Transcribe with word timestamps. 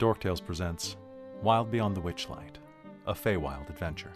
Dorktales 0.00 0.42
presents 0.42 0.96
Wild 1.42 1.70
Beyond 1.70 1.94
the 1.94 2.00
Witchlight, 2.00 2.54
a 3.06 3.12
Feywild 3.12 3.68
adventure. 3.68 4.10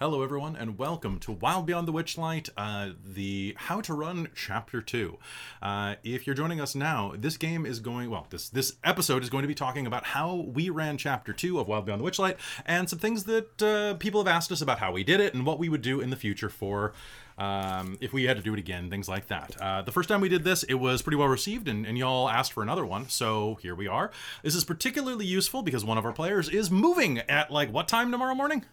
Hello, 0.00 0.22
everyone, 0.22 0.56
and 0.56 0.78
welcome 0.78 1.18
to 1.18 1.32
Wild 1.32 1.66
Beyond 1.66 1.86
the 1.86 1.92
Witchlight, 1.92 2.48
uh, 2.56 2.94
the 3.04 3.54
How 3.58 3.82
to 3.82 3.92
Run 3.92 4.28
Chapter 4.34 4.80
2. 4.80 5.18
Uh, 5.60 5.96
if 6.02 6.26
you're 6.26 6.36
joining 6.36 6.62
us 6.62 6.74
now, 6.74 7.12
this 7.14 7.36
game 7.36 7.66
is 7.66 7.78
going, 7.78 8.08
well, 8.08 8.26
this, 8.30 8.48
this 8.48 8.76
episode 8.84 9.22
is 9.22 9.28
going 9.28 9.42
to 9.42 9.48
be 9.48 9.54
talking 9.54 9.86
about 9.86 10.04
how 10.04 10.34
we 10.34 10.70
ran 10.70 10.96
Chapter 10.96 11.34
2 11.34 11.60
of 11.60 11.68
Wild 11.68 11.84
Beyond 11.84 12.00
the 12.00 12.10
Witchlight 12.10 12.36
and 12.64 12.88
some 12.88 12.98
things 12.98 13.24
that 13.24 13.62
uh, 13.62 13.94
people 13.98 14.24
have 14.24 14.34
asked 14.34 14.50
us 14.50 14.62
about 14.62 14.78
how 14.78 14.92
we 14.92 15.04
did 15.04 15.20
it 15.20 15.34
and 15.34 15.44
what 15.44 15.58
we 15.58 15.68
would 15.68 15.82
do 15.82 16.00
in 16.00 16.08
the 16.08 16.16
future 16.16 16.48
for 16.48 16.94
um, 17.38 17.96
if 18.00 18.12
we 18.12 18.24
had 18.24 18.36
to 18.36 18.42
do 18.42 18.52
it 18.52 18.58
again, 18.58 18.90
things 18.90 19.08
like 19.08 19.28
that. 19.28 19.56
Uh, 19.60 19.80
the 19.82 19.92
first 19.92 20.08
time 20.08 20.20
we 20.20 20.28
did 20.28 20.44
this, 20.44 20.62
it 20.64 20.74
was 20.74 21.00
pretty 21.02 21.16
well 21.16 21.28
received, 21.28 21.68
and, 21.68 21.86
and 21.86 21.96
y'all 21.96 22.28
asked 22.28 22.52
for 22.52 22.62
another 22.62 22.84
one, 22.84 23.08
so 23.08 23.58
here 23.62 23.74
we 23.74 23.86
are. 23.86 24.10
This 24.42 24.54
is 24.54 24.64
particularly 24.64 25.24
useful 25.24 25.62
because 25.62 25.84
one 25.84 25.96
of 25.98 26.04
our 26.04 26.12
players 26.12 26.48
is 26.48 26.70
moving 26.70 27.18
at 27.20 27.50
like 27.50 27.72
what 27.72 27.88
time 27.88 28.10
tomorrow 28.10 28.34
morning? 28.34 28.64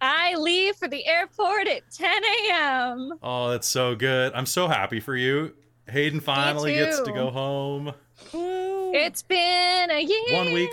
I 0.00 0.34
leave 0.34 0.76
for 0.76 0.88
the 0.88 1.06
airport 1.06 1.68
at 1.68 1.90
10 1.90 2.22
a.m. 2.50 3.14
Oh, 3.22 3.48
that's 3.50 3.66
so 3.66 3.94
good. 3.94 4.32
I'm 4.34 4.44
so 4.46 4.68
happy 4.68 5.00
for 5.00 5.16
you. 5.16 5.54
Hayden 5.88 6.20
finally 6.20 6.74
gets 6.74 7.00
to 7.00 7.12
go 7.12 7.30
home. 7.30 7.92
It's 8.34 9.22
been 9.22 9.90
a 9.90 10.00
year. 10.00 10.36
One 10.36 10.52
week. 10.52 10.70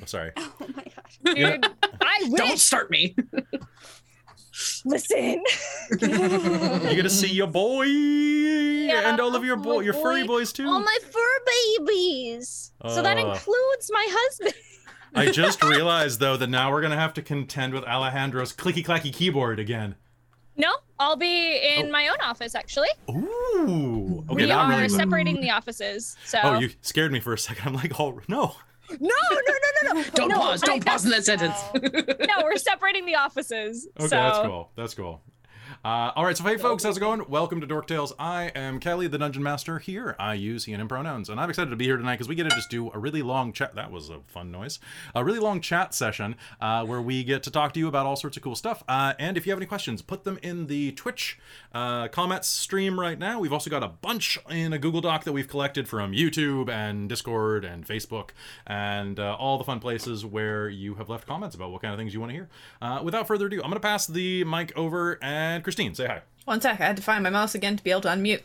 Oh, 0.00 0.04
sorry. 0.06 0.32
Oh 0.36 0.52
my 0.60 0.84
gosh. 0.84 1.18
You 1.36 1.42
know- 1.42 1.56
Dude, 1.58 1.66
I 2.00 2.30
Don't 2.34 2.58
start 2.58 2.90
me. 2.90 3.14
Listen. 4.84 5.42
You 5.90 5.98
get 6.96 7.02
to 7.02 7.10
see 7.10 7.32
your 7.32 7.46
boy 7.46 7.84
and 7.86 9.20
all 9.20 9.34
of 9.36 9.44
your 9.44 9.56
boy, 9.56 9.78
my 9.78 9.84
your 9.84 9.94
furry 9.94 10.26
boys 10.26 10.52
too. 10.52 10.66
All 10.66 10.80
my 10.80 10.98
fur 11.10 11.78
babies. 11.78 12.72
so 12.88 13.02
that 13.02 13.16
Uh. 13.18 13.20
includes 13.32 13.90
my 13.92 14.06
husband. 14.08 14.54
I 15.14 15.30
just 15.30 15.62
realized 15.62 16.20
though 16.20 16.36
that 16.38 16.48
now 16.48 16.70
we're 16.70 16.80
gonna 16.82 16.96
have 16.96 17.12
to 17.14 17.22
contend 17.22 17.74
with 17.74 17.84
Alejandro's 17.84 18.52
clicky 18.52 18.84
clacky 18.84 19.12
keyboard 19.12 19.58
again. 19.60 19.96
No, 20.56 20.72
I'll 20.98 21.16
be 21.16 21.56
in 21.76 21.86
Oh. 21.86 21.90
my 21.90 22.08
own 22.08 22.16
office 22.22 22.54
actually. 22.54 22.88
Ooh. 23.10 24.24
Okay, 24.30 24.42
we 24.42 24.46
now 24.46 24.60
I'm 24.60 24.70
are 24.72 24.76
really. 24.76 24.88
separating 24.88 25.40
the 25.40 25.50
offices. 25.50 26.16
So 26.24 26.38
Oh, 26.42 26.58
you 26.58 26.70
scared 26.82 27.12
me 27.12 27.20
for 27.20 27.32
a 27.32 27.38
second. 27.38 27.66
I'm 27.68 27.74
like, 27.74 27.98
oh 28.00 28.20
no. 28.28 28.56
No, 29.00 29.08
no, 29.30 29.36
no, 29.38 29.94
no, 29.94 30.00
no. 30.00 30.04
Don't 30.14 30.28
no, 30.28 30.38
pause. 30.38 30.60
Don't 30.60 30.84
pause 30.84 31.04
in 31.04 31.10
that 31.10 31.24
sentence. 31.24 31.56
no, 31.74 32.44
we're 32.44 32.56
separating 32.56 33.06
the 33.06 33.16
offices. 33.16 33.88
Okay, 33.98 34.08
so 34.08 34.16
that's 34.16 34.38
cool. 34.38 34.70
That's 34.76 34.94
cool. 34.94 35.20
Uh, 35.84 36.12
all 36.14 36.24
right, 36.24 36.36
so 36.36 36.44
hey 36.44 36.56
folks, 36.56 36.84
how's 36.84 36.96
it 36.96 37.00
going? 37.00 37.28
Welcome 37.28 37.60
to 37.60 37.66
Dork 37.66 37.88
Tales. 37.88 38.12
I 38.16 38.52
am 38.54 38.78
Kelly, 38.78 39.08
the 39.08 39.18
Dungeon 39.18 39.42
Master. 39.42 39.80
Here, 39.80 40.14
I 40.16 40.34
use 40.34 40.64
he 40.66 40.72
and 40.72 40.80
him 40.80 40.86
pronouns, 40.86 41.28
and 41.28 41.40
I'm 41.40 41.50
excited 41.50 41.70
to 41.70 41.76
be 41.76 41.86
here 41.86 41.96
tonight 41.96 42.14
because 42.14 42.28
we 42.28 42.36
get 42.36 42.44
to 42.44 42.50
just 42.50 42.70
do 42.70 42.92
a 42.94 42.98
really 43.00 43.20
long 43.20 43.52
chat. 43.52 43.74
That 43.74 43.90
was 43.90 44.08
a 44.08 44.20
fun 44.28 44.52
noise. 44.52 44.78
A 45.12 45.24
really 45.24 45.40
long 45.40 45.60
chat 45.60 45.92
session 45.92 46.36
uh, 46.60 46.84
where 46.84 47.02
we 47.02 47.24
get 47.24 47.42
to 47.42 47.50
talk 47.50 47.72
to 47.72 47.80
you 47.80 47.88
about 47.88 48.06
all 48.06 48.14
sorts 48.14 48.36
of 48.36 48.44
cool 48.44 48.54
stuff. 48.54 48.84
Uh, 48.86 49.14
and 49.18 49.36
if 49.36 49.44
you 49.44 49.50
have 49.50 49.58
any 49.58 49.66
questions, 49.66 50.02
put 50.02 50.22
them 50.22 50.38
in 50.40 50.68
the 50.68 50.92
Twitch 50.92 51.40
uh, 51.74 52.06
comments 52.06 52.46
stream 52.46 53.00
right 53.00 53.18
now. 53.18 53.40
We've 53.40 53.52
also 53.52 53.68
got 53.68 53.82
a 53.82 53.88
bunch 53.88 54.38
in 54.48 54.72
a 54.72 54.78
Google 54.78 55.00
Doc 55.00 55.24
that 55.24 55.32
we've 55.32 55.48
collected 55.48 55.88
from 55.88 56.12
YouTube 56.12 56.70
and 56.70 57.08
Discord 57.08 57.64
and 57.64 57.84
Facebook 57.84 58.30
and 58.68 59.18
uh, 59.18 59.34
all 59.34 59.58
the 59.58 59.64
fun 59.64 59.80
places 59.80 60.24
where 60.24 60.68
you 60.68 60.94
have 60.94 61.08
left 61.08 61.26
comments 61.26 61.56
about 61.56 61.72
what 61.72 61.82
kind 61.82 61.92
of 61.92 61.98
things 61.98 62.14
you 62.14 62.20
want 62.20 62.30
to 62.30 62.34
hear. 62.34 62.48
Uh, 62.80 63.00
without 63.02 63.26
further 63.26 63.46
ado, 63.46 63.56
I'm 63.56 63.70
going 63.70 63.74
to 63.74 63.80
pass 63.80 64.06
the 64.06 64.44
mic 64.44 64.72
over 64.76 65.18
and 65.20 65.64
Christine, 65.72 65.94
say 65.94 66.06
hi. 66.06 66.20
One 66.44 66.60
sec, 66.60 66.78
I 66.78 66.84
had 66.84 66.98
to 66.98 67.02
find 67.02 67.24
my 67.24 67.30
mouse 67.30 67.54
again 67.54 67.78
to 67.78 67.82
be 67.82 67.90
able 67.90 68.02
to 68.02 68.08
unmute. 68.08 68.42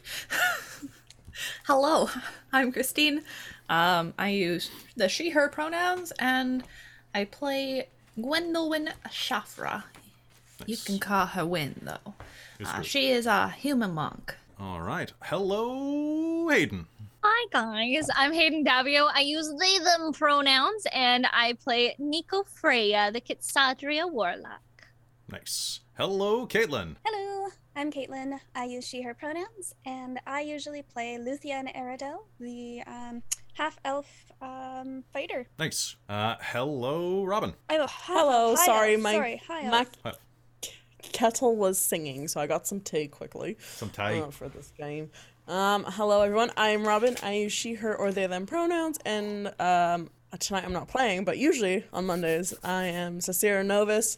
Hello, 1.65 2.09
I'm 2.53 2.71
Christine. 2.71 3.21
Um, 3.67 4.13
I 4.17 4.29
use 4.29 4.71
the 4.95 5.09
she, 5.09 5.31
her 5.31 5.49
pronouns, 5.49 6.13
and 6.19 6.63
I 7.13 7.25
play 7.25 7.89
Gwendolyn 8.15 8.91
Shafra. 9.09 9.83
You 10.65 10.77
can 10.77 10.99
call 10.99 11.25
her 11.25 11.45
Win, 11.45 11.81
though. 11.81 12.13
Uh, 12.65 12.81
she 12.81 13.11
is 13.11 13.25
a 13.25 13.49
human 13.49 13.93
monk. 13.93 14.33
All 14.57 14.79
right. 14.79 15.11
Hello, 15.23 16.47
Hayden. 16.47 16.87
Hi 17.25 17.47
guys, 17.51 18.07
I'm 18.15 18.31
Hayden 18.31 18.63
Davio. 18.63 19.09
I 19.13 19.19
use 19.19 19.53
they 19.59 19.79
them 19.79 20.13
pronouns 20.13 20.87
and 20.93 21.27
I 21.33 21.57
play 21.61 21.93
Nico 21.99 22.43
Freya, 22.43 23.11
the 23.11 23.19
Kitsadria 23.19 24.09
warlock. 24.09 24.61
Nice. 25.29 25.81
Hello, 25.97 26.45
Caitlin. 26.45 26.95
Hello, 27.03 27.47
I'm 27.75 27.91
Caitlin. 27.91 28.39
I 28.53 28.65
use 28.65 28.87
she, 28.87 29.01
her 29.01 29.15
pronouns, 29.15 29.73
and 29.83 30.19
I 30.27 30.41
usually 30.41 30.83
play 30.83 31.17
Luthien 31.19 31.75
Eridel, 31.75 32.25
the 32.39 32.83
um, 32.85 33.23
half 33.55 33.79
elf 33.83 34.05
um, 34.39 35.03
fighter. 35.11 35.47
Nice. 35.57 35.95
Uh, 36.07 36.35
hello, 36.39 37.25
Robin. 37.25 37.55
Oh, 37.71 37.87
Hello, 37.89 38.55
hi, 38.55 38.65
sorry, 38.67 38.93
elf, 38.93 39.01
my 39.01 39.13
sorry, 39.13 39.41
hi, 39.47 39.63
elf. 39.63 39.71
my 39.71 40.11
Hi. 40.11 40.69
kettle 41.01 41.55
was 41.55 41.79
singing, 41.79 42.27
so 42.27 42.39
I 42.39 42.45
got 42.45 42.67
some 42.67 42.79
tea 42.79 43.07
quickly 43.07 43.57
Some 43.59 43.89
tie. 43.89 44.19
uh, 44.19 44.29
for 44.29 44.47
this 44.49 44.71
game. 44.77 45.09
Um, 45.47 45.83
hello 45.87 46.21
everyone, 46.21 46.51
I'm 46.57 46.87
Robin. 46.87 47.15
I 47.23 47.33
use 47.33 47.53
she, 47.53 47.73
her, 47.73 47.95
or 47.95 48.11
they, 48.11 48.27
them 48.27 48.45
pronouns, 48.45 48.99
and 49.03 49.47
um, 49.59 50.11
tonight 50.39 50.63
I'm 50.65 50.73
not 50.73 50.87
playing, 50.87 51.23
but 51.23 51.37
usually 51.37 51.85
on 51.93 52.05
Mondays 52.05 52.53
I 52.63 52.85
am 52.85 53.19
Cicera 53.19 53.65
Novus, 53.65 54.17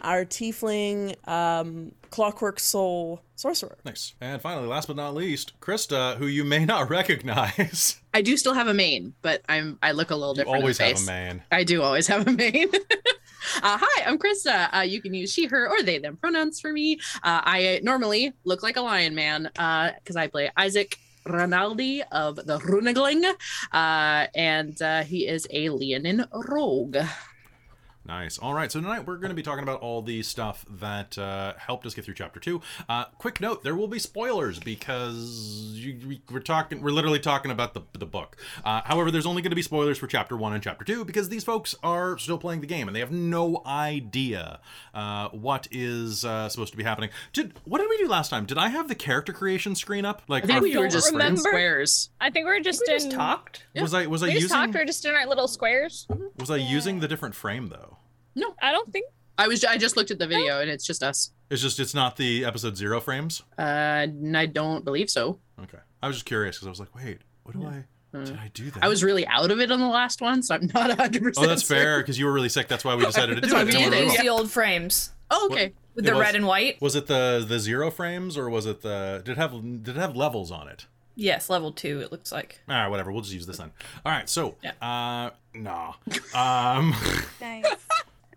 our 0.00 0.24
tiefling, 0.24 1.16
um, 1.28 1.92
clockwork 2.10 2.60
soul 2.60 3.20
sorcerer. 3.34 3.76
Nice. 3.84 4.14
And 4.20 4.40
finally, 4.40 4.68
last 4.68 4.86
but 4.86 4.96
not 4.96 5.14
least, 5.14 5.52
Krista, 5.60 6.16
who 6.16 6.26
you 6.26 6.44
may 6.44 6.64
not 6.64 6.88
recognize. 6.98 8.00
I 8.14 8.22
do 8.22 8.36
still 8.36 8.54
have 8.54 8.68
a 8.68 8.74
main, 8.74 9.14
but 9.22 9.42
I'm 9.48 9.78
I 9.82 9.92
look 9.92 10.10
a 10.10 10.16
little 10.16 10.34
You 10.34 10.44
different. 10.44 10.56
in 10.56 10.60
the 10.60 10.64
always 10.64 10.78
have 10.78 10.88
a 10.88 10.94
face. 10.94 11.06
man. 11.06 11.42
I 11.50 11.64
do 11.64 11.82
always 11.82 12.06
have 12.06 12.26
a 12.26 12.32
main. 12.32 12.68
uh, 13.62 13.78
hi, 13.80 14.04
I'm 14.04 14.18
Krista. 14.18 14.68
Uh, 14.76 14.80
you 14.80 15.02
can 15.02 15.14
use 15.14 15.32
she, 15.32 15.46
her, 15.46 15.68
or 15.68 15.82
they, 15.82 15.98
them 15.98 16.16
pronouns 16.16 16.60
for 16.60 16.72
me. 16.72 16.98
Uh, 17.16 17.42
I 17.44 17.80
normally 17.82 18.32
look 18.44 18.62
like 18.62 18.76
a 18.76 18.82
lion 18.82 19.14
man 19.14 19.50
because 19.52 20.16
I 20.16 20.28
play 20.28 20.50
Isaac 20.56 20.98
Ronaldi 21.26 22.02
of 22.10 22.36
the 22.36 22.58
Runegling, 22.58 23.24
uh, 23.72 24.26
and 24.34 24.80
uh, 24.82 25.02
he 25.02 25.26
is 25.26 25.46
a 25.50 25.68
Leonin 25.70 26.24
rogue. 26.32 26.96
Nice. 28.08 28.38
All 28.38 28.54
right. 28.54 28.72
So 28.72 28.80
tonight 28.80 29.06
we're 29.06 29.18
going 29.18 29.28
to 29.28 29.34
be 29.34 29.42
talking 29.42 29.62
about 29.62 29.80
all 29.82 30.00
the 30.00 30.22
stuff 30.22 30.64
that 30.80 31.18
uh, 31.18 31.52
helped 31.58 31.84
us 31.84 31.92
get 31.92 32.06
through 32.06 32.14
chapter 32.14 32.40
two. 32.40 32.62
Uh, 32.88 33.04
quick 33.18 33.38
note: 33.38 33.62
there 33.62 33.76
will 33.76 33.86
be 33.86 33.98
spoilers 33.98 34.58
because 34.58 35.72
you, 35.74 35.98
we, 36.08 36.22
we're 36.30 36.40
talking. 36.40 36.80
We're 36.80 36.90
literally 36.90 37.18
talking 37.18 37.50
about 37.50 37.74
the 37.74 37.82
the 37.92 38.06
book. 38.06 38.38
Uh, 38.64 38.80
however, 38.86 39.10
there's 39.10 39.26
only 39.26 39.42
going 39.42 39.50
to 39.50 39.56
be 39.56 39.60
spoilers 39.62 39.98
for 39.98 40.06
chapter 40.06 40.38
one 40.38 40.54
and 40.54 40.62
chapter 40.62 40.86
two 40.86 41.04
because 41.04 41.28
these 41.28 41.44
folks 41.44 41.74
are 41.82 42.16
still 42.16 42.38
playing 42.38 42.62
the 42.62 42.66
game 42.66 42.88
and 42.88 42.96
they 42.96 43.00
have 43.00 43.12
no 43.12 43.62
idea 43.66 44.60
uh, 44.94 45.28
what 45.28 45.68
is 45.70 46.24
uh, 46.24 46.48
supposed 46.48 46.72
to 46.72 46.78
be 46.78 46.84
happening. 46.84 47.10
Did 47.34 47.52
what 47.66 47.78
did 47.82 47.90
we 47.90 47.98
do 47.98 48.08
last 48.08 48.30
time? 48.30 48.46
Did 48.46 48.56
I 48.56 48.68
have 48.68 48.88
the 48.88 48.94
character 48.94 49.34
creation 49.34 49.74
screen 49.74 50.06
up? 50.06 50.22
Like, 50.28 50.44
I 50.44 50.46
think 50.46 50.62
we 50.62 50.70
were 50.70 50.84
don't 50.84 50.92
just 50.92 51.08
in 51.10 51.16
remember. 51.18 51.40
squares. 51.42 52.08
I 52.22 52.30
think 52.30 52.46
we're 52.46 52.60
just 52.60 52.82
we 52.88 52.94
in 52.94 53.00
just 53.00 53.10
talked. 53.12 53.64
was 53.78 53.92
I 53.92 54.06
was 54.06 54.22
I 54.22 54.28
We 54.28 54.32
just 54.32 54.42
using 54.44 54.56
talked. 54.56 54.72
We're 54.74 54.86
just 54.86 55.04
in 55.04 55.14
our 55.14 55.26
little 55.26 55.46
squares. 55.46 56.08
was 56.38 56.50
I 56.50 56.56
using 56.56 57.00
the 57.00 57.08
different 57.08 57.34
frame 57.34 57.68
though? 57.68 57.97
I 58.62 58.72
don't 58.72 58.90
think. 58.92 59.06
I 59.36 59.46
was 59.48 59.64
I 59.64 59.76
just 59.78 59.96
looked 59.96 60.10
at 60.10 60.18
the 60.18 60.26
video 60.26 60.60
and 60.60 60.68
it's 60.68 60.84
just 60.84 61.02
us. 61.02 61.30
It's 61.50 61.62
just 61.62 61.78
it's 61.78 61.94
not 61.94 62.16
the 62.16 62.44
episode 62.44 62.76
zero 62.76 63.00
frames. 63.00 63.42
Uh, 63.58 64.06
I 64.34 64.46
don't 64.46 64.84
believe 64.84 65.08
so. 65.10 65.38
Okay. 65.62 65.78
I 66.02 66.06
was 66.08 66.16
just 66.16 66.26
curious 66.26 66.56
because 66.56 66.66
I 66.66 66.70
was 66.70 66.80
like, 66.80 66.94
wait, 66.94 67.18
what 67.44 67.54
do 67.58 67.64
I? 67.66 67.84
Uh, 68.16 68.24
Did 68.24 68.36
I 68.38 68.50
do 68.54 68.70
that? 68.70 68.82
I 68.82 68.88
was 68.88 69.04
really 69.04 69.26
out 69.26 69.50
of 69.50 69.60
it 69.60 69.70
on 69.70 69.80
the 69.80 69.86
last 69.86 70.20
one, 70.22 70.42
so 70.42 70.54
I'm 70.54 70.70
not 70.74 70.88
100. 70.88 71.22
percent 71.22 71.44
Oh, 71.44 71.48
that's 71.48 71.62
fair 71.62 71.98
because 72.00 72.18
you 72.18 72.24
were 72.26 72.32
really 72.32 72.48
sick. 72.48 72.66
That's 72.66 72.84
why 72.84 72.94
we 72.94 73.04
decided 73.06 73.34
to 73.34 73.40
do 73.42 73.48
it. 73.48 73.52
we 73.54 73.60
And 73.60 73.70
did 73.70 73.92
it, 73.92 74.12
yeah. 74.14 74.22
the 74.22 74.28
old 74.30 74.50
frames 74.50 75.12
Oh, 75.30 75.48
okay. 75.52 75.74
with 75.94 76.06
It 76.06 76.10
the 76.10 76.16
was- 76.16 76.22
red 76.22 76.34
and 76.34 76.46
white. 76.46 76.80
Was 76.80 76.96
it 76.96 77.06
the 77.06 77.44
the 77.46 77.58
zero 77.58 77.90
frames 77.90 78.36
or 78.38 78.48
was 78.48 78.64
it 78.66 78.80
the 78.82 79.20
did 79.24 79.32
it 79.32 79.36
have 79.38 79.52
did 79.82 79.88
it 79.96 80.00
have 80.00 80.16
levels 80.16 80.50
on 80.50 80.68
it? 80.68 80.86
Yes, 81.16 81.50
level 81.50 81.70
two. 81.72 82.00
It 82.00 82.12
looks 82.12 82.30
like. 82.32 82.60
Ah, 82.68 82.88
whatever. 82.88 83.10
We'll 83.12 83.22
just 83.22 83.34
use 83.34 83.44
this 83.46 83.58
then. 83.58 83.72
All 84.06 84.12
right. 84.12 84.28
So, 84.28 84.54
Yeah. 84.62 84.70
uh, 84.80 85.30
nah. 85.52 85.94
Um, 86.32 86.94
Nice. 87.40 87.64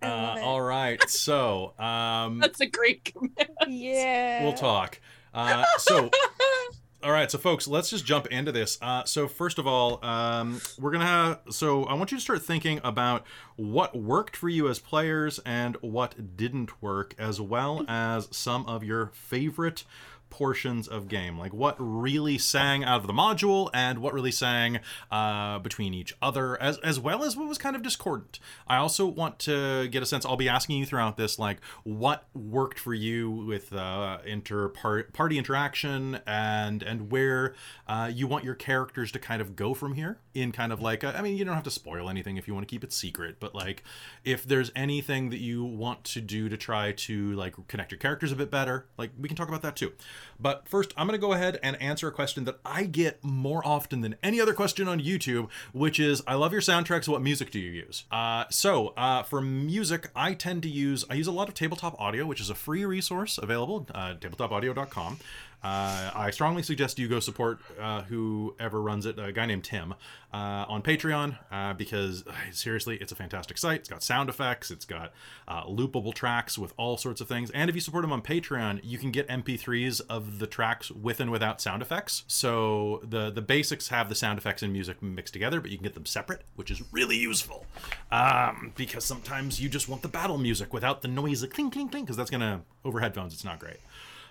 I 0.01 0.07
uh, 0.07 0.41
all 0.43 0.61
right. 0.61 1.01
So, 1.09 1.73
um, 1.79 2.39
That's 2.41 2.61
a 2.61 2.65
great 2.65 3.13
command. 3.13 3.49
Yeah. 3.67 4.43
we'll 4.43 4.53
talk. 4.53 4.99
Uh, 5.33 5.63
so, 5.77 6.09
all 7.03 7.11
right. 7.11 7.29
So, 7.29 7.37
folks, 7.37 7.67
let's 7.67 7.89
just 7.89 8.05
jump 8.05 8.27
into 8.27 8.51
this. 8.51 8.77
Uh, 8.81 9.03
so, 9.05 9.27
first 9.27 9.59
of 9.59 9.67
all, 9.67 10.03
um, 10.03 10.59
we're 10.79 10.91
gonna 10.91 11.05
have. 11.05 11.39
So, 11.49 11.83
I 11.85 11.93
want 11.93 12.11
you 12.11 12.17
to 12.17 12.21
start 12.21 12.41
thinking 12.41 12.81
about 12.83 13.25
what 13.55 13.95
worked 13.95 14.35
for 14.35 14.49
you 14.49 14.67
as 14.67 14.79
players 14.79 15.39
and 15.45 15.77
what 15.81 16.35
didn't 16.35 16.81
work, 16.81 17.15
as 17.17 17.39
well 17.39 17.85
as 17.87 18.27
some 18.31 18.65
of 18.65 18.83
your 18.83 19.11
favorite 19.13 19.83
portions 20.31 20.87
of 20.87 21.07
game, 21.07 21.37
like 21.37 21.53
what 21.53 21.75
really 21.77 22.39
sang 22.39 22.83
out 22.83 23.01
of 23.01 23.07
the 23.07 23.13
module 23.13 23.69
and 23.73 23.99
what 23.99 24.13
really 24.13 24.31
sang 24.31 24.79
uh, 25.11 25.59
between 25.59 25.93
each 25.93 26.15
other, 26.21 26.59
as 26.61 26.77
as 26.79 26.99
well 26.99 27.23
as 27.23 27.37
what 27.37 27.47
was 27.47 27.59
kind 27.59 27.75
of 27.75 27.83
discordant. 27.83 28.39
I 28.67 28.77
also 28.77 29.05
want 29.05 29.37
to 29.39 29.87
get 29.89 30.01
a 30.01 30.05
sense. 30.07 30.25
I'll 30.25 30.37
be 30.37 30.49
asking 30.49 30.77
you 30.77 30.85
throughout 30.85 31.17
this, 31.17 31.37
like 31.37 31.57
what 31.83 32.25
worked 32.33 32.79
for 32.79 32.93
you 32.93 33.29
with 33.29 33.73
uh, 33.73 34.19
inter 34.25 34.69
party 34.69 35.37
interaction 35.37 36.19
and 36.25 36.81
and 36.81 37.11
where 37.11 37.53
uh, 37.87 38.09
you 38.11 38.25
want 38.25 38.43
your 38.43 38.55
characters 38.55 39.11
to 39.11 39.19
kind 39.19 39.41
of 39.41 39.55
go 39.55 39.73
from 39.73 39.93
here. 39.93 40.17
In 40.33 40.53
kind 40.53 40.71
of 40.71 40.81
like, 40.81 41.03
a, 41.03 41.17
I 41.17 41.21
mean, 41.21 41.35
you 41.35 41.43
don't 41.43 41.55
have 41.55 41.63
to 41.65 41.71
spoil 41.71 42.09
anything 42.09 42.37
if 42.37 42.47
you 42.47 42.53
want 42.53 42.65
to 42.65 42.71
keep 42.73 42.85
it 42.85 42.93
secret, 42.93 43.35
but 43.41 43.53
like 43.53 43.83
if 44.23 44.45
there's 44.45 44.71
anything 44.77 45.29
that 45.29 45.39
you 45.39 45.65
want 45.65 46.05
to 46.05 46.21
do 46.21 46.47
to 46.47 46.55
try 46.55 46.93
to 46.93 47.33
like 47.33 47.55
connect 47.67 47.91
your 47.91 47.99
characters 47.99 48.31
a 48.31 48.35
bit 48.37 48.49
better, 48.49 48.85
like 48.97 49.11
we 49.19 49.27
can 49.27 49.35
talk 49.35 49.49
about 49.49 49.61
that 49.61 49.75
too. 49.75 49.91
But 50.39 50.67
first, 50.67 50.93
I'm 50.97 51.07
going 51.07 51.19
to 51.19 51.21
go 51.21 51.33
ahead 51.33 51.59
and 51.61 51.79
answer 51.81 52.07
a 52.07 52.11
question 52.11 52.45
that 52.45 52.59
I 52.65 52.83
get 52.83 53.23
more 53.23 53.65
often 53.65 54.01
than 54.01 54.15
any 54.23 54.41
other 54.41 54.53
question 54.53 54.87
on 54.87 54.99
YouTube, 54.99 55.49
which 55.73 55.99
is 55.99 56.21
I 56.27 56.35
love 56.35 56.51
your 56.51 56.61
soundtracks. 56.61 57.07
What 57.07 57.21
music 57.21 57.51
do 57.51 57.59
you 57.59 57.71
use? 57.71 58.05
Uh, 58.11 58.45
so, 58.49 58.89
uh, 58.97 59.23
for 59.23 59.41
music, 59.41 60.09
I 60.15 60.33
tend 60.33 60.63
to 60.63 60.69
use, 60.69 61.05
I 61.09 61.15
use 61.15 61.27
a 61.27 61.31
lot 61.31 61.47
of 61.47 61.53
tabletop 61.53 61.99
audio, 61.99 62.25
which 62.25 62.41
is 62.41 62.49
a 62.49 62.55
free 62.55 62.85
resource 62.85 63.37
available, 63.37 63.87
uh, 63.93 64.15
tabletopaudio.com. 64.15 65.19
Uh, 65.63 66.09
I 66.15 66.31
strongly 66.31 66.63
suggest 66.63 66.97
you 66.97 67.07
go 67.07 67.19
support 67.19 67.59
uh, 67.79 68.01
whoever 68.03 68.81
runs 68.81 69.05
it, 69.05 69.19
a 69.19 69.31
guy 69.31 69.45
named 69.45 69.63
Tim, 69.63 69.93
uh, 70.33 70.65
on 70.67 70.81
Patreon 70.81 71.37
uh, 71.51 71.73
because 71.73 72.25
uh, 72.25 72.31
seriously, 72.51 72.97
it's 72.97 73.11
a 73.11 73.15
fantastic 73.15 73.57
site. 73.57 73.81
It's 73.81 73.89
got 73.89 74.01
sound 74.01 74.29
effects, 74.29 74.71
it's 74.71 74.85
got 74.85 75.13
loopable 75.47 76.13
tracks 76.13 76.57
with 76.57 76.73
all 76.77 76.97
sorts 76.97 77.21
of 77.21 77.27
things. 77.27 77.51
And 77.51 77.69
if 77.69 77.75
you 77.75 77.81
support 77.81 78.03
him 78.03 78.11
on 78.11 78.21
Patreon, 78.21 78.79
you 78.83 78.97
can 78.97 79.11
get 79.11 79.27
MP3s 79.27 80.01
of 80.09 80.39
the 80.39 80.47
tracks 80.47 80.89
with 80.89 81.19
and 81.19 81.29
without 81.29 81.61
sound 81.61 81.81
effects. 81.81 82.23
So 82.27 83.01
the 83.03 83.29
the 83.29 83.41
basics 83.41 83.89
have 83.89 84.09
the 84.09 84.15
sound 84.15 84.39
effects 84.39 84.63
and 84.63 84.73
music 84.73 85.01
mixed 85.01 85.33
together, 85.33 85.61
but 85.61 85.69
you 85.69 85.77
can 85.77 85.83
get 85.83 85.93
them 85.93 86.05
separate, 86.05 86.41
which 86.55 86.71
is 86.71 86.81
really 86.91 87.17
useful 87.17 87.65
um, 88.11 88.73
because 88.75 89.05
sometimes 89.05 89.61
you 89.61 89.69
just 89.69 89.87
want 89.87 90.01
the 90.01 90.07
battle 90.07 90.37
music 90.37 90.73
without 90.73 91.01
the 91.01 91.07
noise 91.07 91.43
of 91.43 91.51
clink, 91.51 91.73
clink, 91.73 91.91
cling 91.91 92.03
because 92.03 92.17
that's 92.17 92.31
gonna 92.31 92.61
over 92.83 92.99
headphones. 92.99 93.33
It's 93.33 93.45
not 93.45 93.59
great 93.59 93.77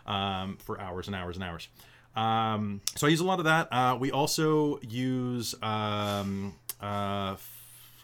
um, 0.06 0.56
for 0.58 0.80
hours 0.80 1.06
and 1.06 1.16
hours 1.16 1.36
and 1.36 1.44
hours. 1.44 1.68
Um, 2.16 2.80
so 2.96 3.06
I 3.06 3.10
use 3.10 3.20
a 3.20 3.24
lot 3.24 3.38
of 3.38 3.44
that. 3.44 3.68
Uh, 3.72 3.96
we 3.98 4.10
also 4.10 4.80
use 4.80 5.54
um, 5.62 6.54
uh, 6.82 7.36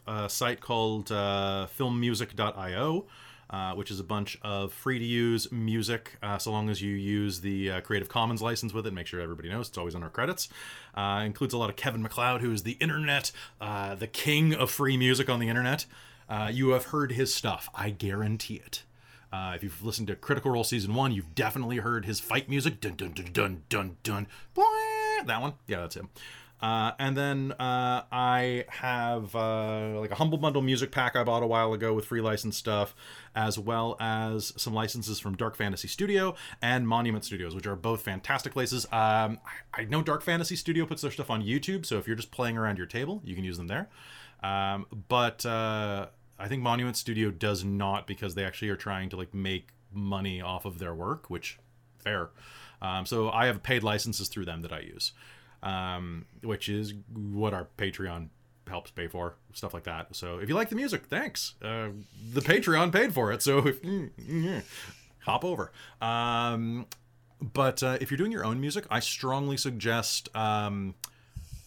a 0.06 0.28
site 0.28 0.60
called 0.60 1.10
uh, 1.10 1.66
filmmusic.io. 1.78 3.06
Uh, 3.48 3.72
which 3.74 3.92
is 3.92 4.00
a 4.00 4.04
bunch 4.04 4.36
of 4.42 4.72
free 4.72 4.98
to 4.98 5.04
use 5.04 5.52
music, 5.52 6.16
uh, 6.20 6.36
so 6.36 6.50
long 6.50 6.68
as 6.68 6.82
you 6.82 6.92
use 6.92 7.42
the 7.42 7.70
uh, 7.70 7.80
Creative 7.80 8.08
Commons 8.08 8.42
license 8.42 8.74
with 8.74 8.88
it. 8.88 8.92
Make 8.92 9.06
sure 9.06 9.20
everybody 9.20 9.48
knows 9.48 9.68
it's 9.68 9.78
always 9.78 9.94
on 9.94 10.02
our 10.02 10.10
credits. 10.10 10.48
Uh, 10.96 11.22
includes 11.24 11.54
a 11.54 11.56
lot 11.56 11.70
of 11.70 11.76
Kevin 11.76 12.02
MacLeod, 12.02 12.40
who 12.40 12.50
is 12.50 12.64
the 12.64 12.72
internet, 12.80 13.30
uh, 13.60 13.94
the 13.94 14.08
king 14.08 14.52
of 14.52 14.68
free 14.68 14.96
music 14.96 15.30
on 15.30 15.38
the 15.38 15.48
internet. 15.48 15.86
Uh, 16.28 16.50
you 16.52 16.70
have 16.70 16.86
heard 16.86 17.12
his 17.12 17.32
stuff, 17.32 17.68
I 17.72 17.90
guarantee 17.90 18.56
it. 18.56 18.82
Uh, 19.32 19.52
if 19.54 19.62
you've 19.62 19.82
listened 19.84 20.08
to 20.08 20.16
Critical 20.16 20.50
Role 20.50 20.64
season 20.64 20.94
one, 20.94 21.12
you've 21.12 21.34
definitely 21.34 21.78
heard 21.78 22.04
his 22.04 22.20
fight 22.20 22.48
music. 22.48 22.80
Dun 22.80 22.94
dun 22.94 23.12
dun 23.12 23.32
dun 23.32 23.62
dun 23.68 23.96
dun. 24.02 24.26
That 25.26 25.40
one, 25.40 25.54
yeah, 25.66 25.80
that's 25.80 25.96
him. 25.96 26.10
Uh, 26.60 26.92
and 26.98 27.16
then 27.16 27.52
uh, 27.52 28.02
I 28.10 28.64
have 28.68 29.34
uh, 29.36 30.00
like 30.00 30.10
a 30.10 30.14
humble 30.14 30.38
bundle 30.38 30.62
music 30.62 30.90
pack 30.90 31.14
I 31.14 31.22
bought 31.22 31.42
a 31.42 31.46
while 31.46 31.74
ago 31.74 31.92
with 31.92 32.06
free 32.06 32.22
license 32.22 32.56
stuff, 32.56 32.94
as 33.34 33.58
well 33.58 33.96
as 34.00 34.54
some 34.56 34.72
licenses 34.72 35.20
from 35.20 35.36
Dark 35.36 35.54
Fantasy 35.54 35.88
Studio 35.88 36.34
and 36.62 36.88
Monument 36.88 37.24
Studios, 37.24 37.54
which 37.54 37.66
are 37.66 37.76
both 37.76 38.00
fantastic 38.00 38.52
places. 38.52 38.86
Um, 38.86 39.38
I, 39.74 39.82
I, 39.82 39.84
know 39.84 40.02
Dark 40.02 40.22
Fantasy 40.22 40.56
Studio 40.56 40.86
puts 40.86 41.02
their 41.02 41.10
stuff 41.10 41.28
on 41.28 41.42
YouTube, 41.42 41.84
so 41.84 41.98
if 41.98 42.06
you're 42.06 42.16
just 42.16 42.30
playing 42.30 42.56
around 42.56 42.78
your 42.78 42.86
table, 42.86 43.20
you 43.22 43.34
can 43.34 43.44
use 43.44 43.58
them 43.58 43.66
there. 43.66 43.88
Um, 44.42 44.86
but 45.08 45.44
uh, 45.44 46.06
I 46.38 46.48
think 46.48 46.62
Monument 46.62 46.96
Studio 46.96 47.30
does 47.30 47.64
not 47.64 48.06
because 48.06 48.34
they 48.34 48.44
actually 48.44 48.68
are 48.68 48.76
trying 48.76 49.08
to 49.10 49.16
like 49.16 49.34
make 49.34 49.68
money 49.92 50.40
off 50.40 50.64
of 50.64 50.78
their 50.78 50.94
work, 50.94 51.30
which 51.30 51.58
fair. 51.98 52.30
Um, 52.82 53.06
so 53.06 53.30
I 53.30 53.46
have 53.46 53.62
paid 53.62 53.82
licenses 53.82 54.28
through 54.28 54.44
them 54.44 54.62
that 54.62 54.72
I 54.72 54.80
use, 54.80 55.12
um, 55.62 56.26
which 56.42 56.68
is 56.68 56.94
what 57.12 57.54
our 57.54 57.68
Patreon 57.78 58.28
helps 58.68 58.90
pay 58.90 59.06
for 59.06 59.36
stuff 59.52 59.72
like 59.72 59.84
that. 59.84 60.14
So 60.14 60.38
if 60.38 60.48
you 60.48 60.54
like 60.54 60.68
the 60.68 60.76
music, 60.76 61.06
thanks. 61.06 61.54
Uh, 61.62 61.88
the 62.32 62.40
Patreon 62.40 62.92
paid 62.92 63.14
for 63.14 63.32
it, 63.32 63.42
so 63.42 63.66
if, 63.66 64.64
hop 65.20 65.44
over. 65.44 65.72
Um, 66.00 66.86
but 67.40 67.82
uh, 67.82 67.98
if 68.00 68.10
you're 68.10 68.18
doing 68.18 68.32
your 68.32 68.44
own 68.44 68.60
music, 68.60 68.86
I 68.90 69.00
strongly 69.00 69.56
suggest 69.56 70.34
um, 70.34 70.94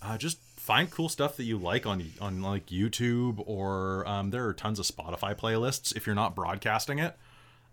uh, 0.01 0.17
just 0.17 0.39
find 0.69 0.91
cool 0.91 1.09
stuff 1.09 1.35
that 1.35 1.45
you 1.45 1.57
like 1.57 1.87
on 1.87 2.13
on 2.21 2.43
like 2.43 2.67
YouTube 2.67 3.41
or 3.47 4.07
um, 4.07 4.29
there 4.29 4.45
are 4.45 4.53
tons 4.53 4.77
of 4.77 4.85
Spotify 4.85 5.35
playlists 5.35 5.95
if 5.95 6.05
you're 6.05 6.13
not 6.13 6.35
broadcasting 6.35 6.99
it. 6.99 7.17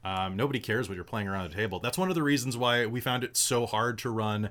Um, 0.02 0.34
nobody 0.34 0.58
cares 0.60 0.88
what 0.88 0.94
you're 0.94 1.04
playing 1.04 1.28
around 1.28 1.50
the 1.50 1.54
table. 1.54 1.78
That's 1.78 1.98
one 1.98 2.08
of 2.08 2.14
the 2.14 2.22
reasons 2.22 2.56
why 2.56 2.86
we 2.86 3.02
found 3.02 3.22
it 3.22 3.36
so 3.36 3.66
hard 3.66 3.98
to 3.98 4.08
run 4.08 4.48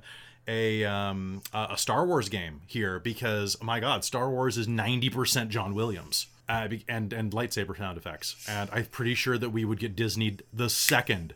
a 0.48 0.86
um, 0.86 1.42
a 1.56 1.76
Star 1.76 2.06
Wars 2.06 2.30
game 2.30 2.62
here 2.68 3.00
because 3.00 3.60
my 3.64 3.80
God, 3.80 4.06
Star 4.06 4.30
Wars 4.30 4.60
is 4.60 4.68
ninety 4.68 5.10
percent 5.10 5.50
John 5.50 5.74
Williams. 5.74 6.28
Uh, 6.48 6.68
and 6.88 7.12
and 7.12 7.32
lightsaber 7.32 7.76
sound 7.76 7.98
effects, 7.98 8.46
and 8.48 8.70
I'm 8.72 8.86
pretty 8.86 9.16
sure 9.16 9.40
that 9.40 9.50
we 9.50 9.66
would 9.66 9.80
get 9.80 9.96
Disneyed 9.96 10.42
the 10.54 10.70
second 10.70 11.34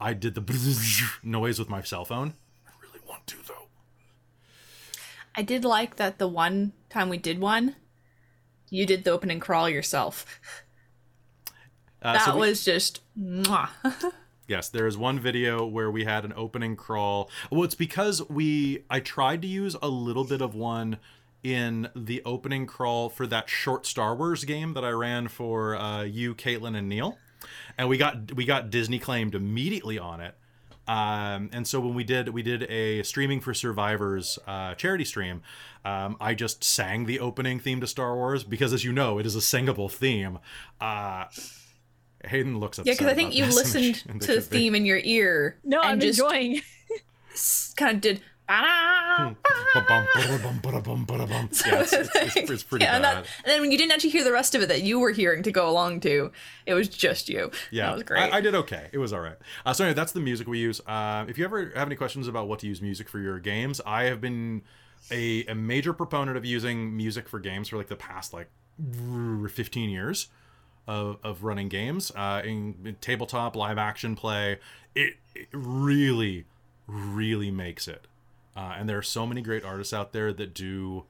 I 0.00 0.12
did 0.12 0.34
the 0.34 0.40
noise 1.22 1.60
with 1.60 1.68
my 1.70 1.82
cell 1.82 2.04
phone. 2.04 2.34
I 2.66 2.72
really 2.82 2.98
want 3.06 3.28
to 3.28 3.36
though. 3.46 3.57
I 5.38 5.42
did 5.42 5.64
like 5.64 5.96
that 5.96 6.18
the 6.18 6.26
one 6.26 6.72
time 6.90 7.08
we 7.08 7.16
did 7.16 7.38
one, 7.38 7.76
you 8.70 8.84
did 8.84 9.04
the 9.04 9.12
opening 9.12 9.38
crawl 9.38 9.68
yourself. 9.70 10.40
Uh, 12.02 12.14
that 12.14 12.24
so 12.24 12.34
we, 12.34 12.40
was 12.40 12.64
just 12.64 13.02
mwah. 13.16 13.68
yes, 14.48 14.68
there 14.68 14.88
is 14.88 14.98
one 14.98 15.20
video 15.20 15.64
where 15.64 15.92
we 15.92 16.02
had 16.02 16.24
an 16.24 16.32
opening 16.34 16.74
crawl. 16.74 17.30
Well, 17.52 17.62
it's 17.62 17.76
because 17.76 18.28
we 18.28 18.82
I 18.90 18.98
tried 18.98 19.40
to 19.42 19.48
use 19.48 19.76
a 19.80 19.86
little 19.86 20.24
bit 20.24 20.40
of 20.40 20.56
one 20.56 20.98
in 21.44 21.88
the 21.94 22.20
opening 22.24 22.66
crawl 22.66 23.08
for 23.08 23.24
that 23.28 23.48
short 23.48 23.86
Star 23.86 24.16
Wars 24.16 24.42
game 24.42 24.74
that 24.74 24.84
I 24.84 24.90
ran 24.90 25.28
for 25.28 25.76
uh, 25.76 26.02
you, 26.02 26.34
Caitlin, 26.34 26.76
and 26.76 26.88
Neil, 26.88 27.16
and 27.76 27.88
we 27.88 27.96
got 27.96 28.34
we 28.34 28.44
got 28.44 28.70
Disney 28.70 28.98
claimed 28.98 29.36
immediately 29.36 30.00
on 30.00 30.20
it. 30.20 30.34
Um, 30.88 31.50
and 31.52 31.68
so 31.68 31.80
when 31.80 31.94
we 31.94 32.02
did 32.02 32.30
we 32.30 32.42
did 32.42 32.62
a 32.64 33.02
streaming 33.02 33.40
for 33.40 33.52
survivors 33.52 34.38
uh, 34.46 34.74
charity 34.74 35.04
stream, 35.04 35.42
um, 35.84 36.16
I 36.20 36.34
just 36.34 36.64
sang 36.64 37.04
the 37.04 37.20
opening 37.20 37.60
theme 37.60 37.80
to 37.82 37.86
Star 37.86 38.16
Wars 38.16 38.42
because, 38.42 38.72
as 38.72 38.84
you 38.84 38.92
know, 38.92 39.18
it 39.18 39.26
is 39.26 39.36
a 39.36 39.42
singable 39.42 39.88
theme. 39.88 40.38
Uh, 40.80 41.26
Hayden 42.24 42.58
looks 42.58 42.78
upset. 42.78 42.86
Yeah, 42.86 42.94
because 42.94 43.06
I 43.06 43.14
think 43.14 43.34
you 43.34 43.44
listened 43.46 43.96
to 44.22 44.36
the 44.36 44.40
theme 44.40 44.74
in 44.74 44.86
your 44.86 45.00
ear. 45.04 45.58
No, 45.62 45.80
I'm 45.80 46.00
just 46.00 46.18
enjoying. 46.18 46.62
kind 47.76 47.96
of 47.96 48.00
did 48.00 48.22
yeah, 51.66 51.80
it's, 51.80 51.92
it's, 51.92 52.50
it's 52.50 52.62
pretty 52.62 52.84
yeah, 52.84 52.96
and, 52.96 53.04
that, 53.04 53.16
and, 53.16 53.26
then 53.44 53.60
when 53.60 53.70
you 53.70 53.76
didn't 53.76 53.92
actually 53.92 54.10
hear 54.10 54.24
the 54.24 54.32
rest 54.32 54.54
of 54.54 54.62
it 54.62 54.68
that 54.68 54.82
you 54.82 54.98
were 54.98 55.10
hearing 55.10 55.42
to 55.42 55.52
go 55.52 55.68
along 55.68 56.00
to, 56.00 56.32
it 56.64 56.72
was 56.72 56.88
just 56.88 57.28
you. 57.28 57.50
Yeah, 57.70 57.88
that 57.88 57.94
was 57.94 58.02
great. 58.04 58.32
I, 58.32 58.38
I 58.38 58.40
did 58.40 58.54
okay. 58.54 58.88
It 58.92 58.98
was 58.98 59.12
all 59.12 59.20
right. 59.20 59.36
Uh, 59.66 59.74
so 59.74 59.84
anyway, 59.84 59.94
that's 59.94 60.12
the 60.12 60.20
music 60.20 60.46
we 60.46 60.58
use. 60.58 60.80
Uh, 60.86 61.26
if 61.28 61.36
you 61.36 61.44
ever 61.44 61.72
have 61.74 61.88
any 61.88 61.96
questions 61.96 62.26
about 62.26 62.48
what 62.48 62.60
to 62.60 62.66
use 62.66 62.80
music 62.80 63.08
for 63.08 63.18
your 63.18 63.38
games, 63.38 63.82
I 63.84 64.04
have 64.04 64.20
been 64.20 64.62
a, 65.10 65.44
a 65.46 65.54
major 65.54 65.92
proponent 65.92 66.38
of 66.38 66.44
using 66.46 66.96
music 66.96 67.28
for 67.28 67.38
games 67.38 67.68
for 67.68 67.76
like 67.76 67.88
the 67.88 67.96
past 67.96 68.32
like 68.32 68.48
15 68.78 69.90
years 69.90 70.28
of, 70.86 71.18
of 71.22 71.44
running 71.44 71.68
games 71.68 72.10
uh, 72.16 72.40
in, 72.42 72.76
in 72.84 72.96
tabletop 73.02 73.56
live 73.56 73.76
action 73.76 74.16
play. 74.16 74.58
It, 74.94 75.16
it 75.34 75.48
really, 75.52 76.46
really 76.86 77.50
makes 77.50 77.86
it 77.86 78.06
uh, 78.58 78.74
and 78.76 78.88
there 78.88 78.98
are 78.98 79.02
so 79.02 79.24
many 79.24 79.40
great 79.40 79.64
artists 79.64 79.92
out 79.92 80.12
there 80.12 80.32
that 80.32 80.52
do 80.52 81.04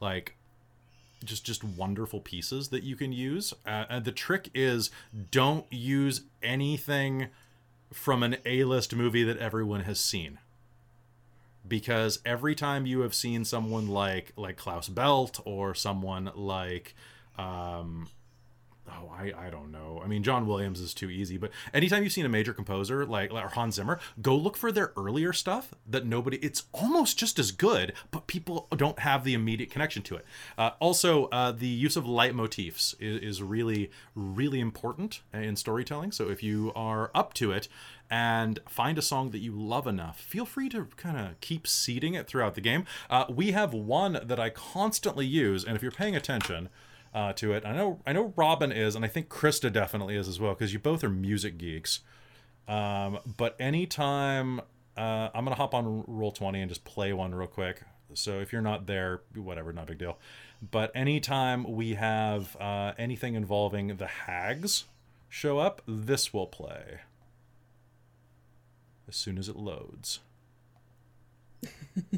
like 0.00 0.36
just 1.24 1.44
just 1.44 1.64
wonderful 1.64 2.20
pieces 2.20 2.68
that 2.68 2.84
you 2.84 2.94
can 2.94 3.12
use. 3.12 3.52
Uh, 3.66 3.86
and 3.90 4.04
the 4.04 4.12
trick 4.12 4.50
is 4.54 4.88
don't 5.32 5.66
use 5.72 6.22
anything 6.44 7.26
from 7.92 8.22
an 8.22 8.36
A-list 8.46 8.94
movie 8.94 9.24
that 9.24 9.36
everyone 9.38 9.80
has 9.80 9.98
seen. 9.98 10.38
Because 11.66 12.20
every 12.24 12.54
time 12.54 12.86
you 12.86 13.00
have 13.00 13.14
seen 13.14 13.44
someone 13.44 13.88
like 13.88 14.32
like 14.36 14.56
Klaus 14.56 14.88
Badelt 14.88 15.40
or 15.44 15.74
someone 15.74 16.30
like 16.36 16.94
um 17.36 18.06
oh 18.88 19.10
I, 19.12 19.32
I 19.46 19.50
don't 19.50 19.70
know. 19.70 20.00
I 20.02 20.08
mean 20.08 20.22
john 20.22 20.46
williams 20.46 20.80
is 20.80 20.94
too 20.94 21.10
easy 21.10 21.36
but 21.36 21.50
anytime 21.72 22.02
you've 22.02 22.12
seen 22.12 22.26
a 22.26 22.30
major 22.30 22.52
composer 22.52 23.04
like, 23.06 23.32
like 23.32 23.52
hans 23.52 23.76
zimmer 23.76 24.00
go 24.20 24.36
look 24.36 24.56
for 24.56 24.72
their 24.72 24.92
earlier 24.96 25.32
stuff 25.32 25.74
that 25.86 26.06
nobody 26.06 26.38
it's 26.38 26.64
almost 26.72 27.18
just 27.18 27.38
as 27.38 27.52
good 27.52 27.92
but 28.10 28.26
people 28.26 28.68
don't 28.76 29.00
have 29.00 29.24
the 29.24 29.34
immediate 29.34 29.70
connection 29.70 30.02
to 30.02 30.16
it. 30.16 30.24
Uh, 30.58 30.70
also 30.80 31.26
uh, 31.26 31.52
the 31.52 31.66
use 31.66 31.96
of 31.96 32.04
leitmotifs 32.04 32.94
is, 33.00 33.20
is 33.22 33.42
really 33.42 33.90
really 34.14 34.60
important 34.60 35.20
in 35.32 35.56
storytelling. 35.56 36.12
So 36.12 36.28
if 36.28 36.42
you 36.42 36.72
are 36.74 37.10
up 37.14 37.34
to 37.34 37.52
it 37.52 37.68
and 38.10 38.58
find 38.68 38.98
a 38.98 39.02
song 39.02 39.30
that 39.30 39.38
you 39.38 39.52
love 39.52 39.86
enough, 39.86 40.20
feel 40.20 40.44
free 40.44 40.68
to 40.70 40.86
kind 40.96 41.18
of 41.18 41.40
keep 41.40 41.66
seeding 41.66 42.14
it 42.14 42.26
throughout 42.26 42.54
the 42.54 42.60
game. 42.60 42.84
Uh, 43.08 43.24
we 43.28 43.52
have 43.52 43.72
one 43.72 44.20
that 44.22 44.38
I 44.38 44.50
constantly 44.50 45.26
use, 45.26 45.64
and 45.64 45.76
if 45.76 45.82
you're 45.82 45.90
paying 45.90 46.14
attention, 46.16 46.68
uh, 47.14 47.32
to 47.34 47.52
it. 47.52 47.64
I 47.64 47.72
know 47.72 48.00
I 48.06 48.12
know 48.12 48.32
Robin 48.36 48.72
is, 48.72 48.94
and 48.94 49.04
I 49.04 49.08
think 49.08 49.28
Krista 49.28 49.72
definitely 49.72 50.16
is 50.16 50.28
as 50.28 50.40
well, 50.40 50.54
because 50.54 50.72
you 50.72 50.78
both 50.78 51.04
are 51.04 51.10
music 51.10 51.58
geeks. 51.58 52.00
Um, 52.68 53.18
but 53.36 53.56
anytime 53.58 54.60
uh, 54.96 55.28
I'm 55.34 55.44
gonna 55.44 55.56
hop 55.56 55.74
on 55.74 56.04
roll 56.06 56.32
twenty 56.32 56.60
and 56.60 56.68
just 56.68 56.84
play 56.84 57.12
one 57.12 57.34
real 57.34 57.48
quick. 57.48 57.82
So 58.14 58.40
if 58.40 58.52
you're 58.52 58.62
not 58.62 58.86
there, 58.86 59.22
whatever, 59.34 59.72
not 59.72 59.84
a 59.84 59.86
big 59.88 59.98
deal. 59.98 60.18
But 60.70 60.92
anytime 60.94 61.64
we 61.64 61.94
have 61.94 62.56
uh, 62.60 62.92
anything 62.98 63.34
involving 63.34 63.96
the 63.96 64.06
hags 64.06 64.84
show 65.28 65.58
up, 65.58 65.82
this 65.86 66.32
will 66.32 66.46
play 66.46 67.00
as 69.08 69.16
soon 69.16 69.38
as 69.38 69.48
it 69.48 69.56
loads. 69.56 70.20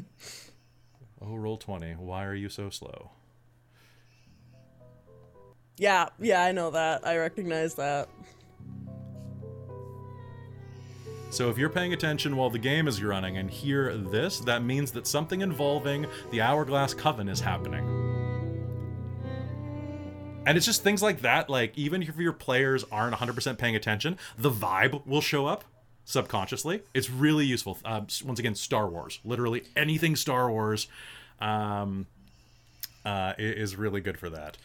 oh, 1.21 1.35
roll 1.35 1.57
twenty. 1.57 1.93
Why 1.93 2.25
are 2.25 2.35
you 2.35 2.49
so 2.49 2.69
slow? 2.69 3.11
Yeah, 5.77 6.07
yeah, 6.19 6.43
I 6.43 6.51
know 6.51 6.71
that. 6.71 7.05
I 7.05 7.17
recognize 7.17 7.75
that. 7.75 8.07
So 11.31 11.49
if 11.49 11.57
you're 11.57 11.69
paying 11.69 11.91
attention 11.91 12.37
while 12.37 12.49
the 12.49 12.59
game 12.59 12.87
is 12.87 13.03
running 13.03 13.37
and 13.37 13.51
hear 13.51 13.93
this, 13.97 14.39
that 14.41 14.63
means 14.63 14.91
that 14.93 15.05
something 15.05 15.41
involving 15.41 16.05
the 16.31 16.39
Hourglass 16.39 16.93
Coven 16.93 17.27
is 17.27 17.41
happening. 17.41 17.83
And 20.45 20.55
it's 20.55 20.65
just 20.65 20.81
things 20.81 21.01
like 21.01 21.21
that, 21.21 21.49
like 21.49 21.77
even 21.77 22.01
if 22.03 22.15
your 22.17 22.31
players 22.31 22.85
aren't 22.89 23.15
100% 23.15 23.57
paying 23.57 23.75
attention, 23.75 24.17
the 24.37 24.51
vibe 24.51 25.05
will 25.05 25.19
show 25.19 25.45
up 25.45 25.65
subconsciously. 26.05 26.83
It's 26.93 27.09
really 27.09 27.45
useful. 27.45 27.79
Uh, 27.83 28.01
once 28.23 28.39
again, 28.39 28.55
Star 28.55 28.87
Wars. 28.87 29.19
Literally 29.25 29.63
anything 29.75 30.15
Star 30.15 30.49
Wars 30.49 30.87
um, 31.41 32.05
uh, 33.03 33.33
is 33.37 33.75
really 33.75 33.99
good 33.99 34.17
for 34.17 34.29
that. 34.29 34.57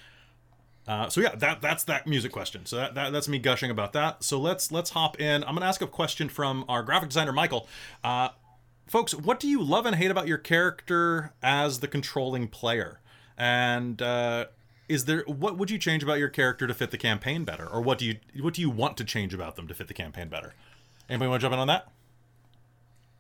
Uh, 0.89 1.09
so 1.09 1.21
yeah, 1.21 1.35
that 1.37 1.61
that's 1.61 1.85
that 1.85 2.07
music 2.07 2.33
question. 2.33 2.67
So 2.67 2.77
that, 2.77 2.95
that, 2.95 3.13
that's 3.13 3.29
me 3.29 3.39
gushing 3.39 3.71
about 3.71 3.93
that. 3.93 4.25
So 4.25 4.39
let's 4.41 4.73
let's 4.73 4.91
hop 4.91 5.21
in. 5.21 5.45
I'm 5.45 5.55
gonna 5.55 5.67
ask 5.67 5.83
a 5.83 5.87
question 5.87 6.29
from 6.29 6.65
our 6.69 6.83
graphic 6.83 7.11
designer 7.11 7.33
Michael. 7.33 7.69
Uh, 8.03 8.31
folks, 8.87 9.15
what 9.15 9.39
do 9.39 9.49
you 9.49 9.63
love 9.63 9.87
and 9.87 9.97
hate 9.97 10.11
about 10.11 10.27
your 10.27 10.39
character 10.39 11.33
as 11.43 11.81
the 11.81 11.89
controlling 11.89 12.49
player? 12.49 13.01
And 13.39 14.03
uh, 14.03 14.47
is 14.89 15.05
there 15.05 15.23
what 15.27 15.57
would 15.57 15.71
you 15.71 15.79
change 15.79 16.03
about 16.03 16.19
your 16.19 16.29
character 16.29 16.67
to 16.67 16.75
fit 16.75 16.91
the 16.91 16.99
campaign 16.99 17.45
better, 17.45 17.67
or 17.67 17.81
what 17.81 17.99
do 17.99 18.05
you 18.05 18.17
what 18.41 18.55
do 18.55 18.61
you 18.61 18.69
want 18.69 18.97
to 18.97 19.05
change 19.05 19.33
about 19.33 19.57
them 19.57 19.69
to 19.69 19.75
fit 19.75 19.87
the 19.87 19.95
campaign 19.95 20.29
better? 20.29 20.55
Anybody 21.09 21.29
want 21.29 21.41
to 21.41 21.45
jump 21.45 21.55
in 21.55 21.61
on 21.61 21.69
that? 21.69 21.89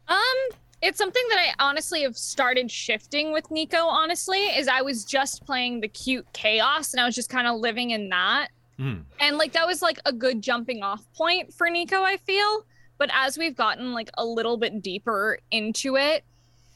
Um, 0.08 0.58
it's 0.82 0.98
something 0.98 1.22
that 1.28 1.38
I 1.38 1.64
honestly 1.64 2.02
have 2.02 2.16
started 2.16 2.70
shifting 2.70 3.32
with 3.32 3.50
Nico, 3.50 3.86
honestly, 3.86 4.38
is 4.38 4.66
I 4.66 4.82
was 4.82 5.04
just 5.04 5.44
playing 5.44 5.80
the 5.80 5.88
cute 5.88 6.26
chaos 6.32 6.94
and 6.94 7.00
I 7.00 7.04
was 7.04 7.14
just 7.14 7.28
kind 7.28 7.46
of 7.46 7.60
living 7.60 7.90
in 7.90 8.08
that. 8.08 8.48
Mm. 8.78 9.04
And 9.20 9.36
like 9.36 9.52
that 9.52 9.66
was 9.66 9.82
like 9.82 9.98
a 10.06 10.12
good 10.12 10.40
jumping 10.40 10.82
off 10.82 11.04
point 11.14 11.52
for 11.52 11.68
Nico, 11.68 12.02
I 12.02 12.16
feel. 12.16 12.64
But 12.96 13.10
as 13.12 13.36
we've 13.36 13.56
gotten 13.56 13.92
like 13.92 14.10
a 14.16 14.24
little 14.24 14.56
bit 14.56 14.80
deeper 14.82 15.38
into 15.50 15.96
it, 15.96 16.24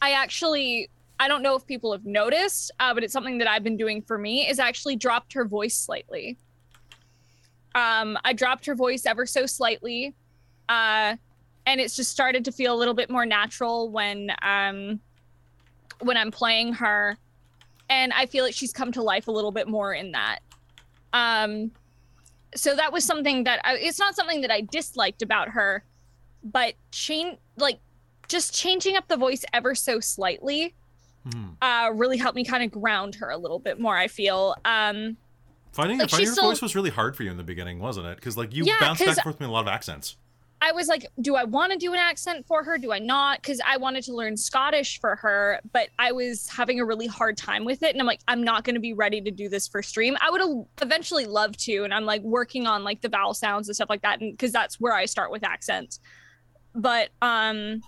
I 0.02 0.12
actually 0.12 0.90
I 1.18 1.28
don't 1.28 1.42
know 1.42 1.54
if 1.54 1.66
people 1.66 1.92
have 1.92 2.04
noticed, 2.04 2.72
uh, 2.80 2.92
but 2.92 3.04
it's 3.04 3.12
something 3.12 3.38
that 3.38 3.48
I've 3.48 3.62
been 3.62 3.76
doing 3.76 4.02
for 4.02 4.18
me 4.18 4.48
is 4.48 4.58
actually 4.58 4.96
dropped 4.96 5.32
her 5.32 5.44
voice 5.44 5.76
slightly. 5.76 6.36
Um, 7.74 8.18
I 8.24 8.32
dropped 8.32 8.66
her 8.66 8.74
voice 8.74 9.06
ever 9.06 9.24
so 9.24 9.46
slightly. 9.46 10.14
Uh, 10.68 11.16
and 11.66 11.80
it's 11.80 11.96
just 11.96 12.10
started 12.10 12.44
to 12.44 12.52
feel 12.52 12.74
a 12.74 12.78
little 12.78 12.94
bit 12.94 13.10
more 13.10 13.26
natural 13.26 13.90
when 13.90 14.30
um 14.42 15.00
when 16.00 16.16
I'm 16.16 16.30
playing 16.30 16.74
her 16.74 17.16
and 17.88 18.12
I 18.12 18.26
feel 18.26 18.44
like 18.44 18.54
she's 18.54 18.72
come 18.72 18.92
to 18.92 19.02
life 19.02 19.28
a 19.28 19.30
little 19.30 19.52
bit 19.52 19.68
more 19.68 19.92
in 19.94 20.12
that. 20.12 20.40
Um 21.12 21.70
so 22.56 22.76
that 22.76 22.92
was 22.92 23.04
something 23.04 23.44
that 23.44 23.60
I, 23.64 23.76
it's 23.76 23.98
not 23.98 24.14
something 24.14 24.40
that 24.42 24.50
I 24.50 24.60
disliked 24.60 25.22
about 25.22 25.48
her, 25.48 25.84
but 26.42 26.74
change 26.92 27.38
like 27.56 27.78
just 28.28 28.54
changing 28.54 28.96
up 28.96 29.08
the 29.08 29.16
voice 29.16 29.44
ever 29.52 29.74
so 29.74 30.00
slightly 30.00 30.74
hmm. 31.30 31.50
uh 31.62 31.90
really 31.94 32.16
helped 32.16 32.36
me 32.36 32.44
kind 32.44 32.62
of 32.62 32.70
ground 32.70 33.14
her 33.16 33.30
a 33.30 33.36
little 33.36 33.58
bit 33.58 33.80
more, 33.80 33.96
I 33.96 34.08
feel. 34.08 34.54
Um 34.64 35.16
Finding, 35.72 35.98
like 35.98 36.08
finding 36.08 36.28
her 36.28 36.34
still, 36.34 36.50
voice 36.50 36.62
was 36.62 36.76
really 36.76 36.90
hard 36.90 37.16
for 37.16 37.24
you 37.24 37.32
in 37.32 37.36
the 37.36 37.42
beginning, 37.42 37.80
wasn't 37.80 38.06
it? 38.06 38.14
Because 38.14 38.36
like 38.36 38.54
you 38.54 38.64
yeah, 38.64 38.76
bounced 38.78 39.00
back 39.00 39.16
and 39.16 39.22
forth 39.24 39.40
with 39.40 39.48
a 39.48 39.52
lot 39.52 39.62
of 39.62 39.66
accents. 39.66 40.16
I 40.64 40.72
was 40.72 40.88
like, 40.88 41.06
do 41.20 41.36
I 41.36 41.44
want 41.44 41.72
to 41.72 41.78
do 41.78 41.92
an 41.92 41.98
accent 41.98 42.46
for 42.46 42.64
her? 42.64 42.78
Do 42.78 42.90
I 42.90 42.98
not? 42.98 43.42
Because 43.42 43.60
I 43.66 43.76
wanted 43.76 44.02
to 44.04 44.14
learn 44.14 44.34
Scottish 44.34 44.98
for 44.98 45.14
her, 45.16 45.60
but 45.74 45.90
I 45.98 46.12
was 46.12 46.48
having 46.48 46.80
a 46.80 46.86
really 46.86 47.06
hard 47.06 47.36
time 47.36 47.66
with 47.66 47.82
it. 47.82 47.92
And 47.92 48.00
I'm 48.00 48.06
like, 48.06 48.20
I'm 48.28 48.42
not 48.42 48.64
going 48.64 48.74
to 48.74 48.80
be 48.80 48.94
ready 48.94 49.20
to 49.20 49.30
do 49.30 49.50
this 49.50 49.68
for 49.68 49.82
stream. 49.82 50.16
I 50.22 50.30
would 50.30 50.66
eventually 50.80 51.26
love 51.26 51.54
to. 51.58 51.84
And 51.84 51.92
I'm 51.92 52.06
like 52.06 52.22
working 52.22 52.66
on 52.66 52.82
like 52.82 53.02
the 53.02 53.10
vowel 53.10 53.34
sounds 53.34 53.68
and 53.68 53.76
stuff 53.76 53.90
like 53.90 54.00
that. 54.00 54.22
And 54.22 54.32
because 54.32 54.52
that's 54.52 54.80
where 54.80 54.94
I 54.94 55.04
start 55.04 55.30
with 55.30 55.44
accents. 55.44 56.00
But 56.74 57.10
um, 57.20 57.82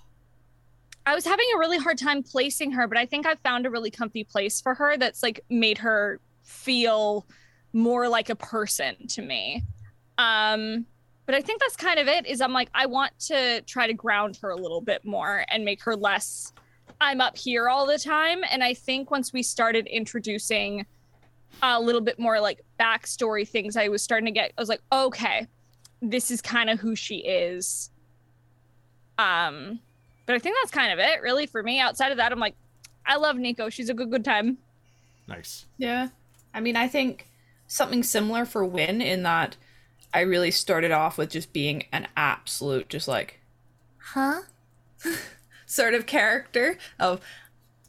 I 1.06 1.14
was 1.14 1.24
having 1.24 1.46
a 1.54 1.58
really 1.58 1.78
hard 1.78 1.96
time 1.96 2.22
placing 2.22 2.72
her, 2.72 2.86
but 2.86 2.98
I 2.98 3.06
think 3.06 3.24
I 3.24 3.36
found 3.36 3.64
a 3.64 3.70
really 3.70 3.90
comfy 3.90 4.22
place 4.22 4.60
for 4.60 4.74
her 4.74 4.98
that's 4.98 5.22
like 5.22 5.40
made 5.48 5.78
her 5.78 6.20
feel 6.42 7.26
more 7.72 8.06
like 8.10 8.28
a 8.28 8.36
person 8.36 9.06
to 9.08 9.22
me. 9.22 9.64
Um, 10.18 10.84
but 11.26 11.34
I 11.34 11.42
think 11.42 11.60
that's 11.60 11.76
kind 11.76 11.98
of 11.98 12.06
it. 12.06 12.26
Is 12.26 12.40
I'm 12.40 12.52
like 12.52 12.70
I 12.74 12.86
want 12.86 13.18
to 13.26 13.60
try 13.62 13.86
to 13.86 13.92
ground 13.92 14.38
her 14.42 14.50
a 14.50 14.56
little 14.56 14.80
bit 14.80 15.04
more 15.04 15.44
and 15.48 15.64
make 15.64 15.82
her 15.82 15.96
less. 15.96 16.52
I'm 17.00 17.20
up 17.20 17.36
here 17.36 17.68
all 17.68 17.86
the 17.86 17.98
time, 17.98 18.42
and 18.50 18.64
I 18.64 18.72
think 18.72 19.10
once 19.10 19.32
we 19.32 19.42
started 19.42 19.86
introducing 19.86 20.86
a 21.62 21.80
little 21.80 22.00
bit 22.00 22.18
more 22.18 22.40
like 22.40 22.62
backstory 22.80 23.46
things, 23.46 23.76
I 23.76 23.88
was 23.88 24.02
starting 24.02 24.26
to 24.26 24.32
get. 24.32 24.52
I 24.56 24.60
was 24.60 24.68
like, 24.68 24.82
okay, 24.90 25.46
this 26.00 26.30
is 26.30 26.40
kind 26.40 26.70
of 26.70 26.78
who 26.80 26.94
she 26.94 27.16
is. 27.16 27.90
Um, 29.18 29.80
but 30.26 30.36
I 30.36 30.38
think 30.38 30.56
that's 30.60 30.70
kind 30.70 30.92
of 30.92 30.98
it, 30.98 31.22
really, 31.22 31.46
for 31.46 31.62
me. 31.62 31.80
Outside 31.80 32.12
of 32.12 32.18
that, 32.18 32.32
I'm 32.32 32.40
like, 32.40 32.54
I 33.04 33.16
love 33.16 33.36
Nico. 33.36 33.68
She's 33.68 33.90
a 33.90 33.94
good 33.94 34.10
good 34.10 34.24
time. 34.24 34.58
Nice. 35.28 35.66
Yeah, 35.76 36.08
I 36.54 36.60
mean, 36.60 36.76
I 36.76 36.88
think 36.88 37.28
something 37.66 38.02
similar 38.02 38.44
for 38.44 38.64
Win 38.64 39.02
in 39.02 39.22
that 39.24 39.56
I 40.16 40.20
really 40.20 40.50
started 40.50 40.92
off 40.92 41.18
with 41.18 41.28
just 41.28 41.52
being 41.52 41.84
an 41.92 42.08
absolute, 42.16 42.88
just 42.88 43.06
like, 43.06 43.38
huh? 43.98 44.40
sort 45.66 45.92
of 45.92 46.06
character 46.06 46.78
of, 46.98 47.20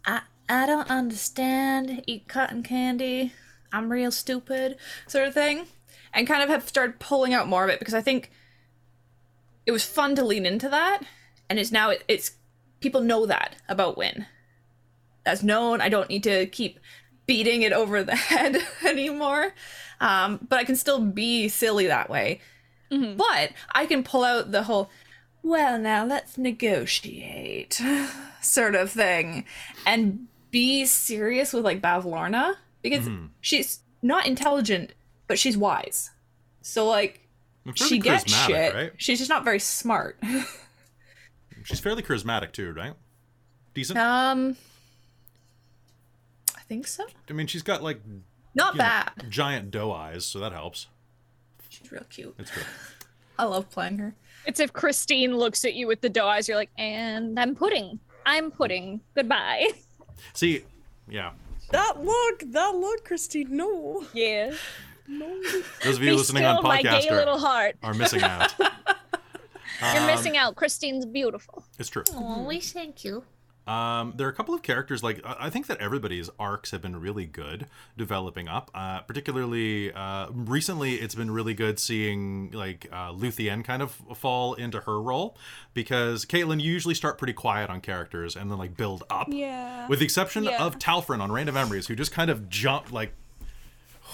I, 0.06 0.24
I 0.50 0.66
don't 0.66 0.92
understand, 0.92 2.04
eat 2.06 2.28
cotton 2.28 2.64
candy, 2.64 3.32
I'm 3.72 3.90
real 3.90 4.12
stupid, 4.12 4.76
sort 5.08 5.26
of 5.26 5.34
thing. 5.34 5.68
And 6.14 6.28
kind 6.28 6.44
of 6.44 6.50
have 6.50 6.68
started 6.68 7.00
pulling 7.00 7.34
out 7.34 7.48
more 7.48 7.64
of 7.64 7.70
it 7.70 7.80
because 7.80 7.94
I 7.94 8.02
think 8.02 8.30
it 9.66 9.72
was 9.72 9.86
fun 9.86 10.14
to 10.16 10.26
lean 10.26 10.46
into 10.46 10.68
that. 10.68 11.04
And 11.50 11.58
it's 11.58 11.72
now, 11.72 11.92
it, 11.92 12.04
it's, 12.10 12.32
people 12.82 13.00
know 13.00 13.26
that 13.26 13.56
about 13.70 13.98
Win. 13.98 14.26
That's 15.24 15.44
known. 15.44 15.80
I 15.80 15.88
don't 15.88 16.10
need 16.10 16.24
to 16.24 16.46
keep 16.48 16.78
beating 17.26 17.62
it 17.62 17.72
over 17.72 18.04
the 18.04 18.16
head 18.18 18.58
anymore. 18.86 19.54
Um, 20.00 20.40
but 20.48 20.60
I 20.60 20.64
can 20.64 20.76
still 20.76 21.00
be 21.00 21.50
silly 21.50 21.88
that 21.88 22.10
way. 22.10 22.42
Mm-hmm. 22.92 23.18
But 23.18 23.52
I 23.72 23.86
can 23.86 24.04
pull 24.04 24.24
out 24.24 24.52
the 24.52 24.64
whole, 24.64 24.90
well, 25.44 25.78
now 25.78 26.06
let's 26.06 26.38
negotiate 26.38 27.82
sort 28.42 28.76
of 28.76 28.92
thing 28.92 29.46
and 29.86 30.28
be 30.52 30.86
serious 30.86 31.54
with 31.54 31.66
like 31.66 31.82
Bavlorna 31.82 32.56
because 32.82 33.08
mm-hmm. 33.08 33.28
she's 33.42 33.80
not 34.02 34.26
intelligent, 34.26 34.94
but 35.28 35.38
she's 35.40 35.58
wise. 35.58 36.12
So, 36.62 36.86
like, 36.88 37.28
she 37.76 38.00
gets 38.00 38.32
shit. 38.32 38.74
Right? 38.74 38.92
She's 38.98 39.20
just 39.20 39.30
not 39.30 39.44
very 39.44 39.60
smart. 39.60 40.18
she's 41.64 41.80
fairly 41.80 42.04
charismatic 42.04 42.52
too, 42.52 42.72
right? 42.72 42.94
Decent. 43.74 44.00
Um, 44.00 44.58
I 46.56 46.62
think 46.62 46.88
so. 46.88 47.06
I 47.30 47.34
mean, 47.34 47.48
she's 47.48 47.62
got 47.62 47.84
like 47.84 48.02
not 48.56 48.78
bad. 48.78 49.12
Know, 49.22 49.30
giant 49.30 49.72
doe 49.72 49.92
eyes, 49.92 50.26
so 50.26 50.40
that 50.40 50.52
helps. 50.52 50.88
She's 51.70 51.92
real 51.92 52.04
cute. 52.10 52.36
It's 52.40 52.52
good. 52.52 52.64
I 53.40 53.44
love 53.46 53.70
playing 53.70 53.98
her. 54.00 54.16
It's 54.46 54.60
if 54.60 54.74
Christine 54.74 55.36
looks 55.38 55.64
at 55.66 55.76
you 55.76 55.88
with 55.88 56.02
the 56.02 56.10
doe 56.10 56.28
eyes, 56.28 56.48
you're 56.48 56.58
like, 56.58 56.72
and 56.78 57.40
I'm 57.40 57.56
pudding. 57.56 58.00
I'm 58.26 58.50
pudding. 58.52 59.02
Goodbye. 59.16 59.70
See, 60.34 60.64
yeah. 61.08 61.32
That 61.72 62.04
look, 62.04 62.40
that 62.52 62.76
look, 62.76 63.04
Christine, 63.06 63.56
no. 63.56 64.06
Yeah. 64.14 64.54
Those 65.10 65.98
of 65.98 66.04
you 66.04 66.12
Be 66.12 66.18
listening 66.18 66.44
still, 66.44 66.58
on 66.58 66.64
my 66.64 66.82
gay 66.82 66.90
podcast 66.90 67.12
little 67.12 67.36
are, 67.36 67.40
heart. 67.40 67.76
are 67.84 67.94
missing 67.94 68.22
out. 68.24 68.54
You're 68.60 70.02
Um, 70.02 70.08
missing 70.08 70.36
out. 70.38 70.56
Christine's 70.56 71.06
beautiful. 71.06 71.64
It's 71.78 71.90
true. 71.90 72.04
Oh, 72.14 72.44
we 72.48 72.60
thank 72.60 73.04
you. 73.06 73.24
Um, 73.68 74.14
there 74.16 74.26
are 74.28 74.30
a 74.30 74.34
couple 74.34 74.54
of 74.56 74.62
characters 74.64 75.04
like 75.04 75.20
I 75.26 75.48
I 75.48 75.50
think 75.50 75.68
that 75.68 75.80
everybody's 75.80 76.30
arcs 76.40 76.72
have 76.72 76.82
been 76.82 77.00
really 77.02 77.26
good 77.26 77.68
developing 77.98 78.48
up. 78.48 78.72
Uh, 78.74 79.00
particularly 79.02 79.92
uh, 79.94 80.28
recently, 80.32 80.96
it's 80.96 81.16
been 81.16 81.32
really 81.32 81.54
good 81.54 81.80
seeing 81.80 82.52
like 82.52 82.88
uh, 82.92 83.12
Luthien 83.12 83.64
kind 83.66 83.82
of 83.82 83.92
fall 84.16 84.54
into 84.54 84.80
her 84.82 85.02
role 85.02 85.36
because 85.74 86.26
Caitlin 86.26 86.62
you 86.62 86.72
usually 86.72 86.96
start 86.96 87.18
pretty 87.18 87.34
quiet 87.34 87.70
on 87.70 87.82
characters 87.82 88.36
and 88.36 88.50
then 88.50 88.58
like 88.58 88.78
build 88.78 89.04
up. 89.10 89.28
Yeah. 89.30 89.88
With 89.88 90.00
the 90.00 90.06
exception 90.06 90.46
Yeah. 90.46 90.64
of 90.64 90.80
Talfrin 90.80 91.20
on 91.22 91.32
Random 91.32 91.56
Memories, 91.56 91.88
who 91.88 91.96
just 91.96 92.12
kind 92.12 92.30
of 92.30 92.50
jumped 92.50 92.92
like, 92.94 93.14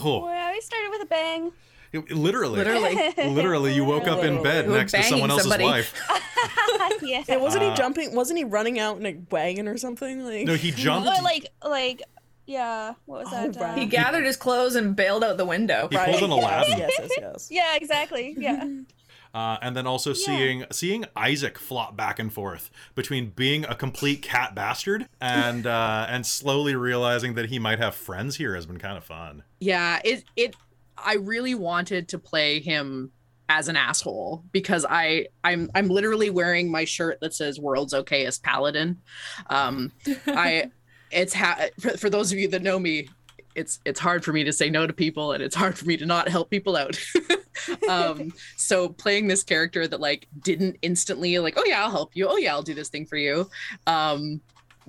oh, 0.03 0.25
Well, 0.25 0.51
we 0.51 0.61
started 0.61 0.89
with 0.89 1.01
a 1.03 1.05
bang. 1.05 1.51
it- 1.91 2.11
literally, 2.11 2.57
Literally. 2.57 3.13
literally, 3.29 3.73
you 3.75 3.85
woke 3.85 4.07
up 4.07 4.23
in 4.23 4.41
bed 4.41 4.65
You 4.65 4.71
next 4.71 4.93
to 4.93 5.03
someone 5.03 5.29
else's 5.29 5.43
somebody. 5.49 5.63
wife. 5.65 5.93
yeah. 7.01 7.23
Yeah, 7.27 7.37
wasn't 7.37 7.63
Uh, 7.63 7.71
he 7.71 7.75
jumping? 7.77 8.15
Wasn't 8.15 8.37
he 8.37 8.43
running 8.43 8.79
out 8.79 8.97
in 8.97 9.05
a 9.05 9.17
wagon 9.31 9.67
or 9.67 9.77
something? 9.77 10.23
Like 10.25 10.45
No, 10.47 10.55
he 10.55 10.71
jumped. 10.71 11.07
Or 11.07 11.21
like, 11.23 11.47
like, 11.63 12.01
yeah. 12.45 12.93
What 13.05 13.23
was 13.25 13.29
Oh, 13.33 13.49
that? 13.51 13.59
right. 13.61 13.77
He 13.77 13.85
Uh, 13.85 13.87
gathered 13.89 14.25
his 14.25 14.37
clothes 14.37 14.75
and 14.75 14.95
bailed 14.95 15.23
out 15.23 15.37
the 15.37 15.45
window. 15.45 15.87
He 15.91 15.97
pulled 15.97 16.23
an 16.23 16.31
Aladdin. 16.31 16.77
Yes, 16.79 16.91
yes, 16.99 17.11
yes. 17.19 17.47
yeah, 17.51 17.75
exactly. 17.75 18.35
Yeah. 18.37 18.67
Uh, 19.35 19.57
and 19.63 19.75
then 19.75 19.87
also 19.87 20.13
seeing 20.13 20.63
seeing 20.71 21.05
Isaac 21.15 21.57
flop 21.57 21.97
back 21.97 22.19
and 22.19 22.31
forth 22.31 22.69
between 22.93 23.31
being 23.31 23.65
a 23.65 23.73
complete 23.73 24.21
cat 24.21 24.53
bastard 24.53 25.07
and 25.19 25.65
uh, 25.65 26.05
and 26.07 26.23
slowly 26.23 26.75
realizing 26.75 27.33
that 27.33 27.49
he 27.49 27.57
might 27.57 27.79
have 27.79 27.95
friends 27.95 28.35
here 28.35 28.53
has 28.53 28.67
been 28.67 28.77
kind 28.77 28.95
of 28.95 29.03
fun. 29.03 29.41
Yeah, 29.59 29.99
it 30.05 30.23
it 30.35 30.55
I 30.99 31.15
really 31.15 31.55
wanted 31.55 32.09
to 32.09 32.19
play 32.19 32.59
him 32.59 33.11
as 33.53 33.67
an 33.67 33.75
asshole 33.75 34.43
because 34.51 34.83
I 34.89 35.27
I'm 35.43 35.69
I'm 35.75 35.87
literally 35.87 36.31
wearing 36.31 36.71
my 36.71 36.85
shirt 36.85 37.19
that 37.21 37.35
says 37.35 37.59
"World's 37.59 37.93
Okay 37.93 38.25
as 38.25 38.39
Paladin." 38.39 38.97
Um, 39.47 39.91
I 40.25 40.71
it's 41.11 41.35
ha- 41.35 41.67
for, 41.79 41.91
for 41.91 42.09
those 42.09 42.31
of 42.31 42.39
you 42.39 42.47
that 42.47 42.63
know 42.63 42.79
me, 42.79 43.09
it's 43.53 43.79
it's 43.85 43.99
hard 43.99 44.25
for 44.25 44.33
me 44.33 44.43
to 44.43 44.51
say 44.51 44.71
no 44.71 44.87
to 44.87 44.93
people 44.93 45.33
and 45.33 45.43
it's 45.43 45.55
hard 45.55 45.77
for 45.77 45.85
me 45.85 45.97
to 45.97 46.05
not 46.05 46.27
help 46.27 46.49
people 46.49 46.75
out. 46.75 46.99
um, 47.89 48.33
so 48.57 48.89
playing 48.89 49.27
this 49.27 49.43
character 49.43 49.87
that 49.87 49.99
like 49.99 50.27
didn't 50.41 50.77
instantly 50.81 51.37
like, 51.37 51.53
oh 51.55 51.63
yeah, 51.67 51.83
I'll 51.83 51.91
help 51.91 52.15
you. 52.15 52.27
Oh 52.27 52.37
yeah, 52.37 52.53
I'll 52.53 52.63
do 52.63 52.73
this 52.73 52.89
thing 52.89 53.05
for 53.05 53.17
you. 53.17 53.47
Um, 53.85 54.41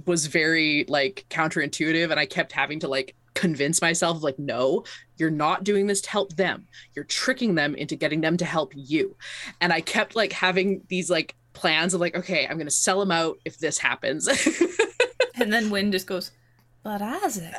was 0.06 0.26
very 0.26 0.86
like 0.88 1.26
counterintuitive 1.28 2.10
and 2.10 2.18
I 2.18 2.24
kept 2.24 2.50
having 2.50 2.80
to 2.80 2.88
like 2.88 3.14
convince 3.34 3.82
myself 3.82 4.22
like 4.22 4.38
no 4.38 4.84
you're 5.16 5.30
not 5.30 5.62
doing 5.64 5.86
this 5.86 6.00
to 6.00 6.10
help 6.10 6.34
them. 6.34 6.66
You're 6.94 7.04
tricking 7.04 7.54
them 7.54 7.76
into 7.76 7.94
getting 7.94 8.20
them 8.20 8.36
to 8.36 8.44
help 8.44 8.72
you. 8.74 9.16
And 9.60 9.72
i 9.72 9.80
kept 9.80 10.16
like 10.16 10.32
having 10.32 10.82
these 10.88 11.10
like 11.10 11.34
plans 11.52 11.94
of 11.94 12.00
like 12.00 12.16
okay 12.16 12.48
i'm 12.48 12.58
gonna 12.58 12.68
sell 12.68 12.98
them 12.98 13.12
out 13.12 13.38
if 13.44 13.58
this 13.58 13.78
happens. 13.78 14.28
And 15.36 15.52
then 15.52 15.70
Win 15.70 15.92
just 15.92 16.06
goes, 16.06 16.30
but 16.84 17.00
Isaac. 17.02 17.52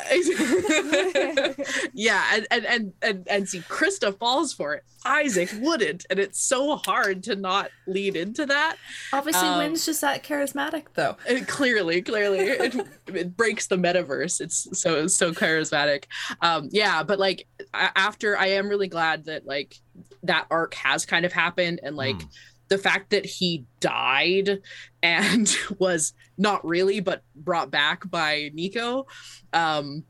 yeah 1.93 2.23
and, 2.33 2.47
and 2.51 2.65
and 2.65 2.93
and 3.01 3.27
and 3.27 3.49
see 3.49 3.59
krista 3.61 4.17
falls 4.17 4.53
for 4.53 4.73
it 4.75 4.83
isaac 5.05 5.49
wouldn't 5.59 6.05
and 6.09 6.19
it's 6.19 6.39
so 6.39 6.75
hard 6.77 7.23
to 7.23 7.35
not 7.35 7.69
lead 7.87 8.15
into 8.15 8.45
that 8.45 8.75
Obviously, 9.11 9.47
Um, 9.47 9.57
Win's 9.59 9.85
just 9.85 10.01
that 10.01 10.23
charismatic, 10.23 10.85
though. 10.93 11.17
And 11.27 11.47
clearly 11.47 12.01
clearly 12.01 12.39
it, 12.39 12.75
it 13.07 13.35
breaks 13.35 13.67
the 13.67 13.75
metaverse 13.77 14.39
it's 14.41 14.67
so 14.79 15.07
so 15.07 15.31
charismatic 15.31 16.05
um 16.41 16.69
yeah 16.71 17.03
but 17.03 17.19
like 17.19 17.47
after 17.73 18.37
i 18.37 18.47
am 18.47 18.67
really 18.69 18.87
glad 18.87 19.25
that 19.25 19.45
like 19.45 19.75
that 20.23 20.45
arc 20.49 20.73
has 20.75 21.05
kind 21.05 21.25
of 21.25 21.33
happened 21.33 21.79
and 21.83 21.95
like 21.95 22.21
Hmm. 22.21 22.27
The 22.75 22.81
fact 22.81 23.11
that 23.11 23.25
he 23.25 23.63
died 23.79 24.59
and 25.01 25.57
was 25.79 26.13
not 26.37 26.65
really 26.65 26.99
but 26.99 27.23
brought 27.33 27.71
back 27.71 28.09
by 28.09 28.51
nico 28.53 29.05
um 29.53 30.03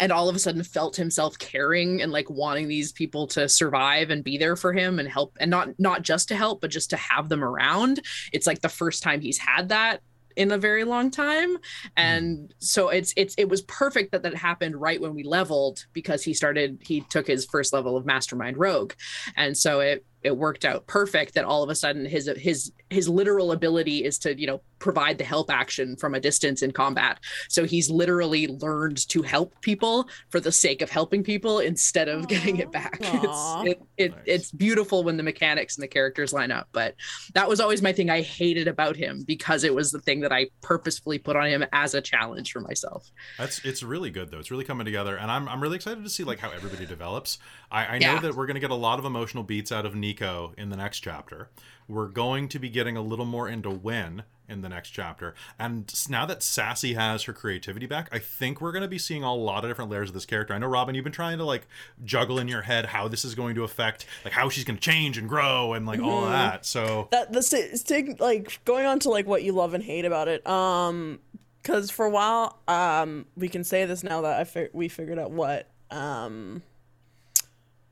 and 0.00 0.10
all 0.10 0.28
of 0.28 0.34
a 0.34 0.40
sudden 0.40 0.64
felt 0.64 0.96
himself 0.96 1.38
caring 1.38 2.02
and 2.02 2.10
like 2.10 2.28
wanting 2.28 2.66
these 2.66 2.90
people 2.90 3.28
to 3.28 3.48
survive 3.48 4.10
and 4.10 4.24
be 4.24 4.38
there 4.38 4.56
for 4.56 4.72
him 4.72 4.98
and 4.98 5.08
help 5.08 5.36
and 5.38 5.50
not 5.50 5.68
not 5.78 6.02
just 6.02 6.26
to 6.28 6.34
help 6.34 6.60
but 6.60 6.70
just 6.70 6.90
to 6.90 6.96
have 6.96 7.28
them 7.28 7.44
around. 7.44 8.00
It's 8.32 8.46
like 8.46 8.62
the 8.62 8.68
first 8.70 9.02
time 9.02 9.20
he's 9.20 9.38
had 9.38 9.68
that 9.68 10.00
in 10.36 10.52
a 10.52 10.58
very 10.58 10.84
long 10.84 11.10
time. 11.10 11.58
And 11.96 12.54
so 12.58 12.88
it's 12.88 13.12
it's 13.16 13.34
it 13.36 13.48
was 13.48 13.60
perfect 13.62 14.12
that 14.12 14.22
that 14.22 14.34
happened 14.34 14.80
right 14.80 15.00
when 15.00 15.14
we 15.14 15.22
leveled 15.22 15.84
because 15.92 16.24
he 16.24 16.32
started 16.32 16.78
he 16.80 17.02
took 17.02 17.26
his 17.26 17.44
first 17.44 17.74
level 17.74 17.96
of 17.96 18.06
mastermind 18.06 18.56
rogue. 18.56 18.94
And 19.36 19.56
so 19.56 19.80
it 19.80 20.04
it 20.22 20.36
worked 20.36 20.64
out 20.64 20.86
perfect 20.86 21.34
that 21.34 21.44
all 21.44 21.62
of 21.62 21.70
a 21.70 21.74
sudden 21.74 22.04
his 22.04 22.30
his 22.36 22.72
his 22.90 23.08
literal 23.08 23.52
ability 23.52 24.04
is 24.04 24.18
to 24.18 24.38
you 24.38 24.46
know 24.46 24.60
provide 24.78 25.18
the 25.18 25.24
help 25.24 25.50
action 25.50 25.94
from 25.96 26.14
a 26.14 26.20
distance 26.20 26.62
in 26.62 26.70
combat 26.70 27.18
so 27.48 27.64
he's 27.64 27.90
literally 27.90 28.46
learned 28.46 29.06
to 29.08 29.22
help 29.22 29.54
people 29.60 30.08
for 30.30 30.40
the 30.40 30.50
sake 30.52 30.80
of 30.82 30.90
helping 30.90 31.22
people 31.22 31.58
instead 31.58 32.08
of 32.08 32.26
getting 32.28 32.56
it 32.56 32.72
back 32.72 32.98
Aw. 33.04 33.62
it's 33.62 33.70
it, 33.70 33.82
it 33.96 34.10
Nice. 34.12 34.20
it's 34.26 34.52
beautiful 34.52 35.04
when 35.04 35.16
the 35.16 35.22
mechanics 35.22 35.76
and 35.76 35.82
the 35.82 35.88
characters 35.88 36.32
line 36.32 36.50
up 36.50 36.68
but 36.72 36.94
that 37.34 37.48
was 37.48 37.60
always 37.60 37.82
my 37.82 37.92
thing 37.92 38.10
i 38.10 38.22
hated 38.22 38.68
about 38.68 38.96
him 38.96 39.22
because 39.26 39.64
it 39.64 39.74
was 39.74 39.90
the 39.90 40.00
thing 40.00 40.20
that 40.20 40.32
i 40.32 40.46
purposefully 40.62 41.18
put 41.18 41.36
on 41.36 41.46
him 41.46 41.64
as 41.72 41.94
a 41.94 42.00
challenge 42.00 42.50
for 42.52 42.60
myself 42.60 43.10
That's 43.38 43.64
it's 43.64 43.82
really 43.82 44.10
good 44.10 44.30
though. 44.30 44.38
It's 44.38 44.50
really 44.50 44.64
coming 44.64 44.84
together, 44.84 45.16
and 45.16 45.30
I'm 45.30 45.48
I'm 45.48 45.62
really 45.62 45.76
excited 45.76 46.02
to 46.04 46.10
see 46.10 46.24
like 46.24 46.38
how 46.38 46.50
everybody 46.50 46.86
develops. 46.86 47.38
I, 47.70 47.86
I 47.86 47.98
know 47.98 48.18
that 48.20 48.34
we're 48.34 48.46
gonna 48.46 48.60
get 48.60 48.70
a 48.70 48.74
lot 48.74 48.98
of 48.98 49.04
emotional 49.04 49.44
beats 49.44 49.70
out 49.70 49.86
of 49.86 49.94
Nico 49.94 50.52
in 50.58 50.70
the 50.70 50.76
next 50.76 51.00
chapter. 51.00 51.48
We're 51.88 52.08
going 52.08 52.48
to 52.48 52.58
be 52.58 52.68
getting 52.68 52.96
a 52.96 53.02
little 53.02 53.24
more 53.24 53.48
into 53.48 53.70
Win 53.70 54.22
in 54.48 54.62
the 54.62 54.68
next 54.68 54.90
chapter, 54.90 55.34
and 55.58 55.92
now 56.08 56.26
that 56.26 56.42
Sassy 56.42 56.94
has 56.94 57.22
her 57.24 57.32
creativity 57.32 57.86
back, 57.86 58.08
I 58.10 58.18
think 58.18 58.60
we're 58.60 58.72
gonna 58.72 58.88
be 58.88 58.98
seeing 58.98 59.22
a 59.22 59.34
lot 59.34 59.64
of 59.64 59.70
different 59.70 59.90
layers 59.90 60.10
of 60.10 60.14
this 60.14 60.26
character. 60.26 60.52
I 60.54 60.58
know 60.58 60.66
Robin, 60.66 60.94
you've 60.94 61.04
been 61.04 61.12
trying 61.12 61.38
to 61.38 61.44
like 61.44 61.66
juggle 62.04 62.38
in 62.38 62.48
your 62.48 62.62
head 62.62 62.86
how 62.86 63.06
this 63.08 63.24
is 63.24 63.34
going 63.34 63.54
to 63.54 63.64
affect 63.64 64.06
like 64.24 64.32
how 64.32 64.48
she's 64.48 64.64
gonna 64.64 64.78
change 64.78 65.18
and 65.18 65.28
grow 65.28 65.72
and 65.74 65.86
like 65.86 66.00
all 66.00 66.22
that. 66.26 66.66
So 66.66 67.08
that 67.12 67.32
the 67.32 67.42
stig 67.42 68.20
like 68.20 68.64
going 68.64 68.86
on 68.86 68.98
to 69.00 69.10
like 69.10 69.26
what 69.26 69.42
you 69.42 69.52
love 69.52 69.74
and 69.74 69.84
hate 69.84 70.04
about 70.04 70.26
it 70.28 70.44
um 70.46 71.20
because 71.62 71.90
for 71.90 72.06
a 72.06 72.10
while 72.10 72.58
um 72.68 73.26
we 73.36 73.48
can 73.48 73.62
say 73.64 73.84
this 73.84 74.02
now 74.02 74.22
that 74.22 74.40
i 74.40 74.44
fi- 74.44 74.68
we 74.72 74.88
figured 74.88 75.18
out 75.18 75.30
what 75.30 75.68
um 75.90 76.62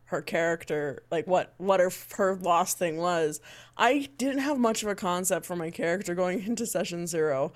her 0.09 0.23
character 0.23 1.03
like 1.11 1.27
what 1.27 1.55
what 1.59 1.81
her 1.81 1.91
her 2.17 2.37
lost 2.37 2.79
thing 2.79 2.97
was. 2.97 3.41
I 3.77 4.09
didn't 4.17 4.41
have 4.41 4.59
much 4.59 4.83
of 4.83 4.89
a 4.89 4.95
concept 4.95 5.47
for 5.47 5.57
my 5.57 5.71
character 5.71 6.15
going 6.15 6.43
into 6.47 6.67
session 6.67 7.07
zero 7.07 7.53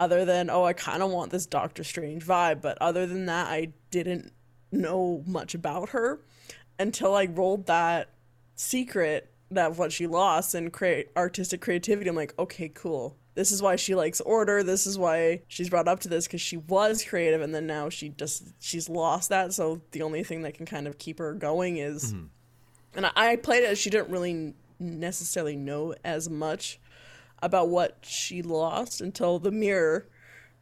other 0.00 0.24
than 0.24 0.50
oh 0.50 0.64
i 0.64 0.72
kind 0.72 1.04
of 1.04 1.10
want 1.10 1.30
this 1.30 1.46
doctor 1.46 1.84
strange 1.84 2.26
vibe 2.26 2.60
but 2.60 2.76
other 2.80 3.06
than 3.06 3.26
that 3.26 3.46
i 3.46 3.72
didn't 3.92 4.32
know 4.72 5.22
much 5.24 5.54
about 5.54 5.90
her 5.90 6.20
until 6.80 7.14
i 7.14 7.26
rolled 7.26 7.66
that 7.66 8.10
secret 8.56 9.32
that 9.50 9.76
what 9.76 9.92
she 9.92 10.06
lost 10.06 10.54
and 10.54 10.72
create 10.72 11.08
artistic 11.16 11.60
creativity. 11.60 12.08
I'm 12.08 12.16
like 12.16 12.34
okay 12.38 12.68
cool 12.68 13.16
this 13.34 13.50
is 13.50 13.60
why 13.60 13.76
she 13.76 13.94
likes 13.94 14.20
order 14.20 14.62
this 14.62 14.86
is 14.86 14.98
why 14.98 15.42
she's 15.48 15.68
brought 15.68 15.88
up 15.88 16.00
to 16.00 16.08
this 16.08 16.26
because 16.26 16.40
she 16.40 16.56
was 16.56 17.04
creative 17.04 17.40
and 17.40 17.54
then 17.54 17.66
now 17.66 17.88
she 17.88 18.08
just 18.10 18.44
she's 18.60 18.88
lost 18.88 19.28
that. 19.30 19.52
So 19.52 19.80
the 19.90 20.02
only 20.02 20.22
thing 20.24 20.42
that 20.42 20.54
can 20.54 20.66
kind 20.66 20.86
of 20.86 20.98
keep 20.98 21.18
her 21.18 21.34
going 21.34 21.76
is 21.78 22.12
and 22.94 23.06
I, 23.06 23.10
I 23.16 23.36
played 23.36 23.64
it 23.64 23.76
she 23.78 23.90
didn't 23.90 24.10
really 24.10 24.54
necessarily 24.78 25.56
know 25.56 25.94
as 26.04 26.28
much 26.30 26.80
about 27.42 27.68
what 27.68 27.98
she 28.02 28.42
lost 28.42 29.00
until 29.00 29.38
the 29.38 29.50
mirror 29.50 30.06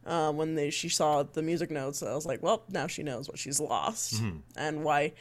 uh, 0.05 0.31
when 0.31 0.55
they 0.55 0.69
she 0.69 0.89
saw 0.89 1.23
the 1.23 1.41
music 1.41 1.71
notes. 1.71 2.01
I 2.03 2.13
was 2.13 2.25
like 2.25 2.41
well 2.43 2.63
now 2.69 2.87
she 2.87 3.03
knows 3.03 3.27
what 3.27 3.39
she's 3.39 3.59
lost 3.59 4.21
and 4.57 4.83
why. 4.83 5.13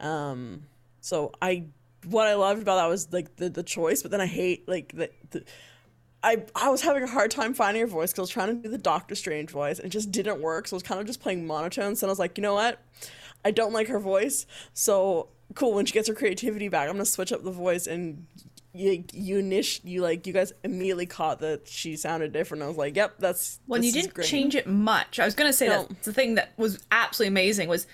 Um 0.00 0.62
so 1.00 1.32
i 1.40 1.64
what 2.06 2.26
i 2.26 2.34
loved 2.34 2.62
about 2.62 2.76
that 2.76 2.86
was 2.86 3.12
like 3.12 3.36
the, 3.36 3.48
the 3.48 3.62
choice 3.62 4.02
but 4.02 4.10
then 4.10 4.20
i 4.20 4.26
hate 4.26 4.68
like 4.68 4.92
the, 4.92 5.10
the 5.30 5.44
I, 6.22 6.42
I 6.54 6.68
was 6.70 6.82
having 6.82 7.02
a 7.02 7.06
hard 7.06 7.30
time 7.30 7.54
finding 7.54 7.80
her 7.80 7.86
voice 7.86 8.10
because 8.10 8.18
I 8.18 8.22
was 8.22 8.30
trying 8.30 8.48
to 8.48 8.54
do 8.62 8.68
the 8.68 8.78
Doctor 8.78 9.14
Strange 9.14 9.50
voice 9.50 9.78
and 9.78 9.86
it 9.86 9.90
just 9.90 10.10
didn't 10.10 10.40
work. 10.40 10.66
So 10.66 10.74
I 10.74 10.78
was 10.78 10.82
kind 10.82 11.00
of 11.00 11.06
just 11.06 11.20
playing 11.20 11.46
monotones. 11.46 12.02
And 12.02 12.04
I 12.04 12.08
was 12.08 12.18
like, 12.18 12.36
you 12.36 12.42
know 12.42 12.54
what? 12.54 12.80
I 13.44 13.50
don't 13.52 13.72
like 13.72 13.86
her 13.88 14.00
voice. 14.00 14.44
So 14.74 15.28
cool. 15.54 15.74
When 15.74 15.86
she 15.86 15.92
gets 15.92 16.08
her 16.08 16.14
creativity 16.14 16.68
back, 16.68 16.88
I'm 16.88 16.94
gonna 16.94 17.04
switch 17.04 17.32
up 17.32 17.44
the 17.44 17.52
voice. 17.52 17.86
And 17.86 18.26
you 18.74 19.04
you 19.12 19.40
niche 19.42 19.80
you 19.84 20.02
like 20.02 20.26
you 20.26 20.32
guys 20.32 20.52
immediately 20.64 21.06
caught 21.06 21.38
that 21.40 21.68
she 21.68 21.96
sounded 21.96 22.32
different. 22.32 22.64
I 22.64 22.68
was 22.68 22.76
like, 22.76 22.96
yep, 22.96 23.14
that's 23.18 23.60
When 23.66 23.80
this 23.80 23.94
you 23.94 23.98
is 24.00 24.04
didn't 24.06 24.14
great. 24.14 24.26
change 24.26 24.54
it 24.56 24.66
much, 24.66 25.20
I 25.20 25.24
was 25.24 25.34
gonna 25.36 25.52
say 25.52 25.68
No. 25.68 25.84
that 25.84 26.02
the 26.02 26.12
thing 26.12 26.34
that 26.34 26.52
was 26.56 26.84
absolutely 26.90 27.28
amazing 27.28 27.68
was 27.68 27.86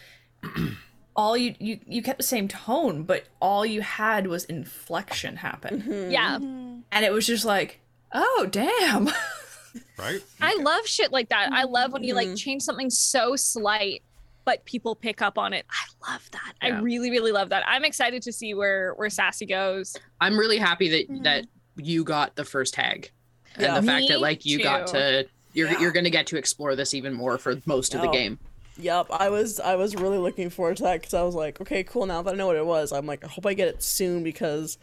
all 1.16 1.36
you 1.36 1.54
you 1.58 1.78
you 1.86 2.02
kept 2.02 2.18
the 2.18 2.24
same 2.24 2.48
tone, 2.48 3.04
but 3.04 3.24
all 3.40 3.64
you 3.64 3.82
had 3.82 4.26
was 4.26 4.44
inflection 4.46 5.36
happen, 5.36 6.08
Yeah. 6.10 6.38
Mm-hmm. 6.38 6.80
and 6.90 7.04
it 7.04 7.12
was 7.12 7.26
just 7.26 7.44
like, 7.44 7.80
oh 8.14 8.46
damn. 8.50 9.08
right, 9.98 10.22
I 10.40 10.56
love 10.56 10.86
shit 10.86 11.12
like 11.12 11.28
that. 11.30 11.52
I 11.52 11.64
love 11.64 11.92
when 11.92 12.02
you 12.04 12.14
like 12.14 12.34
change 12.36 12.62
something 12.62 12.90
so 12.90 13.36
slight 13.36 14.02
but 14.46 14.62
people 14.66 14.94
pick 14.94 15.22
up 15.22 15.38
on 15.38 15.54
it. 15.54 15.64
I 15.70 16.12
love 16.12 16.30
that. 16.32 16.52
I 16.60 16.68
really, 16.80 17.10
really 17.10 17.32
love 17.32 17.48
that. 17.48 17.64
I'm 17.66 17.82
excited 17.82 18.20
to 18.24 18.30
see 18.32 18.52
where 18.52 18.92
where 18.96 19.08
Sassy 19.08 19.46
goes. 19.46 19.96
I'm 20.20 20.38
really 20.38 20.58
happy 20.58 20.90
that 20.90 21.08
Mhm. 21.10 21.22
that 21.24 21.46
you 21.76 22.04
got 22.04 22.36
the 22.36 22.44
first 22.44 22.74
tag, 22.74 23.10
Yeah. 23.58 23.76
and 23.76 23.82
the 23.82 23.90
fact 23.90 24.02
Me 24.02 24.08
that 24.08 24.20
like 24.20 24.44
you 24.44 24.62
got 24.62 24.86
to 24.88 25.26
you're 25.54 25.70
Yeah. 25.70 25.80
you're 25.80 25.92
gonna 25.92 26.10
get 26.10 26.26
to 26.26 26.36
explore 26.36 26.76
this 26.76 26.92
even 26.92 27.14
more 27.14 27.38
for 27.38 27.56
most 27.64 27.94
of 27.94 28.02
the 28.02 28.08
game. 28.08 28.38
Yep, 28.76 29.06
I 29.10 29.30
was 29.30 29.60
I 29.60 29.76
was 29.76 29.94
really 29.96 30.18
looking 30.18 30.50
forward 30.50 30.76
to 30.76 30.82
that 30.82 31.00
because 31.00 31.14
I 31.14 31.22
was 31.22 31.34
like, 31.34 31.62
okay, 31.62 31.82
cool. 31.82 32.04
Now 32.04 32.20
that 32.20 32.34
I 32.34 32.36
know 32.36 32.46
what 32.48 32.56
it 32.56 32.66
was, 32.66 32.92
I'm 32.92 33.06
like, 33.06 33.24
I 33.24 33.28
hope 33.28 33.46
I 33.46 33.54
get 33.54 33.68
it 33.68 33.82
soon 33.82 34.22
because 34.22 34.76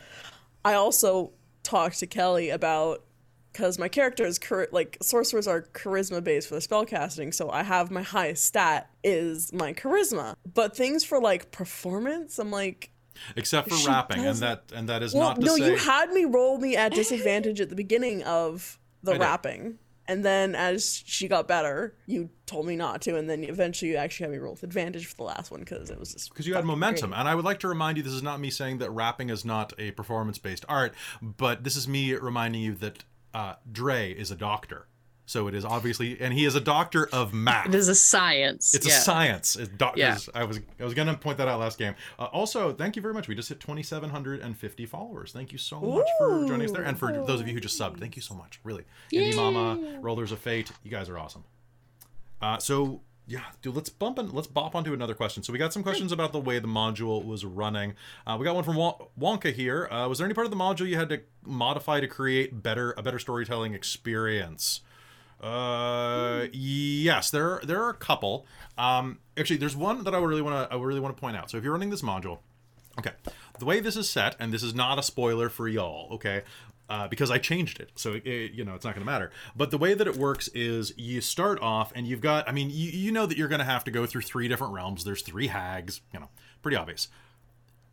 I 0.66 0.74
also 0.74 1.34
talked 1.62 2.00
to 2.00 2.08
Kelly 2.08 2.50
about 2.50 3.04
because 3.52 3.78
my 3.78 3.88
character 3.88 4.24
is 4.26 4.40
char- 4.40 4.68
like 4.72 4.98
sorcerers 5.02 5.48
are 5.48 5.64
charisma 5.74 6.24
based 6.24 6.48
for 6.48 6.56
the 6.56 6.62
spellcasting, 6.62 7.34
so 7.34 7.50
I 7.50 7.64
have 7.64 7.92
my 7.92 8.02
highest 8.02 8.46
stat 8.46 8.90
is 9.04 9.52
my 9.54 9.74
charisma. 9.74 10.36
But 10.54 10.76
things 10.76 11.04
for 11.04 11.20
like 11.20 11.52
performance, 11.52 12.40
I'm 12.40 12.52
like, 12.52 12.92
Except 13.36 13.70
for 13.70 13.88
rapping, 13.90 14.18
and 14.18 14.26
doesn't- 14.28 14.48
that 14.70 14.78
and 14.78 14.90
that 14.90 15.04
is 15.04 15.14
well, 15.14 15.30
not 15.30 15.40
to 15.42 15.46
no, 15.46 15.58
say. 15.58 15.72
you 15.72 15.78
had 15.78 16.12
me 16.12 16.26
roll 16.26 16.58
me 16.58 16.76
at 16.76 16.94
disadvantage 16.94 17.60
at 17.62 17.70
the 17.70 17.76
beginning 17.76 18.24
of 18.24 18.80
the 19.04 19.12
I 19.12 19.16
did. 19.16 19.22
rapping. 19.22 19.78
And 20.08 20.26
then 20.26 20.56
as 20.56 21.04
she 21.06 21.28
got 21.28 21.48
better, 21.48 21.96
you 22.06 22.30
told 22.46 22.66
me 22.66 22.76
not 22.76 23.02
to, 23.04 23.16
and 23.18 23.30
then 23.30 23.44
eventually 23.44 23.92
you 23.92 23.98
actually 23.98 24.26
had 24.26 24.32
me 24.32 24.40
roll 24.40 24.54
with 24.54 24.64
advantage 24.64 25.06
for 25.06 25.16
the 25.18 25.24
last 25.24 25.52
one 25.52 25.62
because 25.62 25.90
it 25.90 26.00
was 26.00 26.12
just 26.14 26.30
because 26.32 26.48
you 26.48 26.56
had 26.56 26.66
momentum. 26.66 27.12
great. 27.12 27.20
And 27.20 27.30
I 27.30 27.36
would 27.36 27.46
like 27.46 27.60
to 27.60 27.68
remind 27.68 27.98
you 27.98 28.04
this 28.04 28.12
is 28.12 28.24
not 28.24 28.40
me 28.40 28.50
saying 28.50 28.80
that 28.80 28.90
rapping 28.92 29.30
is 29.30 29.46
not 29.46 29.72
a 29.78 29.92
performance 29.92 30.38
based 30.38 30.66
art, 30.68 30.94
but 31.22 31.64
this 31.64 31.76
is 31.76 31.88
me 31.88 32.14
reminding 32.16 32.62
you 32.62 32.74
that 32.76 33.04
uh, 33.34 33.56
Dre 33.72 34.12
is 34.12 34.32
a 34.32 34.36
doctor. 34.36 34.88
So 35.26 35.48
it 35.48 35.56
is 35.56 35.64
obviously, 35.64 36.20
and 36.20 36.34
he 36.34 36.44
is 36.44 36.56
a 36.56 36.60
doctor 36.60 37.08
of 37.14 37.34
math. 37.34 37.68
It 37.68 37.76
is 37.76 37.88
a 37.88 37.96
science. 37.96 38.74
It's 38.74 38.86
yeah. 38.86 38.98
a 38.98 39.00
science. 39.00 39.56
It's 39.56 39.70
doctors. 39.70 40.28
Yeah. 40.34 40.42
I 40.42 40.44
was 40.44 40.60
I 40.78 40.84
was 40.84 40.94
gonna 40.94 41.16
point 41.16 41.38
that 41.38 41.48
out 41.48 41.60
last 41.62 41.78
game. 41.78 41.96
Uh, 42.20 42.26
also, 42.26 42.74
thank 42.74 42.98
you 42.98 43.02
very 43.02 43.14
much. 43.14 43.30
We 43.30 43.36
just 43.36 43.48
hit 43.48 43.62
2,750 43.62 44.86
followers. 44.88 45.32
Thank 45.32 45.54
you 45.54 45.58
so 45.58 45.80
much 45.80 46.08
for 46.18 46.46
joining 46.48 46.66
us 46.66 46.74
there, 46.74 46.84
and 46.84 47.00
for 47.00 47.14
those 47.14 47.40
of 47.40 47.48
you 47.48 47.54
who 47.54 47.62
just 47.62 47.80
subbed, 47.80 48.00
thank 48.00 48.18
you 48.18 48.22
so 48.22 48.36
much. 48.36 48.60
Really, 48.66 48.84
Indie 49.14 49.34
Mama, 49.34 50.00
Rollers 50.02 50.34
of 50.34 50.40
Fate, 50.40 50.70
you 50.84 50.92
guys 50.92 51.08
are 51.08 51.18
awesome. 51.18 51.46
Uh, 52.42 52.58
so 52.58 53.02
yeah, 53.32 53.46
dude, 53.62 53.76
let's 53.76 53.90
bump 53.90 54.20
and 54.20 54.34
let's 54.34 54.48
bop 54.48 54.76
onto 54.76 54.94
another 54.94 55.14
question. 55.14 55.42
So 55.42 55.54
we 55.54 55.60
got 55.60 55.72
some 55.72 55.84
questions 55.84 56.12
about 56.12 56.34
the 56.34 56.40
way 56.40 56.60
the 56.60 56.68
module 56.68 57.26
was 57.26 57.46
running. 57.46 57.94
Uh, 58.28 58.36
we 58.38 58.44
got 58.44 58.56
one 58.56 58.66
from 58.66 58.76
Wonka 58.76 59.54
here. 59.54 59.88
Uh, 59.90 60.10
was 60.10 60.18
there 60.18 60.26
any 60.26 60.34
part 60.34 60.46
of 60.46 60.52
the 60.52 60.58
module 60.58 60.86
you 60.86 60.98
had 60.98 61.08
to 61.10 61.22
modify 61.46 62.02
to 62.02 62.08
create 62.08 62.62
better 62.62 62.94
a 62.98 63.02
better 63.02 63.20
storytelling 63.20 63.74
experience? 63.74 64.82
Uh, 65.40 66.48
yes, 66.52 67.32
there 67.32 67.62
there 67.64 67.82
are 67.82 67.90
a 67.90 67.96
couple. 67.96 68.46
Um, 68.78 69.20
actually, 69.38 69.58
there's 69.58 69.78
one 69.78 70.04
that 70.04 70.14
I 70.14 70.20
really 70.20 70.42
want 70.42 70.70
to 70.70 70.76
I 70.76 70.78
really 70.78 71.00
want 71.00 71.16
to 71.16 71.22
point 71.22 71.38
out. 71.38 71.50
So 71.50 71.58
if 71.58 71.64
you're 71.64 71.74
running 71.74 71.90
this 71.90 72.02
module, 72.02 72.40
okay, 73.00 73.14
the 73.60 73.66
way 73.66 73.80
this 73.80 73.96
is 73.96 74.10
set, 74.10 74.36
and 74.40 74.52
this 74.52 74.62
is 74.62 74.76
not 74.76 75.00
a 75.00 75.04
spoiler 75.04 75.48
for 75.48 75.70
y'all, 75.70 76.10
okay, 76.16 76.42
uh, 76.94 77.08
because 77.08 77.32
I 77.32 77.38
changed 77.38 77.80
it, 77.80 77.90
so 77.96 78.14
it, 78.14 78.26
it- 78.28 78.52
you 78.54 78.64
know 78.66 78.76
it's 78.76 78.86
not 78.86 78.94
going 78.96 79.06
to 79.06 79.12
matter. 79.12 79.32
But 79.56 79.72
the 79.72 79.78
way 79.78 79.94
that 79.94 80.08
it 80.08 80.16
works 80.18 80.48
is 80.50 80.94
you 80.98 81.22
start 81.22 81.60
off, 81.62 81.92
and 81.96 82.06
you've 82.08 82.22
got, 82.22 82.48
I 82.50 82.52
mean, 82.52 82.70
you 82.70 82.90
you 82.92 83.12
know 83.12 83.26
that 83.26 83.38
you're 83.38 83.48
going 83.48 83.60
to 83.60 83.66
have 83.76 83.84
to 83.86 83.92
go 83.92 84.06
through 84.06 84.22
three 84.22 84.48
different 84.48 84.74
realms. 84.74 85.04
There's 85.04 85.22
three 85.22 85.48
hags, 85.48 86.02
you 86.14 86.20
know, 86.20 86.30
pretty 86.62 86.76
obvious. 86.78 87.08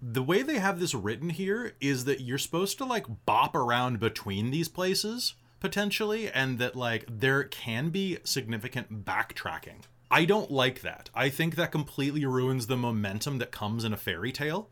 The 0.01 0.23
way 0.23 0.43
they 0.43 0.59
have 0.59 0.79
this 0.81 0.95
written 0.95 1.31
here 1.31 1.75
is 1.81 2.05
that 2.05 2.21
you're 2.21 2.39
supposed 2.39 2.79
to 2.79 2.85
like 2.85 3.07
bop 3.27 3.55
around 3.55 3.99
between 4.01 4.51
these 4.51 4.69
places 4.69 5.35
potentially 5.61 6.31
and 6.31 6.59
that 6.61 6.77
like 6.77 7.05
there 7.09 7.43
can 7.45 7.89
be 7.91 8.19
significant 8.25 9.05
backtracking. 9.05 9.83
I 10.11 10.25
don't 10.25 10.51
like 10.53 10.83
that. 10.83 11.11
I 11.15 11.29
think 11.31 11.57
that 11.57 11.73
completely 11.73 12.25
ruins 12.25 12.67
the 12.69 12.77
momentum 12.77 13.39
that 13.39 13.51
comes 13.51 13.85
in 13.85 13.93
a 13.93 13.97
fairy 13.97 14.31
tale 14.33 14.71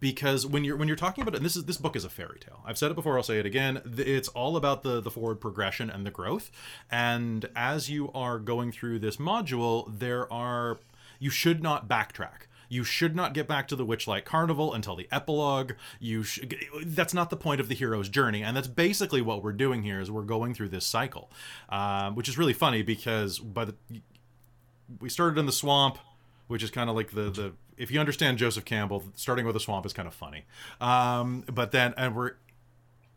because 0.00 0.46
when 0.46 0.64
you're 0.64 0.76
when 0.76 0.88
you're 0.88 0.96
talking 0.96 1.22
about 1.22 1.34
it 1.34 1.38
and 1.38 1.46
this 1.46 1.56
is 1.56 1.64
this 1.64 1.76
book 1.76 1.96
is 1.96 2.04
a 2.04 2.08
fairy 2.08 2.38
tale 2.38 2.60
i've 2.64 2.78
said 2.78 2.90
it 2.90 2.94
before 2.94 3.16
i'll 3.16 3.22
say 3.22 3.38
it 3.38 3.46
again 3.46 3.80
it's 3.96 4.28
all 4.28 4.56
about 4.56 4.82
the 4.82 5.00
the 5.00 5.10
forward 5.10 5.40
progression 5.40 5.90
and 5.90 6.06
the 6.06 6.10
growth 6.10 6.50
and 6.90 7.48
as 7.56 7.90
you 7.90 8.10
are 8.12 8.38
going 8.38 8.70
through 8.70 8.98
this 8.98 9.16
module 9.16 9.86
there 9.98 10.32
are 10.32 10.78
you 11.18 11.30
should 11.30 11.62
not 11.62 11.88
backtrack 11.88 12.46
you 12.68 12.84
should 12.84 13.16
not 13.16 13.32
get 13.32 13.48
back 13.48 13.66
to 13.68 13.76
the 13.76 13.86
Witchlight 13.86 14.24
Carnival 14.24 14.74
until 14.74 14.94
the 14.94 15.08
epilogue. 15.10 15.72
You 15.98 16.22
should, 16.22 16.54
that's 16.84 17.14
not 17.14 17.30
the 17.30 17.36
point 17.36 17.60
of 17.60 17.68
the 17.68 17.74
hero's 17.74 18.08
journey, 18.08 18.42
and 18.42 18.56
that's 18.56 18.68
basically 18.68 19.22
what 19.22 19.42
we're 19.42 19.52
doing 19.52 19.82
here. 19.82 20.00
Is 20.00 20.10
we're 20.10 20.22
going 20.22 20.54
through 20.54 20.68
this 20.68 20.84
cycle, 20.84 21.30
um, 21.70 22.14
which 22.14 22.28
is 22.28 22.36
really 22.36 22.52
funny 22.52 22.82
because 22.82 23.38
by 23.38 23.64
the 23.64 23.74
we 25.00 25.08
started 25.08 25.38
in 25.38 25.46
the 25.46 25.52
swamp, 25.52 25.98
which 26.46 26.62
is 26.62 26.70
kind 26.70 26.90
of 26.90 26.96
like 26.96 27.12
the 27.12 27.30
the 27.30 27.52
if 27.78 27.90
you 27.90 28.00
understand 28.00 28.38
Joseph 28.38 28.64
Campbell, 28.64 29.04
starting 29.14 29.46
with 29.46 29.56
a 29.56 29.60
swamp 29.60 29.86
is 29.86 29.92
kind 29.92 30.08
of 30.08 30.14
funny. 30.14 30.44
Um, 30.80 31.44
but 31.52 31.72
then 31.72 31.94
and 31.96 32.14
we're 32.14 32.32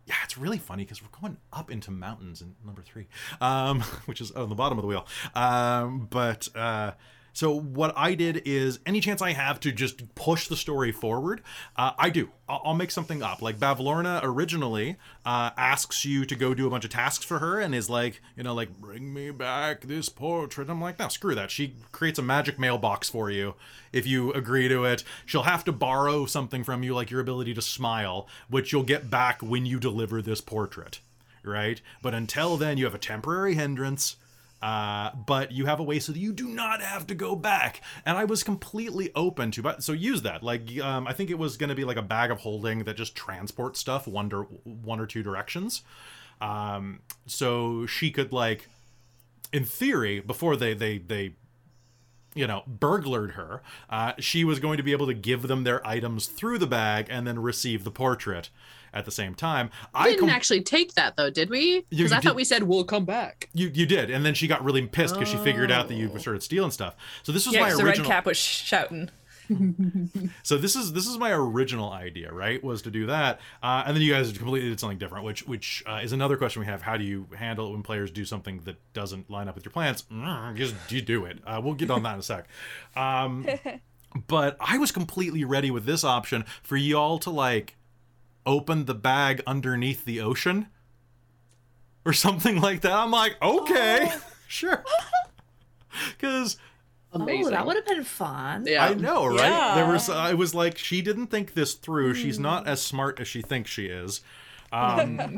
yeah, 0.08 0.15
it's 0.24 0.38
really 0.38 0.58
funny 0.58 0.84
because 0.84 1.02
we're 1.02 1.19
going 1.19 1.38
up 1.54 1.69
into 1.69 1.91
mountains 1.91 2.41
in 2.41 2.56
number 2.65 2.82
three, 2.82 3.08
um, 3.39 3.82
which 4.06 4.19
is 4.19 4.32
on 4.32 4.50
the 4.50 4.56
bottom 4.56 4.78
of 4.78 4.82
the 4.82 4.88
wheel. 4.88 5.06
Um, 5.36 6.08
but 6.10 6.47
uh, 6.56 6.91
so 7.34 7.58
what 7.58 7.94
I 7.98 8.15
did 8.15 8.41
is 8.46 8.80
any 8.86 9.00
chance 9.00 9.22
I 9.22 9.32
have 9.32 9.60
to 9.62 9.72
just 9.72 10.15
push 10.15 10.48
the 10.48 10.56
story 10.56 10.91
forward, 10.91 11.41
uh, 11.76 11.91
I 11.98 12.10
do. 12.10 12.30
I'll, 12.50 12.62
I'll 12.65 12.74
make 12.74 12.91
something 12.91 13.24
up. 13.24 13.41
Like 13.41 13.58
Bavlorna 13.58 14.20
originally 14.24 14.98
uh, 15.26 15.52
asks 15.56 16.04
you 16.04 16.26
to 16.26 16.36
go 16.36 16.54
do 16.54 16.67
a 16.67 16.70
bunch 16.70 16.84
of 16.84 16.91
tasks 16.91 17.24
for 17.24 17.39
her 17.39 17.60
and 17.60 17.74
is 17.74 17.89
like, 17.89 18.22
you 18.36 18.44
know, 18.44 18.54
like 18.54 18.80
bring 18.80 19.13
me 19.13 19.32
back 19.32 19.82
this 19.82 20.10
portrait. 20.10 20.70
I'm 20.70 20.82
like, 20.82 21.00
no, 21.00 21.08
screw 21.08 21.36
that. 21.36 21.52
She 21.52 21.76
creates 21.91 22.20
a 22.20 22.24
magic 22.24 22.60
mailbox 22.60 23.10
for 23.10 23.30
you 23.30 23.56
if 23.94 24.06
you 24.06 24.34
agree 24.34 24.67
to 24.67 24.84
it. 24.84 25.04
She'll 25.26 25.44
have 25.44 25.63
to 25.65 25.72
borrow 25.72 26.26
something 26.26 26.63
from 26.63 26.84
you, 26.84 26.94
like 26.94 27.12
your 27.12 27.22
ability 27.22 27.54
to 27.54 27.62
smile, 27.62 28.28
which 28.50 28.72
you'll 28.72 28.84
get 28.84 29.10
back 29.10 29.41
when 29.41 29.65
you 29.65 29.80
deliver 29.80 30.22
this 30.22 30.41
portrait, 30.41 31.00
right? 31.44 31.82
But 32.02 32.13
until 32.13 32.58
then, 32.58 32.78
you 32.78 32.86
have 32.86 32.96
a 32.96 33.00
temporary 33.00 33.56
hindrance. 33.56 34.17
Uh, 34.62 35.12
but 35.15 35.52
you 35.52 35.65
have 35.65 35.80
a 35.80 35.84
way 35.84 36.00
so 36.00 36.12
that 36.12 36.19
you 36.19 36.32
do 36.32 36.47
not 36.47 36.82
have 36.82 37.08
to 37.08 37.15
go 37.15 37.36
back. 37.36 37.82
And 38.06 38.17
I 38.17 38.26
was 38.26 38.43
completely 38.43 39.12
open 39.15 39.52
to, 39.52 39.62
but 39.63 39.84
so 39.84 39.91
use 39.91 40.21
that. 40.21 40.43
Like, 40.43 40.80
um, 40.80 41.08
I 41.08 41.13
think 41.13 41.30
it 41.32 41.39
was 41.39 41.58
going 41.58 41.69
to 41.69 41.76
be 41.76 41.84
like 41.84 41.97
a 41.97 42.04
bag 42.04 42.30
of 42.30 42.39
holding 42.39 42.84
that 42.84 42.95
just 42.95 43.15
transports 43.15 43.80
stuff 43.80 44.08
one, 44.08 44.30
dir- 44.30 44.43
one 44.63 45.00
or 45.00 45.08
two 45.08 45.24
directions. 45.24 45.82
Um, 46.39 47.02
so 47.26 47.86
she 47.86 48.12
could 48.12 48.32
like, 48.32 48.67
in 49.52 49.65
theory, 49.65 50.19
before 50.19 50.56
they 50.56 50.74
they 50.74 50.97
they 50.97 51.34
you 52.34 52.47
know, 52.47 52.63
burglared 52.65 53.32
her, 53.32 53.62
uh, 53.89 54.13
she 54.17 54.43
was 54.43 54.60
going 54.60 54.78
to 54.78 54.84
be 54.84 54.93
able 54.93 55.08
to 55.08 55.13
give 55.13 55.43
them 55.43 55.63
their 55.63 55.86
items 55.86 56.28
through 56.28 56.58
the 56.58 56.67
bag 56.67 57.08
and 57.10 57.28
then 57.28 57.39
receive 57.39 57.84
the 57.84 57.91
portrait 57.91 58.50
at 58.93 59.06
the 59.06 59.12
same 59.12 59.34
time. 59.36 59.69
We 59.93 59.99
I 60.01 60.04
didn't 60.06 60.19
com- 60.21 60.30
actually 60.30 60.62
take 60.62 60.93
that 60.95 61.15
though, 61.17 61.30
did 61.30 61.49
we? 61.49 61.86
Because 61.89 62.12
I 62.12 62.15
did- 62.17 62.23
thought 62.23 62.36
we 62.36 62.43
said 62.43 62.63
we'll 62.63 62.84
come 62.84 63.06
back. 63.06 63.49
you 63.54 63.71
you 63.73 63.86
did, 63.86 64.10
and 64.10 64.25
then 64.25 64.34
she 64.34 64.47
got 64.47 64.63
really 64.63 64.86
pissed 64.88 65.13
because 65.15 65.30
she 65.30 65.38
figured 65.38 65.71
out 65.71 65.88
that 65.88 65.95
you 65.95 66.12
Oh. 66.13 66.17
started 66.17 66.43
stealing 66.43 66.71
stuff. 66.71 66.95
So 67.23 67.32
this 67.32 67.45
was 67.45 67.56
Yeah, 67.56 67.62
my 67.62 67.69
'cause 67.69 67.77
the 67.80 67.86
red 67.86 68.04
cap 68.04 68.25
was 68.25 68.38
shouting. 68.38 69.10
So 70.43 70.58
this 70.58 70.75
is 70.77 70.93
this 70.93 71.08
is 71.08 71.17
my 71.17 71.32
original 71.32 71.91
idea, 71.91 72.32
right? 72.32 72.63
Was 72.63 72.82
to 72.84 72.91
do 72.91 73.08
that, 73.08 73.41
uh, 73.62 73.84
and 73.86 73.95
then 73.95 74.01
you 74.01 74.13
guys 74.13 74.32
completely 74.32 74.69
did 74.69 74.80
something 74.80 74.97
different, 74.97 75.25
which 75.25 75.45
which 75.45 75.84
uh, 75.86 75.99
is 76.01 76.13
another 76.13 76.38
question 76.38 76.62
we 76.62 76.67
have. 76.67 76.82
How 76.82 76.95
do 76.95 77.04
you 77.04 77.27
handle 77.38 77.67
it 77.67 77.71
when 77.71 77.84
players 77.84 78.12
do 78.12 78.23
something 78.23 78.62
that 78.65 78.77
doesn't 78.93 79.30
line 79.30 79.49
up 79.49 79.56
with 79.56 79.65
your 79.65 79.71
plans? 79.73 80.04
Mm, 80.12 80.56
just 80.56 80.75
you 80.89 81.01
do 81.01 81.25
it. 81.25 81.39
Uh, 81.45 81.60
we'll 81.62 81.73
get 81.73 81.91
on 81.91 82.04
that 82.04 82.13
in 82.13 82.19
a 82.19 82.23
sec. 82.23 82.47
Um, 82.95 83.45
but 84.27 84.56
I 84.62 84.77
was 84.77 84.91
completely 84.91 85.43
ready 85.43 85.69
with 85.69 85.86
this 85.86 86.04
option 86.06 86.45
for 86.63 86.77
y'all 86.77 87.19
to 87.19 87.30
like 87.30 87.75
open 88.45 88.86
the 88.86 88.95
bag 88.95 89.41
underneath 89.45 90.06
the 90.06 90.19
ocean 90.21 90.67
or 92.06 92.13
something 92.13 92.60
like 92.60 92.82
that. 92.82 92.93
I'm 92.93 93.12
like, 93.12 93.41
okay, 93.41 94.12
sure, 94.47 94.84
because. 96.17 96.58
Amazing. 97.13 97.47
Oh, 97.47 97.49
that 97.49 97.65
would 97.65 97.75
have 97.75 97.86
been 97.86 98.06
fun. 98.06 98.65
yeah. 98.65 98.86
I 98.86 98.93
know, 98.93 99.25
right? 99.25 99.39
Yeah. 99.49 99.75
There 99.75 99.91
was, 99.91 100.10
I 100.10 100.34
was 100.34 100.56
like, 100.56 100.77
she 100.77 101.01
didn't 101.01 101.27
think 101.27 101.56
this 101.56 101.73
through. 101.73 102.13
She's 102.13 102.39
not 102.39 102.69
as 102.69 102.82
smart 102.82 103.19
as 103.19 103.27
she 103.27 103.41
thinks 103.41 103.69
she 103.69 103.88
is. 103.88 104.21
Um, 104.73 105.38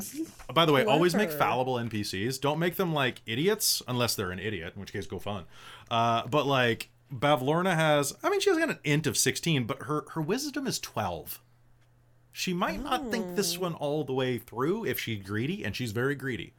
by 0.53 0.63
the 0.67 0.71
way, 0.71 0.85
always 0.85 1.15
make 1.15 1.31
fallible 1.31 1.77
NPCs. 1.77 2.39
Don't 2.39 2.59
make 2.59 2.75
them 2.75 2.93
like 2.93 3.23
idiots, 3.25 3.81
unless 3.87 4.13
they're 4.13 4.29
an 4.29 4.37
idiot, 4.37 4.73
in 4.75 4.79
which 4.79 4.93
case 4.93 5.07
go 5.07 5.17
fun. 5.17 5.45
Uh, 5.89 6.27
but 6.27 6.45
like 6.45 6.89
Bavlorna 7.11 7.73
has, 7.73 8.15
I 8.21 8.29
mean, 8.29 8.41
she 8.41 8.51
has 8.51 8.59
got 8.59 8.69
an 8.69 8.77
int 8.83 9.07
of 9.07 9.17
sixteen, 9.17 9.63
but 9.63 9.81
her 9.85 10.05
her 10.11 10.21
wisdom 10.21 10.67
is 10.67 10.77
twelve. 10.77 11.41
She 12.33 12.53
might 12.53 12.83
not 12.83 13.11
think 13.11 13.35
this 13.35 13.57
one 13.57 13.75
all 13.75 14.03
the 14.03 14.13
way 14.13 14.39
through 14.39 14.85
if 14.85 14.99
she's 14.99 15.23
greedy, 15.23 15.63
and 15.63 15.75
she's 15.75 15.91
very 15.91 16.15
greedy. 16.15 16.53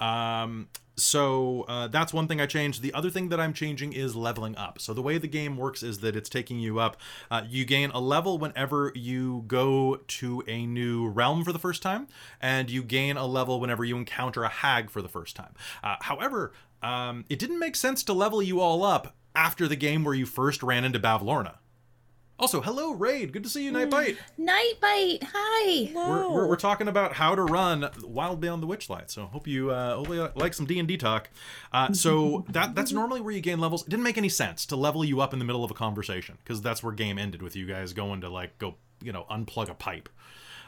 Um, 0.00 0.68
so 0.96 1.64
uh, 1.68 1.88
that's 1.88 2.12
one 2.12 2.26
thing 2.26 2.40
I 2.40 2.46
changed. 2.46 2.80
The 2.80 2.94
other 2.94 3.10
thing 3.10 3.28
that 3.28 3.38
I'm 3.38 3.52
changing 3.52 3.92
is 3.92 4.16
leveling 4.16 4.56
up. 4.56 4.80
So 4.80 4.94
the 4.94 5.02
way 5.02 5.18
the 5.18 5.28
game 5.28 5.56
works 5.56 5.82
is 5.82 5.98
that 5.98 6.16
it's 6.16 6.28
taking 6.28 6.58
you 6.58 6.78
up. 6.78 6.96
Uh, 7.30 7.42
you 7.48 7.64
gain 7.64 7.90
a 7.90 8.00
level 8.00 8.38
whenever 8.38 8.92
you 8.94 9.44
go 9.46 9.96
to 9.96 10.42
a 10.46 10.66
new 10.66 11.08
realm 11.08 11.44
for 11.44 11.52
the 11.52 11.58
first 11.58 11.82
time, 11.82 12.08
and 12.40 12.70
you 12.70 12.82
gain 12.82 13.16
a 13.16 13.26
level 13.26 13.60
whenever 13.60 13.84
you 13.84 13.96
encounter 13.96 14.42
a 14.44 14.48
hag 14.48 14.90
for 14.90 15.02
the 15.02 15.08
first 15.08 15.36
time. 15.36 15.54
Uh, 15.82 15.96
however, 16.00 16.52
um, 16.82 17.24
it 17.28 17.38
didn't 17.38 17.58
make 17.58 17.76
sense 17.76 18.02
to 18.04 18.12
level 18.12 18.42
you 18.42 18.60
all 18.60 18.84
up 18.84 19.14
after 19.34 19.68
the 19.68 19.76
game 19.76 20.04
where 20.04 20.14
you 20.14 20.26
first 20.26 20.62
ran 20.62 20.84
into 20.84 20.98
Bavlorna. 20.98 21.58
Also, 22.36 22.60
hello, 22.60 22.90
Raid. 22.92 23.32
Good 23.32 23.44
to 23.44 23.48
see 23.48 23.64
you, 23.64 23.70
Nightbite. 23.72 24.16
Nightbite, 24.38 25.22
hi. 25.32 25.92
We're, 25.94 26.28
we're, 26.28 26.48
we're 26.48 26.56
talking 26.56 26.88
about 26.88 27.12
how 27.12 27.36
to 27.36 27.42
run 27.42 27.88
Wild 28.02 28.40
Beyond 28.40 28.60
the 28.60 28.66
Witchlight. 28.66 29.08
So 29.08 29.26
hope 29.26 29.46
you 29.46 29.70
uh, 29.70 29.94
hopefully 29.94 30.18
you 30.18 30.28
like 30.34 30.52
some 30.52 30.66
D 30.66 30.80
and 30.80 30.88
D 30.88 30.96
talk. 30.96 31.30
Uh, 31.72 31.92
so 31.92 32.44
that 32.50 32.74
that's 32.74 32.90
normally 32.90 33.20
where 33.20 33.32
you 33.32 33.40
gain 33.40 33.60
levels. 33.60 33.84
It 33.84 33.90
didn't 33.90 34.02
make 34.02 34.18
any 34.18 34.28
sense 34.28 34.66
to 34.66 34.76
level 34.76 35.04
you 35.04 35.20
up 35.20 35.32
in 35.32 35.38
the 35.38 35.44
middle 35.44 35.62
of 35.62 35.70
a 35.70 35.74
conversation 35.74 36.36
because 36.42 36.60
that's 36.60 36.82
where 36.82 36.92
game 36.92 37.18
ended 37.18 37.40
with 37.40 37.54
you 37.54 37.66
guys 37.66 37.92
going 37.92 38.20
to 38.22 38.28
like 38.28 38.58
go 38.58 38.74
you 39.00 39.12
know 39.12 39.26
unplug 39.30 39.68
a 39.70 39.74
pipe. 39.74 40.08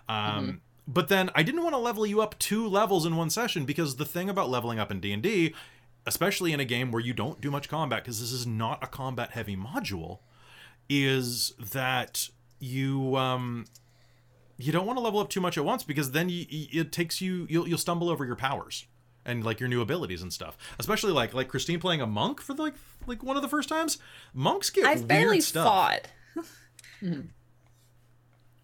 Um, 0.09 0.61
But 0.87 1.09
then 1.09 1.31
I 1.35 1.43
didn't 1.43 1.65
want 1.65 1.75
to 1.75 1.79
level 1.81 2.07
you 2.07 2.23
up 2.23 2.39
two 2.39 2.69
levels 2.69 3.05
in 3.05 3.17
one 3.17 3.29
session 3.29 3.65
because 3.65 3.97
the 3.97 4.05
thing 4.05 4.29
about 4.31 4.49
leveling 4.49 4.79
up 4.79 4.93
in 4.93 5.01
D 5.01 5.13
and 5.13 5.21
D, 5.21 5.53
especially 6.07 6.53
in 6.53 6.61
a 6.61 6.65
game 6.65 6.93
where 6.93 7.03
you 7.03 7.13
don't 7.13 7.41
do 7.41 7.51
much 7.51 7.69
combat, 7.69 8.05
because 8.05 8.21
this 8.21 8.31
is 8.31 8.47
not 8.47 8.85
a 8.85 8.87
combat 8.87 9.33
heavy 9.33 9.57
module, 9.57 10.21
is 10.88 11.53
that 11.72 12.29
you 12.59 13.16
um 13.16 13.64
you 14.57 14.72
don't 14.72 14.87
want 14.87 14.96
to 14.96 15.03
level 15.03 15.20
up 15.20 15.29
too 15.29 15.40
much 15.40 15.59
at 15.59 15.64
once 15.64 15.83
because 15.85 16.12
then 16.12 16.29
you, 16.29 16.46
it 16.49 16.90
takes 16.90 17.20
you 17.20 17.46
you'll, 17.51 17.68
you'll 17.68 17.79
stumble 17.79 18.09
over 18.09 18.25
your 18.25 18.37
powers 18.37 18.87
and 19.25 19.44
like 19.44 19.61
your 19.61 19.68
new 19.68 19.83
abilities 19.83 20.22
and 20.22 20.33
stuff 20.33 20.57
especially 20.79 21.12
like 21.12 21.35
like 21.35 21.49
christine 21.49 21.79
playing 21.81 22.01
a 22.01 22.07
monk 22.07 22.40
for 22.40 22.55
like 22.55 22.75
like 23.07 23.22
one 23.22 23.37
of 23.37 23.42
the 23.42 23.49
first 23.49 23.68
times 23.68 23.99
monks 24.33 24.70
get 24.70 24.87
I've 24.87 24.99
weird 24.99 25.09
barely 25.09 25.40
stuff 25.40 25.66
fought. 25.66 26.09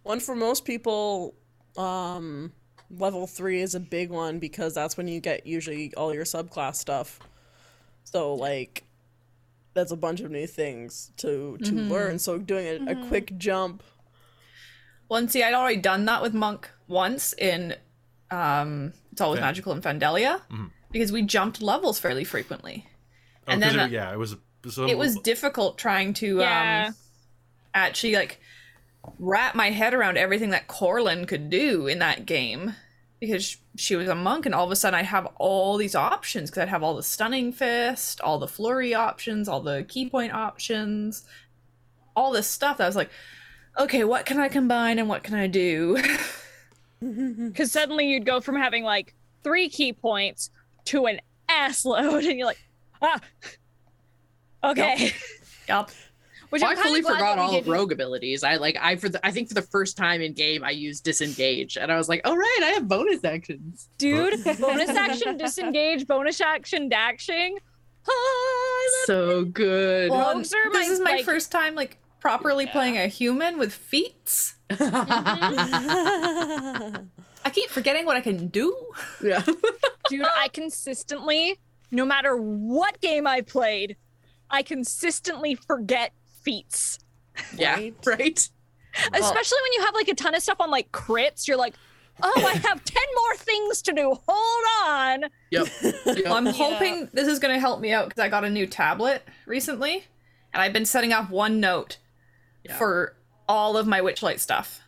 One 0.03 0.19
for 0.19 0.35
most 0.35 0.65
people, 0.65 1.35
um, 1.77 2.53
level 2.91 3.27
three 3.27 3.61
is 3.61 3.75
a 3.75 3.81
big 3.81 4.11
one 4.11 4.39
because 4.39 4.75
that's 4.75 4.97
when 4.97 5.07
you 5.07 5.21
get 5.21 5.47
usually 5.47 5.95
all 5.95 6.13
your 6.13 6.25
subclass 6.25 6.77
stuff. 6.77 7.21
So 8.05 8.35
like, 8.35 8.85
that's 9.75 9.91
a 9.93 9.97
bunch 9.97 10.21
of 10.21 10.31
new 10.31 10.47
things 10.47 11.13
to 11.19 11.57
to 11.65 11.73
learn. 11.73 12.19
So 12.19 12.39
doing 12.39 12.89
a, 12.89 12.93
a 12.93 13.07
quick 13.09 13.37
jump. 13.39 13.83
Well, 15.09 15.19
and 15.19 15.31
see, 15.31 15.43
I'd 15.43 15.55
already 15.55 15.81
done 15.81 16.05
that 16.07 16.23
with 16.23 16.33
Monk 16.35 16.71
once 16.89 17.33
in 17.35 17.75
um, 18.31 18.93
It's 19.13 19.21
Always 19.21 19.39
Yeah. 19.41 19.47
Magical 19.47 19.73
in 19.73 19.83
Fandelia 19.83 20.41
because 20.91 21.13
we 21.13 21.23
jumped 21.23 21.61
levels 21.61 21.99
fairly 21.99 22.25
frequently. 22.25 22.87
Oh, 23.47 23.53
and 23.53 23.63
'cause 23.63 23.73
then, 23.75 23.87
it- 23.89 23.93
yeah 23.93 24.13
it 24.13 24.19
was 24.19 24.37
so 24.71 24.87
It 24.87 24.97
was 24.97 25.17
difficult 25.17 25.77
trying 25.77 26.15
to 26.15 26.39
Yeah. 26.39 26.87
um, 26.89 26.95
actually 27.75 28.15
like 28.15 28.41
wrap 29.19 29.55
my 29.55 29.71
head 29.71 29.93
around 29.95 30.17
everything 30.17 30.51
that 30.51 30.69
Corlin 30.69 31.27
could 31.27 31.51
do 31.51 31.87
in 31.89 31.99
that 31.99 32.25
game 32.25 32.75
because 33.23 33.57
she 33.77 33.95
was 33.95 34.09
a 34.09 34.17
monk 34.17 34.47
and 34.47 34.53
all 34.53 34.65
of 34.65 34.73
a 34.73 34.75
sudden 34.75 34.99
I'd 34.99 35.05
have 35.05 35.29
all 35.37 35.77
these 35.77 35.95
options 35.95 36.51
because 36.51 36.63
I'd 36.63 36.69
have 36.69 36.83
all 36.83 36.97
the 36.97 37.05
stunning 37.05 37.53
fist, 37.53 38.21
all 38.21 38.41
the 38.41 38.49
flurry 38.49 38.95
options, 38.95 39.49
all 39.49 39.61
the 39.61 39.85
ki 39.85 40.11
point 40.11 40.35
options, 40.35 41.25
all 42.17 42.33
this 42.33 42.49
stuff 42.49 42.79
that 42.79 42.85
I 42.85 42.89
was 42.89 42.97
like, 42.97 43.11
okay, 43.79 44.03
what 44.03 44.27
can 44.27 44.41
I 44.41 44.49
combine 44.49 44.99
and 44.99 45.09
what 45.09 45.23
can 45.23 45.37
I 45.37 45.47
do? 45.47 46.03
Because 47.01 47.73
suddenly 47.73 48.07
you'd 48.07 48.25
go 48.25 48.41
from 48.41 48.55
having 48.55 48.85
like 48.85 49.13
three 49.43 49.69
ki 49.69 49.93
points 49.93 50.51
to 50.85 51.07
an 51.07 51.21
ass 51.49 51.85
load, 51.85 52.23
and 52.25 52.39
you're 52.39 52.47
like, 52.47 52.63
ah, 53.03 53.21
okay. 54.63 55.13
yup. 55.69 55.91
Which 56.53 56.61
Well, 56.61 56.73
I'm 56.73 56.77
fully 56.77 57.01
forgot 57.01 57.39
all 57.39 57.57
of 57.57 57.67
rogue 57.67 57.93
abilities. 57.93 58.45
I 58.45 58.57
like 58.57 58.77
I 58.79 58.97
for 58.97 59.09
the, 59.09 59.27
I 59.27 59.31
think 59.31 59.49
for 59.49 59.55
the 59.55 59.63
first 59.63 59.97
time 59.97 60.21
in 60.21 60.35
game 60.35 60.63
I 60.63 60.73
used 60.73 61.03
disengage, 61.03 61.79
and 61.79 61.91
I 61.91 61.97
was 61.97 62.11
like, 62.11 62.21
oh 62.27 62.37
right, 62.37 62.61
I 62.63 62.67
have 62.73 62.87
bonus 62.87 63.25
actions. 63.25 63.89
Dude, 63.97 64.45
bonus 64.61 64.91
action 64.91 65.39
disengage, 65.39 66.07
bonus 66.07 66.43
action 66.43 66.91
dashing. 66.91 67.57
Ah, 68.05 68.11
I 68.11 68.89
love 68.99 69.07
So 69.07 69.45
good. 69.45 70.11
Well, 70.11 70.37
this 70.37 70.53
my, 70.73 70.81
is 70.81 71.01
my 71.01 71.13
like- 71.13 71.25
first 71.25 71.53
time 71.53 71.75
like 71.75 71.97
properly 72.21 72.67
playing 72.67 72.99
a 72.99 73.07
human 73.07 73.59
with 73.59 73.73
feats. 73.73 74.57
Mm-hmm. 74.69 74.93
I 77.45 77.51
keep 77.51 77.71
forgetting 77.71 78.05
what 78.05 78.17
I 78.17 78.21
can 78.21 78.49
do. 78.49 78.77
yeah. 79.23 79.43
Dude, 80.09 80.27
I 80.37 80.49
consistently, 80.49 81.59
no 81.91 82.05
matter 82.05 82.37
what 82.37 83.01
game 83.01 83.27
I 83.27 83.41
played, 83.41 83.97
I 84.51 84.63
consistently 84.63 85.55
forget 85.55 86.13
feats. 86.43 86.99
yeah. 87.57 87.77
Right. 87.77 87.95
Right. 88.07 88.49
Especially 89.15 89.59
when 89.63 89.73
you 89.75 89.81
have 89.87 89.95
like 89.95 90.09
a 90.09 90.15
ton 90.15 90.35
of 90.35 90.43
stuff 90.43 90.61
on 90.61 90.71
like 90.71 90.93
crits, 90.93 91.49
you're 91.49 91.57
like, 91.57 91.75
oh, 92.23 92.33
I 92.37 92.53
have 92.69 92.85
10 92.85 93.03
more 93.17 93.37
things 93.37 93.83
to 93.83 93.93
do. 93.93 94.17
Hold 94.29 94.65
on. 94.87 95.25
Yep. 95.51 95.67
Yep. 96.05 96.27
I'm 96.27 96.47
hoping 96.47 97.09
this 97.13 97.27
is 97.27 97.39
going 97.39 97.55
to 97.55 97.61
help 97.61 97.81
me 97.81 97.93
out 97.93 98.09
because 98.09 98.23
I 98.23 98.29
got 98.29 98.45
a 98.45 98.51
new 98.51 98.67
tablet 98.67 99.27
recently, 99.47 100.05
and 100.53 100.61
I've 100.63 100.73
been 100.75 100.85
setting 100.85 101.13
up 101.13 101.31
OneNote 101.31 101.97
Yeah. 102.65 102.77
for 102.77 103.17
all 103.49 103.77
of 103.79 103.87
my 103.87 104.01
Witchlight 104.01 104.41
stuff. 104.41 104.81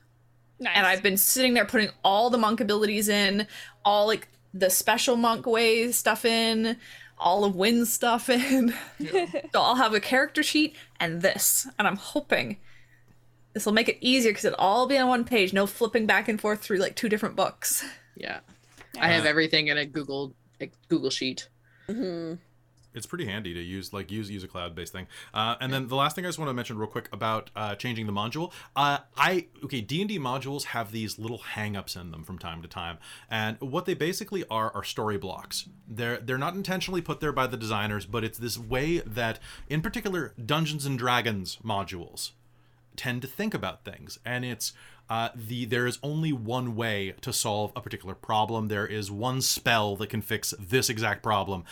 Nice. 0.61 0.73
And 0.77 0.87
I've 0.87 1.03
been 1.03 1.17
sitting 1.17 1.55
there 1.55 1.65
putting 1.65 1.89
all 2.05 2.29
the 2.31 2.39
monk 2.39 2.61
abilities 2.61 3.09
in, 3.09 3.47
all 3.85 4.07
like 4.07 4.29
the 4.53 4.69
special 4.71 5.17
monk 5.17 5.47
ways 5.47 5.97
stuff 5.97 6.25
in, 6.25 6.77
all 7.19 7.45
of 7.45 7.57
Win's 7.57 7.93
stuff 7.93 8.29
in. 8.29 8.75
so 9.01 9.41
I'll 9.55 9.77
have 9.77 9.95
a 9.95 10.01
character 10.01 10.43
sheet 10.43 10.77
and 10.99 11.23
this, 11.23 11.69
and 11.79 11.87
I'm 11.89 11.97
hoping 11.97 12.59
this 13.53 13.65
will 13.65 13.73
make 13.73 13.89
it 13.89 13.99
easier 14.01 14.33
because 14.33 14.45
it'll 14.45 14.59
all 14.59 14.87
be 14.87 14.99
on 14.99 15.09
one 15.09 15.25
page, 15.25 15.53
no 15.53 15.67
flipping 15.67 16.07
back 16.07 16.29
and 16.29 16.41
forth 16.41 16.61
through 16.61 16.79
like 16.79 16.97
two 16.97 17.09
different 17.09 17.37
books. 17.37 17.85
Yeah. 18.17 18.41
I 19.01 19.09
have 19.09 19.27
everything 19.27 19.69
in 19.69 19.79
a 19.79 19.87
Google 19.87 20.35
a 20.61 20.71
Google 20.89 21.11
sheet. 21.11 21.49
Mm-hmm. 21.89 22.35
It's 22.95 23.07
pretty 23.07 23.27
handy 23.27 23.55
to 23.55 23.61
use 23.61 23.93
like 23.93 24.11
use 24.11 24.31
use 24.31 24.45
a 24.45 24.49
cloud 24.49 24.75
based 24.75 24.93
thing. 24.93 25.07
Uh, 25.33 25.57
and 25.61 25.73
then 25.73 25.89
the 25.89 25.97
last 25.97 26.17
thing 26.17 26.25
i 26.25 26.29
just 26.29 26.39
want 26.39 26.49
to 26.49 26.55
mention 26.55 26.79
real 26.79 26.89
quick 26.89 27.09
about 27.13 27.51
uh, 27.57 27.75
changing 27.75 28.07
the 28.07 28.13
module. 28.13 28.53
Uh, 28.77 28.99
i 29.17 29.47
okay 29.65 29.81
d&d 29.81 30.19
modules 30.19 30.65
have 30.65 30.93
these 30.93 31.19
little 31.19 31.39
hang-ups 31.39 31.97
in 31.97 32.11
them 32.11 32.25
from 32.25 32.39
time 32.39 32.63
to 32.63 32.69
time. 32.69 32.99
And 33.31 33.61
what 33.61 33.87
they 33.87 33.95
basically 33.95 34.45
are 34.51 34.73
are 34.75 34.85
story 34.85 35.19
blocks. 35.19 35.69
They're 35.89 36.19
they're 36.19 36.39
not 36.39 36.55
intentionally 36.55 37.01
put 37.01 37.21
there 37.21 37.33
by 37.33 37.47
the 37.47 37.57
designers 37.57 38.07
but 38.07 38.25
it's 38.25 38.39
this 38.39 38.59
way 38.59 38.99
that 39.01 39.39
in 39.69 39.81
particular 39.81 40.35
dungeons 40.45 40.87
and 40.87 40.99
dragons 40.99 41.59
modules 41.65 42.33
tend 42.97 43.23
to 43.23 43.29
think 43.29 43.55
about 43.55 43.85
things. 43.85 44.19
And 44.25 44.45
it's 44.45 44.73
uh, 45.11 45.29
the 45.35 45.67
there 45.67 45.87
is 45.87 45.99
only 46.03 46.33
one 46.33 46.77
way 46.77 47.15
to 47.21 47.33
solve 47.33 47.73
a 47.77 47.81
particular 47.81 48.15
problem. 48.15 48.69
There 48.69 48.87
is 48.87 49.11
one 49.11 49.43
spell 49.43 49.97
that 49.97 50.09
can 50.09 50.23
fix 50.23 50.55
this 50.59 50.89
exact 50.89 51.23
problem 51.23 51.65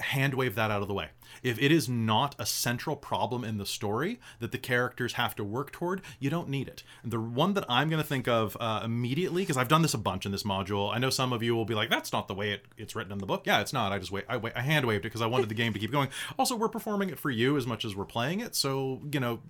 hand 0.00 0.34
wave 0.34 0.54
that 0.54 0.70
out 0.70 0.82
of 0.82 0.88
the 0.88 0.94
way. 0.94 1.08
If 1.42 1.60
it 1.60 1.70
is 1.70 1.88
not 1.88 2.34
a 2.38 2.46
central 2.46 2.96
problem 2.96 3.44
in 3.44 3.58
the 3.58 3.66
story 3.66 4.18
that 4.40 4.52
the 4.52 4.58
characters 4.58 5.14
have 5.14 5.34
to 5.36 5.44
work 5.44 5.72
toward 5.72 6.02
you 6.18 6.30
don't 6.30 6.48
need 6.48 6.68
it. 6.68 6.82
The 7.04 7.20
one 7.20 7.54
that 7.54 7.64
i'm 7.68 7.88
going 7.88 8.02
to 8.02 8.06
think 8.06 8.28
of 8.28 8.56
uh, 8.60 8.82
immediately 8.84 9.42
because 9.42 9.56
i've 9.56 9.68
done 9.68 9.82
this 9.82 9.94
a 9.94 9.98
bunch 9.98 10.26
in 10.26 10.32
this 10.32 10.42
module 10.42 10.92
i 10.94 10.98
know 10.98 11.10
some 11.10 11.32
of 11.32 11.42
you 11.42 11.54
will 11.54 11.64
be 11.64 11.74
like 11.74 11.90
that's 11.90 12.12
not 12.12 12.28
the 12.28 12.34
way 12.34 12.52
it, 12.52 12.64
it's 12.76 12.94
written 12.94 13.12
in 13.12 13.18
the 13.18 13.26
book. 13.26 13.42
Yeah 13.44 13.60
it's 13.60 13.72
not. 13.72 13.92
I 13.92 13.98
just 13.98 14.12
wait 14.12 14.24
i, 14.28 14.40
I 14.54 14.60
hand 14.60 14.86
waved 14.86 15.04
it 15.04 15.08
because 15.08 15.22
i 15.22 15.26
wanted 15.26 15.48
the 15.48 15.54
game 15.54 15.72
to 15.72 15.78
keep 15.78 15.92
going. 15.92 16.08
Also 16.38 16.56
we're 16.56 16.68
performing 16.68 17.10
it 17.10 17.18
for 17.18 17.30
you 17.30 17.56
as 17.56 17.66
much 17.66 17.84
as 17.84 17.94
we're 17.94 18.04
playing 18.04 18.40
it 18.40 18.54
so 18.54 19.00
you 19.12 19.20
know 19.20 19.40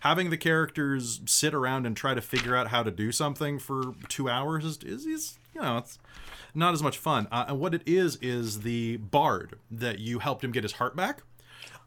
having 0.00 0.30
the 0.30 0.36
characters 0.36 1.20
sit 1.26 1.54
around 1.54 1.86
and 1.86 1.96
try 1.96 2.14
to 2.14 2.20
figure 2.20 2.56
out 2.56 2.68
how 2.68 2.82
to 2.82 2.90
do 2.90 3.10
something 3.12 3.58
for 3.58 3.94
two 4.08 4.28
hours 4.28 4.64
is, 4.64 4.78
is, 4.82 5.06
is 5.06 5.38
you 5.54 5.60
know 5.60 5.78
it's 5.78 5.98
not 6.56 6.72
as 6.74 6.82
much 6.82 6.98
fun 6.98 7.28
uh, 7.30 7.44
and 7.48 7.60
what 7.60 7.74
it 7.74 7.82
is 7.86 8.16
is 8.22 8.60
the 8.60 8.96
bard 8.96 9.58
that 9.70 9.98
you 9.98 10.18
helped 10.18 10.42
him 10.42 10.50
get 10.52 10.62
his 10.64 10.72
heart 10.72 10.96
back 10.96 11.22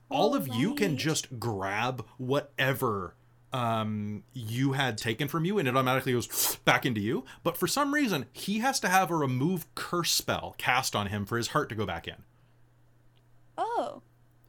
all 0.09 0.33
of 0.35 0.47
you 0.47 0.73
can 0.75 0.97
just 0.97 1.39
grab 1.39 2.05
whatever 2.17 3.15
um 3.51 4.23
you 4.33 4.73
had 4.73 4.97
taken 4.97 5.27
from 5.27 5.43
you 5.43 5.57
and 5.57 5.67
it 5.67 5.75
automatically 5.75 6.13
goes 6.13 6.55
back 6.65 6.85
into 6.85 7.01
you 7.01 7.25
but 7.43 7.57
for 7.57 7.65
some 7.67 7.93
reason 7.93 8.25
he 8.31 8.59
has 8.59 8.79
to 8.79 8.87
have 8.87 9.09
a 9.09 9.15
remove 9.15 9.65
curse 9.75 10.11
spell 10.11 10.53
cast 10.57 10.95
on 10.95 11.07
him 11.07 11.25
for 11.25 11.35
his 11.37 11.47
heart 11.49 11.67
to 11.69 11.75
go 11.75 11.85
back 11.85 12.07
in 12.07 12.15
Oh. 13.57 14.01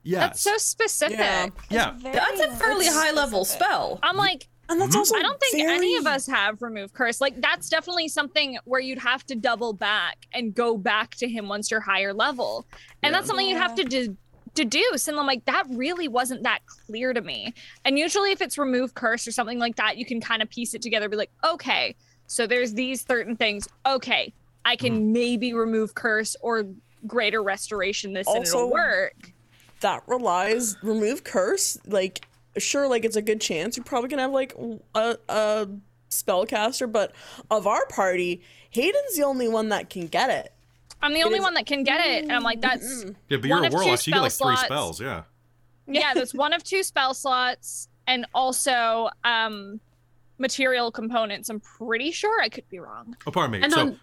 yeah 0.03 0.21
That's 0.21 0.41
so 0.41 0.57
specific. 0.57 1.19
Yeah. 1.19 1.51
yeah 1.71 1.95
That's 2.01 2.41
a 2.41 2.51
fairly 2.57 2.87
high 2.87 3.11
level 3.13 3.45
specific. 3.45 3.67
spell. 3.67 3.99
I'm 4.03 4.17
like, 4.17 4.49
And 4.71 4.81
that's 4.81 4.95
Mhm. 4.95 5.01
also 5.01 5.17
I 5.17 5.23
don't 5.23 5.39
think 5.41 5.69
any 5.69 5.97
of 5.97 6.07
us 6.07 6.27
have 6.29 6.63
remove 6.63 6.93
curse. 6.93 7.21
Like 7.21 7.41
that's 7.41 7.69
definitely 7.69 8.09
something 8.09 8.57
where 8.65 8.81
you'd 8.81 8.99
have 9.01 9.27
to 9.27 9.35
double 9.35 9.73
back 9.73 10.17
and 10.33 10.55
go 10.55 10.79
back 10.79 11.17
to 11.17 11.29
him 11.29 11.49
once 11.49 11.71
you're 11.71 11.81
higher 11.81 12.15
level, 12.15 12.65
and 13.03 13.13
that's 13.13 13.27
something 13.27 13.49
you'd 13.49 13.59
have 13.59 13.75
to 13.75 13.85
de- 13.85 14.17
deduce. 14.55 15.09
And 15.09 15.19
I'm 15.19 15.27
like, 15.27 15.45
that 15.47 15.65
really 15.71 16.07
wasn't 16.09 16.45
that 16.45 16.61
clear 16.67 17.13
to 17.13 17.21
me. 17.21 17.53
And 17.85 17.99
usually, 17.99 18.31
if 18.31 18.41
it's 18.41 18.59
remove 18.59 18.95
curse 18.95 19.27
or 19.27 19.33
something 19.33 19.59
like 19.59 19.75
that, 19.77 19.97
you 19.97 20.05
can 20.07 20.21
kind 20.21 20.41
of 20.41 20.49
piece 20.49 20.73
it 20.75 20.83
together. 20.83 21.09
Be 21.09 21.17
like, 21.17 21.31
okay, 21.45 21.95
so 22.29 22.47
there's 22.47 22.73
these 22.75 23.05
certain 23.05 23.35
things. 23.37 23.69
Okay, 23.85 24.33
I 24.65 24.77
can 24.77 25.13
maybe 25.13 25.53
remove 25.53 25.95
curse 25.97 26.37
or 26.43 26.65
greater 27.09 27.43
restoration 27.43 28.13
this 28.13 28.29
and 28.29 28.39
Also- 28.39 28.59
it'll 28.59 28.71
work. 28.71 29.33
that 29.81 30.03
relies 30.07 30.77
remove 30.83 31.25
curse 31.25 31.79
like 31.87 32.27
sure 32.59 32.89
like 32.89 33.05
it's 33.05 33.17
a 33.17 33.23
good 33.23 33.41
chance 33.41 33.77
you're 33.77 33.85
probably 33.85 34.09
gonna 34.09 34.23
have 34.23 34.33
like 34.33 34.55
a, 34.95 35.17
a 35.29 35.69
spellcaster 36.11 36.91
but 36.91 37.13
of 37.51 37.67
our 37.67 37.87
party 37.87 38.41
hayden's 38.71 39.17
the 39.17 39.23
only 39.23 39.49
one 39.49 39.69
that 39.69 39.89
can 39.91 40.07
get 40.07 40.31
it 40.31 40.53
I'm 41.03 41.15
the 41.15 41.23
only 41.23 41.39
is- 41.39 41.43
one 41.45 41.55
that 41.55 41.65
can 41.65 41.83
get 41.83 42.05
it, 42.05 42.25
and 42.25 42.33
I'm 42.33 42.43
like, 42.43 42.61
that's 42.61 43.05
yeah 43.29 43.39
but 43.39 43.49
One 43.49 43.49
you're 43.49 43.63
a 43.63 43.67
of 43.67 43.73
two 43.73 43.77
warlock 43.79 43.99
so 44.01 44.09
you 44.09 44.13
get 44.15 44.21
like 44.21 44.31
spell 44.33 44.49
three 44.49 44.57
slots. 44.57 44.67
spells 44.67 45.01
yeah 45.01 45.23
Yeah, 45.87 46.13
there's 46.15 46.35
one 46.35 46.53
of 46.53 46.63
two 46.63 46.83
spell 46.83 47.15
slots 47.15 47.89
and 48.07 48.27
also 48.35 49.09
um 49.25 49.81
material 50.39 50.91
components. 50.91 51.49
I'm 51.49 51.61
pretty 51.61 52.11
sure 52.11 52.41
I 52.43 52.49
could 52.49 52.69
be 52.69 52.79
wrong. 52.81 53.15
Oh, 53.27 53.31
pardon 53.31 53.53
me. 53.61 53.63
And 53.65 53.73
so, 53.73 53.81
on, 53.81 54.01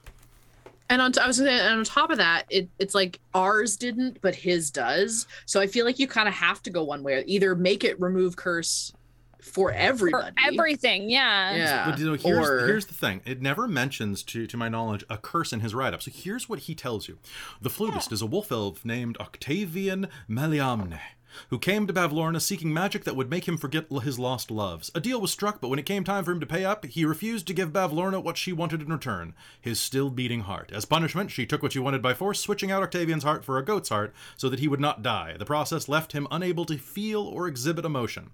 and 0.89 1.01
on, 1.01 1.13
I 1.21 1.27
was 1.27 1.39
gonna, 1.39 1.51
and 1.51 1.79
on 1.79 1.83
top 1.83 2.09
of 2.09 2.17
that, 2.17 2.45
it, 2.49 2.69
it's 2.79 2.95
like 2.95 3.19
ours 3.33 3.75
didn't, 3.75 4.19
but 4.21 4.35
his 4.35 4.71
does. 4.71 5.27
So 5.45 5.59
I 5.59 5.67
feel 5.67 5.85
like 5.85 5.99
you 5.99 6.07
kind 6.07 6.27
of 6.27 6.33
have 6.33 6.61
to 6.63 6.69
go 6.69 6.83
one 6.83 7.03
way. 7.03 7.23
Either 7.27 7.55
make 7.55 7.83
it 7.83 7.99
remove 7.99 8.35
curse 8.35 8.93
for 9.41 9.71
everybody. 9.71 10.31
For 10.31 10.47
everything, 10.47 11.09
yeah. 11.09 11.55
Yeah. 11.55 11.89
But 11.89 11.99
you 11.99 12.05
know, 12.05 12.13
here's, 12.13 12.49
or 12.49 12.65
here's 12.65 12.85
the 12.85 12.93
thing. 12.93 13.21
It 13.25 13.41
never 13.41 13.67
mentions, 13.67 14.23
to, 14.23 14.47
to 14.47 14.57
my 14.57 14.69
knowledge, 14.69 15.03
a 15.09 15.17
curse 15.17 15.53
in 15.53 15.59
his 15.61 15.73
write 15.73 15.93
up. 15.93 16.01
So 16.01 16.11
here's 16.13 16.47
what 16.47 16.59
he 16.59 16.75
tells 16.75 17.07
you 17.07 17.17
The 17.61 17.69
flutist 17.69 18.11
is 18.11 18.21
a 18.21 18.25
wolf 18.25 18.51
elf 18.51 18.85
named 18.85 19.17
Octavian 19.19 20.07
Meliamne. 20.29 20.99
Who 21.49 21.59
came 21.59 21.87
to 21.87 21.93
Bavlorna 21.93 22.41
seeking 22.41 22.73
magic 22.73 23.03
that 23.03 23.15
would 23.15 23.29
make 23.29 23.47
him 23.47 23.57
forget 23.57 23.91
his 24.03 24.19
lost 24.19 24.51
loves. 24.51 24.91
A 24.95 24.99
deal 24.99 25.21
was 25.21 25.31
struck, 25.31 25.61
but 25.61 25.69
when 25.69 25.79
it 25.79 25.85
came 25.85 26.03
time 26.03 26.23
for 26.23 26.31
him 26.31 26.39
to 26.39 26.45
pay 26.45 26.65
up, 26.65 26.85
he 26.85 27.05
refused 27.05 27.47
to 27.47 27.53
give 27.53 27.73
Bavlorna 27.73 28.21
what 28.21 28.37
she 28.37 28.53
wanted 28.53 28.81
in 28.81 28.89
return 28.89 29.33
his 29.59 29.79
still 29.79 30.09
beating 30.09 30.41
heart. 30.41 30.71
As 30.73 30.85
punishment, 30.85 31.31
she 31.31 31.45
took 31.45 31.61
what 31.61 31.73
she 31.73 31.79
wanted 31.79 32.01
by 32.01 32.13
force, 32.13 32.39
switching 32.39 32.71
out 32.71 32.83
Octavian's 32.83 33.23
heart 33.23 33.43
for 33.43 33.57
a 33.57 33.65
goat's 33.65 33.89
heart 33.89 34.13
so 34.35 34.49
that 34.49 34.59
he 34.59 34.67
would 34.67 34.79
not 34.79 35.03
die. 35.03 35.35
The 35.37 35.45
process 35.45 35.89
left 35.89 36.13
him 36.13 36.27
unable 36.31 36.65
to 36.65 36.77
feel 36.77 37.21
or 37.21 37.47
exhibit 37.47 37.85
emotion. 37.85 38.31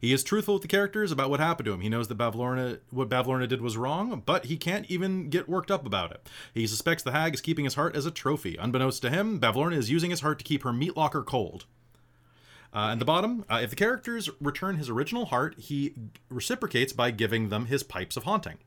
He 0.00 0.12
is 0.12 0.22
truthful 0.22 0.54
with 0.54 0.62
the 0.62 0.68
characters 0.68 1.10
about 1.10 1.30
what 1.30 1.40
happened 1.40 1.66
to 1.66 1.72
him. 1.72 1.80
He 1.80 1.88
knows 1.88 2.08
that 2.08 2.18
Bavlorna, 2.18 2.80
what 2.90 3.08
Bavlorna 3.08 3.48
did 3.48 3.62
was 3.62 3.76
wrong, 3.78 4.22
but 4.26 4.46
he 4.46 4.56
can't 4.56 4.90
even 4.90 5.30
get 5.30 5.48
worked 5.48 5.70
up 5.70 5.86
about 5.86 6.10
it. 6.10 6.28
He 6.52 6.66
suspects 6.66 7.02
the 7.02 7.12
hag 7.12 7.32
is 7.32 7.40
keeping 7.40 7.64
his 7.64 7.74
heart 7.74 7.96
as 7.96 8.04
a 8.04 8.10
trophy. 8.10 8.56
Unbeknownst 8.56 9.00
to 9.02 9.10
him, 9.10 9.40
Bavlorna 9.40 9.76
is 9.76 9.90
using 9.90 10.10
his 10.10 10.20
heart 10.20 10.38
to 10.40 10.44
keep 10.44 10.62
her 10.62 10.72
meat 10.72 10.96
locker 10.96 11.22
cold. 11.22 11.64
Uh, 12.74 12.88
and 12.90 13.00
the 13.00 13.04
bottom, 13.04 13.44
uh, 13.48 13.60
if 13.62 13.70
the 13.70 13.76
characters 13.76 14.28
return 14.40 14.76
his 14.76 14.90
original 14.90 15.26
heart, 15.26 15.54
he 15.58 15.94
reciprocates 16.28 16.92
by 16.92 17.10
giving 17.10 17.48
them 17.48 17.66
his 17.66 17.82
pipes 17.84 18.16
of 18.16 18.24
haunting. 18.24 18.58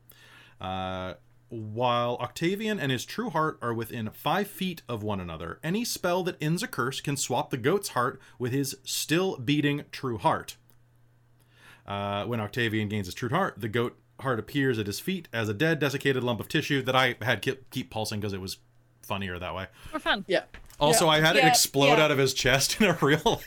Uh, 0.60 1.14
while 1.50 2.16
Octavian 2.20 2.78
and 2.80 2.90
his 2.92 3.04
true 3.04 3.30
heart 3.30 3.58
are 3.62 3.72
within 3.72 4.10
five 4.10 4.48
feet 4.48 4.82
of 4.88 5.02
one 5.02 5.20
another, 5.20 5.58
any 5.62 5.84
spell 5.84 6.22
that 6.24 6.36
ends 6.42 6.62
a 6.62 6.66
curse 6.68 7.00
can 7.00 7.16
swap 7.16 7.50
the 7.50 7.56
goat's 7.56 7.90
heart 7.90 8.20
with 8.38 8.52
his 8.52 8.76
still 8.82 9.36
beating 9.36 9.84
true 9.92 10.18
heart. 10.18 10.56
Uh, 11.86 12.24
when 12.24 12.40
Octavian 12.40 12.88
gains 12.88 13.06
his 13.06 13.14
true 13.14 13.30
heart, 13.30 13.54
the 13.58 13.68
goat 13.68 13.98
heart 14.20 14.38
appears 14.38 14.78
at 14.78 14.86
his 14.86 15.00
feet 15.00 15.28
as 15.32 15.48
a 15.48 15.54
dead, 15.54 15.78
desiccated 15.78 16.22
lump 16.24 16.40
of 16.40 16.48
tissue 16.48 16.82
that 16.82 16.94
I 16.96 17.16
had 17.22 17.40
keep, 17.40 17.70
keep 17.70 17.90
pulsing 17.90 18.20
because 18.20 18.32
it 18.32 18.40
was 18.40 18.58
funnier 19.02 19.38
that 19.38 19.54
way. 19.54 19.66
For 19.90 19.98
fun. 19.98 20.24
yeah. 20.28 20.42
Also, 20.80 21.06
Yeah. 21.06 21.12
I 21.12 21.20
had 21.20 21.36
it 21.36 21.44
explode 21.44 21.96
yeah. 21.96 22.04
out 22.04 22.10
of 22.10 22.18
his 22.18 22.34
chest 22.34 22.78
in 22.80 22.88
a 22.88 22.98
real. 23.00 23.40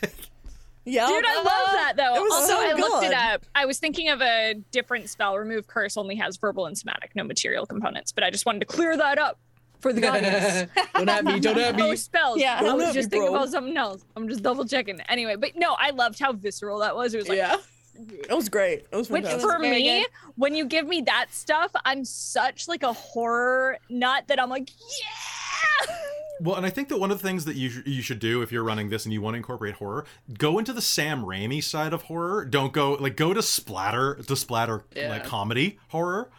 Yeah. 0.84 1.06
Dude, 1.06 1.24
I 1.26 1.36
love 1.36 1.44
that 1.44 1.92
though. 1.96 2.16
It 2.16 2.20
was 2.20 2.32
also, 2.32 2.54
so 2.54 2.60
I 2.60 2.72
looked 2.72 3.04
it 3.04 3.12
up. 3.12 3.46
I 3.54 3.66
was 3.66 3.78
thinking 3.78 4.08
of 4.08 4.20
a 4.20 4.54
different 4.72 5.08
spell. 5.08 5.38
Remove 5.38 5.66
curse 5.66 5.96
only 5.96 6.16
has 6.16 6.36
verbal 6.36 6.66
and 6.66 6.76
somatic, 6.76 7.12
no 7.14 7.24
material 7.24 7.66
components. 7.66 8.12
But 8.12 8.24
I 8.24 8.30
just 8.30 8.46
wanted 8.46 8.60
to 8.60 8.66
clear 8.66 8.96
that 8.96 9.18
up 9.18 9.38
for 9.80 9.92
the 9.92 10.06
audience. 10.06 10.70
don't 10.94 11.08
at 11.08 11.24
me, 11.24 11.40
don't 11.40 11.58
at 11.58 11.76
me. 11.76 11.82
Those 11.82 12.02
spells. 12.02 12.38
Yeah. 12.40 12.58
I 12.58 12.62
Don't 12.62 12.78
was 12.78 12.94
just 12.94 13.10
me, 13.10 13.18
thinking 13.18 13.30
bro. 13.30 13.36
about 13.36 13.50
something 13.50 13.76
else. 13.76 14.04
I'm 14.16 14.28
just 14.28 14.42
double 14.42 14.64
checking. 14.64 15.00
Anyway, 15.02 15.36
but 15.36 15.52
no, 15.56 15.74
I 15.78 15.90
loved 15.90 16.18
how 16.18 16.32
visceral 16.32 16.78
that 16.80 16.96
was. 16.96 17.14
It 17.14 17.18
was 17.18 17.28
like, 17.28 17.38
yeah. 17.38 17.56
It 17.94 18.32
was 18.32 18.48
great. 18.48 18.86
It 18.90 18.96
was 18.96 19.10
which 19.10 19.24
fantastic. 19.24 19.50
for 19.50 19.58
very 19.58 19.82
me, 19.82 20.00
good. 20.00 20.08
when 20.36 20.54
you 20.54 20.64
give 20.64 20.86
me 20.86 21.02
that 21.02 21.26
stuff, 21.30 21.70
I'm 21.84 22.04
such 22.04 22.66
like 22.66 22.82
a 22.82 22.92
horror 22.92 23.76
nut 23.90 24.24
that 24.28 24.40
I'm 24.40 24.48
like, 24.48 24.70
yeah. 24.70 25.96
Well, 26.42 26.56
and 26.56 26.66
I 26.66 26.70
think 26.70 26.88
that 26.88 26.98
one 26.98 27.10
of 27.12 27.20
the 27.22 27.26
things 27.28 27.44
that 27.44 27.54
you 27.56 27.70
sh- 27.70 27.82
you 27.86 28.02
should 28.02 28.18
do 28.18 28.42
if 28.42 28.50
you're 28.50 28.64
running 28.64 28.88
this 28.90 29.04
and 29.04 29.12
you 29.12 29.20
want 29.22 29.34
to 29.34 29.36
incorporate 29.36 29.74
horror, 29.74 30.04
go 30.38 30.58
into 30.58 30.72
the 30.72 30.82
Sam 30.82 31.22
Raimi 31.24 31.62
side 31.62 31.92
of 31.92 32.02
horror. 32.02 32.44
Don't 32.44 32.72
go 32.72 32.94
like 32.94 33.16
go 33.16 33.32
to 33.32 33.42
splatter 33.42 34.14
to 34.16 34.36
splatter 34.36 34.84
Yeah. 34.96 35.08
like 35.10 35.24
comedy 35.24 35.78
horror. 35.88 36.30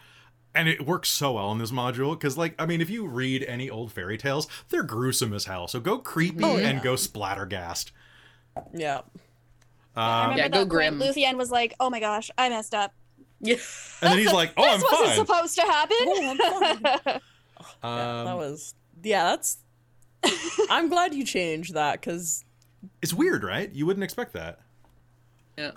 And 0.56 0.68
it 0.68 0.86
works 0.86 1.08
so 1.08 1.32
well 1.32 1.50
in 1.50 1.58
this 1.58 1.72
module 1.72 2.12
because, 2.12 2.38
like, 2.38 2.54
I 2.60 2.66
mean, 2.66 2.80
if 2.80 2.88
you 2.88 3.06
read 3.06 3.42
any 3.44 3.68
old 3.68 3.90
fairy 3.90 4.16
tales, 4.16 4.46
they're 4.68 4.84
gruesome 4.84 5.32
as 5.32 5.46
hell. 5.46 5.66
So 5.66 5.80
go 5.80 5.98
creepy 5.98 6.44
Oh, 6.44 6.56
yeah. 6.58 6.68
and 6.68 6.80
go 6.82 6.94
splattergast. 6.94 7.90
Yeah. 8.72 9.00
I 9.96 10.24
Um, 10.26 10.30
remember 10.30 10.42
Yeah, 10.42 10.48
go 10.48 10.58
that 10.60 10.68
grim. 10.68 11.00
Luthien 11.00 11.36
was 11.36 11.50
like, 11.50 11.74
"Oh 11.80 11.90
my 11.90 11.98
gosh, 11.98 12.30
I 12.38 12.48
messed 12.50 12.72
up. 12.74 12.92
Yeah. 13.40 13.56
and 14.02 14.12
then 14.12 14.18
he's 14.18 14.32
like, 14.32 14.52
"Oh, 14.56 14.62
I'm 14.68 14.78
this 14.80 14.92
wasn't 14.92 15.08
fine." 15.08 15.16
supposed 15.26 15.54
to 15.56 15.62
happen." 15.62 15.96
Oh, 16.02 16.30
I'm 16.30 16.82
fine. 17.02 17.20
Um, 17.82 18.24
that 18.26 18.36
was. 18.36 18.74
Yeah, 19.02 19.24
that's. 19.24 19.58
I'm 20.70 20.88
glad 20.88 21.14
you 21.14 21.24
changed 21.24 21.74
that 21.74 22.00
because 22.00 22.44
It's 23.02 23.14
weird, 23.14 23.44
right? 23.44 23.72
You 23.72 23.86
wouldn't 23.86 24.04
expect 24.04 24.32
that. 24.34 24.60
Yeah. 25.56 25.72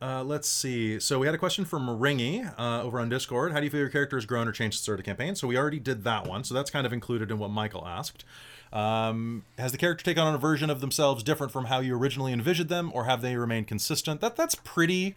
Uh, 0.00 0.22
let's 0.22 0.48
see. 0.48 1.00
So 1.00 1.18
we 1.18 1.26
had 1.26 1.34
a 1.34 1.38
question 1.38 1.64
from 1.64 1.86
Ringy 1.88 2.52
uh, 2.58 2.82
over 2.82 3.00
on 3.00 3.08
Discord. 3.08 3.52
How 3.52 3.58
do 3.60 3.64
you 3.64 3.70
feel 3.70 3.80
your 3.80 3.88
character 3.88 4.16
has 4.16 4.26
grown 4.26 4.46
or 4.46 4.52
changed 4.52 4.76
since 4.76 4.82
the 4.82 4.84
start 4.84 5.00
of 5.00 5.06
campaign? 5.06 5.34
So 5.34 5.46
we 5.48 5.56
already 5.56 5.78
did 5.80 6.04
that 6.04 6.26
one. 6.26 6.44
So 6.44 6.54
that's 6.54 6.70
kind 6.70 6.86
of 6.86 6.92
included 6.92 7.30
in 7.30 7.38
what 7.38 7.50
Michael 7.50 7.86
asked. 7.86 8.24
Um, 8.72 9.44
has 9.58 9.72
the 9.72 9.78
character 9.78 10.04
taken 10.04 10.22
on 10.22 10.34
a 10.34 10.38
version 10.38 10.68
of 10.68 10.80
themselves 10.82 11.22
different 11.22 11.50
from 11.50 11.66
how 11.66 11.80
you 11.80 11.96
originally 11.96 12.32
envisioned 12.32 12.68
them, 12.68 12.90
or 12.92 13.04
have 13.04 13.22
they 13.22 13.36
remained 13.36 13.68
consistent? 13.68 14.20
That 14.20 14.36
that's 14.36 14.54
pretty, 14.56 15.16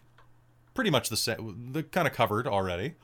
pretty 0.72 0.88
much 0.90 1.10
the 1.10 1.16
same. 1.16 1.72
The 1.72 1.82
kind 1.82 2.08
of 2.08 2.14
covered 2.14 2.46
already. 2.46 2.94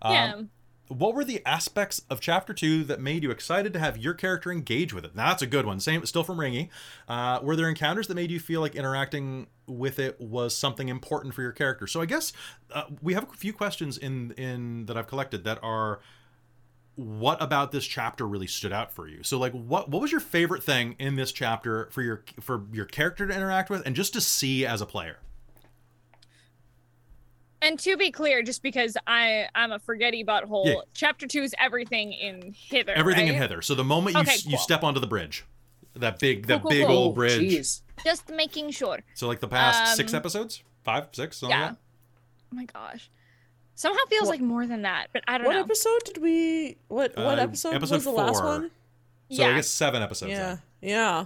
Um, 0.00 0.14
yeah. 0.14 0.42
What 0.88 1.14
were 1.14 1.24
the 1.24 1.42
aspects 1.44 2.02
of 2.08 2.20
chapter 2.20 2.52
two 2.52 2.84
that 2.84 3.00
made 3.00 3.22
you 3.22 3.30
excited 3.30 3.72
to 3.72 3.78
have 3.78 3.98
your 3.98 4.14
character 4.14 4.52
engage 4.52 4.92
with 4.92 5.04
it? 5.04 5.14
That's 5.14 5.42
a 5.42 5.46
good 5.46 5.66
one. 5.66 5.80
Same 5.80 6.04
still 6.06 6.24
from 6.24 6.38
ringy 6.38 6.68
uh, 7.08 7.40
were 7.42 7.56
there 7.56 7.68
encounters 7.68 8.06
that 8.08 8.14
made 8.14 8.30
you 8.30 8.40
feel 8.40 8.60
like 8.60 8.74
interacting 8.74 9.48
with 9.66 9.98
it 9.98 10.20
was 10.20 10.54
something 10.54 10.88
important 10.88 11.34
for 11.34 11.42
your 11.42 11.52
character? 11.52 11.86
So 11.86 12.00
i 12.00 12.06
guess 12.06 12.32
uh, 12.72 12.84
we 13.02 13.14
have 13.14 13.24
a 13.24 13.36
few 13.36 13.52
questions 13.52 13.98
in 13.98 14.32
in 14.32 14.86
that 14.86 14.96
i've 14.96 15.06
collected 15.06 15.44
that 15.44 15.58
are 15.62 16.00
what 16.96 17.40
about 17.42 17.72
this 17.72 17.86
chapter 17.86 18.26
really 18.26 18.46
stood 18.46 18.72
out 18.72 18.90
for 18.90 19.06
you? 19.06 19.22
So 19.22 19.38
like 19.38 19.52
what 19.52 19.88
what 19.88 20.00
was 20.00 20.10
your 20.10 20.20
favorite 20.20 20.62
thing 20.62 20.96
in 20.98 21.14
this 21.14 21.30
chapter 21.30 21.88
for 21.92 22.02
your 22.02 22.24
for 22.40 22.64
your 22.72 22.86
character 22.86 23.26
to 23.26 23.34
interact 23.34 23.70
with 23.70 23.82
and 23.86 23.94
just 23.94 24.14
to 24.14 24.20
see 24.20 24.66
as 24.66 24.80
a 24.80 24.86
player 24.86 25.18
And 27.66 27.78
to 27.80 27.96
be 27.96 28.10
clear, 28.10 28.42
just 28.42 28.62
because 28.62 28.96
I 29.06 29.48
I'm 29.54 29.72
a 29.72 29.78
forgetty 29.78 30.24
butthole, 30.24 30.66
Yeah. 30.66 30.74
chapter 30.94 31.26
two 31.26 31.42
is 31.42 31.54
everything 31.58 32.12
in 32.12 32.54
Hither. 32.56 32.92
everything 32.92 33.26
in 33.26 33.32
right? 33.34 33.42
hither 33.42 33.62
so 33.62 33.74
the 33.74 33.84
moment 33.84 34.14
you 34.14 34.22
Okay, 34.22 34.32
s 34.32 34.46
you 34.46 34.56
step 34.58 34.82
onto 34.84 35.00
the 35.00 35.06
bridge 35.06 35.44
that 35.94 36.18
big 36.18 36.46
that 36.46 36.62
Cool, 36.62 36.70
cool, 36.70 36.70
big 36.70 36.86
cool. 36.86 36.96
old 36.96 37.14
bridge 37.14 37.40
Jeez. 37.40 37.80
Just 38.04 38.28
making 38.28 38.70
sure. 38.70 39.00
So 39.14 39.26
like 39.26 39.40
the 39.40 39.48
past 39.48 39.96
six 39.96 40.12
Um, 40.12 40.18
episodes, 40.18 40.62
five, 40.84 41.08
six, 41.12 41.38
something 41.38 41.58
Yeah. 41.58 41.66
like 41.68 41.76
Oh 42.52 42.56
my 42.56 42.64
gosh. 42.66 43.10
Somehow 43.74 44.00
feels 44.08 44.22
What- 44.28 44.30
like 44.30 44.40
more 44.40 44.66
than 44.66 44.82
that, 44.82 45.08
but 45.12 45.22
I 45.28 45.36
don't 45.38 45.46
what 45.46 45.52
know. 45.54 45.60
What 45.60 45.66
episode 45.70 46.04
did 46.04 46.18
we? 46.18 46.76
What 46.88 47.16
what 47.16 47.38
Uh, 47.38 47.42
episode, 47.42 47.74
episode 47.74 47.94
was 47.96 48.04
the 48.04 48.10
last 48.10 48.42
one? 48.44 48.70
So 49.30 49.42
yeah. 49.42 49.48
I 49.48 49.54
guess 49.54 49.68
seven 49.68 50.02
episodes. 50.02 50.30
Yeah, 50.30 50.56
then. 50.80 50.90
yeah. 50.90 51.24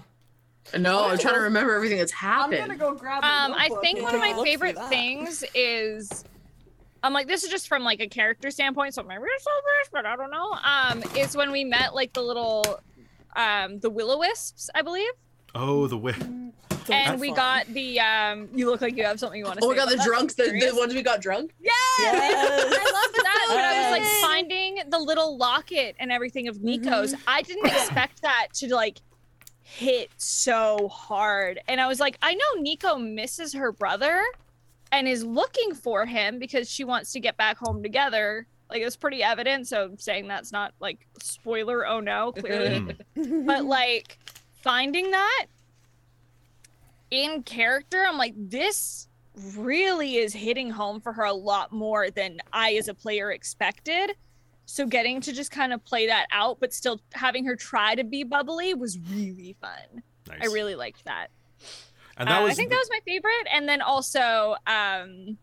No, 0.78 1.06
I'm 1.08 1.18
trying 1.18 1.34
to 1.34 1.40
remember 1.40 1.74
everything 1.74 1.98
that's 1.98 2.12
happened. 2.12 2.54
I'm 2.60 2.68
gonna 2.68 2.78
go 2.78 2.94
grab. 2.94 3.24
Um, 3.24 3.54
I 3.56 3.68
think 3.82 4.02
one 4.02 4.14
of 4.14 4.20
my 4.20 4.34
favorite 4.44 4.78
things 4.88 5.42
is, 5.54 6.24
I'm 7.02 7.12
like, 7.12 7.26
this 7.28 7.44
is 7.44 7.50
just 7.50 7.68
from 7.68 7.82
like 7.82 8.00
a 8.00 8.08
character 8.08 8.50
standpoint, 8.50 8.94
so 8.94 9.02
maybe 9.02 9.22
it's 9.26 9.44
so 9.44 9.50
this, 9.80 9.88
but 9.92 10.06
I 10.06 10.16
don't 10.16 10.30
know. 10.30 10.52
Um, 10.62 11.02
is 11.16 11.36
when 11.36 11.50
we 11.52 11.64
met 11.64 11.94
like 11.94 12.12
the 12.12 12.22
little, 12.22 12.80
um, 13.36 13.78
the 13.80 13.88
will 13.90 14.10
o 14.10 14.18
wisps, 14.18 14.68
I 14.74 14.82
believe, 14.82 15.10
Oh, 15.54 15.86
the 15.86 15.96
wi- 15.96 16.16
and 16.92 17.20
we 17.20 17.30
got 17.32 17.66
the 17.66 18.00
um. 18.00 18.48
You 18.54 18.68
look 18.70 18.80
like 18.80 18.96
you 18.96 19.04
have 19.04 19.18
something 19.20 19.38
you 19.38 19.44
want 19.44 19.58
to 19.60 19.64
Oh 19.64 19.70
say. 19.70 19.76
my 19.76 19.84
god, 19.84 19.90
the 19.98 20.02
drunks, 20.04 20.34
the, 20.34 20.44
the 20.44 20.72
ones 20.76 20.92
we 20.94 21.02
got 21.02 21.20
drunk. 21.20 21.52
Yeah, 21.60 21.70
Yes. 22.00 22.74
I 22.78 22.92
love 22.92 23.14
that. 23.14 23.46
When 23.50 23.64
I 23.64 23.82
was 23.82 24.00
like 24.00 24.20
finding 24.30 24.78
the 24.88 24.98
little 24.98 25.36
locket 25.36 25.94
and 26.00 26.10
everything 26.10 26.48
of 26.48 26.62
Nico's, 26.62 27.14
I 27.26 27.42
didn't 27.42 27.66
expect 27.66 28.22
that 28.22 28.48
to 28.54 28.74
like 28.74 28.98
hit 29.62 30.10
so 30.16 30.88
hard. 30.88 31.60
And 31.68 31.80
I 31.80 31.86
was 31.86 32.00
like, 32.00 32.16
I 32.22 32.34
know 32.34 32.60
Nico 32.60 32.96
misses 32.96 33.52
her 33.52 33.70
brother 33.72 34.22
and 34.92 35.06
is 35.06 35.24
looking 35.24 35.74
for 35.74 36.06
him 36.06 36.38
because 36.38 36.70
she 36.70 36.84
wants 36.84 37.12
to 37.12 37.20
get 37.20 37.36
back 37.36 37.58
home 37.58 37.82
together. 37.82 38.46
Like 38.68 38.82
it's 38.82 38.96
pretty 38.96 39.22
evident. 39.22 39.66
So 39.68 39.94
saying 39.98 40.28
that's 40.28 40.52
not 40.52 40.74
like 40.80 41.06
spoiler. 41.22 41.86
Oh 41.86 42.00
no, 42.00 42.32
clearly. 42.32 42.96
Mm. 43.16 43.46
but 43.46 43.64
like 43.64 44.18
finding 44.62 45.10
that 45.10 45.46
in 47.10 47.42
character, 47.42 48.04
I'm 48.06 48.16
like, 48.16 48.34
this 48.36 49.08
really 49.56 50.16
is 50.16 50.32
hitting 50.32 50.70
home 50.70 51.00
for 51.00 51.12
her 51.12 51.24
a 51.24 51.32
lot 51.32 51.72
more 51.72 52.10
than 52.10 52.40
I, 52.52 52.74
as 52.74 52.88
a 52.88 52.94
player, 52.94 53.32
expected. 53.32 54.12
So 54.66 54.86
getting 54.86 55.20
to 55.22 55.32
just 55.32 55.50
kind 55.50 55.72
of 55.72 55.84
play 55.84 56.06
that 56.06 56.26
out, 56.30 56.58
but 56.60 56.72
still 56.72 57.00
having 57.12 57.44
her 57.46 57.56
try 57.56 57.94
to 57.96 58.04
be 58.04 58.22
bubbly 58.22 58.74
was 58.74 58.98
really 59.10 59.56
fun. 59.60 60.02
nice. 60.28 60.38
I 60.42 60.46
really 60.46 60.76
liked 60.76 61.04
that. 61.04 61.28
And 62.16 62.28
that 62.28 62.40
Uh, 62.40 62.44
was 62.44 62.52
I 62.52 62.54
think 62.54 62.70
that 62.70 62.76
was 62.78 62.90
my 62.90 63.00
favorite. 63.04 63.46
And 63.52 63.68
then 63.68 63.80
also 63.80 64.56
um, 64.66 65.38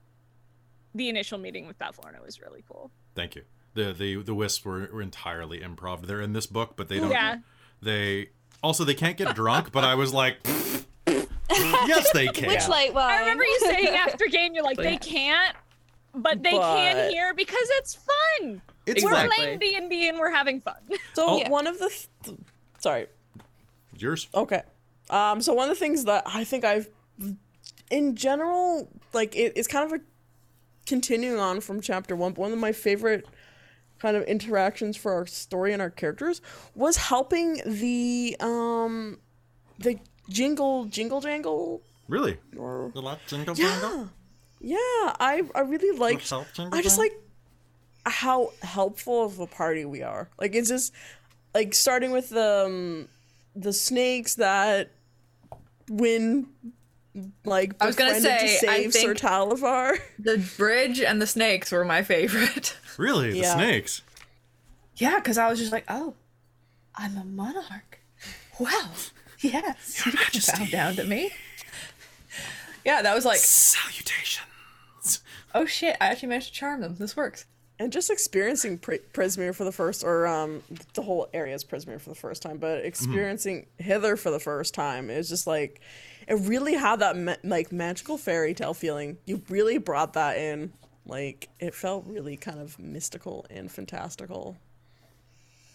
the 0.93 1.09
initial 1.09 1.37
meeting 1.37 1.67
with 1.67 1.77
Bavlorna 1.79 2.21
was 2.23 2.39
really 2.41 2.63
cool. 2.69 2.91
Thank 3.15 3.35
you. 3.35 3.43
The 3.73 3.93
the 3.93 4.15
the 4.23 4.33
wisps 4.35 4.63
were, 4.65 4.89
were 4.91 5.01
entirely 5.01 5.59
improv. 5.59 6.05
They're 6.07 6.21
in 6.21 6.33
this 6.33 6.47
book, 6.47 6.73
but 6.75 6.87
they 6.89 6.99
don't. 6.99 7.11
Yeah. 7.11 7.37
They 7.81 8.29
also 8.63 8.83
they 8.83 8.95
can't 8.95 9.17
get 9.17 9.35
drunk. 9.35 9.71
but 9.71 9.83
I 9.83 9.95
was 9.95 10.13
like, 10.13 10.37
yes, 11.49 12.11
they 12.13 12.27
can. 12.27 12.47
Which 12.49 12.67
light 12.67 12.93
wine? 12.93 13.11
I 13.13 13.19
remember 13.21 13.43
you 13.43 13.59
saying 13.65 13.87
after 13.89 14.25
game, 14.27 14.53
you're 14.53 14.63
like, 14.63 14.77
they 14.77 14.97
can't, 14.97 15.55
but 16.13 16.41
they 16.43 16.51
can 16.51 17.11
here 17.11 17.33
because 17.33 17.67
it's 17.73 17.95
fun. 17.95 18.61
it's 18.85 19.03
We're. 19.03 19.11
Exactly. 19.11 19.35
playing 19.37 19.59
D 19.59 19.75
and 19.75 19.89
D 19.89 20.09
and 20.09 20.17
we're 20.19 20.31
having 20.33 20.59
fun. 20.61 20.77
So 21.13 21.25
Oh. 21.45 21.49
one 21.49 21.67
of 21.67 21.77
the, 21.79 21.89
th- 22.23 22.37
sorry, 22.79 23.07
Yours. 23.97 24.27
Okay. 24.33 24.61
Um, 25.09 25.41
so 25.41 25.53
one 25.53 25.69
of 25.69 25.75
the 25.75 25.79
things 25.79 26.05
that 26.05 26.23
I 26.25 26.43
think 26.43 26.65
I've, 26.65 26.89
in 27.89 28.15
general, 28.15 28.89
like 29.13 29.35
it, 29.35 29.53
it's 29.55 29.67
kind 29.67 29.85
of 29.91 29.99
a 29.99 30.03
continuing 30.85 31.39
on 31.39 31.61
from 31.61 31.81
chapter 31.81 32.15
one. 32.15 32.33
But 32.33 32.41
one 32.41 32.51
of 32.51 32.57
my 32.59 32.71
favorite 32.71 33.25
kind 33.99 34.15
of 34.17 34.23
interactions 34.23 34.95
for 34.95 35.13
our 35.13 35.25
story 35.25 35.73
and 35.73 35.81
our 35.81 35.89
characters 35.89 36.41
was 36.75 36.97
helping 36.97 37.61
the 37.65 38.35
um, 38.39 39.19
the 39.79 39.99
jingle 40.29 40.85
jingle 40.85 41.21
jangle. 41.21 41.81
Really? 42.07 42.37
Or 42.57 42.91
The 42.93 43.01
lot 43.01 43.19
jingle 43.27 43.55
yeah, 43.57 43.79
jangle? 43.81 44.09
yeah. 44.61 44.77
I 44.77 45.43
I 45.55 45.61
really 45.61 45.97
like. 45.97 46.21
help 46.27 46.47
jingle 46.53 46.77
I 46.77 46.81
just 46.81 46.97
like 46.97 47.13
how 48.05 48.51
helpful 48.61 49.25
of 49.25 49.39
a 49.39 49.47
party 49.47 49.83
we 49.85 50.01
are. 50.03 50.29
Like 50.39 50.55
it's 50.55 50.69
just 50.69 50.93
like 51.53 51.73
starting 51.73 52.11
with 52.11 52.29
the 52.29 52.65
um, 52.65 53.07
the 53.55 53.73
snakes 53.73 54.35
that 54.35 54.91
win 55.89 56.47
like 57.45 57.73
I 57.81 57.85
was 57.87 57.95
gonna 57.95 58.13
befriended 58.13 58.39
to 58.41 58.47
say, 58.57 58.67
I 58.67 58.77
save 58.83 58.93
Sir 58.93 59.01
think- 59.15 59.17
The 60.19 60.37
bridge 60.57 60.99
and 61.01 61.21
the 61.21 61.27
snakes 61.27 61.71
were 61.71 61.85
my 61.85 62.03
favorite. 62.03 62.75
Really? 62.97 63.31
The 63.31 63.37
Yeah. 63.37 63.53
snakes? 63.53 64.01
yeah, 64.95 65.17
because 65.17 65.37
I 65.37 65.47
was 65.49 65.59
just 65.59 65.71
like, 65.71 65.85
oh, 65.87 66.15
I'm 66.95 67.15
a 67.15 67.23
monarch. 67.23 67.99
Well, 68.59 68.89
yes, 69.39 70.03
you 70.03 70.11
can 70.13 70.41
bow 70.57 70.65
down 70.71 70.95
to 70.95 71.03
me. 71.03 71.31
Yeah, 72.83 73.03
that 73.03 73.13
was 73.13 73.23
like, 73.25 73.37
Salutations. 73.37 75.21
oh 75.53 75.65
shit, 75.65 75.95
I 76.01 76.07
actually 76.07 76.29
managed 76.29 76.47
to 76.47 76.53
charm 76.53 76.81
them. 76.81 76.95
This 76.95 77.15
works. 77.15 77.45
And 77.79 77.91
just 77.91 78.09
experiencing 78.09 78.79
Pr- 78.79 78.95
Prismeer 79.13 79.53
for 79.53 79.63
the 79.63 79.71
first 79.71 80.03
or 80.03 80.25
um 80.25 80.63
the 80.93 81.01
whole 81.03 81.27
area 81.33 81.53
is 81.53 81.63
Prismeer 81.63 82.01
for 82.01 82.09
the 82.09 82.15
first 82.15 82.41
time, 82.41 82.57
but 82.57 82.83
experiencing 82.83 83.67
Hither 83.77 84.15
for 84.15 84.31
the 84.31 84.39
first 84.39 84.73
time 84.73 85.09
is 85.09 85.29
just 85.29 85.45
like 85.45 85.81
it 86.27 86.35
really 86.41 86.73
had 86.73 86.99
that 86.99 87.15
ma- 87.15 87.35
like 87.43 87.71
magical 87.71 88.17
fairy 88.17 88.53
tale 88.53 88.73
feeling. 88.73 89.17
You 89.25 89.41
really 89.49 89.77
brought 89.77 90.13
that 90.13 90.37
in. 90.37 90.73
Like 91.05 91.49
it 91.59 91.73
felt 91.73 92.05
really 92.07 92.35
kind 92.35 92.59
of 92.59 92.77
mystical 92.79 93.45
and 93.49 93.71
fantastical. 93.71 94.57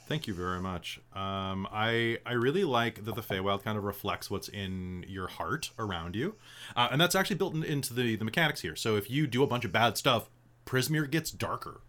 Thank 0.09 0.27
you 0.27 0.35
very 0.35 0.61
much. 0.61 1.01
Um, 1.15 1.67
I 1.73 2.19
I 2.27 2.33
really 2.33 2.65
like 2.65 3.05
that 3.05 3.15
the 3.15 3.23
Feywild 3.23 3.63
kind 3.63 3.79
of 3.79 3.85
reflects 3.85 4.31
what's 4.31 4.49
in 4.49 5.07
your 5.09 5.29
heart 5.29 5.71
around 5.79 6.17
you, 6.17 6.35
uh, 6.77 6.89
and 6.91 7.01
that's 7.01 7.15
actually 7.15 7.37
built 7.37 7.55
in, 7.55 7.63
into 7.63 7.95
the 7.95 8.17
the 8.17 8.25
mechanics 8.25 8.61
here. 8.61 8.77
So 8.77 8.97
if 8.97 9.09
you 9.09 9.27
do 9.27 9.43
a 9.43 9.47
bunch 9.47 9.65
of 9.65 9.73
bad 9.73 9.97
stuff, 9.97 10.29
Prismeer 10.67 11.11
gets 11.11 11.31
darker, 11.31 11.81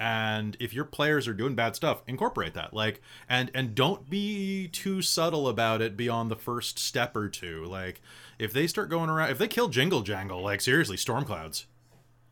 and 0.00 0.56
if 0.58 0.72
your 0.72 0.86
players 0.86 1.28
are 1.28 1.34
doing 1.34 1.54
bad 1.54 1.76
stuff, 1.76 2.02
incorporate 2.06 2.54
that. 2.54 2.72
Like 2.74 3.02
and 3.28 3.50
and 3.54 3.74
don't 3.74 4.08
be 4.10 4.66
too 4.66 5.02
subtle 5.02 5.46
about 5.46 5.82
it 5.82 5.96
beyond 5.96 6.30
the 6.30 6.36
first 6.36 6.78
step 6.78 7.14
or 7.14 7.28
two. 7.28 7.64
Like 7.66 8.00
if 8.38 8.52
they 8.52 8.66
start 8.66 8.88
going 8.88 9.10
around, 9.10 9.30
if 9.30 9.38
they 9.38 9.46
kill 9.46 9.68
Jingle 9.68 10.00
Jangle, 10.00 10.40
like 10.42 10.60
seriously, 10.62 10.96
storm 10.96 11.24
clouds. 11.24 11.66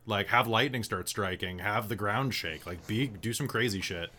Like 0.05 0.27
have 0.29 0.47
lightning 0.47 0.81
start 0.83 1.07
striking, 1.07 1.59
have 1.59 1.87
the 1.87 1.95
ground 1.95 2.33
shake, 2.33 2.65
like 2.65 2.85
be 2.87 3.05
do 3.07 3.31
some 3.31 3.47
crazy 3.47 3.79
shit. 3.81 4.09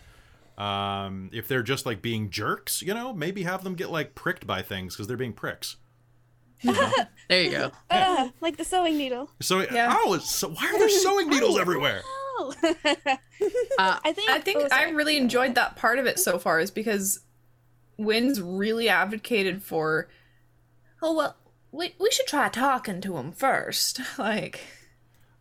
Um, 0.57 1.31
if 1.33 1.49
they're 1.49 1.63
just 1.65 1.85
like 1.87 2.01
being 2.01 2.31
jerks, 2.31 2.83
you 2.83 2.95
know, 2.95 3.13
maybe 3.13 3.43
have 3.43 3.65
them 3.65 3.75
get 3.75 3.91
like 3.91 4.15
pricked 4.15 4.47
by 4.47 4.63
things 4.63 4.95
because 4.95 5.09
they're 5.09 5.17
being 5.17 5.33
pricks. 5.33 5.77
There 7.29 7.43
you 7.45 7.51
go. 7.53 7.71
Ah, 7.91 8.31
like 8.41 8.57
the 8.57 8.65
sewing 8.65 8.99
needle. 8.99 9.31
So, 9.41 9.61
Yeah. 9.61 9.97
oh, 9.97 10.19
so 10.19 10.49
why 10.49 10.67
are 10.67 10.79
there 10.79 10.89
sewing 10.89 11.29
needles 11.31 11.59
everywhere? 11.59 12.03
Oh. 12.39 12.55
Uh, 13.79 13.99
I 14.05 14.13
think. 14.13 14.29
I 14.29 14.41
think 14.41 14.59
oh, 14.61 14.69
I 14.71 14.91
really 14.91 15.17
enjoyed 15.17 15.55
that 15.55 15.75
part 15.75 15.99
of 15.99 16.05
it 16.05 16.19
so 16.19 16.39
far 16.39 16.61
is 16.61 16.71
because 16.71 17.21
Win's 17.97 18.41
really 18.41 18.91
advocated 18.91 19.63
for, 19.63 20.09
oh, 21.03 21.15
well, 21.15 21.37
we, 21.73 21.95
we 21.99 22.11
should 22.11 22.27
try 22.27 22.51
talking 22.51 23.01
to 23.01 23.17
him 23.17 23.33
first. 23.33 24.01
Like, 24.19 24.61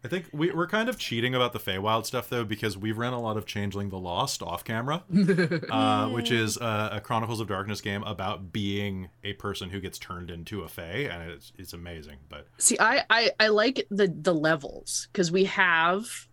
I 0.03 0.07
think 0.07 0.27
we, 0.31 0.51
we're 0.51 0.67
kind 0.67 0.87
of 0.87 0.97
cheating 0.97 1.35
about 1.35 1.51
the 1.51 1.59
Feywild 1.59 2.05
stuff 2.05 2.29
though 2.29 2.45
because 2.45 2.77
we've 2.77 2.97
ran 2.97 3.11
a 3.11 3.19
lot 3.19 3.35
of 3.35 3.45
Changeling 3.45 3.89
the 3.89 3.97
Lost 3.99 4.41
off 4.41 4.63
camera, 4.63 5.03
uh, 5.69 6.07
which 6.09 6.31
is 6.31 6.55
a, 6.55 6.91
a 6.93 7.01
Chronicles 7.01 7.41
of 7.41 7.47
Darkness 7.49 7.81
game 7.81 8.03
about 8.03 8.53
being 8.53 9.09
a 9.25 9.33
person 9.33 9.69
who 9.69 9.81
gets 9.81 9.99
turned 9.99 10.31
into 10.31 10.61
a 10.61 10.69
Fey, 10.69 11.09
and 11.09 11.29
it's 11.29 11.51
it's 11.57 11.73
amazing. 11.73 12.17
But 12.29 12.47
See, 12.57 12.77
I 12.79 13.03
I, 13.09 13.31
I 13.41 13.47
like 13.49 13.85
the 13.91 14.07
the 14.07 14.33
levels 14.33 15.09
because 15.11 15.33
we 15.33 15.43
have 15.45 16.28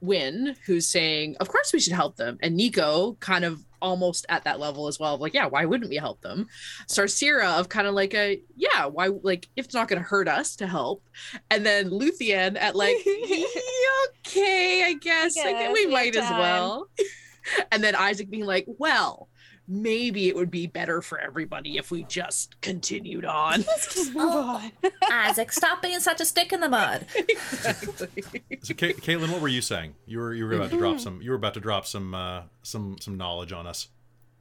Win 0.00 0.56
who's 0.66 0.88
saying, 0.88 1.36
of 1.40 1.48
course 1.48 1.72
we 1.72 1.80
should 1.80 1.92
help 1.92 2.16
them, 2.16 2.38
and 2.42 2.56
Nico 2.56 3.16
kind 3.20 3.44
of 3.44 3.64
almost 3.82 4.26
at 4.28 4.44
that 4.44 4.60
level 4.60 4.86
as 4.86 4.98
well 4.98 5.14
of 5.14 5.20
like, 5.20 5.34
yeah, 5.34 5.46
why 5.46 5.64
wouldn't 5.64 5.90
we 5.90 5.96
help 5.96 6.20
them? 6.20 6.46
Sarcera 6.86 7.58
of 7.58 7.68
kind 7.68 7.86
of 7.86 7.94
like 7.94 8.14
a 8.14 8.40
yeah, 8.56 8.86
why 8.86 9.08
like 9.22 9.48
if 9.56 9.64
it's 9.66 9.74
not 9.74 9.88
going 9.88 10.00
to 10.00 10.06
hurt 10.06 10.28
us 10.28 10.56
to 10.56 10.66
help, 10.66 11.02
and 11.50 11.64
then 11.64 11.90
Luthien 11.90 12.56
at 12.60 12.76
like 12.76 12.96
okay, 14.26 14.84
I 14.84 14.96
guess, 15.00 15.36
like, 15.36 15.56
guess 15.56 15.72
we 15.72 15.86
we 15.86 15.92
might 15.92 16.16
as 16.16 16.30
well, 16.30 16.88
and 17.72 17.82
then 17.82 17.94
Isaac 17.94 18.30
being 18.30 18.46
like, 18.46 18.66
well. 18.66 19.29
Maybe 19.72 20.26
it 20.26 20.34
would 20.34 20.50
be 20.50 20.66
better 20.66 21.00
for 21.00 21.20
everybody 21.20 21.78
if 21.78 21.92
we 21.92 22.02
just 22.02 22.60
continued 22.60 23.24
on. 23.24 23.60
Let's 23.62 23.94
just 23.94 24.12
move 24.12 24.34
on. 24.34 24.72
Isaac, 25.12 25.52
stop 25.52 25.80
being 25.80 26.00
such 26.00 26.20
a 26.20 26.24
stick 26.24 26.52
in 26.52 26.58
the 26.58 26.68
mud. 26.68 27.06
exactly. 27.16 28.42
so, 28.62 28.74
Ca- 28.74 28.94
Caitlin, 28.94 29.30
what 29.30 29.40
were 29.40 29.46
you 29.46 29.62
saying? 29.62 29.94
You 30.06 30.18
were 30.18 30.34
you 30.34 30.44
were 30.44 30.54
about 30.54 30.70
to 30.72 30.76
drop 30.76 30.98
some 30.98 31.22
you 31.22 31.30
were 31.30 31.36
about 31.36 31.54
to 31.54 31.60
drop 31.60 31.86
some 31.86 32.16
uh, 32.16 32.42
some 32.62 32.96
some 33.00 33.16
knowledge 33.16 33.52
on 33.52 33.68
us. 33.68 33.90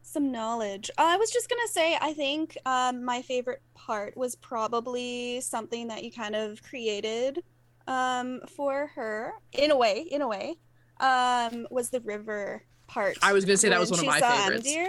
Some 0.01 0.31
knowledge. 0.31 0.89
I 0.97 1.17
was 1.17 1.29
just 1.29 1.47
gonna 1.47 1.67
say, 1.67 1.95
I 2.01 2.13
think 2.13 2.57
um, 2.65 3.05
my 3.05 3.21
favorite 3.21 3.61
part 3.75 4.17
was 4.17 4.35
probably 4.35 5.41
something 5.41 5.89
that 5.89 6.03
you 6.03 6.11
kind 6.11 6.35
of 6.35 6.63
created 6.63 7.43
um, 7.85 8.41
for 8.47 8.87
her, 8.95 9.33
in 9.51 9.69
a 9.69 9.77
way. 9.77 10.07
In 10.09 10.23
a 10.23 10.27
way, 10.27 10.55
um, 10.99 11.67
was 11.69 11.91
the 11.91 11.99
river 12.01 12.63
part. 12.87 13.17
I 13.21 13.33
was 13.33 13.45
gonna 13.45 13.57
say 13.57 13.69
that 13.69 13.79
was 13.79 13.91
one 13.91 13.99
of 13.99 14.07
my 14.07 14.19
favorites. 14.19 14.67
Andir. 14.67 14.87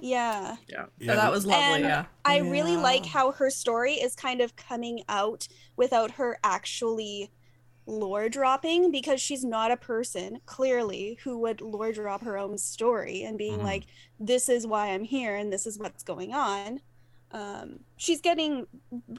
Yeah. 0.00 0.56
Yeah, 0.68 0.86
So 1.00 1.14
that 1.14 1.30
was 1.30 1.46
lovely, 1.46 1.76
And 1.76 1.84
yeah. 1.84 2.04
I 2.24 2.38
really 2.38 2.76
like 2.76 3.06
how 3.06 3.32
her 3.32 3.50
story 3.50 3.94
is 3.94 4.14
kind 4.14 4.40
of 4.40 4.56
coming 4.56 5.02
out 5.08 5.48
without 5.76 6.12
her 6.12 6.38
actually 6.44 7.30
lore 7.86 8.28
dropping 8.28 8.90
because 8.92 9.18
she's 9.20 9.42
not 9.44 9.70
a 9.70 9.76
person 9.76 10.40
clearly 10.44 11.18
who 11.24 11.38
would 11.38 11.62
lore 11.62 11.90
drop 11.90 12.22
her 12.22 12.36
own 12.36 12.58
story 12.58 13.22
and 13.22 13.38
being 13.38 13.60
Mhm. 13.60 13.64
like 13.64 13.84
this 14.20 14.50
is 14.50 14.66
why 14.66 14.88
i'm 14.88 15.04
here 15.04 15.34
and 15.34 15.50
this 15.50 15.66
is 15.66 15.78
what's 15.78 16.02
going 16.02 16.34
on 16.34 16.80
um, 17.30 17.80
she's 17.96 18.20
getting 18.20 18.66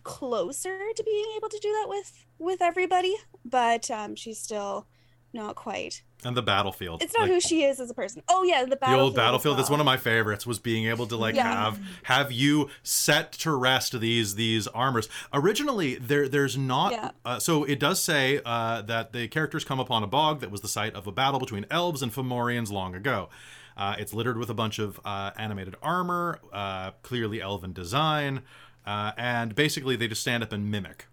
closer 0.04 0.80
to 0.96 1.04
being 1.04 1.26
able 1.36 1.50
to 1.50 1.60
do 1.60 1.70
that 1.72 1.86
with 1.90 2.26
with 2.38 2.62
everybody 2.62 3.16
but 3.44 3.90
um, 3.90 4.16
she's 4.16 4.40
still 4.40 4.86
not 5.34 5.56
quite 5.56 6.02
and 6.26 6.36
the 6.36 6.42
battlefield. 6.42 7.02
it's 7.02 7.14
not 7.14 7.24
like, 7.24 7.32
who 7.32 7.40
she 7.40 7.64
is 7.64 7.80
as 7.80 7.90
a 7.90 7.94
person 7.94 8.22
oh 8.28 8.44
yeah 8.44 8.64
the 8.64 8.72
the 8.72 8.76
battlefield 8.76 9.02
old 9.04 9.14
as 9.14 9.16
battlefield 9.16 9.58
that's 9.58 9.70
one 9.70 9.80
of 9.80 9.86
my 9.86 9.96
favorites 9.98 10.46
was 10.46 10.60
being 10.60 10.88
able 10.88 11.06
to 11.08 11.16
like 11.16 11.36
Yeah. 11.36 11.44
have 11.66 11.80
have 12.04 12.32
you 12.32 12.70
set 12.84 13.32
to 13.34 13.52
rest 13.56 14.00
these 14.00 14.36
these 14.36 14.68
armors 14.68 15.08
originally 15.34 15.96
there 15.96 16.28
there's 16.28 16.58
not 16.58 16.92
Yeah. 16.92 17.12
uh, 17.24 17.40
so 17.40 17.64
it 17.64 17.80
does 17.80 18.02
say 18.02 18.42
uh, 18.46 18.82
that 18.84 19.14
the 19.14 19.28
characters 19.28 19.64
come 19.64 19.80
upon 19.80 20.04
a 20.04 20.08
bog 20.08 20.40
that 20.42 20.52
was 20.52 20.62
the 20.62 20.68
site 20.68 20.94
of 20.96 21.06
a 21.08 21.12
battle 21.12 21.40
between 21.40 21.66
elves 21.70 22.02
and 22.02 22.12
fomorians 22.14 22.72
long 22.72 22.96
ago 22.96 23.30
uh, 23.78 23.96
it's 23.98 24.14
littered 24.14 24.38
with 24.38 24.50
a 24.50 24.54
bunch 24.54 24.78
of 24.80 25.00
uh, 25.06 25.32
animated 25.38 25.76
armor 25.82 26.40
uh, 26.52 26.92
clearly 27.04 27.42
elven 27.42 27.72
design 27.72 28.42
uh, 28.86 29.12
and 29.18 29.56
basically 29.56 29.96
they 29.96 30.08
just 30.08 30.22
stand 30.22 30.42
up 30.44 30.52
and 30.52 30.70
mimic 30.72 31.06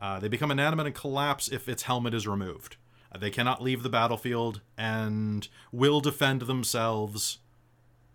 uh, 0.00 0.18
they 0.18 0.28
become 0.28 0.50
inanimate 0.50 0.86
and 0.86 0.94
collapse 0.94 1.46
if 1.48 1.68
its 1.68 1.82
helmet 1.82 2.14
is 2.14 2.26
removed. 2.26 2.76
They 3.18 3.30
cannot 3.30 3.62
leave 3.62 3.82
the 3.82 3.88
battlefield 3.88 4.60
and 4.78 5.48
will 5.72 6.00
defend 6.00 6.42
themselves 6.42 7.38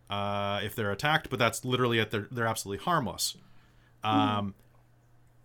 uh, 0.09 0.61
if 0.63 0.75
they're 0.75 0.91
attacked, 0.91 1.29
but 1.29 1.39
that's 1.39 1.65
literally 1.65 1.99
at 1.99 2.11
their 2.11 2.27
they're 2.31 2.47
absolutely 2.47 2.83
harmless. 2.83 3.35
Um, 4.03 4.53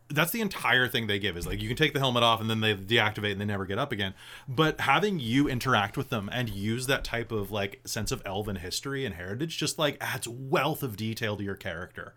That's 0.09 0.33
the 0.33 0.41
entire 0.41 0.87
thing 0.87 1.07
they 1.07 1.19
give 1.19 1.37
is 1.37 1.47
like 1.47 1.63
you 1.63 1.69
can 1.69 1.77
take 1.77 1.95
the 1.95 1.99
helmet 2.01 2.23
off 2.23 2.41
and 2.41 2.51
then 2.51 2.61
they 2.61 2.75
deactivate 2.75 3.33
and 3.33 3.41
they 3.41 3.45
never 3.45 3.65
get 3.65 3.79
up 3.79 3.91
again. 3.91 4.13
But 4.49 4.81
having 4.81 5.19
you 5.19 5.49
interact 5.49 5.97
with 5.97 6.11
them 6.11 6.29
and 6.33 6.49
use 6.49 6.87
that 6.89 7.05
type 7.05 7.33
of 7.33 7.51
like 7.51 7.81
sense 7.87 8.13
of 8.13 8.21
elven 8.27 8.57
history 8.57 9.07
and 9.07 9.15
heritage 9.15 9.57
just 9.57 9.79
like 9.79 9.97
adds 10.01 10.29
wealth 10.29 10.83
of 10.83 10.97
detail 10.97 11.37
to 11.37 11.43
your 11.43 11.55
character. 11.55 12.15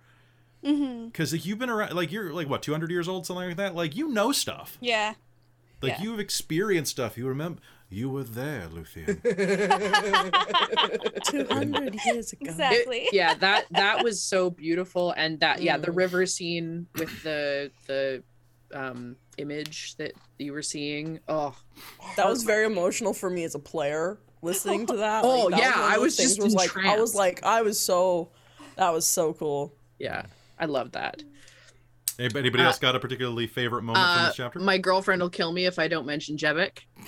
Because 0.62 1.34
like, 1.34 1.46
you've 1.46 1.60
been 1.60 1.70
around, 1.70 1.94
like 1.94 2.12
you're 2.12 2.34
like 2.34 2.50
what 2.50 2.62
200 2.62 2.90
years 2.92 3.08
old, 3.08 3.26
something 3.26 3.48
like 3.48 3.58
that. 3.58 3.76
Like 3.76 3.96
you 3.96 4.10
know 4.10 4.32
stuff. 4.32 4.78
yeah 4.82 5.14
Like 5.84 5.98
Yeah. 6.00 6.04
you've 6.04 6.20
experienced 6.20 6.92
stuff. 6.92 7.18
You 7.18 7.28
remember 7.28 7.62
You 7.90 8.10
were 8.10 8.24
there, 8.24 8.68
Luthien. 8.70 9.22
200 11.30 11.96
years 12.06 12.34
ago. 12.34 12.40
Exactly. 12.50 12.98
It- 13.04 13.14
yeah, 13.14 13.36
that 13.36 13.66
that 13.72 14.04
was 14.04 14.22
so 14.22 14.50
beautiful, 14.50 15.12
and 15.16 15.40
that 15.42 15.62
yeah, 15.62 15.78
the 15.78 15.92
Mm. 15.92 15.98
river 15.98 16.26
scene 16.26 16.88
with 16.98 17.22
the 17.24 17.72
the 17.88 18.24
um 18.74 19.16
image 19.38 19.96
that 19.98 20.14
you 20.40 20.54
were 20.54 20.62
seeing. 20.64 21.20
Oh, 21.28 21.56
That 22.18 22.28
was 22.28 22.44
very 22.44 22.66
emotional 22.66 23.14
for 23.14 23.30
me 23.30 23.44
as 23.44 23.54
a 23.56 23.60
player 23.60 24.18
listening 24.42 24.86
to 24.88 24.98
that. 24.98 25.24
Oh, 25.26 25.46
Like, 25.46 25.52
that 25.52 25.60
yeah, 25.60 25.80
one 25.82 25.92
of 25.92 25.94
I 25.94 25.98
was 26.00 26.18
just 26.18 26.42
was 26.42 26.56
like 26.56 26.76
I 26.78 27.00
was 27.00 27.14
like 27.16 27.44
I 27.44 27.62
was 27.62 27.80
so 27.80 28.32
that 28.76 28.92
was 28.92 29.06
so 29.06 29.34
cool. 29.34 29.76
yeah, 30.00 30.26
I 30.60 30.66
love 30.66 30.94
that. 30.94 31.22
Anybody 32.20 32.40
anybody 32.40 32.64
Uh, 32.64 32.68
else 32.68 32.80
got 32.80 32.96
a 32.96 33.00
particularly 33.00 33.48
favorite 33.48 33.82
moment 33.84 34.06
from 34.06 34.18
Uh, 34.20 34.26
this 34.28 34.36
chapter? 34.36 34.60
my 34.60 34.78
girlfriend 34.78 35.22
will 35.22 35.30
kill 35.30 35.52
me 35.52 35.66
if 35.66 35.80
I 35.80 35.88
don't 35.88 36.06
mention 36.06 36.38
Jevik. 36.38 36.80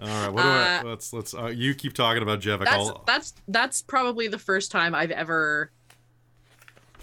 All 0.00 0.06
right, 0.06 0.28
what 0.32 0.42
do 0.42 0.48
I, 0.48 0.78
uh, 0.78 0.82
let's 0.84 1.12
let's 1.12 1.34
uh, 1.34 1.46
you 1.46 1.74
keep 1.74 1.92
talking 1.92 2.22
about 2.22 2.40
Jevik. 2.40 2.64
That's 2.64 2.88
I'll, 2.88 3.02
that's 3.06 3.34
that's 3.48 3.82
probably 3.82 4.28
the 4.28 4.38
first 4.38 4.70
time 4.70 4.94
I've 4.94 5.10
ever 5.10 5.72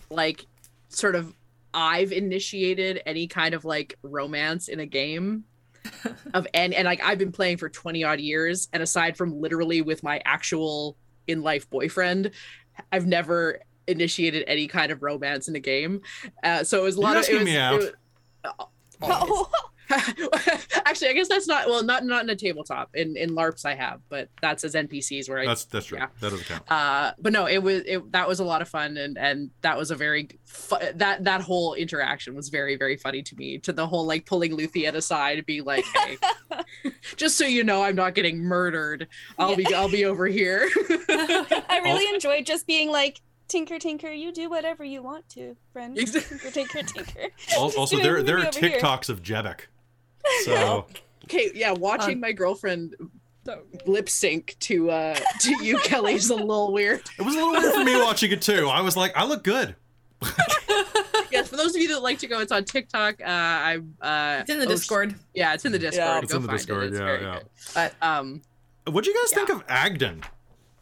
like 0.09 0.45
sort 0.89 1.15
of 1.15 1.35
I've 1.73 2.13
initiated 2.13 3.01
any 3.05 3.27
kind 3.27 3.53
of 3.53 3.65
like 3.65 3.97
romance 4.01 4.69
in 4.69 4.79
a 4.79 4.85
game 4.85 5.43
of 6.33 6.47
and 6.53 6.73
and 6.73 6.85
like 6.85 7.03
I've 7.03 7.17
been 7.17 7.33
playing 7.33 7.57
for 7.57 7.67
20 7.67 8.03
odd 8.05 8.19
years 8.21 8.69
and 8.71 8.81
aside 8.81 9.17
from 9.17 9.41
literally 9.41 9.81
with 9.81 10.01
my 10.01 10.21
actual 10.23 10.95
in 11.27 11.41
life 11.41 11.69
boyfriend 11.69 12.31
I've 12.93 13.05
never 13.07 13.59
initiated 13.87 14.43
any 14.47 14.67
kind 14.67 14.91
of 14.91 15.01
romance 15.03 15.47
in 15.47 15.55
a 15.55 15.59
game 15.59 16.01
uh, 16.43 16.63
so 16.63 16.79
it 16.79 16.83
was 16.83 16.95
a 16.97 16.99
You're 16.99 17.07
lot 17.09 17.17
of 17.17 17.29
it 17.29 17.33
was, 17.35 17.43
me 17.45 17.55
it 17.55 17.59
out. 17.59 17.77
was- 17.79 17.91
Oh, 19.01 19.49
Actually, 20.85 21.09
I 21.09 21.13
guess 21.13 21.27
that's 21.27 21.47
not 21.47 21.67
well, 21.67 21.83
not 21.83 22.05
not 22.05 22.23
in 22.23 22.29
a 22.29 22.35
tabletop. 22.35 22.89
In 22.95 23.15
in 23.17 23.31
LARPs, 23.31 23.65
I 23.65 23.75
have, 23.75 24.01
but 24.09 24.29
that's 24.41 24.63
as 24.63 24.73
NPCs 24.73 25.29
where 25.29 25.39
I 25.39 25.45
that's 25.45 25.65
that's 25.65 25.85
true. 25.87 25.97
yeah. 25.99 26.07
That 26.21 26.29
doesn't 26.31 26.45
count. 26.47 26.63
uh 26.71 27.13
but 27.19 27.31
no 27.33 27.45
it 27.47 27.59
was 27.59 27.83
it 27.85 28.11
that 28.11 28.27
was 28.27 28.39
a 28.39 28.43
lot 28.43 28.61
of 28.63 28.69
fun 28.69 28.97
and 28.97 29.17
and 29.17 29.51
that 29.61 29.77
was 29.77 29.91
a 29.91 29.95
very 29.95 30.29
fu- 30.45 30.77
that 30.95 31.23
that 31.25 31.41
whole 31.41 31.73
interaction 31.75 32.33
was 32.35 32.49
very 32.49 32.77
very 32.77 32.95
funny 32.97 33.21
to 33.23 33.35
me 33.35 33.57
to 33.59 33.73
the 33.73 33.85
whole 33.85 34.05
like 34.05 34.25
pulling 34.25 34.57
Luthien 34.57 34.93
aside 34.95 35.37
and 35.37 35.45
be 35.45 35.61
like 35.61 35.85
hey 35.93 36.17
just 37.15 37.37
so 37.37 37.45
you 37.45 37.63
know 37.63 37.83
i'm 37.83 37.95
not 37.95 38.15
getting 38.15 38.39
murdered 38.39 39.07
i'll 39.37 39.55
be 39.55 39.65
i'll 39.73 39.89
be 39.89 40.05
over 40.05 40.25
here 40.25 40.67
I 41.09 41.81
really 41.83 42.11
enjoyed 42.13 42.45
just 42.45 42.65
being 42.65 42.89
like, 42.91 43.21
Tinker, 43.47 43.77
Tinker, 43.79 44.09
you 44.11 44.31
do 44.31 44.49
whatever 44.49 44.83
you 44.83 45.03
want 45.03 45.27
to, 45.29 45.55
friend. 45.71 45.95
Tinker, 45.95 46.51
Tinker, 46.51 46.81
Tinker. 46.93 47.27
Also, 47.57 47.97
there 47.97 48.23
there 48.23 48.37
are 48.39 48.47
over 48.47 48.59
here. 48.59 48.79
TikToks 48.79 49.09
of 49.09 49.21
Jevik. 49.21 49.61
So 50.45 50.87
okay 51.25 51.51
yeah 51.53 51.71
watching 51.71 52.19
my 52.19 52.31
girlfriend 52.31 52.95
lip 53.85 54.09
sync 54.09 54.55
to 54.59 54.89
uh 54.89 55.15
to 55.41 55.63
you 55.63 55.77
kelly's 55.79 56.29
a 56.31 56.35
little 56.35 56.73
weird 56.73 57.01
it 57.19 57.21
was 57.21 57.35
a 57.35 57.37
little 57.37 57.51
weird 57.53 57.73
for 57.75 57.83
me 57.83 57.95
watching 58.01 58.31
it 58.31 58.41
too. 58.41 58.67
I 58.67 58.81
was 58.81 58.97
like, 58.97 59.15
I 59.15 59.23
look 59.25 59.43
good. 59.43 59.75
yes 61.31 61.47
for 61.49 61.57
those 61.57 61.75
of 61.75 61.81
you 61.81 61.87
that 61.89 62.01
like 62.01 62.17
to 62.19 62.27
go 62.27 62.39
it's 62.39 62.51
on 62.51 62.63
tiktok 62.63 63.21
uh 63.21 63.25
i 63.27 63.77
uh 64.01 64.39
It's 64.41 64.49
in 64.49 64.59
the 64.59 64.65
oh, 64.65 64.69
Discord. 64.69 65.13
yeah 65.35 65.53
it's 65.53 65.65
in 65.65 65.71
the 65.71 65.77
discord 65.79 66.07
Yeah. 66.07 66.19
It's 66.19 66.31
Go 66.31 66.37
in 66.37 66.41
the 66.43 66.47
find 66.47 66.59
it. 66.59 66.65
Discord, 66.65 66.83
It's 66.87 66.97
yeah, 66.99 67.05
very 67.05 67.21
yeah. 67.23 67.33
good. 67.39 67.47
But 67.75 67.93
um 68.01 68.41
what 68.87 69.03
do 69.03 69.11
you 69.11 69.15
guys 69.21 69.31
think 69.31 69.49
of 69.49 69.65
Agdon? 69.67 70.23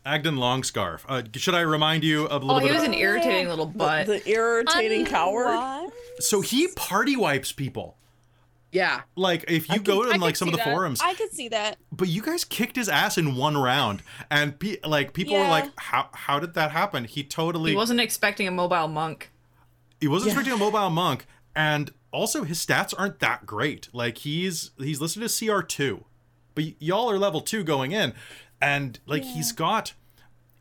Agdon 0.05 0.37
Longscarf. 0.37 1.05
Uh, 1.07 1.23
should 1.35 1.55
I 1.55 1.61
remind 1.61 2.03
you 2.03 2.25
of 2.25 2.43
a 2.43 2.45
little 2.45 2.57
oh, 2.57 2.59
bit? 2.59 2.67
he 2.69 2.73
was 2.73 2.83
of- 2.83 2.89
an 2.89 2.93
irritating 2.93 3.47
little 3.47 3.67
The, 3.67 3.77
butt. 3.77 4.05
the 4.07 4.29
irritating 4.29 5.05
coward. 5.05 5.45
What? 5.55 5.93
so 6.19 6.41
he 6.41 6.67
party 6.75 7.15
wipes 7.15 7.51
people. 7.51 7.97
yeah 8.71 9.01
Like 9.15 9.45
if 9.47 9.67
you 9.69 9.75
I 9.75 9.77
go 9.79 10.01
could- 10.01 10.09
to 10.09 10.13
I 10.15 10.17
like 10.17 10.35
some 10.35 10.47
of 10.47 10.51
the 10.53 10.57
that. 10.57 10.65
forums, 10.73 10.99
I 11.01 11.13
could 11.13 11.31
see 11.31 11.47
that. 11.49 11.77
but 11.91 12.07
you 12.09 12.21
guys 12.21 12.43
kicked 12.43 12.75
his 12.75 12.89
ass 12.89 13.17
in 13.17 13.35
one 13.35 13.57
round, 13.57 14.03
and 14.29 14.59
pe- 14.59 14.77
like 14.83 15.13
people 15.13 15.35
were 15.35 15.47
like, 15.47 15.69
"How 15.77 16.09
how 16.13 16.39
did 16.39 16.53
that 16.55 16.71
happen?" 16.71 17.05
He 17.05 17.23
totally 17.23 17.71
he 17.71 17.77
wasn't 17.77 17.99
expecting 18.01 18.47
a 18.47 18.51
mobile 18.51 18.87
monk. 18.87 19.31
He 20.01 20.07
wasn't 20.07 20.27
Yeah. 20.33 20.39
expecting 20.39 20.53
a 20.53 20.57
mobile 20.57 20.89
monk, 20.89 21.25
and 21.55 21.91
also 22.11 22.43
his 22.43 22.63
stats 22.63 22.93
aren't 22.97 23.19
that 23.19 23.45
great. 23.45 23.87
Like 23.93 24.19
he's 24.19 24.71
he's 24.77 24.99
listed 25.01 25.23
as 25.23 25.37
CR 25.39 25.61
two, 25.61 26.05
but 26.55 26.63
y- 26.65 26.75
y'all 26.79 27.09
are 27.09 27.17
level 27.17 27.41
two 27.41 27.63
going 27.63 27.91
in, 27.91 28.13
and 28.63 28.99
like 29.05 29.23
he's 29.23 29.51
got 29.51 29.93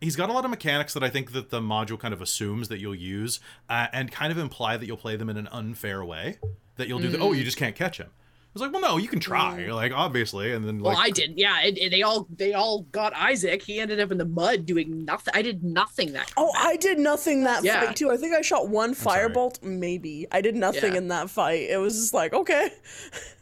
he's 0.00 0.16
got 0.16 0.28
a 0.28 0.32
lot 0.32 0.44
of 0.44 0.50
mechanics 0.50 0.92
that 0.94 1.03
I 1.05 1.09
think 1.11 1.32
that 1.32 1.50
the 1.50 1.61
module 1.61 1.98
kind 1.98 2.12
of 2.12 2.20
assumes 2.20 2.68
that 2.68 2.78
you'll 2.80 2.94
use, 2.94 3.38
uh, 3.70 3.86
and 3.92 4.11
kind 4.11 4.32
of 4.32 4.38
imply 4.38 4.76
that 4.76 4.86
you'll 4.86 4.96
play 4.96 5.16
them 5.16 5.28
in 5.30 5.36
an 5.36 5.48
unfair 5.53 6.05
way. 6.05 6.38
That 6.76 6.88
you'll 6.88 6.98
do 6.98 7.09
the 7.09 7.18
oh 7.18 7.32
you 7.32 7.44
just 7.44 7.57
can't 7.59 7.76
catch 7.76 7.98
him. 7.98 8.09
It's 8.55 8.61
like 8.61 8.70
well 8.72 8.82
no 8.82 8.96
you 8.98 9.09
can 9.09 9.18
try 9.20 9.66
like 9.68 9.92
obviously 9.92 10.53
and 10.53 10.62
then 10.66 10.80
Well, 10.80 10.92
like 10.94 11.07
I 11.07 11.11
didn't. 11.11 11.38
Yeah, 11.38 11.62
it, 11.62 11.78
it- 11.78 11.90
they 11.90 12.03
all 12.03 12.26
they 12.36 12.53
all 12.53 12.82
got 12.92 13.14
Isaac. 13.14 13.62
He 13.62 13.78
ended 13.80 13.98
up 14.00 14.11
in 14.11 14.18
the 14.18 14.26
mud 14.26 14.66
doing 14.66 15.05
nothing. 15.07 15.32
I 15.34 15.40
did 15.42 15.62
nothing 15.64 16.12
that. 16.14 16.30
Oh, 16.36 16.50
I 16.59 16.76
did 16.76 16.98
nothing 16.98 17.44
that 17.44 17.62
Yeah. 17.64 17.80
fight 17.86 17.96
too. 17.96 18.11
I 18.11 18.16
think 18.18 18.34
I 18.34 18.42
shot 18.42 18.68
one 18.68 18.94
firebolt, 18.94 19.62
maybe. 19.62 20.26
I 20.32 20.40
did 20.42 20.55
nothing 20.55 20.92
Yeah. 20.92 20.98
in 20.98 21.09
that 21.09 21.30
fight. 21.30 21.70
It 21.70 21.78
was 21.78 21.94
just 21.94 22.12
like, 22.12 22.34
okay. 22.34 22.70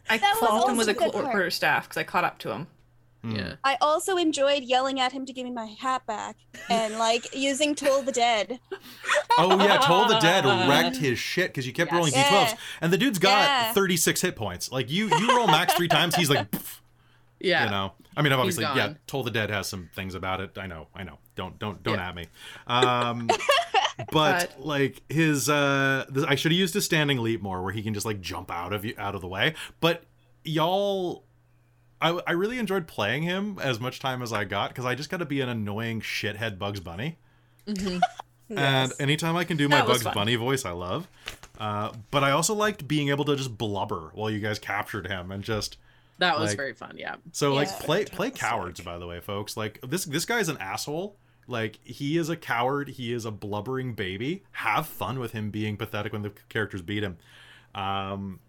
I 0.09 0.19
That 0.19 0.35
clocked 0.37 0.69
him 0.69 0.77
with 0.77 0.89
a 0.89 0.91
also 0.93 1.01
a 1.07 1.07
good 1.07 1.13
part. 1.13 1.25
quarter 1.33 1.51
staff 1.51 1.85
because 1.89 1.97
I 1.97 2.05
caught 2.05 2.25
up 2.25 2.39
to 2.41 2.53
him. 2.53 2.67
Hmm. 3.23 3.37
Yeah. 3.37 3.55
I 3.65 3.77
also 3.81 4.17
enjoyed 4.17 4.63
yelling 4.63 4.99
at 5.01 5.13
him 5.13 5.27
to 5.27 5.33
give 5.33 5.45
me 5.45 5.51
my 5.51 5.67
hat 5.67 6.07
back 6.07 6.37
and 6.69 6.99
like 6.99 7.35
using 7.35 7.75
Toll 7.75 8.03
the 8.03 8.13
Dead. 8.13 8.61
Oh 9.39 9.59
yeah, 9.63 9.79
Toll 9.79 10.07
the 10.09 10.19
Dead 10.19 10.45
wrecked 10.69 10.97
his 10.97 11.19
shit 11.19 11.49
because 11.49 11.67
you 11.67 11.73
kept 11.73 11.91
Yes. 11.93 11.97
rolling 11.97 12.13
d12s, 12.13 12.57
and 12.81 12.93
the 12.93 12.99
dude's 12.99 13.19
got 13.19 13.41
Yeah. 13.43 13.73
36 13.73 14.21
hit 14.21 14.37
points. 14.37 14.71
Like 14.73 14.91
you, 14.91 15.09
you 15.09 15.37
roll 15.37 15.47
max 15.47 15.75
three 15.75 15.89
times, 15.99 16.15
he's 16.17 16.31
like, 16.31 16.51
pff, 16.51 16.81
Yeah. 17.41 17.65
you 17.65 17.71
know. 17.71 17.93
I 18.17 18.23
mean, 18.23 18.33
I've 18.33 18.39
obviously, 18.41 18.65
yeah. 18.65 18.75
gone. 18.75 18.99
Toll 19.07 19.23
the 19.23 19.31
Dead 19.31 19.51
has 19.51 19.69
some 19.69 19.89
things 19.95 20.15
about 20.15 20.41
it. 20.41 20.59
I 20.59 20.67
know, 20.67 20.89
I 20.95 21.05
know. 21.05 21.19
Don't, 21.37 21.59
don't, 21.59 21.83
don't 21.83 21.95
Yeah. 21.95 22.09
at 22.09 22.15
me. 22.15 22.27
Um, 22.67 23.29
but, 23.29 24.09
But- 24.11 24.61
like 24.61 25.03
his, 25.09 25.49
uh, 25.49 26.07
th- 26.13 26.27
I 26.29 26.35
should 26.35 26.53
have 26.53 26.59
used 26.59 26.75
his 26.75 26.85
standing 26.85 27.19
leap 27.19 27.41
more, 27.41 27.63
where 27.63 27.73
he 27.73 27.83
can 27.83 27.95
just 27.95 28.05
like 28.07 28.21
jump 28.21 28.51
out 28.51 28.73
of 28.73 28.85
you, 28.85 28.95
out 28.99 29.15
of 29.15 29.21
the 29.21 29.29
way. 29.29 29.55
But 29.81 30.03
y'all. 30.45 31.25
I, 32.01 32.21
I 32.27 32.33
really 32.33 32.59
enjoyed 32.59 32.87
playing 32.87 33.25
him 33.25 33.59
as 33.63 33.79
much 33.81 33.99
time 34.01 34.23
as 34.23 34.33
I 34.33 34.45
got 34.45 34.71
because 34.71 34.85
I 34.87 34.95
just 34.95 35.11
got 35.11 35.19
to 35.19 35.25
be 35.27 35.41
an 35.41 35.49
annoying 35.49 36.01
shithead 36.01 36.59
Bugs 36.59 36.81
Bunny. 36.81 37.19
And 38.53 38.91
Yes. 38.91 39.01
anytime 39.01 39.37
I 39.37 39.45
can 39.45 39.57
do 39.57 39.69
my 39.69 39.83
Bugs 39.83 40.03
fun. 40.03 40.13
Bunny 40.13 40.35
voice, 40.35 40.65
I 40.65 40.73
love. 40.73 41.07
Uh, 41.57 41.93
but 42.11 42.25
I 42.25 42.33
also 42.33 42.53
liked 42.53 42.89
being 42.89 43.09
able 43.11 43.25
to 43.27 43.37
just 43.37 43.57
blubber 43.57 44.11
while 44.13 44.29
you 44.29 44.41
guys 44.41 44.59
captured 44.59 45.07
him 45.07 45.31
and 45.31 45.45
just 45.45 45.77
That 46.19 46.37
was 46.37 46.51
Like- 46.51 46.57
very 46.57 46.73
fun. 46.75 46.97
Yeah. 46.99 47.15
so 47.31 47.55
like 47.55 47.69
play 47.69 48.07
play 48.07 48.31
Fantastic. 48.31 48.35
cowards 48.41 48.81
by 48.81 48.99
the 48.99 49.07
way, 49.07 49.21
folks. 49.21 49.57
Like 49.57 49.79
this 49.87 50.05
this 50.05 50.25
guy's 50.25 50.49
an 50.49 50.57
asshole. 50.59 51.17
Like 51.47 51.79
he 51.85 52.17
is 52.19 52.29
a 52.29 52.37
coward. 52.37 52.89
He 52.89 53.13
is 53.13 53.25
a 53.25 53.31
blubbering 53.31 53.93
baby. 53.95 54.43
Have 54.53 54.87
fun 54.89 55.21
with 55.21 55.31
him 55.31 55.51
being 55.51 55.77
pathetic 55.77 56.13
when 56.13 56.23
the 56.23 56.33
characters 56.49 56.83
beat 56.83 57.05
him. 57.05 57.19
Um, 57.73 58.41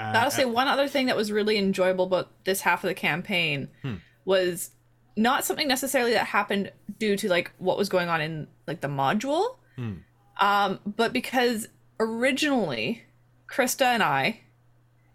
uh, 0.00 0.18
I'll 0.18 0.30
say 0.30 0.44
one 0.44 0.68
other 0.68 0.88
thing 0.88 1.06
that 1.06 1.16
was 1.16 1.30
really 1.30 1.56
enjoyable 1.58 2.04
about 2.06 2.30
this 2.44 2.60
half 2.62 2.82
of 2.84 2.88
the 2.88 2.94
campaign 2.94 3.68
Hmm. 3.82 3.94
was 4.24 4.70
not 5.16 5.44
something 5.44 5.68
necessarily 5.68 6.12
that 6.12 6.26
happened 6.26 6.72
due 6.98 7.16
to 7.16 7.28
like 7.28 7.50
what 7.58 7.76
was 7.76 7.88
going 7.88 8.08
on 8.08 8.20
in 8.20 8.46
like 8.66 8.80
the 8.80 8.88
module, 8.88 9.56
Hmm. 9.76 9.92
um, 10.40 10.80
but 10.86 11.12
because 11.12 11.68
originally 11.98 13.02
Krista 13.50 13.82
and 13.86 14.02
I 14.02 14.40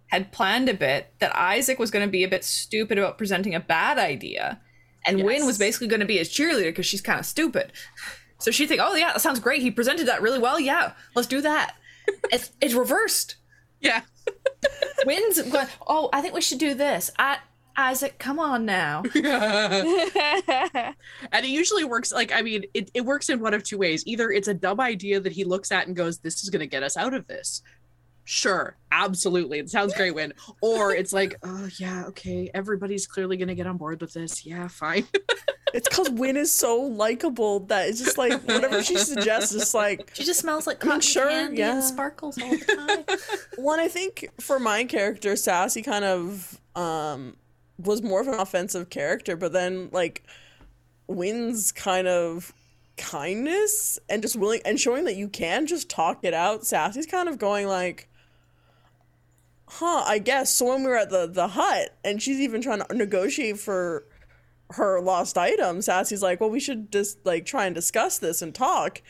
had 0.07 0.31
planned 0.31 0.69
a 0.69 0.73
bit 0.73 1.13
that 1.19 1.35
Isaac 1.35 1.79
was 1.79 1.91
going 1.91 2.05
to 2.05 2.11
be 2.11 2.23
a 2.23 2.27
bit 2.27 2.43
stupid 2.43 2.97
about 2.97 3.17
presenting 3.17 3.55
a 3.55 3.59
bad 3.59 3.97
idea, 3.97 4.61
and 5.05 5.23
Win 5.23 5.45
was 5.45 5.57
basically 5.57 5.87
going 5.87 5.99
to 5.99 6.05
be 6.05 6.17
his 6.17 6.29
cheerleader 6.29 6.65
because 6.65 6.85
she's 6.85 7.01
kind 7.01 7.19
of 7.19 7.25
stupid. 7.25 7.71
So 8.39 8.51
she'd 8.51 8.67
think, 8.67 8.81
"Oh 8.83 8.95
yeah, 8.95 9.13
that 9.13 9.21
sounds 9.21 9.39
great. 9.39 9.61
He 9.61 9.71
presented 9.71 10.07
that 10.07 10.21
really 10.21 10.39
well. 10.39 10.59
Yeah, 10.59 10.93
let's 11.15 11.27
do 11.27 11.41
that." 11.41 11.75
it's 12.31 12.51
it's 12.61 12.73
reversed. 12.73 13.35
Yeah. 13.79 14.01
Win's 15.05 15.41
going, 15.41 15.67
oh, 15.87 16.09
I 16.13 16.21
think 16.21 16.33
we 16.33 16.41
should 16.41 16.59
do 16.59 16.73
this. 16.73 17.11
I, 17.19 17.37
Isaac, 17.77 18.17
come 18.19 18.39
on 18.39 18.65
now. 18.65 19.03
and 19.13 19.15
it 21.33 21.49
usually 21.49 21.83
works 21.83 22.11
like 22.13 22.31
I 22.33 22.41
mean, 22.41 22.65
it, 22.73 22.89
it 22.93 23.01
works 23.01 23.29
in 23.29 23.39
one 23.39 23.53
of 23.53 23.63
two 23.63 23.77
ways. 23.77 24.03
Either 24.07 24.31
it's 24.31 24.47
a 24.47 24.53
dumb 24.53 24.79
idea 24.79 25.19
that 25.19 25.33
he 25.33 25.43
looks 25.43 25.71
at 25.71 25.87
and 25.87 25.95
goes, 25.95 26.19
This 26.19 26.43
is 26.43 26.49
gonna 26.49 26.67
get 26.67 26.83
us 26.83 26.95
out 26.97 27.13
of 27.13 27.27
this. 27.27 27.61
Sure, 28.23 28.75
absolutely. 28.91 29.59
It 29.59 29.69
sounds 29.69 29.93
great 29.93 30.15
win. 30.15 30.33
Or 30.61 30.95
it's 30.95 31.13
like, 31.13 31.35
oh 31.43 31.69
yeah, 31.77 32.05
okay, 32.07 32.49
everybody's 32.53 33.05
clearly 33.05 33.37
gonna 33.37 33.55
get 33.55 33.67
on 33.67 33.77
board 33.77 34.01
with 34.01 34.13
this. 34.13 34.45
Yeah, 34.45 34.67
fine. 34.67 35.05
It's 35.75 35.89
because 35.89 36.09
Win 36.09 36.37
is 36.37 36.53
so 36.53 36.77
likable 36.79 37.59
that 37.61 37.89
it's 37.89 37.99
just 37.99 38.17
like 38.17 38.41
whatever 38.43 38.81
she 38.81 38.97
suggests 38.97 39.53
it's 39.53 39.73
like 39.73 40.09
She 40.13 40.23
just 40.23 40.39
smells 40.39 40.65
like 40.65 40.79
cotton 40.79 41.01
sure, 41.01 41.29
candy 41.29 41.57
yeah. 41.57 41.73
and 41.73 41.83
sparkles 41.83 42.41
all 42.41 42.49
the 42.49 43.05
time. 43.17 43.17
one 43.63 43.79
I 43.81 43.89
think 43.89 44.29
for 44.39 44.57
my 44.57 44.85
character, 44.85 45.35
Sassy 45.35 45.81
kind 45.81 46.05
of 46.05 46.61
um 46.75 47.35
was 47.77 48.01
more 48.01 48.21
of 48.21 48.27
an 48.29 48.35
offensive 48.35 48.89
character, 48.89 49.35
but 49.35 49.51
then 49.51 49.89
like 49.91 50.23
Win's 51.07 51.73
kind 51.73 52.07
of 52.07 52.53
kindness 52.95 53.99
and 54.09 54.21
just 54.21 54.37
willing 54.37 54.61
and 54.63 54.79
showing 54.79 55.03
that 55.03 55.17
you 55.17 55.27
can 55.27 55.67
just 55.67 55.89
talk 55.89 56.23
it 56.23 56.33
out. 56.33 56.65
Sassy's 56.65 57.05
kind 57.05 57.27
of 57.27 57.37
going 57.37 57.67
like 57.67 58.07
huh, 59.67 60.03
I 60.07 60.19
guess. 60.19 60.51
So 60.51 60.67
when 60.67 60.83
we 60.83 60.89
were 60.89 60.97
at 60.97 61.09
the 61.09 61.27
the 61.27 61.49
hut, 61.49 61.97
and 62.03 62.21
she's 62.21 62.39
even 62.39 62.61
trying 62.61 62.81
to 62.81 62.95
negotiate 62.95 63.59
for 63.59 64.05
her 64.71 64.99
lost 65.01 65.37
items, 65.37 65.85
Sassy's 65.85 66.21
like, 66.23 66.41
well, 66.41 66.49
we 66.49 66.59
should 66.59 66.91
just 66.91 67.23
like 67.25 67.45
try 67.45 67.65
and 67.65 67.75
discuss 67.75 68.17
this 68.19 68.41
and 68.41 68.53
talk. 68.53 69.01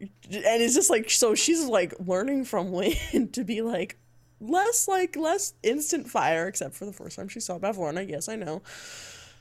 And 0.00 0.10
it's 0.30 0.74
just 0.74 0.90
like, 0.90 1.10
so 1.10 1.34
she's 1.34 1.64
like 1.64 1.94
learning 2.04 2.44
from 2.44 2.70
Wayne 2.72 3.28
to 3.32 3.44
be 3.44 3.62
like 3.62 3.98
less 4.40 4.88
like 4.88 5.16
less 5.16 5.54
instant 5.62 6.08
fire, 6.08 6.46
except 6.48 6.74
for 6.74 6.84
the 6.86 6.92
first 6.92 7.16
time 7.16 7.28
she 7.28 7.40
saw 7.40 7.58
Bavlorna. 7.58 8.02
Yes, 8.08 8.28
I 8.28 8.36
know. 8.36 8.62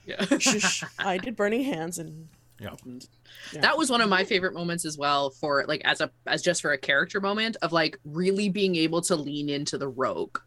Yeah. 0.06 0.24
Shush, 0.40 0.84
I 1.00 1.18
did 1.18 1.36
burning 1.36 1.64
hands 1.64 1.98
and 2.00 2.28
Yeah. 2.60 2.76
Yeah. 3.52 3.62
that 3.62 3.78
was 3.78 3.90
one 3.90 4.02
of 4.02 4.10
my 4.10 4.24
favorite 4.24 4.54
moments 4.54 4.86
as 4.86 4.98
well 4.98 5.30
for 5.32 5.66
like 5.68 5.82
as 5.84 6.00
a 6.00 6.12
as 6.28 6.42
just 6.42 6.62
for 6.62 6.72
a 6.72 6.78
character 6.78 7.20
moment 7.20 7.58
of 7.62 7.72
like 7.74 7.98
really 8.06 8.48
being 8.50 8.76
able 8.76 9.02
to 9.02 9.16
lean 9.16 9.50
into 9.50 9.78
the 9.78 9.88
rogue 9.88 10.38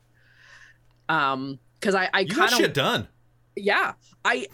um 1.09 1.59
because 1.79 1.95
i 1.95 2.09
i 2.15 2.25
kind 2.25 2.51
shit 2.51 2.67
of 2.67 2.73
done. 2.73 3.09
yeah 3.57 3.93
i 4.25 4.47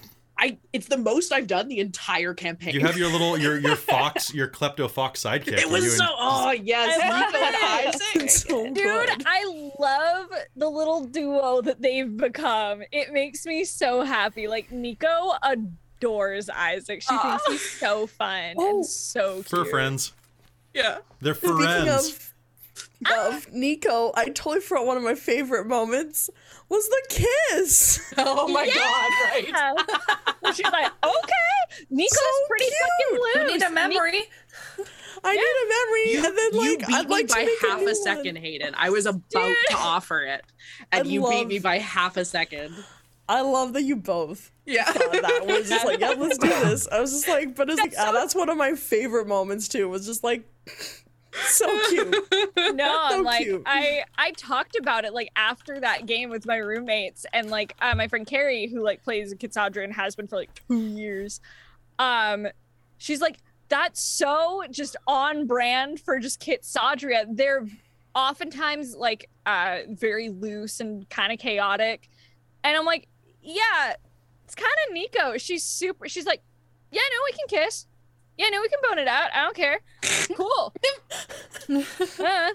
i 0.45 0.59
it's 0.73 0.87
the 0.89 0.97
most 0.99 1.33
i've 1.33 1.47
done 1.47 1.69
the 1.69 1.79
entire 1.81 2.35
campaign 2.35 2.75
You 2.75 2.81
have 2.81 2.97
your 2.97 3.11
little 3.11 3.39
your 3.39 3.59
your 3.59 3.77
fox 3.93 4.33
your 4.35 4.49
klepto 4.49 4.91
fox 4.91 5.23
sidekick. 5.23 5.59
it 5.59 5.69
was 5.69 5.97
so 5.97 6.05
and- 6.05 6.13
oh 6.19 6.51
yes 6.63 7.01
I 7.03 7.09
love 7.09 7.33
Nico 7.33 7.45
and 7.45 7.55
it. 7.55 7.95
Isaac. 8.23 8.31
so 8.31 8.65
Dude, 8.67 8.75
good. 8.75 9.23
I 9.27 9.71
love 9.79 10.27
the 10.57 10.69
little 10.69 11.05
duo 11.05 11.61
that 11.63 11.81
they've 11.81 12.15
become. 12.17 12.83
It 12.93 13.13
makes 13.13 13.45
me 13.47 13.65
so 13.65 14.03
happy. 14.03 14.47
Like 14.49 14.71
Nico 14.71 15.33
adores 15.43 16.49
Isaac. 16.51 17.03
She 17.03 17.17
thinks 17.17 17.47
he's 17.47 17.71
so 17.81 18.07
fun 18.07 18.55
Oh. 18.59 18.77
and 18.77 18.87
so 18.87 19.37
cute. 19.37 19.49
Fur 19.49 19.65
friends. 19.65 20.13
yeah 20.75 20.99
They're 21.21 21.35
Speaking 21.35 21.57
friends. 21.57 22.34
Of 23.11 23.35
of 23.47 23.53
Nico, 23.53 24.13
I 24.15 24.27
totally 24.27 24.61
forgot 24.61 24.87
one 24.87 24.97
of 24.97 25.03
my 25.03 25.15
favorite 25.15 25.67
moments 25.67 26.31
was 26.69 26.89
the 26.89 27.03
kiss. 27.11 28.15
oh 28.19 28.49
my 28.49 28.67
god 28.67 28.75
right 28.75 29.47
Yeah. 29.49 29.75
And 30.43 30.57
she's 30.57 30.65
like, 30.65 30.91
okay, 31.05 31.85
Nico's 31.91 32.15
So 32.19 32.47
pretty 32.49 32.65
cute. 32.65 32.75
fucking 32.81 33.17
You 33.17 33.43
loose. 33.45 33.53
need 33.53 33.63
a 33.63 33.71
memory. 33.71 34.23
I 35.27 35.35
need 35.37 35.41
a 35.43 35.69
memory, 35.69 36.13
you, 36.13 36.27
and 36.27 36.39
then 36.39 36.63
you 36.65 36.77
like 36.79 36.87
beat 36.87 36.95
I'd 36.97 37.09
me 37.09 37.11
like 37.15 37.29
to 37.29 37.35
by 37.35 37.45
make 37.45 37.61
half 37.63 37.81
new 37.81 37.89
a 37.89 37.95
second 37.95 38.37
hayden 38.37 38.75
i 38.77 38.91
was 38.91 39.07
about 39.07 39.23
Dude. 39.31 39.57
to 39.71 39.77
offer 39.77 40.21
it 40.23 40.45
and 40.93 41.07
I 41.09 41.11
you 41.11 41.27
beat 41.29 41.47
me 41.47 41.59
by 41.61 41.79
half 41.79 42.19
a 42.19 42.25
second 42.27 42.75
I 43.27 43.41
love 43.41 43.73
that 43.73 43.85
you 43.85 43.97
both 43.97 44.51
yeah 44.67 44.85
thought 44.85 45.13
that 45.13 45.47
was 45.47 45.69
just 45.69 45.87
like, 45.87 46.01
yeah, 46.01 46.11
let's 46.11 46.37
do 46.37 46.49
this. 46.49 46.87
I 46.89 47.01
was 47.01 47.11
just 47.13 47.27
like, 47.29 47.55
but 47.57 47.71
it's 47.71 47.81
like, 47.81 47.93
That's 47.93 48.03
ah, 48.09 48.13
that's 48.13 48.35
one 48.35 48.49
of 48.51 48.57
my 48.59 48.75
favorite 48.75 49.27
moments 49.27 49.67
too. 49.69 49.89
Was 49.89 50.05
just 50.05 50.23
like 50.25 50.45
so 51.47 51.67
cute. 51.89 52.11
no, 52.75 52.99
I'm 53.05 53.13
So 53.13 53.21
like 53.23 53.45
cute. 53.45 53.63
I 53.67 54.05
I 54.17 54.31
talked 54.33 54.77
about 54.77 55.05
it 55.05 55.13
like 55.13 55.31
after 55.37 55.81
that 55.81 56.07
game 56.07 56.31
with 56.31 56.47
my 56.47 56.57
roommates 56.57 57.27
and 57.33 57.51
like 57.51 57.75
uh, 57.81 57.95
my 57.95 58.09
friend 58.09 58.27
Carrie 58.27 58.69
who 58.69 58.83
like 58.83 59.03
plays 59.03 59.35
Kitsadra 59.35 59.85
and 59.85 59.93
has 59.93 60.15
been 60.15 60.27
for 60.27 60.37
like 60.37 60.51
two 60.69 60.79
years. 60.81 61.41
Um, 61.99 62.47
she's 62.99 63.21
like 63.21 63.39
that's 63.69 64.01
so 64.01 64.63
just 64.71 64.97
on 65.07 65.47
brand 65.47 66.01
for 66.01 66.19
just 66.19 66.41
Kitsadria. 66.41 67.25
They're 67.29 67.67
oftentimes 68.15 68.95
like 68.95 69.29
uh 69.47 69.79
very 69.89 70.29
loose 70.29 70.81
and 70.81 71.09
kind 71.11 71.33
of 71.33 71.39
chaotic, 71.39 72.09
and 72.63 72.77
I'm 72.77 72.85
like, 72.85 73.09
yeah, 73.43 73.95
it's 74.45 74.55
kind 74.55 74.73
of 74.87 74.93
Nico. 74.95 75.39
She's 75.39 75.65
super. 75.65 76.09
She's 76.09 76.27
like, 76.27 76.43
yeah, 76.91 77.01
no, 77.01 77.19
we 77.25 77.33
can 77.33 77.65
kiss. 77.65 77.87
Yeah, 78.37 78.49
no, 78.51 78.61
we 78.61 78.69
can 78.69 78.79
bone 78.89 78.99
it 78.99 79.09
out. 79.09 79.31
I 79.35 79.43
don't 79.43 79.57
care. 79.57 79.81
Cool. 80.37 80.75
Uh, 82.21 82.51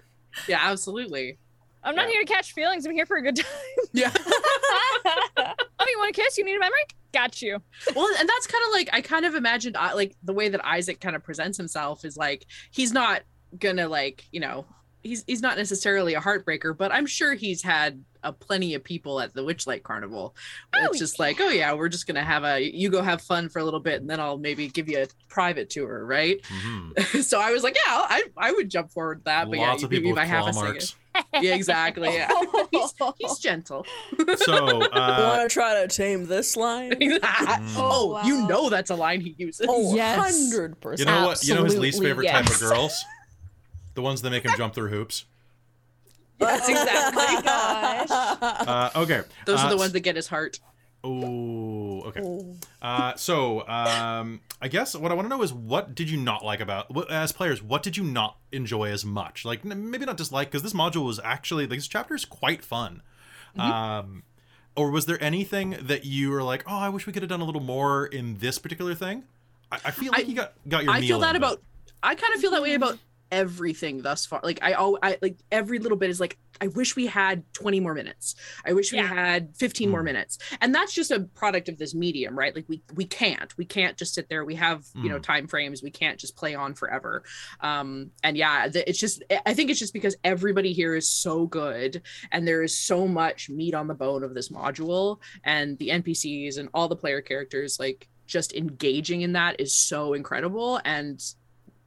yeah 0.47 0.59
absolutely 0.61 1.37
I'm 1.83 1.95
not 1.95 2.05
Yeah. 2.07 2.11
here 2.11 2.21
to 2.21 2.27
catch 2.27 2.53
feelings. 2.53 2.85
I'm 2.85 2.91
here 2.93 3.05
for 3.05 3.17
a 3.17 3.21
good 3.23 3.37
time. 3.37 3.45
yeah 3.93 4.11
oh, 4.15 5.85
you 5.87 5.97
want 5.97 6.09
a 6.11 6.13
kiss? 6.21 6.37
You 6.37 6.45
need 6.45 6.55
a 6.55 6.59
memory? 6.59 6.83
Got 7.13 7.41
you. 7.41 7.57
well 7.95 8.07
and 8.19 8.29
that's 8.29 8.45
kind 8.47 8.63
of 8.67 8.71
like 8.73 8.89
i 8.93 9.01
kind 9.01 9.25
of 9.25 9.33
imagined 9.33 9.75
uh, 9.77 9.91
like 9.95 10.15
the 10.23 10.33
way 10.33 10.49
that 10.49 10.63
isaac 10.63 10.99
kind 11.01 11.15
of 11.15 11.23
presents 11.23 11.57
himself 11.57 12.05
is 12.05 12.15
like 12.17 12.45
he's 12.71 12.93
not 12.93 13.21
gonna 13.57 13.87
like 13.87 14.25
you 14.31 14.39
know 14.39 14.65
he's 15.01 15.23
he's 15.25 15.41
not 15.41 15.57
necessarily 15.57 16.13
a 16.13 16.21
heartbreaker 16.21 16.77
but 16.77 16.91
i'm 16.91 17.07
sure 17.07 17.33
he's 17.33 17.63
had 17.63 18.03
a 18.23 18.33
plenty 18.33 18.73
of 18.73 18.83
people 18.83 19.19
at 19.21 19.33
the 19.33 19.41
witchlight 19.41 19.83
carnival 19.83 20.35
Oh, 20.75 20.85
it's 20.85 20.99
just 20.99 21.19
like 21.19 21.39
oh 21.39 21.49
yeah 21.49 21.73
we're 21.73 21.89
just 21.89 22.05
gonna 22.07 22.23
have 22.23 22.43
a 22.43 22.59
you 22.61 22.89
go 22.89 23.01
have 23.01 23.21
fun 23.21 23.49
for 23.49 23.59
a 23.59 23.63
little 23.63 23.79
bit 23.79 24.01
and 24.01 24.09
then 24.09 24.19
i'll 24.19 24.37
maybe 24.37 24.67
give 24.67 24.89
you 24.89 25.03
a 25.03 25.07
private 25.29 25.69
tour 25.69 26.05
right 26.05 26.41
Mhm. 26.43 27.23
so 27.23 27.39
i 27.39 27.51
was 27.51 27.63
like 27.63 27.75
yeah 27.75 27.81
i 28.09 28.23
i 28.37 28.51
would 28.51 28.69
jump 28.69 28.91
forward 28.91 29.19
with 29.19 29.25
that 29.25 29.49
but 29.49 29.57
yeah 29.59 29.69
Lots 29.69 29.81
you 29.81 29.85
of 29.85 29.91
beat 29.91 29.97
me 30.03 30.09
people 30.09 30.15
by 30.17 30.21
with 30.23 30.29
half 30.29 30.53
claw 30.53 30.63
a 30.71 30.79
second 30.81 30.95
yeah 31.43 31.55
exactly 31.55 32.13
yeah 32.13 32.29
he's, 32.71 32.93
he's 33.17 33.37
gentle 33.39 33.85
So 34.37 34.81
uh, 34.83 35.35
Want 35.37 35.49
to 35.49 35.53
try 35.53 35.81
to 35.81 35.87
tame 35.87 36.27
this 36.27 36.55
line? 36.55 36.93
oh, 37.77 38.21
you 38.25 38.47
know 38.47 38.69
that's 38.69 38.89
a 38.89 38.95
line 38.95 39.21
he 39.21 39.35
uses 39.37 39.65
Oh, 39.69 39.95
Yes. 39.95 40.17
100 40.51 40.75
you 40.99 41.05
know 41.05 41.25
what? 41.25 41.43
You 41.43 41.55
know 41.55 41.63
his 41.63 41.77
least 41.77 41.97
Absolutely, 41.97 42.09
favorite 42.09 42.27
type 42.31 42.49
of 42.53 42.59
girls. 42.59 43.03
The 43.95 44.01
ones 44.01 44.21
that 44.21 44.29
make 44.29 44.43
him 44.45 44.51
jump 44.55 44.73
through 44.75 44.89
hoops. 44.89 45.25
That's 46.47 46.69
exactly. 46.69 47.23
Oh 47.27 47.41
gosh. 47.43 48.09
Uh, 48.67 48.89
okay. 48.95 49.21
Those 49.45 49.59
are 49.59 49.67
Uh, 49.67 49.69
the 49.69 49.77
ones 49.77 49.91
that 49.93 49.99
get 50.01 50.15
his 50.15 50.27
heart. 50.27 50.59
Oh, 51.03 52.01
okay. 52.07 52.21
Uh, 52.81 53.15
so, 53.15 53.65
um, 53.67 54.41
I 54.61 54.67
guess 54.67 54.95
what 54.95 55.11
I 55.11 55.15
want 55.15 55.25
to 55.25 55.29
know 55.29 55.41
is 55.43 55.53
what 55.53 55.95
did 55.95 56.09
you 56.09 56.17
not 56.17 56.43
like 56.43 56.59
about 56.59 56.93
what, 56.93 57.09
as 57.09 57.31
players? 57.31 57.63
What 57.63 57.83
did 57.83 57.95
you 57.95 58.03
not 58.03 58.37
enjoy 58.51 58.89
as 58.91 59.05
much? 59.05 59.45
Like 59.45 59.65
n- 59.65 59.89
maybe 59.91 60.05
not 60.05 60.17
dislike 60.17 60.49
because 60.49 60.63
this 60.63 60.73
module 60.73 61.05
was 61.05 61.19
actually 61.23 61.67
like 61.67 61.79
this 61.79 61.87
chapter 61.87 62.15
is 62.15 62.25
quite 62.25 62.63
fun. 62.65 63.01
Um, 63.57 64.23
or 64.75 64.91
was 64.91 65.05
there 65.05 65.21
anything 65.23 65.77
that 65.81 66.05
you 66.05 66.29
were 66.31 66.43
like, 66.43 66.63
oh, 66.67 66.77
I 66.77 66.89
wish 66.89 67.07
we 67.07 67.13
could 67.13 67.21
have 67.23 67.29
done 67.29 67.41
a 67.41 67.45
little 67.45 67.61
more 67.61 68.05
in 68.05 68.37
this 68.37 68.59
particular 68.59 68.93
thing? 68.93 69.23
I, 69.71 69.79
I 69.85 69.91
feel 69.91 70.11
like 70.11 70.25
I- 70.25 70.27
you 70.27 70.35
got 70.35 70.53
got 70.67 70.83
your. 70.83 70.93
I 70.93 71.01
feel 71.01 71.19
that 71.19 71.35
in, 71.35 71.41
but- 71.41 71.53
about. 71.53 71.63
I 72.01 72.15
kind 72.15 72.33
of 72.33 72.39
feel 72.39 72.51
that 72.51 72.61
way 72.61 72.73
about 72.75 72.97
everything 73.31 74.01
thus 74.01 74.25
far. 74.25 74.39
Like 74.43 74.59
I, 74.61 74.73
all 74.73 74.97
I 75.01 75.17
like 75.21 75.37
every 75.51 75.79
little 75.79 75.97
bit 75.97 76.09
is 76.09 76.19
like 76.19 76.37
I 76.61 76.67
wish 76.67 76.95
we 76.97 77.07
had 77.07 77.43
20 77.53 77.79
more 77.79 77.93
minutes. 77.93 78.35
I 78.65 78.73
wish 78.73 78.91
we 78.91 78.97
had 78.97 79.55
15 79.55 79.89
more 79.89 80.01
Mm. 80.01 80.05
minutes. 80.05 80.39
And 80.59 80.75
that's 80.75 80.93
just 80.93 81.09
a 81.11 81.21
product 81.21 81.69
of 81.69 81.77
this 81.77 81.95
medium, 81.95 82.37
right? 82.37 82.53
Like 82.55 82.65
we 82.67 82.81
we 82.95 83.05
can't. 83.05 83.55
We 83.57 83.65
can't 83.65 83.95
just 83.97 84.13
sit 84.13 84.27
there. 84.29 84.43
We 84.43 84.55
have, 84.55 84.83
you 84.95 85.09
know, 85.09 85.19
time 85.19 85.47
frames. 85.47 85.81
We 85.81 85.91
can't 85.91 86.19
just 86.19 86.35
play 86.35 86.55
on 86.55 86.73
forever. 86.73 87.23
Um 87.61 88.11
and 88.23 88.35
yeah, 88.35 88.67
the, 88.67 88.87
it's 88.89 88.99
just 88.99 89.23
I 89.45 89.53
think 89.53 89.69
it's 89.69 89.79
just 89.79 89.93
because 89.93 90.15
everybody 90.23 90.73
here 90.73 90.95
is 90.95 91.07
so 91.07 91.45
good 91.45 92.01
and 92.31 92.47
there 92.47 92.63
is 92.63 92.77
so 92.77 93.07
much 93.07 93.49
meat 93.49 93.73
on 93.73 93.87
the 93.87 93.95
bone 93.95 94.23
of 94.23 94.33
this 94.33 94.49
module 94.49 95.19
and 95.43 95.77
the 95.77 95.89
NPCs 95.89 96.57
and 96.57 96.69
all 96.73 96.87
the 96.87 96.95
player 96.95 97.21
characters 97.21 97.79
like 97.79 98.07
just 98.25 98.53
engaging 98.53 99.21
in 99.21 99.33
that 99.33 99.59
is 99.59 99.73
so 99.75 100.13
incredible 100.13 100.79
and 100.85 101.19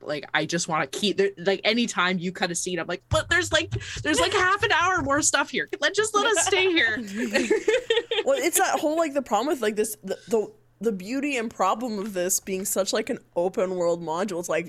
like 0.02 0.24
I 0.34 0.46
just 0.46 0.68
want 0.68 0.90
to 0.90 0.98
keep 0.98 1.16
there 1.16 1.30
like 1.38 1.60
anytime 1.64 2.18
you 2.18 2.32
cut 2.32 2.50
a 2.50 2.54
scene 2.54 2.78
I'm 2.78 2.86
like 2.86 3.02
but 3.08 3.28
there's 3.30 3.52
like 3.52 3.70
there's 4.02 4.20
like 4.20 4.32
half 4.32 4.62
an 4.62 4.72
hour 4.72 5.02
more 5.02 5.22
stuff 5.22 5.50
here 5.50 5.68
let 5.80 5.94
just 5.94 6.14
let 6.14 6.26
us 6.26 6.46
stay 6.46 6.70
here 6.70 6.96
well, 8.24 8.38
it's 8.38 8.58
that 8.58 8.78
whole 8.78 8.96
like 8.96 9.14
the 9.14 9.22
problem 9.22 9.48
with 9.48 9.62
like 9.62 9.76
this 9.76 9.96
the, 10.02 10.18
the 10.28 10.52
the 10.82 10.92
beauty 10.92 11.36
and 11.36 11.50
problem 11.50 11.98
of 11.98 12.12
this 12.12 12.40
being 12.40 12.64
such 12.64 12.92
like 12.92 13.08
an 13.08 13.18
open 13.36 13.76
world 13.76 14.02
module. 14.02 14.38
It's 14.40 14.48
like, 14.48 14.68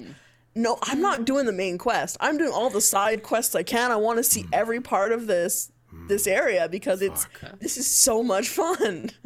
no, 0.56 0.78
I'm 0.84 1.02
not 1.02 1.26
doing 1.26 1.46
the 1.46 1.52
main 1.52 1.78
quest. 1.78 2.18
I'm 2.20 2.38
doing 2.38 2.52
all 2.52 2.70
the 2.70 2.82
side 2.82 3.24
quests 3.24 3.56
I 3.56 3.64
can. 3.64 3.92
I 3.92 3.96
want 3.96 4.18
to 4.18 4.24
see 4.24 4.44
hmm. 4.44 4.50
every 4.54 4.80
part 4.80 5.12
of 5.12 5.28
this 5.28 5.72
hmm. 5.90 6.08
this 6.08 6.28
area 6.28 6.70
because 6.70 7.02
it's 7.02 7.26
Fuck. 7.26 7.60
this 7.60 7.78
is 7.78 7.88
so 7.88 8.24
much 8.24 8.50
fun. 8.50 9.10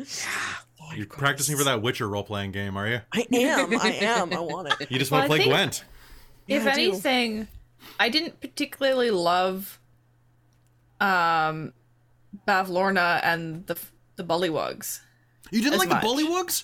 You're 0.96 1.06
practicing 1.06 1.58
for 1.58 1.66
that 1.66 1.82
Witcher 1.82 2.08
role 2.08 2.24
playing 2.24 2.54
game, 2.54 2.78
are 2.78 2.88
you? 2.88 3.02
I 3.12 3.28
am. 3.34 3.78
I 3.78 3.92
am. 3.92 4.32
I 4.32 4.40
want 4.40 4.70
it. 4.80 4.90
You 4.90 4.98
just 4.98 5.12
want 5.12 5.24
to 5.24 5.28
play 5.28 5.40
think- 5.40 5.50
Gwent. 5.50 5.84
If 6.48 6.64
Yeah, 6.64 6.72
I 6.72 6.76
do. 6.76 6.82
anything, 6.92 7.48
I 8.00 8.10
didn't 8.10 8.40
particularly 8.42 9.12
love 9.12 9.80
um 11.00 11.74
Bavlorna 12.48 13.20
and 13.24 13.66
the 13.68 13.78
the 14.16 14.24
Bullywugs. 14.24 15.02
You 15.52 15.62
didn't 15.62 15.80
like 15.80 15.90
much. 15.90 16.02
the 16.02 16.08
Bullywugs? 16.08 16.64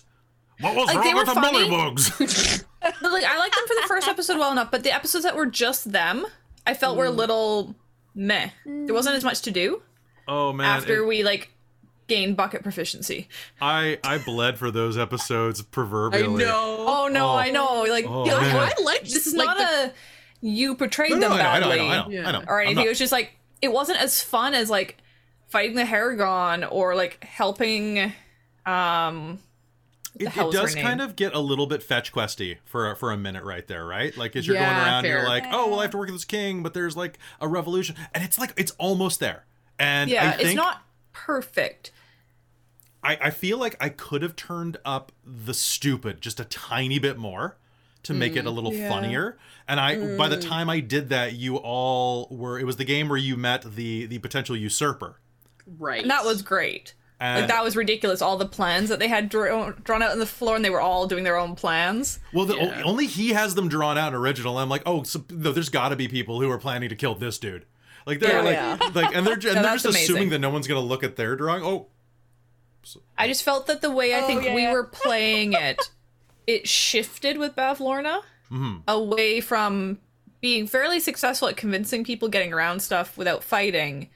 What 0.59 0.75
was 0.75 0.87
Like, 0.87 1.03
they 1.03 1.13
wrong 1.13 1.15
were 1.15 1.19
with 1.25 1.35
the 1.35 1.41
funny. 1.41 1.69
Bullywugs? 1.69 2.63
Like 3.01 3.23
I 3.23 3.37
liked 3.37 3.55
them 3.55 3.65
for 3.67 3.75
the 3.75 3.85
first 3.87 4.07
episode 4.09 4.37
well 4.39 4.51
enough, 4.51 4.69
but 4.69 4.83
the 4.83 4.91
episodes 4.91 5.23
that 5.23 5.35
were 5.37 5.45
just 5.45 5.91
them, 5.93 6.25
I 6.67 6.73
felt 6.73 6.97
were 6.97 7.05
a 7.05 7.11
little 7.11 7.75
meh. 8.13 8.49
There 8.65 8.93
wasn't 8.93 9.15
as 9.15 9.23
much 9.23 9.41
to 9.43 9.51
do 9.51 9.81
oh 10.27 10.51
man, 10.51 10.65
after 10.67 10.97
it- 11.03 11.07
we 11.07 11.23
like 11.23 11.52
gained 12.07 12.35
bucket 12.37 12.63
proficiency. 12.63 13.27
I 13.61 13.99
I 14.03 14.17
bled 14.17 14.57
for 14.59 14.71
those 14.71 14.97
episodes 14.97 15.61
proverbially. 15.77 16.43
I 16.43 16.47
know 16.47 16.75
Oh 16.87 17.07
no, 17.07 17.27
Oh. 17.31 17.35
I 17.35 17.49
know. 17.51 17.83
Like, 17.89 18.05
Oh, 18.07 18.25
yeah, 18.25 18.39
man. 18.39 18.55
I 18.55 18.81
liked 18.83 19.03
this 19.05 19.27
is 19.27 19.33
like 19.35 19.45
not 19.47 19.57
the- 19.57 19.63
a 19.87 19.93
you 20.41 20.75
portrayed 20.75 21.11
No, 21.11 21.17
no, 21.17 21.29
them 21.29 21.31
I 21.45 21.49
I 21.55 21.59
know, 21.59 21.69
badly 21.69 21.79
I 21.79 21.85
know, 21.87 21.89
I 21.93 21.97
know, 22.05 22.09
Yeah. 22.09 22.27
I 22.27 22.31
know. 22.33 22.43
or 22.47 22.59
anything. 22.61 22.75
not- 22.77 22.85
It 22.85 22.89
was 22.89 22.99
just 22.99 23.11
like 23.13 23.31
it 23.61 23.71
wasn't 23.71 24.01
as 24.01 24.21
fun 24.21 24.53
as 24.53 24.69
like 24.69 24.97
fighting 25.47 25.75
the 25.75 25.83
Harengon 25.83 26.67
or 26.69 26.95
like 26.95 27.23
helping 27.23 28.11
um 28.65 29.39
it, 30.19 30.27
hell 30.27 30.49
it 30.49 30.53
is 30.53 30.59
her 30.59 30.65
does 30.67 30.75
kind 30.75 31.01
of 31.01 31.15
get 31.15 31.33
a 31.33 31.39
little 31.39 31.65
bit 31.65 31.81
fetch 31.81 32.11
questy 32.13 32.57
for 32.65 32.93
for 32.95 33.11
a 33.11 33.17
minute 33.17 33.43
right 33.43 33.65
there, 33.67 33.85
right? 33.85 34.15
Like 34.15 34.35
as 34.35 34.45
you're 34.45 34.55
going 34.55 34.67
Yeah, 34.67 34.83
around, 34.85 35.05
you're 35.05 35.23
like, 35.23 35.43
oh 35.51 35.69
well, 35.69 35.79
I 35.79 35.83
have 35.83 35.91
to 35.91 35.97
work 35.97 36.07
with 36.07 36.15
this 36.15 36.25
king, 36.25 36.61
but 36.61 36.73
there's 36.73 36.95
like 36.95 37.17
a 37.41 37.47
revolution, 37.47 37.95
and 38.13 38.23
it's 38.23 38.37
like 38.37 38.53
it's 38.57 38.71
almost 38.77 39.19
there. 39.19 39.45
And 39.79 40.09
yeah, 40.11 40.27
I 40.29 40.31
think, 40.33 40.49
it's 40.49 40.55
not 40.55 40.83
perfect. 41.13 41.91
I, 43.03 43.17
I 43.21 43.29
feel 43.29 43.57
like 43.57 43.75
I 43.81 43.89
could 43.89 44.21
have 44.21 44.35
turned 44.35 44.77
up 44.85 45.11
the 45.25 45.53
stupid 45.53 46.21
just 46.21 46.39
a 46.39 46.45
tiny 46.45 46.99
bit 46.99 47.17
more 47.17 47.57
to 48.03 48.13
make 48.13 48.35
it 48.35 48.45
a 48.45 48.49
mm, 48.49 48.55
little 48.55 48.73
Yeah. 48.73 48.89
funnier. 48.89 49.37
And 49.67 49.79
I 49.79 50.17
by 50.17 50.27
the 50.27 50.37
mm. 50.37 50.41
time 50.47 50.69
I 50.69 50.79
did 50.79 51.09
that, 51.09 51.33
you 51.33 51.57
all 51.57 52.27
were 52.29 52.59
it 52.59 52.65
was 52.65 52.77
the 52.77 52.85
game 52.85 53.07
where 53.09 53.17
you 53.17 53.37
met 53.37 53.75
the 53.75 54.05
the 54.05 54.19
potential 54.19 54.55
usurper. 54.55 55.19
Right. 55.79 56.01
And 56.01 56.11
that 56.11 56.25
was 56.25 56.41
great. 56.41 56.93
And 57.19 57.41
Like 57.41 57.49
that 57.49 57.63
was 57.63 57.77
ridiculous. 57.77 58.21
All 58.21 58.35
the 58.37 58.45
plans 58.45 58.89
that 58.89 58.99
they 58.99 59.07
had 59.07 59.29
drawn, 59.29 59.75
drawn 59.83 60.01
out 60.03 60.11
on 60.11 60.19
the 60.19 60.25
floor, 60.25 60.57
and 60.57 60.65
they 60.65 60.69
were 60.69 60.81
all 60.81 61.07
doing 61.07 61.23
their 61.23 61.37
own 61.37 61.55
plans. 61.55 62.19
well, 62.33 62.45
the, 62.45 62.55
Yeah. 62.57 62.81
only 62.83 63.05
he 63.05 63.29
has 63.29 63.55
them 63.55 63.69
drawn 63.69 63.97
out 63.97 64.09
in 64.09 64.15
original. 64.15 64.57
I'm 64.57 64.67
like, 64.67 64.81
oh, 64.85 65.03
so, 65.03 65.23
no, 65.29 65.53
there's 65.53 65.69
got 65.69 65.89
to 65.89 65.95
be 65.95 66.09
people 66.09 66.41
who 66.41 66.51
are 66.51 66.57
planning 66.57 66.89
to 66.89 66.95
kill 66.97 67.15
this 67.15 67.37
dude. 67.37 67.65
Like 68.05 68.19
they're 68.19 68.31
Yeah. 68.31 68.41
like, 68.41 68.81
Yeah. 68.81 68.89
like, 69.01 69.15
and 69.15 69.25
they're, 69.25 69.33
and 69.33 69.43
they're 69.43 69.63
that's 69.63 69.83
just 69.83 69.97
assuming 69.97 70.29
that 70.29 70.39
no 70.39 70.49
one's 70.49 70.67
gonna 70.67 70.79
look 70.79 71.03
at 71.03 71.15
their 71.15 71.35
drawing. 71.35 71.63
Oh, 71.63 71.87
I 73.17 73.27
just 73.27 73.43
felt 73.43 73.67
that 73.67 73.81
the 73.81 73.91
way 73.91 74.13
I 74.13 74.21
Oh, 74.21 74.27
think 74.27 74.43
yeah, 74.43 74.55
we 74.55 74.63
yeah. 74.63 74.73
were 74.73 74.83
playing 74.91 75.53
it, 75.53 75.81
it 76.47 76.67
shifted 76.67 77.37
with 77.37 77.55
Bavlorna 77.55 78.21
mm-hmm. 78.51 78.77
away 78.87 79.39
from 79.39 79.99
being 80.41 80.67
fairly 80.67 80.99
successful 80.99 81.47
at 81.47 81.55
convincing 81.55 82.03
people 82.03 82.27
getting 82.27 82.51
around 82.53 82.81
stuff 82.81 83.17
without 83.17 83.43
fighting. 83.43 84.09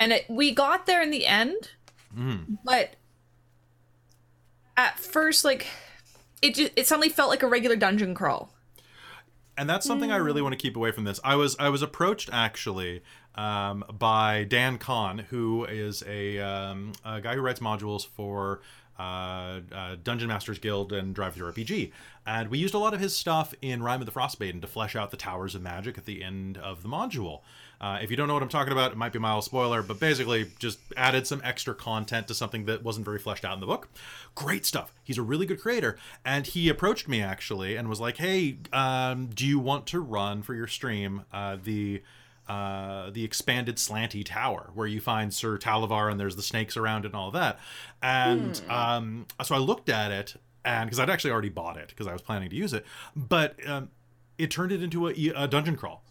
And 0.00 0.12
it, 0.12 0.24
we 0.28 0.52
got 0.52 0.86
there 0.86 1.02
in 1.02 1.10
the 1.10 1.26
end, 1.26 1.70
mm-hmm. 2.16 2.54
but 2.64 2.96
at 4.76 4.98
first, 4.98 5.44
like, 5.44 5.66
it 6.40 6.54
just, 6.54 6.72
it 6.76 6.86
suddenly 6.86 7.08
felt 7.10 7.28
like 7.30 7.42
a 7.42 7.46
regular 7.46 7.76
dungeon 7.76 8.14
crawl. 8.14 8.50
And 9.56 9.68
that's 9.68 9.86
something 9.86 10.12
I 10.12 10.16
really 10.16 10.42
want 10.42 10.52
to 10.52 10.58
keep 10.58 10.76
away 10.76 10.90
from 10.90 11.04
this. 11.04 11.20
I 11.24 11.36
was 11.36 11.56
I 11.58 11.68
was 11.68 11.82
approached 11.82 12.30
actually 12.32 13.02
um, 13.34 13.84
by 13.98 14.44
Dan 14.44 14.78
Kahn, 14.78 15.18
who 15.18 15.64
is 15.64 16.02
a, 16.06 16.38
um, 16.38 16.92
a 17.04 17.20
guy 17.20 17.34
who 17.34 17.40
writes 17.40 17.60
modules 17.60 18.06
for 18.06 18.60
uh, 18.98 19.60
uh, 19.72 19.96
Dungeon 20.02 20.28
Masters 20.28 20.58
Guild 20.58 20.92
and 20.92 21.14
Drive 21.14 21.34
Through 21.34 21.52
RPG, 21.52 21.92
and 22.26 22.48
we 22.48 22.58
used 22.58 22.74
a 22.74 22.78
lot 22.78 22.94
of 22.94 23.00
his 23.00 23.14
stuff 23.14 23.54
in 23.60 23.82
Rime 23.82 24.00
of 24.00 24.06
the 24.06 24.12
Frostmaiden 24.12 24.60
to 24.62 24.66
flesh 24.66 24.96
out 24.96 25.10
the 25.10 25.16
Towers 25.16 25.54
of 25.54 25.62
Magic 25.62 25.98
at 25.98 26.06
the 26.06 26.22
end 26.22 26.56
of 26.56 26.82
the 26.82 26.88
module. 26.88 27.40
Uh, 27.80 27.98
if 28.00 28.10
you 28.10 28.16
don't 28.16 28.28
know 28.28 28.34
what 28.34 28.42
I'm 28.42 28.48
talking 28.48 28.72
about, 28.72 28.92
it 28.92 28.96
might 28.96 29.12
be 29.12 29.18
a 29.18 29.20
mild 29.20 29.44
spoiler, 29.44 29.82
but 29.82 30.00
basically 30.00 30.50
just 30.58 30.78
added 30.96 31.26
some 31.26 31.40
extra 31.44 31.74
content 31.74 32.28
to 32.28 32.34
something 32.34 32.64
that 32.66 32.82
wasn't 32.82 33.04
very 33.04 33.18
fleshed 33.18 33.44
out 33.44 33.54
in 33.54 33.60
the 33.60 33.66
book. 33.66 33.88
Great 34.34 34.64
stuff. 34.64 34.92
He's 35.04 35.18
a 35.18 35.22
really 35.22 35.46
good 35.46 35.60
creator, 35.60 35.98
and 36.24 36.46
he 36.46 36.68
approached 36.68 37.08
me 37.08 37.20
actually 37.20 37.76
and 37.76 37.88
was 37.88 38.00
like, 38.00 38.16
"Hey, 38.16 38.58
um, 38.72 39.26
do 39.26 39.46
you 39.46 39.58
want 39.58 39.86
to 39.88 40.00
run 40.00 40.42
for 40.42 40.54
your 40.54 40.66
stream 40.66 41.24
uh, 41.32 41.56
the 41.62 42.02
uh, 42.48 43.10
the 43.10 43.24
expanded 43.24 43.76
slanty 43.76 44.24
tower 44.24 44.70
where 44.72 44.86
you 44.86 45.00
find 45.00 45.34
Sir 45.34 45.58
Talavar 45.58 46.10
and 46.10 46.18
there's 46.18 46.36
the 46.36 46.42
snakes 46.42 46.76
around 46.76 47.04
and 47.04 47.14
all 47.14 47.30
that?" 47.32 47.58
And 48.02 48.60
um, 48.70 49.26
so 49.44 49.54
I 49.54 49.58
looked 49.58 49.90
at 49.90 50.10
it, 50.10 50.34
and 50.64 50.88
because 50.88 50.98
I'd 50.98 51.10
actually 51.10 51.32
already 51.32 51.50
bought 51.50 51.76
it 51.76 51.88
because 51.88 52.06
I 52.06 52.12
was 52.12 52.22
planning 52.22 52.48
to 52.48 52.56
use 52.56 52.72
it, 52.72 52.86
but 53.14 53.54
um, 53.68 53.90
it 54.38 54.50
turned 54.50 54.72
it 54.72 54.82
into 54.82 55.08
a, 55.08 55.12
a 55.36 55.46
dungeon 55.48 55.76
crawl 55.76 56.02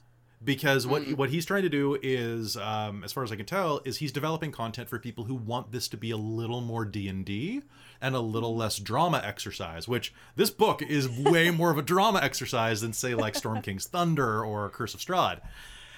because 0.46 0.86
what 0.88 1.04
what 1.14 1.30
he's 1.32 1.46
trying 1.46 1.64
to 1.64 1.70
do 1.70 1.98
is 2.02 2.56
um, 2.58 3.04
as 3.04 3.12
far 3.12 3.24
as 3.24 3.32
i 3.32 3.36
can 3.36 3.46
tell 3.46 3.82
is 3.84 3.98
he's 3.98 4.12
developing 4.12 4.52
content 4.52 4.88
for 4.88 5.00
people 5.00 5.24
who 5.26 5.36
want 5.36 5.72
this 5.72 5.88
to 5.90 5.98
be 5.98 6.12
a 6.12 6.18
little 6.18 6.62
more 6.62 6.86
d&d 6.86 7.62
and 8.02 8.16
a 8.16 8.20
little 8.20 8.56
less 8.56 8.78
drama 8.78 9.22
exercise 9.26 9.88
which 9.88 10.14
this 10.36 10.50
book 10.50 10.82
is 10.82 11.10
way 11.10 11.50
more 11.52 11.72
of 11.72 11.78
a 11.78 11.82
drama 11.82 12.20
exercise 12.22 12.82
than 12.82 12.94
say 12.94 13.16
like 13.16 13.36
storm 13.36 13.62
king's 13.62 13.88
thunder 13.88 14.44
or 14.46 14.70
curse 14.70 14.94
of 14.94 15.00
strahd 15.00 15.40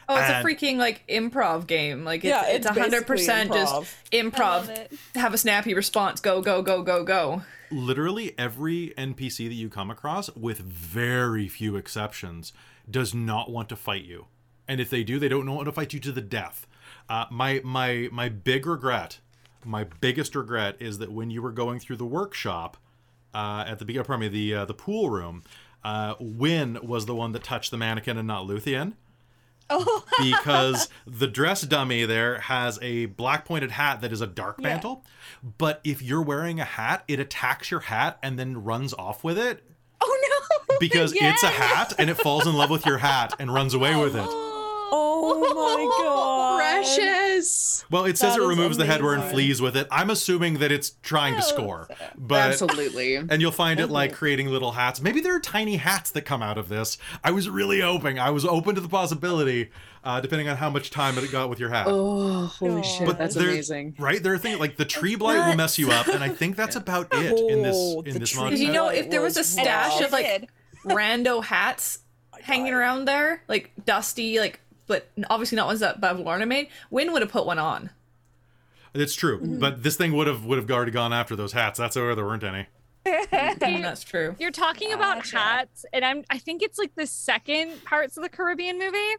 Oh, 0.09 0.15
it's 0.15 0.29
And- 0.29 0.47
a 0.47 0.49
freaking 0.49 0.77
like 0.77 1.05
improv 1.09 1.67
game. 1.67 2.05
Like 2.05 2.19
it's 2.23 2.29
Yeah, 2.29 2.45
it's 2.47 2.65
it's 2.65 2.77
hundred 2.77 3.05
percent 3.05 3.51
basically 3.51 3.81
just 3.81 4.11
improv. 4.13 4.69
it. 4.69 4.93
Have 5.15 5.33
a 5.33 5.37
snappy 5.37 5.73
response. 5.73 6.21
Go 6.21 6.41
go 6.41 6.61
go 6.61 6.81
go 6.81 7.03
go. 7.03 7.41
literally 7.71 8.33
every 8.37 8.93
npc 8.97 9.49
that 9.49 9.53
you 9.53 9.67
come 9.67 9.91
across 9.91 10.33
with 10.33 10.59
very 10.59 11.49
few 11.49 11.75
exceptions 11.75 12.53
does 12.89 13.13
not 13.13 13.51
want 13.51 13.67
to 13.67 13.75
fight 13.75 14.05
you 14.05 14.27
and 14.67 14.79
if 14.81 14.89
they 14.89 15.03
do 15.03 15.19
they 15.19 15.29
don't 15.29 15.45
know 15.45 15.53
want 15.53 15.65
to 15.65 15.71
fight 15.71 15.93
you 15.93 15.99
to 15.99 16.11
the 16.11 16.21
death 16.21 16.67
uh, 17.09 17.25
my 17.31 17.61
my 17.63 18.09
my 18.11 18.29
big 18.29 18.65
regret 18.65 19.19
my 19.65 19.83
biggest 20.01 20.35
regret 20.35 20.75
is 20.79 20.97
that 20.99 21.11
when 21.11 21.29
you 21.31 21.41
were 21.41 21.51
going 21.51 21.79
through 21.79 21.95
the 21.97 22.05
workshop 22.05 22.77
uh, 23.33 23.63
at 23.67 23.79
the 23.79 23.85
beginning 23.85 24.05
pardon 24.05 24.21
me 24.21 24.27
the 24.27 24.53
uh, 24.53 24.65
the 24.65 24.73
pool 24.73 25.09
room 25.09 25.43
uh, 25.83 26.15
Win 26.19 26.77
was 26.81 27.05
the 27.05 27.15
one 27.15 27.31
that 27.33 27.43
touched 27.43 27.71
the 27.71 27.77
mannequin 27.77 28.17
and 28.17 28.27
not 28.27 28.45
Luthien 28.47 28.93
Oh, 29.69 30.05
because 30.19 30.87
the 31.05 31.27
dress 31.27 31.61
dummy 31.63 32.05
there 32.05 32.39
has 32.39 32.79
a 32.81 33.07
black 33.07 33.43
pointed 33.43 33.71
hat 33.71 33.99
that 33.99 34.13
is 34.13 34.21
a 34.21 34.27
dark 34.27 34.59
Yeah. 34.61 34.69
mantle. 34.69 35.03
But 35.57 35.81
if 35.83 36.01
you're 36.01 36.21
wearing 36.21 36.61
a 36.61 36.63
hat, 36.63 37.03
it 37.09 37.19
attacks 37.19 37.69
your 37.69 37.81
hat 37.81 38.17
and 38.23 38.39
then 38.39 38.63
runs 38.63 38.93
off 38.93 39.25
with 39.25 39.37
it 39.37 39.63
oh 39.99 40.19
no! 40.69 40.77
because 40.79 41.13
it's 41.13 41.43
a 41.43 41.49
hat 41.49 41.93
and 41.99 42.09
it 42.09 42.15
falls 42.15 42.47
in 42.47 42.53
love 42.53 42.69
with 42.69 42.85
your 42.85 42.99
hat 42.99 43.33
and 43.39 43.53
runs 43.53 43.73
away 43.73 43.93
with 44.01 44.15
it. 44.15 44.46
Oh 44.89 45.39
my 45.39 46.03
god. 46.03 46.57
Precious. 46.59 47.85
Well, 47.89 48.05
it 48.05 48.17
says 48.17 48.35
That 48.35 48.41
it 48.41 48.43
is 48.43 48.49
removes 48.49 48.77
the 48.77 48.83
headwear 48.85 49.13
and 49.13 49.21
amazing. 49.21 49.29
flees 49.35 49.61
with 49.61 49.77
it. 49.77 49.87
I'm 49.91 50.09
assuming 50.09 50.55
that 50.59 50.71
it's 50.71 50.91
trying 51.03 51.35
to 51.35 51.41
score, 51.41 51.87
but 52.17 52.51
Absolutely. 52.51 53.15
and 53.15 53.41
you'll 53.41 53.51
find 53.51 53.79
it 53.79 53.87
like 53.87 54.13
creating 54.13 54.47
little 54.47 54.71
hats. 54.73 55.01
Maybe 55.01 55.21
there 55.21 55.35
are 55.35 55.39
tiny 55.39 55.77
hats 55.77 56.11
that 56.11 56.23
come 56.23 56.41
out 56.41 56.57
of 56.57 56.69
this. 56.69 56.97
I 57.23 57.31
was 57.31 57.49
really 57.49 57.79
hoping. 57.81 58.19
I 58.19 58.29
was 58.31 58.45
open 58.45 58.75
to 58.75 58.81
the 58.81 58.89
possibility, 58.89 59.69
uh, 60.03 60.19
depending 60.21 60.49
on 60.49 60.57
how 60.57 60.69
much 60.69 60.89
time 60.89 61.17
it 61.17 61.31
got 61.31 61.49
with 61.49 61.59
your 61.59 61.69
hat. 61.69 61.87
Oh, 61.89 62.45
holy 62.47 62.83
shit. 62.83 63.05
But 63.07 63.17
That's 63.17 63.35
there- 63.35 63.49
amazing. 63.49 63.95
Right? 63.99 64.21
There 64.21 64.33
are 64.33 64.37
things 64.37 64.59
like 64.59 64.77
the 64.77 64.85
tree 64.85 65.15
blight 65.15 65.47
will 65.47 65.55
mess 65.55 65.77
you 65.79 65.91
up, 65.91 66.07
and 66.07 66.23
I 66.23 66.29
think 66.29 66.55
that's 66.55 66.75
about 66.75 67.07
it 67.13 67.39
in 67.51 67.61
this 67.63 67.75
Oh, 67.77 68.01
in 68.01 68.13
the 68.13 68.19
this 68.19 68.31
tree 68.31 68.41
module. 68.41 68.45
Because 68.47 68.61
you 68.61 68.71
know, 68.71 68.89
if 68.89 69.09
there 69.09 69.21
was 69.21 69.37
a 69.37 69.41
was 69.41 69.49
stash 69.49 69.91
wild. 69.93 70.03
of 70.05 70.11
like 70.11 70.25
Did. 70.25 70.49
rando 70.85 71.43
hats 71.43 71.99
hanging 72.41 72.73
around 72.73 73.05
there, 73.05 73.43
like 73.47 73.71
dusty, 73.85 74.39
like 74.39 74.59
but 74.87 75.09
obviously 75.29 75.55
not 75.55 75.67
ones 75.67 75.79
that 75.81 76.01
Bavlorna 76.01 76.47
made, 76.47 76.69
Win 76.89 77.11
would 77.13 77.21
have 77.21 77.31
put 77.31 77.45
one 77.45 77.59
on. 77.59 77.89
It's 78.93 79.13
true, 79.13 79.37
Mm-hmm. 79.39 79.59
but 79.59 79.83
this 79.83 79.95
thing 79.95 80.13
would 80.13 80.25
have 80.27 80.43
would 80.45 80.57
have 80.57 80.71
already 80.71 80.91
gone 80.91 81.13
after 81.13 81.35
those 81.35 81.51
hats. 81.53 81.77
That's 81.77 81.95
why 81.95 82.15
there 82.15 82.25
weren't 82.25 82.43
any. 82.43 82.65
Mm, 83.07 83.81
That's 83.81 84.03
true. 84.03 84.35
You're 84.39 84.51
talking 84.51 84.91
about 84.91 85.17
Gotcha. 85.17 85.37
hats, 85.37 85.85
and 85.93 86.03
I'm 86.03 86.23
I 86.29 86.39
think 86.39 86.61
it's 86.63 86.77
like 86.79 86.93
the 86.95 87.05
second 87.07 87.83
parts 87.85 88.17
of 88.17 88.23
the 88.23 88.29
Caribbean 88.29 88.77
movie 88.79 89.15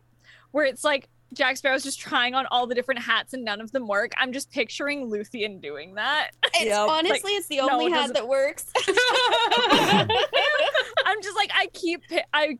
where 0.50 0.64
it's 0.66 0.84
like 0.84 1.08
Jack 1.32 1.56
Sparrow's 1.58 1.84
just 1.84 1.98
trying 2.00 2.34
on 2.34 2.46
all 2.50 2.66
the 2.66 2.74
different 2.74 3.00
hats 3.02 3.32
and 3.34 3.44
none 3.44 3.60
of 3.62 3.70
them 3.72 3.86
work. 3.86 4.12
I'm 4.18 4.32
just 4.32 4.50
picturing 4.50 5.10
Luthien 5.10 5.60
doing 5.62 5.94
that. 5.94 6.30
It's 6.54 6.64
Yep. 6.66 6.88
honestly, 6.88 7.32
it's 7.32 7.46
the 7.48 7.60
only 7.60 7.86
it 7.86 7.92
hat 7.92 8.12
doesn't- 8.12 8.14
that 8.14 8.28
works. 8.28 8.66
I'm 11.06 11.22
just 11.22 11.36
like 11.36 11.50
I 11.54 11.66
keep 11.72 12.02
I 12.32 12.46
pi- 12.46 12.58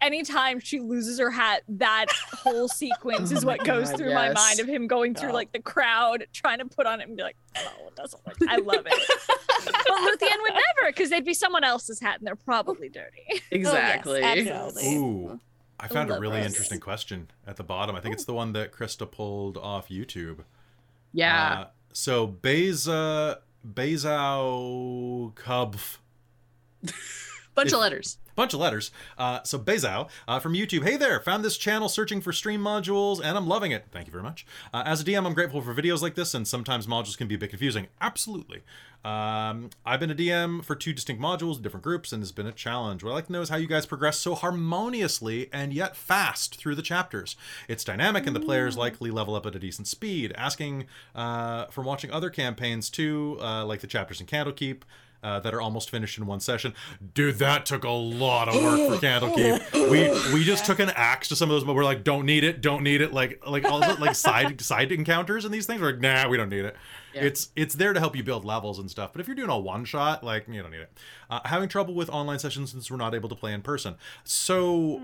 anytime 0.00 0.60
she 0.60 0.80
loses 0.80 1.18
her 1.18 1.30
hat, 1.30 1.62
that 1.68 2.06
whole 2.32 2.68
sequence 2.68 3.32
Oh 3.32 3.36
is 3.36 3.44
what 3.44 3.64
goes 3.64 3.88
God, 3.90 3.98
through 3.98 4.14
my 4.14 4.32
mind 4.32 4.60
of 4.60 4.66
him 4.68 4.86
going 4.86 5.14
through 5.14 5.28
Yeah. 5.30 5.34
like 5.34 5.52
the 5.52 5.60
crowd 5.60 6.26
trying 6.32 6.58
to 6.58 6.64
put 6.66 6.86
on 6.86 7.00
it 7.00 7.08
and 7.08 7.16
be 7.16 7.22
like, 7.22 7.36
no, 7.54 7.86
it 7.88 7.96
doesn't 7.96 8.24
work. 8.26 8.36
I 8.48 8.56
love 8.56 8.86
it. 8.86 9.10
but 9.64 9.74
Luthien 9.74 10.42
would 10.42 10.52
never 10.54 10.88
because 10.88 11.10
they'd 11.10 11.24
be 11.24 11.34
someone 11.34 11.64
else's 11.64 12.00
hat 12.00 12.18
and 12.18 12.26
they're 12.26 12.36
probably 12.36 12.88
dirty. 12.88 13.42
Exactly. 13.50 14.22
Oh, 14.22 14.34
yes, 14.34 14.48
absolutely. 14.48 14.96
Ooh, 14.96 15.40
I 15.80 15.88
found 15.88 16.10
a 16.10 16.18
really 16.20 16.38
this. 16.38 16.46
interesting 16.52 16.80
question 16.80 17.30
at 17.46 17.56
the 17.56 17.64
bottom. 17.64 17.96
I 17.96 18.00
think 18.00 18.14
it's 18.14 18.24
the 18.24 18.34
one 18.34 18.52
that 18.52 18.72
Krista 18.72 19.10
pulled 19.10 19.56
off 19.56 19.88
YouTube. 19.88 20.40
yeah. 21.12 21.52
Uh, 21.60 21.66
so 21.94 22.26
Beza 22.26 23.40
Bezau 23.66 25.32
Kubf 25.34 25.98
Bunch 27.54 27.68
if- 27.68 27.74
of 27.74 27.80
letters. 27.80 28.18
Bunch 28.34 28.54
of 28.54 28.60
letters. 28.60 28.90
Uh, 29.18 29.42
so 29.42 29.58
Bezao 29.58 30.08
uh, 30.26 30.38
from 30.38 30.54
YouTube. 30.54 30.84
Hey 30.84 30.96
there, 30.96 31.20
found 31.20 31.44
this 31.44 31.56
channel 31.56 31.88
searching 31.88 32.20
for 32.20 32.32
stream 32.32 32.62
modules, 32.62 33.20
and 33.22 33.36
I'm 33.36 33.46
loving 33.46 33.72
it. 33.72 33.86
Thank 33.90 34.06
you 34.06 34.12
very 34.12 34.24
much. 34.24 34.46
Uh, 34.72 34.82
as 34.86 35.00
a 35.00 35.04
DM, 35.04 35.26
I'm 35.26 35.34
grateful 35.34 35.60
for 35.60 35.74
videos 35.74 36.02
like 36.02 36.14
this, 36.14 36.34
and 36.34 36.46
sometimes 36.46 36.86
modules 36.86 37.16
can 37.16 37.28
be 37.28 37.34
a 37.34 37.38
bit 37.38 37.50
confusing. 37.50 37.88
Absolutely. 38.00 38.62
Um, 39.04 39.70
I've 39.84 39.98
been 39.98 40.12
a 40.12 40.14
DM 40.14 40.64
for 40.64 40.76
two 40.76 40.92
distinct 40.92 41.20
modules, 41.20 41.60
different 41.60 41.82
groups, 41.82 42.12
and 42.12 42.22
it's 42.22 42.30
been 42.30 42.46
a 42.46 42.52
challenge. 42.52 43.02
What 43.02 43.10
I'd 43.10 43.14
like 43.14 43.26
to 43.26 43.32
know 43.32 43.40
is 43.40 43.48
how 43.48 43.56
you 43.56 43.66
guys 43.66 43.84
progress 43.84 44.18
so 44.18 44.36
harmoniously 44.36 45.48
and 45.52 45.72
yet 45.72 45.96
fast 45.96 46.56
through 46.56 46.76
the 46.76 46.82
chapters. 46.82 47.34
It's 47.66 47.82
dynamic, 47.82 48.26
and 48.26 48.36
the 48.36 48.40
players 48.40 48.76
likely 48.76 49.10
level 49.10 49.34
up 49.34 49.44
at 49.44 49.56
a 49.56 49.58
decent 49.58 49.88
speed. 49.88 50.32
Asking 50.36 50.86
uh, 51.16 51.66
from 51.66 51.84
watching 51.84 52.12
other 52.12 52.30
campaigns 52.30 52.88
too, 52.88 53.38
uh, 53.40 53.64
like 53.66 53.80
the 53.80 53.88
chapters 53.88 54.20
in 54.20 54.26
Candlekeep 54.26 54.82
uh, 55.22 55.40
that 55.40 55.54
are 55.54 55.60
almost 55.60 55.90
finished 55.90 56.18
in 56.18 56.26
one 56.26 56.40
session. 56.40 56.74
Dude, 57.14 57.36
that 57.38 57.64
took 57.66 57.84
a 57.84 57.90
lot 57.90 58.48
of 58.48 58.54
work 58.54 58.78
for 58.92 58.96
Candlekeep. 59.06 59.90
We 59.90 60.34
we 60.34 60.44
just 60.44 60.64
took 60.66 60.78
an 60.78 60.90
axe 60.94 61.28
to 61.28 61.36
some 61.36 61.50
of 61.50 61.54
those, 61.54 61.64
but 61.64 61.74
we're 61.74 61.84
like, 61.84 62.04
don't 62.04 62.26
need 62.26 62.44
it, 62.44 62.60
don't 62.60 62.82
need 62.82 63.00
it. 63.00 63.12
Like 63.12 63.42
like 63.46 63.64
all 63.64 63.80
the 63.80 63.94
like 64.00 64.14
side 64.14 64.60
side 64.62 64.92
encounters 64.92 65.44
and 65.44 65.52
these 65.54 65.66
things. 65.66 65.80
We're 65.80 65.92
like, 65.92 66.00
nah, 66.00 66.28
we 66.28 66.36
don't 66.36 66.48
need 66.48 66.64
it. 66.64 66.76
Yeah. 67.14 67.22
It's 67.22 67.48
it's 67.56 67.74
there 67.74 67.92
to 67.92 68.00
help 68.00 68.16
you 68.16 68.22
build 68.22 68.44
levels 68.44 68.78
and 68.78 68.90
stuff. 68.90 69.12
But 69.12 69.20
if 69.20 69.26
you're 69.26 69.36
doing 69.36 69.50
a 69.50 69.58
one 69.58 69.84
shot, 69.84 70.24
like 70.24 70.46
you 70.48 70.62
don't 70.62 70.70
need 70.70 70.80
it. 70.80 70.98
Uh, 71.30 71.40
having 71.44 71.68
trouble 71.68 71.94
with 71.94 72.08
online 72.10 72.38
sessions 72.38 72.72
since 72.72 72.90
we're 72.90 72.96
not 72.96 73.14
able 73.14 73.28
to 73.28 73.34
play 73.34 73.52
in 73.52 73.62
person. 73.62 73.94
So, 74.24 75.00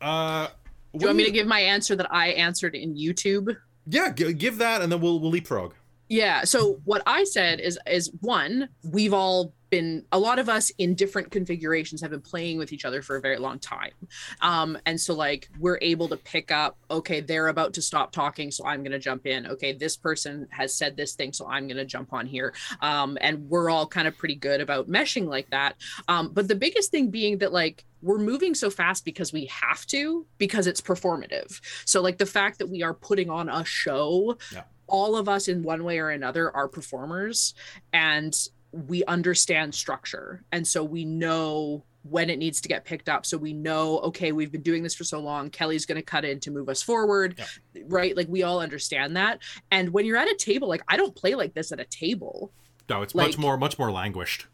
uh, 0.00 0.46
Do 0.92 1.00
you 1.00 1.06
want 1.06 1.16
me 1.16 1.24
to 1.24 1.30
give 1.30 1.46
my 1.46 1.60
answer 1.60 1.94
that 1.96 2.12
I 2.12 2.28
answered 2.28 2.74
in 2.74 2.94
YouTube? 2.94 3.56
yeah, 3.86 4.12
g- 4.12 4.32
give 4.32 4.58
that, 4.58 4.80
and 4.82 4.90
then 4.92 5.00
we'll 5.00 5.18
we'll 5.20 5.30
leapfrog. 5.30 5.74
Yeah. 6.10 6.42
So 6.42 6.80
what 6.84 7.02
I 7.06 7.22
said 7.22 7.60
is 7.60 7.78
is 7.86 8.10
one, 8.20 8.68
we've 8.82 9.14
all 9.14 9.54
been 9.70 10.04
a 10.10 10.18
lot 10.18 10.40
of 10.40 10.48
us 10.48 10.72
in 10.78 10.96
different 10.96 11.30
configurations 11.30 12.00
have 12.00 12.10
been 12.10 12.20
playing 12.20 12.58
with 12.58 12.72
each 12.72 12.84
other 12.84 13.00
for 13.00 13.14
a 13.14 13.20
very 13.20 13.38
long 13.38 13.60
time. 13.60 13.92
Um, 14.40 14.76
and 14.84 15.00
so 15.00 15.14
like 15.14 15.48
we're 15.60 15.78
able 15.80 16.08
to 16.08 16.16
pick 16.16 16.50
up, 16.50 16.76
okay, 16.90 17.20
they're 17.20 17.46
about 17.46 17.72
to 17.74 17.82
stop 17.82 18.10
talking, 18.10 18.50
so 18.50 18.66
I'm 18.66 18.82
gonna 18.82 18.98
jump 18.98 19.24
in. 19.24 19.46
Okay, 19.46 19.72
this 19.72 19.96
person 19.96 20.48
has 20.50 20.74
said 20.74 20.96
this 20.96 21.14
thing, 21.14 21.32
so 21.32 21.46
I'm 21.46 21.68
gonna 21.68 21.84
jump 21.84 22.12
on 22.12 22.26
here. 22.26 22.52
Um, 22.80 23.16
and 23.20 23.48
we're 23.48 23.70
all 23.70 23.86
kind 23.86 24.08
of 24.08 24.18
pretty 24.18 24.34
good 24.34 24.60
about 24.60 24.90
meshing 24.90 25.26
like 25.26 25.48
that. 25.50 25.76
Um, 26.08 26.32
but 26.32 26.48
the 26.48 26.56
biggest 26.56 26.90
thing 26.90 27.10
being 27.10 27.38
that 27.38 27.52
like 27.52 27.84
we're 28.02 28.18
moving 28.18 28.54
so 28.54 28.70
fast 28.70 29.04
because 29.04 29.32
we 29.32 29.44
have 29.46 29.86
to 29.86 30.26
because 30.38 30.66
it's 30.66 30.80
performative 30.80 31.60
so 31.84 32.00
like 32.00 32.16
the 32.16 32.24
fact 32.24 32.58
that 32.58 32.66
we 32.66 32.82
are 32.82 32.94
putting 32.94 33.28
on 33.28 33.50
a 33.50 33.62
show 33.62 34.38
Yeah. 34.50 34.62
All 34.90 35.16
of 35.16 35.28
us 35.28 35.48
in 35.48 35.62
one 35.62 35.84
way 35.84 35.98
or 35.98 36.10
another 36.10 36.54
are 36.54 36.68
performers 36.68 37.54
and 37.92 38.36
we 38.72 39.04
understand 39.04 39.74
structure. 39.74 40.44
And 40.52 40.66
so 40.66 40.84
we 40.84 41.04
know 41.04 41.84
when 42.02 42.30
it 42.30 42.38
needs 42.38 42.60
to 42.62 42.68
get 42.68 42.84
picked 42.84 43.08
up. 43.08 43.26
So 43.26 43.36
we 43.36 43.52
know 43.52 43.98
okay 44.00 44.32
we've 44.32 44.50
been 44.50 44.62
doing 44.62 44.82
this 44.82 44.94
for 44.94 45.04
so 45.04 45.20
long 45.20 45.50
kelly's 45.50 45.86
going 45.86 45.96
to 45.96 46.02
cut 46.02 46.24
in 46.24 46.40
to 46.40 46.50
move 46.50 46.68
us 46.68 46.82
forward 46.82 47.40
right? 47.86 48.16
Like 48.16 48.28
we 48.28 48.42
all 48.42 48.60
understand 48.60 49.16
that. 49.16 49.40
And 49.70 49.90
when 49.90 50.06
you're 50.06 50.16
at 50.16 50.28
a 50.28 50.36
table 50.36 50.68
like 50.68 50.82
i 50.88 50.96
don't 50.96 51.14
play 51.14 51.34
like 51.34 51.54
this 51.54 51.72
at 51.72 51.80
a 51.80 51.84
table. 51.84 52.52
No, 52.88 53.02
it's 53.02 53.14
much 53.14 53.38
more 53.38 53.56
much 53.56 53.78
more 53.78 53.90
languished. 53.90 54.46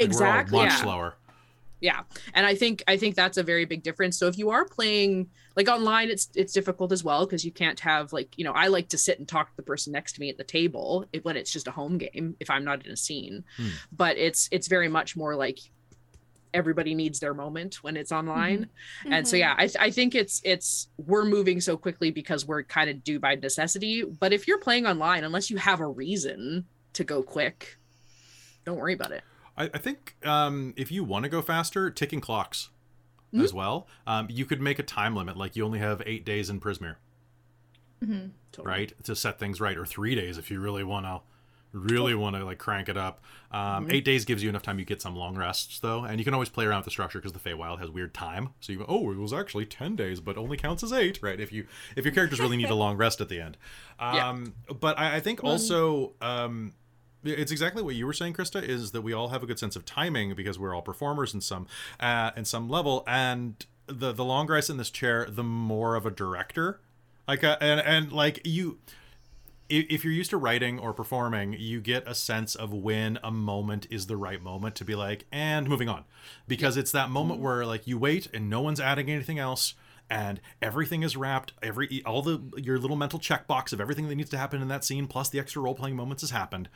Like, 0.00 0.08
exactly 0.08 0.58
much 0.58 0.70
yeah. 0.70 0.82
slower. 0.82 1.14
yeah. 1.80 2.00
And 2.32 2.46
i 2.46 2.54
think 2.54 2.82
i 2.88 2.96
think 2.96 3.14
that's 3.16 3.36
a 3.36 3.42
very 3.42 3.66
big 3.66 3.82
difference. 3.82 4.18
So 4.18 4.26
if 4.26 4.38
you 4.38 4.50
are 4.50 4.64
playing 4.64 5.28
like 5.56 5.68
online 5.68 6.10
it's 6.10 6.28
it's 6.34 6.52
difficult 6.52 6.92
as 6.92 7.04
well 7.04 7.24
because 7.24 7.44
you 7.44 7.52
can't 7.52 7.80
have 7.80 8.12
like 8.12 8.36
you 8.36 8.44
know 8.44 8.52
i 8.52 8.66
like 8.66 8.88
to 8.88 8.98
sit 8.98 9.18
and 9.18 9.28
talk 9.28 9.50
to 9.50 9.56
the 9.56 9.62
person 9.62 9.92
next 9.92 10.14
to 10.14 10.20
me 10.20 10.28
at 10.28 10.36
the 10.36 10.44
table 10.44 11.06
when 11.22 11.36
it's 11.36 11.52
just 11.52 11.68
a 11.68 11.70
home 11.70 11.98
game 11.98 12.36
if 12.40 12.50
i'm 12.50 12.64
not 12.64 12.84
in 12.84 12.92
a 12.92 12.96
scene. 12.96 13.44
Hmm. 13.56 13.68
but 13.92 14.16
it's 14.16 14.48
it's 14.50 14.68
very 14.68 14.88
much 14.88 15.16
more 15.16 15.34
like 15.34 15.58
everybody 16.52 16.94
needs 16.94 17.18
their 17.18 17.34
moment 17.34 17.82
when 17.82 17.96
it's 17.96 18.12
online. 18.12 18.68
And 19.04 19.26
so 19.26 19.36
yeah 19.36 19.56
I, 19.58 19.68
I 19.80 19.90
think 19.90 20.14
it's 20.14 20.40
it's 20.44 20.88
we're 20.96 21.24
moving 21.24 21.60
so 21.60 21.76
quickly 21.76 22.12
because 22.12 22.46
we're 22.46 22.62
kind 22.62 22.88
of 22.88 23.02
due 23.02 23.18
by 23.18 23.34
necessity. 23.34 24.04
But 24.04 24.32
if 24.32 24.46
you're 24.46 24.60
playing 24.60 24.86
online 24.86 25.24
unless 25.24 25.50
you 25.50 25.56
have 25.56 25.80
a 25.80 25.86
reason 25.88 26.64
to 26.92 27.02
go 27.02 27.24
quick 27.24 27.76
don't 28.64 28.78
worry 28.78 28.94
about 28.94 29.12
it. 29.12 29.22
I, 29.56 29.64
I 29.74 29.78
think 29.78 30.16
um, 30.24 30.74
if 30.76 30.90
you 30.90 31.04
want 31.04 31.24
to 31.24 31.28
go 31.28 31.42
faster, 31.42 31.90
ticking 31.90 32.20
clocks 32.20 32.70
Mhm. 33.34 33.42
as 33.44 33.52
well. 33.52 33.86
Um, 34.06 34.28
you 34.30 34.44
could 34.46 34.60
make 34.60 34.78
a 34.78 34.82
time 34.84 35.16
limit, 35.16 35.36
like 35.36 35.56
you 35.56 35.64
only 35.64 35.78
have 35.80 36.02
eight 36.06 36.24
days 36.24 36.48
in 36.50 36.60
Prismeer, 36.60 36.96
Mm-hmm. 38.02 38.28
Totally. 38.52 38.70
right, 38.72 39.04
to 39.04 39.16
set 39.16 39.38
things 39.38 39.60
right, 39.60 39.76
or 39.76 39.86
three 39.86 40.14
days 40.14 40.38
if 40.38 40.50
you 40.50 40.60
really 40.60 40.84
want 40.84 41.06
to. 41.06 41.20
Really 41.76 42.14
want 42.14 42.36
to 42.36 42.44
like 42.44 42.58
crank 42.58 42.88
it 42.88 42.96
up. 42.96 43.20
Um, 43.50 43.86
Mhm. 43.88 43.92
Eight 43.94 44.04
days 44.04 44.24
gives 44.24 44.44
you 44.44 44.48
enough 44.48 44.62
time. 44.62 44.78
You 44.78 44.84
get 44.84 45.02
some 45.02 45.16
long 45.16 45.34
rests 45.34 45.80
though, 45.80 46.04
and 46.04 46.20
you 46.20 46.24
can 46.24 46.32
always 46.32 46.48
play 46.48 46.66
around 46.66 46.78
with 46.78 46.84
the 46.84 46.92
structure 46.92 47.18
because 47.18 47.32
the 47.32 47.40
Feywild 47.40 47.80
has 47.80 47.90
weird 47.90 48.14
time. 48.14 48.50
So 48.60 48.72
you 48.72 48.78
go, 48.78 48.84
oh, 48.88 49.10
it 49.10 49.16
was 49.16 49.32
actually 49.32 49.66
ten 49.66 49.96
days, 49.96 50.20
but 50.20 50.38
only 50.38 50.56
counts 50.56 50.84
as 50.84 50.92
eight, 50.92 51.18
right? 51.20 51.40
If 51.40 51.50
you 51.50 51.66
if 51.96 52.04
your 52.04 52.14
characters 52.14 52.38
really 52.38 52.56
need 52.56 52.70
a 52.70 52.74
long 52.76 52.96
rest 52.96 53.20
at 53.20 53.28
the 53.28 53.40
end. 53.40 53.56
Yeah. 53.98 54.28
Um, 54.28 54.54
But 54.80 54.96
I, 55.00 55.16
I 55.16 55.20
think 55.20 55.42
also 55.42 56.12
um, 56.20 56.74
it's 57.24 57.50
exactly 57.52 57.82
what 57.82 57.94
you 57.94 58.06
were 58.06 58.12
saying, 58.12 58.34
Krista. 58.34 58.62
Is 58.62 58.92
that 58.92 59.02
we 59.02 59.12
all 59.12 59.28
have 59.28 59.42
a 59.42 59.46
good 59.46 59.58
sense 59.58 59.76
of 59.76 59.84
timing 59.84 60.34
because 60.34 60.58
we're 60.58 60.74
all 60.74 60.82
performers 60.82 61.34
in 61.34 61.40
some 61.40 61.66
uh, 62.00 62.30
in 62.36 62.44
some 62.44 62.68
level, 62.68 63.04
and 63.06 63.64
the 63.86 64.12
the 64.12 64.24
longer 64.24 64.56
I 64.56 64.60
sit 64.60 64.72
in 64.72 64.78
this 64.78 64.90
chair, 64.90 65.26
the 65.28 65.44
more 65.44 65.96
of 65.96 66.06
a 66.06 66.10
director. 66.10 66.80
Like 67.26 67.42
uh, 67.42 67.56
and 67.60 67.80
and 67.80 68.12
like 68.12 68.40
you, 68.44 68.78
if 69.68 70.04
you're 70.04 70.12
used 70.12 70.30
to 70.30 70.36
writing 70.36 70.78
or 70.78 70.92
performing, 70.92 71.54
you 71.58 71.80
get 71.80 72.06
a 72.06 72.14
sense 72.14 72.54
of 72.54 72.72
when 72.72 73.18
a 73.22 73.30
moment 73.30 73.86
is 73.90 74.06
the 74.06 74.16
right 74.16 74.42
moment 74.42 74.74
to 74.76 74.84
be 74.84 74.94
like 74.94 75.26
and 75.32 75.68
moving 75.68 75.88
on, 75.88 76.04
because 76.46 76.76
it's 76.76 76.92
that 76.92 77.10
moment 77.10 77.40
where 77.40 77.64
like 77.64 77.86
you 77.86 77.98
wait 77.98 78.28
and 78.34 78.50
no 78.50 78.60
one's 78.60 78.80
adding 78.80 79.10
anything 79.10 79.38
else. 79.38 79.74
And 80.10 80.42
everything 80.60 81.02
is 81.02 81.16
wrapped. 81.16 81.54
Every 81.62 82.02
all 82.04 82.20
the 82.20 82.38
your 82.58 82.78
little 82.78 82.94
mental 82.94 83.18
checkbox 83.18 83.72
of 83.72 83.80
everything 83.80 84.06
that 84.08 84.14
needs 84.14 84.28
to 84.30 84.36
happen 84.36 84.60
in 84.60 84.68
that 84.68 84.84
scene, 84.84 85.06
plus 85.06 85.30
the 85.30 85.38
extra 85.38 85.62
role 85.62 85.74
playing 85.74 85.96
moments, 85.96 86.20
has 86.20 86.30
happened 86.30 86.68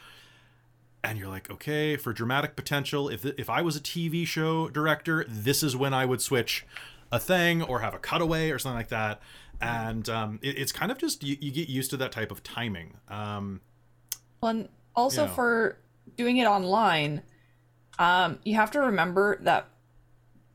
and 1.08 1.18
you're 1.18 1.28
like, 1.28 1.50
okay, 1.50 1.96
for 1.96 2.12
dramatic 2.12 2.54
potential, 2.56 3.08
if 3.08 3.24
if 3.24 3.48
I 3.50 3.62
was 3.62 3.76
a 3.76 3.80
TV 3.80 4.26
show 4.26 4.68
director, 4.68 5.24
this 5.28 5.62
is 5.62 5.74
when 5.76 5.94
I 5.94 6.04
would 6.04 6.20
switch 6.20 6.66
a 7.10 7.18
thing 7.18 7.62
or 7.62 7.80
have 7.80 7.94
a 7.94 7.98
cutaway 7.98 8.50
or 8.50 8.58
something 8.58 8.76
like 8.76 8.88
that. 8.88 9.20
And 9.60 10.08
um, 10.08 10.38
it, 10.42 10.58
it's 10.58 10.72
kind 10.72 10.92
of 10.92 10.98
just 10.98 11.24
you, 11.24 11.36
you 11.40 11.50
get 11.50 11.68
used 11.68 11.90
to 11.90 11.96
that 11.98 12.12
type 12.12 12.30
of 12.30 12.42
timing. 12.42 12.96
Um, 13.08 13.60
Well, 14.40 14.50
and 14.50 14.68
also 14.94 15.24
Yeah. 15.24 15.34
for 15.34 15.78
doing 16.16 16.36
it 16.36 16.46
online, 16.46 17.22
um, 17.98 18.38
you 18.44 18.54
have 18.56 18.70
to 18.72 18.80
remember 18.80 19.38
that 19.42 19.66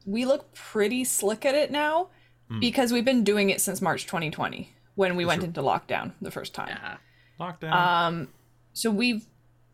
we 0.05 0.25
look 0.25 0.53
pretty 0.53 1.03
slick 1.03 1.45
at 1.45 1.55
it 1.55 1.71
now 1.71 2.09
Hmm. 2.49 2.59
because 2.59 2.91
we've 2.93 3.05
been 3.05 3.23
doing 3.23 3.49
it 3.49 3.61
since 3.61 3.81
March 3.81 4.05
2020 4.05 4.73
when 4.95 5.15
we 5.15 5.23
That's 5.23 5.27
went 5.29 5.39
true. 5.41 5.47
into 5.47 5.61
lockdown 5.61 6.11
the 6.21 6.29
first 6.31 6.53
time. 6.53 6.67
yeah 6.69 6.97
lockdown. 7.39 7.71
Um, 7.73 8.27
so 8.73 8.91
we've 8.91 9.25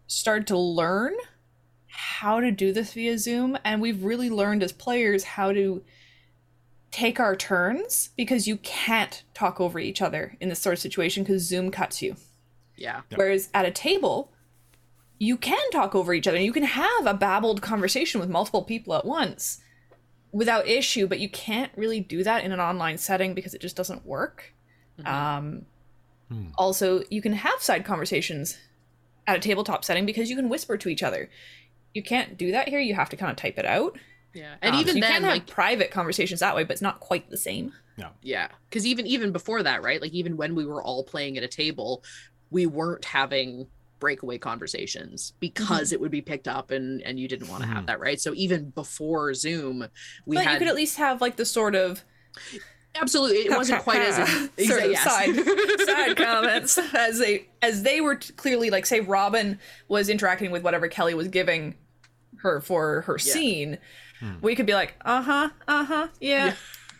started 0.09 0.47
to 0.47 0.57
learn 0.57 1.13
how 1.87 2.39
to 2.41 2.51
do 2.51 2.73
this 2.73 2.93
via 2.93 3.17
Zoom, 3.17 3.57
and 3.63 3.81
we've 3.81 4.03
really 4.03 4.29
learned 4.29 4.63
as 4.63 4.73
players 4.73 5.23
how 5.23 5.53
to 5.53 5.83
take 6.91 7.19
our 7.19 7.35
turns 7.35 8.09
because 8.17 8.47
you 8.47 8.57
can't 8.57 9.23
talk 9.33 9.61
over 9.61 9.79
each 9.79 10.01
other 10.01 10.35
in 10.41 10.49
this 10.49 10.59
sort 10.59 10.73
of 10.73 10.79
situation 10.79 11.23
because 11.23 11.43
Zoom 11.43 11.69
cuts 11.69 12.01
you. 12.01 12.15
yeah 12.75 13.01
Yep. 13.11 13.19
Whereas 13.19 13.49
at 13.53 13.65
a 13.65 13.71
table, 13.71 14.31
you 15.19 15.37
can 15.37 15.69
talk 15.71 15.93
over 15.93 16.13
each 16.13 16.27
other. 16.27 16.39
You 16.39 16.51
can 16.51 16.63
have 16.63 17.05
a 17.05 17.13
babbled 17.13 17.61
conversation 17.61 18.19
with 18.19 18.29
multiple 18.29 18.63
people 18.63 18.95
at 18.95 19.05
once 19.05 19.61
without 20.31 20.67
issue, 20.67 21.07
but 21.07 21.19
you 21.19 21.29
can't 21.29 21.71
really 21.75 21.99
do 21.99 22.23
that 22.23 22.43
in 22.43 22.51
an 22.51 22.59
online 22.59 22.97
setting 22.97 23.35
because 23.35 23.53
it 23.53 23.61
just 23.61 23.75
doesn't 23.75 24.05
work. 24.05 24.55
Um, 25.05 25.65
Hmm. 26.29 26.49
Also, 26.57 27.03
you 27.09 27.21
can 27.21 27.33
have 27.33 27.59
side 27.61 27.83
conversations 27.83 28.57
at 29.29 29.37
a 29.37 29.39
tabletop 29.39 29.85
setting 29.85 30.05
because 30.05 30.29
you 30.29 30.35
can 30.35 30.49
whisper 30.49 30.75
to 30.77 30.89
each 30.89 31.03
other. 31.03 31.29
You 31.93 32.03
can't 32.03 32.37
do 32.37 32.51
that 32.51 32.67
here. 32.67 32.79
You 32.79 32.95
have 32.95 33.09
to 33.09 33.17
kind 33.17 33.29
of 33.31 33.37
type 33.37 33.57
it 33.59 33.65
out. 33.65 33.97
yeah 34.33 34.55
and 34.61 34.75
Um, 34.75 34.77
so 34.77 34.81
even 34.81 34.95
you 34.97 35.01
then 35.01 35.11
can 35.13 35.23
have 35.23 35.31
like 35.33 35.47
private 35.47 35.91
conversations 35.91 36.39
that 36.39 36.55
way, 36.55 36.63
but 36.63 36.73
it's 36.73 36.81
not 36.81 36.99
quite 36.99 37.29
the 37.29 37.37
same. 37.37 37.73
yeah 37.97 38.09
Yeah. 38.21 38.47
because 38.69 38.85
even 38.85 39.05
even 39.07 39.31
before 39.31 39.61
that 39.63 39.81
right 39.83 40.01
like 40.01 40.11
even 40.13 40.37
when 40.37 40.55
we 40.55 40.65
were 40.65 40.81
all 40.83 41.03
playing 41.03 41.37
at 41.37 41.43
a 41.43 41.47
table 41.47 42.03
we 42.51 42.65
weren't 42.65 43.05
having 43.05 43.67
breakaway 43.99 44.37
conversations 44.37 45.33
because 45.41 45.91
it 45.91 45.99
would 45.99 46.09
be 46.11 46.21
picked 46.21 46.47
up 46.47 46.71
and 46.71 47.01
and 47.03 47.19
you 47.19 47.27
didn't 47.27 47.49
want 47.49 47.61
to 47.63 47.67
have 47.67 47.83
Mhm. 47.83 47.87
that 47.87 47.99
right 47.99 48.21
so 48.21 48.33
even 48.35 48.69
before 48.69 49.33
zoom 49.33 49.85
we 50.25 50.37
but 50.37 50.45
had 50.45 50.53
you 50.53 50.59
could 50.59 50.67
at 50.69 50.75
least 50.75 50.95
have 50.97 51.19
like 51.21 51.35
the 51.35 51.43
sort 51.45 51.75
of 51.75 52.05
absolutely 52.95 53.37
it 53.39 53.51
wasn't 53.51 53.81
quite 53.83 54.01
as 54.01 54.15
sort 54.67 54.83
of 54.83 54.91
yes. 54.91 55.03
side 55.03 55.35
side 55.85 56.17
comments 56.17 56.77
as 56.93 57.19
they 57.19 57.47
as 57.61 57.83
they 57.83 58.01
were 58.01 58.15
t- 58.15 58.33
clearly 58.33 58.69
like 58.69 58.85
say 58.85 58.99
Robin 58.99 59.59
was 59.87 60.09
interacting 60.09 60.51
with 60.51 60.63
whatever 60.63 60.87
Kelly 60.87 61.13
was 61.13 61.27
giving 61.27 61.75
her 62.37 62.61
for 62.61 63.01
her 63.01 63.17
Yeah. 63.23 63.33
scene. 63.33 63.77
Hmm. 64.19 64.33
We 64.41 64.55
could 64.55 64.65
be 64.65 64.73
like, 64.73 64.95
uh 65.05 65.21
huh, 65.21 65.49
uh 65.67 65.85
huh, 65.85 66.07
yeah. 66.19 66.45
Yeah. 66.47 66.53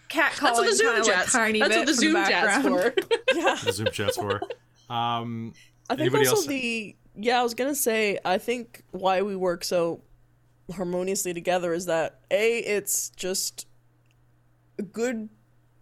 Cat 0.10 0.34
that's 0.42 0.58
what 0.58 0.66
the 0.66 0.76
zoom 0.76 0.88
kind 0.88 1.02
of 1.02 1.08
like 1.08 1.26
tiny 1.32 1.60
that's 1.60 1.76
what 1.76 1.86
the 1.86 1.94
zoom 1.94 2.14
chats 2.16 2.30
background. 2.30 2.94
for 2.96 3.16
yeah. 3.36 3.56
the 3.64 3.72
Zoom 3.74 3.88
chat's 3.92 4.18
for. 4.18 4.42
Um, 4.90 5.54
I 5.90 5.96
think 5.96 6.14
also 6.16 6.32
else? 6.32 6.46
the 6.48 6.96
yeah, 7.16 7.40
I 7.40 7.44
was 7.44 7.54
gonna 7.54 7.76
say 7.76 8.18
I 8.26 8.38
think 8.40 8.84
why 8.92 9.22
we 9.22 9.36
work 9.36 9.64
so 9.64 10.02
harmoniously 10.74 11.34
together 11.34 11.74
is 11.74 11.86
that 11.88 12.20
a 12.32 12.58
it's 12.60 13.10
just 13.12 13.68
good 14.92 15.30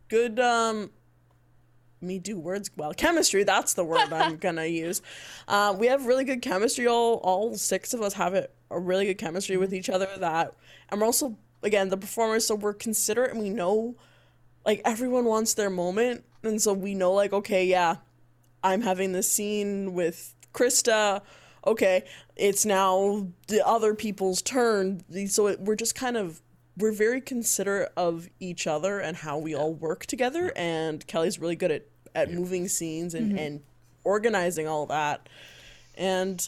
good 0.09 0.39
um 0.39 0.91
me 1.99 2.19
do 2.19 2.39
words 2.39 2.69
well. 2.77 2.93
Chemistry 2.93 3.43
that's 3.43 3.73
the 3.73 3.83
word 3.83 4.11
i'm 4.13 4.37
gonna 4.45 4.65
use. 4.65 5.01
Uh, 5.47 5.75
we 5.77 5.87
have 5.87 6.05
really 6.05 6.23
good 6.23 6.41
chemistry. 6.41 6.87
All 6.87 7.15
all 7.23 7.55
six 7.55 7.93
of 7.93 8.01
us 8.01 8.13
have 8.13 8.33
it 8.33 8.53
a 8.69 8.79
really 8.79 9.05
good 9.05 9.17
chemistry 9.17 9.57
with 9.57 9.73
each 9.73 9.89
other 9.89 10.07
that 10.17 10.53
and 10.89 10.99
we're 10.99 11.07
also 11.07 11.37
again 11.63 11.89
the 11.89 11.97
performers 11.97 12.45
so 12.45 12.53
we're 12.53 12.73
considerate 12.73 13.31
and 13.31 13.39
we 13.39 13.49
know 13.49 13.95
like 14.65 14.81
everyone 14.85 15.25
wants 15.25 15.53
their 15.53 15.69
moment. 15.69 16.23
And 16.43 16.61
so 16.61 16.73
we 16.73 16.93
know 16.93 17.13
like 17.13 17.33
okay 17.33 17.65
yeah 17.65 17.97
i'm 18.63 18.81
having 18.81 19.11
this 19.11 19.29
scene 19.29 19.93
with 19.93 20.35
krista. 20.53 21.21
Okay 21.65 22.03
it's 22.35 22.65
now 22.65 23.27
the 23.47 23.65
other 23.65 23.95
people's 23.95 24.41
turn. 24.41 25.03
So 25.27 25.47
it, 25.47 25.59
we're 25.61 25.75
just 25.75 25.95
kind 25.95 26.15
of 26.15 26.41
we're 26.77 26.91
very 26.91 27.19
considerate 27.19 27.91
of 27.97 28.29
each 28.39 28.67
other 28.67 28.99
and 28.99 29.17
how 29.17 29.37
we 29.37 29.55
all 29.55 29.73
work 29.73 30.05
together 30.05 30.53
and 30.55 31.05
kelly's 31.07 31.39
really 31.39 31.55
good 31.55 31.71
at 31.71 31.85
at 32.15 32.31
moving 32.31 32.67
scenes 32.67 33.13
and 33.13 33.37
and 33.37 33.61
organizing 34.07 34.67
all 34.67 34.85
that. 34.87 35.27
And 35.95 36.47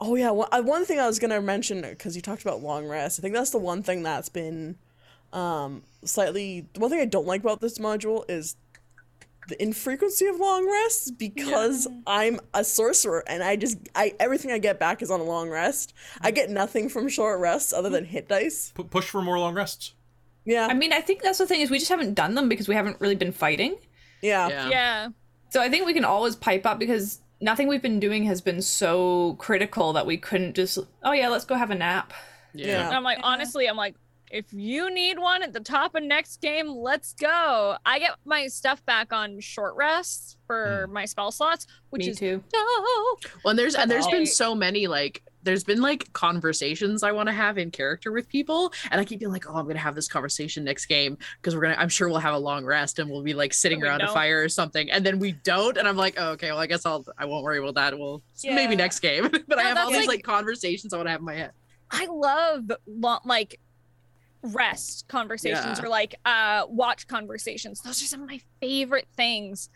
oh 0.00 0.14
yeah 0.14 0.30
one, 0.30 0.48
uh, 0.52 0.62
one 0.62 0.84
thing 0.84 1.00
i 1.00 1.06
was 1.08 1.18
gonna 1.18 1.40
mention 1.40 1.82
because 1.82 2.14
you 2.14 2.22
talked 2.22 2.42
about 2.42 2.62
long 2.62 2.86
rest 2.86 3.18
i 3.18 3.20
think 3.20 3.34
that's 3.34 3.50
the 3.50 3.58
one 3.58 3.82
thing 3.82 4.04
that's 4.04 4.28
been 4.28 4.76
um 5.32 5.82
slightly 6.04 6.64
the 6.72 6.78
one 6.78 6.88
thing 6.88 7.00
i 7.00 7.04
don't 7.04 7.26
like 7.26 7.40
about 7.40 7.60
this 7.60 7.78
module 7.78 8.24
is 8.30 8.54
the 9.48 9.60
infrequency 9.62 10.26
of 10.26 10.38
long 10.38 10.70
rests 10.70 11.10
because 11.10 11.88
I'm 12.06 12.38
a 12.54 12.62
sorcerer 12.62 13.24
and 13.26 13.42
I 13.42 13.56
just 13.56 13.78
I 13.94 14.14
everything 14.20 14.52
I 14.52 14.58
get 14.58 14.78
back 14.78 15.02
is 15.02 15.10
on 15.10 15.20
a 15.20 15.24
long 15.24 15.48
rest. 15.50 15.94
I 16.20 16.30
get 16.30 16.50
nothing 16.50 16.88
from 16.88 17.08
short 17.08 17.40
rests 17.40 17.72
other 17.72 17.88
than 17.88 18.04
hit 18.04 18.28
dice. 18.28 18.72
P- 18.76 18.84
push 18.84 19.08
for 19.08 19.22
more 19.22 19.38
long 19.38 19.54
rests. 19.54 19.94
Yeah. 20.44 20.66
I 20.70 20.74
mean, 20.74 20.92
I 20.92 21.00
think 21.00 21.22
that's 21.22 21.38
the 21.38 21.46
thing 21.46 21.60
is 21.62 21.70
we 21.70 21.78
just 21.78 21.90
haven't 21.90 22.14
done 22.14 22.34
them 22.34 22.48
because 22.48 22.68
we 22.68 22.74
haven't 22.74 23.00
really 23.00 23.14
been 23.16 23.32
fighting. 23.32 23.76
yeah. 24.22 24.48
Yeah. 24.48 24.68
Yeah. 24.68 25.08
So 25.50 25.62
I 25.62 25.70
think 25.70 25.86
we 25.86 25.94
can 25.94 26.04
always 26.04 26.36
pipe 26.36 26.66
up 26.66 26.78
because 26.78 27.20
nothing 27.40 27.68
we've 27.68 27.82
been 27.82 28.00
doing 28.00 28.24
has 28.24 28.40
been 28.42 28.60
so 28.60 29.34
critical 29.38 29.94
that 29.94 30.04
we 30.04 30.18
couldn't 30.18 30.54
just 30.54 30.78
oh 31.02 31.12
yeah, 31.12 31.28
let's 31.28 31.46
go 31.46 31.54
have 31.54 31.70
a 31.70 31.74
nap. 31.74 32.12
Yeah. 32.52 32.86
And 32.86 32.96
I'm 32.96 33.02
like, 33.02 33.18
honestly, 33.22 33.66
I'm 33.66 33.76
like, 33.76 33.94
if 34.30 34.52
you 34.52 34.92
need 34.92 35.18
one 35.18 35.42
at 35.42 35.52
the 35.52 35.60
top 35.60 35.94
of 35.94 36.02
next 36.02 36.40
game, 36.40 36.68
let's 36.68 37.14
go. 37.14 37.76
I 37.84 37.98
get 37.98 38.12
my 38.24 38.46
stuff 38.46 38.84
back 38.84 39.12
on 39.12 39.40
short 39.40 39.74
rests 39.76 40.36
for 40.46 40.84
hmm. 40.86 40.92
my 40.92 41.04
spell 41.04 41.30
slots, 41.30 41.66
which 41.90 42.04
Me 42.04 42.10
is 42.10 42.18
too. 42.18 42.42
dope. 42.52 43.32
Well, 43.44 43.50
and 43.50 43.58
there's 43.58 43.74
and 43.74 43.90
there's 43.90 44.06
been 44.06 44.26
so 44.26 44.54
many 44.54 44.86
like 44.86 45.22
there's 45.42 45.64
been 45.64 45.80
like 45.80 46.12
conversations 46.12 47.02
I 47.02 47.12
want 47.12 47.28
to 47.28 47.32
have 47.32 47.58
in 47.58 47.70
character 47.70 48.12
with 48.12 48.28
people, 48.28 48.72
and 48.90 49.00
I 49.00 49.04
keep 49.04 49.20
being 49.20 49.32
like, 49.32 49.48
oh, 49.48 49.54
I'm 49.54 49.66
gonna 49.66 49.78
have 49.78 49.94
this 49.94 50.08
conversation 50.08 50.64
next 50.64 50.86
game 50.86 51.16
because 51.40 51.54
we're 51.54 51.62
gonna. 51.62 51.76
I'm 51.78 51.88
sure 51.88 52.08
we'll 52.08 52.18
have 52.18 52.34
a 52.34 52.38
long 52.38 52.64
rest 52.64 52.98
and 52.98 53.10
we'll 53.10 53.22
be 53.22 53.34
like 53.34 53.54
sitting 53.54 53.82
around 53.82 54.02
a 54.02 54.06
don't. 54.06 54.14
fire 54.14 54.42
or 54.42 54.48
something, 54.48 54.90
and 54.90 55.04
then 55.04 55.18
we 55.18 55.32
don't, 55.32 55.76
and 55.76 55.86
I'm 55.88 55.96
like, 55.96 56.14
oh, 56.18 56.30
okay, 56.32 56.50
well, 56.50 56.60
I 56.60 56.66
guess 56.66 56.84
I'll 56.84 57.06
I 57.16 57.24
won't 57.24 57.44
worry 57.44 57.58
about 57.58 57.74
that. 57.74 57.98
Well, 57.98 58.22
maybe 58.44 58.72
Yeah. 58.72 58.76
next 58.76 59.00
game, 59.00 59.30
but 59.48 59.58
I 59.58 59.62
have 59.62 59.78
all 59.78 59.90
these 59.90 60.06
like- 60.06 60.18
like 60.18 60.22
conversations 60.22 60.92
I 60.92 60.96
want 60.96 61.06
to 61.06 61.12
have 61.12 61.20
in 61.20 61.26
my 61.26 61.34
head. 61.34 61.52
I 61.90 62.06
love 62.06 62.70
lo- 62.86 63.20
like 63.24 63.60
rest 64.42 65.06
conversations 65.08 65.78
Yeah. 65.78 65.84
or 65.84 65.88
like 65.88 66.14
uh 66.24 66.64
watch 66.68 67.06
conversations. 67.08 67.80
Those 67.80 68.02
are 68.02 68.06
some 68.06 68.22
of 68.22 68.28
my 68.28 68.40
favorite 68.60 69.08
things. 69.16 69.68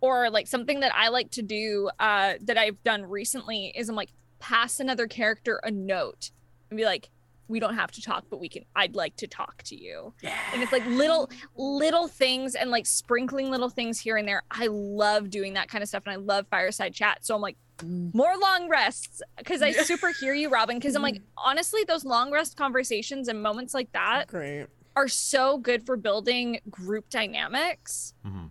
Or 0.00 0.30
like 0.30 0.46
something 0.46 0.80
that 0.80 0.92
I 0.94 1.08
like 1.08 1.30
to 1.32 1.42
do 1.42 1.90
uh 1.98 2.34
that 2.42 2.56
I've 2.56 2.82
done 2.84 3.02
recently 3.04 3.72
is 3.76 3.88
I'm 3.88 3.96
like 3.96 4.10
pass 4.38 4.78
another 4.80 5.06
character 5.08 5.60
a 5.64 5.70
note 5.72 6.30
and 6.70 6.76
be 6.76 6.84
like 6.84 7.10
we 7.48 7.58
don't 7.60 7.74
have 7.74 7.90
to 7.92 8.02
talk 8.02 8.24
but 8.30 8.38
we 8.40 8.48
can 8.48 8.64
I'd 8.76 8.94
like 8.94 9.16
to 9.16 9.26
talk 9.26 9.62
to 9.64 9.76
you. 9.76 10.12
And 10.52 10.62
it's 10.62 10.70
like 10.72 10.84
little 10.86 11.30
little 11.56 12.06
things 12.08 12.54
and 12.54 12.70
like 12.70 12.86
sprinkling 12.86 13.50
little 13.50 13.70
things 13.70 13.98
here 13.98 14.16
and 14.16 14.28
there. 14.28 14.42
I 14.50 14.66
love 14.68 15.30
doing 15.30 15.54
that 15.54 15.68
kind 15.68 15.82
of 15.82 15.88
stuff 15.88 16.02
and 16.06 16.12
I 16.12 16.16
love 16.16 16.46
fireside 16.50 16.94
chat. 16.94 17.24
So 17.24 17.34
I'm 17.34 17.40
like 17.42 17.56
Mm. 17.78 18.12
more 18.12 18.36
long 18.42 18.68
rests 18.68 19.22
because 19.36 19.62
I 19.62 19.68
Yeah. 19.68 19.82
super 19.84 20.10
hear 20.10 20.34
you, 20.34 20.48
Robin. 20.48 20.78
Because 20.78 20.96
I'm 20.96 21.02
like, 21.02 21.22
honestly, 21.36 21.84
those 21.84 22.04
long 22.04 22.32
rest 22.32 22.56
conversations 22.56 23.28
and 23.28 23.40
moments 23.40 23.72
like 23.72 23.92
that 23.92 24.26
Great. 24.26 24.66
are 24.96 25.06
so 25.06 25.58
good 25.58 25.86
for 25.86 25.96
building 25.96 26.58
group 26.68 27.08
dynamics 27.08 28.14
Mhm. 28.26 28.50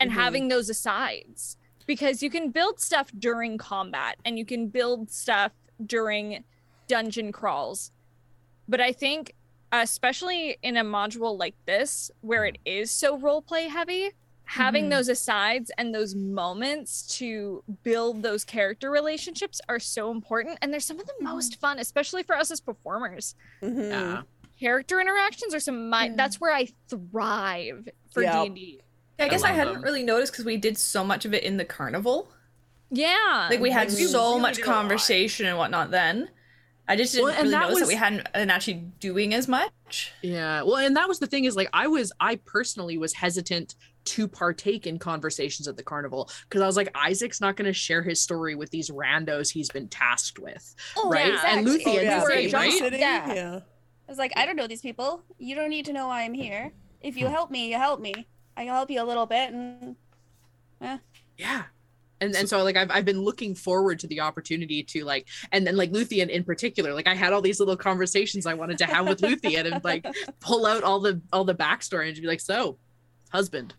and 0.00 0.10
Mhm. 0.10 0.14
having 0.14 0.48
those 0.48 0.68
asides 0.68 1.56
because 1.86 2.24
you 2.24 2.28
can 2.28 2.50
build 2.50 2.80
stuff 2.80 3.12
during 3.16 3.56
combat 3.56 4.16
and 4.24 4.36
you 4.36 4.44
can 4.44 4.66
build 4.66 5.12
stuff 5.12 5.52
during 5.84 6.42
dungeon 6.88 7.30
crawls. 7.30 7.92
But 8.68 8.80
I 8.80 8.92
think, 8.92 9.34
especially 9.72 10.56
in 10.62 10.76
a 10.76 10.84
module 10.84 11.38
like 11.38 11.54
this, 11.66 12.10
where 12.20 12.44
it 12.44 12.58
is 12.64 12.90
so 12.90 13.18
role 13.18 13.42
play 13.42 13.68
heavy, 13.68 14.10
having 14.44 14.86
Mhm. 14.86 14.90
those 14.90 15.08
asides 15.08 15.70
and 15.76 15.92
those 15.94 16.14
moments 16.14 17.02
to 17.18 17.64
build 17.82 18.22
those 18.22 18.44
character 18.44 18.90
relationships 18.90 19.60
are 19.68 19.80
so 19.80 20.10
important. 20.12 20.58
And 20.62 20.72
they're 20.72 20.78
some 20.80 21.00
of 21.00 21.06
the 21.06 21.14
most 21.20 21.56
fun, 21.60 21.78
especially 21.80 22.22
for 22.22 22.36
us 22.36 22.50
as 22.52 22.60
performers. 22.60 23.34
Mhm. 23.62 23.90
Yeah. 23.90 24.22
Character 24.58 25.00
interactions 25.00 25.52
are 25.54 25.60
some 25.60 25.74
of 25.74 25.82
my, 25.90 26.06
Yeah. 26.06 26.12
that's 26.16 26.40
where 26.40 26.52
I 26.54 26.68
thrive 26.88 27.88
for 28.12 28.22
Yeah. 28.22 28.44
D&D. 28.44 28.82
I 29.18 29.28
guess 29.28 29.42
I, 29.42 29.48
love 29.48 29.56
hadn't 29.56 29.74
them. 29.74 29.82
really 29.82 30.02
noticed 30.04 30.32
because 30.32 30.44
we 30.44 30.56
did 30.58 30.78
so 30.78 31.02
much 31.02 31.24
of 31.24 31.34
it 31.34 31.42
in 31.42 31.56
the 31.56 31.64
carnival. 31.64 32.28
Yeah. 32.90 33.48
Like 33.50 33.60
we 33.60 33.70
had 33.70 33.88
we 33.88 33.94
so 34.04 34.28
really 34.30 34.40
much 34.42 34.56
did 34.56 34.64
a 34.64 34.68
lot. 34.68 34.74
conversation 34.74 35.46
and 35.46 35.58
whatnot 35.58 35.90
then. 35.90 36.28
I 36.88 36.94
just 36.96 37.12
didn't 37.14 37.24
Well, 37.26 37.34
and 37.34 37.42
really 37.44 37.50
that 37.52 37.68
notice 37.68 37.80
that 37.80 37.88
we 37.88 37.94
hadn't 37.96 38.32
been 38.32 38.50
actually 38.50 38.84
doing 39.00 39.34
as 39.34 39.48
much. 39.48 40.12
Yeah. 40.22 40.62
Well, 40.62 40.76
and 40.76 40.96
that 40.96 41.08
was 41.08 41.18
the 41.18 41.26
thing 41.26 41.44
is 41.44 41.56
like 41.56 41.68
I 41.72 41.86
was 41.88 42.12
I 42.20 42.36
personally 42.36 42.96
was 42.98 43.12
hesitant 43.12 43.74
to 44.04 44.28
partake 44.28 44.86
in 44.86 44.98
conversations 45.00 45.66
at 45.66 45.76
the 45.76 45.82
carnival 45.82 46.30
because 46.48 46.62
I 46.62 46.66
was 46.66 46.76
like 46.76 46.88
Isaac's 46.94 47.40
not 47.40 47.56
going 47.56 47.66
to 47.66 47.72
share 47.72 48.02
his 48.02 48.20
story 48.20 48.54
with 48.54 48.70
these 48.70 48.88
randos 48.90 49.50
he's 49.50 49.68
been 49.68 49.88
tasked 49.88 50.38
with, 50.38 50.74
Oh, 50.96 51.10
right? 51.10 51.32
yeah. 51.32 51.42
And 51.46 51.66
exactly. 51.66 51.92
Luthien 51.96 52.02
yeah, 52.04 52.22
We're 52.22 52.28
same, 52.48 52.52
right? 52.52 52.92
Yeah. 52.92 53.34
yeah. 53.34 53.60
I 54.08 54.12
was 54.12 54.18
like, 54.18 54.32
I 54.36 54.46
don't 54.46 54.54
know 54.54 54.68
these 54.68 54.82
people. 54.82 55.24
You 55.38 55.56
don't 55.56 55.70
need 55.70 55.86
to 55.86 55.92
know 55.92 56.06
why 56.06 56.22
I'm 56.22 56.34
here. 56.34 56.72
If 57.00 57.14
Hmm. 57.14 57.20
you 57.20 57.26
help 57.26 57.50
me, 57.50 57.68
you 57.70 57.76
help 57.76 58.00
me. 58.00 58.14
I 58.56 58.64
can 58.64 58.72
help 58.72 58.90
you 58.92 59.02
a 59.02 59.04
little 59.04 59.26
bit, 59.26 59.52
and 59.52 59.96
Yeah. 61.36 61.64
And, 62.20 62.34
and 62.34 62.48
so 62.48 62.62
like 62.62 62.76
I've, 62.76 62.90
I've 62.90 63.04
been 63.04 63.20
looking 63.20 63.54
forward 63.54 63.98
to 64.00 64.06
the 64.06 64.20
opportunity 64.20 64.82
to 64.84 65.04
like 65.04 65.28
and 65.52 65.66
then 65.66 65.76
like 65.76 65.92
Luthien 65.92 66.28
in 66.28 66.44
particular 66.44 66.94
like 66.94 67.06
I 67.06 67.14
had 67.14 67.32
all 67.32 67.42
these 67.42 67.60
little 67.60 67.76
conversations 67.76 68.46
I 68.46 68.54
wanted 68.54 68.78
to 68.78 68.86
have 68.86 69.06
with 69.06 69.20
Luthien 69.20 69.70
and 69.70 69.84
like 69.84 70.06
pull 70.40 70.66
out 70.66 70.82
all 70.82 71.00
the 71.00 71.20
all 71.32 71.44
the 71.44 71.54
backstory 71.54 72.08
and 72.08 72.16
be 72.16 72.26
like 72.26 72.40
so 72.40 72.78
husband 73.30 73.74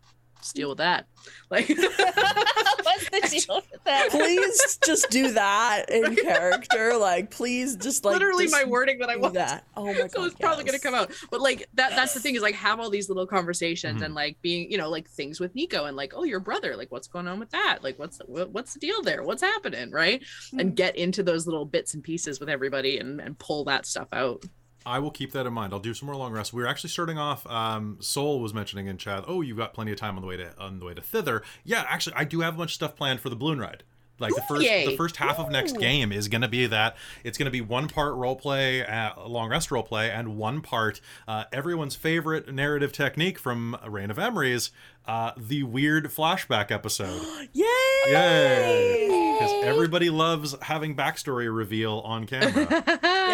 just 0.48 0.56
deal 0.56 0.70
with 0.70 0.78
that 0.80 1.08
like 1.50 1.68
what's 1.68 3.10
the 3.10 3.46
deal 3.46 3.62
with 3.72 3.84
that? 3.84 4.10
Please 4.12 4.80
just 4.86 5.10
do 5.10 5.32
that 5.34 5.86
in 5.90 6.16
character. 6.16 6.96
Like, 6.98 7.32
please 7.32 7.76
just 7.76 8.06
like 8.06 8.14
literally 8.14 8.46
just 8.46 8.56
my 8.56 8.64
wording 8.64 9.00
that 9.00 9.10
I 9.10 9.16
do 9.16 9.22
want 9.22 9.34
that. 9.36 9.66
Oh 9.76 9.86
my 9.86 9.94
god. 9.94 10.12
so 10.16 10.24
it's 10.24 10.36
probably 10.36 10.64
gonna 10.64 10.80
come 10.80 10.94
out 10.94 11.12
but 11.32 11.42
like 11.42 11.68
that 11.74 11.92
that's 11.92 12.14
the 12.14 12.20
thing 12.20 12.36
is 12.36 12.42
like 12.42 12.56
have 12.56 12.80
all 12.80 12.90
these 12.90 13.10
little 13.10 13.28
conversations 13.28 14.02
Mhm. 14.02 14.06
and 14.06 14.16
like 14.16 14.38
being 14.42 14.72
you 14.72 14.78
know 14.78 14.90
like 14.90 15.10
things 15.10 15.40
with 15.40 15.54
nico 15.56 15.86
and 15.86 15.96
like 15.98 16.14
oh 16.16 16.24
your 16.24 16.40
brother 16.40 16.76
like 16.76 16.92
what's 16.92 17.08
going 17.08 17.28
on 17.28 17.40
with 17.40 17.50
that 17.52 17.80
like 17.82 17.98
what's 18.00 18.20
what, 18.26 18.50
what's 18.52 18.74
the 18.74 18.80
deal 18.80 19.02
there 19.02 19.24
what's 19.24 19.42
happening 19.42 19.92
right 19.92 20.24
and 20.58 20.76
get 20.76 20.96
into 20.96 21.24
those 21.24 21.46
little 21.46 21.66
bits 21.66 21.94
and 21.94 22.04
pieces 22.04 22.40
with 22.40 22.50
everybody 22.50 22.98
and, 23.00 23.20
and 23.20 23.38
pull 23.40 23.64
that 23.66 23.86
stuff 23.86 24.08
out 24.14 24.44
I 24.88 25.00
will 25.00 25.12
keep 25.12 25.34
that 25.34 25.46
in 25.46 25.54
mind. 25.54 25.74
I'll 25.74 25.80
do 25.80 25.94
some 25.94 26.08
more 26.08 26.16
long 26.16 26.32
rests. 26.32 26.54
We 26.54 26.64
are 26.64 26.68
actually 26.68 26.92
starting 26.92 27.18
off. 27.18 27.46
Um, 27.46 27.98
Soul 28.00 28.40
was 28.40 28.54
mentioning 28.54 28.88
in 28.88 28.98
chat. 28.98 29.26
Oh, 29.28 29.42
you've 29.42 29.58
got 29.58 29.74
plenty 29.74 29.92
of 29.92 29.98
time 29.98 30.16
on 30.16 30.22
the 30.22 30.28
way 30.28 30.38
to 30.38 30.58
on 30.58 30.80
the 30.80 30.86
way 30.86 30.94
to 30.94 31.02
thither. 31.02 31.44
Yeah, 31.66 31.86
actually, 31.90 32.16
I 32.16 32.24
do 32.24 32.40
have 32.40 32.56
a 32.56 32.58
bunch 32.58 32.72
of 32.72 32.76
stuff 32.76 32.96
planned 32.96 33.20
for 33.20 33.30
the 33.30 33.36
balloon 33.36 33.60
ride. 33.60 33.84
Like 34.20 34.34
the 34.34 34.42
first 34.42 34.64
yay. 34.64 34.86
the 34.86 34.98
first 34.98 35.18
half 35.18 35.40
of 35.40 35.52
next 35.52 35.78
game 35.78 36.12
is 36.12 36.28
going 36.28 36.42
to 36.42 36.48
be 36.48 36.66
that 36.68 36.98
it's 37.24 37.38
going 37.38 37.46
to 37.46 37.52
be 37.52 37.62
one 37.62 37.88
part 37.88 38.16
role 38.16 38.36
play, 38.36 38.86
uh, 38.86 39.28
long 39.28 39.50
rest 39.50 39.72
role 39.72 39.84
play, 39.84 40.10
and 40.10 40.38
one 40.38 40.62
part 40.62 41.00
uh, 41.28 41.44
everyone's 41.52 41.96
favorite 41.96 42.52
narrative 42.54 42.92
technique 42.92 43.38
from 43.38 43.78
Reign 43.88 44.10
of 44.10 44.18
Emery's, 44.18 44.72
uh, 45.06 45.32
the 45.38 45.64
weird 45.64 46.06
flashback 46.06 46.72
episode. 46.72 47.22
Yay! 47.54 47.66
Yay! 48.08 49.36
Because 49.40 49.64
everybody 49.66 50.10
loves 50.10 50.56
having 50.64 50.96
backstory 50.96 51.54
reveal 51.54 52.00
on 52.00 52.26
camera. 52.26 52.84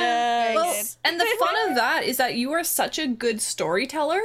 Yes. 0.43 0.55
Well, 0.55 1.11
and 1.13 1.19
the 1.19 1.35
fun 1.39 1.69
of 1.69 1.75
that 1.75 2.03
is 2.03 2.17
that 2.17 2.35
you 2.35 2.51
are 2.51 2.63
such 2.63 2.99
a 2.99 3.07
good 3.07 3.41
storyteller 3.41 4.21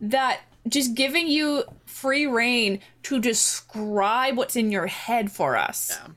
that 0.00 0.40
just 0.68 0.94
giving 0.94 1.28
you 1.28 1.64
free 1.86 2.26
reign 2.26 2.80
to 3.04 3.20
describe 3.20 4.36
what's 4.36 4.56
in 4.56 4.70
your 4.70 4.86
head 4.86 5.30
for 5.30 5.56
us. 5.56 5.90
Yeah. 5.90 6.12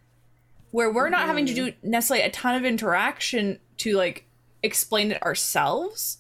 Where 0.72 0.92
we're 0.92 1.10
not 1.10 1.28
having 1.28 1.46
to 1.46 1.54
do 1.54 1.74
necessarily 1.84 2.26
a 2.26 2.32
ton 2.32 2.56
of 2.56 2.66
interaction 2.66 3.60
to 3.78 3.96
like 3.96 4.26
explain 4.64 5.12
it 5.12 5.22
ourselves. 5.22 6.18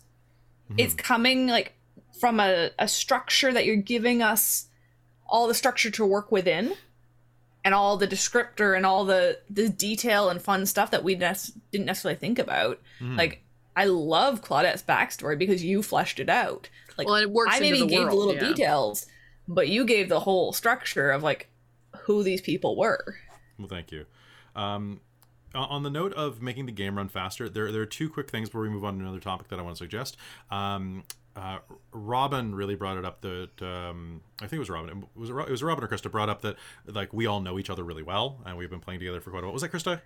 It's 0.78 0.93
coming 0.95 1.47
like 1.47 1.74
from 2.19 2.39
a, 2.39 2.71
a 2.80 2.88
structure 2.88 3.51
that 3.51 3.65
you're 3.65 3.76
giving 3.76 4.24
us 4.24 4.67
all 5.28 5.47
the 5.47 5.53
structure 5.53 5.91
to 5.91 6.05
work 6.05 6.32
within 6.32 6.74
and 7.63 7.74
all 7.74 7.97
the 7.97 8.07
descriptor 8.07 8.76
and 8.76 8.86
all 8.86 9.05
the 9.05 9.39
the 9.49 9.69
detail 9.69 10.30
and 10.30 10.41
fun 10.41 10.65
stuff 10.65 10.91
that 10.91 11.03
we 11.03 11.15
nec- 11.15 11.38
didn't 11.71 11.86
necessarily 11.86 12.17
think 12.17 12.39
about. 12.39 12.80
Mm. 12.99 13.17
Like 13.17 13.43
I 13.76 13.86
love 13.86 14.41
Claudette's 14.41 14.84
backstory 14.84 15.38
because 15.38 15.63
you 15.63 15.82
fleshed 15.82 16.19
it 16.19 16.30
out. 16.30 16.69
Like 16.97 17.07
well 17.07 17.15
it 17.15 17.32
works 17.32 17.53
I 17.53 17.57
into 17.57 17.69
maybe 17.69 17.80
the 17.80 17.88
gave 17.88 17.99
world, 17.99 18.11
the 18.11 18.15
little 18.15 18.36
yeah. 18.36 18.47
details, 18.49 19.07
but 19.47 19.67
you 19.67 19.86
gave 19.86 20.09
the 20.09 20.21
whole 20.21 20.53
structure 20.53 21.11
of 21.11 21.24
like 21.24 21.49
who 22.01 22.24
these 22.24 22.41
people 22.41 22.76
were. 22.76 23.17
Well, 23.57 23.67
thank 23.67 23.91
you. 23.91 24.05
Um, 24.55 25.01
on 25.55 25.84
the 25.84 25.89
note 25.89 26.13
of 26.13 26.41
making 26.41 26.65
the 26.65 26.71
game 26.71 26.97
run 26.97 27.09
faster, 27.09 27.47
there, 27.47 27.71
there 27.71 27.82
are 27.82 27.88
two 27.88 28.09
quick 28.09 28.30
things 28.30 28.49
before 28.49 28.61
we 28.61 28.69
move 28.69 28.84
on 28.84 28.95
to 28.95 29.01
another 29.01 29.19
topic 29.19 29.49
that 29.49 29.59
I 29.59 29.61
want 29.61 29.76
to 29.76 29.84
suggest. 29.84 30.17
Um, 30.49 31.03
uh, 31.36 31.59
Robin 31.91 32.53
really 32.53 32.76
brought 32.76 32.97
it 32.97 33.05
up 33.05 33.21
that 33.21 33.61
um, 33.61 34.21
I 34.38 34.47
think 34.47 34.53
it 34.53 34.59
was 34.59 34.69
Robin. 34.69 35.03
It 35.15 35.19
was 35.19 35.30
it 35.30 35.49
was 35.49 35.63
Robin 35.63 35.84
or 35.84 35.88
Krista 35.88 36.11
brought 36.11 36.30
up 36.30 36.41
that 36.41 36.57
like 36.88 37.11
we 37.11 37.26
all 37.26 37.39
know 37.39 37.57
each 37.57 37.69
other 37.69 37.84
really 37.84 38.03
well 38.03 38.41
and 38.45 38.57
we've 38.57 38.69
been 38.69 38.80
playing 38.80 38.99
together 38.99 39.19
for 39.19 39.32
quite 39.32 39.43
a 39.43 39.47
while. 39.47 39.53
Was 39.53 39.63
that 39.63 39.71
Krista? 39.71 40.01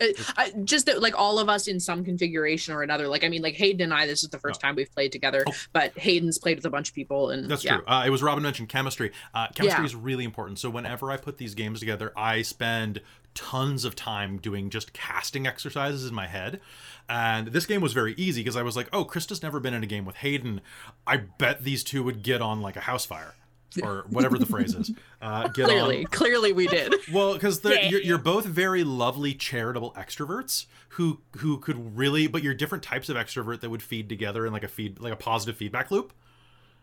Uh, 0.00 0.06
I, 0.36 0.52
just 0.64 0.86
that 0.86 1.00
like 1.02 1.14
all 1.16 1.38
of 1.38 1.48
us 1.48 1.68
in 1.68 1.78
some 1.78 2.04
configuration 2.04 2.74
or 2.74 2.82
another 2.82 3.06
like 3.06 3.22
i 3.22 3.28
mean 3.28 3.42
like 3.42 3.54
hayden 3.54 3.82
and 3.82 3.94
i 3.94 4.06
this 4.06 4.24
is 4.24 4.30
the 4.30 4.38
first 4.38 4.60
Oh. 4.62 4.66
time 4.66 4.74
we've 4.76 4.92
played 4.92 5.12
together 5.12 5.44
Oh. 5.46 5.52
but 5.72 5.96
hayden's 5.98 6.38
played 6.38 6.56
with 6.58 6.64
a 6.64 6.70
bunch 6.70 6.88
of 6.88 6.94
people 6.96 7.30
and 7.30 7.48
That's 7.48 7.64
yeah. 7.64 7.76
true. 7.76 7.84
Uh, 7.86 8.02
it 8.06 8.10
was 8.10 8.22
Robin 8.22 8.42
mentioned 8.42 8.68
chemistry. 8.68 9.12
Uh, 9.34 9.46
chemistry 9.54 9.82
Yeah. 9.82 9.86
is 9.86 9.94
really 9.94 10.24
important. 10.24 10.58
So 10.58 10.68
whenever 10.70 11.10
I 11.10 11.16
put 11.16 11.38
these 11.38 11.54
games 11.54 11.80
together, 11.80 12.12
I 12.16 12.42
spend 12.42 13.00
tons 13.34 13.84
of 13.84 13.94
time 13.96 14.38
doing 14.38 14.70
just 14.70 14.92
casting 14.92 15.46
exercises 15.46 16.06
in 16.06 16.14
my 16.14 16.26
head. 16.26 16.60
And 17.08 17.48
this 17.48 17.66
game 17.66 17.80
was 17.80 17.92
very 17.92 18.14
easy 18.16 18.40
because 18.42 18.56
I 18.56 18.62
was 18.62 18.76
like, 18.76 18.88
oh, 18.92 19.04
Krista's 19.04 19.42
never 19.42 19.60
been 19.60 19.74
in 19.74 19.82
a 19.82 19.86
game 19.86 20.04
with 20.04 20.16
Hayden. 20.16 20.60
I 21.06 21.16
bet 21.18 21.64
these 21.64 21.82
two 21.84 22.02
would 22.02 22.22
get 22.22 22.40
on 22.40 22.60
like 22.62 22.76
a 22.76 22.80
house 22.80 23.04
fire. 23.04 23.34
Or 23.82 24.04
whatever 24.08 24.38
the 24.38 24.46
phrase 24.46 24.74
is. 24.74 24.90
Uh, 25.20 25.48
get 25.48 25.66
Clearly, 25.66 26.00
on. 26.00 26.04
clearly 26.06 26.52
we 26.52 26.66
did. 26.66 26.94
Well, 27.12 27.34
because 27.34 27.60
Yeah. 27.64 27.88
you're, 27.88 28.00
you're 28.02 28.18
both 28.18 28.44
very 28.44 28.84
lovely, 28.84 29.34
charitable 29.34 29.92
extroverts 29.96 30.66
who 30.90 31.20
who 31.38 31.58
could 31.58 31.96
really, 31.96 32.26
but 32.26 32.42
you're 32.42 32.54
different 32.54 32.84
types 32.84 33.08
of 33.08 33.16
extrovert 33.16 33.60
that 33.60 33.70
would 33.70 33.82
feed 33.82 34.08
together 34.08 34.46
in 34.46 34.52
like 34.52 34.62
a 34.64 34.68
feed 34.68 35.00
like 35.00 35.12
a 35.12 35.16
positive 35.16 35.56
feedback 35.56 35.90
loop. 35.90 36.12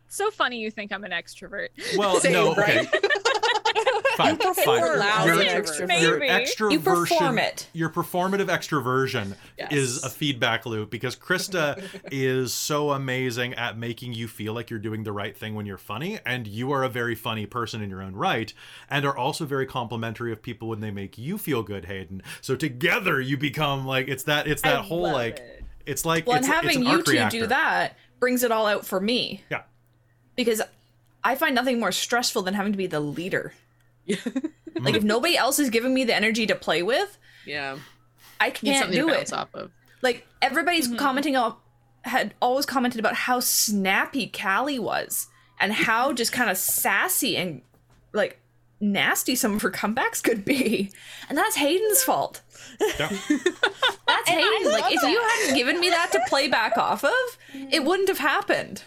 So 0.07 0.29
funny 0.29 0.57
you 0.59 0.69
think 0.71 0.91
I'm 0.91 1.03
an 1.05 1.11
extrovert. 1.11 1.69
Well, 1.97 2.19
Same, 2.19 2.33
no, 2.33 2.53
right? 2.55 2.85
okay. 4.19 4.35
Fine, 4.35 4.53
fine. 4.65 4.99
loud 4.99 5.25
Your, 5.25 5.41
and 5.41 5.43
your 5.79 5.87
Maybe. 5.87 6.27
extroversion, 6.27 6.71
You 6.71 6.79
perform 6.79 7.37
it. 7.39 7.67
Your 7.73 7.89
performative 7.89 8.47
extroversion 8.47 9.35
Yes. 9.57 9.71
is 9.71 10.03
a 10.03 10.09
feedback 10.09 10.65
loop 10.65 10.89
because 10.89 11.15
Krista 11.15 11.81
is 12.11 12.53
so 12.53 12.91
amazing 12.91 13.53
at 13.55 13.77
making 13.77 14.13
you 14.13 14.27
feel 14.27 14.53
like 14.53 14.69
you're 14.69 14.79
doing 14.79 15.03
the 15.03 15.11
right 15.11 15.37
thing 15.37 15.55
when 15.55 15.65
you're 15.65 15.77
funny, 15.77 16.19
and 16.25 16.47
you 16.47 16.71
are 16.71 16.83
a 16.83 16.89
very 16.89 17.15
funny 17.15 17.45
person 17.45 17.81
in 17.81 17.89
your 17.89 18.01
own 18.01 18.15
right, 18.15 18.53
and 18.89 19.05
are 19.05 19.15
also 19.15 19.45
very 19.45 19.65
complimentary 19.65 20.31
of 20.31 20.41
people 20.41 20.67
when 20.67 20.79
they 20.79 20.91
make 20.91 21.17
you 21.17 21.37
feel 21.37 21.63
good, 21.63 21.85
Hayden. 21.85 22.21
So 22.41 22.55
together 22.55 23.19
you 23.21 23.37
become 23.37 23.85
like 23.85 24.07
it's 24.07 24.23
that 24.23 24.47
it's 24.47 24.61
that 24.63 24.79
I 24.79 24.81
whole 24.81 25.01
like 25.11 25.37
it. 25.39 25.63
it's 25.85 26.05
like 26.05 26.25
Well, 26.27 26.37
it's, 26.37 26.47
and 26.47 26.53
it's 26.55 26.63
having 26.75 26.85
an 26.87 26.91
you 26.91 27.03
two 27.03 27.11
reactor. 27.11 27.39
do 27.41 27.47
that 27.47 27.97
brings 28.19 28.43
it 28.43 28.51
all 28.51 28.67
out 28.67 28.85
for 28.85 28.99
me. 28.99 29.43
Yeah. 29.49 29.63
Because 30.35 30.61
I 31.23 31.35
find 31.35 31.53
nothing 31.53 31.79
more 31.79 31.91
stressful 31.91 32.41
than 32.43 32.53
having 32.53 32.71
to 32.71 32.77
be 32.77 32.87
the 32.87 32.99
leader. 32.99 33.53
Like 34.79 34.95
if 34.95 35.03
nobody 35.03 35.35
else 35.37 35.59
is 35.59 35.69
giving 35.69 35.93
me 35.93 36.03
the 36.05 36.15
energy 36.15 36.47
to 36.47 36.55
play 36.55 36.81
with, 36.81 37.17
Yeah. 37.45 37.77
I 38.39 38.49
can't 38.49 38.91
do 38.91 39.07
to 39.09 39.13
it. 39.13 39.31
off 39.33 39.49
of. 39.53 39.69
Like 40.01 40.25
everybody's 40.41 40.87
Mm-hmm. 40.87 40.97
commenting 40.97 41.35
on 41.35 41.55
had 42.03 42.33
always 42.41 42.65
commented 42.65 42.99
about 42.99 43.13
how 43.13 43.39
snappy 43.39 44.27
Callie 44.27 44.79
was 44.79 45.27
and 45.59 45.71
how 45.71 46.13
just 46.21 46.31
kind 46.31 46.49
of 46.49 46.57
sassy 46.57 47.37
and 47.37 47.61
like 48.13 48.39
nasty 48.79 49.35
some 49.35 49.53
of 49.53 49.61
her 49.61 49.69
comebacks 49.69 50.23
could 50.23 50.43
be. 50.43 50.89
And 51.29 51.37
that's 51.37 51.55
Hayden's 51.57 52.01
fault. 52.03 52.41
Yeah. 52.97 53.09
That's 54.07 54.29
And 54.29 54.39
Hayden. 54.39 54.71
Like 54.71 54.81
love 54.83 54.91
if 54.93 55.03
you 55.03 55.21
hadn't 55.21 55.55
given 55.55 55.79
me 55.79 55.89
that 55.89 56.11
to 56.13 56.21
play 56.27 56.47
back 56.47 56.77
off 56.77 57.03
of, 57.03 57.37
it 57.53 57.83
wouldn't 57.83 58.07
have 58.09 58.17
happened. 58.19 58.83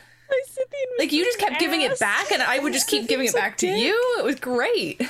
Like 0.98 1.12
you 1.12 1.24
just 1.24 1.38
kept 1.38 1.58
giving 1.60 1.82
it 1.82 1.98
back 1.98 2.30
and 2.30 2.42
I 2.42 2.58
would 2.58 2.72
just 2.72 2.88
keep 2.88 3.08
giving 3.08 3.26
it 3.26 3.34
back 3.34 3.56
to 3.58 3.66
you. 3.66 3.94
It 4.18 4.24
was 4.24 4.36
great. 4.36 5.00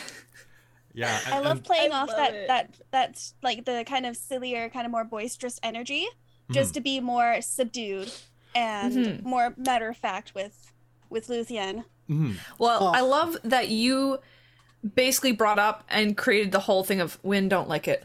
Yeah, 0.95 1.19
I 1.27 1.41
love 1.41 1.57
and- 1.59 1.65
playing 1.65 1.93
I 1.93 2.03
off 2.03 2.09
love 2.09 2.17
that 2.19 2.35
it. 2.35 2.49
that 2.49 2.71
that's 2.91 3.35
like 3.43 3.65
the 3.65 3.85
kind 3.87 4.07
of 4.07 4.17
sillier, 4.17 4.69
kind 4.69 4.87
of 4.87 4.93
more 4.93 5.05
boisterous 5.05 5.59
energy, 5.63 6.07
just 6.53 6.75
to 6.75 6.81
be 6.81 7.01
more 7.01 7.41
subdued 7.43 8.13
and 8.55 9.23
more 9.25 9.55
matter 9.57 9.89
of 9.89 9.97
fact 9.97 10.35
with 10.35 10.73
with 11.11 11.27
Luthien. 11.29 11.85
mhm. 12.09 12.37
Well, 12.59 12.79
Oh. 12.89 12.93
I 12.93 13.01
love 13.01 13.37
that 13.45 13.69
you 13.69 14.19
basically 14.95 15.33
brought 15.33 15.59
up 15.59 15.83
and 15.89 16.17
created 16.17 16.53
the 16.53 16.61
whole 16.61 16.85
thing 16.85 17.01
of 17.01 17.19
win 17.23 17.49
don't 17.49 17.69
like 17.69 17.89
it. 17.89 18.05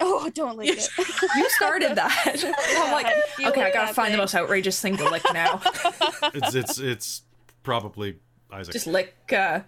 Oh, 0.00 0.30
don't 0.30 0.56
lick 0.56 0.70
it. 0.70 0.88
You 1.36 1.48
started 1.50 1.94
that. 1.96 2.54
I'm 2.78 2.92
like, 2.92 3.06
You 3.38 3.48
okay, 3.48 3.62
I 3.62 3.70
gotta 3.72 3.86
that 3.86 3.94
find 3.94 4.12
the 4.12 4.18
most 4.18 4.34
outrageous 4.34 4.80
thing 4.80 4.96
to 4.96 5.08
lick 5.10 5.22
now. 5.32 5.60
it's 6.34 6.54
it's 6.54 6.78
it's 6.78 7.22
probably 7.62 8.18
Isaac. 8.52 8.72
Just 8.72 8.86
lick. 8.86 9.14
Uh, 9.32 9.60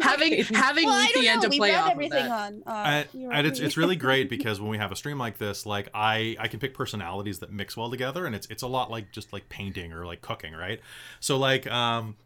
Having 0.00 0.44
having 0.44 0.86
well, 0.86 0.94
I 0.94 1.10
don't 1.12 1.24
Luthien 1.24 1.34
know. 1.36 1.42
to 1.42 1.48
We 1.48 1.58
play 1.58 1.70
read 1.70 1.78
off 1.78 1.86
of 1.86 1.92
everything 1.92 2.24
that. 2.28 2.30
on. 2.30 2.62
Uh, 2.66 3.04
and, 3.14 3.32
and 3.32 3.46
it's 3.46 3.60
it's 3.60 3.76
really 3.76 3.96
great 3.96 4.28
because 4.28 4.60
when 4.60 4.70
we 4.70 4.78
have 4.78 4.92
a 4.92 4.96
stream 4.96 5.18
like 5.18 5.38
this, 5.38 5.66
like 5.66 5.88
I 5.94 6.36
I 6.38 6.48
can 6.48 6.60
pick 6.60 6.74
personalities 6.74 7.38
that 7.40 7.52
mix 7.52 7.76
well 7.76 7.90
together, 7.90 8.26
and 8.26 8.34
it's 8.34 8.46
it's 8.48 8.62
a 8.62 8.66
lot 8.68 8.90
like 8.90 9.10
just 9.12 9.32
like 9.32 9.48
painting 9.48 9.92
or 9.92 10.04
like 10.06 10.20
cooking, 10.20 10.52
right? 10.54 10.80
So 11.20 11.36
like 11.38 11.66
um. 11.70 12.16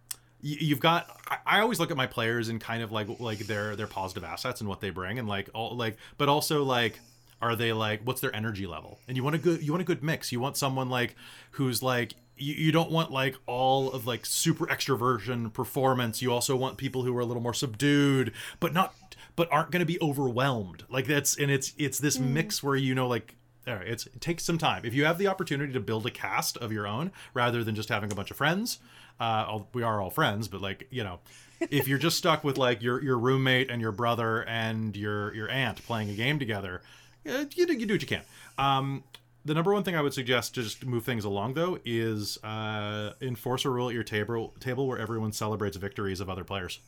You've 0.43 0.81
got. 0.81 1.09
I- 1.47 1.61
always 1.61 1.79
look 1.79 1.91
at 1.93 1.97
my 1.97 2.09
players 2.09 2.49
and 2.49 2.61
kind 2.61 2.83
of 2.83 2.91
like 2.91 3.21
like 3.21 3.39
their 3.41 3.77
their 3.77 3.87
positive 3.87 4.25
assets 4.25 4.61
and 4.61 4.69
what 4.69 4.81
they 4.81 4.91
bring, 4.91 5.19
and 5.19 5.29
like 5.29 5.49
all 5.55 5.77
like, 5.77 5.97
but 6.19 6.29
also 6.29 6.65
like, 6.65 6.99
are 7.41 7.55
they 7.55 7.73
like 7.73 8.01
what's 8.05 8.21
their 8.21 8.35
energy 8.35 8.67
level? 8.67 8.99
And 9.07 9.17
you 9.17 9.23
want 9.23 9.37
a 9.37 9.39
good 9.39 9.63
you 9.63 9.73
want 9.73 9.83
a 9.83 9.87
good 9.87 10.03
mix. 10.03 10.33
You 10.33 10.41
want 10.41 10.57
someone 10.57 10.91
like 10.91 11.15
who's 11.53 11.83
like 11.83 12.15
you, 12.37 12.55
you 12.55 12.73
don't 12.73 12.91
want 12.91 13.11
like 13.11 13.37
all 13.47 13.91
of 13.93 14.07
like 14.07 14.27
super 14.27 14.67
extroversion 14.67 15.53
performance. 15.53 16.21
You 16.21 16.33
also 16.33 16.57
want 16.57 16.77
people 16.77 17.05
who 17.05 17.17
are 17.17 17.21
a 17.21 17.25
little 17.25 17.43
more 17.43 17.55
subdued, 17.55 18.33
but 18.61 18.73
not 18.73 18.95
but 19.37 19.49
aren't 19.51 19.71
going 19.71 19.81
to 19.81 19.87
be 19.87 20.01
overwhelmed. 20.01 20.85
Like 20.89 21.07
that's 21.07 21.37
and 21.37 21.51
it's 21.51 21.73
it's 21.79 21.99
this 21.99 22.19
mm. 22.19 22.29
mix 22.29 22.63
where 22.63 22.77
you 22.77 22.95
know 22.95 23.07
like 23.07 23.37
right, 23.67 23.87
it's 23.87 24.07
it 24.07 24.21
takes 24.21 24.45
some 24.45 24.59
time. 24.59 24.85
If 24.85 24.95
you 24.95 25.05
have 25.05 25.19
the 25.19 25.27
opportunity 25.27 25.73
to 25.73 25.81
build 25.81 26.07
a 26.07 26.11
cast 26.11 26.57
of 26.59 26.73
your 26.73 26.87
own 26.87 27.13
rather 27.35 27.65
than 27.65 27.75
just 27.75 27.89
having 27.89 28.13
a 28.13 28.15
bunch 28.15 28.31
of 28.31 28.37
friends, 28.37 28.79
uh, 29.21 29.61
we 29.73 29.83
are 29.83 30.01
all 30.01 30.11
friends, 30.11 30.49
but 30.49 30.61
like 30.61 30.87
you 30.91 31.05
know, 31.05 31.21
if 31.61 31.89
you're 31.89 31.99
just 31.99 32.19
stuck 32.19 32.45
with 32.45 32.59
like 32.59 32.83
your 32.83 33.03
your 33.03 33.19
roommate 33.19 33.71
and 33.71 33.81
your 33.81 33.93
brother 33.93 34.45
and 34.45 34.97
your 34.97 35.35
your 35.35 35.49
aunt 35.51 35.85
playing 35.87 36.11
a 36.11 36.15
game 36.15 36.39
together, 36.39 36.83
uh, 37.29 37.45
you 37.55 37.67
do 37.67 37.75
you 37.75 37.87
do 37.87 37.95
what 37.95 38.03
you 38.03 38.09
can. 38.09 38.23
Um, 38.59 39.05
the 39.45 39.55
number 39.55 39.73
one 39.73 39.83
thing 39.83 39.97
I 39.97 40.03
would 40.03 40.15
suggest 40.15 40.55
to 40.55 40.63
just 40.63 40.85
move 40.85 41.05
things 41.05 41.25
along 41.25 41.55
though 41.55 41.79
is 41.85 42.39
uh, 42.45 43.13
enforce 43.21 43.65
a 43.65 43.71
rule 43.71 43.89
at 43.89 43.95
your 43.95 44.05
table 44.05 44.55
table 44.61 44.87
where 44.87 44.99
everyone 44.99 45.33
celebrates 45.33 45.77
victories 45.77 46.21
of 46.21 46.31
other 46.31 46.45
players 46.45 46.81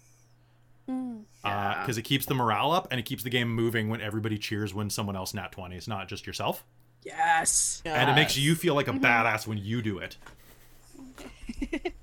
because 0.86 1.98
it 1.98 2.02
keeps 2.02 2.26
the 2.26 2.34
morale 2.34 2.72
up 2.72 2.88
and 2.90 3.00
it 3.00 3.04
keeps 3.04 3.22
the 3.22 3.30
game 3.30 3.54
moving 3.54 3.88
when 3.88 4.00
everybody 4.00 4.38
cheers 4.38 4.74
when 4.74 4.90
someone 4.90 5.16
else 5.16 5.34
nat 5.34 5.52
20s, 5.52 5.88
not 5.88 6.08
just 6.08 6.26
yourself. 6.26 6.64
Yes. 7.04 7.82
And 7.84 8.10
it 8.10 8.14
makes 8.14 8.36
you 8.36 8.54
feel 8.54 8.74
like 8.74 8.88
a 8.88 8.92
badass 8.92 9.46
when 9.46 9.58
you 9.58 9.82
do 9.82 9.98
it. 9.98 10.16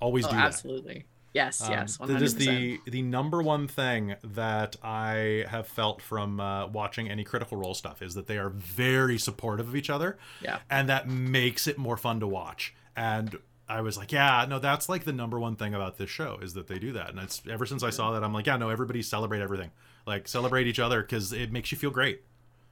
Always 0.00 0.24
Oh, 0.26 0.30
do 0.30 0.36
that. 0.36 0.46
absolutely. 0.46 1.04
Yes. 1.32 1.60
Um, 1.62 1.70
yes. 1.72 1.96
that 1.96 2.22
is 2.22 2.34
100%. 2.34 2.38
the 2.38 2.80
the 2.90 3.02
number 3.02 3.42
one 3.42 3.66
thing 3.66 4.14
that 4.22 4.76
I 4.84 5.44
have 5.48 5.66
felt 5.66 6.00
from 6.00 6.38
uh, 6.38 6.68
watching 6.68 7.10
any 7.10 7.24
Critical 7.24 7.56
Role 7.58 7.74
stuff 7.74 8.02
is 8.02 8.14
that 8.14 8.26
they 8.28 8.38
are 8.38 8.50
very 8.50 9.18
supportive 9.18 9.68
of 9.68 9.74
each 9.74 9.90
other, 9.90 10.16
Yeah. 10.40 10.58
and 10.70 10.88
that 10.88 11.08
makes 11.08 11.66
it 11.66 11.76
more 11.76 11.96
fun 11.96 12.20
to 12.20 12.26
watch. 12.28 12.72
And 12.96 13.36
I 13.68 13.80
was 13.80 13.96
like, 13.96 14.12
yeah, 14.12 14.46
no, 14.48 14.60
that's 14.60 14.88
like 14.88 15.02
the 15.04 15.12
number 15.12 15.40
one 15.40 15.56
thing 15.56 15.74
about 15.74 15.96
this 15.98 16.10
show 16.10 16.38
is 16.40 16.54
that 16.54 16.68
they 16.68 16.78
do 16.78 16.92
that. 16.92 17.10
And 17.10 17.18
it's 17.18 17.42
ever 17.50 17.66
since 17.66 17.82
I 17.82 17.90
saw 17.90 18.12
that, 18.12 18.22
I'm 18.22 18.32
like, 18.32 18.46
yeah, 18.46 18.56
no, 18.56 18.68
everybody 18.68 19.02
celebrate 19.02 19.40
everything, 19.40 19.70
like 20.06 20.28
celebrate 20.28 20.68
each 20.68 20.78
other 20.78 21.00
because 21.02 21.32
it 21.32 21.50
makes 21.50 21.72
you 21.72 21.78
feel 21.78 21.90
great. 21.90 22.22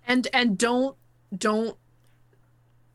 and 0.07 0.29
and 0.33 0.57
don't 0.57 0.97
don't 1.37 1.77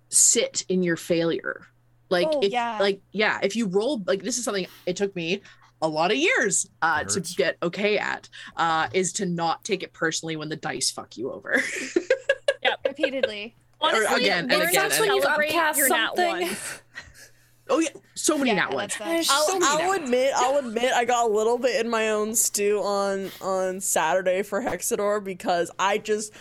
sit 0.10 0.64
in 0.70 0.84
your 0.84 0.96
failure 0.96 1.68
like 2.10 2.28
Oh, 2.32 2.39
if 2.41 2.51
yeah. 2.51 2.78
like 2.80 3.01
yeah 3.12 3.39
if 3.43 3.55
you 3.55 3.68
roll 3.68 4.01
like 4.08 4.22
this 4.24 4.38
is 4.38 4.43
something 4.43 4.68
it 4.86 4.95
took 4.95 5.16
me 5.16 5.41
a 5.82 5.88
lot 5.88 6.10
of 6.12 6.18
years 6.18 6.66
uh 6.82 7.03
to 7.03 7.20
get 7.36 7.58
okay 7.62 7.97
at 7.97 8.30
uh 8.55 8.88
is 8.93 9.14
to 9.14 9.26
not 9.26 9.64
take 9.64 9.84
it 9.84 9.93
personally 9.93 10.36
when 10.36 10.49
the 10.49 10.55
dice 10.55 10.89
fuck 10.91 11.18
you 11.18 11.32
over 11.32 11.62
Yeah. 12.64 12.76
repeatedly. 12.86 13.55
Honestly, 13.80 14.24
again, 14.24 14.49
and 14.49 14.60
learn 14.60 14.70
again, 14.70 14.89
to 14.89 14.95
and 14.95 15.05
when 15.05 15.16
you've 15.16 15.24
celebrate 15.24 15.49
upcast 15.51 15.88
something. 15.88 16.49
oh 17.70 17.80
yeah 17.80 17.89
so 18.16 18.38
many 18.38 18.49
Yeah, 18.49 18.55
nat 18.55 18.74
ones 18.74 18.95
that's 18.97 19.30
I'll, 19.30 19.45
so 19.45 19.60
many 19.60 19.66
I'll 19.84 19.91
nat 19.93 20.03
admit, 20.03 20.34
I'll 20.36 20.58
admit, 20.58 20.91
I 20.93 21.05
got 21.05 21.30
a 21.30 21.32
little 21.32 21.58
bit 21.60 21.80
in 21.86 21.89
my 21.89 22.10
own 22.10 22.34
stew 22.34 22.82
on 22.82 23.30
on 23.41 23.82
Saturday 23.82 24.41
for 24.41 24.62
Hexador 24.62 25.24
because 25.24 25.70
I 25.78 25.97
just, 25.99 26.34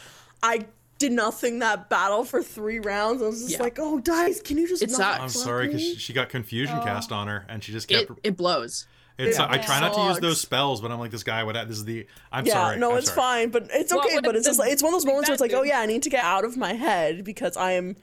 I 0.42 0.66
did 0.98 1.12
nothing 1.12 1.58
that 1.60 1.88
battle 1.88 2.24
for 2.24 2.42
three 2.42 2.78
rounds. 2.78 3.22
I 3.22 3.26
was 3.26 3.40
just 3.40 3.52
Yeah. 3.52 3.62
like, 3.62 3.78
oh, 3.80 3.98
dice, 3.98 4.40
can 4.40 4.56
you 4.58 4.66
just? 4.68 4.82
It 4.82 4.90
not 4.90 4.96
sucks. 4.98 5.20
I'm 5.22 5.28
sorry 5.28 5.66
because 5.66 5.82
she, 5.82 5.96
she 5.96 6.12
got 6.12 6.28
confusion 6.28 6.78
Oh. 6.80 6.84
cast 6.84 7.12
on 7.12 7.28
her, 7.28 7.44
and 7.48 7.62
she 7.62 7.72
just 7.72 7.88
kept. 7.88 8.10
it 8.22 8.36
blows 8.36 8.86
it's 9.18 9.38
Yeah. 9.38 9.44
Uh, 9.44 9.52
I 9.52 9.58
try 9.58 9.80
not 9.80 9.94
to 9.94 10.00
use 10.02 10.18
those 10.20 10.40
spells, 10.40 10.80
but 10.82 10.90
I'm 10.92 10.98
like 10.98 11.10
this 11.10 11.22
guy. 11.22 11.42
What? 11.42 11.54
This 11.68 11.78
is 11.78 11.84
the. 11.86 12.06
I'm 12.30 12.44
yeah, 12.44 12.52
sorry. 12.52 12.78
no, 12.78 12.92
I'm 12.92 12.98
it's 12.98 13.06
sorry. 13.06 13.16
fine, 13.16 13.50
but 13.50 13.68
it's 13.72 13.90
okay. 13.92 14.14
would 14.16 14.24
But 14.24 14.36
it's 14.36 14.46
just 14.46 14.58
like 14.58 14.70
it's 14.72 14.82
one 14.82 14.92
of 14.92 15.00
those 15.00 15.06
moments 15.06 15.28
where 15.28 15.34
it's 15.34 15.42
bad 15.42 15.52
like, 15.52 15.58
oh 15.58 15.62
yeah, 15.64 15.80
I 15.80 15.86
need 15.86 16.02
to 16.02 16.10
get 16.10 16.22
out 16.24 16.44
of 16.44 16.56
my 16.56 16.74
head 16.74 17.24
because 17.24 17.56
I 17.56 17.72
am, 17.72 17.96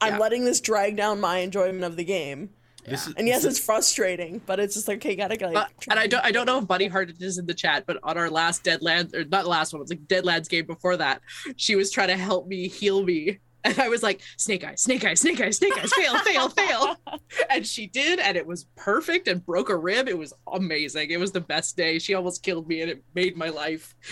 I'm 0.00 0.14
Yeah. 0.14 0.18
letting 0.18 0.44
this 0.46 0.60
drag 0.60 0.96
down 0.96 1.20
my 1.20 1.38
enjoyment 1.38 1.84
of 1.84 1.96
the 1.96 2.04
game. 2.04 2.50
This 2.86 3.06
is, 3.06 3.14
And 3.16 3.26
yes, 3.26 3.42
this 3.42 3.56
it's 3.56 3.64
frustrating, 3.64 4.40
but 4.46 4.60
it's 4.60 4.74
just 4.74 4.88
like, 4.88 4.98
okay, 4.98 5.16
gotta 5.16 5.36
like. 5.46 5.56
Uh, 5.56 5.66
and 5.90 5.98
I 5.98 6.06
don't 6.06 6.24
I 6.24 6.32
don't 6.32 6.46
know 6.46 6.58
if 6.58 6.66
Buddy 6.66 6.86
Hearted 6.86 7.20
is 7.22 7.38
in 7.38 7.46
the 7.46 7.54
chat, 7.54 7.84
but 7.86 7.98
on 8.02 8.18
our 8.18 8.30
last 8.30 8.64
Deadlands 8.64 9.14
or 9.14 9.24
not 9.24 9.44
the 9.44 9.50
last 9.50 9.72
one, 9.72 9.80
it 9.80 9.84
was 9.84 9.90
like 9.90 10.06
Deadlands 10.06 10.48
game 10.48 10.66
before 10.66 10.96
that, 10.96 11.20
she 11.56 11.76
was 11.76 11.90
trying 11.90 12.08
to 12.08 12.16
help 12.16 12.46
me 12.46 12.68
heal 12.68 13.02
me. 13.02 13.38
And 13.66 13.78
I 13.78 13.88
was 13.88 14.02
like, 14.02 14.20
Snake 14.36 14.62
Eyes, 14.62 14.82
Snake 14.82 15.06
Eyes, 15.06 15.20
Snake 15.20 15.40
Eyes, 15.40 15.56
Snake 15.56 15.72
Eyes, 15.78 15.90
fail, 15.94 16.18
fail, 16.18 16.48
fail. 16.50 16.96
And 17.48 17.66
she 17.66 17.86
did, 17.86 18.18
and 18.18 18.36
it 18.36 18.46
was 18.46 18.66
perfect 18.76 19.26
and 19.26 19.42
broke 19.42 19.70
a 19.70 19.76
rib. 19.76 20.06
It 20.06 20.18
was 20.18 20.34
amazing. 20.52 21.10
It 21.10 21.18
was 21.18 21.32
the 21.32 21.40
best 21.40 21.74
day. 21.74 21.98
She 21.98 22.12
almost 22.12 22.42
killed 22.42 22.68
me 22.68 22.82
and 22.82 22.90
it 22.90 23.02
made 23.14 23.38
my 23.38 23.48
life. 23.48 23.94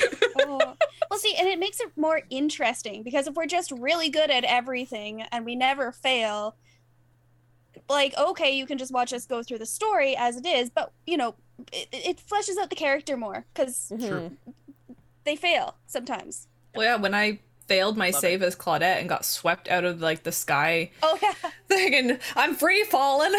Oh. 0.45 0.75
Well, 1.11 1.19
see, 1.21 1.35
and 1.39 1.47
it 1.47 1.59
makes 1.59 1.79
it 1.81 1.91
more 1.97 2.23
interesting 2.31 3.03
because 3.03 3.27
if 3.27 3.35
we're 3.35 3.47
just 3.47 3.71
really 3.73 4.09
good 4.09 4.31
at 4.31 4.45
everything 4.45 5.23
and 5.31 5.45
we 5.45 5.55
never 5.55 5.93
fail, 5.93 6.57
like, 7.89 8.15
okay, 8.19 8.57
you 8.57 8.67
can 8.67 8.79
just 8.79 8.93
watch 8.93 9.13
us 9.13 9.27
go 9.27 9.43
through 9.43 9.59
the 9.59 9.67
story 9.67 10.17
as 10.17 10.37
it 10.37 10.47
is, 10.47 10.71
but 10.71 10.93
you 11.07 11.17
know, 11.17 11.35
it, 11.73 11.89
it 11.93 12.17
fleshes 12.19 12.57
out 12.61 12.71
the 12.71 12.77
character 12.77 13.17
more 13.17 13.45
because 13.55 13.93
Mhm. 13.95 14.37
They 15.25 15.37
fail 15.37 15.77
sometimes. 15.87 16.49
Well, 16.75 16.85
yeah, 16.85 16.97
when 16.97 17.15
I 17.15 17.39
failed 17.69 17.97
my 17.97 18.11
save 18.11 18.43
as 18.43 18.57
Claudette 18.57 18.99
and 18.99 19.09
got 19.09 19.25
swept 19.25 19.69
out 19.69 19.85
of 19.85 20.01
like 20.01 20.25
the 20.25 20.33
sky 20.33 20.91
Oh 21.03 21.17
yeah. 21.23 21.33
thing, 21.69 21.95
and 21.95 22.19
I'm 22.35 22.55
free 22.57 22.83
falling. 22.83 23.33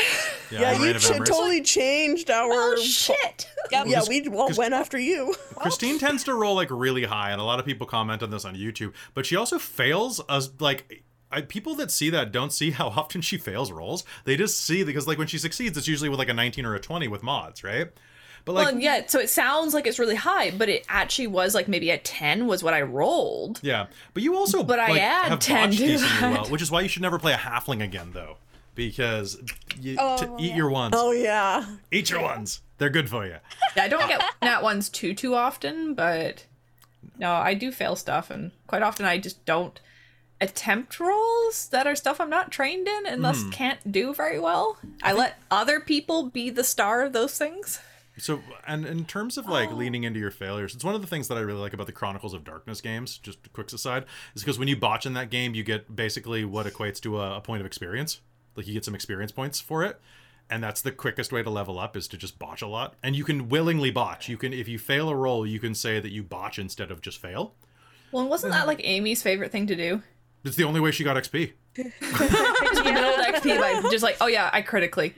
Yeah, 0.49 0.71
Reign 0.71 0.81
you 0.81 0.93
ch- 0.93 1.07
totally 1.07 1.61
changed 1.61 2.29
our. 2.29 2.49
oh 2.53 2.75
shit! 2.77 3.49
Yep. 3.71 3.87
Yeah, 3.87 4.01
we 4.07 4.25
all 4.29 4.49
went 4.57 4.73
after 4.73 4.97
you. 4.97 5.35
Christine 5.57 5.99
tends 5.99 6.23
to 6.23 6.33
roll 6.33 6.55
like 6.55 6.69
really 6.71 7.03
high, 7.03 7.31
and 7.31 7.41
a 7.41 7.43
lot 7.43 7.59
of 7.59 7.65
people 7.65 7.85
comment 7.85 8.23
on 8.23 8.29
this 8.29 8.45
on 8.45 8.55
YouTube. 8.55 8.93
But 9.13 9.25
she 9.25 9.35
also 9.35 9.59
fails 9.59 10.21
as 10.29 10.51
like 10.61 11.03
I, 11.33 11.41
people 11.41 11.75
that 11.75 11.91
see 11.91 12.09
that 12.11 12.31
don't 12.31 12.53
see 12.53 12.71
how 12.71 12.87
often 12.97 13.21
she 13.21 13.37
fails 13.37 13.71
rolls. 13.71 14.03
They 14.25 14.35
just 14.37 14.59
see 14.59 14.83
because 14.83 15.07
like 15.07 15.17
when 15.17 15.27
she 15.27 15.37
succeeds, 15.37 15.77
it's 15.77 15.87
usually 15.87 16.09
with 16.09 16.19
like 16.19 16.29
a 16.29 16.33
19 16.33 16.65
or 16.65 16.75
a 16.75 16.79
20 16.79 17.07
with 17.07 17.23
mods, 17.23 17.63
right? 17.63 17.89
But 18.45 18.53
like 18.53 18.65
well, 18.73 18.79
yeah. 18.79 19.03
So 19.07 19.19
it 19.19 19.29
sounds 19.29 19.73
like 19.73 19.87
it's 19.87 19.99
really 19.99 20.15
high, 20.15 20.51
but 20.51 20.67
it 20.67 20.85
actually 20.89 21.27
was 21.27 21.55
like 21.55 21.67
maybe 21.69 21.89
a 21.91 21.97
ten 21.97 22.45
was 22.45 22.61
what 22.61 22.73
I 22.73 22.81
rolled. 22.81 23.59
yeah, 23.63 23.85
but 24.13 24.21
you 24.21 24.35
also 24.35 24.63
But 24.63 24.79
I 24.79 24.99
add 24.99 25.29
have 25.29 25.39
10 25.39 25.71
to 25.71 25.97
that. 25.97 26.19
well, 26.33 26.45
which 26.51 26.61
is 26.61 26.69
why 26.69 26.81
you 26.81 26.89
should 26.89 27.01
never 27.03 27.17
play 27.17 27.31
a 27.31 27.37
halfling 27.37 27.81
again 27.81 28.11
though, 28.13 28.35
because 28.75 29.41
you 29.79 29.95
Oh, 29.97 30.17
to 30.37 30.43
eat 30.43 30.55
your 30.55 30.69
ones, 30.69 30.93
Oh 30.97 31.11
yeah. 31.13 31.65
eat 31.91 32.09
your 32.09 32.21
ones. 32.21 32.59
They're 32.79 32.89
good 32.89 33.09
for 33.09 33.25
you. 33.25 33.37
Yeah, 33.77 33.83
I 33.83 33.87
don't 33.87 34.09
get 34.09 34.21
nat 34.41 34.61
ones 34.61 34.89
too 34.89 35.13
too 35.13 35.35
often, 35.35 35.93
but 35.93 36.45
no, 37.17 37.31
I 37.31 37.53
do 37.53 37.71
fail 37.71 37.95
stuff, 37.95 38.29
and 38.29 38.51
quite 38.67 38.81
often 38.81 39.05
I 39.05 39.19
just 39.19 39.45
don't 39.45 39.79
attempt 40.43 40.99
roles 40.99 41.69
that 41.69 41.87
are 41.87 41.95
stuff 41.95 42.19
I'm 42.19 42.29
not 42.29 42.51
trained 42.51 42.87
in 42.87 43.05
and 43.05 43.23
thus 43.23 43.41
hmm. 43.41 43.49
can't 43.49 43.91
do 43.91 44.13
very 44.13 44.39
well. 44.39 44.77
I 45.01 45.13
let 45.13 45.39
other 45.49 45.79
people 45.79 46.29
be 46.29 46.49
the 46.49 46.63
star 46.63 47.01
of 47.01 47.13
those 47.13 47.37
things. 47.37 47.79
So, 48.17 48.41
and 48.67 48.85
in 48.85 49.05
terms 49.05 49.37
of 49.37 49.47
like 49.47 49.71
oh. 49.71 49.75
leaning 49.75 50.03
into 50.03 50.19
your 50.19 50.31
failures, 50.31 50.75
it's 50.75 50.83
one 50.83 50.95
of 50.95 51.01
the 51.01 51.07
things 51.07 51.29
that 51.29 51.37
I 51.37 51.41
really 51.41 51.61
like 51.61 51.73
about 51.73 51.87
the 51.87 51.93
Chronicles 51.93 52.33
of 52.33 52.43
Darkness 52.43 52.81
games. 52.81 53.17
Just 53.17 53.39
a 53.45 53.49
quick 53.49 53.71
aside, 53.71 54.05
is 54.35 54.43
because 54.43 54.59
when 54.59 54.67
you 54.67 54.75
botch 54.75 55.05
in 55.05 55.13
that 55.13 55.31
game, 55.31 55.55
you 55.55 55.63
get 55.63 55.95
basically 55.95 56.45
what 56.45 56.67
equates 56.67 56.99
to 57.01 57.19
a, 57.19 57.37
a 57.37 57.41
point 57.41 57.61
of 57.61 57.65
experience. 57.65 58.19
Like 58.55 58.67
you 58.67 58.73
get 58.73 58.85
some 58.85 58.93
experience 58.93 59.31
points 59.31 59.59
for 59.59 59.83
it, 59.83 59.99
and 60.49 60.61
that's 60.61 60.81
the 60.81 60.91
quickest 60.91 61.31
way 61.31 61.41
to 61.41 61.49
level 61.49 61.79
up 61.79 61.97
is 61.97 62.07
to 62.09 62.17
just 62.17 62.37
botch 62.37 62.61
a 62.61 62.67
lot. 62.67 62.93
And 63.01 63.15
you 63.15 63.23
can 63.23 63.49
willingly 63.49 63.89
botch. 63.89 64.29
You 64.29 64.37
can, 64.37 64.53
if 64.53 64.67
you 64.67 64.77
fail 64.77 65.09
a 65.09 65.15
roll, 65.15 65.47
you 65.47 65.59
can 65.59 65.73
say 65.73 65.99
that 65.99 66.11
you 66.11 66.21
botch 66.21 66.59
instead 66.59 66.91
of 66.91 67.01
just 67.01 67.19
fail. 67.19 67.55
Well, 68.11 68.27
wasn't 68.29 68.53
hmm. 68.53 68.59
that 68.59 68.67
like 68.67 68.81
Amy's 68.83 69.23
favorite 69.23 69.51
thing 69.51 69.65
to 69.67 69.75
do? 69.75 70.03
It's 70.43 70.55
the 70.55 70.63
only 70.65 70.79
way 70.79 70.91
she 70.91 71.03
got 71.03 71.15
XP. 71.15 71.53
Just 71.75 71.99
build 72.83 73.19
XP 73.19 73.59
by 73.59 73.89
just 73.89 74.03
like, 74.03 74.17
oh 74.21 74.27
yeah, 74.27 74.49
I 74.53 74.61
critically. 74.61 75.13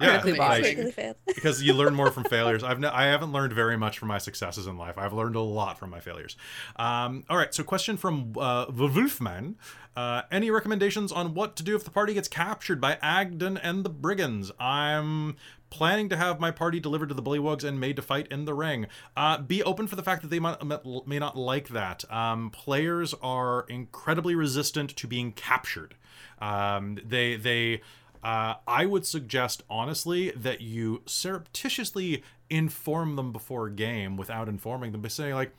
Yeah, 0.00 0.18
Critically 0.20 0.32
like- 0.38 0.62
botched. 0.62 0.76
Really 0.78 0.92
failed. 0.92 1.16
because 1.26 1.62
you 1.62 1.74
learn 1.74 1.94
more 1.94 2.10
from 2.10 2.24
failures. 2.30 2.62
I've 2.62 2.78
no, 2.80 2.90
I 2.92 3.04
haven't 3.04 3.32
learned 3.32 3.52
very 3.52 3.76
much 3.76 3.98
from 3.98 4.08
my 4.08 4.18
successes 4.18 4.66
in 4.66 4.78
life. 4.78 4.96
I've 4.96 5.12
learned 5.12 5.36
a 5.36 5.40
lot 5.40 5.78
from 5.78 5.90
my 5.90 6.00
failures. 6.00 6.36
Um, 6.76 7.24
all 7.28 7.36
right, 7.36 7.52
so 7.54 7.62
question 7.64 7.96
from 7.98 8.32
uh, 8.38 8.66
the 8.70 8.86
Wolfman: 8.86 9.56
uh, 9.96 10.22
Any 10.30 10.50
recommendations 10.50 11.12
on 11.12 11.34
what 11.34 11.54
to 11.56 11.62
do 11.62 11.74
if 11.76 11.84
the 11.84 11.90
party 11.90 12.14
gets 12.14 12.28
captured 12.28 12.80
by 12.80 12.96
Agdon 13.02 13.58
and 13.62 13.84
the 13.84 13.90
brigands? 13.90 14.50
I'm 14.58 15.36
planning 15.70 16.08
to 16.08 16.16
have 16.16 16.40
my 16.40 16.50
party 16.50 16.80
delivered 16.80 17.08
to 17.08 17.14
the 17.14 17.22
bullywugs 17.22 17.64
and 17.64 17.80
made 17.80 17.96
to 17.96 18.02
fight 18.02 18.26
in 18.28 18.44
the 18.44 18.54
ring. 18.54 18.86
Uh, 19.16 19.38
be 19.38 19.62
open 19.62 19.86
for 19.86 19.96
the 19.96 20.02
fact 20.02 20.22
that 20.22 20.28
they 20.28 20.40
might, 20.40 20.58
may 21.06 21.18
not 21.18 21.36
like 21.36 21.68
that. 21.68 22.10
Um, 22.12 22.50
players 22.50 23.14
are 23.22 23.64
incredibly 23.68 24.34
resistant 24.34 24.96
to 24.96 25.06
being 25.06 25.32
captured. 25.32 25.94
Um, 26.40 26.98
they 27.04 27.36
they 27.36 27.82
uh, 28.22 28.54
I 28.66 28.86
would 28.86 29.06
suggest, 29.06 29.62
honestly, 29.70 30.30
that 30.32 30.60
you 30.60 31.02
surreptitiously 31.06 32.22
inform 32.50 33.16
them 33.16 33.32
before 33.32 33.70
game 33.70 34.16
without 34.16 34.48
informing 34.48 34.92
them 34.92 35.00
by 35.00 35.08
saying, 35.08 35.34
like, 35.34 35.52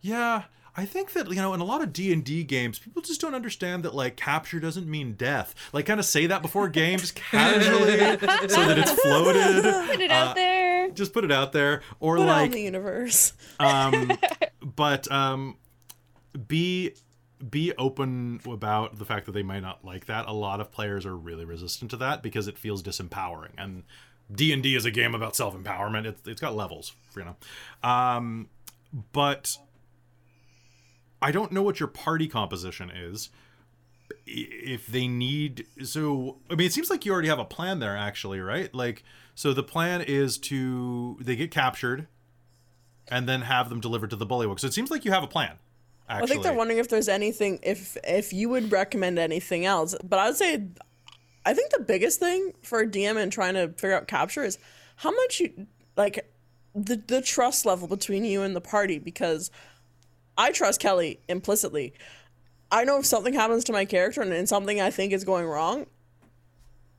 yeah, 0.00 0.44
I 0.76 0.84
think 0.84 1.12
that, 1.14 1.28
you 1.30 1.36
know, 1.36 1.54
in 1.54 1.60
a 1.60 1.64
lot 1.64 1.82
of 1.82 1.92
D&D 1.92 2.44
games, 2.44 2.78
people 2.78 3.00
just 3.00 3.20
don't 3.20 3.34
understand 3.34 3.82
that, 3.84 3.94
like, 3.94 4.16
capture 4.16 4.60
doesn't 4.60 4.86
mean 4.86 5.14
death. 5.14 5.54
Like, 5.72 5.86
kind 5.86 5.98
of 5.98 6.04
say 6.06 6.26
that 6.26 6.42
before 6.42 6.68
games 6.68 7.10
casually, 7.14 7.96
so 8.48 8.66
that 8.66 8.78
it's 8.78 8.92
floated. 8.92 9.62
Put 9.88 10.00
it 10.00 10.10
out 10.10 10.32
Uh, 10.32 10.34
there. 10.34 10.90
Just 10.90 11.12
put 11.14 11.24
it 11.24 11.32
out 11.32 11.52
there. 11.52 11.80
Or, 11.98 12.16
Put 12.16 12.28
out 12.28 12.36
in 12.38 12.42
like, 12.42 12.52
the 12.52 12.60
universe. 12.60 13.32
um 13.58 14.12
but 14.76 15.10
um 15.10 15.56
be 16.46 16.92
be 17.50 17.72
open 17.78 18.40
about 18.46 18.98
the 18.98 19.04
fact 19.04 19.26
that 19.26 19.32
they 19.32 19.42
might 19.42 19.60
not 19.60 19.84
like 19.84 20.06
that 20.06 20.26
a 20.26 20.32
lot 20.32 20.60
of 20.60 20.70
players 20.70 21.04
are 21.06 21.16
really 21.16 21.44
resistant 21.44 21.90
to 21.90 21.96
that 21.98 22.22
because 22.22 22.48
it 22.48 22.58
feels 22.58 22.82
disempowering 22.82 23.50
and 23.58 23.82
d&d 24.34 24.74
is 24.74 24.84
a 24.84 24.90
game 24.90 25.14
about 25.14 25.36
self-empowerment 25.36 26.04
it's, 26.06 26.26
it's 26.26 26.40
got 26.40 26.54
levels 26.56 26.92
you 27.16 27.24
know 27.24 27.36
um 27.88 28.48
but 29.12 29.56
i 31.20 31.30
don't 31.30 31.52
know 31.52 31.62
what 31.62 31.80
your 31.80 31.88
party 31.88 32.28
composition 32.28 32.90
is 32.90 33.30
if 34.26 34.86
they 34.86 35.08
need 35.08 35.66
so 35.82 36.38
i 36.50 36.54
mean 36.54 36.66
it 36.66 36.72
seems 36.72 36.90
like 36.90 37.04
you 37.04 37.12
already 37.12 37.28
have 37.28 37.38
a 37.38 37.44
plan 37.44 37.78
there 37.78 37.96
actually 37.96 38.40
right 38.40 38.74
like 38.74 39.02
so 39.34 39.52
the 39.52 39.62
plan 39.62 40.00
is 40.00 40.38
to 40.38 41.18
they 41.20 41.36
get 41.36 41.50
captured 41.50 42.08
and 43.08 43.28
then 43.28 43.42
have 43.42 43.68
them 43.68 43.80
delivered 43.80 44.10
to 44.10 44.16
the 44.16 44.26
bullywug. 44.26 44.60
So 44.60 44.66
it 44.66 44.74
seems 44.74 44.90
like 44.90 45.04
you 45.04 45.12
have 45.12 45.22
a 45.22 45.28
plan. 45.28 45.52
Actually, 46.08 46.24
I 46.24 46.26
think 46.26 46.42
they're 46.42 46.54
wondering 46.54 46.78
if 46.78 46.88
there's 46.88 47.08
anything 47.08 47.58
if 47.62 47.96
if 48.04 48.32
you 48.32 48.48
would 48.48 48.70
recommend 48.70 49.18
anything 49.18 49.66
else. 49.66 49.94
But 50.04 50.18
I 50.18 50.26
would 50.28 50.36
say 50.36 50.68
I 51.44 51.52
think 51.52 51.70
the 51.70 51.80
biggest 51.80 52.20
thing 52.20 52.52
for 52.62 52.80
a 52.80 52.86
DM 52.86 53.16
and 53.16 53.32
trying 53.32 53.54
to 53.54 53.68
figure 53.68 53.94
out 53.94 54.06
capture 54.06 54.44
is 54.44 54.58
how 54.96 55.10
much 55.10 55.40
you 55.40 55.66
like 55.96 56.30
the 56.74 57.02
the 57.06 57.20
trust 57.20 57.66
level 57.66 57.88
between 57.88 58.24
you 58.24 58.42
and 58.42 58.54
the 58.54 58.60
party 58.60 58.98
because 58.98 59.50
I 60.36 60.52
trust 60.52 60.80
Kelly 60.80 61.20
implicitly. 61.28 61.94
I 62.70 62.84
know 62.84 62.98
if 62.98 63.06
something 63.06 63.34
happens 63.34 63.64
to 63.64 63.72
my 63.72 63.84
character 63.84 64.22
and, 64.22 64.32
and 64.32 64.48
something 64.48 64.80
I 64.80 64.90
think 64.90 65.12
is 65.12 65.24
going 65.24 65.46
wrong, 65.46 65.86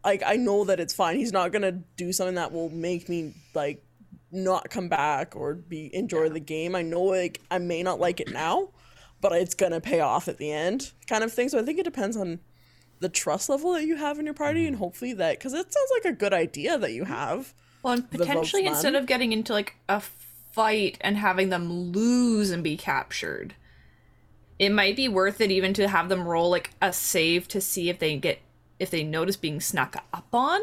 like 0.03 0.23
I 0.25 0.35
know 0.35 0.63
that 0.65 0.79
it's 0.79 0.93
fine. 0.93 1.17
He's 1.17 1.33
not 1.33 1.51
gonna 1.51 1.71
do 1.71 2.13
something 2.13 2.35
that 2.35 2.51
will 2.51 2.69
make 2.69 3.09
me 3.09 3.33
like 3.53 3.83
not 4.31 4.69
come 4.69 4.89
back 4.89 5.35
or 5.35 5.55
be 5.55 5.93
enjoy 5.93 6.29
the 6.29 6.39
game. 6.39 6.75
I 6.75 6.81
know 6.81 7.03
like 7.03 7.41
I 7.51 7.57
may 7.57 7.83
not 7.83 7.99
like 7.99 8.19
it 8.19 8.31
now, 8.31 8.69
but 9.21 9.33
it's 9.33 9.53
gonna 9.53 9.81
pay 9.81 9.99
off 9.99 10.27
at 10.27 10.37
the 10.37 10.51
end, 10.51 10.91
kind 11.07 11.23
of 11.23 11.33
thing. 11.33 11.49
So 11.49 11.59
I 11.59 11.63
think 11.63 11.79
it 11.79 11.83
depends 11.83 12.15
on 12.15 12.39
the 12.99 13.09
trust 13.09 13.49
level 13.49 13.73
that 13.73 13.85
you 13.85 13.95
have 13.97 14.17
in 14.19 14.25
your 14.25 14.33
party, 14.33 14.61
mm-hmm. 14.61 14.69
and 14.69 14.77
hopefully 14.77 15.13
that 15.13 15.37
because 15.37 15.53
it 15.53 15.71
sounds 15.71 15.91
like 15.93 16.05
a 16.05 16.15
good 16.15 16.33
idea 16.33 16.77
that 16.77 16.93
you 16.93 17.03
mm-hmm. 17.03 17.13
have. 17.13 17.53
Well, 17.83 17.93
and 17.93 18.09
potentially 18.09 18.65
instead 18.65 18.95
of 18.95 19.05
getting 19.05 19.33
into 19.33 19.53
like 19.53 19.75
a 19.87 20.01
fight 20.57 20.97
and 21.01 21.17
having 21.17 21.49
them 21.49 21.91
lose 21.91 22.49
and 22.49 22.63
be 22.63 22.75
captured, 22.75 23.53
it 24.57 24.71
might 24.71 24.95
be 24.95 25.07
worth 25.07 25.39
it 25.39 25.51
even 25.51 25.71
to 25.75 25.87
have 25.87 26.09
them 26.09 26.27
roll 26.27 26.49
like 26.49 26.71
a 26.81 26.91
save 26.91 27.47
to 27.47 27.61
see 27.61 27.89
if 27.89 27.99
they 27.99 28.17
get 28.17 28.39
if 28.79 28.89
they 28.89 29.03
notice 29.03 29.37
being 29.37 29.61
snuck 29.61 29.95
up 30.11 30.27
on, 30.33 30.59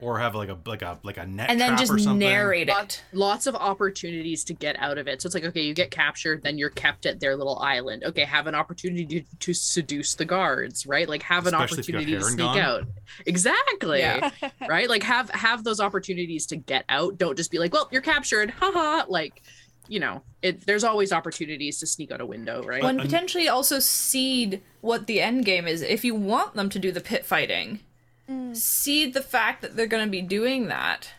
or 0.00 0.18
have 0.18 0.34
like 0.34 0.48
a 0.48 0.58
like 0.66 0.82
a 0.82 0.98
like 1.02 1.16
a 1.16 1.26
net 1.26 1.48
and 1.48 1.60
then 1.60 1.70
trap 1.70 1.80
just 1.80 1.92
or 1.92 1.98
something. 1.98 2.18
narrate 2.18 2.68
it. 2.68 3.02
lots 3.12 3.46
of 3.46 3.54
opportunities 3.54 4.44
to 4.44 4.52
get 4.54 4.76
out 4.78 4.98
of 4.98 5.08
it. 5.08 5.22
So 5.22 5.26
it's 5.26 5.34
like, 5.34 5.44
okay, 5.44 5.62
you 5.62 5.74
get 5.74 5.90
captured, 5.90 6.42
then 6.42 6.58
you're 6.58 6.70
kept 6.70 7.06
at 7.06 7.20
their 7.20 7.36
little 7.36 7.58
island. 7.60 8.04
Okay, 8.04 8.24
have 8.24 8.46
an 8.46 8.54
opportunity 8.54 9.22
to, 9.22 9.36
to 9.38 9.54
seduce 9.54 10.14
the 10.14 10.24
guards, 10.24 10.86
right? 10.86 11.08
Like 11.08 11.22
have 11.22 11.46
an 11.46 11.54
Especially 11.54 11.78
if 11.80 11.88
you 11.88 11.92
got 11.94 11.98
opportunity 12.00 12.24
to 12.24 12.30
sneak 12.30 12.46
gone. 12.46 12.58
out. 12.58 12.84
Exactly. 13.26 13.98
Yeah. 14.00 14.30
right? 14.68 14.88
Like 14.88 15.02
have 15.02 15.30
have 15.30 15.64
those 15.64 15.80
opportunities 15.80 16.46
to 16.46 16.56
get 16.56 16.84
out. 16.88 17.18
Don't 17.18 17.36
just 17.36 17.50
be 17.50 17.58
like, 17.58 17.72
well, 17.72 17.88
you're 17.90 18.02
captured. 18.02 18.50
Haha. 18.50 19.04
Like, 19.08 19.42
you 19.88 20.00
know, 20.00 20.22
it 20.42 20.66
there's 20.66 20.84
always 20.84 21.12
opportunities 21.12 21.78
to 21.80 21.86
sneak 21.86 22.10
out 22.10 22.20
a 22.20 22.26
window, 22.26 22.62
right? 22.62 22.82
Well, 22.82 22.90
and 22.90 23.00
and- 23.00 23.08
potentially 23.08 23.48
also 23.48 23.78
seed 23.78 24.62
what 24.80 25.06
the 25.06 25.20
end 25.20 25.44
game 25.44 25.66
is. 25.66 25.82
If 25.82 26.04
you 26.04 26.14
want 26.14 26.54
them 26.54 26.68
to 26.70 26.78
do 26.78 26.92
the 26.92 27.00
pit 27.00 27.24
fighting, 27.24 27.80
Mm. 28.28 28.56
seed 28.56 29.14
the 29.14 29.22
fact 29.22 29.62
that 29.62 29.76
they're 29.76 29.86
going 29.86 30.04
to 30.04 30.10
be 30.10 30.22
doing 30.22 30.66
that. 30.68 31.10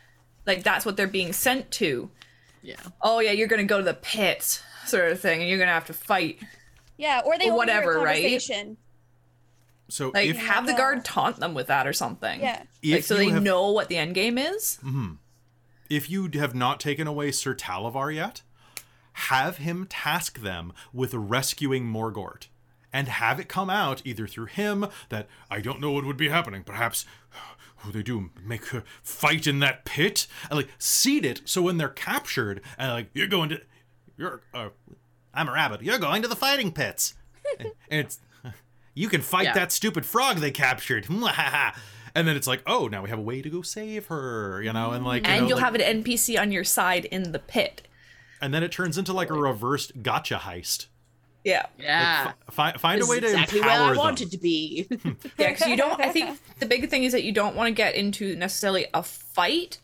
Like 0.45 0.63
that's 0.63 0.85
what 0.85 0.97
they're 0.97 1.07
being 1.07 1.31
sent 1.33 1.71
to. 1.71 2.09
yeah. 2.61 2.75
Oh 3.01 3.19
yeah, 3.19 3.31
you're 3.31 3.47
going 3.47 3.61
to 3.61 3.67
go 3.67 3.77
to 3.77 3.83
the 3.83 3.93
pits, 3.93 4.61
sort 4.85 5.11
of 5.11 5.19
thing, 5.19 5.39
and 5.41 5.49
you're 5.49 5.57
going 5.57 5.67
to 5.69 5.73
have 5.73 5.87
to 5.87 5.93
fight. 5.93 6.39
Yeah, 6.97 7.21
or 7.25 7.37
they 7.37 7.49
Or 7.49 7.53
overhear 7.53 7.53
a 7.53 7.55
whatever, 7.85 7.99
right? 7.99 8.41
So 9.89 10.11
Like 10.13 10.29
if 10.29 10.37
have 10.37 10.65
the 10.67 10.73
guard 10.73 11.05
taunt 11.05 11.37
them 11.37 11.53
with 11.53 11.67
that 11.67 11.87
or 11.87 11.93
something. 11.93 12.41
Yeah. 12.41 12.63
Like 12.83 13.03
so 13.03 13.15
they 13.15 13.29
have, 13.29 13.43
know 13.43 13.71
what 13.71 13.87
the 13.87 13.97
end 13.97 14.15
game 14.15 14.37
is. 14.37 14.79
Mm-hmm. 14.83 15.13
if 15.89 16.09
you 16.09 16.29
have 16.33 16.53
not 16.53 16.79
taken 16.79 17.07
away 17.07 17.31
Sir 17.31 17.55
Talavar 17.55 18.13
yet, 18.13 18.41
have 19.13 19.57
him 19.57 19.85
task 19.89 20.41
them 20.41 20.73
with 20.91 21.13
rescuing 21.13 21.85
Morgort. 21.85 22.47
And 22.93 23.07
have 23.09 23.39
it 23.39 23.49
come 23.49 23.69
out 23.69 24.01
either 24.05 24.27
through 24.27 24.45
him 24.45 24.87
that 25.09 25.27
I 25.51 25.59
don't 25.59 25.81
know 25.81 25.91
what 25.91 26.05
would 26.05 26.17
be 26.17 26.29
happening. 26.29 26.63
Perhaps 26.63 27.05
who 27.77 27.91
they 27.91 28.01
do 28.01 28.29
make 28.43 28.65
her 28.67 28.83
fight 29.03 29.45
in 29.45 29.59
that 29.59 29.85
pit 29.85 30.25
and 30.49 30.57
like 30.57 30.69
seed 30.79 31.25
it 31.25 31.41
so 31.45 31.61
when 31.61 31.77
they're 31.77 31.89
captured 31.89 32.61
and 32.77 32.91
like 32.91 33.09
you're 33.13 33.27
going 33.27 33.49
to 33.49 33.61
you're 34.17 34.41
uh, 34.53 34.69
I'm 35.33 35.47
a 35.47 35.51
rabbit. 35.51 35.83
You're 35.83 35.99
going 35.99 36.21
to 36.23 36.27
the 36.27 36.35
fighting 36.35 36.71
pits. 36.71 37.13
and 37.59 37.71
it's 37.89 38.19
you 38.95 39.09
can 39.09 39.21
fight 39.21 39.45
Yeah. 39.45 39.53
that 39.53 39.71
stupid 39.71 40.05
frog 40.05 40.37
they 40.37 40.49
captured. 40.49 41.07
and 42.15 42.27
then 42.27 42.35
it's 42.35 42.47
like, 42.47 42.63
oh, 42.65 42.87
now 42.87 43.03
we 43.03 43.09
have 43.09 43.19
a 43.19 43.21
way 43.21 43.41
to 43.43 43.49
go 43.49 43.61
save 43.61 44.07
her, 44.07 44.61
you 44.63 44.73
know, 44.73 44.91
and 44.91 45.05
like 45.05 45.27
you 45.27 45.33
and 45.33 45.41
know, 45.43 45.47
you'll 45.49 45.57
like- 45.57 45.65
have 45.65 45.75
an 45.75 46.03
NPC 46.03 46.39
on 46.39 46.51
your 46.51 46.63
side 46.63 47.05
in 47.05 47.31
the 47.31 47.39
pit. 47.39 47.83
and 48.41 48.53
then 48.53 48.63
it 48.63 48.71
turns 48.71 48.97
into 48.97 49.13
like 49.13 49.29
a 49.29 49.33
reversed 49.33 50.01
gotcha 50.01 50.37
heist 50.43 50.87
Yeah, 51.43 51.65
Yeah. 51.79 52.33
Find 52.51 52.79
find 52.79 52.97
a 52.97 53.01
This 53.01 53.09
way 53.09 53.17
is 53.17 53.21
to 53.21 53.27
exactly 53.29 53.61
where 53.61 53.69
empower 53.69 53.85
I 53.85 53.89
them. 53.89 53.97
wanted 53.97 54.31
to 54.31 54.37
be. 54.37 54.83
Hmm. 54.83 55.11
yeah. 55.37 55.51
Because 55.51 55.67
you 55.67 55.77
don't. 55.77 55.99
I 56.01 56.09
think 56.09 56.37
the 56.59 56.65
big 56.65 56.89
thing 56.89 57.03
is 57.03 57.13
that 57.13 57.23
you 57.23 57.31
don't 57.31 57.55
want 57.55 57.67
to 57.67 57.73
get 57.73 57.95
into 57.95 58.35
necessarily 58.35 58.87
a 58.93 59.01
fight 59.03 59.79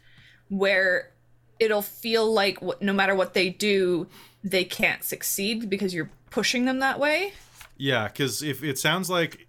where 0.50 1.12
it'll 1.60 1.82
feel 1.82 2.32
like 2.32 2.60
wh- 2.60 2.82
no 2.82 2.92
matter 2.94 3.16
what 3.16 3.34
they 3.34 3.50
do, 3.50 4.08
they 4.44 4.66
can't 4.66 5.04
succeed 5.04 5.70
because 5.70 5.94
you're 5.94 6.10
pushing 6.30 6.66
them 6.66 6.80
that 6.80 7.00
way. 7.00 7.34
Yeah, 7.78 8.08
because 8.08 8.44
if 8.44 8.64
it 8.64 8.78
sounds 8.78 9.10
like 9.10 9.48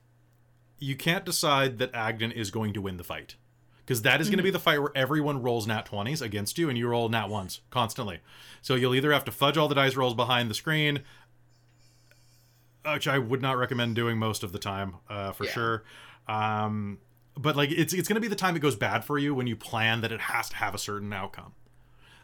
you 0.79 0.97
can't 0.97 1.25
decide 1.25 1.79
that 1.79 1.93
Agdon 1.93 2.33
is 2.33 2.51
going 2.51 2.73
to 2.75 2.81
win 2.81 2.97
the 2.97 3.05
fight, 3.05 3.37
because 3.85 4.03
that 4.03 4.21
is 4.21 4.29
going 4.29 4.39
to 4.39 4.43
be 4.43 4.49
mm-hmm. 4.49 4.55
the 4.55 4.61
fight 4.61 4.79
where 4.81 4.93
everyone 4.95 5.43
rolls 5.43 5.67
nat 5.67 5.87
twenties 5.87 6.23
against 6.23 6.59
you, 6.59 6.69
and 6.69 6.79
you 6.79 6.89
roll 6.89 7.09
nat 7.09 7.29
ones 7.29 7.61
constantly. 7.71 8.21
So 8.63 8.77
you'll 8.77 8.95
either 8.95 9.13
have 9.13 9.25
to 9.25 9.33
fudge 9.33 9.59
all 9.59 9.69
the 9.69 9.75
dice 9.75 9.97
rolls 9.97 10.15
behind 10.15 10.49
the 10.49 10.55
screen, 10.55 11.03
which 12.93 13.09
I 13.09 13.19
would 13.19 13.43
not 13.43 13.57
recommend 13.57 13.95
doing 13.97 14.19
most 14.19 14.43
of 14.43 14.53
the 14.53 14.59
time, 14.59 14.97
uh, 15.09 15.33
for 15.33 15.45
Yeah. 15.45 15.51
sure. 15.53 15.85
Um, 16.29 16.99
but 17.37 17.57
like 17.57 17.71
it's 17.71 17.93
it's 17.93 18.09
going 18.09 18.15
to 18.17 18.21
be 18.21 18.29
the 18.29 18.37
time 18.37 18.57
it 18.57 18.61
goes 18.61 18.77
bad 18.77 19.05
for 19.05 19.19
you 19.19 19.35
when 19.35 19.47
you 19.47 19.57
plan 19.57 20.01
that 20.03 20.13
it 20.13 20.21
has 20.21 20.49
to 20.51 20.57
have 20.57 20.75
a 20.75 20.79
certain 20.79 21.13
outcome. 21.13 21.53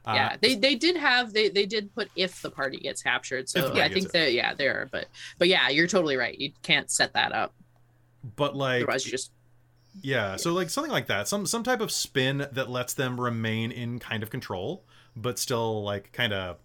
Uh, 0.06 0.12
yeah, 0.14 0.36
they 0.40 0.54
they 0.54 0.74
did 0.76 0.96
have 0.96 1.32
they 1.32 1.48
they 1.50 1.66
did 1.66 1.94
put 1.94 2.10
if 2.16 2.40
the 2.40 2.50
party 2.50 2.78
gets 2.78 3.02
captured. 3.02 3.48
So 3.48 3.74
yeah, 3.74 3.84
I 3.84 3.88
think 3.88 4.12
that 4.12 4.32
yeah, 4.32 4.54
there. 4.54 4.88
But 4.90 5.06
but 5.38 5.48
yeah, 5.48 5.68
you're 5.68 5.86
totally 5.88 6.16
right. 6.16 6.38
You 6.38 6.52
can't 6.62 6.90
set 6.90 7.12
that 7.14 7.32
up. 7.32 7.54
but 8.36 8.56
like 8.56 8.82
Otherwise, 8.82 9.04
you 9.04 9.10
just 9.12 9.32
Yeah, 10.02 10.36
so 10.36 10.52
like 10.52 10.70
something 10.70 10.92
like 10.92 11.06
that, 11.08 11.28
some 11.28 11.44
some 11.46 11.62
type 11.64 11.80
of 11.80 11.90
spin 11.90 12.46
that 12.52 12.70
lets 12.70 12.94
them 12.94 13.20
remain 13.20 13.70
in 13.72 13.98
kind 13.98 14.22
of 14.22 14.30
control, 14.30 14.84
but 15.16 15.38
still 15.38 15.82
like 15.82 16.12
kind 16.12 16.32
of, 16.32 16.56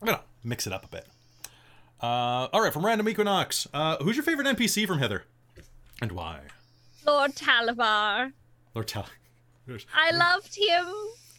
I 0.00 0.06
don't 0.06 0.14
know, 0.16 0.22
mix 0.44 0.66
it 0.66 0.72
up 0.72 0.84
a 0.84 0.88
bit. 0.88 1.06
Uh, 2.02 2.48
all 2.52 2.60
right, 2.62 2.72
from 2.72 2.84
Random 2.84 3.08
Equinox, 3.08 3.68
uh, 3.72 3.96
who's 3.98 4.16
your 4.16 4.24
favorite 4.24 4.46
NPC 4.48 4.86
from 4.86 4.98
Hither, 4.98 5.24
and 6.00 6.10
why? 6.12 6.40
Lord 7.06 7.34
Talavar. 7.34 8.32
Lord 8.74 8.88
Tal, 8.88 9.06
I 9.94 10.10
loved 10.10 10.56
him. 10.56 10.86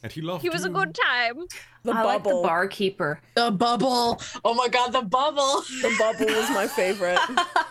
and 0.03 0.11
he 0.11 0.22
loved 0.22 0.44
him. 0.44 0.52
He 0.52 0.53
was 0.56 0.64
a 0.64 0.69
good 0.69 0.95
time. 0.95 1.45
The 1.84 1.91
I 1.91 2.03
like 2.03 2.23
the 2.23 2.30
bubble. 2.30 2.44
barkeeper. 2.44 3.19
the 3.35 3.52
bubble. 3.52 4.22
Oh 4.45 4.53
my 4.53 4.69
god, 4.69 4.91
the 4.94 5.02
bubble. 5.02 5.61
the 5.81 5.94
bubble 5.99 6.27
was 6.34 6.49
my 6.52 6.68
favorite. 6.68 7.19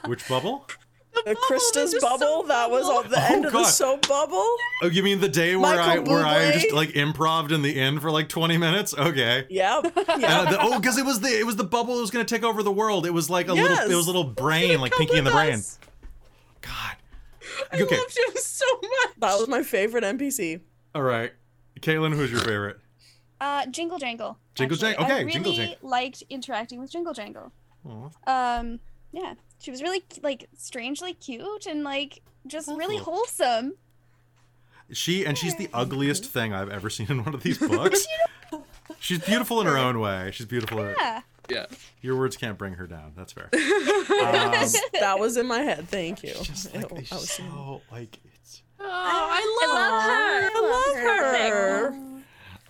Which 0.06 0.28
bubble? 0.28 0.66
The 1.24 1.36
Krista's 1.36 1.94
bubble, 2.00 2.18
soap 2.18 2.48
that 2.48 2.70
was 2.70 2.86
bubble. 2.86 2.98
on 3.04 3.08
the 3.10 3.18
Oh, 3.20 3.32
end 3.34 3.44
of 3.46 3.52
the 3.52 3.64
soap 3.64 4.08
bubble. 4.08 4.36
Oh, 4.82 4.88
you 4.90 5.02
mean 5.02 5.20
the 5.20 5.28
day 5.28 5.54
where 5.56 5.78
I 5.80 5.96
Michael 5.98 6.14
where 6.14 6.24
I 6.24 6.52
just 6.52 6.72
like 6.72 6.96
improved 6.96 7.52
in 7.52 7.62
the 7.62 7.78
inn 7.78 8.00
for 8.00 8.10
like 8.10 8.28
twenty 8.28 8.56
minutes? 8.56 8.94
Okay. 8.94 9.46
Yep. 9.50 9.92
Uh, 10.08 10.16
Yeah. 10.18 10.44
the, 10.50 10.58
oh, 10.60 10.78
because 10.80 10.98
it 10.98 11.04
was 11.04 11.20
the 11.20 11.28
it 11.28 11.44
was 11.46 11.56
the 11.56 11.64
bubble 11.64 11.94
that 11.96 12.00
was 12.00 12.10
gonna 12.10 12.24
take 12.24 12.42
over 12.42 12.62
the 12.62 12.72
world. 12.72 13.06
It 13.06 13.12
was 13.12 13.28
like 13.30 13.48
a 13.48 13.54
Yes. 13.54 13.68
little 13.68 13.90
it 13.92 13.94
was 13.94 14.06
a 14.06 14.08
little 14.08 14.24
brain, 14.24 14.80
like 14.80 14.92
Pinky 14.92 15.18
in 15.18 15.24
the 15.24 15.30
Brain. 15.30 15.62
God. 16.62 16.96
I 17.72 17.82
Okay. 17.82 17.96
loved 17.96 18.16
him 18.18 18.36
so 18.36 18.64
much. 18.82 19.14
That 19.18 19.38
was 19.38 19.48
my 19.48 19.62
favorite 19.62 20.04
NPC. 20.04 20.60
All 20.94 21.02
right, 21.02 21.32
Caitlin, 21.80 22.14
who's 22.14 22.30
your 22.30 22.40
favorite? 22.40 22.78
Uh, 23.40 23.66
Jingle 23.66 23.98
Jangle. 23.98 24.38
Jingle 24.54 24.74
actually. 24.76 24.92
Jang- 24.94 25.04
okay, 25.04 25.12
I 25.14 25.18
really 25.20 25.32
Jingle 25.32 25.52
Jang- 25.52 25.74
liked 25.82 26.22
interacting 26.30 26.80
with 26.80 26.90
Jingle 26.90 27.12
Jangle. 27.12 27.52
Aw. 27.86 28.08
Um, 28.26 28.80
yeah, 29.12 29.34
she 29.62 29.70
was 29.70 29.80
really 29.82 30.02
like 30.22 30.48
strangely 30.58 31.14
cute 31.14 31.66
and 31.66 31.84
like 31.84 32.20
just 32.46 32.68
really 32.68 32.96
Oh. 32.98 33.04
wholesome. 33.04 33.74
She 34.92 35.24
and 35.24 35.38
she's 35.38 35.56
the 35.56 35.70
ugliest 35.72 36.24
thing 36.26 36.52
I've 36.52 36.68
ever 36.68 36.90
seen 36.90 37.06
in 37.10 37.24
one 37.24 37.34
of 37.34 37.42
these 37.44 37.58
books. 37.58 38.06
She's 39.00 39.20
beautiful 39.20 39.60
in 39.60 39.66
her 39.66 39.78
own 39.78 40.00
way. 40.00 40.30
She's 40.32 40.46
beautiful. 40.46 40.80
in 40.80 40.86
her- 40.86 40.94
Yeah. 40.98 41.20
Yeah. 41.48 41.66
Your 42.02 42.16
words 42.18 42.36
can't 42.36 42.56
bring 42.58 42.74
her 42.74 42.86
down. 42.86 43.12
That's 43.16 43.32
fair. 43.32 43.48
Um, 44.12 44.68
that 45.00 45.16
was 45.18 45.36
in 45.36 45.46
my 45.46 45.60
head. 45.60 45.88
Thank 45.88 46.22
you. 46.22 46.34
just 46.42 46.72
Ew, 46.74 46.80
like 46.80 47.10
I 47.12 47.14
was 47.14 47.30
so 47.30 47.80
like 47.90 48.18
it's. 48.34 48.62
Oh, 48.78 48.84
I 48.88 49.66
love, 49.66 50.02
her. 50.04 50.50
I 50.54 50.60
love 50.60 50.96
her. 51.50 51.94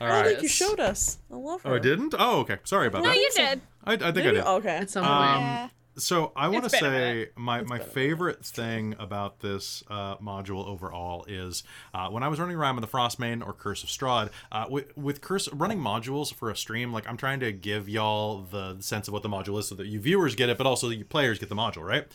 All 0.01 0.07
I 0.07 0.11
right. 0.11 0.27
think 0.27 0.43
you 0.43 0.49
showed 0.49 0.81
us. 0.81 1.19
I 1.31 1.37
love 1.37 1.63
her. 1.63 1.73
Oh, 1.73 1.77
I 1.77 1.79
didn't. 1.79 2.15
Oh, 2.19 2.41
okay. 2.41 2.59
Sorry 2.65 2.87
about 2.87 3.03
No, 3.03 3.11
that. 3.11 3.17
you 3.17 3.31
did. 3.35 3.61
I, 3.85 3.93
I 3.95 3.97
think 3.97 4.03
I 4.05 4.11
Maybe- 4.13 4.31
did. 4.37 4.45
Okay. 4.45 4.77
At 4.77 4.91
some 4.91 5.05
Um, 5.05 5.41
yeah. 5.41 5.69
So 5.97 6.33
I 6.35 6.49
want 6.49 6.65
to 6.65 6.67
It's 6.67 6.81
been 6.81 6.93
a 6.95 7.25
say 7.25 7.31
my, 7.37 7.63
my 7.63 7.79
favorite 7.79 8.45
thing 8.45 8.95
about 8.99 9.41
this 9.41 9.85
uh, 9.91 10.17
module 10.17 10.67
overall 10.67 11.25
is 11.29 11.65
uh, 11.93 12.09
when 12.09 12.23
I 12.23 12.29
was 12.29 12.41
running 12.41 12.57
around 12.57 12.77
with 12.77 12.91
the 12.91 12.97
Frostmaiden 12.97 13.47
or 13.47 13.53
Curse 13.53 13.83
of 13.83 13.91
Strahd, 13.91 14.31
uh, 14.51 14.67
with, 14.71 14.97
with 14.97 15.21
Curse 15.21 15.53
running 15.53 15.79
modules 15.79 16.33
for 16.33 16.51
a 16.51 16.57
stream, 16.57 16.93
like 16.93 17.07
I'm 17.09 17.17
trying 17.19 17.41
to 17.41 17.53
give 17.53 17.89
y'all 17.89 18.43
the 18.43 18.77
sense 18.81 19.07
of 19.07 19.13
what 19.13 19.23
the 19.23 19.29
module 19.29 19.59
is 19.59 19.69
so 19.69 19.75
that 19.75 19.87
you 19.87 20.01
viewers 20.01 20.35
get 20.35 20.49
it, 20.49 20.57
but 20.57 20.67
also 20.67 20.89
you 20.89 21.05
players 21.05 21.39
get 21.39 21.51
the 21.51 21.55
module, 21.57 21.83
right? 21.87 22.07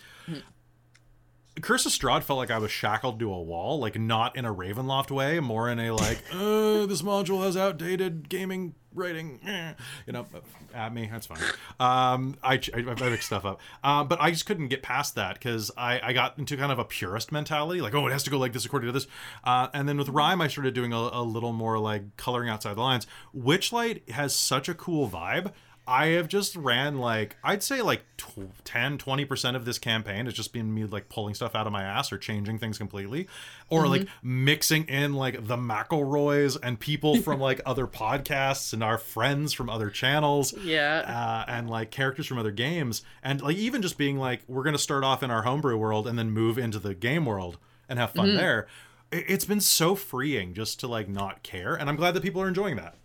Curse 1.62 1.86
of 1.86 1.92
Strahd 1.92 2.24
felt 2.24 2.38
like 2.38 2.52
I 2.52 2.58
was 2.58 2.72
shackled 2.72 3.20
to 3.20 3.32
a 3.32 3.42
wall, 3.42 3.80
like 3.80 4.00
not 4.00 4.36
in 4.36 4.46
a 4.46 4.54
Ravenloft 4.54 5.12
way, 5.12 5.40
more 5.40 5.70
in 5.70 5.80
a 5.80 5.92
like, 5.92 6.18
uh, 6.32 6.86
this 6.86 7.02
module 7.02 7.44
has 7.44 7.58
outdated 7.58 8.30
gaming 8.30 8.76
rating, 8.94 9.40
eh," 9.46 9.74
you 10.06 10.14
know, 10.14 10.26
at 10.74 10.94
me. 10.94 11.08
That's 11.12 11.28
fine. 11.28 11.40
Um, 11.80 12.36
I, 12.44 12.56
I, 12.74 12.80
I 12.80 13.10
make 13.10 13.22
stuff 13.22 13.46
up, 13.46 13.62
uh, 13.84 14.04
but 14.04 14.20
I 14.22 14.32
just 14.32 14.46
couldn't 14.46 14.68
get 14.68 14.82
past 14.82 15.16
that 15.16 15.36
because 15.36 15.72
I, 15.78 16.00
I 16.02 16.14
got 16.14 16.38
into 16.38 16.58
kind 16.58 16.72
of 16.72 16.80
a 16.80 16.86
purist 16.86 17.32
mentality, 17.32 17.82
like, 17.82 17.94
oh, 17.94 18.08
it 18.08 18.12
has 18.12 18.24
to 18.24 18.30
go 18.30 18.38
like 18.38 18.54
this 18.54 18.66
according 18.66 18.88
to 18.88 18.94
this. 18.94 19.08
Uh, 19.44 19.68
and 19.74 19.88
then 19.88 19.98
with 19.98 20.10
Rhyme, 20.10 20.42
I 20.42 20.48
started 20.48 20.74
doing 20.74 20.94
a, 20.94 20.98
a 20.98 21.24
little 21.24 21.54
more 21.54 21.80
like 21.80 22.18
coloring 22.18 22.50
outside 22.50 22.76
the 22.76 22.82
lines. 22.82 23.08
Witchlight 23.36 24.10
has 24.10 24.36
such 24.36 24.70
a 24.70 24.74
cool 24.74 25.10
vibe. 25.10 25.54
I 25.90 26.08
have 26.08 26.28
just 26.28 26.56
ran 26.58 26.98
like 26.98 27.38
I'd 27.44 27.64
say 27.64 27.82
like 27.82 28.04
tw- 28.18 28.50
10 28.66 28.98
20% 28.98 29.56
of 29.56 29.64
this 29.64 29.80
campaign 29.80 30.26
has 30.26 30.34
just 30.34 30.52
been 30.52 30.74
me 30.74 30.84
like 30.84 31.08
pulling 31.08 31.34
stuff 31.34 31.56
out 31.56 31.66
of 31.66 31.72
my 31.74 31.82
ass 31.84 32.12
or 32.12 32.18
changing 32.18 32.60
things 32.60 32.78
completely 32.78 33.28
or 33.70 33.88
like 33.88 34.08
mixing 34.22 34.84
in 34.90 35.14
like 35.14 35.48
the 35.48 35.56
McElroys 35.56 36.58
and 36.62 36.80
people 36.80 37.16
from 37.22 37.40
like 37.40 37.62
other 37.66 37.88
podcasts 37.88 38.74
and 38.74 38.84
our 38.84 38.98
friends 38.98 39.54
from 39.54 39.70
other 39.70 39.90
channels 39.90 40.54
Yeah. 40.62 41.04
uh, 41.48 41.50
and 41.52 41.70
like 41.70 41.90
characters 41.92 42.28
from 42.28 42.38
other 42.38 42.52
games 42.52 43.02
and 43.24 43.42
like 43.42 43.56
even 43.56 43.82
just 43.82 43.98
being 43.98 44.18
like 44.18 44.42
we're 44.48 44.64
going 44.64 44.76
to 44.76 44.80
start 44.80 45.04
off 45.06 45.24
in 45.24 45.32
our 45.32 45.44
homebrew 45.44 45.78
world 45.78 46.06
and 46.08 46.20
then 46.20 46.32
move 46.32 46.58
into 46.58 46.80
the 46.80 46.94
game 46.94 47.26
world 47.26 47.58
and 47.88 47.98
have 47.98 48.12
fun 48.12 48.36
there. 48.36 48.68
It's 49.10 49.46
been 49.46 49.62
so 49.62 49.96
freeing 49.96 50.54
just 50.54 50.82
to 50.82 50.88
like 50.88 51.08
not 51.08 51.44
care 51.44 51.76
and 51.76 51.90
I'm 51.90 51.96
glad 51.96 52.14
that 52.16 52.24
people 52.24 52.42
are 52.42 52.48
enjoying 52.50 52.76
that. 52.76 52.96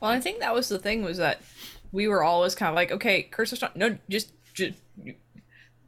Well, 0.00 0.10
I 0.10 0.20
think 0.20 0.38
that 0.38 0.54
was 0.54 0.68
the 0.68 0.78
thing 0.78 1.02
was 1.02 1.18
that 1.18 1.40
we 1.94 2.08
were 2.08 2.22
always 2.24 2.54
kind 2.54 2.68
of 2.68 2.74
like, 2.74 2.90
okay, 2.92 3.22
Curse 3.22 3.52
of 3.52 3.60
Strahd, 3.60 3.76
no, 3.76 3.96
just, 4.10 4.32
just 4.52 4.74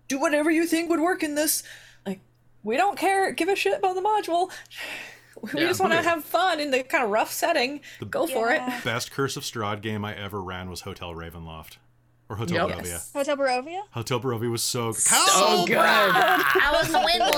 do 0.08 0.20
whatever 0.20 0.50
you 0.50 0.66
think 0.66 0.88
would 0.88 1.00
work 1.00 1.22
in 1.22 1.34
this. 1.34 1.62
Like, 2.06 2.20
we 2.62 2.76
don't 2.76 2.96
care, 2.96 3.32
give 3.32 3.48
a 3.48 3.56
shit 3.56 3.76
about 3.78 3.94
the 3.96 4.00
module. 4.02 4.50
We 5.52 5.60
Yeah. 5.60 5.66
just 5.68 5.80
want 5.80 5.92
to 5.92 6.00
have 6.00 6.24
fun 6.24 6.60
in 6.60 6.70
the 6.70 6.82
kind 6.82 7.04
of 7.04 7.10
rough 7.10 7.30
setting. 7.30 7.82
Go 8.08 8.26
for 8.26 8.50
it. 8.52 8.62
Best 8.84 9.10
Curse 9.12 9.36
of 9.36 9.42
Strahd 9.42 9.82
game 9.82 10.02
I 10.02 10.16
ever 10.16 10.40
ran 10.40 10.70
was 10.70 10.80
Hotel 10.80 11.12
Ravenloft. 11.12 11.76
Or 12.30 12.36
Hotel 12.36 12.70
Yep. 12.70 12.78
Barovia. 12.78 12.86
Yes. 12.86 13.12
Hotel 13.12 13.36
Barovia. 13.36 13.80
Hotel 13.90 14.18
Barovia 14.18 14.50
was 14.50 14.62
so 14.62 14.92
good. 14.92 15.02
So 15.02 15.66
good. 15.66 15.76
I 15.76 16.70
was 16.80 16.88
the 16.90 16.98
wind 17.04 17.34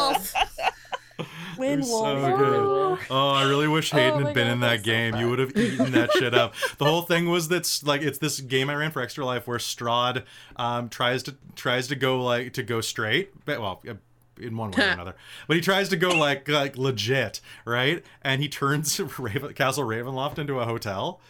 wolf. 1.58 1.70
Wind 1.70 1.84
so 1.84 2.36
good. 2.36 3.06
Oh, 3.10 3.28
I 3.30 3.44
really 3.48 3.68
wish 3.68 3.90
Hayden 3.92 4.22
Oh 4.22 4.26
had 4.26 4.34
been 4.34 4.46
God, 4.46 4.52
in 4.52 4.60
that 4.60 4.68
that's 4.68 4.82
so 4.82 4.90
game. 4.90 5.16
you 5.16 5.28
would 5.30 5.38
have 5.38 5.56
eaten 5.56 5.92
that 5.92 6.12
shit 6.12 6.34
up. 6.34 6.54
The 6.78 6.84
whole 6.84 7.02
thing 7.02 7.28
was 7.28 7.48
that's 7.48 7.82
like 7.82 8.02
it's 8.02 8.18
this 8.18 8.40
game 8.40 8.70
I 8.70 8.74
ran 8.74 8.90
for 8.90 9.02
Extra 9.02 9.24
Life 9.24 9.46
where 9.46 9.58
Strahd 9.58 10.24
um, 10.56 10.88
tries 10.88 11.22
to 11.24 11.36
tries 11.56 11.88
to 11.88 11.96
go 11.96 12.22
like 12.22 12.52
to 12.54 12.62
go 12.62 12.80
straight. 12.80 13.32
But, 13.44 13.60
well, 13.60 13.82
uh, 13.88 13.94
in 14.40 14.56
one 14.56 14.70
way 14.70 14.84
or 14.84 14.90
another, 14.90 15.16
but 15.48 15.56
he 15.56 15.60
tries 15.60 15.88
to 15.88 15.96
go 15.96 16.10
like 16.10 16.48
like 16.48 16.76
legit, 16.76 17.40
right? 17.64 18.04
And 18.22 18.40
he 18.40 18.48
turns 18.48 19.00
Raven, 19.18 19.52
Castle 19.54 19.84
Ravenloft 19.84 20.38
into 20.38 20.60
a 20.60 20.64
hotel. 20.64 21.20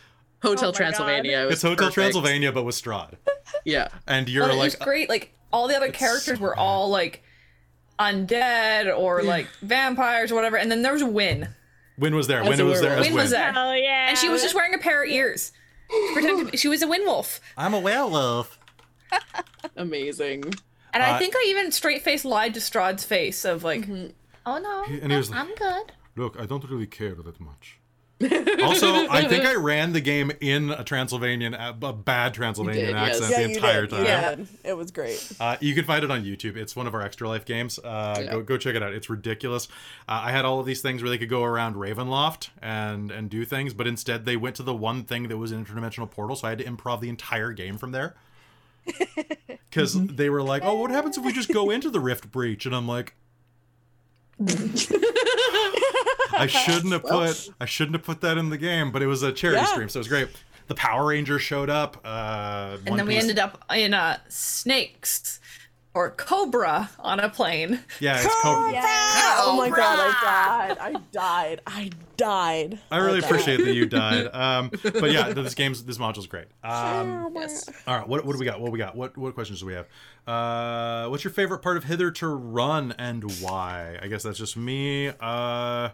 Hotel 0.43 0.69
Oh. 0.69 0.73
Transylvania. 0.73 1.47
was 1.47 1.55
It's 1.55 1.63
Hotel 1.63 1.77
perfect. 1.89 1.95
Transylvania, 1.95 2.53
but 2.53 2.65
with 2.65 2.75
Strahd. 2.77 3.15
Yeah. 3.65 3.89
And 4.07 4.29
you're 4.29 4.45
Well, 4.45 4.53
it 4.55 4.59
like, 4.59 4.65
was 4.67 4.75
great. 4.77 5.09
Like 5.09 5.33
all 5.53 5.67
the 5.69 5.77
other 5.77 5.91
characters 5.91 6.37
so 6.39 6.43
were 6.45 6.55
bad. 6.55 6.61
all 6.61 6.91
like 6.91 7.23
undead 7.99 8.97
or 8.97 9.23
like 9.23 9.47
vampires 9.63 10.31
or 10.33 10.35
whatever, 10.35 10.57
and 10.57 10.71
then 10.71 10.83
there 10.83 10.93
was 10.93 11.05
Win. 11.05 11.49
Win 11.99 12.15
was 12.15 12.27
there. 12.29 12.41
As 12.43 12.49
Win 12.49 12.67
was 12.67 12.81
there. 12.81 12.99
Win 13.01 13.15
was 13.15 13.31
there, 13.31 13.53
Oh 13.57 13.73
yeah. 13.75 14.09
and 14.11 14.19
she 14.19 14.29
was 14.29 14.43
just 14.43 14.55
wearing 14.55 14.75
a 14.75 14.79
pair 14.79 15.03
of 15.03 15.11
ears. 15.11 15.53
Pretend 16.13 16.39
to 16.47 16.51
be, 16.53 16.57
she 16.57 16.69
was 16.69 16.83
a 16.83 16.87
wind 16.89 17.05
wolf, 17.07 17.41
I'm 17.57 17.75
a 17.75 17.81
werewolf. 17.81 18.59
Amazing. 19.77 20.45
and 20.93 21.03
Uh, 21.03 21.07
I 21.07 21.19
think 21.19 21.35
I 21.37 21.45
even 21.49 21.73
straight 21.73 22.03
face 22.03 22.25
lied 22.25 22.55
to 22.55 22.61
Strahd's 22.61 23.05
face 23.05 23.45
of 23.45 23.65
like, 23.65 23.89
"Oh 24.47 24.59
no, 24.59 24.85
And 24.85 25.11
he 25.13 25.19
was 25.19 25.31
like- 25.31 25.41
I'm 25.41 25.55
good." 25.55 25.93
Look, 26.17 26.37
I 26.41 26.47
don't 26.47 26.69
really 26.69 26.87
care 26.87 27.15
that 27.15 27.41
much. 27.41 27.78
Also, 28.21 29.09
I 29.09 29.25
think 29.29 29.45
I 29.45 29.55
ran 29.57 29.93
the 29.93 30.01
game 30.01 30.33
in 30.41 30.71
a 30.71 30.83
Transylvanian, 30.83 31.55
a 31.55 31.73
bad 31.93 32.35
Transylvanian 32.35 32.87
did, 32.87 32.95
yes. 32.97 33.21
accent 33.21 33.31
Yeah, 33.31 33.47
the 33.47 33.55
entire 33.55 33.81
did. 33.87 33.91
time. 33.91 34.05
Yeah. 34.65 34.71
It 34.71 34.77
was 34.77 34.91
great. 34.91 35.31
Uh, 35.39 35.57
you 35.61 35.75
can 35.75 35.85
find 35.85 36.03
it 36.05 36.11
on 36.11 36.25
YouTube. 36.25 36.57
It's 36.57 36.75
one 36.75 36.87
of 36.87 36.95
our 36.95 37.03
Extra 37.03 37.29
Life 37.29 37.45
games. 37.45 37.79
Uh, 37.79 38.17
Yeah. 38.21 38.31
Go 38.33 38.43
go 38.43 38.57
check 38.57 38.75
it 38.75 38.83
out. 38.83 38.93
It's 38.93 39.09
ridiculous. 39.09 39.69
Uh, 40.09 40.21
I 40.25 40.33
had 40.33 40.45
all 40.45 40.59
of 40.59 40.67
these 40.67 40.83
things 40.83 41.03
where 41.03 41.11
they 41.11 41.19
could 41.19 41.29
go 41.29 41.45
around 41.45 41.77
Ravenloft 41.77 42.49
and 42.61 43.11
and 43.13 43.31
do 43.31 43.45
things, 43.45 43.73
but 43.73 43.87
instead 43.87 44.25
they 44.25 44.37
went 44.37 44.57
to 44.57 44.63
the 44.63 44.75
one 44.75 45.05
thing 45.05 45.29
that 45.29 45.37
was 45.37 45.53
an 45.53 45.65
interdimensional 45.65 46.11
portal, 46.11 46.35
so 46.35 46.47
I 46.47 46.51
had 46.51 46.59
to 46.59 46.65
improv 46.65 47.01
the 47.01 47.09
entire 47.09 47.53
game 47.53 47.79
from 47.79 47.93
there. 47.93 48.17
because 49.71 49.93
they 50.07 50.31
were 50.31 50.43
like, 50.43 50.63
"Oh, 50.65 50.75
what 50.81 50.91
happens 50.91 51.19
if 51.19 51.25
we 51.25 51.33
just 51.33 51.53
go 51.53 51.71
into 51.71 51.91
the 51.91 52.01
rift 52.01 52.31
breach?" 52.31 52.67
And 52.67 52.75
I'm 52.75 52.89
like, 52.89 53.15
I 56.33 56.47
shouldn't 56.47 56.93
have 56.93 57.03
put 57.03 57.51
I 57.61 57.65
shouldn't 57.65 57.97
have 57.97 58.05
put 58.05 58.21
that 58.21 58.39
in 58.39 58.51
the 58.51 58.59
game, 58.59 58.93
but 58.93 59.03
it 59.03 59.07
was 59.07 59.23
a 59.23 59.33
charity 59.33 59.61
Yeah. 59.61 59.67
stream, 59.67 59.89
so 59.89 59.99
it 59.99 60.01
was 60.01 60.09
great. 60.09 60.29
The 60.69 60.75
Power 60.75 61.07
Rangers 61.07 61.43
showed 61.43 61.71
up. 61.71 61.97
Uh, 62.05 62.77
And 62.87 62.99
then 62.99 63.07
we 63.07 63.17
ended 63.17 63.39
up 63.39 63.65
in 63.75 63.95
uh, 63.95 64.19
snakes 64.29 65.41
or 65.99 66.11
cobra 66.11 66.89
on 67.01 67.19
a 67.19 67.29
plane. 67.29 67.81
Yeah, 67.99 68.23
it's 68.23 68.43
called. 68.43 68.73
Yeah. 68.73 68.85
Oh 69.41 69.57
my 69.59 69.69
god, 69.69 69.99
I 69.99 70.13
died. 70.23 70.79
I 70.81 71.01
died. 71.11 71.61
I 71.67 71.91
died. 72.17 72.79
I 72.93 72.99
really 72.99 73.21
died. 73.21 73.29
appreciate 73.29 73.65
that 73.65 73.75
you 73.75 73.87
died. 74.05 74.27
Um, 74.33 74.71
but 74.85 75.11
yeah, 75.11 75.33
this 75.33 75.55
game's 75.57 75.85
this 75.85 75.99
module's 75.99 76.29
great. 76.29 76.47
Um, 76.63 77.33
Yes. 77.35 77.69
all 77.87 77.99
right, 77.99 78.07
what, 78.09 78.25
what 78.25 78.33
do 78.35 78.39
we 78.39 78.45
got? 78.45 78.61
What 78.61 78.71
we 78.71 78.79
got? 78.79 78.95
What 78.95 79.17
what 79.19 79.35
questions 79.35 79.59
do 79.59 79.67
we 79.67 79.75
have? 79.75 79.87
Uh, 80.25 81.09
what's 81.09 81.25
your 81.25 81.33
favorite 81.33 81.63
part 81.63 81.77
of 81.77 81.83
Hither 81.85 82.13
to 82.13 82.29
Run 82.29 82.95
and 82.97 83.25
why? 83.41 83.99
I 84.01 84.07
guess 84.07 84.23
that's 84.23 84.39
just 84.39 84.57
me. 84.57 85.09
Uh, 85.21 85.89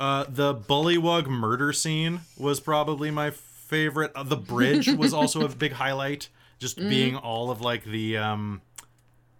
uh, 0.00 0.24
the 0.28 0.52
Bullywug 0.52 1.28
murder 1.28 1.72
scene 1.72 2.22
was 2.36 2.58
probably 2.58 3.12
my 3.12 3.30
favorite. 3.30 4.10
Uh, 4.16 4.24
the 4.24 4.36
bridge 4.36 4.88
was 4.88 5.14
also 5.14 5.42
a 5.44 5.48
big 5.48 5.72
highlight. 5.72 6.28
Just 6.60 6.78
being 6.78 7.16
all 7.16 7.50
of 7.50 7.60
like 7.60 7.84
the 7.84 8.16
um, 8.16 8.62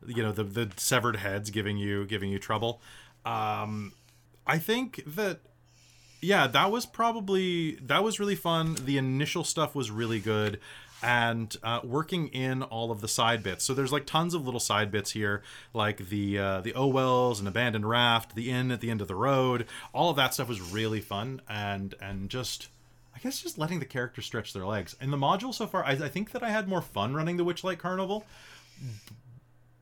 you 0.06 0.22
know 0.22 0.32
the 0.32 0.44
the 0.44 0.70
severed 0.76 1.16
heads 1.16 1.51
giving 1.51 1.76
you 1.76 2.06
giving 2.06 2.31
you 2.31 2.39
trouble. 2.39 2.81
Um, 3.24 3.93
I 4.47 4.59
think 4.59 5.02
that 5.06 5.40
yeah, 6.24 6.47
that 6.47 6.70
was 6.70 6.86
probably 6.86 7.76
that 7.76 8.02
was 8.02 8.18
really 8.18 8.35
fun. 8.35 8.76
The 8.85 8.98
initial 8.98 9.44
stuff 9.44 9.74
was 9.74 9.90
really 9.90 10.20
good, 10.20 10.59
and 11.02 11.55
uh, 11.62 11.81
working 11.85 12.28
in 12.28 12.62
all 12.62 12.90
of 12.90 13.01
the 13.01 13.09
side 13.09 13.43
bits. 13.43 13.64
So 13.64 13.74
there's 13.74 13.93
like 13.93 14.06
tons 14.06 14.35
of 14.35 14.44
little 14.44 14.60
side 14.60 14.90
bits 14.90 15.10
here, 15.10 15.43
like 15.74 16.09
the 16.09 16.39
uh, 16.39 16.60
the 16.62 16.72
wells 16.74 17.39
and 17.39 17.47
abandoned 17.47 17.89
raft, 17.89 18.35
the 18.35 18.51
inn 18.51 18.70
at 18.70 18.81
the 18.81 18.90
end 18.90 19.01
of 19.01 19.09
the 19.09 19.14
road. 19.14 19.66
All 19.93 20.10
of 20.10 20.16
that 20.16 20.35
stuff 20.35 20.48
was 20.48 20.60
really 20.60 21.01
fun, 21.01 21.40
and 21.48 21.94
and 22.01 22.28
just. 22.31 22.68
I 23.16 23.20
guess 23.20 23.40
just 23.40 23.59
letting 23.59 23.78
the 23.78 23.86
characters 23.86 24.26
stretch 24.26 24.52
their 24.52 24.66
legs. 24.66 24.97
In 25.01 25.12
the 25.12 25.16
module 25.16 25.55
so 25.55 25.68
far, 25.68 25.85
I, 25.85 25.93
I 25.93 26.09
think 26.09 26.32
that 26.32 26.43
I 26.43 26.51
had 26.51 26.66
more 26.66 26.82
fun 26.82 27.14
running 27.14 27.36
the 27.36 27.44
Witchlight 27.44 27.78
Carnival, 27.78 28.26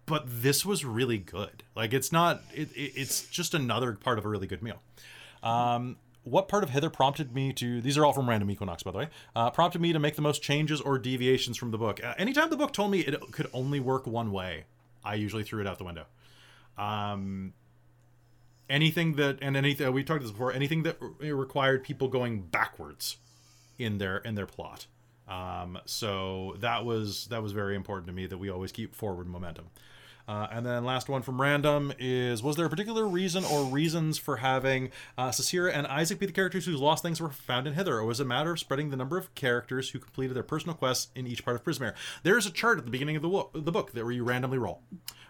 but 0.07 0.25
this 0.27 0.65
was 0.65 0.85
really 0.85 1.19
good. 1.19 1.63
Like 1.75 1.93
it's 1.93 2.13
not, 2.13 2.43
it, 2.55 2.71
it, 2.73 2.93
it's 2.97 3.23
just 3.29 3.55
another 3.55 3.93
part 3.93 4.19
of 4.19 4.25
a 4.25 4.29
really 4.29 4.47
good 4.47 4.63
meal. 4.63 4.81
Um, 5.43 5.97
what 6.25 6.49
part 6.49 6.63
of 6.63 6.71
Hither 6.71 6.91
prompted 6.91 7.35
me 7.35 7.53
to? 7.55 7.81
These 7.81 7.99
are 7.99 8.05
all 8.05 8.13
from 8.13 8.29
random 8.29 8.51
Equinox, 8.51 8.83
by 8.83 8.93
the 8.93 8.99
way. 8.99 9.09
Uh, 9.35 9.51
prompted 9.51 9.81
me 9.81 9.93
to 9.93 9.99
make 9.99 10.15
the 10.15 10.23
most 10.23 10.43
changes 10.43 10.81
or 10.81 10.99
deviations 10.99 11.57
from 11.57 11.73
the 11.73 11.79
book. 11.79 12.03
Uh, 12.03 12.15
anytime 12.17 12.51
the 12.51 12.57
book 12.57 12.73
told 12.73 12.91
me 12.91 13.01
it 13.01 13.21
could 13.33 13.49
only 13.53 13.81
work 13.81 14.07
one 14.07 14.31
way, 14.31 14.65
I 15.05 15.15
usually 15.15 15.43
threw 15.43 15.61
it 15.61 15.67
out 15.67 15.79
the 15.79 15.85
window. 15.85 16.07
Um, 16.79 17.55
anything 18.71 19.15
that 19.15 19.39
and 19.43 19.57
anything 19.57 19.93
we 19.93 20.05
talked 20.05 20.19
about 20.19 20.23
this 20.23 20.31
before, 20.33 20.53
anything 20.53 20.85
that 20.85 20.97
re- 21.01 21.33
required 21.33 21.83
people 21.83 22.09
going 22.09 22.43
backwards 22.43 23.17
in 23.79 23.99
their 23.99 24.19
in 24.19 24.35
their 24.35 24.47
plot. 24.47 24.87
Um, 25.29 25.79
so 25.87 26.57
that 26.61 26.85
was 26.85 27.27
that 27.29 27.43
was 27.43 27.53
very 27.53 27.75
important 27.75 28.07
to 28.07 28.13
me 28.13 28.27
that 28.27 28.39
we 28.39 28.49
always 28.51 28.73
keep 28.73 28.95
forward 28.95 29.27
momentum. 29.27 29.67
Uh, 30.33 30.49
and 30.51 30.65
then 30.65 30.83
last 30.83 31.11
one 31.11 31.21
from 31.21 31.39
random 31.39 31.93
is: 31.99 32.43
Was 32.43 32.57
there 32.57 32.65
a 32.65 32.71
particular 32.71 33.07
reason 33.07 33.45
or 33.45 33.65
reasons 33.67 34.17
for 34.17 34.37
having 34.37 34.91
uh, 35.19 35.29
Sasira 35.29 35.71
and 35.75 35.87
Isaac 35.87 36.19
be 36.19 36.25
the 36.25 36.33
characters 36.33 36.65
whose 36.65 36.81
lost 36.81 37.03
things 37.03 37.21
were 37.21 37.29
found 37.29 37.67
in 37.67 37.75
Hither, 37.75 37.99
or 37.99 38.05
was 38.07 38.19
it 38.19 38.23
a 38.23 38.27
matter 38.27 38.53
of 38.53 38.59
spreading 38.59 38.89
the 38.89 38.97
number 38.97 39.19
of 39.19 39.35
characters 39.35 39.91
who 39.91 39.99
completed 39.99 40.35
their 40.35 40.43
personal 40.43 40.75
quests 40.75 41.09
in 41.15 41.27
each 41.27 41.45
part 41.45 41.57
of 41.57 41.63
Prismeer? 41.63 41.93
There 42.23 42.39
is 42.39 42.47
a 42.47 42.51
chart 42.51 42.79
at 42.79 42.87
the 42.87 42.91
beginning 42.91 43.17
of 43.17 43.21
the, 43.21 43.29
wo- 43.29 43.51
the 43.53 43.71
book 43.71 43.93
that 43.93 44.05
where 44.05 44.13
you 44.13 44.25
randomly 44.25 44.57
roll. 44.57 44.81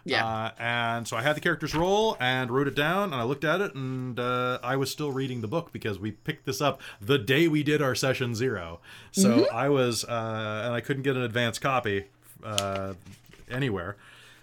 Yeah. 0.04 0.24
Uh, 0.24 0.50
and 0.58 1.08
so 1.08 1.16
I 1.16 1.22
had 1.22 1.34
the 1.34 1.40
characters 1.40 1.74
roll 1.74 2.16
and 2.20 2.48
wrote 2.52 2.68
it 2.68 2.76
down, 2.76 3.12
and 3.12 3.16
I 3.16 3.24
looked 3.24 3.44
at 3.44 3.60
it, 3.60 3.74
and 3.74 4.20
uh, 4.20 4.60
I 4.62 4.76
was 4.76 4.88
still 4.92 5.10
reading 5.10 5.40
the 5.40 5.48
book 5.48 5.72
because 5.72 5.98
we 5.98 6.12
picked 6.12 6.46
this 6.46 6.60
up 6.60 6.80
the 7.00 7.18
day 7.18 7.48
we 7.48 7.64
did 7.64 7.82
our 7.82 7.96
session 7.96 8.36
zero. 8.36 8.78
So 9.10 9.48
I 9.52 9.68
was, 9.68 10.04
uh, 10.04 10.62
and 10.66 10.74
I 10.74 10.80
couldn't 10.80 11.02
get 11.02 11.16
an 11.16 11.22
advance 11.22 11.58
copy 11.58 12.04
uh, 12.44 12.94
anywhere. 13.50 13.96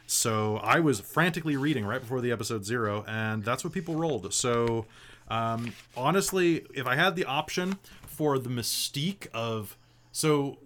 So 0.10 0.57
I 0.57 0.80
was 0.80 0.99
frantically 0.99 1.56
reading 1.56 1.86
right 1.86 2.02
before 2.02 2.19
the 2.19 2.31
episode 2.31 2.65
zero, 2.65 3.06
and 3.07 3.44
that's 3.44 3.64
what 3.64 3.73
people 3.73 3.95
rolled. 3.95 4.34
So 4.34 4.86
um, 5.30 5.73
honestly, 5.95 6.65
if 6.73 6.88
I 6.88 6.95
had 6.95 7.15
the 7.15 7.26
option 7.26 7.77
for 8.07 8.40
the 8.40 8.49
mystique 8.49 9.27
of 9.34 9.77
so 10.11 10.57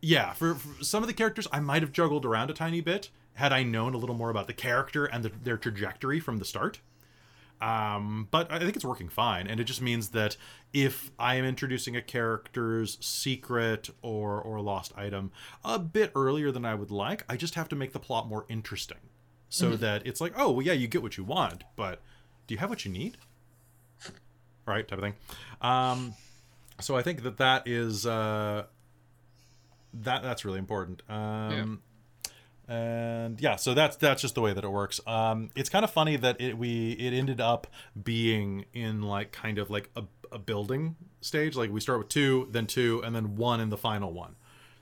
yeah, 0.00 0.32
for, 0.32 0.54
for 0.54 0.84
some 0.84 1.02
of 1.02 1.06
the 1.08 1.14
characters, 1.14 1.48
I 1.50 1.60
might 1.60 1.82
have 1.82 1.90
juggled 1.90 2.24
around 2.24 2.50
a 2.50 2.54
tiny 2.54 2.80
bit 2.80 3.10
had 3.34 3.52
I 3.52 3.64
known 3.64 3.94
a 3.94 3.98
little 3.98 4.14
more 4.14 4.30
about 4.30 4.46
the 4.46 4.52
character 4.52 5.06
and 5.06 5.24
the, 5.24 5.32
their 5.42 5.56
trajectory 5.56 6.20
from 6.20 6.38
the 6.38 6.44
start. 6.44 6.80
Um, 7.60 8.28
but 8.30 8.52
I 8.52 8.58
think 8.58 8.76
it's 8.76 8.84
working 8.84 9.08
fine, 9.08 9.46
and 9.46 9.58
it 9.58 9.64
just 9.64 9.80
means 9.80 10.10
that 10.10 10.36
if 10.72 11.10
I 11.18 11.36
am 11.36 11.44
introducing 11.44 11.96
a 11.96 12.02
character's 12.02 12.98
secret 13.00 13.88
or 14.02 14.40
or 14.40 14.60
lost 14.60 14.92
item 14.96 15.32
a 15.64 15.78
bit 15.78 16.12
earlier 16.14 16.50
than 16.50 16.64
I 16.64 16.74
would 16.74 16.90
like, 16.90 17.24
I 17.28 17.36
just 17.36 17.54
have 17.54 17.68
to 17.70 17.76
make 17.76 17.92
the 17.92 18.00
plot 18.00 18.28
more 18.28 18.44
interesting, 18.48 18.98
so 19.48 19.70
that 19.76 20.06
it's 20.06 20.20
like, 20.20 20.32
oh, 20.36 20.50
well, 20.50 20.62
yeah, 20.66 20.72
you 20.72 20.88
get 20.88 21.02
what 21.02 21.16
you 21.16 21.24
want, 21.24 21.64
but 21.76 22.00
do 22.46 22.54
you 22.54 22.58
have 22.58 22.68
what 22.70 22.84
you 22.84 22.90
need? 22.90 23.16
Right, 24.66 24.86
type 24.86 24.98
of 24.98 25.04
thing. 25.04 25.14
Um, 25.60 26.14
so 26.80 26.96
I 26.96 27.02
think 27.02 27.22
that 27.22 27.36
that 27.38 27.68
is 27.68 28.04
uh, 28.04 28.64
that 29.94 30.22
that's 30.22 30.44
really 30.44 30.58
important. 30.58 31.02
Um, 31.08 31.82
And 32.66 33.40
yeah, 33.40 33.56
so 33.56 33.74
that's 33.74 33.96
that's 33.96 34.22
just 34.22 34.34
the 34.34 34.40
way 34.40 34.52
that 34.54 34.64
it 34.64 34.70
works. 34.70 35.00
Um, 35.06 35.50
it's 35.54 35.68
kind 35.68 35.84
of 35.84 35.90
funny 35.90 36.16
that 36.16 36.40
it 36.40 36.56
we 36.56 36.92
it 36.92 37.12
ended 37.12 37.40
up 37.40 37.66
being 38.02 38.64
in 38.72 39.02
like 39.02 39.32
kind 39.32 39.58
of 39.58 39.68
like 39.70 39.90
a, 39.96 40.04
a 40.32 40.38
building 40.38 40.96
stage. 41.20 41.56
Like 41.56 41.70
we 41.70 41.80
start 41.80 41.98
with 41.98 42.08
two, 42.08 42.48
then 42.50 42.66
two, 42.66 43.02
and 43.04 43.14
then 43.14 43.36
one 43.36 43.60
in 43.60 43.68
the 43.68 43.76
final 43.76 44.12
one. 44.12 44.36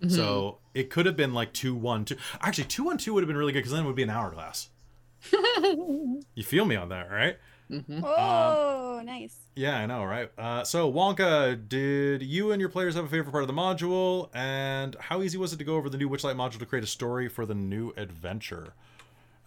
So 0.09 0.59
it 0.75 0.91
could 0.91 1.07
have 1.07 1.17
been 1.17 1.33
like 1.33 1.53
two 1.53 1.77
one 1.77 2.05
two. 2.05 2.17
Actually, 2.41 2.65
two 2.65 2.83
one 2.85 2.99
two 2.99 3.15
would 3.15 3.23
have 3.23 3.29
been 3.29 3.37
really 3.37 3.53
good 3.53 3.61
because 3.61 3.73
then 3.73 3.85
it 3.85 3.87
would 3.87 3.95
be 3.95 4.03
an 4.03 4.11
hourglass. 4.11 4.69
you 5.33 6.43
feel 6.45 6.65
me 6.65 6.75
on 6.75 6.89
that, 6.89 7.09
right? 7.09 7.39
Oh, 8.05 9.03
nice. 9.05 9.37
Yeah, 9.55 9.79
I 9.79 9.87
know, 9.87 10.05
right? 10.05 10.31
Uh, 10.39 10.65
so, 10.65 10.91
Wonka, 10.93 11.69
did 11.69 12.23
you 12.23 12.53
and 12.53 12.61
your 12.61 12.69
players 12.69 12.95
have 12.95 13.05
a 13.05 13.09
favorite 13.09 13.33
part 13.33 13.43
of 13.43 13.49
the 13.49 13.55
module? 13.55 14.29
And 14.35 14.97
how 14.99 15.23
easy 15.23 15.39
was 15.39 15.53
it 15.53 15.57
to 15.59 15.65
go 15.65 15.77
over 15.77 15.89
the 15.89 15.99
new 15.99 16.09
Witchlight 16.09 16.37
module 16.37 16.59
to 16.59 16.67
create 16.67 16.85
a 16.85 16.89
story 16.89 17.29
for 17.29 17.47
the 17.47 17.55
new 17.55 17.93
adventure? 17.97 18.75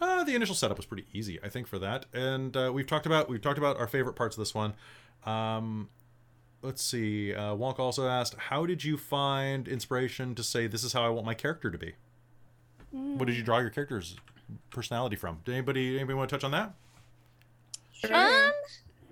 Uh, 0.02 0.24
the 0.24 0.36
initial 0.36 0.56
setup 0.56 0.78
was 0.78 0.86
pretty 0.86 1.06
easy, 1.14 1.40
I 1.44 1.50
think, 1.50 1.68
for 1.68 1.80
that. 1.80 2.06
And 2.14 2.56
uh, 2.56 2.72
we've 2.74 2.88
talked 2.88 3.06
about 3.06 3.30
we've 3.30 3.42
talked 3.42 3.58
about 3.58 3.78
our 3.78 3.88
favorite 3.88 4.14
parts 4.14 4.36
of 4.36 4.42
this 4.42 4.54
one. 4.54 4.74
Um, 5.26 5.90
let's 6.62 6.82
see. 6.82 7.34
Uh, 7.34 7.56
Wonka 7.56 7.80
also 7.80 8.08
asked, 8.08 8.36
"How 8.36 8.66
did 8.66 8.84
you 8.84 8.98
find 8.98 9.68
inspiration 9.68 10.36
to 10.36 10.44
say 10.44 10.68
this 10.68 10.84
is 10.84 10.94
how 10.94 11.04
I 11.04 11.10
want 11.10 11.26
my 11.26 11.34
character 11.34 11.72
to 11.72 11.78
be? 11.78 11.94
What 12.92 13.26
did 13.26 13.36
you 13.36 13.44
draw 13.44 13.60
your 13.60 13.70
character's 13.70 14.16
personality 14.70 15.16
from? 15.16 15.40
Did 15.46 15.54
anybody 15.54 15.96
anybody 15.96 16.14
want 16.16 16.30
to 16.30 16.36
touch 16.36 16.44
on 16.44 16.52
that? 16.52 16.74
Um, 18.14 18.52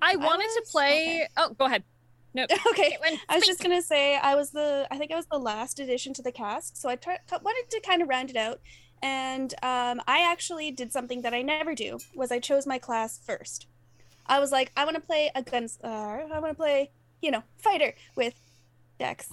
I 0.01 0.15
wanted 0.15 0.47
to 0.53 0.61
was- 0.61 0.71
play. 0.71 1.27
Oh, 1.37 1.53
go 1.57 1.65
ahead. 1.65 1.83
No, 2.35 2.43
Okay. 2.71 2.97
Caitlin, 2.97 3.19
I 3.29 3.35
was 3.35 3.45
just 3.45 3.61
gonna 3.61 3.81
say 3.81 4.17
I 4.17 4.33
was 4.35 4.49
the 4.49 4.87
I 4.89 4.97
think 4.97 5.11
I 5.11 5.15
was 5.15 5.27
the 5.27 5.37
last 5.37 5.79
addition 5.79 6.13
to 6.15 6.21
the 6.23 6.31
cast, 6.31 6.75
so 6.81 6.89
I 6.89 6.95
tried, 6.95 7.19
wanted 7.31 7.65
to 7.69 7.79
kind 7.81 8.01
of 8.01 8.07
round 8.09 8.31
it 8.31 8.35
out, 8.35 8.59
and 9.03 9.53
um, 9.61 10.01
I 10.07 10.21
actually 10.29 10.71
did 10.71 10.91
something 10.91 11.21
that 11.21 11.33
I 11.33 11.43
never 11.43 11.75
do 11.75 11.99
was 12.15 12.31
I 12.31 12.39
chose 12.39 12.65
my 12.65 12.79
class 12.79 13.19
first. 13.23 13.67
I 14.25 14.39
was 14.39 14.51
like 14.51 14.71
I 14.75 14.83
want 14.83 14.95
to 14.95 15.01
play 15.01 15.29
a 15.35 15.43
guns. 15.43 15.77
Uh, 15.83 15.87
I 15.87 16.39
want 16.39 16.49
to 16.51 16.55
play 16.55 16.89
you 17.21 17.29
know 17.29 17.43
fighter 17.57 17.93
with 18.15 18.33
decks 18.97 19.29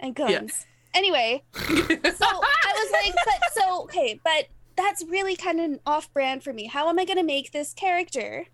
and 0.00 0.14
guns. 0.14 0.66
Yeah. 0.92 0.98
Anyway, 0.98 1.42
so 1.54 1.64
I 1.70 2.74
was 2.76 2.92
like, 2.92 3.14
but 3.24 3.52
so 3.52 3.82
okay, 3.84 4.20
but 4.24 4.48
that's 4.76 5.04
really 5.04 5.36
kind 5.36 5.60
of 5.60 5.78
off 5.86 6.12
brand 6.12 6.42
for 6.42 6.52
me. 6.52 6.66
How 6.66 6.88
am 6.88 6.98
I 6.98 7.04
gonna 7.04 7.22
make 7.22 7.52
this 7.52 7.72
character 7.72 8.46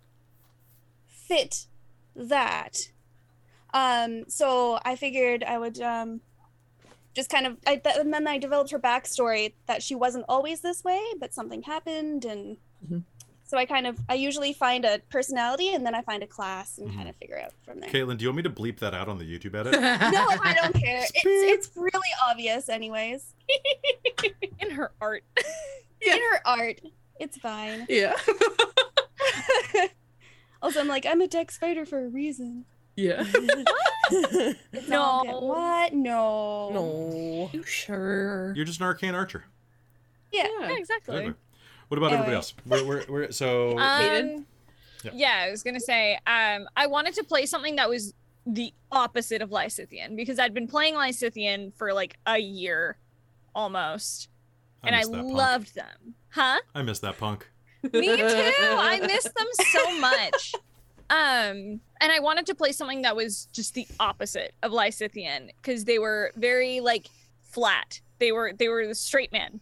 fit 1.29 1.67
that? 2.15 2.89
Um, 3.73 4.25
so 4.27 4.79
I 4.83 4.95
figured 4.95 5.43
I 5.43 5.57
would 5.57 5.79
um 5.81 6.21
just 7.15 7.29
kind 7.29 7.45
of 7.47 7.57
I 7.67 7.75
th- 7.77 7.95
and 7.97 8.13
then 8.13 8.27
I 8.27 8.37
developed 8.39 8.71
her 8.71 8.79
backstory 8.79 9.53
that 9.67 9.81
she 9.83 9.95
wasn't 9.95 10.25
always 10.27 10.61
this 10.61 10.83
way, 10.83 11.01
but 11.19 11.33
something 11.33 11.61
happened 11.63 12.25
and 12.25 12.57
Mhm. 12.85 13.03
so 13.43 13.57
I 13.57 13.65
kind 13.65 13.85
of 13.87 13.99
I 14.09 14.13
usually 14.15 14.53
find 14.53 14.85
a 14.85 14.99
personality 15.09 15.73
and 15.73 15.85
then 15.85 15.93
I 15.95 16.01
find 16.01 16.23
a 16.23 16.27
class 16.27 16.77
and 16.77 16.93
kind 16.95 17.09
of 17.09 17.15
figure 17.17 17.39
out 17.39 17.51
from 17.65 17.79
there. 17.79 17.89
Caitlin, 17.89 18.17
do 18.17 18.23
you 18.23 18.29
want 18.29 18.37
me 18.37 18.43
to 18.43 18.49
bleep 18.49 18.79
that 18.79 18.93
out 18.93 19.07
on 19.09 19.17
the 19.17 19.25
YouTube 19.25 19.53
edit? 19.55 19.73
No, 20.13 20.27
I 20.43 20.53
don't 20.61 20.73
care. 20.75 21.03
It's 21.03 21.67
it's 21.67 21.69
really 21.75 22.09
obvious 22.29 22.69
anyways. 22.69 23.33
in 24.59 24.69
her 24.71 24.91
art. 25.01 25.23
Yeah. 26.01 26.13
In 26.15 26.21
her 26.21 26.41
art. 26.45 26.81
It's 27.19 27.37
fine. 27.37 27.85
yeah. 27.89 28.15
Also, 30.61 30.79
I'm 30.79 30.87
like, 30.87 31.05
I'm 31.05 31.21
a 31.21 31.27
dex 31.27 31.57
fighter 31.57 31.85
for 31.85 32.03
a 32.05 32.09
reason. 32.09 32.65
yeah. 32.95 33.23
It's 34.11 34.91
all 34.91 35.23
good. 35.23 35.31
No. 35.31 35.39
What? 35.39 35.93
No. 35.93 36.69
no. 36.73 36.79
No. 37.13 37.49
You 37.53 37.63
sure? 37.63 38.53
You're 38.55 38.65
just 38.65 38.79
an 38.79 38.85
arcane 38.85 39.15
archer. 39.15 39.45
Yeah. 40.31 40.47
Yeah, 40.59 40.71
exactly. 40.77 41.15
Exactly. 41.17 41.33
What 41.87 41.97
about 41.97 42.11
everybody 42.13 42.35
else? 42.35 42.53
We're, 42.65 42.85
we're, 42.85 43.05
we're, 43.07 43.31
so 43.31 43.77
Um, 43.77 44.45
Yeah. 45.03 45.11
yeah. 45.13 45.43
I 45.47 45.51
was 45.51 45.63
gonna 45.63 45.79
say, 45.79 46.15
um, 46.27 46.67
I 46.75 46.87
wanted 46.87 47.13
to 47.15 47.23
play 47.23 47.45
something 47.45 47.77
that 47.77 47.89
was 47.89 48.13
the 48.45 48.73
opposite 48.91 49.41
of 49.41 49.49
Lysithian 49.49 50.15
because 50.15 50.37
I'd 50.39 50.53
been 50.53 50.67
playing 50.67 50.95
Lysithian 50.95 51.73
for 51.75 51.93
like 51.93 52.17
a 52.27 52.37
year 52.39 52.97
almost, 53.55 54.29
and 54.83 54.95
I 54.95 54.99
missed 54.99 55.11
that 55.11 55.17
punk. 55.21 55.33
loved 55.33 55.75
them. 55.75 56.15
Huh? 56.31 56.59
I 56.75 56.81
miss 56.83 56.99
that 56.99 57.17
punk. 57.17 57.49
Me 57.93 58.15
too. 58.17 58.51
I 58.57 58.99
miss 59.05 59.23
them 59.23 59.47
so 59.53 59.99
much. 59.99 60.53
Um, 61.09 61.81
and 62.01 62.11
I 62.11 62.19
wanted 62.19 62.45
to 62.47 62.55
play 62.55 62.71
something 62.71 63.01
that 63.01 63.15
was 63.15 63.47
just 63.51 63.73
the 63.73 63.87
opposite 63.99 64.53
of 64.61 64.71
Lysithian 64.71 65.49
because 65.61 65.85
they 65.85 65.97
were 65.99 66.31
very 66.35 66.81
like 66.81 67.07
flat. 67.41 68.01
They 68.19 68.31
were 68.31 68.53
they 68.57 68.67
were 68.67 68.85
the 68.85 68.95
straight 68.95 69.31
man. 69.31 69.59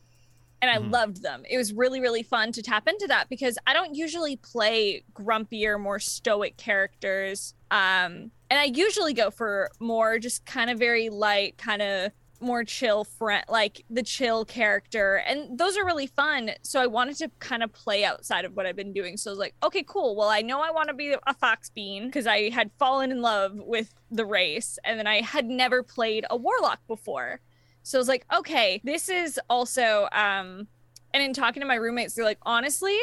And 0.60 0.72
I 0.72 0.78
Mhm. 0.80 0.92
loved 0.92 1.22
them. 1.22 1.44
It 1.48 1.56
was 1.56 1.72
really, 1.72 2.00
really 2.02 2.24
fun 2.24 2.52
to 2.54 2.64
tap 2.64 2.88
into 2.88 3.06
that 3.10 3.30
because 3.30 3.60
I 3.68 3.74
don't 3.74 3.94
usually 3.94 4.38
play 4.38 5.04
grumpier, 5.14 5.80
more 5.80 6.00
stoic 6.00 6.58
characters. 6.58 7.54
Um, 7.70 8.32
and 8.50 8.60
I 8.60 8.64
usually 8.64 9.14
go 9.14 9.30
for 9.30 9.70
more 9.80 10.18
just 10.18 10.48
kind 10.48 10.72
of 10.72 10.80
very 10.80 11.10
light, 11.10 11.60
kind 11.60 11.84
of 11.84 12.12
more 12.40 12.64
chill 12.64 13.04
friend 13.04 13.44
like 13.50 13.84
the 13.90 14.04
chill 14.04 14.46
character 14.46 15.18
and 15.28 15.58
those 15.58 15.78
are 15.78 15.86
really 15.86 16.08
fun. 16.08 16.52
So 16.62 16.82
i 16.82 16.88
wanted 16.88 17.18
to 17.18 17.32
kind 17.40 17.64
of 17.64 17.72
play 17.74 18.04
outside 18.04 18.46
of 18.46 18.56
what 18.56 18.66
i've 18.66 18.76
been 18.76 18.94
doing. 18.94 19.18
So 19.18 19.30
i 19.30 19.34
was 19.34 19.40
like 19.40 19.56
okay 19.64 19.84
cool. 19.84 20.16
Well 20.16 20.30
i 20.30 20.42
know 20.42 20.62
i 20.62 20.72
want 20.72 20.90
to 20.90 20.94
be 20.94 21.16
a 21.26 21.34
fox 21.34 21.70
bean 21.70 22.06
because 22.06 22.28
i 22.28 22.50
had 22.50 22.72
fallen 22.80 23.12
in 23.12 23.22
love 23.22 23.54
with 23.56 23.94
the 24.12 24.26
race 24.26 24.80
and 24.84 25.00
then 25.00 25.08
i 25.08 25.22
had 25.22 25.46
never 25.46 25.84
played 25.84 26.26
a 26.30 26.38
warlock 26.38 26.80
before. 26.88 27.40
So 27.84 27.98
i 27.98 28.00
was 28.00 28.08
like 28.08 28.26
okay 28.34 28.82
this 28.84 29.10
is 29.10 29.40
also 29.50 30.08
um 30.12 30.68
and 31.14 31.24
in 31.24 31.34
talking 31.34 31.62
to 31.62 31.68
my 31.68 31.76
roommates 31.76 32.14
they're 32.14 32.26
like 32.26 32.40
honestly 32.44 32.98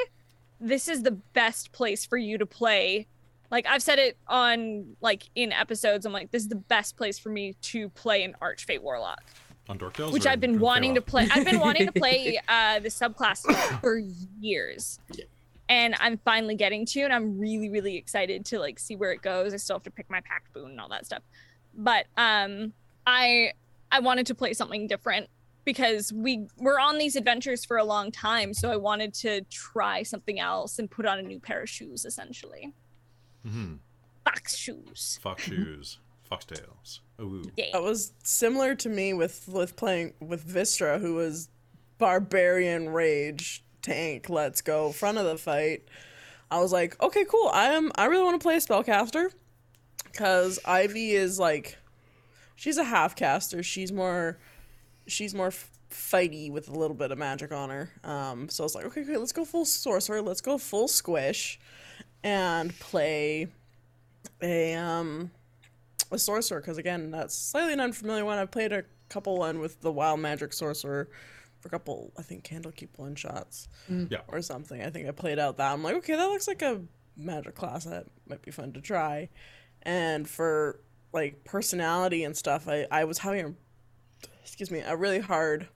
this 0.60 0.88
is 0.88 1.02
the 1.02 1.10
best 1.10 1.72
place 1.72 2.06
for 2.06 2.16
you 2.16 2.38
to 2.38 2.46
play 2.46 3.06
like 3.50 3.66
I've 3.66 3.82
said 3.82 3.98
it 3.98 4.16
on 4.26 4.96
like 5.00 5.24
in 5.34 5.52
episodes. 5.52 6.06
I'm 6.06 6.12
like, 6.12 6.30
this 6.30 6.42
is 6.42 6.48
the 6.48 6.56
best 6.56 6.96
place 6.96 7.18
for 7.18 7.28
me 7.28 7.54
to 7.62 7.88
play 7.90 8.24
an 8.24 8.34
Archfey 8.40 8.80
Warlock, 8.80 9.22
On 9.68 9.78
Dorktales? 9.78 10.12
which 10.12 10.26
I've 10.26 10.40
been 10.40 10.54
in 10.54 10.60
wanting 10.60 10.94
to 10.94 11.00
play. 11.00 11.28
I've 11.30 11.44
been 11.44 11.60
wanting 11.60 11.86
to 11.86 11.92
play 12.00 12.40
uh, 12.48 12.80
the 12.80 12.88
subclass 12.88 13.80
for 13.80 13.98
years, 14.40 14.98
and 15.68 15.94
I'm 16.00 16.18
finally 16.18 16.54
getting 16.54 16.86
to, 16.86 17.02
and 17.02 17.12
I'm 17.12 17.38
really 17.38 17.68
really 17.68 17.96
excited 17.96 18.44
to 18.46 18.58
like 18.58 18.78
see 18.78 18.96
where 18.96 19.12
it 19.12 19.22
goes. 19.22 19.54
I 19.54 19.58
still 19.58 19.76
have 19.76 19.84
to 19.84 19.90
pick 19.90 20.10
my 20.10 20.20
pact 20.20 20.52
boon 20.52 20.70
and 20.70 20.80
all 20.80 20.88
that 20.88 21.06
stuff, 21.06 21.22
but 21.74 22.06
um, 22.16 22.72
I 23.06 23.52
I 23.90 24.00
wanted 24.00 24.26
to 24.26 24.34
play 24.34 24.54
something 24.54 24.86
different 24.86 25.28
because 25.64 26.12
we 26.12 26.46
were 26.58 26.78
on 26.78 26.98
these 26.98 27.16
adventures 27.16 27.64
for 27.64 27.76
a 27.76 27.84
long 27.84 28.10
time, 28.10 28.52
so 28.52 28.70
I 28.70 28.76
wanted 28.76 29.14
to 29.14 29.42
try 29.42 30.02
something 30.02 30.38
else 30.38 30.78
and 30.78 30.90
put 30.90 31.06
on 31.06 31.18
a 31.18 31.22
new 31.22 31.40
pair 31.40 31.62
of 31.62 31.68
shoes, 31.68 32.04
essentially. 32.04 32.72
Mhm. 33.46 33.78
Fox 34.24 34.56
shoes. 34.56 35.18
Fox 35.22 35.42
shoes. 35.42 35.98
Foxtails. 36.30 37.00
Ooh. 37.20 37.42
Yeah. 37.56 37.66
That 37.72 37.82
was 37.82 38.12
similar 38.22 38.74
to 38.76 38.88
me 38.88 39.12
with 39.12 39.46
with 39.48 39.76
playing 39.76 40.14
with 40.20 40.46
Vistra, 40.48 41.00
who 41.00 41.14
was 41.14 41.48
barbarian 41.98 42.88
rage 42.88 43.62
tank. 43.82 44.28
Let's 44.28 44.60
go 44.62 44.90
front 44.92 45.18
of 45.18 45.24
the 45.24 45.36
fight. 45.36 45.84
I 46.50 46.60
was 46.60 46.72
like, 46.72 47.00
okay, 47.02 47.24
cool. 47.24 47.50
I 47.52 47.66
am. 47.72 47.92
I 47.96 48.06
really 48.06 48.24
want 48.24 48.40
to 48.40 48.44
play 48.44 48.56
a 48.56 48.60
spellcaster 48.60 49.30
because 50.04 50.58
Ivy 50.64 51.12
is 51.12 51.38
like, 51.38 51.78
she's 52.56 52.78
a 52.78 52.84
half 52.84 53.14
caster. 53.16 53.62
She's 53.62 53.92
more, 53.92 54.38
she's 55.06 55.34
more 55.34 55.52
fighty 55.90 56.50
with 56.50 56.68
a 56.68 56.72
little 56.72 56.96
bit 56.96 57.10
of 57.12 57.18
magic 57.18 57.52
on 57.52 57.70
her. 57.70 57.90
Um, 58.02 58.48
so 58.48 58.62
I 58.62 58.66
was 58.66 58.74
like, 58.74 58.84
okay, 58.86 59.04
great. 59.04 59.18
Let's 59.18 59.32
go 59.32 59.44
full 59.44 59.64
sorcerer. 59.64 60.22
Let's 60.22 60.40
go 60.40 60.58
full 60.58 60.88
squish, 60.88 61.58
and 62.24 62.76
play 62.80 63.46
a 64.42 64.74
um 64.74 65.30
a 66.10 66.18
sorcerer 66.18 66.60
because 66.60 66.78
again 66.78 67.10
that's 67.12 67.36
slightly 67.36 67.72
an 67.72 67.80
unfamiliar 67.80 68.24
one. 68.24 68.38
I've 68.38 68.50
played 68.50 68.72
a 68.72 68.82
couple 69.08 69.38
one 69.38 69.60
with 69.60 69.80
the 69.80 69.92
wild 69.92 70.18
magic 70.18 70.52
sorcerer 70.52 71.08
for 71.60 71.68
a 71.68 71.70
couple 71.70 72.12
i 72.18 72.22
think 72.22 72.42
candlekeep 72.44 72.88
one 72.96 73.14
shots 73.14 73.68
Yeah. 73.88 74.18
or 74.28 74.42
something. 74.42 74.82
I 74.82 74.90
think 74.90 75.06
i 75.06 75.12
played 75.12 75.38
out 75.38 75.58
that. 75.58 75.72
I'm 75.72 75.82
like 75.84 75.94
okay 75.96 76.16
that 76.16 76.26
looks 76.26 76.48
like 76.48 76.62
a 76.62 76.80
magic 77.16 77.54
class 77.54 77.84
that 77.84 78.06
might 78.28 78.42
be 78.42 78.50
fun 78.50 78.72
to 78.72 78.80
try. 78.80 79.28
And 79.82 80.28
for 80.28 80.80
like 81.12 81.44
personality 81.44 82.24
and 82.24 82.36
stuff 82.36 82.66
i 82.68 82.86
i 82.90 83.04
was 83.04 83.18
having 83.18 83.44
a 83.46 83.54
excuse 84.42 84.70
me 84.70 84.80
a 84.80 84.96
really 84.96 85.20
hard 85.20 85.68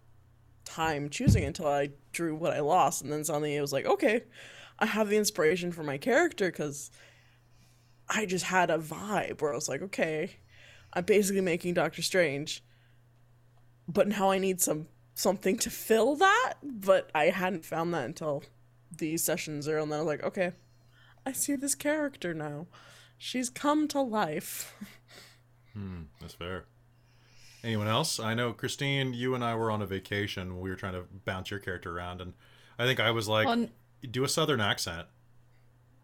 time 0.64 1.08
choosing 1.10 1.44
until 1.44 1.68
i 1.68 1.90
drew 2.12 2.34
what 2.34 2.52
i 2.54 2.60
lost. 2.60 3.02
And 3.02 3.12
then 3.12 3.22
suddenly 3.24 3.54
it 3.54 3.60
was 3.60 3.72
like 3.72 3.86
okay 3.86 4.22
i 4.78 4.86
have 4.86 5.08
the 5.08 5.16
inspiration 5.16 5.72
for 5.72 5.82
my 5.82 5.98
character 5.98 6.50
because 6.50 6.90
I 8.10 8.24
just 8.24 8.46
had 8.46 8.70
a 8.70 8.78
vibe 8.78 9.42
where 9.42 9.52
I 9.52 9.54
was 9.54 9.68
like, 9.68 9.82
okay, 9.82 10.36
I'm 10.94 11.04
basically 11.04 11.42
making 11.42 11.74
Doctor 11.74 12.00
Strange, 12.00 12.64
but 13.86 14.08
now 14.08 14.30
I 14.30 14.38
need 14.38 14.62
some 14.62 14.86
something 15.14 15.58
to 15.58 15.68
fill 15.68 16.16
that. 16.16 16.54
But 16.62 17.10
I 17.14 17.26
hadn't 17.26 17.66
found 17.66 17.92
that 17.92 18.06
until 18.06 18.44
these 18.96 19.22
sessions 19.22 19.66
zero, 19.66 19.82
and 19.82 19.92
then 19.92 19.98
I 19.98 20.02
was 20.02 20.06
like, 20.06 20.22
okay, 20.24 20.52
I 21.26 21.32
see 21.32 21.54
this 21.54 21.74
character 21.74 22.32
now. 22.32 22.66
She's 23.18 23.50
come 23.50 23.88
to 23.88 24.00
life. 24.00 24.74
Hmm, 25.74 26.04
that's 26.20 26.32
fair. 26.34 26.64
Anyone 27.62 27.88
else? 27.88 28.18
I 28.18 28.32
know 28.32 28.54
Christine, 28.54 29.12
you 29.12 29.34
and 29.34 29.44
I 29.44 29.54
were 29.54 29.70
on 29.70 29.82
a 29.82 29.86
vacation. 29.86 30.54
when 30.54 30.60
We 30.62 30.70
were 30.70 30.76
trying 30.76 30.94
to 30.94 31.04
bounce 31.26 31.50
your 31.50 31.60
character 31.60 31.94
around, 31.94 32.22
and 32.22 32.32
I 32.78 32.86
think 32.86 33.00
I 33.00 33.10
was 33.10 33.28
like, 33.28 33.44
Well, 33.46 33.54
n- 33.58 33.70
do 34.02 34.24
a 34.24 34.28
southern 34.28 34.60
accent 34.60 35.06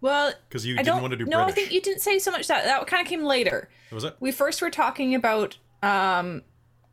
well, 0.04 0.34
because 0.50 0.66
you 0.66 0.74
I 0.78 0.82
didn't 0.82 1.00
want 1.00 1.12
to 1.12 1.16
do 1.16 1.24
no. 1.24 1.44
British. 1.44 1.52
I 1.52 1.54
think 1.54 1.72
you 1.72 1.80
didn't 1.80 2.02
say 2.02 2.18
so 2.18 2.30
much 2.30 2.46
that. 2.48 2.64
That 2.64 2.86
kind 2.86 3.00
of 3.00 3.08
came 3.08 3.24
later. 3.24 3.70
Was 3.90 4.04
it? 4.04 4.14
We 4.20 4.32
first 4.32 4.60
were 4.60 4.68
talking 4.68 5.14
about 5.14 5.56
um, 5.82 6.42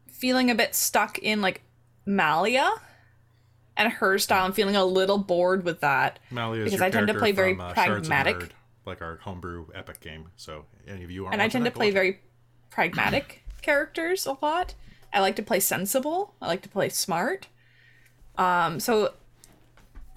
feeling 0.10 0.50
a 0.50 0.56
bit 0.56 0.74
stuck 0.74 1.20
in 1.20 1.42
like 1.42 1.62
Malia 2.06 2.72
and 3.76 3.92
her 3.92 4.18
style, 4.18 4.46
and 4.46 4.56
feeling 4.56 4.78
a 4.78 4.86
little 4.86 5.18
bored 5.18 5.66
with 5.66 5.82
that. 5.82 6.20
Malia 6.30 6.62
is 6.62 6.72
Because 6.72 6.82
I 6.82 6.90
tend 6.90 7.08
to 7.08 7.14
play 7.14 7.34
very 7.34 7.54
from, 7.54 7.66
uh, 7.66 7.74
pragmatic. 7.74 8.38
Nerd, 8.38 8.50
like 8.86 9.02
our 9.02 9.18
homebrew 9.18 9.66
epic 9.76 10.00
game. 10.00 10.30
So 10.38 10.64
any 10.88 11.04
of 11.04 11.12
you 11.12 11.26
are 11.26 11.34
and 11.34 11.42
I 11.42 11.50
tend 11.50 11.66
to 11.66 11.72
play 11.72 11.92
very 11.92 12.22
pragmatic 12.70 13.44
characters 13.62 14.26
a 14.26 14.38
lot. 14.42 14.74
I 15.12 15.20
like 15.20 15.36
to 15.36 15.44
play 15.44 15.60
sensible. 15.60 16.34
I 16.42 16.48
like 16.48 16.62
to 16.62 16.70
play 16.70 16.88
smart. 16.88 17.50
Um, 18.38 18.80
so 18.80 19.16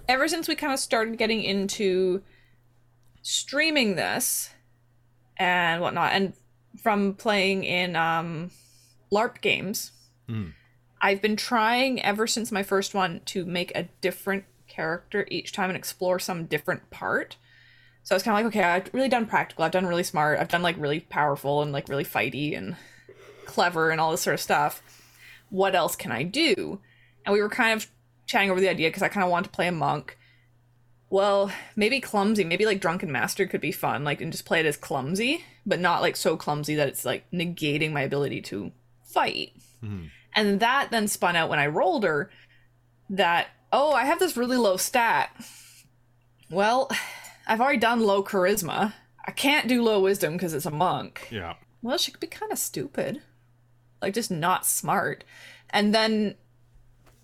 ever 0.07 0.27
since 0.27 0.47
we 0.47 0.55
kind 0.55 0.73
of 0.73 0.79
started 0.79 1.17
getting 1.17 1.43
into 1.43 2.21
streaming 3.21 3.95
this 3.95 4.51
and 5.37 5.81
whatnot, 5.81 6.13
and 6.13 6.33
from 6.81 7.13
playing 7.13 7.63
in 7.63 7.95
um, 7.95 8.51
LARP 9.11 9.41
games, 9.41 9.91
Hmm. 10.27 10.49
I've 11.01 11.21
been 11.21 11.35
trying 11.35 12.01
ever 12.01 12.25
since 12.25 12.51
my 12.51 12.63
first 12.63 12.93
one 12.93 13.21
to 13.25 13.45
make 13.45 13.71
a 13.75 13.89
different 14.01 14.45
character 14.67 15.27
each 15.29 15.51
time 15.51 15.69
and 15.69 15.77
explore 15.77 16.19
some 16.19 16.45
different 16.45 16.89
part. 16.89 17.37
So 18.03 18.13
I 18.13 18.17
was 18.17 18.23
kind 18.23 18.37
of 18.37 18.43
like, 18.43 18.55
okay, 18.55 18.63
I've 18.63 18.93
really 18.93 19.09
done 19.09 19.25
practical, 19.25 19.63
I've 19.63 19.71
done 19.71 19.85
really 19.85 20.03
smart, 20.03 20.39
I've 20.39 20.47
done 20.47 20.61
like 20.61 20.77
really 20.77 21.01
powerful 21.01 21.61
and 21.61 21.71
like 21.71 21.89
really 21.89 22.05
fighty 22.05 22.57
and 22.57 22.75
clever 23.45 23.89
and 23.89 23.99
all 23.99 24.11
this 24.11 24.21
sort 24.21 24.35
of 24.35 24.39
stuff. 24.39 24.81
What 25.49 25.75
else 25.75 25.95
can 25.95 26.11
I 26.11 26.23
do? 26.23 26.79
And 27.25 27.33
we 27.33 27.41
were 27.41 27.49
kind 27.49 27.79
of 27.79 27.87
chatting 28.25 28.51
over 28.51 28.59
the 28.59 28.69
idea 28.69 28.89
because 28.89 29.03
I 29.03 29.07
kind 29.07 29.23
of 29.23 29.29
wanted 29.31 29.45
to 29.45 29.55
play 29.55 29.67
a 29.67 29.71
monk. 29.71 30.17
Well, 31.09 31.51
maybe 31.75 31.99
clumsy, 31.99 32.43
maybe 32.43 32.65
like 32.65 32.81
drunken 32.81 33.11
master 33.11 33.45
could 33.45 33.61
be 33.61 33.71
fun, 33.71 34.03
like 34.03 34.21
and 34.21 34.31
just 34.31 34.45
play 34.45 34.59
it 34.59 34.65
as 34.65 34.77
clumsy, 34.77 35.45
but 35.65 35.79
not 35.79 36.01
like 36.01 36.15
so 36.15 36.35
clumsy 36.35 36.75
that 36.75 36.87
it's 36.87 37.05
like 37.05 37.29
negating 37.31 37.91
my 37.91 38.01
ability 38.01 38.41
to 38.41 38.71
fight. 39.03 39.53
Mhm. 39.83 40.09
And 40.35 40.59
that 40.59 40.91
then 40.91 41.07
spun 41.07 41.35
out 41.35 41.49
when 41.49 41.59
I 41.59 41.67
rolled 41.67 42.03
her 42.03 42.29
that, 43.09 43.47
oh, 43.71 43.93
I 43.93 44.05
have 44.05 44.19
this 44.19 44.35
really 44.35 44.57
low 44.57 44.77
stat. 44.77 45.29
Well, 46.49 46.89
I've 47.47 47.61
already 47.61 47.79
done 47.79 48.01
low 48.01 48.23
charisma. 48.23 48.93
I 49.25 49.31
can't 49.31 49.67
do 49.67 49.81
low 49.81 49.99
wisdom 49.99 50.33
because 50.33 50.53
it's 50.53 50.65
a 50.65 50.71
monk. 50.71 51.27
Yeah. 51.31 51.55
Well, 51.81 51.97
she 51.97 52.11
could 52.11 52.19
be 52.19 52.27
kind 52.27 52.51
of 52.51 52.57
stupid. 52.57 53.21
Like, 54.01 54.13
just 54.13 54.31
not 54.31 54.65
smart. 54.65 55.23
And 55.69 55.93
then 55.93 56.35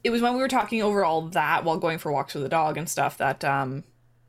it 0.03 0.09
was 0.09 0.21
when 0.21 0.33
we 0.33 0.39
were 0.39 0.47
talking 0.47 0.81
over 0.81 1.03
all 1.03 1.21
that 1.29 1.63
while 1.63 1.77
going 1.77 1.97
for 1.97 2.11
walks 2.11 2.33
with 2.33 2.43
the 2.43 2.49
dog 2.49 2.77
and 2.77 2.89
stuff 2.89 3.17
that 3.17 3.43
um, 3.43 3.83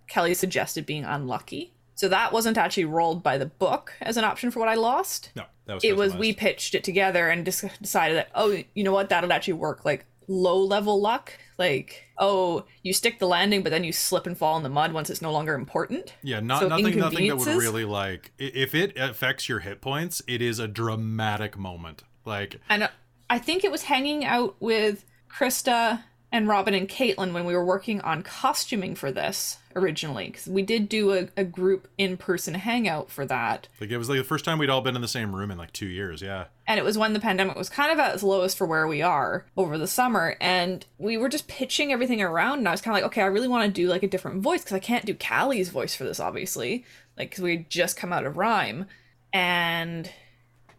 Kelly 0.09 0.35
suggested 0.35 0.85
being 0.87 1.05
unlucky. 1.05 1.73
So 1.95 2.09
that 2.09 2.33
wasn't 2.33 2.59
actually 2.59 2.87
rolled 2.87 3.23
by 3.23 3.39
the 3.39 3.47
book 3.47 3.93
as 4.01 4.17
an 4.17 4.25
option 4.25 4.51
for 4.51 4.59
what 4.61 4.69
I 4.69 4.75
lost 4.75 5.31
No, 5.37 5.45
that 5.67 5.75
was. 5.75 5.85
it 5.85 5.97
was 5.97 6.15
we 6.17 6.33
pitched 6.33 6.75
it 6.75 6.83
together 6.85 7.29
and 7.29 7.45
just 7.45 7.65
decided 7.81 8.17
that 8.17 8.29
oh 8.35 8.61
you 8.75 8.83
know 8.83 8.93
what 8.93 9.09
that'll 9.11 9.33
actually 9.33 9.53
work 9.55 9.85
like 9.85 10.05
low 10.27 10.59
level 10.59 11.01
luck 11.01 11.33
like 11.59 12.05
oh 12.19 12.65
you 12.83 12.93
stick 12.93 13.19
the 13.19 13.27
landing 13.27 13.63
but 13.63 13.71
then 13.71 13.85
you 13.85 13.93
slip 13.93 14.27
and 14.27 14.39
fall 14.39 14.57
in 14.57 14.63
the 14.63 14.69
mud 14.69 14.93
once 14.93 15.11
it's 15.11 15.21
no 15.23 15.31
longer 15.31 15.55
important 15.55 16.15
Yeah, 16.23 16.41
not 16.41 16.63
so 16.63 16.69
nothing. 16.69 16.99
Nothing 16.99 17.29
that 17.29 17.37
would 17.37 17.47
really 17.47 17.85
like. 17.85 18.33
If 18.39 18.75
it 18.75 18.97
affects 18.97 19.49
your 19.49 19.61
hit 19.61 19.81
points, 19.81 20.23
it 20.27 20.41
is 20.43 20.59
a 20.59 20.67
dramatic 20.67 21.57
moment. 21.59 22.03
Like 22.25 22.61
and 22.69 22.89
I 23.29 23.39
think 23.39 23.65
it 23.65 23.71
was 23.71 23.83
hanging 23.85 24.25
out 24.25 24.57
with 24.61 25.05
Krista 25.33 26.03
and 26.31 26.49
Robin 26.49 26.73
and 26.73 26.89
Caitlin 26.89 27.33
when 27.33 27.45
we 27.45 27.55
were 27.55 27.65
working 27.65 28.01
on 28.01 28.23
costuming 28.23 28.95
for 28.95 29.13
this 29.13 29.59
originally 29.77 30.27
because 30.27 30.47
we 30.47 30.63
did 30.63 30.89
do 30.89 31.13
a, 31.13 31.29
a 31.37 31.45
group 31.45 31.89
in-person 31.97 32.55
hangout 32.55 33.11
for 33.11 33.25
that 33.25 33.69
Like 33.81 33.91
it 33.91 33.97
was 33.99 34.09
like 34.09 34.19
the 34.19 34.25
first 34.25 34.45
time 34.45 34.59
we'd 34.59 34.69
all 34.71 34.83
been 34.83 34.97
in 34.97 35.03
the 35.03 35.09
same 35.09 35.35
room 35.35 35.51
in 35.51 35.57
like 35.59 35.73
two 35.73 35.87
years. 35.87 36.21
Yeah. 36.21 36.47
and 36.67 36.79
it 36.79 36.85
was 36.85 36.99
when 36.99 37.13
the 37.15 37.21
pandemic 37.21 37.57
was 37.57 37.69
kind 37.71 37.91
of 37.91 37.99
at 37.99 38.15
its 38.15 38.23
lowest 38.23 38.57
for 38.59 38.67
where 38.67 38.87
we 38.87 39.01
are 39.03 39.47
over 39.57 39.79
the 39.79 39.87
summer 39.87 40.37
and 40.41 40.85
we 40.99 41.17
were 41.17 41.29
just 41.29 41.49
pitching 41.49 41.93
everything 41.93 42.21
around 42.23 42.59
and 42.59 42.69
i 42.69 42.71
was 42.71 42.81
kind 42.83 42.97
of 42.97 43.03
like 43.03 43.11
okay 43.11 43.23
i 43.23 43.27
really 43.27 43.49
want 43.49 43.65
to 43.65 43.81
do 43.81 43.89
like 43.89 44.03
a 44.03 44.09
different 44.09 44.43
voice 44.43 44.63
because 44.63 44.77
i 44.77 44.79
can't 44.81 45.07
do 45.07 45.15
callie's 45.15 45.71
voice 45.71 45.95
for 45.95 46.05
this 46.05 46.21
obviously 46.21 46.85
like 47.17 47.31
because 47.31 47.43
we 47.43 47.57
had 47.57 47.71
just 47.71 47.97
come 47.97 48.13
out 48.13 48.27
of 48.27 48.37
rhyme 48.37 48.87
and 49.33 50.11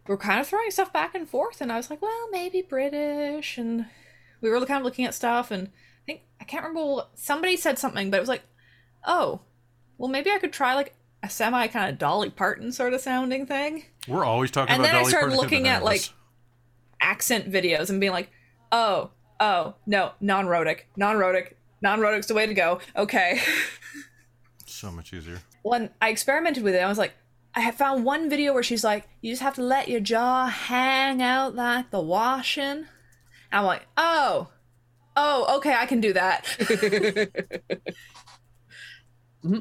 we're 0.07 0.17
kind 0.17 0.39
of 0.39 0.47
throwing 0.47 0.69
stuff 0.71 0.93
back 0.93 1.15
and 1.15 1.27
forth 1.29 1.61
and 1.61 1.71
i 1.71 1.77
was 1.77 1.89
like 1.89 2.01
well 2.01 2.27
maybe 2.31 2.61
british 2.61 3.57
and 3.57 3.85
we 4.43 4.49
were 4.51 4.63
kind 4.65 4.79
of 4.79 4.83
looking 4.85 5.05
at 5.05 5.15
stuff 5.15 5.49
and 5.49 5.67
i 5.67 6.05
think 6.05 6.21
i 6.39 6.43
can't 6.43 6.63
remember 6.63 6.85
what, 6.93 7.11
somebody 7.15 7.57
said 7.57 7.79
something 7.79 8.11
but 8.11 8.17
it 8.17 8.19
was 8.19 8.29
like 8.29 8.43
oh 9.05 9.41
well 9.97 10.09
maybe 10.09 10.29
i 10.29 10.37
could 10.37 10.53
try 10.53 10.75
like 10.75 10.93
a 11.23 11.29
semi 11.29 11.65
kind 11.67 11.89
of 11.89 11.97
dolly 11.97 12.29
parton 12.29 12.71
sort 12.71 12.93
of 12.93 12.99
sounding 13.01 13.45
thing 13.45 13.85
We're 14.07 14.25
always 14.25 14.51
talking 14.51 14.73
And 14.73 14.83
about 14.83 14.91
then 14.91 15.05
I 15.05 15.07
started 15.07 15.27
Parton 15.27 15.37
looking 15.37 15.67
at, 15.69 15.83
like, 15.83 16.01
accent 16.99 17.49
videos 17.49 17.89
and 17.89 17.99
being 18.01 18.11
like, 18.11 18.29
oh, 18.73 19.11
oh, 19.39 19.75
no, 19.85 20.11
non 20.19 20.47
rhotic, 20.47 20.89
non 20.97 21.17
rhotic, 21.17 21.57
non 21.81 22.01
rhotic's 22.01 22.27
the 22.27 22.33
way 22.33 22.45
to 22.45 22.53
go. 22.53 22.79
Okay. 22.97 23.39
so 24.65 24.91
much 24.91 25.13
easier. 25.13 25.39
when 25.61 25.89
I 26.01 26.09
experimented 26.09 26.61
with 26.63 26.75
it, 26.75 26.79
I 26.83 26.89
was 26.89 26.97
like, 26.97 27.13
I 27.55 27.61
had 27.61 27.75
found 27.75 28.03
one 28.03 28.29
video 28.29 28.53
where 28.53 28.63
she's 28.63 28.83
like, 28.83 29.07
you 29.21 29.31
just 29.31 29.41
have 29.43 29.55
to 29.55 29.63
let 29.63 29.87
your 29.87 29.99
jaw 30.01 30.47
hang 30.47 31.21
out 31.21 31.55
like 31.55 31.91
the 31.91 32.01
washing. 32.01 32.85
And 33.53 33.59
I'm 33.59 33.65
like, 33.65 33.85
oh, 33.97 34.47
oh, 35.15 35.57
okay, 35.57 35.75
I 35.75 35.85
can 35.85 36.01
do 36.01 36.13
that. 36.13 36.45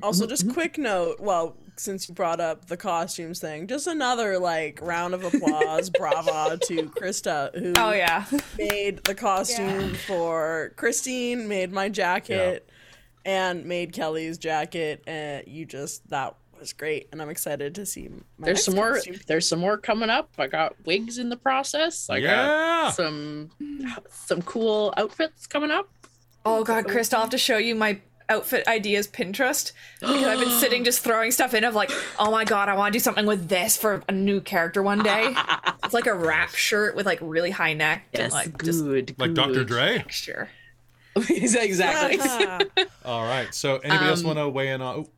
Also, 0.00 0.28
just 0.28 0.44
mm-hmm. 0.44 0.54
quick 0.54 0.78
note. 0.78 1.18
Well, 1.18 1.56
since 1.76 2.08
you 2.08 2.14
brought 2.14 2.38
up 2.38 2.66
the 2.66 2.76
costumes 2.76 3.40
thing, 3.40 3.66
just 3.66 3.88
another 3.88 4.38
like 4.38 4.78
round 4.80 5.12
of 5.12 5.24
applause, 5.24 5.90
brava 5.98 6.56
to 6.68 6.84
Krista 6.90 7.52
who 7.58 7.72
oh, 7.76 7.90
yeah. 7.90 8.24
made 8.56 9.02
the 9.02 9.14
costume 9.16 9.94
for 9.94 10.72
Christine, 10.76 11.48
made 11.48 11.72
my 11.72 11.88
jacket, 11.88 12.70
and 13.24 13.64
made 13.64 13.92
Kelly's 13.92 14.38
jacket. 14.38 15.02
And 15.08 15.48
you 15.48 15.66
just 15.66 16.08
that 16.10 16.36
was 16.62 16.72
great, 16.72 17.08
and 17.12 17.20
I'm 17.20 17.28
excited 17.28 17.74
to 17.74 17.84
see. 17.84 18.08
My 18.38 18.46
There's 18.46 18.56
next 18.56 18.64
some 18.64 18.74
more. 18.76 18.94
costume. 18.94 19.16
There's 19.26 19.48
some 19.48 19.58
more 19.58 19.76
coming 19.76 20.10
up. 20.10 20.30
I 20.38 20.46
got 20.46 20.74
wigs 20.86 21.18
in 21.18 21.28
the 21.28 21.36
process. 21.36 22.08
I 22.08 22.18
yeah. 22.18 22.46
got 22.46 22.94
some 22.94 23.50
some 24.10 24.42
cool 24.42 24.94
outfits 24.96 25.46
coming 25.46 25.70
up. 25.70 25.88
Oh, 26.44 26.64
God, 26.64 26.86
Chris, 26.86 27.12
I'll 27.12 27.20
have 27.22 27.30
to 27.30 27.38
show 27.38 27.56
you 27.58 27.74
my 27.74 28.00
outfit 28.28 28.66
ideas 28.66 29.06
Pinterest 29.06 29.72
because 30.00 30.24
I've 30.24 30.38
been 30.40 30.58
sitting 30.58 30.84
just 30.90 31.00
throwing 31.00 31.30
stuff 31.32 31.52
in 31.54 31.64
of 31.64 31.74
like, 31.74 31.90
oh 32.18 32.30
my 32.30 32.44
god, 32.44 32.68
I 32.68 32.74
want 32.74 32.92
to 32.92 32.98
do 32.98 33.02
something 33.02 33.26
with 33.26 33.48
this 33.48 33.76
for 33.76 34.02
a 34.08 34.12
new 34.12 34.40
character 34.40 34.82
one 34.82 35.02
day. 35.02 35.34
it's 35.84 35.92
like 35.94 36.06
a 36.06 36.14
wrap 36.14 36.50
shirt 36.54 36.96
with 36.96 37.04
like 37.06 37.18
really 37.20 37.50
high 37.50 37.74
neck 37.74 38.04
and 38.14 38.22
Yes, 38.22 38.32
like 38.32 38.62
just 38.62 38.84
good. 38.84 39.14
Like 39.18 39.34
Dr. 39.34 39.64
Dre. 39.64 39.98
texture. 39.98 40.48
exactly. 41.28 42.84
All 43.04 43.22
right. 43.24 43.54
So 43.54 43.76
anybody 43.78 44.08
else 44.08 44.20
Um, 44.20 44.26
want 44.28 44.38
to 44.38 44.48
weigh 44.48 44.70
in 44.70 44.80
on? 44.80 45.00
Oh, 45.00 45.08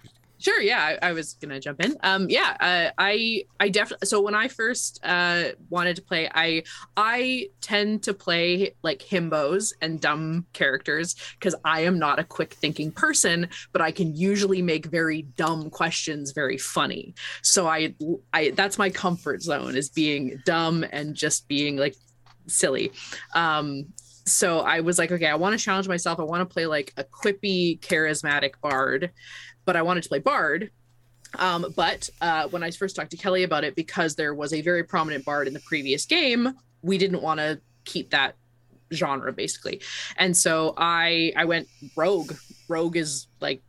Sure. 0.44 0.60
Yeah, 0.60 0.96
I, 1.00 1.08
I 1.08 1.12
was 1.12 1.34
gonna 1.40 1.58
jump 1.58 1.82
in. 1.82 1.96
Um, 2.02 2.28
yeah, 2.28 2.54
uh, 2.60 2.90
I 2.98 3.44
I 3.58 3.70
definitely. 3.70 4.06
So 4.06 4.20
when 4.20 4.34
I 4.34 4.48
first 4.48 5.00
uh 5.02 5.44
wanted 5.70 5.96
to 5.96 6.02
play, 6.02 6.28
I 6.34 6.64
I 6.98 7.48
tend 7.62 8.02
to 8.02 8.12
play 8.12 8.74
like 8.82 8.98
himbos 8.98 9.72
and 9.80 9.98
dumb 10.02 10.44
characters 10.52 11.16
because 11.38 11.54
I 11.64 11.80
am 11.82 11.98
not 11.98 12.18
a 12.18 12.24
quick 12.24 12.52
thinking 12.52 12.92
person, 12.92 13.48
but 13.72 13.80
I 13.80 13.90
can 13.90 14.14
usually 14.14 14.60
make 14.60 14.84
very 14.84 15.22
dumb 15.22 15.70
questions 15.70 16.32
very 16.32 16.58
funny. 16.58 17.14
So 17.42 17.66
I 17.66 17.94
I 18.34 18.50
that's 18.50 18.76
my 18.76 18.90
comfort 18.90 19.40
zone 19.42 19.76
is 19.76 19.88
being 19.88 20.42
dumb 20.44 20.84
and 20.92 21.14
just 21.14 21.48
being 21.48 21.78
like 21.78 21.96
silly. 22.48 22.92
Um, 23.34 23.86
so 24.26 24.60
I 24.60 24.80
was 24.80 24.98
like, 24.98 25.12
okay, 25.12 25.26
I 25.26 25.34
want 25.34 25.58
to 25.58 25.62
challenge 25.62 25.86
myself. 25.86 26.18
I 26.18 26.22
want 26.22 26.48
to 26.48 26.52
play 26.52 26.66
like 26.66 26.92
a 26.96 27.04
quippy, 27.04 27.78
charismatic 27.80 28.52
bard, 28.62 29.10
but 29.64 29.76
I 29.76 29.82
wanted 29.82 30.02
to 30.02 30.08
play 30.08 30.18
bard. 30.18 30.70
Um, 31.38 31.72
but 31.74 32.08
uh, 32.20 32.48
when 32.48 32.62
I 32.62 32.70
first 32.70 32.94
talked 32.96 33.10
to 33.10 33.16
Kelly 33.16 33.42
about 33.42 33.64
it, 33.64 33.74
because 33.74 34.14
there 34.14 34.34
was 34.34 34.52
a 34.52 34.60
very 34.60 34.84
prominent 34.84 35.24
bard 35.24 35.48
in 35.48 35.54
the 35.54 35.60
previous 35.60 36.06
game, 36.06 36.54
we 36.82 36.98
didn't 36.98 37.22
want 37.22 37.40
to 37.40 37.60
keep 37.84 38.10
that 38.10 38.36
genre 38.92 39.32
basically. 39.32 39.80
And 40.16 40.36
so 40.36 40.74
I 40.76 41.32
I 41.36 41.44
went 41.44 41.68
rogue. 41.96 42.34
Rogue 42.68 42.96
is 42.96 43.26
like 43.40 43.62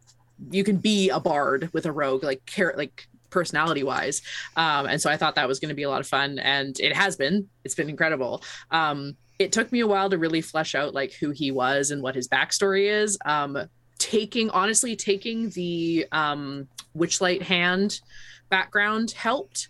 you 0.52 0.64
can 0.64 0.78
be 0.78 1.10
a 1.10 1.20
bard 1.20 1.70
with 1.74 1.86
a 1.86 1.92
rogue, 1.92 2.24
like 2.24 2.46
char- 2.46 2.76
like 2.78 3.08
personality 3.30 3.84
wise. 3.84 4.22
Um, 4.56 4.86
and 4.86 5.02
so 5.02 5.10
I 5.10 5.18
thought 5.18 5.36
that 5.36 5.48
was 5.48 5.60
going 5.60 5.70
to 5.70 5.76
be 5.76 5.84
a 5.84 5.90
lot 5.90 6.02
of 6.02 6.08
fun, 6.08 6.40
and 6.40 6.80
it 6.80 6.96
has 6.96 7.16
been. 7.16 7.50
It's 7.64 7.76
been 7.76 7.90
incredible. 7.90 8.44
Um, 8.72 9.16
it 9.40 9.52
took 9.52 9.72
me 9.72 9.82
a 9.82 9.88
while 9.88 10.10
to 10.10 10.18
really 10.18 10.42
flesh 10.42 10.76
out 10.76 10.94
like 10.94 11.14
who 11.14 11.32
he 11.32 11.52
was 11.52 11.92
and 11.92 12.02
what 12.02 12.16
his 12.16 12.28
backstory 12.28 12.90
is. 12.90 13.18
Um, 13.26 13.58
taking 14.06 14.52
honestly 14.52 14.96
taking 14.96 15.50
the 15.50 16.06
um, 16.12 16.68
witchlight 16.96 17.42
hand 17.42 18.02
background 18.50 19.10
helped 19.12 19.70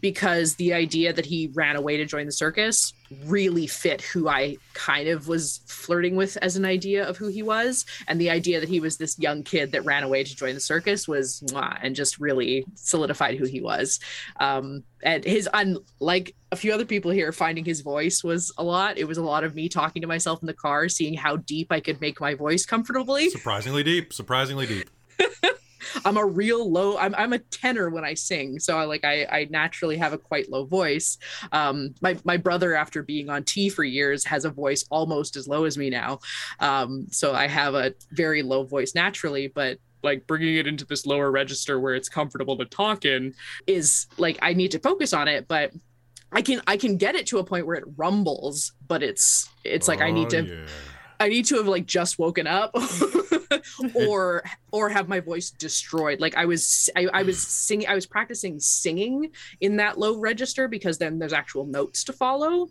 because 0.00 0.56
the 0.56 0.72
idea 0.72 1.12
that 1.12 1.26
he 1.26 1.50
ran 1.54 1.76
away 1.76 1.96
to 1.96 2.04
join 2.04 2.26
the 2.26 2.32
circus 2.32 2.92
really 3.26 3.66
fit 3.66 4.02
who 4.02 4.28
I 4.28 4.56
kind 4.72 5.08
of 5.08 5.28
was 5.28 5.60
flirting 5.66 6.16
with 6.16 6.36
as 6.38 6.56
an 6.56 6.64
idea 6.64 7.06
of 7.06 7.16
who 7.16 7.28
he 7.28 7.42
was. 7.42 7.86
And 8.08 8.20
the 8.20 8.30
idea 8.30 8.60
that 8.60 8.68
he 8.68 8.80
was 8.80 8.96
this 8.96 9.18
young 9.18 9.42
kid 9.42 9.72
that 9.72 9.84
ran 9.84 10.02
away 10.02 10.24
to 10.24 10.36
join 10.36 10.54
the 10.54 10.60
circus 10.60 11.06
was 11.06 11.40
mwah, 11.48 11.78
and 11.82 11.94
just 11.94 12.18
really 12.18 12.64
solidified 12.74 13.36
who 13.36 13.44
he 13.44 13.60
was. 13.60 14.00
Um, 14.40 14.82
and 15.02 15.24
his, 15.24 15.48
unlike 15.52 16.34
a 16.50 16.56
few 16.56 16.72
other 16.72 16.86
people 16.86 17.10
here, 17.10 17.30
finding 17.30 17.64
his 17.64 17.82
voice 17.82 18.24
was 18.24 18.52
a 18.56 18.64
lot. 18.64 18.98
It 18.98 19.04
was 19.04 19.18
a 19.18 19.22
lot 19.22 19.44
of 19.44 19.54
me 19.54 19.68
talking 19.68 20.02
to 20.02 20.08
myself 20.08 20.42
in 20.42 20.46
the 20.46 20.54
car, 20.54 20.88
seeing 20.88 21.14
how 21.14 21.36
deep 21.36 21.70
I 21.70 21.80
could 21.80 22.00
make 22.00 22.20
my 22.20 22.34
voice 22.34 22.64
comfortably. 22.64 23.30
surprisingly 23.30 23.82
deep. 23.82 24.12
Surprisingly 24.12 24.66
deep. 24.66 24.90
I'm 26.04 26.16
a 26.16 26.24
real 26.24 26.70
low. 26.70 26.96
I'm 26.98 27.14
I'm 27.14 27.32
a 27.32 27.38
tenor 27.38 27.90
when 27.90 28.04
I 28.04 28.14
sing, 28.14 28.58
so 28.58 28.78
I 28.78 28.84
like 28.84 29.04
I 29.04 29.24
I 29.24 29.48
naturally 29.50 29.96
have 29.96 30.12
a 30.12 30.18
quite 30.18 30.50
low 30.50 30.64
voice. 30.64 31.18
Um, 31.52 31.94
my 32.00 32.16
my 32.24 32.36
brother, 32.36 32.74
after 32.74 33.02
being 33.02 33.28
on 33.30 33.44
T 33.44 33.68
for 33.68 33.84
years, 33.84 34.24
has 34.24 34.44
a 34.44 34.50
voice 34.50 34.84
almost 34.90 35.36
as 35.36 35.46
low 35.48 35.64
as 35.64 35.76
me 35.78 35.90
now. 35.90 36.20
Um, 36.60 37.06
so 37.10 37.32
I 37.34 37.46
have 37.48 37.74
a 37.74 37.94
very 38.12 38.42
low 38.42 38.64
voice 38.64 38.94
naturally, 38.94 39.48
but 39.48 39.78
like 40.02 40.26
bringing 40.26 40.56
it 40.56 40.66
into 40.66 40.84
this 40.84 41.06
lower 41.06 41.30
register 41.30 41.80
where 41.80 41.94
it's 41.94 42.08
comfortable 42.08 42.58
to 42.58 42.64
talk 42.66 43.04
in 43.04 43.34
is 43.66 44.06
like 44.18 44.38
I 44.42 44.52
need 44.52 44.70
to 44.72 44.78
focus 44.78 45.12
on 45.12 45.28
it, 45.28 45.48
but. 45.48 45.72
I 46.36 46.42
can 46.42 46.62
I 46.66 46.76
can 46.78 46.96
get 46.96 47.14
it 47.14 47.28
to 47.28 47.38
a 47.38 47.44
point 47.44 47.64
where 47.64 47.76
it 47.76 47.84
rumbles, 47.96 48.72
but 48.88 49.04
it's 49.04 49.48
it's 49.62 49.86
like 49.86 50.00
I 50.00 50.10
need 50.10 50.26
Oh, 50.26 50.30
to 50.30 50.42
yeah. 50.44 50.66
I 51.20 51.28
need 51.28 51.44
to 51.46 51.56
have 51.58 51.68
like 51.68 51.86
just 51.86 52.18
woken 52.18 52.48
up 52.48 52.74
or 53.94 54.44
or 54.72 54.88
have 54.88 55.08
my 55.08 55.20
voice 55.20 55.50
destroyed. 55.50 56.20
Like 56.20 56.36
I 56.36 56.46
was 56.46 56.90
I, 56.96 57.06
I 57.12 57.22
was 57.22 57.42
singing 57.42 57.88
I 57.88 57.94
was 57.94 58.06
practicing 58.06 58.58
singing 58.60 59.30
in 59.60 59.76
that 59.76 59.98
low 59.98 60.18
register 60.18 60.68
because 60.68 60.98
then 60.98 61.18
there's 61.18 61.32
actual 61.32 61.66
notes 61.66 62.04
to 62.04 62.12
follow. 62.12 62.68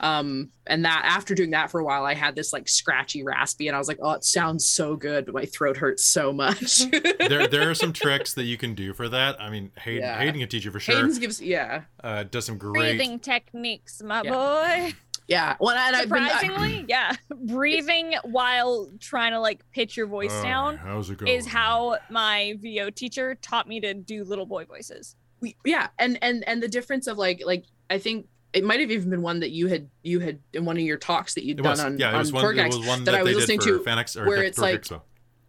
Um 0.00 0.50
and 0.66 0.84
that 0.84 1.02
after 1.04 1.34
doing 1.34 1.50
that 1.50 1.70
for 1.70 1.80
a 1.80 1.84
while 1.84 2.04
I 2.04 2.14
had 2.14 2.34
this 2.34 2.52
like 2.52 2.68
scratchy 2.68 3.22
raspy 3.22 3.68
and 3.68 3.76
I 3.76 3.78
was 3.78 3.88
like, 3.88 3.98
"Oh, 4.02 4.12
it 4.12 4.24
sounds 4.24 4.66
so 4.66 4.96
good, 4.96 5.24
but 5.26 5.34
my 5.34 5.44
throat 5.44 5.76
hurts 5.76 6.04
so 6.04 6.32
much." 6.32 6.78
there, 6.90 7.46
there 7.46 7.70
are 7.70 7.74
some 7.74 7.92
tricks 7.92 8.34
that 8.34 8.44
you 8.44 8.56
can 8.56 8.74
do 8.74 8.92
for 8.92 9.08
that. 9.08 9.40
I 9.40 9.50
mean, 9.50 9.70
Hayden, 9.78 10.02
Yeah. 10.02 10.18
Hayden 10.18 10.40
can 10.40 10.48
teach 10.48 10.64
you 10.64 10.70
for 10.70 10.80
sure. 10.80 10.96
Hayden's 10.96 11.18
gives 11.18 11.40
yeah. 11.40 11.82
Uh, 12.02 12.24
does 12.24 12.46
some 12.46 12.58
great. 12.58 12.96
Breathing 12.98 13.18
techniques, 13.20 14.02
my 14.02 14.22
Yeah. 14.24 14.32
boy. 14.32 14.94
Yeah. 15.28 15.56
Well, 15.60 15.76
and 15.76 15.96
I've 15.96 16.08
been 16.08 16.22
I- 16.22 16.28
Surprisingly, 16.40 16.84
yeah. 16.88 17.14
Breathing 17.46 18.14
while 18.24 18.90
trying 19.00 19.32
to 19.32 19.40
like 19.40 19.60
pitch 19.72 19.96
your 19.96 20.06
voice 20.06 20.32
Oh, 20.32 20.42
down 20.42 20.76
How's 20.76 21.10
it 21.10 21.18
going? 21.18 21.32
is 21.32 21.46
how 21.46 21.98
my 22.10 22.56
VO 22.60 22.90
teacher 22.90 23.34
taught 23.36 23.66
me 23.68 23.80
to 23.80 23.94
do 23.94 24.24
little 24.24 24.46
boy 24.46 24.64
voices. 24.64 25.16
we, 25.40 25.56
yeah 25.64 25.88
and 25.98 26.18
and 26.22 26.46
and 26.48 26.62
the 26.62 26.68
difference 26.68 27.06
of 27.06 27.18
like 27.18 27.42
like 27.44 27.64
i 27.90 27.98
think 27.98 28.26
it 28.54 28.64
might 28.64 28.80
have 28.80 28.90
even 28.90 29.10
been 29.10 29.20
one 29.22 29.40
that 29.40 29.50
you 29.50 29.66
had 29.66 29.88
you 30.02 30.18
had 30.20 30.38
in 30.54 30.64
one 30.64 30.76
of 30.76 30.82
your 30.82 30.96
talks 30.96 31.34
that 31.34 31.44
you'd 31.44 31.58
It 31.60 31.62
done 31.62 31.72
was, 31.72 31.80
on 31.80 31.98
yeah, 31.98 32.08
it 32.10 32.14
on 32.14 32.18
was 32.20 32.32
one. 32.32 32.58
It 32.58 32.66
was 32.68 32.86
one 32.86 33.04
that 33.04 33.12
that, 33.12 33.20
I 33.20 33.22
was 33.22 33.34
listening 33.36 33.58
did 33.58 33.78
for 33.78 33.84
to 33.84 33.90
Fanex 33.90 34.16
or 34.20 34.26
where 34.26 34.38
Dec- 34.38 34.46
it's 34.46 34.58
like- 34.58 34.80
Dorkixo. 34.82 35.02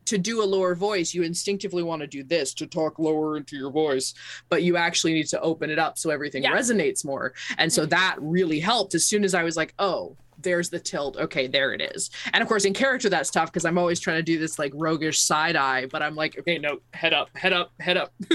To 0.08 0.18
do 0.18 0.42
a 0.42 0.46
lower 0.46 0.74
voice 0.76 1.14
you 1.14 1.24
instinctively 1.24 1.84
want 1.84 2.02
to 2.02 2.08
do 2.08 2.24
this 2.24 2.54
to 2.56 2.66
talk 2.68 2.98
lower 3.00 3.38
into 3.38 3.56
your 3.56 3.70
voice 3.72 4.14
but 4.50 4.64
you 4.64 4.76
actually 4.78 5.14
need 5.14 5.28
to 5.28 5.40
open 5.42 5.70
it 5.70 5.80
up 5.80 5.98
so 5.98 6.10
everything 6.10 6.44
Yeah. 6.44 6.52
resonates 6.56 7.06
more 7.06 7.34
and 7.58 7.72
so 7.72 7.86
Mhm. 7.86 7.90
that 7.92 8.16
really 8.20 8.60
helped 8.60 8.96
as 8.96 9.06
soon 9.06 9.24
as 9.24 9.34
i 9.34 9.44
was 9.44 9.56
like 9.58 9.74
oh 9.80 10.16
there's 10.40 10.70
the 10.70 10.80
tilt 10.80 11.18
okay 11.18 11.48
there 11.48 11.74
it 11.74 11.82
is 11.96 12.10
and 12.34 12.42
of 12.42 12.48
course 12.48 12.64
in 12.66 12.74
character 12.74 13.10
that's 13.10 13.30
tough 13.32 13.52
because 13.52 13.66
i'm 13.66 13.78
always 13.78 14.00
trying 14.00 14.18
to 14.18 14.24
do 14.24 14.38
this 14.40 14.58
like 14.60 14.72
roguish 14.76 15.20
side 15.20 15.56
eye 15.56 15.86
but 15.88 16.02
i'm 16.02 16.16
like 16.16 16.38
okay 16.40 16.58
no 16.58 16.78
head 16.94 17.14
up 17.14 17.30
head 17.36 17.54
up 17.54 17.72
head 17.80 17.98
up 17.98 18.14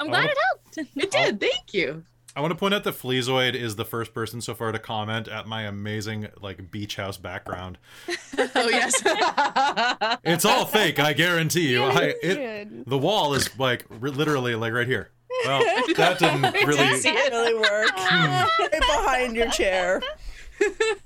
I'm 0.00 0.06
glad 0.08 0.28
Oh. 0.28 0.32
it 0.76 0.86
helped. 0.86 0.90
it 0.96 1.10
did 1.10 1.40
thank 1.40 1.72
you 1.74 2.04
I 2.38 2.40
want 2.40 2.52
to 2.52 2.56
point 2.56 2.72
out 2.72 2.84
that 2.84 2.94
Fleazoid 2.94 3.54
is 3.56 3.74
the 3.74 3.84
first 3.84 4.14
person 4.14 4.40
so 4.40 4.54
far 4.54 4.70
to 4.70 4.78
comment 4.78 5.26
at 5.26 5.48
my 5.48 5.62
amazing 5.62 6.28
like 6.40 6.70
beach 6.70 6.94
house 6.94 7.16
background. 7.16 7.78
oh 8.38 8.68
yes. 8.68 9.02
It's 10.24 10.44
all 10.44 10.64
fake, 10.64 11.00
I 11.00 11.14
guarantee 11.14 11.68
you. 11.68 11.82
I, 11.82 12.14
it, 12.22 12.88
the 12.88 12.96
wall 12.96 13.34
is 13.34 13.50
like 13.58 13.86
r- 13.90 14.10
literally 14.10 14.54
like 14.54 14.72
right 14.72 14.86
here. 14.86 15.10
Well, 15.46 15.64
that 15.96 16.18
didn't 16.20 16.42
really. 16.64 16.96
See 16.98 17.08
it? 17.08 17.32
really 17.32 17.54
work. 17.54 17.90
right 17.96 18.70
behind 18.70 19.34
your 19.34 19.50
chair. 19.50 20.00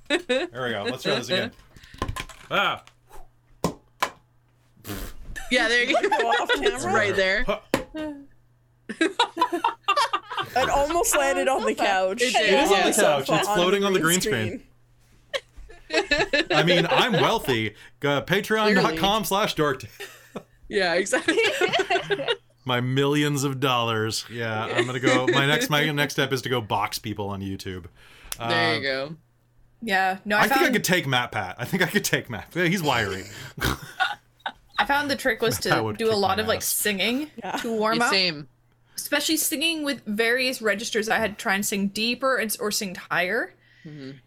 There 0.09 0.19
we 0.53 0.71
go. 0.71 0.85
Let's 0.85 1.03
try 1.03 1.15
this 1.15 1.31
again. 1.31 1.53
Ah, 2.51 2.85
Yeah, 5.51 5.69
there 5.69 5.85
you 5.85 5.95
go. 5.95 6.09
Go 6.11 6.29
off 6.29 6.51
It's 6.57 6.85
camera. 6.85 6.93
right 6.95 7.17
there. 7.17 7.47
It 10.55 10.69
almost 10.69 11.17
landed 11.17 11.49
on 11.49 11.65
the 11.65 11.75
couch. 11.75 12.21
It 12.21 12.33
did. 12.35 12.53
It 12.53 12.61
is 12.61 12.71
on 12.71 12.91
the 12.91 12.93
couch. 13.27 13.41
It's 13.41 13.49
floating 13.49 13.85
on 13.85 13.95
the 13.95 14.01
green 14.01 14.21
screen. 14.21 14.63
I 16.51 16.63
mean, 16.63 16.87
I'm 16.91 17.13
wealthy. 17.13 17.71
Uh, 18.03 18.21
Patreon.com 18.23 19.25
slash 19.25 19.55
dork. 19.55 19.85
Yeah, 20.69 20.95
exactly. 20.95 21.39
My 22.65 22.81
millions 22.81 23.45
of 23.45 23.61
dollars. 23.61 24.25
Yeah, 24.31 24.65
I'm 24.65 24.85
gonna 24.87 25.01
go. 25.01 25.27
My 25.27 25.47
next 25.47 25.69
my 25.71 25.91
next 25.91 26.15
step 26.15 26.33
is 26.33 26.43
to 26.43 26.49
go 26.49 26.61
box 26.61 26.99
people 26.99 27.29
on 27.29 27.41
YouTube. 27.41 27.87
There 28.39 28.49
Uh, 28.49 28.75
you 28.75 28.83
go. 28.83 29.17
Yeah, 29.81 30.19
no, 30.25 30.37
I, 30.37 30.43
I 30.43 30.49
think 30.49 30.61
I 30.63 30.71
could 30.71 30.85
take 30.85 31.07
Matt 31.07 31.33
Pat. 31.33 31.57
I 31.59 31.65
think 31.65 31.83
I 31.83 31.87
could 31.87 32.05
take 32.05 32.31
Matt. 32.31 32.49
Yeah, 32.55 32.65
He's 32.67 32.83
wiry. 32.83 33.25
I 34.79 34.85
found 34.87 35.11
the 35.11 35.17
trick 35.17 35.41
was 35.43 35.59
to 35.61 35.95
do 35.99 36.11
a 36.11 36.15
lot 36.15 36.37
my 36.37 36.43
of 36.43 36.49
like 36.49 36.63
singing 36.63 37.31
Yeah. 37.37 37.53
to 37.59 37.73
warm 37.77 38.01
up, 38.01 38.11
Same. 38.11 38.49
Especially 39.03 39.37
singing 39.37 39.83
with 39.85 40.05
various 40.07 40.62
registers. 40.62 41.09
I 41.09 41.19
had 41.19 41.37
to 41.37 41.43
try 41.43 41.55
and 41.55 41.66
sing 41.66 41.89
deeper 41.89 42.37
and, 42.37 42.57
or 42.61 42.70
sing 42.70 42.95
higher, 42.95 43.55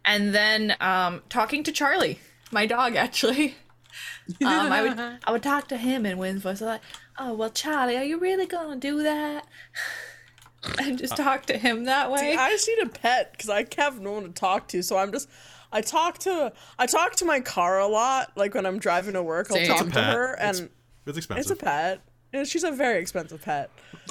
and 0.06 0.36
then 0.36 0.76
um, 0.82 1.24
talking 1.30 1.64
to 1.64 1.72
Charlie, 1.72 2.20
my 2.52 2.66
dog, 2.66 2.96
actually. 2.96 3.56
um, 4.42 4.72
I 4.72 4.82
would 4.82 5.00
I 5.00 5.32
would 5.32 5.44
talk 5.44 5.68
to 5.70 5.78
him 5.78 6.06
and 6.06 6.20
Win's 6.20 6.42
voice. 6.42 6.62
I'm 6.62 6.68
like, 6.68 6.82
"Oh 7.18 7.34
well, 7.34 7.50
Charlie, 7.50 7.98
are 7.98 8.04
you 8.04 8.20
really 8.20 8.46
gonna 8.46 8.76
do 8.76 9.02
that?" 9.04 9.48
and 10.80 10.98
just 10.98 11.16
talk 11.16 11.46
to 11.48 11.58
him 11.58 11.86
that 11.86 12.12
way. 12.12 12.36
I 12.36 12.50
just 12.50 12.68
need 12.68 12.80
a 12.86 12.90
pet 12.90 13.32
because 13.32 13.50
I 13.50 13.66
have 13.78 14.00
no 14.00 14.14
one 14.14 14.24
to 14.24 14.30
talk 14.30 14.68
to. 14.70 14.82
So 14.84 14.98
I'm 14.98 15.12
just, 15.12 15.30
I 15.72 15.82
talk 15.82 16.18
to, 16.20 16.54
I 16.78 16.86
talk 16.86 17.16
to 17.18 17.26
my 17.26 17.40
car 17.40 17.80
a 17.80 17.88
lot. 17.88 18.32
Like 18.36 18.54
when 18.54 18.66
I'm 18.66 18.80
driving 18.80 19.14
to 19.14 19.24
work, 19.24 19.48
I'll 19.52 19.58
Same. 19.58 19.68
talk 19.68 19.92
to 19.94 20.02
her, 20.02 20.34
and 20.34 20.58
It's 20.58 20.68
it's 21.06 21.18
expensive. 21.18 21.52
It's 21.52 21.62
a 21.62 21.64
pet. 21.64 22.02
And 22.36 22.48
she's 22.48 22.64
a 22.64 22.72
very 22.72 23.00
expensive 23.00 23.42
pet. 23.42 23.70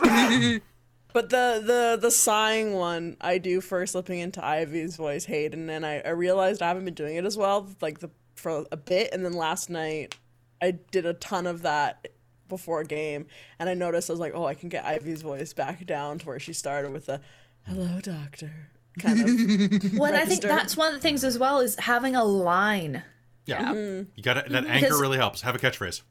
but 1.12 1.30
the 1.30 1.62
the 1.64 1.98
the 2.00 2.10
sighing 2.10 2.74
one 2.74 3.16
I 3.20 3.38
do 3.38 3.60
for 3.60 3.86
slipping 3.86 4.18
into 4.18 4.44
Ivy's 4.44 4.96
voice, 4.96 5.24
Hayden, 5.26 5.60
and 5.60 5.68
then 5.68 5.84
I, 5.84 6.00
I 6.00 6.10
realized 6.10 6.62
I 6.62 6.68
haven't 6.68 6.84
been 6.84 6.94
doing 6.94 7.16
it 7.16 7.24
as 7.24 7.36
well, 7.36 7.68
like 7.80 8.00
the 8.00 8.10
for 8.34 8.66
a 8.70 8.76
bit, 8.76 9.10
and 9.12 9.24
then 9.24 9.32
last 9.32 9.70
night 9.70 10.16
I 10.60 10.72
did 10.72 11.06
a 11.06 11.14
ton 11.14 11.46
of 11.46 11.62
that 11.62 12.08
before 12.48 12.80
a 12.80 12.84
game, 12.84 13.26
and 13.58 13.68
I 13.68 13.74
noticed 13.74 14.10
I 14.10 14.12
was 14.12 14.20
like, 14.20 14.32
oh, 14.34 14.44
I 14.44 14.54
can 14.54 14.68
get 14.68 14.84
Ivy's 14.84 15.22
voice 15.22 15.52
back 15.52 15.86
down 15.86 16.18
to 16.18 16.26
where 16.26 16.40
she 16.40 16.52
started 16.52 16.92
with 16.92 17.06
the 17.06 17.20
"Hello, 17.66 18.00
doctor" 18.00 18.70
kind 18.98 19.20
of. 19.20 19.92
well, 19.98 20.14
I 20.14 20.24
think 20.24 20.42
that's 20.42 20.76
one 20.76 20.88
of 20.88 20.94
the 20.94 21.00
things 21.00 21.24
as 21.24 21.38
well 21.38 21.60
is 21.60 21.76
having 21.76 22.16
a 22.16 22.24
line. 22.24 23.02
yeah. 23.46 23.72
Mm-hmm. 23.72 24.10
You 24.16 24.22
got 24.22 24.44
to 24.44 24.52
that 24.52 24.66
anchor 24.66 25.00
really 25.00 25.18
helps. 25.18 25.42
Have 25.42 25.54
a 25.54 25.58
catchphrase. 25.58 26.02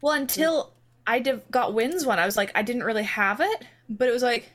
Well, 0.00 0.14
until 0.14 0.74
I 1.08 1.18
div- 1.20 1.50
got 1.50 1.72
Win's 1.74 2.04
one, 2.06 2.18
I 2.18 2.26
was 2.26 2.36
like, 2.36 2.52
I 2.54 2.62
didn't 2.62 2.84
really 2.84 3.02
have 3.02 3.40
it, 3.40 3.64
but 3.88 4.08
it 4.08 4.12
was 4.12 4.22
like, 4.22 4.50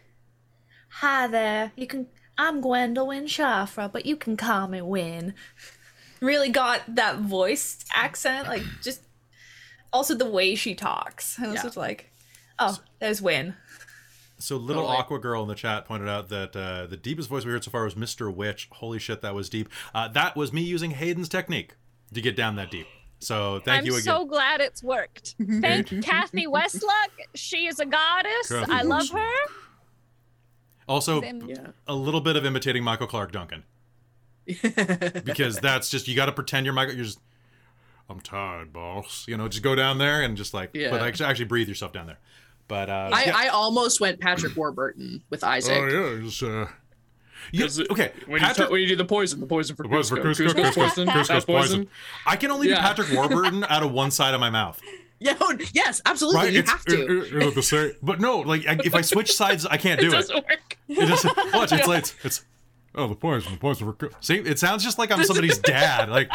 "Hi 0.89 1.27
there, 1.27 1.71
you 1.75 1.87
can. 1.87 2.07
I'm 2.37 2.61
Gwendolyn 2.61 3.25
Shafra, 3.25 3.91
but 3.91 4.05
you 4.05 4.15
can 4.15 4.37
call 4.37 4.67
me 4.67 4.81
Win." 4.81 5.33
Really 6.21 6.49
got 6.49 6.81
that 6.95 7.17
voice 7.19 7.83
accent, 7.93 8.47
like 8.47 8.63
just 8.81 9.01
also 9.91 10.15
the 10.15 10.29
way 10.29 10.55
she 10.55 10.73
talks. 10.75 11.37
I 11.39 11.47
was 11.47 11.55
Yeah. 11.55 11.63
just 11.63 11.75
like, 11.77 12.11
"Oh, 12.59 12.79
there's 12.99 13.21
Win. 13.21 13.55
So 14.37 14.57
little 14.57 14.83
Totally. 14.83 14.97
aqua 14.99 15.19
girl 15.19 15.41
in 15.43 15.47
the 15.47 15.55
chat 15.55 15.85
pointed 15.85 16.09
out 16.09 16.29
that 16.29 16.55
uh, 16.55 16.85
the 16.87 16.97
deepest 16.97 17.29
voice 17.29 17.45
we 17.45 17.51
heard 17.51 17.63
so 17.63 17.71
far 17.71 17.85
was 17.85 17.95
Mr. 17.95 18.33
Witch. 18.33 18.67
Holy 18.73 18.99
shit, 18.99 19.21
that 19.21 19.33
was 19.33 19.49
deep. 19.49 19.69
Uh, 19.95 20.07
that 20.09 20.35
was 20.35 20.51
me 20.53 20.61
using 20.61 20.91
Hayden's 20.91 21.29
technique 21.29 21.75
to 22.13 22.21
get 22.21 22.35
down 22.35 22.55
that 22.57 22.69
deep. 22.69 22.87
So 23.23 23.61
thank 23.63 23.79
I'm 23.81 23.85
you 23.85 23.95
again. 23.95 24.13
I'm 24.13 24.21
so 24.21 24.25
glad 24.25 24.61
it's 24.61 24.83
worked. 24.83 25.35
Thank 25.61 26.03
Cathy 26.03 26.45
Weseluck. 26.47 27.09
She 27.35 27.67
is 27.67 27.79
a 27.79 27.85
goddess. 27.85 28.49
Kathy 28.49 28.71
I 28.71 28.81
love 28.81 29.09
her. 29.09 29.31
also, 30.87 31.21
Yeah. 31.21 31.67
a 31.87 31.95
little 31.95 32.21
bit 32.21 32.35
of 32.35 32.45
imitating 32.45 32.83
Michael 32.83 33.07
Clarke 33.07 33.31
Duncan 33.31 33.63
because 34.45 35.57
that's 35.57 35.89
just 35.89 36.07
you 36.07 36.15
got 36.15 36.25
to 36.25 36.31
pretend 36.31 36.65
you're 36.65 36.73
Michael. 36.73 36.95
You're 36.95 37.05
just 37.05 37.19
I'm 38.09 38.19
tired, 38.19 38.73
boss. 38.73 39.25
You 39.27 39.37
know, 39.37 39.47
just 39.47 39.63
go 39.63 39.75
down 39.75 39.97
there 39.97 40.21
and 40.21 40.35
just 40.35 40.53
like, 40.53 40.71
Yeah. 40.73 40.91
but 40.91 41.01
actually, 41.01 41.27
actually 41.27 41.45
breathe 41.45 41.69
yourself 41.69 41.93
down 41.93 42.05
there. 42.07 42.19
But 42.67 42.89
uh, 42.89 43.09
I, 43.13 43.23
yeah. 43.25 43.33
I 43.37 43.47
almost 43.47 44.01
went 44.01 44.19
Patrick 44.19 44.55
Warburton 44.55 45.23
with 45.29 45.43
Isaac. 45.43 45.77
oh 45.77 45.87
yeah, 45.87 46.25
it's, 46.25 46.43
uh, 46.43 46.67
you, 47.51 47.63
'Cause 47.63 47.79
okay. 47.91 48.11
When 48.25 48.41
you, 48.41 48.47
Patrick, 48.47 48.69
when 48.69 48.81
you 48.81 48.87
do 48.87 48.95
the 48.95 49.05
poison, 49.05 49.39
the 49.39 49.45
poison 49.45 49.75
for 49.75 49.83
The 49.83 49.89
poison 49.89 50.17
for 50.17 50.23
Kuzco. 50.23 50.47
Kuzco, 50.47 50.53
Kuzco's 50.53 50.53
Kuzco, 50.53 50.73
poison. 50.75 51.07
Kuzco's 51.07 51.45
poison. 51.45 51.87
I 52.25 52.35
can 52.35 52.51
only 52.51 52.69
Yeah. 52.69 52.75
do 52.75 52.81
Patrick 52.81 53.11
Warburton 53.13 53.63
out 53.69 53.83
of 53.83 53.91
one 53.91 54.11
side 54.11 54.33
of 54.33 54.39
my 54.39 54.49
mouth. 54.49 54.79
Yeah, 55.19 55.35
oh, 55.39 55.57
yes, 55.73 56.01
absolutely. 56.05 56.39
Right? 56.41 56.53
You 56.53 56.59
It's- 56.59 56.71
have 56.71 56.85
to. 56.85 57.01
it- 57.01 57.33
it- 57.33 57.43
it- 57.43 57.55
the 57.55 57.63
same- 57.63 57.93
but 58.01 58.19
no, 58.19 58.39
like 58.39 58.65
I- 58.67 58.77
if 58.83 58.93
I 58.95 59.01
switch 59.01 59.31
sides, 59.33 59.65
I 59.65 59.77
can't 59.77 59.99
it 59.99 60.03
do 60.03 60.09
it. 60.09 60.11
doesn't 60.11 60.35
work. 60.35 60.77
It 60.89 61.05
just 61.07 61.25
watch. 61.53 61.71
It's 61.71 61.87
like 61.87 61.99
it's, 61.99 62.15
it's 62.23 62.45
oh 62.95 63.07
the 63.07 63.15
poison, 63.15 63.53
the 63.53 63.57
poison 63.59 63.87
for 63.87 63.93
Kuzco. 64.07 64.13
See, 64.19 64.35
it 64.35 64.59
sounds 64.59 64.83
just 64.83 64.97
like 64.99 65.11
I'm 65.11 65.23
somebody's 65.23 65.57
dad. 65.59 66.09
Like 66.09 66.29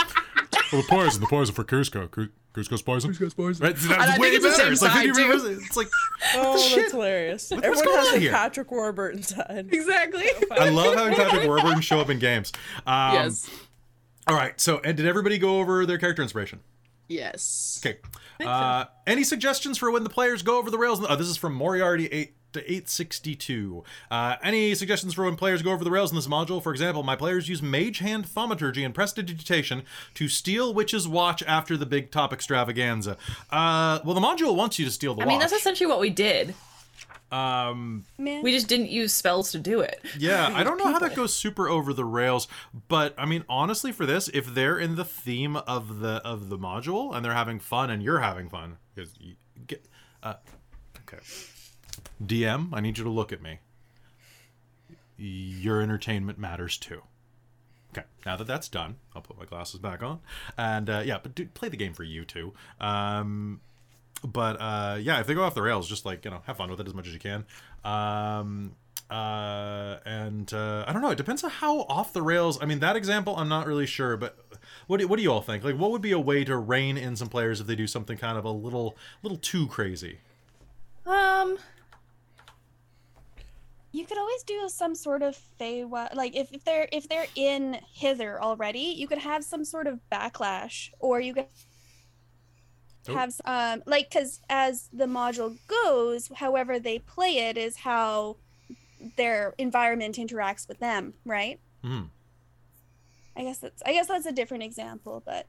oh, 0.72 0.76
the 0.78 0.86
poison, 0.88 1.20
the 1.20 1.26
poison 1.26 1.54
for 1.54 1.64
Kuzco. 1.64 2.10
Cu- 2.10 2.28
Kuzco's 2.54 2.82
poison. 2.82 3.12
Kuzco's 3.12 3.34
poison. 3.34 3.64
Right? 3.66 3.76
That's 3.76 3.86
I 3.90 4.06
think 4.06 4.18
way 4.20 4.28
it's 4.28 4.42
the 4.44 4.48
better. 4.50 4.62
same 4.62 4.72
It's 4.72 4.82
like, 4.82 4.92
side, 4.92 5.06
who 5.06 5.14
too. 5.14 5.60
it's 5.64 5.76
like 5.76 5.88
Oh, 6.34 6.58
Shit. 6.58 6.76
that's 6.80 6.92
hilarious. 6.92 7.50
what's 7.50 7.64
Everyone 7.64 7.84
going 7.84 7.98
has 8.06 8.14
on 8.14 8.20
here? 8.20 8.32
Patrick 8.32 8.70
Warburton 8.70 9.22
side. 9.22 9.68
Exactly. 9.72 10.26
I 10.50 10.68
love 10.70 10.94
having 10.96 11.14
Patrick 11.14 11.46
Warburton 11.46 11.80
show 11.80 12.00
up 12.00 12.10
in 12.10 12.18
games. 12.18 12.52
Um, 12.86 13.14
yes. 13.14 13.48
All 14.26 14.34
right. 14.36 14.60
So, 14.60 14.80
and 14.84 14.96
did 14.96 15.06
everybody 15.06 15.38
go 15.38 15.60
over 15.60 15.86
their 15.86 15.98
character 15.98 16.22
inspiration? 16.22 16.60
Yes. 17.08 17.80
Okay. 17.84 17.98
Uh, 18.44 18.84
any 19.06 19.24
suggestions 19.24 19.78
for 19.78 19.90
when 19.90 20.04
the 20.04 20.10
players 20.10 20.42
go 20.42 20.58
over 20.58 20.70
the 20.70 20.78
rails? 20.78 21.04
Oh, 21.08 21.16
this 21.16 21.26
is 21.28 21.36
from 21.36 21.54
Moriarty 21.54 22.06
8 22.06 22.26
to 22.26 22.37
862. 22.56 23.84
Uh, 24.10 24.36
any 24.42 24.74
suggestions 24.74 25.14
for 25.14 25.24
when 25.24 25.36
players 25.36 25.62
go 25.62 25.70
over 25.72 25.84
the 25.84 25.90
rails 25.90 26.10
in 26.10 26.16
this 26.16 26.26
module? 26.26 26.62
For 26.62 26.72
example, 26.72 27.02
my 27.02 27.16
players 27.16 27.48
use 27.48 27.60
Mage 27.62 27.98
Hand 27.98 28.26
Thaumaturgy 28.26 28.84
and 28.84 28.94
Prestidigitation 28.94 29.82
to 30.14 30.28
steal 30.28 30.72
Witch's 30.72 31.06
Watch 31.06 31.42
after 31.46 31.76
the 31.76 31.86
big 31.86 32.10
top 32.10 32.32
extravaganza. 32.32 33.16
Uh, 33.50 34.00
well, 34.04 34.14
the 34.14 34.20
module 34.20 34.56
wants 34.56 34.78
you 34.78 34.84
to 34.84 34.90
steal 34.90 35.14
the 35.14 35.18
watch. 35.18 35.24
I 35.24 35.26
watch. 35.26 35.32
mean, 35.32 35.40
that's 35.40 35.52
essentially 35.52 35.86
what 35.88 36.00
we 36.00 36.10
did. 36.10 36.54
um, 37.30 38.04
Man. 38.16 38.42
We 38.42 38.52
just 38.52 38.68
didn't 38.68 38.88
use 38.88 39.12
spells 39.12 39.52
to 39.52 39.58
do 39.58 39.80
it. 39.80 40.00
yeah, 40.18 40.50
I 40.54 40.64
don't 40.64 40.78
know 40.78 40.90
how 40.90 40.98
that 41.00 41.14
goes 41.14 41.34
super 41.34 41.68
over 41.68 41.92
the 41.92 42.04
rails, 42.04 42.48
but 42.88 43.14
I 43.18 43.26
mean, 43.26 43.44
honestly, 43.48 43.92
for 43.92 44.06
this, 44.06 44.28
if 44.32 44.46
they're 44.54 44.78
in 44.78 44.94
the 44.96 45.04
theme 45.04 45.56
of 45.56 46.00
the 46.00 46.22
of 46.24 46.48
the 46.48 46.56
module 46.58 47.14
and 47.14 47.22
they're 47.24 47.34
having 47.34 47.58
fun 47.60 47.90
and 47.90 48.02
you're 48.02 48.20
having 48.20 48.48
fun, 48.48 48.78
because 48.94 49.12
you 49.20 49.34
get, 49.66 49.84
uh, 50.22 50.34
okay, 51.00 51.22
DM, 52.22 52.70
I 52.72 52.80
need 52.80 52.98
you 52.98 53.04
to 53.04 53.10
look 53.10 53.32
at 53.32 53.42
me. 53.42 53.60
Your 55.16 55.80
entertainment 55.80 56.38
matters 56.38 56.76
too. 56.76 57.02
Okay, 57.92 58.06
now 58.26 58.36
that 58.36 58.46
that's 58.46 58.68
done, 58.68 58.96
I'll 59.14 59.22
put 59.22 59.38
my 59.38 59.44
glasses 59.44 59.80
back 59.80 60.02
on, 60.02 60.20
and 60.56 60.90
uh, 60.90 61.02
yeah, 61.04 61.18
but 61.22 61.34
do, 61.34 61.46
play 61.46 61.68
the 61.68 61.76
game 61.76 61.94
for 61.94 62.04
you 62.04 62.24
too. 62.24 62.52
Um, 62.80 63.60
but 64.22 64.56
uh, 64.60 64.98
yeah, 65.00 65.20
if 65.20 65.26
they 65.26 65.34
go 65.34 65.42
off 65.42 65.54
the 65.54 65.62
rails, 65.62 65.88
just 65.88 66.04
like 66.04 66.24
you 66.24 66.30
know, 66.30 66.42
have 66.46 66.58
fun 66.58 66.70
with 66.70 66.80
it 66.80 66.86
as 66.86 66.94
much 66.94 67.06
as 67.06 67.14
you 67.14 67.18
can. 67.18 67.46
Um, 67.84 68.74
uh, 69.10 69.96
and 70.04 70.52
uh, 70.52 70.84
I 70.86 70.92
don't 70.92 71.00
know. 71.00 71.10
It 71.10 71.16
depends 71.16 71.42
on 71.42 71.50
how 71.50 71.80
off 71.82 72.12
the 72.12 72.22
rails. 72.22 72.58
I 72.60 72.66
mean, 72.66 72.80
that 72.80 72.94
example, 72.94 73.36
I'm 73.36 73.48
not 73.48 73.66
really 73.66 73.86
sure. 73.86 74.16
But 74.16 74.38
what 74.86 75.00
do, 75.00 75.08
what 75.08 75.16
do 75.16 75.22
you 75.22 75.32
all 75.32 75.40
think? 75.40 75.64
Like, 75.64 75.76
what 75.76 75.90
would 75.90 76.02
be 76.02 76.12
a 76.12 76.20
way 76.20 76.44
to 76.44 76.56
rein 76.56 76.98
in 76.98 77.16
some 77.16 77.28
players 77.28 77.60
if 77.60 77.66
they 77.66 77.76
do 77.76 77.86
something 77.86 78.18
kind 78.18 78.36
of 78.36 78.44
a 78.44 78.50
little 78.50 78.96
little 79.22 79.38
too 79.38 79.66
crazy? 79.66 80.18
Um, 81.06 81.58
You 83.90 84.04
could 84.04 84.18
always 84.18 84.42
do 84.42 84.68
some 84.68 84.94
sort 84.94 85.22
of 85.22 85.38
Feywild, 85.58 86.14
like 86.14 86.36
if, 86.36 86.52
if 86.52 86.62
they're 86.64 86.88
if 86.92 87.08
they're 87.08 87.26
in 87.34 87.80
Hither 87.92 88.40
already, 88.40 88.94
you 88.96 89.08
could 89.08 89.18
have 89.18 89.42
some 89.44 89.64
sort 89.64 89.86
of 89.86 89.98
backlash, 90.12 90.90
or 90.98 91.20
you 91.20 91.34
could 91.34 91.46
Oh. 93.08 93.14
have 93.14 93.40
um 93.46 93.82
like 93.86 94.10
because 94.10 94.40
as 94.50 94.88
the 94.92 95.06
module 95.06 95.56
goes, 95.66 96.30
however 96.34 96.78
they 96.78 96.98
play 96.98 97.38
it 97.38 97.56
is 97.56 97.78
how 97.78 98.36
their 99.16 99.54
environment 99.56 100.16
interacts 100.16 100.68
with 100.68 100.78
them, 100.78 101.14
right? 101.24 101.58
Hmm. 101.82 102.02
I 103.34 103.44
guess 103.44 103.58
that's 103.58 103.82
I 103.86 103.92
guess 103.92 104.08
that's 104.08 104.26
a 104.26 104.32
different 104.32 104.64
example, 104.64 105.22
but 105.24 105.46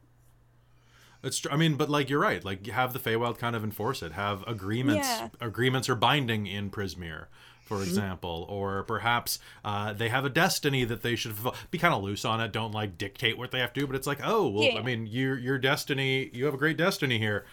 It's 1.22 1.46
I 1.52 1.58
mean, 1.58 1.76
but 1.76 1.90
like 1.90 2.10
you're 2.10 2.20
right. 2.22 2.46
Like 2.46 2.66
have 2.68 2.94
the 2.94 3.00
Feywild 3.00 3.38
kind 3.40 3.56
of 3.58 3.64
enforce 3.66 4.02
it. 4.02 4.14
Have 4.14 4.44
agreements. 4.48 5.08
Yeah. 5.10 5.30
Agreements 5.42 5.90
are 5.90 5.96
binding 5.96 6.48
in 6.48 6.70
Prismeer, 6.70 7.26
for 7.70 7.76
Mm-hmm. 7.76 7.84
example, 7.84 8.46
or 8.50 8.82
perhaps 8.84 9.38
uh, 9.64 9.94
they 9.94 10.10
have 10.10 10.26
a 10.26 10.30
destiny 10.30 10.84
that 10.86 11.04
they 11.04 11.16
should 11.16 11.34
fulfill. 11.36 11.56
be 11.72 11.78
kind 11.78 11.94
of 11.94 12.04
loose 12.04 12.26
on 12.26 12.42
it. 12.42 12.52
Don't 12.52 12.72
like 12.74 12.98
dictate 12.98 13.38
what 13.38 13.52
they 13.52 13.60
have 13.60 13.72
to 13.74 13.80
do. 13.80 13.86
But 13.88 13.96
it's 13.96 14.08
like, 14.08 14.20
oh, 14.24 14.50
well, 14.50 14.76
I 14.78 14.82
mean, 14.82 15.06
your 15.06 15.38
your 15.38 15.58
destiny. 15.60 16.32
You 16.34 16.46
have 16.46 16.56
a 16.56 16.58
great 16.58 16.76
destiny 16.78 17.20
here. 17.20 17.46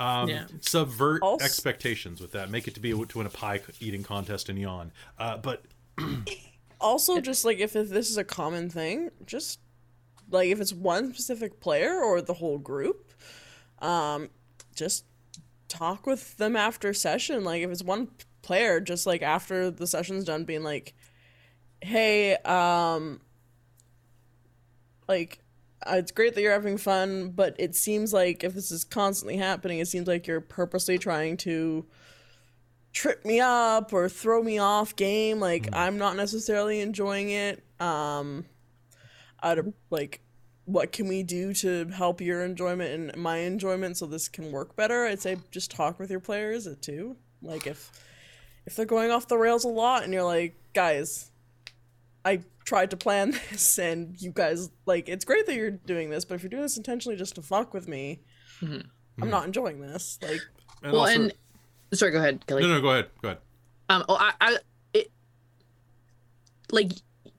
Um, 0.00 0.28
Yeah. 0.28 0.46
Subvert 0.60 1.22
Also- 1.22 1.44
expectations 1.44 2.20
with 2.20 2.32
that. 2.32 2.50
Make 2.50 2.66
it 2.66 2.74
to 2.74 2.80
be 2.80 2.92
to 2.92 3.18
win 3.18 3.26
a 3.26 3.30
pie 3.30 3.60
eating 3.78 4.02
contest 4.02 4.48
in 4.48 4.56
Yawn. 4.56 4.90
Uh, 5.18 5.36
but 5.36 5.62
Also, 6.80 7.20
just 7.20 7.44
like 7.44 7.58
if, 7.58 7.74
if 7.74 7.88
this 7.90 8.08
is 8.08 8.16
a 8.16 8.24
common 8.24 8.70
thing, 8.70 9.10
just 9.26 9.58
like 10.30 10.48
if 10.48 10.60
it's 10.60 10.72
one 10.72 11.12
specific 11.12 11.60
player 11.60 12.00
or 12.00 12.20
the 12.22 12.34
whole 12.34 12.58
group, 12.58 13.12
um, 13.80 14.30
just 14.74 15.04
talk 15.66 16.06
with 16.06 16.36
them 16.36 16.54
after 16.56 16.94
session. 16.94 17.42
Like 17.42 17.62
if 17.62 17.70
it's 17.70 17.82
one 17.82 18.06
p- 18.06 18.24
player, 18.48 18.80
just 18.80 19.06
like 19.06 19.22
after 19.22 19.70
the 19.70 19.86
session's 19.86 20.24
done, 20.24 20.44
being 20.44 20.64
like, 20.64 20.94
"Hey, 21.82 22.34
um, 22.38 23.20
like." 25.08 25.38
uh, 25.86 25.94
It's 25.96 26.10
great 26.10 26.34
that 26.34 26.42
you're 26.42 26.52
having 26.52 26.76
fun, 26.78 27.30
but 27.30 27.54
it 27.58 27.74
seems 27.76 28.12
like 28.12 28.42
if 28.42 28.52
this 28.54 28.70
is 28.72 28.84
constantly 28.84 29.36
happening, 29.36 29.78
it 29.78 29.86
seems 29.88 30.08
like 30.08 30.26
you're 30.26 30.40
purposely 30.40 30.98
trying 30.98 31.36
to 31.38 31.86
trip 32.92 33.24
me 33.24 33.38
up 33.38 33.92
or 33.92 34.08
throw 34.08 34.42
me 34.42 34.58
off 34.58 34.96
game 34.96 35.38
like 35.38 35.68
i'm 35.74 35.98
not 35.98 36.16
necessarily 36.16 36.80
enjoying 36.80 37.28
it 37.30 37.62
um 37.80 38.44
out 39.42 39.58
of 39.58 39.72
like 39.90 40.20
what 40.64 40.90
can 40.90 41.06
we 41.06 41.22
do 41.22 41.52
to 41.52 41.86
help 41.88 42.20
your 42.20 42.42
enjoyment 42.44 42.90
and 42.90 43.22
my 43.22 43.36
enjoyment 43.38 43.96
so 43.96 44.06
this 44.06 44.26
can 44.26 44.50
work 44.50 44.74
better 44.74 45.04
i'd 45.06 45.20
say 45.20 45.36
just 45.50 45.70
talk 45.70 45.98
with 46.00 46.10
your 46.10 46.18
players 46.18 46.66
uh, 46.66 46.74
too 46.80 47.14
like 47.42 47.66
if 47.66 47.92
if 48.68 48.76
they're 48.76 48.84
going 48.84 49.10
off 49.10 49.26
the 49.28 49.38
rails 49.38 49.64
a 49.64 49.68
lot 49.68 50.04
and 50.04 50.12
you're 50.12 50.22
like 50.22 50.54
guys 50.74 51.30
i 52.24 52.38
tried 52.64 52.90
to 52.90 52.96
plan 52.96 53.30
this 53.50 53.78
and 53.78 54.20
you 54.20 54.30
guys 54.30 54.70
like 54.84 55.08
it's 55.08 55.24
great 55.24 55.46
that 55.46 55.54
you're 55.54 55.70
doing 55.70 56.10
this 56.10 56.24
but 56.24 56.34
if 56.34 56.42
you're 56.42 56.50
doing 56.50 56.62
this 56.62 56.76
intentionally 56.76 57.16
just 57.16 57.34
to 57.34 57.42
fuck 57.42 57.72
with 57.72 57.88
me 57.88 58.20
i'm 58.62 59.30
not 59.30 59.46
enjoying 59.46 59.80
this 59.80 60.18
like 60.22 60.42
and 60.82 60.92
well, 60.92 61.02
also, 61.02 61.14
and 61.14 61.32
sorry, 61.92 62.12
go 62.12 62.18
ahead, 62.18 62.46
Kelly. 62.46 62.62
no, 62.62 62.68
no, 62.68 62.80
go 62.80 62.90
ahead, 62.90 63.06
go 63.22 63.28
ahead. 63.28 63.38
Um, 63.88 64.04
oh, 64.08 64.16
I, 64.18 64.32
I, 64.40 64.58
it, 64.92 65.10
like, 66.70 66.92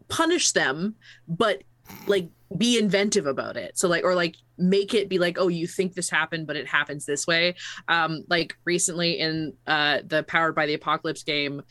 punish 0.07 0.51
them, 0.51 0.95
but 1.27 1.63
like 2.07 2.29
be 2.57 2.77
inventive 2.79 3.25
about 3.27 3.57
it. 3.57 3.77
So 3.77 3.87
like, 3.87 4.03
or 4.03 4.15
like 4.15 4.35
make 4.57 4.93
it 4.93 5.07
be 5.07 5.19
like, 5.19 5.37
oh, 5.39 5.47
you 5.49 5.67
think 5.67 5.93
this 5.93 6.09
happened, 6.09 6.47
but 6.47 6.55
it 6.55 6.67
happens 6.67 7.05
this 7.05 7.27
way. 7.27 7.55
Um, 7.87 8.23
like 8.29 8.55
recently 8.65 9.19
in 9.19 9.53
uh 9.67 9.99
the 10.05 10.23
Powered 10.23 10.55
by 10.55 10.65
the 10.65 10.73
Apocalypse 10.73 11.23
game, 11.23 11.61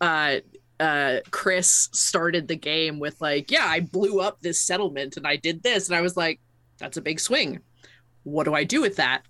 uh, 0.00 0.36
uh, 0.80 1.16
Chris 1.32 1.88
started 1.92 2.46
the 2.46 2.54
game 2.54 3.00
with 3.00 3.20
like, 3.20 3.50
yeah, 3.50 3.66
I 3.66 3.80
blew 3.80 4.20
up 4.20 4.40
this 4.40 4.60
settlement 4.60 5.16
and 5.16 5.26
I 5.26 5.34
did 5.34 5.62
this, 5.64 5.88
and 5.88 5.96
I 5.96 6.02
was 6.02 6.16
like, 6.16 6.38
that's 6.78 6.96
a 6.96 7.02
big 7.02 7.18
swing. 7.18 7.58
What 8.22 8.44
do 8.44 8.54
I 8.54 8.62
do 8.64 8.80
with 8.80 8.96
that? 8.96 9.22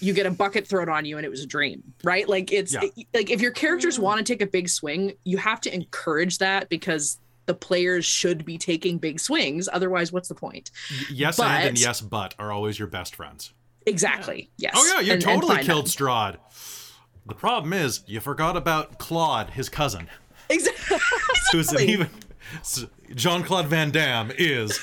you 0.00 0.12
get 0.12 0.26
a 0.26 0.30
bucket 0.30 0.64
thrown 0.64 0.88
on 0.88 1.04
you 1.04 1.16
and 1.16 1.26
it 1.26 1.28
was 1.28 1.42
a 1.42 1.46
dream 1.46 1.82
right 2.04 2.28
like 2.28 2.52
it's 2.52 2.72
Yeah. 2.72 2.82
it- 2.96 3.06
like 3.12 3.30
if 3.30 3.40
your 3.40 3.50
characters 3.50 3.98
want 3.98 4.18
to 4.18 4.32
take 4.32 4.40
a 4.40 4.46
big 4.46 4.68
swing 4.68 5.14
you 5.24 5.38
have 5.38 5.60
to 5.62 5.74
encourage 5.74 6.38
that 6.38 6.68
because 6.68 7.18
the 7.48 7.54
players 7.54 8.04
should 8.04 8.44
be 8.44 8.56
taking 8.56 8.98
big 8.98 9.18
swings 9.18 9.68
otherwise 9.72 10.12
what's 10.12 10.28
the 10.28 10.34
point 10.36 10.70
yes 11.10 11.40
and 11.40 11.68
and 11.70 11.80
yes 11.80 12.00
but 12.00 12.34
are 12.38 12.52
always 12.52 12.78
your 12.78 12.86
best 12.86 13.16
friends. 13.16 13.52
exactly 13.86 14.48
yes 14.58 14.72
Oh 14.76 14.86
yeah, 14.94 15.00
you 15.00 15.12
And- 15.14 15.22
and 15.22 15.22
totally 15.22 15.56
find 15.56 15.66
killed. 15.66 15.86
Strahd. 15.86 16.36
The 17.26 17.34
problem 17.34 17.72
is 17.72 18.02
you 18.06 18.20
forgot 18.20 18.56
about 18.56 18.98
Claude, 18.98 19.50
his 19.50 19.68
cousin, 19.68 20.08
exactly 20.48 20.98
who's 21.52 21.72
an 21.72 21.80
even 21.82 22.08
Jean 23.14 23.42
Claude 23.42 23.66
Van 23.66 23.90
Damme 23.90 24.30
is. 24.38 24.78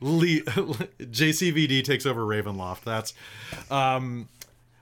Le- 0.00 0.24
JCVD 1.00 1.82
takes 1.84 2.06
over 2.06 2.22
Ravenloft. 2.22 2.82
That's 2.84 3.14
um 3.70 4.28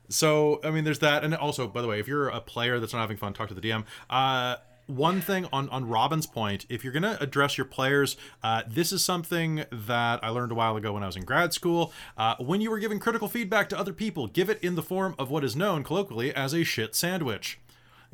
so 0.08 0.60
I 0.62 0.70
mean 0.70 0.84
there's 0.84 0.98
that 1.00 1.24
and 1.24 1.34
also 1.34 1.66
by 1.66 1.80
the 1.82 1.88
way 1.88 1.98
if 2.00 2.06
you're 2.06 2.28
a 2.28 2.40
player 2.40 2.78
that's 2.78 2.92
not 2.92 3.00
having 3.00 3.16
fun 3.16 3.32
talk 3.32 3.48
to 3.48 3.54
the 3.54 3.60
DM 3.60 3.84
uh 4.10 4.56
one 4.86 5.20
thing 5.20 5.46
on 5.52 5.68
on 5.70 5.88
Robin's 5.88 6.26
point 6.26 6.66
if 6.68 6.84
you're 6.84 6.92
going 6.92 7.02
to 7.02 7.20
address 7.22 7.58
your 7.58 7.64
players 7.64 8.16
uh 8.42 8.62
this 8.68 8.92
is 8.92 9.04
something 9.04 9.64
that 9.72 10.22
I 10.22 10.28
learned 10.28 10.52
a 10.52 10.54
while 10.54 10.76
ago 10.76 10.92
when 10.92 11.02
I 11.02 11.06
was 11.06 11.16
in 11.16 11.24
grad 11.24 11.52
school 11.52 11.92
uh 12.16 12.36
when 12.38 12.60
you 12.60 12.70
were 12.70 12.78
giving 12.78 12.98
critical 12.98 13.28
feedback 13.28 13.68
to 13.70 13.78
other 13.78 13.92
people 13.92 14.26
give 14.28 14.48
it 14.48 14.62
in 14.62 14.74
the 14.76 14.82
form 14.82 15.14
of 15.18 15.30
what 15.30 15.42
is 15.44 15.56
known 15.56 15.82
colloquially 15.82 16.32
as 16.34 16.54
a 16.54 16.62
shit 16.64 16.94
sandwich 16.94 17.58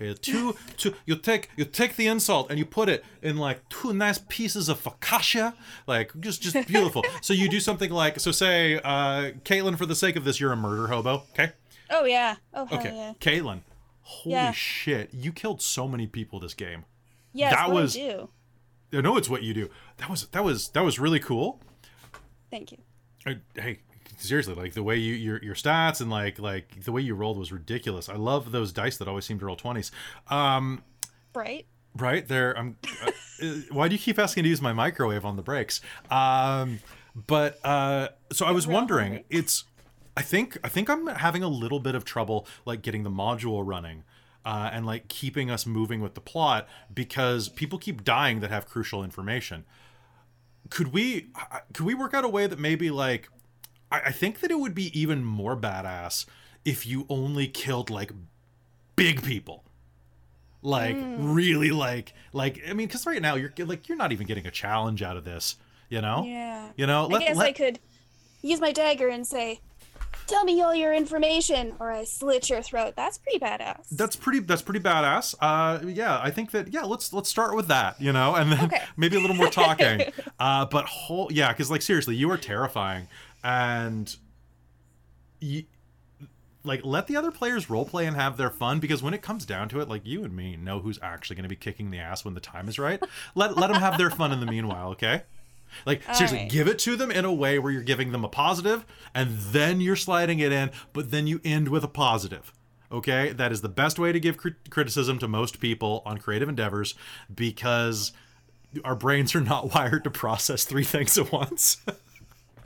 uh, 0.00 0.14
two, 0.20 0.56
two, 0.76 0.94
you 1.04 1.16
take 1.16 1.50
you 1.56 1.64
take 1.64 1.96
the 1.96 2.06
insult 2.06 2.48
and 2.50 2.58
you 2.58 2.64
put 2.64 2.88
it 2.88 3.04
in 3.20 3.36
like 3.36 3.68
two 3.68 3.92
nice 3.92 4.18
pieces 4.28 4.68
of 4.68 4.82
focaccia, 4.82 5.52
like 5.86 6.18
just 6.18 6.40
just 6.42 6.66
beautiful. 6.66 7.04
so 7.20 7.34
you 7.34 7.48
do 7.48 7.60
something 7.60 7.90
like 7.90 8.18
so. 8.18 8.30
Say, 8.32 8.76
uh, 8.76 9.32
Caitlin, 9.44 9.76
for 9.76 9.86
the 9.86 9.94
sake 9.94 10.16
of 10.16 10.24
this, 10.24 10.40
you're 10.40 10.52
a 10.52 10.56
murder 10.56 10.88
hobo, 10.88 11.24
okay? 11.32 11.52
Oh 11.90 12.04
yeah. 12.04 12.36
Oh 12.54 12.64
hell 12.64 12.78
Okay, 12.78 12.96
yeah. 12.96 13.12
Caitlin. 13.20 13.60
Holy 14.12 14.34
Yeah. 14.34 14.52
shit, 14.52 15.12
you 15.14 15.32
killed 15.32 15.62
so 15.62 15.88
many 15.88 16.06
people 16.06 16.38
this 16.40 16.54
game. 16.54 16.84
Yeah, 17.32 17.50
that 17.50 17.70
was- 17.70 17.96
I. 17.96 18.28
I 18.94 19.00
know 19.00 19.16
it's 19.16 19.28
what 19.30 19.42
you 19.42 19.54
do. 19.54 19.70
That 19.96 20.10
was 20.10 20.26
that 20.28 20.44
was 20.44 20.68
that 20.70 20.84
was 20.84 20.98
really 20.98 21.18
cool. 21.18 21.60
Thank 22.50 22.72
you. 22.72 22.78
Hey 23.54 23.80
seriously 24.18 24.54
like 24.54 24.74
the 24.74 24.82
way 24.84 24.96
you 24.96 25.14
your 25.14 25.42
your 25.42 25.54
stats 25.54 26.00
and 26.00 26.08
like 26.10 26.38
like 26.38 26.84
the 26.84 26.92
way 26.92 27.00
you 27.00 27.12
rolled 27.12 27.36
was 27.36 27.50
ridiculous 27.50 28.08
i 28.08 28.14
love 28.14 28.52
those 28.52 28.70
dice 28.72 28.96
that 28.98 29.08
always 29.08 29.24
seem 29.24 29.36
to 29.36 29.44
roll 29.46 29.56
20s 29.56 29.90
um 30.30 30.80
Right? 31.34 31.66
right 31.96 32.28
there 32.28 32.56
i'm 32.56 32.76
uh, 33.04 33.10
uh, 33.42 33.50
why 33.72 33.88
do 33.88 33.96
you 33.96 33.98
keep 33.98 34.20
asking 34.20 34.44
to 34.44 34.48
use 34.48 34.62
my 34.62 34.72
microwave 34.72 35.24
on 35.24 35.34
the 35.34 35.42
breaks 35.42 35.80
um 36.08 36.78
but 37.26 37.58
uh 37.64 38.08
so 38.32 38.46
i 38.46 38.52
was 38.52 38.64
wondering 38.64 39.24
it's 39.28 39.64
i 40.16 40.22
think 40.22 40.58
i 40.62 40.68
think 40.68 40.88
i'm 40.88 41.06
having 41.06 41.42
a 41.42 41.48
little 41.48 41.80
bit 41.80 41.94
of 41.94 42.04
trouble 42.04 42.46
like 42.64 42.82
getting 42.82 43.02
the 43.02 43.10
module 43.10 43.62
running 43.66 44.04
uh, 44.44 44.70
and 44.72 44.86
like 44.86 45.08
keeping 45.08 45.50
us 45.50 45.66
moving 45.66 46.00
with 46.00 46.14
the 46.14 46.20
plot 46.20 46.68
because 46.92 47.48
people 47.48 47.78
keep 47.78 48.04
dying 48.04 48.40
that 48.40 48.50
have 48.50 48.66
crucial 48.66 49.04
information. 49.04 49.64
Could 50.70 50.92
we 50.92 51.28
could 51.72 51.86
we 51.86 51.94
work 51.94 52.14
out 52.14 52.24
a 52.24 52.28
way 52.28 52.46
that 52.46 52.58
maybe 52.58 52.90
like 52.90 53.28
I, 53.90 54.00
I 54.06 54.12
think 54.12 54.40
that 54.40 54.50
it 54.50 54.58
would 54.58 54.74
be 54.74 54.98
even 54.98 55.24
more 55.24 55.56
badass 55.56 56.26
if 56.64 56.86
you 56.86 57.06
only 57.08 57.46
killed 57.46 57.90
like 57.90 58.10
big 58.96 59.22
people. 59.22 59.64
Like 60.64 60.96
really 61.18 61.72
like 61.72 62.14
like 62.32 62.62
i 62.68 62.72
mean 62.72 62.86
because 62.86 63.04
right 63.04 63.20
now 63.20 63.34
you're 63.34 63.52
like 63.58 63.88
you're 63.88 63.98
not 63.98 64.12
even 64.12 64.28
getting 64.28 64.46
a 64.46 64.50
challenge 64.52 65.02
out 65.02 65.16
of 65.16 65.24
this 65.24 65.56
you 65.88 66.00
know? 66.00 66.24
Yeah. 66.24 66.68
you 66.76 66.86
know 66.86 67.08
I 67.12 67.18
guess 67.18 67.36
I 67.36 67.50
could 67.50 67.80
use 68.42 68.60
my 68.60 68.70
dagger 68.70 69.08
and 69.08 69.26
say, 69.26 69.60
"Tell 70.26 70.44
me 70.44 70.60
all 70.62 70.74
your 70.74 70.92
information, 70.94 71.74
or 71.78 71.90
I 71.92 72.04
slit 72.04 72.48
your 72.50 72.62
throat." 72.62 72.94
That's 72.96 73.18
pretty 73.18 73.38
badass. 73.38 73.88
that's 73.92 74.16
pretty 74.16 74.40
that's 74.40 74.62
pretty 74.62 74.80
badass 74.80 75.34
uh 75.40 75.78
yeah 75.86 76.18
i 76.22 76.30
think 76.30 76.50
that 76.52 76.72
yeah 76.72 76.82
let's 76.82 77.12
let's 77.12 77.28
start 77.28 77.54
with 77.54 77.68
that 77.68 78.00
you 78.00 78.12
know 78.12 78.34
and 78.34 78.50
then 78.52 78.64
Okay. 78.64 78.80
maybe 78.96 79.16
a 79.16 79.20
little 79.20 79.36
more 79.36 79.48
talking 79.50 80.02
uh 80.38 80.64
but 80.66 80.84
whole 80.86 81.28
yeah 81.32 81.52
because 81.52 81.70
like 81.70 81.82
seriously 81.82 82.14
you 82.16 82.30
are 82.30 82.36
terrifying 82.38 83.06
and 83.44 84.16
you 85.40 85.64
like 86.64 86.84
let 86.84 87.06
the 87.08 87.16
other 87.16 87.30
players 87.30 87.68
role 87.68 87.84
play 87.84 88.06
and 88.06 88.16
have 88.16 88.36
their 88.36 88.50
fun 88.50 88.78
because 88.80 89.02
when 89.02 89.14
it 89.14 89.22
comes 89.22 89.44
down 89.44 89.68
to 89.68 89.80
it 89.80 89.88
like 89.88 90.02
you 90.06 90.24
and 90.24 90.34
me 90.36 90.56
know 90.56 90.78
who's 90.80 90.98
actually 91.02 91.34
going 91.36 91.42
to 91.44 91.48
be 91.48 91.56
kicking 91.56 91.90
the 91.90 91.98
ass 91.98 92.24
when 92.24 92.34
the 92.34 92.40
time 92.40 92.68
is 92.68 92.78
right 92.78 93.02
let 93.34 93.56
let 93.56 93.68
them 93.72 93.80
have 93.80 93.98
their 93.98 94.10
fun 94.10 94.32
in 94.32 94.40
the 94.40 94.46
meanwhile 94.46 94.90
okay 94.90 95.22
like 95.86 96.02
seriously 96.14 96.38
right. 96.38 96.50
give 96.50 96.68
it 96.68 96.78
to 96.78 96.96
them 96.96 97.10
in 97.10 97.24
a 97.24 97.32
way 97.32 97.58
where 97.58 97.72
you're 97.72 97.82
giving 97.82 98.12
them 98.12 98.24
a 98.24 98.28
positive 98.28 98.84
and 99.14 99.36
then 99.38 99.80
you're 99.80 99.96
sliding 99.96 100.38
it 100.38 100.52
in 100.52 100.70
but 100.92 101.10
then 101.10 101.26
you 101.26 101.40
end 101.44 101.68
with 101.68 101.84
a 101.84 101.88
positive 101.88 102.52
okay? 102.92 103.32
That 103.32 103.50
is 103.52 103.62
the 103.62 103.68
best 103.68 103.98
way 103.98 104.12
to 104.12 104.20
give 104.20 104.36
crit- 104.36 104.70
criticism 104.70 105.18
to 105.20 105.28
most 105.28 105.60
people 105.60 106.02
on 106.04 106.18
creative 106.18 106.48
endeavors 106.48 106.94
because 107.34 108.12
our 108.84 108.94
brains 108.94 109.34
are 109.34 109.40
not 109.40 109.74
wired 109.74 110.04
to 110.04 110.10
process 110.10 110.64
three 110.64 110.84
things 110.84 111.16
at 111.18 111.32
once. 111.32 111.78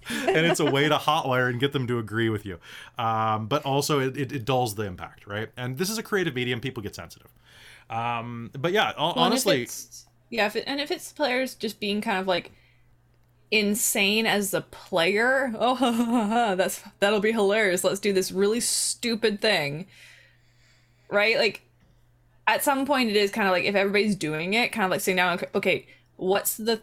And 0.09 0.47
it's 0.47 0.61
a 0.61 0.71
way 0.71 0.89
to 0.89 0.99
hotwire 0.99 1.51
and 1.51 1.59
get 1.59 1.73
them 1.73 1.89
to 1.89 1.99
agree 1.99 2.29
with 2.29 2.47
you. 2.47 2.61
Um, 2.97 3.49
but 3.49 3.65
also 3.65 3.99
it, 3.99 4.17
it, 4.17 4.31
it 4.31 4.45
dulls 4.45 4.77
the 4.77 4.85
impact 4.85 5.27
right? 5.27 5.49
And 5.57 5.79
this 5.79 5.91
is 5.91 5.99
a 5.99 6.03
creative 6.05 6.33
medium. 6.33 6.61
People 6.61 6.81
get 6.81 6.95
sensitive. 6.95 7.27
Um, 7.91 8.53
but 8.57 8.71
yeah 8.71 8.93
Well, 8.97 9.15
honestly 9.17 9.67
yeah, 10.31 10.47
if 10.47 10.55
it, 10.55 10.63
and 10.69 10.81
if 10.81 10.93
it's 10.93 11.11
players 11.11 11.57
just 11.57 11.81
being 11.81 12.01
kind 12.01 12.21
of 12.21 12.29
like 12.29 12.53
insane 13.51 14.27
as 14.27 14.53
a 14.55 14.61
player, 14.61 15.53
oh, 15.59 16.55
that's 16.57 16.83
that'll 17.01 17.21
be 17.21 17.33
hilarious. 17.33 17.85
Let's 17.85 18.01
do 18.01 18.13
this 18.13 18.33
really 18.33 18.61
stupid 18.61 19.41
thing, 19.41 19.87
right? 21.11 21.37
Like, 21.37 21.63
at 22.47 22.63
some 22.63 22.87
point, 22.87 23.11
it 23.11 23.17
is 23.17 23.31
kind 23.31 23.47
of 23.49 23.53
like 23.53 23.65
if 23.65 23.75
everybody's 23.75 24.17
doing 24.17 24.55
it, 24.55 24.73
kind 24.73 24.85
of 24.85 24.91
like 24.91 25.01
saying, 25.01 25.17
"Now, 25.17 25.35
okay, 25.35 25.47
okay, 25.55 25.87
what's 26.17 26.57
the 26.57 26.81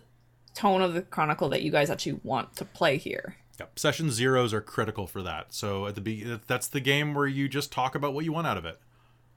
tone 0.54 0.82
of 0.82 0.94
the 0.94 1.02
chronicle 1.02 1.50
that 1.50 1.62
you 1.64 1.72
guys 1.72 1.90
actually 1.90 2.20
want 2.24 2.56
to 2.58 2.66
play 2.66 2.98
here?" 2.98 3.38
Yep. 3.60 3.78
Session 3.78 4.10
zeros 4.12 4.52
are 4.54 4.62
critical 4.62 5.06
for 5.06 5.22
that. 5.22 5.54
So 5.54 5.86
at 5.86 5.96
the 5.96 6.02
be- 6.02 6.40
that's 6.48 6.68
the 6.68 6.80
game 6.80 7.14
where 7.14 7.28
you 7.28 7.48
just 7.48 7.72
talk 7.72 7.94
about 7.94 8.14
what 8.16 8.26
you 8.26 8.34
want 8.34 8.48
out 8.48 8.58
of 8.58 8.66
it. 8.66 8.80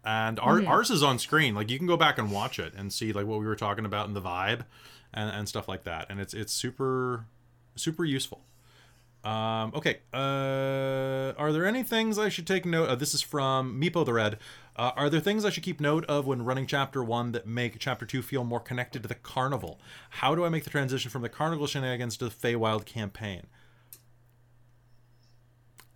And 0.04 0.40
our, 0.40 0.58
Mm-hmm. 0.60 0.68
ours 0.68 0.90
is 0.90 1.02
on 1.02 1.18
screen. 1.18 1.54
Like 1.54 1.68
you 1.70 1.76
can 1.76 1.86
go 1.86 1.98
back 1.98 2.16
and 2.16 2.30
watch 2.30 2.58
it 2.58 2.72
and 2.74 2.90
see 2.92 3.12
like 3.12 3.26
what 3.26 3.40
we 3.40 3.44
were 3.46 3.56
talking 3.56 3.84
about 3.84 4.08
in 4.08 4.14
the 4.14 4.22
vibe 4.22 4.64
and, 5.16 5.30
and 5.30 5.48
stuff 5.48 5.66
like 5.66 5.82
that. 5.84 6.06
And 6.08 6.20
it's 6.20 6.34
it's 6.34 6.52
super 6.52 7.26
super 7.74 8.04
useful. 8.04 8.42
Um, 9.24 9.72
okay. 9.74 9.98
Uh, 10.14 11.32
are 11.36 11.50
there 11.52 11.66
any 11.66 11.82
things 11.82 12.16
I 12.16 12.28
should 12.28 12.46
take 12.46 12.64
note? 12.64 12.88
of? 12.88 13.00
this 13.00 13.12
is 13.12 13.22
from 13.22 13.80
Meepo 13.80 14.04
the 14.04 14.12
Red. 14.12 14.38
Uh, 14.76 14.92
are 14.94 15.10
there 15.10 15.18
things 15.18 15.44
I 15.44 15.50
should 15.50 15.64
keep 15.64 15.80
note 15.80 16.04
of 16.04 16.26
when 16.26 16.44
running 16.44 16.66
Chapter 16.66 17.02
One 17.02 17.32
that 17.32 17.44
make 17.44 17.80
Chapter 17.80 18.06
Two 18.06 18.22
feel 18.22 18.44
more 18.44 18.60
connected 18.60 19.02
to 19.02 19.08
the 19.08 19.16
Carnival? 19.16 19.80
How 20.10 20.36
do 20.36 20.44
I 20.44 20.48
make 20.48 20.62
the 20.62 20.70
transition 20.70 21.10
from 21.10 21.22
the 21.22 21.28
Carnival 21.28 21.66
shenanigans 21.66 22.16
to 22.18 22.26
the 22.26 22.30
Feywild 22.30 22.84
campaign? 22.84 23.48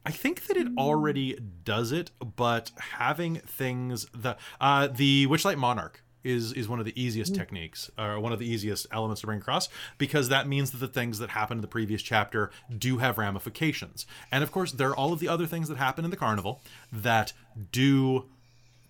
I 0.04 0.10
think 0.10 0.46
that 0.46 0.56
it 0.56 0.66
already 0.76 1.38
does 1.62 1.92
it, 1.92 2.10
but 2.36 2.72
having 2.78 3.36
things 3.36 4.06
the 4.12 4.36
uh, 4.60 4.88
the 4.88 5.28
Witchlight 5.28 5.56
Monarch 5.56 6.02
is 6.24 6.52
is 6.52 6.68
one 6.68 6.78
of 6.78 6.84
the 6.84 7.00
easiest 7.00 7.32
mm. 7.32 7.36
techniques, 7.36 7.90
or 7.98 8.18
one 8.20 8.32
of 8.32 8.38
the 8.38 8.50
easiest 8.50 8.86
elements 8.92 9.20
to 9.20 9.26
bring 9.26 9.38
across, 9.38 9.68
because 9.98 10.28
that 10.28 10.46
means 10.46 10.70
that 10.70 10.78
the 10.78 10.88
things 10.88 11.18
that 11.18 11.30
happened 11.30 11.58
in 11.58 11.62
the 11.62 11.68
previous 11.68 12.02
chapter 12.02 12.50
do 12.76 12.98
have 12.98 13.18
ramifications, 13.18 14.06
and 14.30 14.42
of 14.42 14.52
course 14.52 14.72
there 14.72 14.88
are 14.90 14.96
all 14.96 15.12
of 15.12 15.20
the 15.20 15.28
other 15.28 15.46
things 15.46 15.68
that 15.68 15.78
happen 15.78 16.04
in 16.04 16.10
the 16.10 16.16
carnival 16.16 16.60
that 16.92 17.32
do 17.72 18.26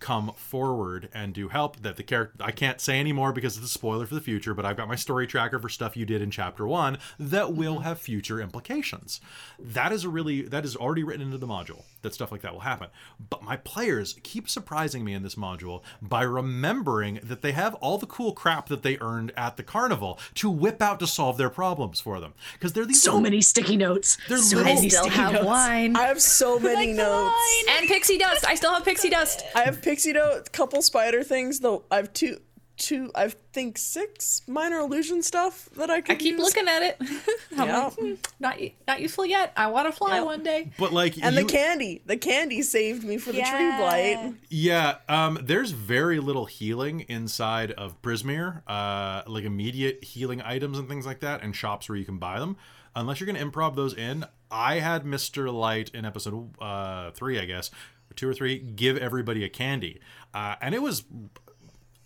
come 0.01 0.33
forward 0.35 1.09
and 1.15 1.33
do 1.35 1.49
help 1.49 1.81
that 1.83 1.97
the 1.97 2.03
character 2.03 2.43
I 2.43 2.51
can't 2.51 2.81
say 2.81 2.99
anymore 2.99 3.33
because 3.33 3.57
it's 3.57 3.67
a 3.67 3.69
spoiler 3.69 4.07
for 4.07 4.15
the 4.15 4.21
future 4.21 4.55
but 4.55 4.65
I've 4.67 4.77
got 4.77 4.89
my 4.89 4.97
story 4.97 5.27
tracker 5.27 5.59
for 5.59 5.69
stuff 5.69 5.97
you 5.97 6.07
did 6.07 6.23
in 6.23 6.31
chapter 6.31 6.67
1 6.67 6.99
that 7.19 7.45
mm-hmm. 7.45 7.57
will 7.57 7.79
have 7.81 8.01
future 8.01 8.41
implications 8.41 9.21
that 9.59 9.93
is 9.93 10.05
a 10.05 10.09
really 10.09 10.43
that 10.43 10.65
is 10.65 10.75
already 10.75 11.05
written 11.05 11.23
into 11.27 11.39
the 11.39 11.47
module 11.47 11.85
that 12.03 12.15
stuff 12.15 12.33
like 12.33 12.41
that 12.41 12.53
will 12.53 12.61
happen 12.61 12.89
but 13.29 13.43
my 13.43 13.57
players 13.57 14.17
keep 14.23 14.49
surprising 14.49 15.05
me 15.05 15.13
in 15.13 15.23
this 15.23 15.35
module 15.35 15.83
by 16.01 16.23
remembering 16.23 17.21
that 17.23 17.43
they 17.43 17.53
have 17.53 17.75
all 17.77 17.99
the 17.99 18.07
cool 18.07 18.33
crap 18.33 18.69
that 18.69 18.83
they 18.83 18.97
earned 19.01 19.33
at 19.37 19.57
the 19.57 19.63
carnival 19.63 20.19
to 20.35 20.51
whip 20.51 20.81
out 20.81 20.99
to 20.99 21.07
solve 21.07 21.37
their 21.37 21.51
problems 21.51 22.01
for 22.01 22.21
them 22.21 22.33
because 22.55 22.73
they're 22.73 22.87
these 22.87 23.03
So 23.03 23.11
little- 23.13 23.23
many 23.23 23.41
sticky 23.43 23.77
notes. 23.77 24.17
They're 24.29 24.39
so 24.39 24.57
little- 24.57 24.73
I 24.73 24.75
many 24.77 24.89
still 24.89 25.03
sticky 25.05 25.17
have 25.17 25.33
notes. 25.35 25.45
wine 25.47 25.97
I 25.97 26.03
have 26.07 26.21
so 26.23 26.59
many 26.71 26.93
notes. 26.93 27.65
and 27.69 27.87
pixie 27.89 28.19
dust. 28.19 28.47
I 28.47 28.55
still 28.55 28.73
have 28.73 28.85
pixie 28.85 29.11
dust. 29.11 29.43
I 29.55 29.61
have 29.63 29.83
pixie 29.91 30.13
note, 30.13 30.53
couple 30.53 30.83
spider 30.83 31.23
things. 31.23 31.61
Though 31.61 31.85
I 31.91 31.97
have 31.97 32.13
two, 32.13 32.39
two. 32.77 33.11
I 33.15 33.33
think 33.53 33.77
six 33.79 34.43
minor 34.47 34.79
illusion 34.79 35.23
stuff 35.23 35.69
that 35.77 35.91
I 35.91 36.01
could. 36.01 36.13
I 36.13 36.15
keep 36.17 36.37
use. 36.39 36.41
looking 36.41 36.69
at 36.69 36.83
it. 36.83 36.97
I'm 37.59 37.69
Yeah. 37.69 37.85
like, 37.85 37.93
hmm, 37.95 38.15
not 38.39 38.59
not 38.87 39.01
useful 39.01 39.27
yet. 39.27 39.53
I 39.57 39.67
want 39.67 39.89
to 39.89 39.93
fly 39.93 40.17
Yeah. 40.17 40.23
one 40.23 40.43
day. 40.43 40.71
but 40.79 40.93
like 40.93 41.15
And 41.23 41.35
you- 41.35 41.43
the 41.43 41.49
candy, 41.53 42.03
the 42.07 42.17
candy 42.17 42.63
saved 42.63 43.05
me 43.05 43.19
for 43.19 43.33
the 43.33 43.43
tree 43.43 43.77
blight. 43.79 44.35
Yeah, 44.49 44.97
um, 45.09 45.39
there's 45.43 45.73
very 45.73 46.21
little 46.21 46.47
healing 46.47 47.01
inside 47.09 47.73
of 47.73 48.01
Prismeer, 48.03 48.63
uh, 48.67 49.23
like 49.27 49.45
immediate 49.45 50.05
healing 50.05 50.41
items 50.43 50.79
and 50.79 50.89
things 50.89 51.05
like 51.07 51.21
that, 51.21 51.43
and 51.43 51.55
shops 51.55 51.89
where 51.89 51.97
you 51.99 52.05
can 52.05 52.19
buy 52.19 52.39
them. 52.39 52.57
Unless 52.97 53.21
you're 53.21 53.27
gonna 53.33 53.45
improv 53.45 53.77
those 53.77 53.95
in. 53.95 54.25
I 54.53 54.81
had 54.81 55.05
Mr. 55.05 55.53
Light 55.53 55.91
in 55.95 56.05
episode 56.05 56.61
uh, 56.61 57.13
three, 57.13 57.39
I 57.39 57.45
guess, 57.45 57.71
or 57.71 57.75
two 58.17 58.29
or 58.29 58.35
three, 58.35 58.59
give 58.59 58.97
everybody 58.97 59.45
a 59.45 59.49
candy, 59.49 60.01
uh, 60.35 60.57
and 60.61 60.75
it 60.75 60.83
was. 60.83 61.05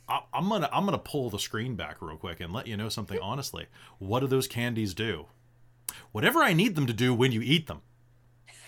I- 0.09 0.20
I'm 0.35 0.48
gonna 0.51 0.68
I'm 0.72 0.85
gonna 0.85 0.98
pull 0.98 1.31
the 1.31 1.39
screen 1.39 1.76
back 1.76 2.02
real 2.02 2.16
quick 2.18 2.39
and 2.40 2.52
let 2.52 2.66
you 2.66 2.76
know 2.76 2.89
something 2.90 3.18
honestly. 3.22 3.66
What 3.98 4.20
do 4.20 4.26
those 4.26 4.47
candies 4.47 4.93
do? 4.93 5.26
Whatever 6.12 6.40
I 6.43 6.52
need 6.52 6.74
them 6.74 6.86
to 6.86 6.93
do 6.93 7.14
when 7.14 7.32
you 7.32 7.40
eat 7.40 7.66
them 7.66 7.81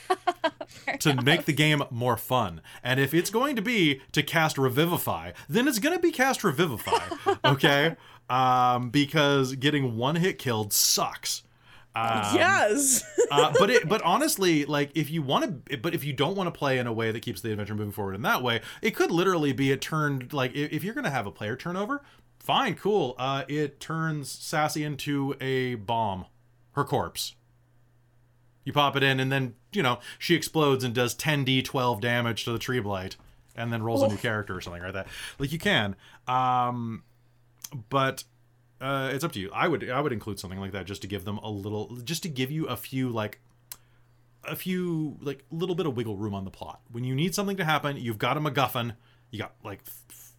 to 1.01 1.21
make 1.23 1.45
the 1.45 1.53
game 1.53 1.83
more 1.91 2.17
fun. 2.17 2.61
And 2.83 3.01
if 3.01 3.13
it's 3.13 3.31
going 3.31 3.57
to 3.57 3.63
be 3.63 4.01
to 4.13 4.23
cast 4.23 4.57
Revivify, 4.59 5.33
then 5.49 5.67
it's 5.69 5.79
going 5.79 5.95
to 5.95 6.01
be 6.01 6.13
cast 6.13 6.43
Revivify, 6.45 7.37
okay? 7.45 7.97
um, 8.31 8.91
because 8.91 9.55
getting 9.57 9.97
one 9.97 10.17
hit 10.17 10.39
killed 10.39 10.73
sucks. 10.73 11.43
Um, 11.97 12.35
yes. 12.35 13.05
uh, 13.31 13.55
but 13.59 13.71
it, 13.71 13.89
but 13.89 14.03
honestly, 14.03 14.67
like 14.67 14.91
if 14.95 15.11
you 15.11 15.23
want 15.23 15.67
to, 15.67 15.79
but 15.79 15.95
if 15.95 16.05
you 16.05 16.13
don't 16.13 16.37
want 16.37 16.53
to 16.53 16.57
play 16.57 16.79
in 16.79 16.87
a 16.87 16.93
way 16.93 17.11
that 17.11 17.21
keeps 17.21 17.41
the 17.41 17.51
adventure 17.51 17.75
moving 17.75 17.93
forward 17.93 18.15
in 18.15 18.23
that 18.23 18.43
way, 18.43 18.61
it 18.83 18.91
could 18.95 19.11
literally 19.11 19.53
be 19.53 19.73
a 19.73 19.79
turn. 19.79 20.29
Like 20.31 20.55
if, 20.55 20.73
if 20.73 20.85
you're 20.85 20.95
going 20.95 21.05
to 21.05 21.11
have 21.11 21.27
a 21.27 21.31
player 21.31 21.57
turnover, 21.57 22.03
fine, 22.39 22.75
cool. 22.75 23.15
Uh, 23.19 23.45
it 23.49 23.81
turns 23.81 24.31
Sassy 24.31 24.85
into 24.85 25.35
a 25.41 25.77
bomb, 25.77 26.27
her 26.73 26.85
corpse. 26.85 27.35
You 28.65 28.75
pop 28.75 28.95
it 28.97 29.03
in, 29.03 29.19
and 29.19 29.33
then 29.33 29.55
you 29.73 29.83
know 29.83 30.01
she 30.19 30.35
explodes 30.35 30.85
and 30.85 30.95
does 30.95 31.15
10d12 31.15 32.01
damage 32.03 32.45
to 32.45 32.53
the 32.53 32.59
tree 32.59 32.81
blight, 32.81 33.17
and 33.55 33.73
then 33.73 33.83
rolls 33.83 34.03
a 34.03 34.09
new 34.09 34.17
character 34.17 34.55
or 34.55 34.61
something 34.61 34.83
like 34.83 34.93
that. 34.93 35.07
Like 35.39 35.51
you 35.51 35.59
can, 35.59 35.97
um, 36.29 37.05
but 37.89 38.25
uh, 38.81 39.11
it's 39.13 39.25
up 39.25 39.33
to 39.33 39.41
you. 39.41 39.51
I 39.55 39.69
would 39.69 39.89
I 39.89 40.01
would 40.01 40.13
include 40.13 40.39
something 40.39 40.61
like 40.61 40.73
that 40.73 40.87
just 40.87 41.03
to 41.03 41.09
give 41.09 41.25
them 41.25 41.39
a 41.39 41.51
little, 41.51 41.97
just 42.05 42.23
to 42.25 42.29
give 42.29 42.51
you 42.51 42.67
a 42.67 42.77
few 42.77 43.09
like 43.09 43.41
a 44.45 44.57
few 44.57 45.17
like 45.21 45.45
little 45.51 45.75
bit 45.75 45.87
of 45.87 45.97
wiggle 45.97 46.17
room 46.17 46.35
on 46.35 46.45
the 46.45 46.51
plot. 46.51 46.81
When 46.91 47.05
you 47.05 47.15
need 47.15 47.35
something 47.35 47.57
to 47.57 47.65
happen, 47.65 47.97
you've 47.97 48.19
got 48.19 48.37
a 48.37 48.41
MacGuffin. 48.41 48.95
You 49.31 49.39
got 49.39 49.55
like 49.65 49.81
f- 49.87 50.33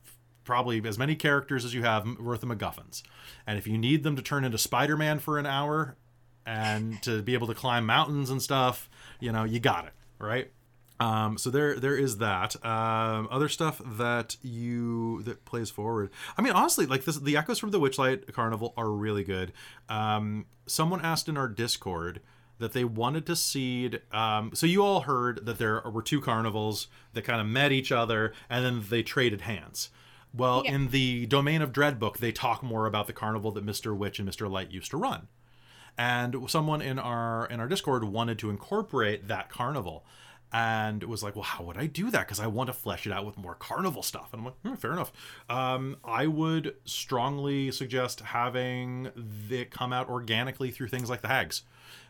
probably 0.43 0.81
as 0.85 0.97
many 0.97 1.15
characters 1.15 1.65
as 1.65 1.73
you 1.73 1.83
have 1.83 2.05
worth 2.19 2.43
of 2.43 2.49
MacGuffins, 2.49 3.01
and 3.45 3.57
if 3.57 3.67
you 3.67 3.77
need 3.77 4.03
them 4.03 4.15
to 4.15 4.21
turn 4.21 4.45
into 4.45 4.57
Spider-Man 4.57 5.19
for 5.19 5.39
an 5.39 5.45
hour 5.45 5.97
and 6.45 7.01
to 7.03 7.21
be 7.21 7.33
able 7.33 7.47
to 7.47 7.53
climb 7.53 7.85
mountains 7.85 8.29
and 8.29 8.41
stuff, 8.41 8.89
you 9.19 9.31
know, 9.31 9.43
you 9.43 9.59
got 9.59 9.85
it, 9.85 9.93
right? 10.19 10.51
Um, 10.99 11.37
so 11.37 11.49
there, 11.49 11.79
there 11.79 11.95
is 11.95 12.17
that. 12.17 12.55
Um, 12.65 13.27
other 13.29 13.49
stuff 13.49 13.81
that 13.85 14.37
you 14.41 15.21
that 15.23 15.45
plays 15.45 15.69
forward. 15.69 16.09
I 16.37 16.41
mean, 16.41 16.53
honestly, 16.53 16.85
like 16.85 17.05
this, 17.05 17.17
the 17.17 17.37
echoes 17.37 17.59
from 17.59 17.71
the 17.71 17.79
Witchlight 17.79 18.31
Carnival 18.33 18.73
are 18.75 18.89
really 18.89 19.23
good. 19.23 19.53
Um, 19.89 20.45
someone 20.65 21.01
asked 21.01 21.29
in 21.29 21.37
our 21.37 21.47
Discord 21.47 22.21
that 22.59 22.73
they 22.73 22.83
wanted 22.83 23.25
to 23.27 23.35
seed. 23.35 24.01
Um, 24.11 24.51
so 24.55 24.65
you 24.65 24.83
all 24.83 25.01
heard 25.01 25.45
that 25.45 25.59
there 25.59 25.81
were 25.85 26.01
two 26.01 26.19
carnivals 26.19 26.87
that 27.13 27.23
kind 27.23 27.39
of 27.39 27.45
met 27.45 27.71
each 27.71 27.91
other, 27.91 28.33
and 28.49 28.65
then 28.65 28.83
they 28.89 29.03
traded 29.03 29.41
hands. 29.41 29.89
Well, 30.33 30.63
Yeah. 30.65 30.73
in 30.73 30.89
the 30.89 31.27
Domain 31.27 31.61
of 31.61 31.71
Dread 31.71 31.99
book, 31.99 32.17
they 32.17 32.31
talk 32.31 32.63
more 32.63 32.87
about 32.87 33.05
the 33.05 33.13
carnival 33.13 33.51
that 33.51 33.63
Mister 33.63 33.93
Witch 33.93 34.17
and 34.17 34.25
Mister 34.25 34.47
Light 34.47 34.71
used 34.71 34.91
to 34.91 34.97
run 34.97 35.27
and 35.97 36.49
someone 36.49 36.81
in 36.81 36.99
our 36.99 37.47
in 37.47 37.59
our 37.59 37.67
discord 37.67 38.03
wanted 38.03 38.37
to 38.39 38.49
incorporate 38.51 39.27
that 39.27 39.49
carnival 39.49 40.05
and 40.53 41.03
it 41.03 41.09
was 41.09 41.23
like 41.23 41.35
well 41.35 41.43
how 41.43 41.63
would 41.63 41.77
i 41.77 41.85
do 41.85 42.09
that? 42.09 42.25
Because 42.25 42.39
i 42.39 42.47
want 42.47 42.67
to 42.67 42.73
flesh 42.73 43.05
it 43.05 43.11
out 43.11 43.25
with 43.25 43.37
more 43.37 43.55
carnival 43.55 44.01
stuff. 44.03 44.29
And 44.31 44.39
i'm 44.39 44.45
like 44.45 44.59
hmm, 44.61 44.75
fair 44.75 44.93
enough. 44.93 45.11
Um, 45.49 45.97
i 46.03 46.27
would 46.27 46.75
strongly 46.85 47.71
suggest 47.71 48.21
having 48.21 49.09
it 49.49 49.71
come 49.71 49.93
out 49.93 50.09
organically 50.09 50.71
through 50.71 50.87
things 50.87 51.09
like 51.09 51.21
the 51.21 51.27
hags. 51.27 51.63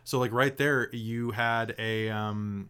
So 0.03 0.19
like 0.19 0.31
right 0.31 0.55
there 0.55 0.89
you 0.93 1.31
had 1.31 1.75
a 1.77 2.09
um, 2.09 2.69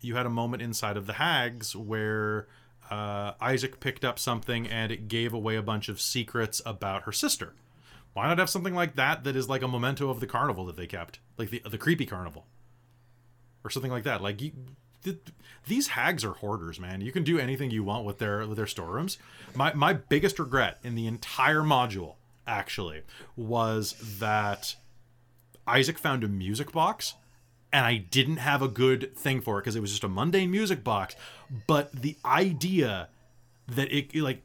you 0.00 0.14
had 0.14 0.26
a 0.26 0.30
moment 0.30 0.62
inside 0.62 0.96
of 0.96 1.06
the 1.06 1.14
hags 1.14 1.74
where 1.74 2.46
uh, 2.90 3.32
isaac 3.40 3.80
picked 3.80 4.04
up 4.04 4.18
something 4.18 4.66
and 4.66 4.90
it 4.90 5.08
gave 5.08 5.32
away 5.32 5.56
a 5.56 5.62
bunch 5.62 5.88
of 5.88 6.00
secrets 6.00 6.62
about 6.64 7.02
her 7.02 7.12
sister. 7.12 7.54
Why 8.14 8.26
not 8.26 8.38
have 8.38 8.50
something 8.50 8.74
like 8.74 8.96
that 8.96 9.24
that 9.24 9.36
is 9.36 9.48
like 9.48 9.62
a 9.62 9.68
memento 9.68 10.10
of 10.10 10.20
the 10.20 10.26
carnival 10.26 10.64
that 10.66 10.76
they 10.76 10.86
kept, 10.86 11.20
like 11.36 11.50
the 11.50 11.62
the 11.68 11.78
creepy 11.78 12.06
carnival, 12.06 12.46
or 13.62 13.70
something 13.70 13.92
like 13.92 14.04
that? 14.04 14.22
Like 14.22 14.40
you, 14.42 14.52
th- 15.12 15.34
these 15.66 15.88
hags 15.88 16.24
are 16.24 16.32
hoarders, 16.32 16.80
man. 16.80 17.00
You 17.00 17.12
can 17.12 17.24
do 17.24 17.38
anything 17.38 17.70
you 17.70 17.84
want 17.84 18.04
with 18.04 18.18
their 18.18 18.46
with 18.46 18.56
their 18.56 18.66
storerooms. 18.66 19.18
My 19.54 19.72
my 19.74 19.92
biggest 19.92 20.38
regret 20.38 20.78
in 20.82 20.94
the 20.94 21.06
entire 21.06 21.62
module 21.62 22.14
actually 22.46 23.02
was 23.36 23.94
that 24.18 24.76
Isaac 25.66 25.98
found 25.98 26.24
a 26.24 26.28
music 26.28 26.72
box 26.72 27.14
and 27.72 27.84
I 27.84 27.96
didn't 27.96 28.38
have 28.38 28.62
a 28.62 28.68
good 28.68 29.14
thing 29.14 29.40
for 29.40 29.58
it 29.58 29.62
because 29.62 29.76
it 29.76 29.80
was 29.80 29.90
just 29.90 30.04
a 30.04 30.08
mundane 30.08 30.50
music 30.50 30.82
box. 30.82 31.14
But 31.66 31.92
the 31.92 32.16
idea 32.24 33.08
that 33.68 33.92
it 33.92 34.14
like 34.16 34.42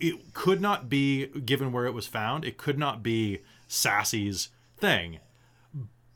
it 0.00 0.34
could 0.34 0.60
not 0.60 0.88
be 0.88 1.26
given 1.26 1.72
where 1.72 1.86
it 1.86 1.94
was 1.94 2.06
found. 2.06 2.44
It 2.44 2.58
could 2.58 2.78
not 2.78 3.02
be 3.02 3.40
Sassy's 3.66 4.48
thing. 4.76 5.20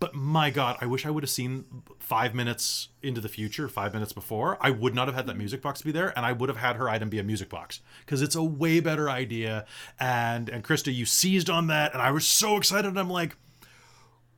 But 0.03 0.17
my 0.17 0.51
God, 0.51 0.79
I 0.81 0.87
wish 0.87 1.07
I 1.07 1.11
would 1.11 1.23
have 1.23 1.31
seen 1.31 1.65
five 2.01 2.35
minutes 2.35 2.89
into 3.05 3.21
the 3.21 3.29
future, 3.29 3.69
five 3.69 3.95
minutes 3.95 4.13
before. 4.13 4.59
I 4.61 4.71
would 4.71 4.97
not 4.97 5.07
have 5.07 5.15
had 5.15 5.29
that 5.29 5.37
music 5.37 5.63
box 5.63 5.81
be 5.81 5.93
there, 5.93 6.13
and 6.17 6.27
I 6.27 6.33
would 6.33 6.49
have 6.49 6.59
had 6.59 6.75
her 6.75 6.89
item 6.89 7.09
be 7.09 7.21
a 7.21 7.23
music 7.23 7.49
box 7.49 7.79
because 8.05 8.21
it's 8.21 8.35
a 8.35 8.43
way 8.43 8.81
better 8.81 9.09
idea. 9.09 9.65
And 10.01 10.49
and 10.49 10.65
Krista, 10.65 10.93
you 10.93 11.07
seized 11.07 11.49
on 11.49 11.69
that, 11.69 11.93
and 11.93 12.03
I 12.03 12.11
was 12.11 12.27
so 12.27 12.57
excited. 12.57 12.99
I'm 12.99 13.09
like, 13.09 13.37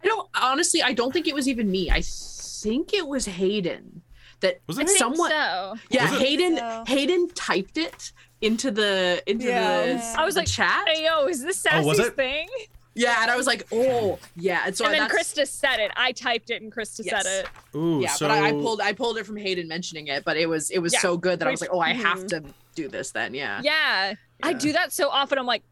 I 0.02 0.06
don't 0.06 0.28
honestly. 0.38 0.82
I 0.82 0.92
don't 0.92 1.12
think 1.12 1.26
it 1.26 1.34
was 1.34 1.48
even 1.48 1.70
me. 1.70 1.90
I 1.90 2.02
think 2.02 2.92
it 2.92 3.06
was 3.08 3.24
Hayden 3.24 4.02
that 4.40 4.60
Was 4.66 4.78
I 4.78 4.82
it? 4.82 4.90
someone. 4.90 5.30
so. 5.30 5.76
Yeah, 5.88 6.10
Was 6.10 6.20
it? 6.20 6.26
Hayden. 6.26 6.56
So- 6.58 6.84
Hayden 6.88 7.28
typed 7.30 7.78
it 7.78 8.12
into 8.42 8.70
the 8.70 9.22
into 9.26 9.46
Yes. 9.46 10.12
the 10.12 10.20
I 10.20 10.26
was 10.26 10.34
the 10.34 10.40
like, 10.42 10.48
chat. 10.48 10.86
Hey 10.88 11.06
yo, 11.06 11.26
is 11.26 11.42
this 11.42 11.64
Oh, 11.72 11.82
Sassy's 11.82 12.06
it? 12.08 12.16
thing? 12.16 12.48
Yeah, 12.94 13.22
and 13.22 13.30
I 13.30 13.36
was 13.36 13.46
like, 13.46 13.66
oh 13.72 14.18
yeah. 14.36 14.62
And 14.66 14.76
so 14.76 14.84
and 14.84 14.94
then 14.94 15.08
that's, 15.08 15.32
Krista 15.34 15.46
said 15.48 15.80
it. 15.80 15.90
I 15.96 16.12
typed 16.12 16.50
it 16.50 16.62
and 16.62 16.72
Krista 16.72 17.00
Yes. 17.04 17.24
said 17.24 17.44
it. 17.44 17.76
Ooh, 17.76 18.00
yeah, 18.00 18.08
so 18.10 18.28
but 18.28 18.30
I, 18.38 18.48
I 18.48 18.52
pulled 18.52 18.80
I 18.80 18.92
pulled 18.92 19.18
it 19.18 19.26
from 19.26 19.36
Hayden 19.36 19.66
mentioning 19.68 20.06
it, 20.08 20.24
but 20.24 20.36
it 20.36 20.48
was 20.48 20.70
it 20.70 20.78
was 20.78 20.92
Yeah. 20.92 21.00
so 21.00 21.16
good 21.16 21.40
that 21.40 21.48
I 21.48 21.50
was 21.50 21.60
like, 21.60 21.70
oh, 21.72 21.80
I 21.80 21.92
have 21.92 22.18
Mhm. 22.20 22.28
to 22.28 22.44
do 22.74 22.88
this 22.88 23.10
then. 23.10 23.34
Yeah. 23.34 23.60
Yeah. 23.64 24.14
I 24.42 24.52
do 24.52 24.72
that 24.72 24.92
so 24.92 25.08
often. 25.08 25.38
I'm 25.38 25.46
like, 25.46 25.62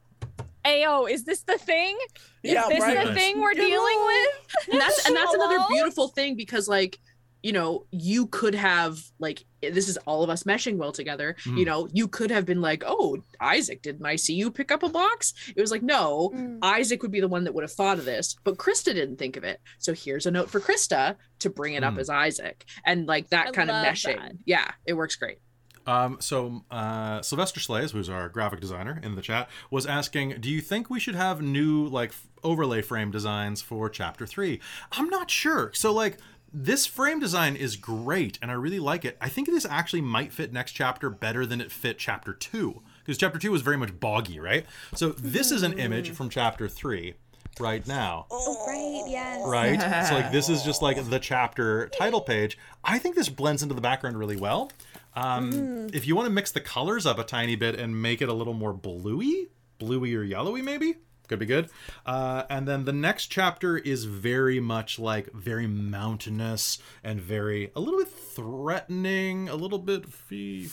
Ayo, 0.64 1.10
is 1.10 1.24
this 1.24 1.42
the 1.42 1.58
thing? 1.58 1.98
Is 2.42 2.52
Yeah, 2.52 2.68
this 2.68 2.80
right. 2.80 3.06
the 3.06 3.14
thing 3.14 3.40
we're 3.40 3.54
dealing 3.54 4.04
with? 4.06 4.28
and 4.72 4.80
that's 4.80 5.06
and 5.06 5.14
that's 5.16 5.34
another 5.34 5.58
beautiful 5.68 6.08
thing 6.08 6.34
because 6.36 6.68
like 6.68 6.98
you 7.42 7.52
know 7.52 7.86
you 7.90 8.26
could 8.26 8.54
have 8.54 8.98
like 9.18 9.44
this 9.62 9.88
is 9.88 9.96
all 10.06 10.22
of 10.22 10.30
us 10.30 10.42
meshing 10.44 10.76
well 10.76 10.92
together 10.92 11.36
Mhm. 11.44 11.58
you 11.58 11.64
know 11.64 11.88
you 11.92 12.06
could 12.08 12.30
have 12.30 12.44
been 12.46 12.60
like 12.60 12.82
oh 12.86 13.18
isaac 13.40 13.82
didn't 13.82 14.06
i 14.06 14.16
see 14.16 14.34
you 14.34 14.50
pick 14.50 14.70
up 14.72 14.82
a 14.82 14.88
box 14.88 15.34
it 15.56 15.60
was 15.60 15.70
like 15.70 15.82
no 15.82 16.30
Mm. 16.34 16.58
isaac 16.62 17.02
would 17.02 17.10
be 17.12 17.20
the 17.20 17.28
one 17.28 17.44
that 17.44 17.52
would 17.54 17.64
have 17.64 17.72
thought 17.72 17.98
of 17.98 18.04
this 18.04 18.36
but 18.44 18.56
krista 18.56 18.94
didn't 18.94 19.16
think 19.18 19.36
of 19.36 19.44
it 19.44 19.60
so 19.78 19.92
here's 19.92 20.26
a 20.26 20.30
note 20.30 20.50
for 20.50 20.60
krista 20.60 21.16
to 21.40 21.50
bring 21.50 21.74
it 21.74 21.82
up 21.84 21.94
Mm. 21.94 22.00
as 22.00 22.08
isaac 22.10 22.64
and 22.86 23.06
like 23.06 23.28
that 23.30 23.48
I 23.48 23.50
kind 23.50 23.70
of 23.70 23.76
meshing 23.84 24.16
that. 24.18 24.32
yeah 24.44 24.70
it 24.86 24.94
works 24.94 25.16
great 25.16 25.38
Um, 25.84 26.18
so 26.20 26.64
uh, 26.70 27.22
Sylvester 27.22 27.58
Slays, 27.58 27.90
who's 27.90 28.08
our 28.08 28.28
graphic 28.28 28.60
designer 28.60 29.00
in 29.02 29.16
the 29.16 29.20
chat, 29.20 29.50
was 29.68 29.84
asking, 29.84 30.36
"Do 30.40 30.48
you 30.48 30.60
think 30.60 30.88
we 30.88 31.00
should 31.00 31.16
have 31.16 31.42
new 31.42 31.88
like 31.88 32.10
f- 32.10 32.28
overlay 32.44 32.82
frame 32.82 33.10
designs 33.10 33.62
for 33.62 33.90
Chapter 33.90 34.24
Three? 34.24 34.60
I'm 34.92 35.08
not 35.10 35.28
sure. 35.28 35.72
So 35.74 35.92
like." 35.92 36.18
This 36.54 36.84
frame 36.84 37.18
design 37.18 37.56
is 37.56 37.76
great, 37.76 38.38
and 38.42 38.50
I 38.50 38.54
really 38.54 38.78
like 38.78 39.04
it. 39.04 39.16
I 39.20 39.28
think 39.28 39.48
this 39.48 39.64
actually 39.64 40.02
might 40.02 40.32
fit 40.32 40.52
next 40.52 40.72
chapter 40.72 41.08
better 41.08 41.46
than 41.46 41.60
it 41.60 41.72
fit 41.72 41.98
chapter 41.98 42.32
two, 42.34 42.82
because 42.98 43.16
chapter 43.16 43.38
two 43.38 43.50
was 43.50 43.62
very 43.62 43.76
much 43.78 43.98
boggy, 43.98 44.38
right? 44.38 44.66
So 44.94 45.10
this 45.10 45.50
is 45.50 45.62
an 45.62 45.78
image 45.78 46.10
from 46.10 46.28
chapter 46.28 46.68
three, 46.68 47.14
right 47.58 47.86
now 47.86 48.26
Oh, 48.30 48.66
right, 48.66 49.10
yes. 49.10 49.42
right? 49.46 50.06
so 50.08 50.14
like 50.14 50.30
this 50.32 50.48
is 50.50 50.62
just 50.62 50.82
like 50.82 51.02
the 51.08 51.18
chapter 51.18 51.88
title 51.88 52.20
page. 52.20 52.58
I 52.84 52.98
think 52.98 53.14
this 53.16 53.28
blends 53.30 53.62
into 53.62 53.74
the 53.74 53.80
background 53.80 54.18
really 54.18 54.36
well. 54.36 54.70
Um, 55.14 55.88
If 55.92 56.06
you 56.06 56.16
want 56.16 56.26
to 56.26 56.32
mix 56.32 56.52
the 56.52 56.60
colors 56.60 57.06
up 57.06 57.18
a 57.18 57.24
tiny 57.24 57.56
bit 57.56 57.78
and 57.78 58.00
make 58.00 58.20
it 58.22 58.28
a 58.28 58.32
little 58.34 58.54
more 58.54 58.72
bluey, 58.72 59.48
bluey 59.78 60.14
or 60.14 60.22
yellowy, 60.22 60.62
maybe 60.62 60.96
could 61.28 61.38
be 61.38 61.46
good. 61.46 61.68
Uh, 62.04 62.44
and 62.50 62.66
then 62.66 62.84
the 62.84 62.92
next 62.92 63.26
chapter 63.26 63.78
is 63.78 64.04
very 64.04 64.60
much 64.60 64.98
like 64.98 65.32
very 65.32 65.66
mountainous 65.66 66.78
and 67.02 67.20
very 67.20 67.70
a 67.74 67.80
little 67.80 68.00
bit 68.00 68.08
threatening, 68.08 69.48
a 69.48 69.54
little 69.54 69.78
bit 69.78 70.06
fee 70.12 70.68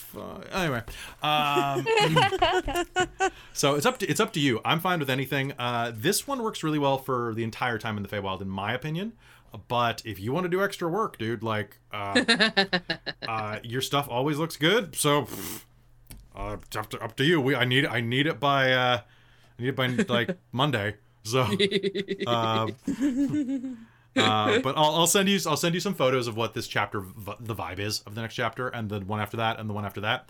Anyway, 0.51 0.81
um, 1.21 1.87
so 3.53 3.75
it's 3.75 3.85
up 3.85 3.99
to 3.99 4.07
it's 4.07 4.19
up 4.19 4.33
to 4.33 4.39
you. 4.39 4.59
I'm 4.65 4.79
fine 4.79 4.99
with 4.99 5.09
anything. 5.09 5.53
Uh, 5.57 5.91
this 5.95 6.27
one 6.27 6.43
works 6.43 6.63
really 6.63 6.79
well 6.79 6.97
for 6.97 7.33
the 7.33 7.43
entire 7.43 7.77
time 7.77 7.97
in 7.97 8.03
the 8.03 8.09
Feywild, 8.09 8.41
in 8.41 8.49
my 8.49 8.73
opinion. 8.73 9.13
But 9.67 10.01
if 10.05 10.19
you 10.19 10.31
want 10.31 10.43
to 10.45 10.49
do 10.49 10.63
extra 10.63 10.87
work, 10.87 11.17
dude, 11.17 11.43
like 11.43 11.79
uh, 11.91 12.23
uh, 13.27 13.59
your 13.63 13.81
stuff 13.81 14.07
always 14.09 14.37
looks 14.37 14.57
good. 14.57 14.95
So 14.95 15.23
pff, 15.23 15.63
uh, 16.35 16.57
it's 16.61 16.75
up 16.75 16.89
to 16.91 16.99
up 16.99 17.15
to 17.17 17.23
you. 17.23 17.41
We 17.41 17.55
I 17.55 17.65
need 17.65 17.85
I 17.85 18.01
need 18.01 18.27
it 18.27 18.39
by 18.39 18.71
uh, 18.71 19.01
I 19.59 19.63
need 19.63 19.69
it 19.69 19.75
by 19.75 19.87
like 19.87 20.37
Monday. 20.51 20.95
So. 21.23 21.41
Uh, 21.41 21.47
uh, 24.17 24.59
but 24.59 24.77
I'll, 24.77 24.95
I'll 24.95 25.07
send 25.07 25.29
you 25.29 25.39
I'll 25.45 25.57
send 25.57 25.75
you 25.75 25.81
some 25.81 25.93
photos 25.93 26.27
of 26.27 26.37
what 26.37 26.53
this 26.53 26.67
chapter 26.67 27.01
v- 27.01 27.33
the 27.39 27.55
vibe 27.55 27.79
is 27.79 28.01
of 28.01 28.15
the 28.15 28.21
next 28.21 28.35
chapter 28.35 28.69
and 28.69 28.89
the 28.89 28.99
one 29.01 29.19
after 29.19 29.37
that 29.37 29.59
and 29.59 29.69
the 29.69 29.73
one 29.73 29.85
after 29.85 30.01
that. 30.01 30.29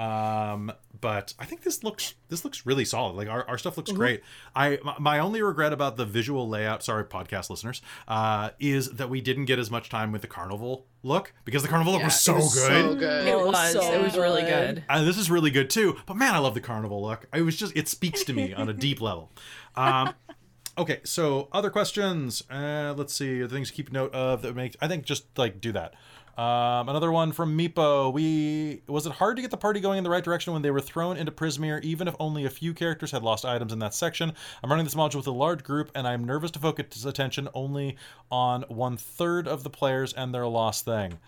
Um, 0.00 0.72
but 0.98 1.34
I 1.38 1.44
think 1.44 1.62
this 1.62 1.84
looks 1.84 2.14
this 2.28 2.44
looks 2.44 2.64
really 2.64 2.84
solid. 2.86 3.16
Like 3.16 3.28
our, 3.28 3.46
our 3.48 3.58
stuff 3.58 3.76
looks 3.76 3.92
great. 3.92 4.22
I 4.56 4.78
my- 4.82 4.96
my 4.98 5.18
only 5.18 5.42
regret 5.42 5.72
about 5.74 5.96
the 5.96 6.06
visual 6.06 6.48
layout, 6.48 6.82
sorry 6.82 7.04
podcast 7.04 7.50
listeners, 7.50 7.82
uh, 8.08 8.50
is 8.58 8.90
that 8.92 9.10
we 9.10 9.20
didn't 9.20 9.44
get 9.44 9.58
as 9.58 9.70
much 9.70 9.88
time 9.90 10.10
with 10.12 10.22
the 10.22 10.26
carnival 10.28 10.86
look 11.02 11.32
because 11.44 11.62
the 11.62 11.68
carnival 11.68 11.92
look 11.92 12.00
Yeah, 12.00 12.06
was 12.06 12.14
it 12.14 12.18
so 12.18 12.34
was 12.34 12.54
good. 12.54 12.68
so 12.84 12.94
good 12.94 13.26
It 13.28 13.36
was. 13.46 13.72
so 13.72 13.92
it 13.92 14.02
was 14.02 14.16
really 14.16 14.42
good. 14.42 14.76
good. 14.76 14.84
Uh, 14.88 15.04
this 15.04 15.18
is 15.18 15.30
really 15.30 15.50
good 15.50 15.68
too. 15.70 15.96
But 16.06 16.14
man, 16.16 16.34
I 16.34 16.38
love 16.38 16.54
the 16.54 16.60
carnival 16.60 17.02
look. 17.02 17.26
It 17.34 17.42
was 17.42 17.56
just 17.56 17.76
it 17.76 17.86
speaks 17.88 18.24
to 18.24 18.32
me 18.32 18.54
on 18.54 18.68
a 18.68 18.72
deep 18.74 19.00
level. 19.02 19.30
Um, 19.76 20.14
okay, 20.78 21.00
so 21.04 21.48
other 21.52 21.68
questions. 21.70 22.42
Uh, 22.50 22.94
let's 22.96 23.14
see. 23.14 23.40
the 23.40 23.48
Things 23.48 23.68
to 23.68 23.74
keep 23.74 23.92
note 23.92 24.14
of 24.14 24.42
that 24.42 24.54
make. 24.56 24.76
I 24.80 24.88
think 24.88 25.04
just 25.04 25.26
like 25.38 25.60
do 25.60 25.72
that. 25.72 25.94
Um, 26.40 26.88
another 26.88 27.12
one 27.12 27.32
from 27.32 27.54
Meepo. 27.58 28.10
We 28.10 28.80
was 28.86 29.04
it 29.04 29.12
hard 29.12 29.36
to 29.36 29.42
get 29.42 29.50
the 29.50 29.58
party 29.58 29.78
going 29.78 29.98
in 29.98 30.04
the 30.04 30.08
right 30.10 30.24
direction 30.24 30.54
when 30.54 30.62
they 30.62 30.70
were 30.70 30.80
thrown 30.80 31.18
into 31.18 31.30
Prismeer, 31.30 31.82
even 31.82 32.08
if 32.08 32.14
only 32.18 32.46
a 32.46 32.50
few 32.50 32.72
characters 32.72 33.10
had 33.10 33.22
lost 33.22 33.44
items 33.44 33.74
in 33.74 33.78
that 33.80 33.92
section. 33.92 34.32
I'm 34.64 34.70
running 34.70 34.86
this 34.86 34.94
module 34.94 35.16
with 35.16 35.26
a 35.26 35.32
large 35.32 35.62
group, 35.62 35.90
and 35.94 36.08
I'm 36.08 36.24
nervous 36.24 36.50
to 36.52 36.58
focus 36.58 37.04
attention 37.04 37.50
only 37.52 37.98
on 38.30 38.62
one 38.68 38.96
third 38.96 39.46
of 39.46 39.64
the 39.64 39.70
players 39.70 40.14
and 40.14 40.32
their 40.32 40.46
lost 40.46 40.86
thing. 40.86 41.18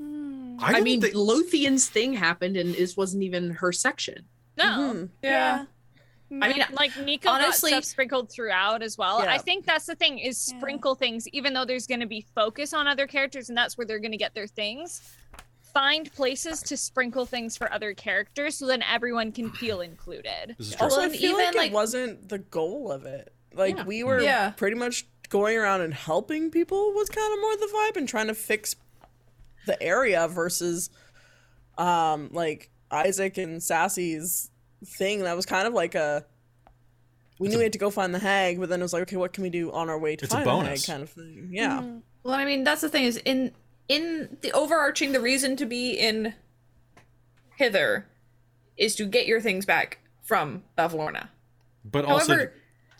i, 0.00 0.72
didn't 0.72 0.84
mean 0.84 1.00
think- 1.00 1.14
Luthien's 1.14 1.88
thing 1.88 2.12
happened 2.12 2.56
and 2.56 2.72
this 2.74 2.96
wasn't 2.96 3.24
even 3.24 3.50
her 3.50 3.72
section 3.72 4.24
No. 4.56 4.64
Mm-hmm. 4.64 5.04
Yeah. 5.24 5.64
I 6.30 6.48
mean, 6.48 6.64
like 6.72 6.96
Nico 6.98 7.28
honestly- 7.30 7.70
got 7.70 7.84
stuff 7.84 7.90
sprinkled 7.90 8.30
throughout 8.30 8.82
as 8.82 8.98
well. 8.98 9.22
Yeah. 9.22 9.32
I 9.32 9.38
think 9.38 9.66
that's 9.66 9.86
the 9.86 9.94
thing 9.94 10.18
is 10.18 10.50
Yeah. 10.52 10.58
sprinkle 10.58 10.94
things, 10.94 11.28
even 11.28 11.52
though 11.54 11.64
there's 11.64 11.86
going 11.86 12.00
to 12.00 12.06
be 12.06 12.26
focus 12.34 12.72
on 12.72 12.88
other 12.88 13.06
characters, 13.06 13.48
and 13.48 13.56
that's 13.58 13.76
where 13.78 13.86
they're 13.86 14.00
going 14.00 14.12
to 14.12 14.18
get 14.18 14.34
their 14.34 14.46
things. 14.46 15.00
Find 15.72 16.12
places 16.12 16.60
to 16.62 16.76
sprinkle 16.76 17.26
things 17.26 17.56
for 17.56 17.72
other 17.72 17.94
characters, 17.94 18.56
so 18.56 18.66
then 18.66 18.82
everyone 18.82 19.32
can 19.32 19.50
feel 19.50 19.80
included. 19.80 20.54
This 20.58 20.68
is. 20.68 20.76
Also, 20.80 21.00
I 21.00 21.04
and 21.04 21.12
feel 21.14 21.32
even, 21.32 21.44
like, 21.46 21.54
like- 21.56 21.70
it 21.70 21.74
wasn't 21.74 22.28
the 22.28 22.38
goal 22.38 22.90
of 22.90 23.04
it. 23.06 23.32
Like 23.52 23.76
Yeah. 23.76 23.84
we 23.84 24.02
were 24.02 24.20
Yeah. 24.20 24.50
pretty 24.50 24.76
much 24.76 25.06
going 25.28 25.56
around 25.56 25.80
and 25.82 25.92
helping 25.94 26.50
people 26.50 26.92
was 26.92 27.08
kind 27.08 27.32
of 27.32 27.40
more 27.40 27.56
the 27.56 27.66
vibe 27.74 27.96
and 27.96 28.08
trying 28.08 28.26
to 28.28 28.34
fix 28.34 28.76
the 29.66 29.80
area 29.82 30.26
versus 30.28 30.90
um 31.78 32.28
like 32.32 32.70
Isaac 32.90 33.36
and 33.38 33.62
Sassy's 33.62 34.50
thing 34.84 35.20
that 35.20 35.36
was 35.36 35.46
kind 35.46 35.66
of 35.66 35.74
like 35.74 35.94
a 35.94 36.24
we 37.38 37.48
knew 37.48 37.58
we 37.58 37.64
had 37.64 37.72
to 37.72 37.78
go 37.78 37.90
find 37.90 38.14
the 38.14 38.18
hag, 38.20 38.60
but 38.60 38.68
then 38.68 38.80
it 38.80 38.84
was 38.84 38.92
like, 38.92 39.02
okay, 39.02 39.16
what 39.16 39.32
can 39.32 39.42
we 39.42 39.50
do 39.50 39.72
on 39.72 39.90
our 39.90 39.98
way 39.98 40.14
to 40.16 40.24
It's 40.24 40.32
a 40.32 40.44
find 40.44 40.66
the 40.66 40.70
hag 40.70 40.84
kind 40.84 41.02
of 41.02 41.10
thing. 41.10 41.48
Yeah. 41.50 41.80
Mm-hmm. 41.80 41.98
Well, 42.22 42.34
I 42.34 42.44
mean, 42.44 42.64
that's 42.64 42.80
the 42.80 42.88
thing 42.88 43.04
is 43.04 43.16
in 43.18 43.52
in 43.88 44.38
the 44.40 44.52
overarching 44.52 45.12
the 45.12 45.20
reason 45.20 45.56
to 45.56 45.66
be 45.66 45.92
in 45.92 46.34
Hither 47.56 48.06
is 48.76 48.94
to 48.96 49.06
get 49.06 49.26
your 49.26 49.40
things 49.40 49.66
back 49.66 49.98
from 50.22 50.62
Bavlorna. 50.76 51.28
but 51.84 52.04
also 52.06 52.48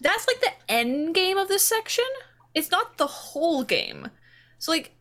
that's 0.01 0.27
like 0.27 0.40
the 0.40 0.52
end 0.69 1.15
game 1.15 1.39
of 1.39 1.48
this 1.48 1.62
section. 1.62 2.05
It's 2.55 2.70
not 2.70 2.98
the 2.98 3.06
whole 3.06 3.65
game. 3.65 4.11
So 4.59 4.73
like 4.73 4.93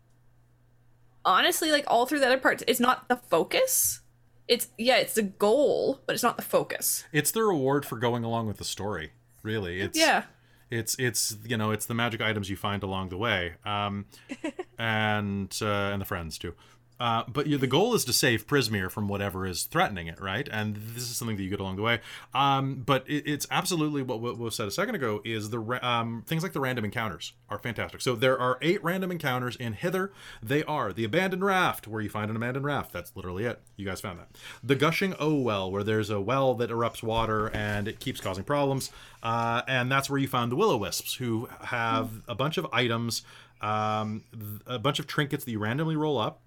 honestly, 1.26 1.72
like 1.72 1.86
all 1.88 2.06
through 2.06 2.20
the 2.20 2.28
other 2.28 2.38
parts, 2.38 2.64
it's 2.68 2.80
not 2.80 3.10
the 3.10 3.18
focus. 3.18 4.00
It's 4.48 4.68
yeah, 4.78 4.98
it's 4.98 5.14
the 5.14 5.24
goal, 5.24 6.02
but 6.06 6.14
it's 6.14 6.24
not 6.24 6.36
the 6.38 6.44
focus. 6.44 7.06
it's 7.12 7.32
the 7.32 7.44
reward 7.44 7.86
for 7.86 7.98
going 7.98 8.24
along 8.24 8.48
with 8.48 8.58
the 8.58 8.64
story 8.66 9.12
really 9.42 9.82
it's 9.82 9.98
Yeah. 10.00 10.24
it's 10.72 10.96
it's 10.98 11.36
you 11.46 11.58
know 11.58 11.72
it's 11.72 11.86
the 11.86 11.94
magic 11.94 12.22
items 12.22 12.50
you 12.50 12.56
find 12.56 12.82
along 12.84 13.10
the 13.10 13.18
way 13.18 13.56
um 13.66 14.06
and 14.80 15.58
uh 15.62 15.66
and 15.92 16.02
the 16.02 16.06
friends 16.06 16.38
too 16.38 16.54
uh, 17.00 17.24
but 17.28 17.46
the 17.46 17.68
goal 17.68 17.94
is 17.96 18.06
to 18.06 18.14
save 18.14 18.48
Prismeer 18.48 18.90
from 18.90 19.08
whatever 19.08 19.46
is 19.46 19.64
threatening 19.64 20.08
it, 20.08 20.22
right? 20.22 20.48
And 20.52 20.76
this 20.76 21.04
is 21.04 21.16
something 21.18 21.38
that 21.38 21.44
you 21.44 21.50
get 21.50 21.60
along 21.60 21.76
the 21.76 21.82
way. 21.82 22.00
Um, 22.34 22.84
but 22.86 23.04
it, 23.10 23.28
it's 23.28 23.48
absolutely 23.50 24.02
what, 24.04 24.22
what 24.22 24.38
was 24.38 24.56
said 24.56 24.68
a 24.68 24.72
second 24.72 24.96
ago 24.96 25.22
is 25.26 25.50
the 25.50 25.80
um, 25.82 26.24
things 26.28 26.44
like 26.44 26.54
the 26.54 26.60
random 26.60 26.86
encounters 26.86 27.34
are 27.50 27.58
fantastic. 27.58 28.02
So 28.02 28.16
there 28.16 28.40
are 28.40 28.58
eight 28.62 28.84
random 28.84 29.12
encounters 29.12 29.56
in 29.56 29.74
Hither. 29.74 30.12
They 30.42 30.64
are 30.64 30.94
the 30.94 31.04
abandoned 31.04 31.44
raft, 31.44 31.88
where 31.88 32.02
you 32.02 32.10
find 32.10 32.30
an 32.30 32.38
abandoned 32.38 32.66
raft. 32.66 32.94
That's 32.94 33.12
literally 33.16 33.46
it. 33.46 33.62
You 33.76 33.86
guys 33.86 34.00
found 34.00 34.20
that. 34.20 34.30
The 34.64 34.76
gushing 34.76 35.16
O 35.20 35.34
well, 35.36 35.72
where 35.72 35.84
there's 35.84 36.10
a 36.10 36.22
well 36.22 36.54
that 36.56 36.70
erupts 36.70 37.02
water 37.02 37.48
and 37.54 37.88
it 37.88 38.00
keeps 38.00 38.22
causing 38.22 38.44
problems. 38.44 38.92
Uh, 39.22 39.62
and 39.68 39.92
that's 39.92 40.10
where 40.10 40.20
you 40.20 40.28
found 40.28 40.52
the 40.52 40.56
willow 40.56 40.78
wisps, 40.78 41.16
who 41.16 41.50
have 41.62 42.10
a 42.28 42.36
bunch 42.36 42.58
of 42.58 42.68
items, 42.72 43.24
um, 43.62 44.24
a 44.68 44.78
bunch 44.78 45.00
of 45.00 45.08
trinkets 45.08 45.46
that 45.46 45.52
you 45.52 45.60
randomly 45.60 45.96
roll 45.96 46.18
up 46.18 46.43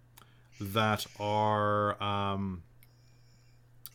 that 0.60 1.06
are 1.18 2.02
um, 2.02 2.62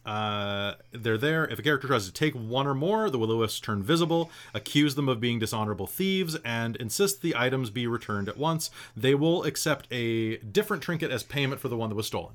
uh, 0.06 0.74
they're 0.92 1.18
there. 1.18 1.46
If 1.48 1.60
a 1.60 1.62
character 1.62 1.88
tries 1.88 2.06
to 2.06 2.14
take 2.14 2.34
one 2.34 2.66
or 2.66 2.74
more, 2.74 3.10
the 3.10 3.20
will 3.20 3.38
wisps 3.38 3.60
turn 3.60 3.84
visible, 3.84 4.32
accuse 4.54 4.96
them 4.96 5.08
of 5.08 5.20
being 5.20 5.40
dishonorable 5.40 5.88
thieves, 5.88 6.36
and 6.44 6.76
insist 6.78 7.22
the 7.22 7.36
items 7.36 7.70
be 7.70 7.86
returned 7.88 8.28
at 8.28 8.38
once. 8.38 8.72
They 8.96 9.14
will 9.14 9.44
accept 9.44 9.88
a 9.92 10.38
different 10.38 10.82
trinket 10.82 11.12
as 11.12 11.24
payment 11.24 11.62
for 11.62 11.68
the 11.68 11.78
one 11.78 11.90
that 11.90 11.96
was 11.96 12.08
stolen. 12.08 12.34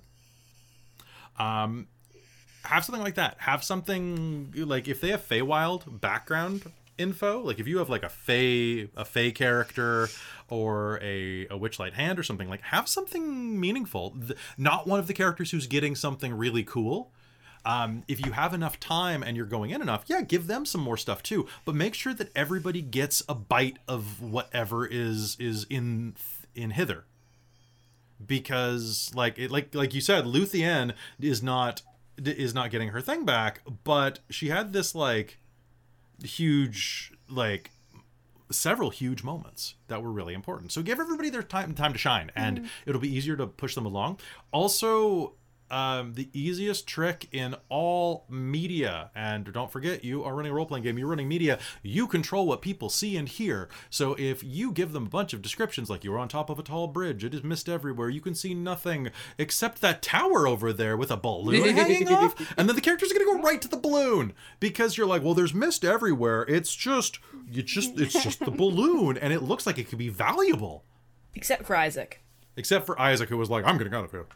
Um, 1.39 1.89
have 2.63 2.85
something 2.85 3.03
like 3.03 3.17
that. 3.17 3.37
Have 3.41 3.65
something 3.65 4.53
like 4.57 4.89
if 4.89 5.01
they 5.01 5.11
have 5.11 5.27
Feywild 5.27 6.01
background 6.01 6.73
info, 6.99 7.41
like 7.41 7.59
if 7.59 7.67
you 7.67 7.79
have 7.79 7.89
like 7.89 8.03
a 8.03 8.09
Fey 8.09 8.89
a 8.97 9.05
Fey 9.05 9.31
character 9.33 10.09
or 10.49 10.99
a, 11.03 11.47
a 11.47 11.59
Witchlight 11.59 11.95
hand 11.95 12.19
or 12.19 12.23
something, 12.23 12.49
like 12.49 12.63
have 12.63 12.89
something 12.89 13.59
meaningful. 13.61 14.17
Not 14.57 14.87
one 14.87 14.99
of 15.01 15.07
the 15.07 15.15
characters 15.15 15.51
who's 15.51 15.67
getting 15.67 15.95
something 15.95 16.33
really 16.35 16.63
cool. 16.65 17.13
um, 17.67 18.05
if 18.07 18.25
you 18.25 18.31
have 18.33 18.55
enough 18.55 18.79
time 18.79 19.25
and 19.25 19.37
you're 19.37 19.45
going 19.45 19.71
in 19.71 19.83
enough, 19.83 20.05
yeah, 20.07 20.23
give 20.23 20.47
them 20.47 20.65
some 20.65 20.81
more 20.81 20.97
stuff 20.97 21.23
too. 21.23 21.47
But 21.65 21.75
make 21.75 21.95
sure 21.95 22.15
that 22.15 22.31
everybody 22.35 22.81
gets 22.81 23.25
a 23.29 23.35
bite 23.35 23.79
of 23.89 24.23
whatever 24.23 24.87
is 24.87 25.37
is 25.41 25.67
in 25.69 26.15
in 26.55 26.71
hither. 26.71 27.05
Because 28.25 29.11
like 29.15 29.37
it 29.39 29.51
like 29.51 29.75
like 29.75 29.93
you 29.95 30.01
said, 30.01 30.25
Luthien 30.25 30.95
is 31.21 31.43
not 31.43 31.83
is 32.25 32.55
not 32.55 32.71
getting 32.71 32.91
her 32.91 33.01
thing 33.01 33.25
back, 33.25 33.61
but 33.85 34.21
she 34.31 34.49
had 34.49 34.73
this 34.73 34.95
like 34.95 35.39
huge 36.23 37.13
like 37.29 37.71
several 38.51 38.91
huge 38.91 39.25
moments 39.25 39.75
that 39.89 40.03
were 40.03 40.13
really 40.13 40.35
important. 40.35 40.73
So 40.73 40.83
give 40.83 41.01
everybody 41.01 41.31
their 41.31 41.43
time 41.43 41.75
time 41.75 41.93
to 41.93 41.99
shine, 41.99 42.31
and 42.37 42.59
mm-hmm. 42.59 42.67
it'll 42.87 43.01
be 43.01 43.15
easier 43.15 43.37
to 43.37 43.47
push 43.47 43.75
them 43.75 43.87
along. 43.87 44.21
Also, 44.53 45.35
um, 45.71 46.15
the 46.15 46.29
easiest 46.33 46.87
trick 46.87 47.29
in 47.33 47.57
all 47.69 48.25
media. 48.29 49.11
And 49.15 49.53
don't 49.53 49.71
forget, 49.71 50.05
you 50.05 50.25
are 50.25 50.35
running 50.35 50.53
a 50.53 50.55
role 50.55 50.67
playing 50.67 50.85
game, 50.85 50.99
you're 50.99 51.09
running 51.09 51.29
media, 51.29 51.59
you 51.83 52.07
control 52.07 52.47
what 52.47 52.63
people 52.63 52.89
see 52.89 53.17
and 53.17 53.29
hear. 53.29 53.69
So 53.91 54.15
if 54.19 54.43
you 54.45 54.73
give 54.73 54.93
them 54.93 55.07
a 55.07 55.11
bunch 55.11 55.33
of 55.33 55.43
descriptions, 55.43 55.91
like 55.91 56.05
you're 56.05 56.19
on 56.19 56.29
top 56.29 56.51
of 56.51 56.59
a 56.59 56.63
tall 56.63 56.87
bridge, 56.87 57.25
it 57.25 57.35
is 57.35 57.43
mist 57.43 57.69
everywhere, 57.69 58.09
you 58.09 58.21
can 58.21 58.35
see 58.35 58.55
nothing 58.55 59.11
except 59.39 59.81
that 59.81 60.03
tower 60.03 60.47
over 60.47 60.73
there 60.73 60.97
with 60.97 61.11
a 61.11 61.17
balloon 61.17 61.77
hanging 61.77 62.09
off, 62.09 62.35
and 62.57 62.69
then 62.69 62.77
the 62.77 62.83
characters 62.83 63.11
are 63.11 63.15
going 63.15 63.27
to 63.27 63.37
go 63.37 63.43
right 63.43 63.61
to 63.63 63.69
the 63.69 63.77
balloon 63.77 64.33
because 64.61 64.97
you're 64.97 65.07
like, 65.07 65.23
well, 65.23 65.35
there's 65.35 65.55
mist 65.55 65.85
everywhere. 65.85 66.45
It's 66.49 66.75
just, 66.75 67.19
you 67.51 67.63
just, 67.63 67.99
it's 67.99 68.23
just 68.23 68.45
the 68.45 68.51
balloon, 68.51 69.17
and 69.17 69.33
it 69.33 69.43
looks 69.43 69.67
like 69.67 69.79
it 69.79 69.89
could 69.89 69.99
be 69.99 70.09
valuable. 70.09 70.85
Except 71.35 71.67
for 71.67 71.77
Isaac. 71.77 72.23
Except 72.57 72.87
for 72.87 72.99
Isaac, 72.99 73.29
who 73.29 73.37
was 73.37 73.51
like, 73.51 73.65
I'm 73.67 73.77
getting 73.77 73.95
out 73.95 74.05
of 74.05 74.11
here. 74.11 74.27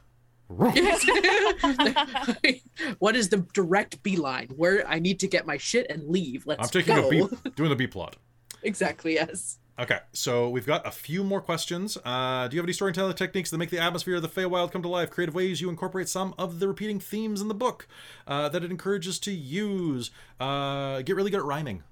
what 2.98 3.14
is 3.14 3.28
the 3.28 3.46
direct 3.54 4.02
beeline 4.02 4.48
where 4.56 4.86
I 4.88 4.98
need 4.98 5.20
to 5.20 5.28
get 5.28 5.46
my 5.46 5.56
shit 5.56 5.86
and 5.88 6.08
leave? 6.08 6.44
Let's 6.44 6.62
I'm 6.62 6.68
taking 6.68 6.96
go. 6.96 7.06
a 7.06 7.10
B, 7.10 7.28
doing 7.54 7.70
the 7.70 7.76
B 7.76 7.86
plot. 7.86 8.16
Exactly. 8.62 9.14
Yes. 9.14 9.58
Okay, 9.78 9.98
so 10.12 10.50
we've 10.50 10.66
got 10.66 10.86
a 10.86 10.90
few 10.90 11.24
more 11.24 11.40
questions. 11.40 11.96
Uh, 12.04 12.48
do 12.48 12.54
you 12.54 12.60
have 12.60 12.66
any 12.66 12.72
storytelling 12.72 13.14
techniques 13.14 13.50
that 13.50 13.56
make 13.56 13.70
the 13.70 13.78
atmosphere 13.78 14.16
of 14.16 14.22
the 14.22 14.28
Feywild 14.28 14.72
come 14.72 14.82
to 14.82 14.88
life? 14.88 15.08
Creative 15.08 15.34
ways 15.34 15.62
you 15.62 15.70
incorporate 15.70 16.08
some 16.08 16.34
of 16.36 16.60
the 16.60 16.68
repeating 16.68 17.00
themes 17.00 17.40
in 17.40 17.48
the 17.48 17.54
book 17.54 17.88
uh, 18.26 18.50
that 18.50 18.62
it 18.62 18.70
encourages 18.70 19.18
to 19.20 19.30
use. 19.30 20.10
Uh, 20.38 21.00
get 21.00 21.16
really 21.16 21.30
good 21.30 21.40
at 21.40 21.46
rhyming. 21.46 21.82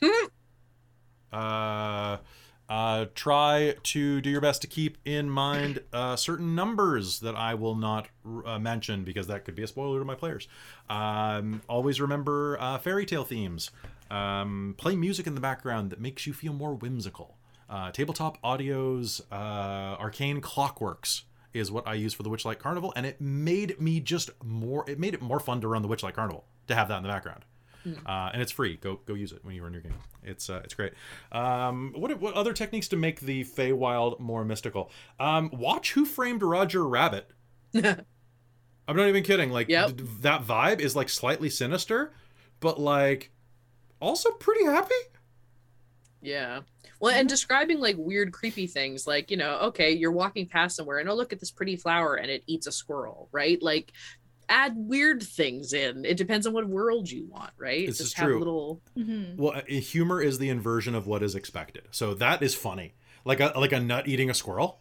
Hmm. 0.00 0.26
uh, 1.32 2.18
uh, 2.68 3.06
try 3.14 3.74
to 3.82 4.20
do 4.20 4.28
your 4.28 4.40
best 4.40 4.60
to 4.62 4.66
keep 4.66 4.98
in 5.04 5.30
mind 5.30 5.82
uh, 5.92 6.16
certain 6.16 6.54
numbers 6.54 7.20
that 7.20 7.34
I 7.34 7.54
will 7.54 7.74
not 7.74 8.08
uh, 8.44 8.58
mention 8.58 9.04
because 9.04 9.26
that 9.28 9.44
could 9.44 9.54
be 9.54 9.62
a 9.62 9.66
spoiler 9.66 9.98
to 9.98 10.04
my 10.04 10.14
players. 10.14 10.48
Um, 10.90 11.62
always 11.68 12.00
remember 12.00 12.58
uh, 12.60 12.78
fairy 12.78 13.06
tale 13.06 13.24
themes. 13.24 13.70
Um, 14.10 14.74
play 14.78 14.96
music 14.96 15.26
in 15.26 15.34
the 15.34 15.40
background 15.40 15.90
that 15.90 16.00
makes 16.00 16.26
you 16.26 16.32
feel 16.32 16.52
more 16.52 16.74
whimsical. 16.74 17.36
Uh, 17.68 17.90
tabletop 17.90 18.38
audio's 18.42 19.20
uh, 19.30 19.96
arcane 19.98 20.40
clockworks 20.40 21.22
is 21.52 21.70
what 21.70 21.86
I 21.86 21.94
use 21.94 22.14
for 22.14 22.22
the 22.22 22.30
Witchlight 22.30 22.58
Carnival, 22.58 22.92
and 22.96 23.04
it 23.06 23.20
made 23.20 23.80
me 23.80 24.00
just 24.00 24.30
more. 24.44 24.88
It 24.88 24.98
made 24.98 25.14
it 25.14 25.22
more 25.22 25.40
fun 25.40 25.60
to 25.62 25.68
run 25.68 25.82
the 25.82 25.88
Witchlight 25.88 26.14
Carnival 26.14 26.44
to 26.66 26.74
have 26.74 26.88
that 26.88 26.98
in 26.98 27.02
the 27.02 27.08
background. 27.08 27.44
Mm. 27.86 27.98
Uh, 28.06 28.30
and 28.32 28.42
it's 28.42 28.52
free. 28.52 28.76
Go 28.76 29.00
go 29.06 29.14
use 29.14 29.32
it 29.32 29.44
when 29.44 29.54
you 29.54 29.62
run 29.62 29.72
your 29.72 29.82
game. 29.82 29.94
It's 30.22 30.50
uh, 30.50 30.60
it's 30.64 30.74
great. 30.74 30.92
Um, 31.32 31.92
what 31.96 32.18
what 32.20 32.34
other 32.34 32.52
techniques 32.52 32.88
to 32.88 32.96
make 32.96 33.20
the 33.20 33.44
Feywild 33.44 34.20
more 34.20 34.44
mystical? 34.44 34.90
Um, 35.18 35.50
watch 35.52 35.92
Who 35.92 36.04
Framed 36.04 36.42
Roger 36.42 36.86
Rabbit. 36.86 37.30
I'm 37.74 38.96
not 38.96 39.08
even 39.08 39.22
kidding. 39.22 39.50
Like 39.50 39.68
yep. 39.68 39.96
th- 39.96 40.08
that 40.20 40.44
vibe 40.44 40.80
is 40.80 40.96
like 40.96 41.08
slightly 41.08 41.50
sinister, 41.50 42.12
but 42.60 42.80
like 42.80 43.30
also 44.00 44.30
pretty 44.30 44.64
happy. 44.64 44.94
Yeah. 46.20 46.60
Well, 47.00 47.14
and 47.14 47.28
describing 47.28 47.78
like 47.78 47.96
weird, 47.96 48.32
creepy 48.32 48.66
things, 48.66 49.06
like, 49.06 49.30
you 49.30 49.36
know, 49.36 49.58
okay, 49.58 49.92
you're 49.92 50.10
walking 50.10 50.46
past 50.46 50.74
somewhere 50.74 50.98
and 50.98 51.08
oh, 51.08 51.14
look 51.14 51.32
at 51.32 51.38
this 51.38 51.50
pretty 51.50 51.76
flower 51.76 52.16
and 52.16 52.30
it 52.30 52.42
eats 52.46 52.66
a 52.66 52.72
squirrel, 52.72 53.28
right? 53.30 53.62
Like 53.62 53.92
add 54.48 54.74
weird 54.76 55.22
things 55.22 55.72
in. 55.72 56.04
It 56.04 56.16
depends 56.16 56.46
on 56.46 56.52
what 56.52 56.68
world 56.68 57.10
you 57.10 57.26
want, 57.26 57.50
right? 57.58 57.86
This 57.86 57.98
Just 57.98 58.08
is 58.08 58.14
true. 58.14 58.38
little 58.38 58.82
mm-hmm. 58.96 59.40
Well, 59.40 59.56
uh, 59.56 59.62
humor 59.66 60.20
is 60.20 60.38
the 60.38 60.48
inversion 60.48 60.94
of 60.94 61.06
what 61.06 61.22
is 61.22 61.34
expected. 61.34 61.88
So 61.90 62.14
that 62.14 62.42
is 62.42 62.54
funny. 62.54 62.94
Like 63.24 63.40
a 63.40 63.52
like 63.56 63.72
a 63.72 63.80
nut 63.80 64.08
eating 64.08 64.30
a 64.30 64.34
squirrel. 64.34 64.80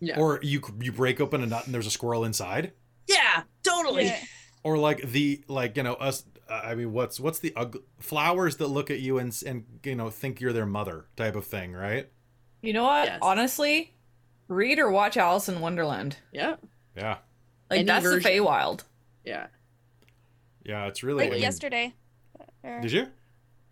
Yeah. 0.00 0.18
Or 0.18 0.40
you 0.42 0.60
you 0.80 0.92
break 0.92 1.20
open 1.20 1.42
a 1.42 1.46
nut 1.46 1.66
and 1.66 1.74
there's 1.74 1.86
a 1.86 1.90
squirrel 1.90 2.24
inside. 2.24 2.72
Yeah, 3.06 3.42
totally. 3.62 4.06
Yeah. 4.06 4.18
Or 4.62 4.76
like 4.76 5.00
the 5.10 5.42
like 5.48 5.78
you 5.78 5.82
know 5.82 5.94
us 5.94 6.22
uh, 6.46 6.60
I 6.62 6.74
mean 6.74 6.92
what's 6.92 7.18
what's 7.18 7.38
the 7.38 7.54
ugly 7.56 7.80
flowers 7.98 8.58
that 8.58 8.66
look 8.66 8.90
at 8.90 9.00
you 9.00 9.16
and 9.16 9.34
and 9.46 9.64
you 9.82 9.94
know 9.94 10.10
think 10.10 10.38
you're 10.38 10.52
their 10.52 10.66
mother 10.66 11.06
type 11.16 11.34
of 11.34 11.46
thing, 11.46 11.72
right? 11.72 12.10
You 12.60 12.74
know 12.74 12.84
what? 12.84 13.06
Yes. 13.06 13.18
Honestly, 13.22 13.94
read 14.48 14.78
or 14.78 14.90
watch 14.90 15.16
Alice 15.16 15.48
in 15.48 15.60
Wonderland. 15.60 16.18
Yeah. 16.30 16.56
Yeah. 16.94 17.16
Like 17.70 17.78
Any 17.78 17.84
that's 17.84 18.04
version. 18.04 18.22
the 18.22 18.28
Feywild. 18.28 18.84
Yeah. 19.24 19.46
Yeah, 20.64 20.86
it's 20.86 21.02
really 21.02 21.24
like 21.24 21.30
I 21.30 21.34
mean, 21.34 21.42
yesterday. 21.42 21.94
Or, 22.62 22.80
did 22.80 22.92
you? 22.92 23.06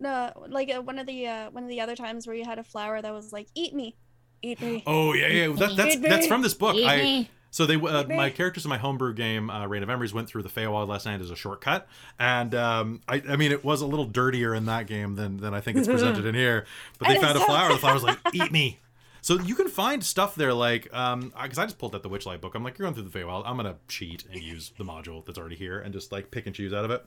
No, 0.00 0.32
like 0.48 0.72
uh, 0.72 0.80
one 0.80 0.98
of 0.98 1.06
the 1.06 1.26
uh, 1.26 1.50
one 1.50 1.64
of 1.64 1.68
the 1.68 1.80
other 1.80 1.96
times 1.96 2.26
where 2.26 2.36
you 2.36 2.44
had 2.44 2.58
a 2.58 2.64
flower 2.64 3.02
that 3.02 3.12
was 3.12 3.32
like, 3.32 3.48
"Eat 3.54 3.74
me, 3.74 3.96
eat 4.42 4.60
me." 4.60 4.82
Oh 4.86 5.12
yeah, 5.12 5.26
yeah. 5.26 5.48
That, 5.48 5.76
that's 5.76 5.98
that's 5.98 6.26
from 6.26 6.42
this 6.42 6.54
book. 6.54 6.76
I 6.78 7.28
so 7.50 7.66
they 7.66 7.76
uh, 7.76 8.04
my 8.04 8.30
characters 8.30 8.64
in 8.64 8.68
my 8.68 8.78
homebrew 8.78 9.14
game, 9.14 9.50
uh, 9.50 9.66
Reign 9.66 9.82
of 9.82 9.88
Memories, 9.88 10.12
went 10.12 10.28
through 10.28 10.42
the 10.42 10.48
Feywild 10.48 10.86
last 10.86 11.06
night 11.06 11.20
as 11.20 11.30
a 11.30 11.36
shortcut, 11.36 11.88
and 12.18 12.54
um, 12.54 13.00
I, 13.08 13.22
I 13.28 13.36
mean 13.36 13.52
it 13.52 13.64
was 13.64 13.80
a 13.80 13.86
little 13.86 14.04
dirtier 14.04 14.54
in 14.54 14.66
that 14.66 14.86
game 14.86 15.16
than 15.16 15.38
than 15.38 15.54
I 15.54 15.60
think 15.60 15.78
it's 15.78 15.88
presented 15.88 16.24
in 16.26 16.34
here. 16.34 16.66
But 16.98 17.08
they 17.08 17.20
found 17.20 17.38
a 17.38 17.40
flower. 17.40 17.72
The 17.72 17.78
flower 17.78 17.94
was 17.94 18.02
like, 18.02 18.18
"Eat 18.32 18.52
me." 18.52 18.78
So 19.20 19.38
you 19.40 19.54
can 19.54 19.68
find 19.68 20.04
stuff 20.04 20.34
there 20.34 20.54
like 20.54 20.92
um 20.94 21.32
because 21.42 21.58
I 21.58 21.64
just 21.64 21.78
pulled 21.78 21.94
out 21.94 22.02
the 22.02 22.10
Witchlight 22.10 22.40
book. 22.40 22.54
I'm 22.54 22.64
like, 22.64 22.78
you're 22.78 22.86
going 22.86 22.94
through 22.94 23.08
the 23.08 23.18
Feywild. 23.18 23.42
I'm 23.46 23.56
gonna 23.56 23.76
cheat 23.88 24.24
and 24.30 24.42
use 24.42 24.72
the 24.76 24.84
module 24.84 25.24
that's 25.24 25.38
already 25.38 25.56
here 25.56 25.80
and 25.80 25.92
just 25.92 26.12
like 26.12 26.30
pick 26.30 26.46
and 26.46 26.54
choose 26.54 26.72
out 26.72 26.84
of 26.84 26.90
it. 26.90 27.04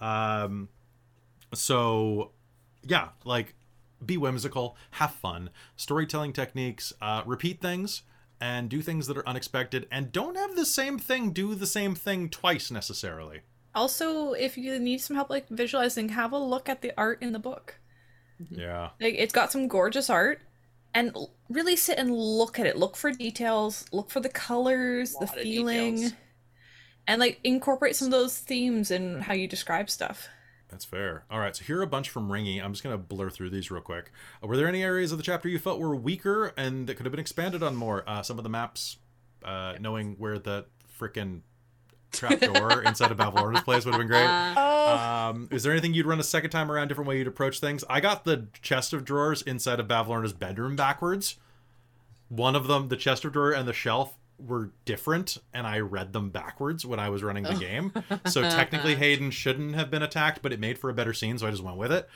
Um, 0.00 0.68
so 1.52 2.32
yeah, 2.86 3.08
like 3.24 3.54
be 4.04 4.16
whimsical, 4.16 4.76
have 4.92 5.12
fun, 5.12 5.50
storytelling 5.76 6.32
techniques, 6.32 6.92
uh, 7.02 7.22
repeat 7.26 7.60
things, 7.60 8.02
and 8.40 8.70
do 8.70 8.80
things 8.80 9.06
that 9.06 9.16
are 9.16 9.28
unexpected, 9.28 9.86
and 9.90 10.10
don't 10.10 10.36
have 10.36 10.56
the 10.56 10.64
same 10.64 10.98
thing 10.98 11.32
do 11.32 11.54
the 11.54 11.66
same 11.66 11.94
thing 11.94 12.28
twice 12.28 12.70
necessarily. 12.70 13.40
Also, 13.74 14.32
if 14.32 14.58
you 14.58 14.78
need 14.78 15.00
some 15.00 15.16
help 15.16 15.30
like 15.30 15.48
visualizing, 15.48 16.10
have 16.10 16.32
a 16.32 16.38
look 16.38 16.68
at 16.68 16.82
the 16.82 16.92
art 16.96 17.22
in 17.22 17.32
the 17.32 17.38
book. 17.38 17.78
Yeah. 18.48 18.90
Like 19.00 19.14
it's 19.18 19.32
got 19.32 19.52
some 19.52 19.68
gorgeous 19.68 20.08
art 20.08 20.40
and 20.94 21.16
really 21.48 21.76
sit 21.76 21.98
and 21.98 22.10
look 22.10 22.58
at 22.58 22.66
it. 22.66 22.76
Look 22.76 22.96
for 22.96 23.12
details, 23.12 23.84
look 23.92 24.10
for 24.10 24.20
the 24.20 24.28
colors, 24.28 25.14
the 25.20 25.26
feeling, 25.26 26.12
and 27.06 27.20
like 27.20 27.40
incorporate 27.44 27.96
some 27.96 28.06
of 28.06 28.12
those 28.12 28.38
themes 28.38 28.90
in 28.90 29.20
how 29.20 29.34
you 29.34 29.46
describe 29.46 29.90
stuff. 29.90 30.28
That's 30.68 30.84
fair. 30.84 31.24
All 31.30 31.40
right, 31.40 31.54
so 31.54 31.64
here 31.64 31.78
are 31.80 31.82
a 31.82 31.86
bunch 31.86 32.10
from 32.10 32.28
Ringy. 32.28 32.62
I'm 32.62 32.72
just 32.72 32.84
going 32.84 32.94
to 32.94 33.02
blur 33.02 33.28
through 33.28 33.50
these 33.50 33.70
real 33.72 33.82
quick. 33.82 34.12
Uh, 34.42 34.46
were 34.46 34.56
there 34.56 34.68
any 34.68 34.84
areas 34.84 35.10
of 35.10 35.18
the 35.18 35.24
chapter 35.24 35.48
you 35.48 35.58
felt 35.58 35.80
were 35.80 35.96
weaker 35.96 36.54
and 36.56 36.86
that 36.86 36.94
could 36.94 37.06
have 37.06 37.10
been 37.10 37.20
expanded 37.20 37.62
on 37.62 37.74
more? 37.74 38.08
Uh, 38.08 38.22
some 38.22 38.38
of 38.38 38.44
the 38.44 38.50
maps, 38.50 38.98
uh, 39.44 39.74
knowing 39.80 40.14
where 40.18 40.38
the 40.38 40.66
freaking 40.98 41.40
trapdoor 42.12 42.82
inside 42.82 43.10
of 43.10 43.16
Bavlorna's 43.16 43.62
place 43.62 43.84
would 43.84 43.94
have 43.94 44.00
been 44.00 44.08
great. 44.08 44.26
Oh. 44.26 44.96
Um, 45.30 45.48
is 45.50 45.62
there 45.62 45.72
anything 45.72 45.94
you'd 45.94 46.06
run 46.06 46.20
a 46.20 46.24
second 46.24 46.50
time 46.50 46.70
around, 46.70 46.88
different 46.88 47.08
way 47.08 47.18
you'd 47.18 47.26
approach 47.26 47.60
things? 47.60 47.84
I 47.88 48.00
got 48.00 48.24
the 48.24 48.46
chest 48.62 48.92
of 48.92 49.04
drawers 49.04 49.42
inside 49.42 49.80
of 49.80 49.88
Bavlorna's 49.88 50.32
bedroom 50.32 50.76
backwards. 50.76 51.36
One 52.28 52.54
of 52.54 52.66
them, 52.66 52.88
the 52.88 52.96
chest 52.96 53.24
of 53.24 53.32
drawer 53.32 53.52
and 53.52 53.66
the 53.66 53.72
shelf, 53.72 54.16
were 54.38 54.70
different, 54.84 55.38
and 55.52 55.66
I 55.66 55.80
read 55.80 56.12
them 56.12 56.30
backwards 56.30 56.86
when 56.86 56.98
I 56.98 57.10
was 57.10 57.22
running 57.22 57.44
the 57.44 57.56
oh. 57.56 57.58
game. 57.58 57.92
So 58.26 58.42
technically, 58.42 58.94
Hayden 58.94 59.30
shouldn't 59.30 59.74
have 59.74 59.90
been 59.90 60.02
attacked, 60.02 60.42
but 60.42 60.52
it 60.52 60.60
made 60.60 60.78
for 60.78 60.90
a 60.90 60.94
better 60.94 61.12
scene, 61.12 61.38
so 61.38 61.46
I 61.46 61.50
just 61.50 61.62
went 61.62 61.76
with 61.76 61.92
it. 61.92 62.08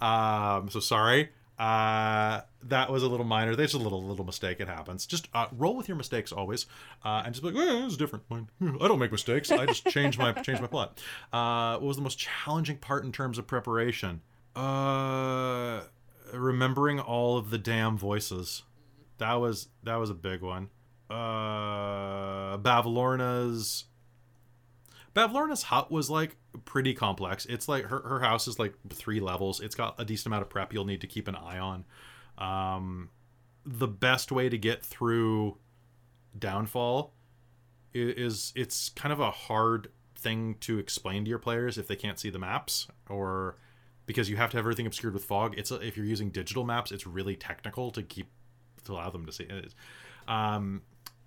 Um, 0.00 0.68
so 0.70 0.80
sorry. 0.80 1.30
Uh, 1.60 2.40
that 2.62 2.90
was 2.90 3.02
a 3.02 3.06
little 3.06 3.26
minor. 3.26 3.54
There's 3.54 3.74
a 3.74 3.78
little 3.78 4.02
little 4.02 4.24
mistake. 4.24 4.60
It 4.60 4.68
happens. 4.68 5.04
Just 5.04 5.28
uh, 5.34 5.48
roll 5.52 5.76
with 5.76 5.88
your 5.88 5.96
mistakes 5.98 6.32
always, 6.32 6.64
uh, 7.04 7.20
and 7.22 7.34
just 7.34 7.42
be 7.44 7.50
like, 7.50 7.68
"Oh, 7.68 7.84
it's 7.84 7.98
different. 7.98 8.24
I 8.30 8.88
don't 8.88 8.98
make 8.98 9.12
mistakes. 9.12 9.50
I 9.50 9.66
just 9.66 9.86
change 9.88 10.16
my 10.16 10.32
change 10.42 10.58
my 10.62 10.66
plot." 10.68 10.98
Uh, 11.34 11.72
what 11.74 11.88
was 11.88 11.96
the 11.98 12.02
most 12.02 12.18
challenging 12.18 12.78
part 12.78 13.04
in 13.04 13.12
terms 13.12 13.36
of 13.36 13.46
preparation? 13.46 14.22
Uh, 14.56 15.82
remembering 16.32 16.98
all 16.98 17.36
of 17.36 17.50
the 17.50 17.58
damn 17.58 17.98
voices. 17.98 18.62
That 19.18 19.34
was 19.34 19.68
that 19.82 19.96
was 19.96 20.08
a 20.08 20.14
big 20.14 20.40
one. 20.40 20.70
Uh, 21.10 22.56
Bavlorna's 22.56 23.84
Bavlorna's 25.12 25.64
hut 25.64 25.90
was 25.90 26.08
like 26.08 26.36
pretty 26.64 26.94
complex. 26.94 27.46
It's 27.46 27.68
like 27.68 27.84
her, 27.84 28.00
her 28.00 28.20
house 28.20 28.48
is 28.48 28.58
like 28.58 28.74
three 28.90 29.20
levels. 29.20 29.60
It's 29.60 29.74
got 29.74 29.94
a 29.98 30.04
decent 30.04 30.26
amount 30.26 30.42
of 30.42 30.50
prep 30.50 30.72
you'll 30.72 30.84
need 30.84 31.00
to 31.00 31.06
keep 31.06 31.28
an 31.28 31.36
eye 31.36 31.58
on. 31.58 31.84
Um, 32.38 33.10
the 33.64 33.88
best 33.88 34.32
way 34.32 34.48
to 34.48 34.58
get 34.58 34.84
through 34.84 35.58
Downfall 36.38 37.12
is, 37.92 38.14
is 38.16 38.52
it's 38.56 38.88
kind 38.90 39.12
of 39.12 39.20
a 39.20 39.30
hard 39.30 39.90
thing 40.16 40.56
to 40.60 40.78
explain 40.78 41.24
to 41.24 41.28
your 41.28 41.38
players 41.38 41.78
if 41.78 41.86
they 41.86 41.96
can't 41.96 42.18
see 42.18 42.30
the 42.30 42.38
maps 42.38 42.88
or 43.08 43.56
because 44.06 44.28
you 44.28 44.36
have 44.36 44.50
to 44.50 44.56
have 44.56 44.64
everything 44.64 44.86
obscured 44.86 45.14
with 45.14 45.24
fog. 45.24 45.54
It's 45.56 45.70
a, 45.70 45.76
if 45.76 45.96
you're 45.96 46.06
using 46.06 46.30
digital 46.30 46.64
maps, 46.64 46.92
it's 46.92 47.06
really 47.06 47.36
technical 47.36 47.90
to 47.92 48.02
keep 48.02 48.28
to 48.84 48.92
allow 48.92 49.10
them 49.10 49.26
to 49.26 49.32
see 49.32 49.44
it. 49.44 49.74
Um, 50.26 50.82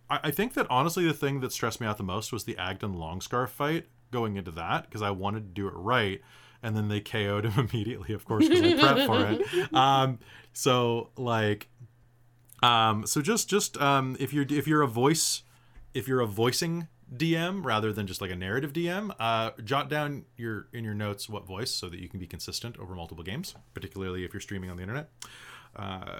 I, 0.09 0.31
think 0.31 0.53
that 0.53 0.67
honestly, 0.69 1.05
the 1.05 1.13
thing 1.13 1.39
that 1.39 1.51
stressed 1.51 1.81
me 1.81 1.87
out 1.87 1.97
the 1.97 2.03
most 2.03 2.31
was 2.31 2.43
the 2.43 2.55
Agdon 2.55 2.95
Longscarf 2.95 3.49
fight 3.49 3.87
going 4.13 4.37
into 4.37 4.51
that 4.51 4.85
because 4.85 5.01
I 5.01 5.11
wanted 5.11 5.41
to 5.41 5.61
do 5.61 5.67
it 5.67 5.73
right, 5.75 6.21
and 6.61 6.77
then 6.77 6.87
they 6.87 7.01
KO'd 7.01 7.45
him 7.45 7.67
immediately, 7.73 8.13
of 8.13 8.23
course, 8.23 8.47
because 8.47 8.61
I 8.61 8.73
prepped 8.73 9.05
for 9.05 9.25
it. 9.27 9.73
Um, 9.73 10.19
so 10.53 11.09
like, 11.17 11.67
um, 12.61 13.05
so 13.05 13.21
just 13.21 13.49
just 13.49 13.75
um, 13.81 14.15
if 14.19 14.31
you're 14.33 14.45
if 14.49 14.67
you're 14.67 14.83
a 14.83 14.87
voice, 14.87 15.43
if 15.93 16.07
you're 16.07 16.21
a 16.21 16.27
voicing 16.27 16.87
DM 17.13 17.65
rather 17.65 17.91
than 17.91 18.07
just 18.07 18.21
like 18.21 18.31
a 18.31 18.35
narrative 18.35 18.71
DM, 18.71 19.13
uh, 19.19 19.51
jot 19.63 19.89
down 19.89 20.25
your 20.37 20.67
in 20.71 20.83
your 20.83 20.93
notes 20.93 21.27
what 21.27 21.45
voice 21.45 21.71
so 21.71 21.89
that 21.89 21.99
you 21.99 22.07
can 22.07 22.19
be 22.19 22.27
consistent 22.27 22.77
over 22.77 22.95
multiple 22.95 23.23
games, 23.23 23.55
particularly 23.73 24.23
if 24.23 24.33
you're 24.33 24.41
streaming 24.41 24.69
on 24.69 24.77
the 24.77 24.83
internet. 24.83 25.09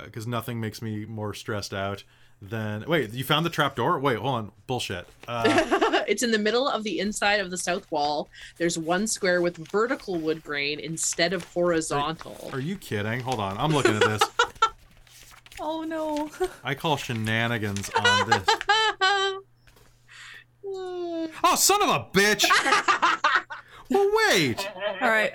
Because 0.06 0.26
uh, 0.26 0.30
nothing 0.30 0.60
makes 0.60 0.82
me 0.82 1.06
more 1.06 1.34
stressed 1.34 1.76
out 1.76 2.04
than 2.50 2.84
wait. 2.88 3.14
You 3.14 3.24
found 3.24 3.46
the 3.46 3.50
trap 3.50 3.76
door? 3.76 4.00
Wait, 4.00 4.18
hold 4.18 4.36
on. 4.36 4.52
Bullshit. 4.68 5.08
Uh, 5.28 5.44
it's 6.08 6.24
in 6.24 6.32
the 6.32 6.38
middle 6.38 6.68
of 6.68 6.84
the 6.84 7.00
inside 7.00 7.40
of 7.40 7.52
the 7.52 7.58
south 7.58 7.90
wall. 7.92 8.30
There's 8.58 8.78
one 8.78 9.08
square 9.08 9.42
with 9.42 9.58
vertical 9.72 10.16
wood 10.16 10.44
grain 10.44 10.80
instead 10.80 11.34
of 11.34 11.44
horizontal. 11.46 12.50
Are, 12.52 12.58
are 12.58 12.62
you 12.62 12.78
kidding? 12.78 13.22
Hold 13.22 13.40
on. 13.40 13.58
I'm 13.58 13.72
looking 13.72 13.96
at 13.96 14.04
this. 14.04 14.22
oh 15.60 15.84
no. 15.84 16.30
I 16.64 16.76
call 16.76 16.98
shenanigans 16.98 17.90
on 17.92 18.30
this. 18.30 18.46
oh, 20.66 21.56
son 21.56 21.82
of 21.82 21.90
a 21.90 22.06
bitch! 22.18 22.46
well, 23.90 24.12
wait. 24.30 24.70
All 25.02 25.10
right. 25.10 25.32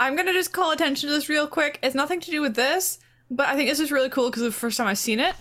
I'm 0.00 0.14
gonna 0.14 0.32
just 0.32 0.52
call 0.52 0.70
attention 0.70 1.08
to 1.08 1.14
this 1.14 1.28
real 1.28 1.48
quick. 1.48 1.78
It's 1.82 1.94
nothing 1.94 2.20
to 2.20 2.30
do 2.30 2.40
with 2.40 2.54
this, 2.54 3.00
but 3.30 3.48
I 3.48 3.56
think 3.56 3.68
this 3.68 3.80
is 3.80 3.90
really 3.90 4.08
cool 4.08 4.30
because 4.30 4.44
the 4.44 4.52
first 4.52 4.76
time 4.76 4.86
I've 4.86 4.98
seen 4.98 5.18
it. 5.18 5.34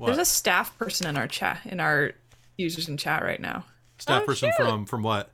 What? 0.00 0.06
There's 0.06 0.18
a 0.18 0.24
staff 0.24 0.78
person 0.78 1.06
in 1.06 1.18
our 1.18 1.28
chat, 1.28 1.60
in 1.66 1.78
our 1.78 2.12
users 2.56 2.88
in 2.88 2.96
chat 2.96 3.22
right 3.22 3.38
now. 3.38 3.66
Staff 3.98 4.22
oh, 4.22 4.24
person 4.24 4.50
shoot. 4.56 4.64
from 4.64 4.86
from 4.86 5.02
what? 5.02 5.30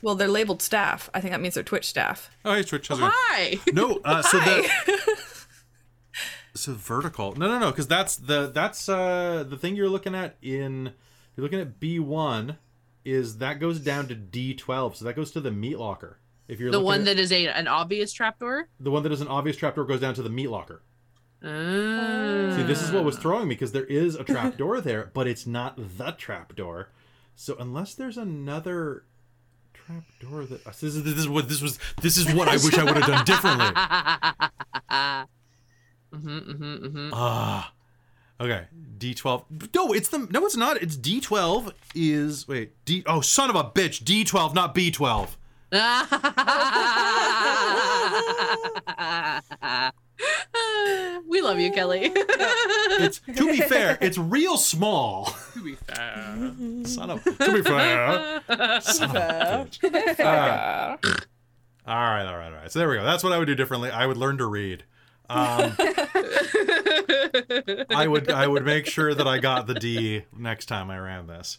Well, 0.00 0.14
they're 0.14 0.28
labeled 0.28 0.62
staff. 0.62 1.10
I 1.12 1.20
think 1.20 1.32
that 1.32 1.40
means 1.40 1.54
they're 1.54 1.64
Twitch 1.64 1.86
staff. 1.86 2.30
Oh, 2.44 2.54
hey, 2.54 2.62
Twitch. 2.62 2.86
How's 2.86 3.00
Hi. 3.02 3.58
No, 3.72 4.00
uh, 4.04 4.22
so 4.22 4.38
that 4.38 5.46
so 6.54 6.74
vertical. 6.74 7.34
No, 7.34 7.48
no, 7.48 7.58
no, 7.58 7.72
because 7.72 7.88
that's 7.88 8.14
the 8.14 8.46
that's 8.54 8.88
uh 8.88 9.44
the 9.44 9.56
thing 9.56 9.74
you're 9.74 9.88
looking 9.88 10.14
at 10.14 10.36
in 10.40 10.92
you're 11.34 11.42
looking 11.42 11.58
at 11.58 11.80
B1 11.80 12.58
is 13.04 13.38
that 13.38 13.58
goes 13.58 13.80
down 13.80 14.06
to 14.06 14.14
D12. 14.14 14.94
So 14.94 15.04
that 15.04 15.16
goes 15.16 15.32
to 15.32 15.40
the 15.40 15.50
meat 15.50 15.80
locker. 15.80 16.20
If 16.46 16.60
you're 16.60 16.70
the 16.70 16.78
one 16.78 17.00
at, 17.00 17.06
that 17.06 17.18
is 17.18 17.32
a 17.32 17.48
an 17.48 17.66
obvious 17.66 18.12
trapdoor, 18.12 18.68
the 18.78 18.92
one 18.92 19.02
that 19.02 19.10
is 19.10 19.20
an 19.20 19.26
obvious 19.26 19.56
trapdoor 19.56 19.84
goes 19.84 19.98
down 19.98 20.14
to 20.14 20.22
the 20.22 20.30
meat 20.30 20.46
locker. 20.46 20.82
See, 21.46 22.62
this 22.64 22.82
is 22.82 22.90
what 22.90 23.04
was 23.04 23.16
throwing 23.16 23.48
me 23.48 23.54
because 23.54 23.72
there 23.72 23.84
is 23.84 24.16
a 24.16 24.24
trapdoor 24.24 24.80
there, 24.82 25.10
but 25.14 25.26
it's 25.26 25.46
not 25.46 25.76
the 25.98 26.12
trapdoor. 26.12 26.90
So 27.34 27.56
unless 27.58 27.94
there's 27.94 28.16
another 28.16 29.04
trapdoor 29.72 30.46
that 30.46 30.64
this 30.64 30.82
is, 30.82 31.04
this 31.04 31.14
is 31.14 31.28
what 31.28 31.48
this 31.48 31.62
was 31.62 31.78
this 32.02 32.16
is 32.16 32.32
what 32.34 32.48
I 32.48 32.54
wish 32.54 32.76
I 32.76 32.84
would 32.84 32.96
have 32.96 33.06
done 33.06 33.24
differently. 33.24 33.66
mm-hmm, 36.12 36.38
mm-hmm, 36.38 36.86
mm-hmm. 36.86 37.10
Ah, 37.12 37.72
Okay, 38.38 38.66
D12. 38.98 39.74
No, 39.74 39.92
it's 39.92 40.08
the 40.08 40.18
no, 40.30 40.44
it's 40.44 40.56
not. 40.56 40.82
It's 40.82 40.96
D12 40.96 41.72
is 41.94 42.46
wait 42.46 42.72
D. 42.84 43.02
Oh, 43.06 43.20
son 43.22 43.48
of 43.48 43.56
a 43.56 43.64
bitch! 43.64 44.02
D12, 44.02 44.54
not 44.54 44.74
B12. 44.74 45.36
we 51.26 51.40
love 51.42 51.58
you, 51.58 51.72
Kelly. 51.72 52.12
it's 52.14 53.20
to 53.20 53.46
be 53.46 53.60
fair, 53.60 53.98
it's 54.00 54.16
real 54.16 54.56
small. 54.58 55.34
To 55.54 55.64
be 55.64 55.74
fair, 55.74 56.52
son 56.84 57.10
of 57.10 57.24
to 57.24 57.52
be 57.52 57.62
fair, 57.62 58.42
son 58.80 59.10
of 59.10 59.16
a 59.16 59.66
bitch. 59.68 60.20
Uh, 60.20 60.96
all 61.86 61.94
right, 61.96 62.26
all 62.26 62.36
right, 62.36 62.52
all 62.52 62.58
right. 62.58 62.70
So 62.70 62.78
there 62.78 62.88
we 62.88 62.94
go. 62.96 63.04
That's 63.04 63.24
what 63.24 63.32
I 63.32 63.38
would 63.38 63.46
do 63.46 63.56
differently. 63.56 63.90
I 63.90 64.06
would 64.06 64.16
learn 64.16 64.38
to 64.38 64.46
read. 64.46 64.84
Um, 65.28 65.74
I 67.90 68.06
would 68.08 68.30
I 68.30 68.46
would 68.46 68.64
make 68.64 68.86
sure 68.86 69.12
that 69.12 69.26
I 69.26 69.38
got 69.38 69.66
the 69.66 69.74
D 69.74 70.24
next 70.36 70.66
time 70.66 70.90
I 70.90 70.98
ran 70.98 71.26
this. 71.26 71.58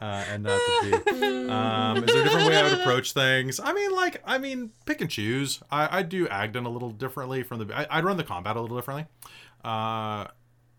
Uh, 0.00 0.24
and 0.30 0.44
not 0.44 0.60
the 0.60 1.02
D. 1.04 1.48
Um, 1.48 2.04
is 2.04 2.12
there 2.12 2.20
a 2.20 2.24
different 2.24 2.46
way 2.46 2.56
I 2.56 2.62
would 2.62 2.80
approach 2.80 3.12
things? 3.12 3.58
I 3.58 3.72
mean, 3.72 3.90
like, 3.94 4.22
I 4.24 4.38
mean, 4.38 4.70
pick 4.84 5.00
and 5.00 5.10
choose. 5.10 5.60
I, 5.70 5.98
I 5.98 6.02
do 6.02 6.28
Agdon 6.28 6.66
a 6.66 6.68
little 6.68 6.90
differently 6.90 7.42
from 7.42 7.66
the. 7.66 7.74
I, 7.90 7.96
would 7.96 8.04
run 8.04 8.16
the 8.16 8.24
combat 8.24 8.56
a 8.56 8.60
little 8.60 8.76
differently. 8.76 9.06
Uh, 9.64 10.28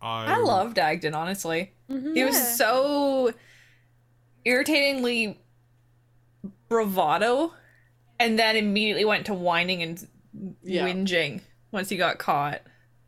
I, 0.00 0.26
I 0.26 0.38
loved 0.38 0.76
Agdon, 0.76 1.14
honestly. 1.14 1.72
Mm-hmm, 1.90 2.14
he 2.14 2.24
was 2.24 2.36
yeah. 2.36 2.54
so 2.54 3.34
irritatingly 4.44 5.38
bravado, 6.68 7.52
and 8.18 8.38
then 8.38 8.56
immediately 8.56 9.04
went 9.04 9.26
to 9.26 9.34
whining 9.34 9.82
and 9.82 10.06
yeah. 10.62 10.86
whinging 10.86 11.40
once 11.72 11.88
he 11.88 11.96
got 11.96 12.18
caught. 12.18 12.62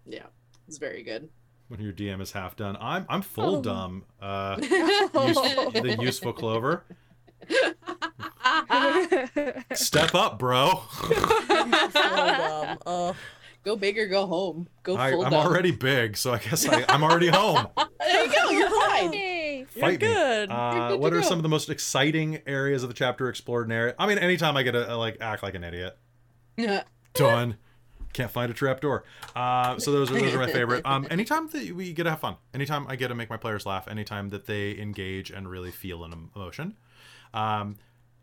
Yeah, 0.05 0.27
it's 0.69 0.79
very 0.79 1.03
good. 1.03 1.31
When 1.69 1.81
your 1.81 1.93
DM 1.93 2.21
is 2.21 2.33
half 2.33 2.57
done, 2.57 2.77
I'm 2.81 3.07
I'm 3.09 3.23
full 3.23 3.57
oh. 3.57 3.63
dumb. 3.63 4.05
Uh, 4.21 4.57
use, 4.61 4.71
the 5.73 5.97
useful 6.01 6.33
clover. 6.33 6.85
Step 9.75 10.15
up, 10.15 10.39
bro. 10.39 10.83
uh, 12.87 13.13
go 13.65 13.77
big 13.77 13.99
or 13.99 14.07
go 14.07 14.27
home. 14.27 14.69
Go 14.83 14.97
I, 14.97 15.13
full 15.13 15.25
I'm 15.25 15.31
dumb. 15.31 15.47
already 15.47 15.71
big, 15.71 16.17
so 16.17 16.33
I 16.33 16.39
guess 16.39 16.69
I, 16.69 16.85
am 16.89 17.03
already 17.03 17.29
home. 17.29 17.67
there 17.99 18.27
you 18.27 18.33
go. 18.33 18.51
You're 18.51 18.71
fine. 18.71 19.13
You're 19.75 19.97
good. 19.97 20.51
Uh, 20.51 20.73
You're 20.75 20.89
good 20.91 21.01
what 21.01 21.13
are 21.13 21.21
go. 21.21 21.27
some 21.27 21.39
of 21.39 21.43
the 21.43 21.49
most 21.49 21.71
exciting 21.71 22.41
areas 22.47 22.83
of 22.83 22.89
the 22.89 22.95
chapter 22.95 23.29
explored 23.29 23.69
narrative? 23.69 23.97
I 23.99 24.07
mean, 24.07 24.19
anytime 24.19 24.57
I 24.57 24.63
get 24.63 24.73
to 24.73 24.97
like 24.97 25.19
act 25.21 25.43
like 25.43 25.55
an 25.55 25.65
idiot. 25.65 25.97
Yeah. 26.57 26.83
Done 27.15 27.57
can't 28.13 28.31
find 28.31 28.51
a 28.51 28.55
trap 28.55 28.81
door. 28.81 29.05
Uh, 29.35 29.79
so 29.79 29.93
those 29.93 30.11
are 30.11 30.21
those 30.21 30.35
are 30.35 30.39
my 30.39 30.51
favorite. 30.51 30.85
Um, 30.85 31.07
anytime 31.11 31.49
that 31.49 31.73
we 31.73 31.93
get 31.93 32.05
to 32.05 32.11
have 32.11 32.21
fun, 32.21 32.37
anytime 32.55 32.87
I 32.89 32.97
get 32.97 33.09
to 33.09 33.15
make 33.15 33.31
my 33.31 33.37
players 33.37 33.67
laugh, 33.67 33.89
anytime 33.89 34.31
that 34.31 34.47
they 34.47 34.79
engage 34.79 35.31
and 35.31 35.49
really 35.49 35.71
feel 35.71 36.05
an 36.05 36.31
emotion. 36.35 36.77
Um, 37.35 37.77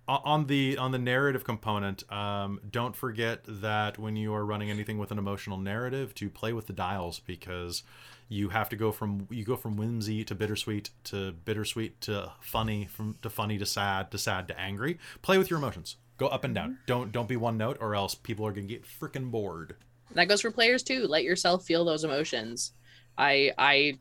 on 0.08 0.48
the 0.48 0.78
on 0.78 0.92
the 0.92 0.98
narrative 0.98 1.44
component, 1.44 2.12
um, 2.12 2.60
don't 2.70 2.96
forget 2.96 3.42
that 3.48 4.00
when 4.00 4.16
you 4.16 4.34
are 4.34 4.44
running 4.44 4.72
anything 4.72 4.98
with 4.98 5.12
an 5.12 5.20
emotional 5.20 5.58
narrative, 5.58 6.16
to 6.16 6.30
play 6.30 6.52
with 6.52 6.68
the 6.68 6.74
dials 6.74 7.20
because 7.20 7.84
you 8.28 8.50
have 8.50 8.70
to 8.70 8.76
go 8.76 8.92
from 8.92 9.28
you 9.30 9.44
go 9.44 9.56
from 9.56 9.78
whimsy 9.78 10.24
to 10.24 10.36
bittersweet 10.36 10.90
to 11.04 11.32
bittersweet 11.32 12.02
to 12.02 12.32
funny 12.42 12.86
from 12.86 13.16
to 13.22 13.30
funny 13.30 13.58
to 13.58 13.66
sad 13.66 14.10
to 14.12 14.18
sad 14.18 14.48
to 14.48 14.60
angry. 14.60 14.98
Play 15.22 15.38
with 15.38 15.50
your 15.50 15.60
emotions. 15.60 15.98
Go 16.20 16.28
up 16.28 16.44
and 16.44 16.54
down. 16.54 16.72
Mm-hmm. 16.72 16.84
Don't 16.86 17.12
don't 17.12 17.28
be 17.28 17.38
one 17.38 17.58
note, 17.58 17.78
or 17.80 17.96
else 17.96 18.14
people 18.14 18.46
are 18.46 18.52
gonna 18.52 18.68
get 18.68 18.86
freaking 18.86 19.32
bored. 19.32 19.76
That 20.14 20.28
goes 20.28 20.42
for 20.42 20.52
players 20.52 20.84
too. 20.84 21.08
Let 21.08 21.24
yourself 21.24 21.66
feel 21.66 21.86
those 21.86 22.04
emotions. 22.04 22.74
I 23.18 23.52
I 23.58 23.98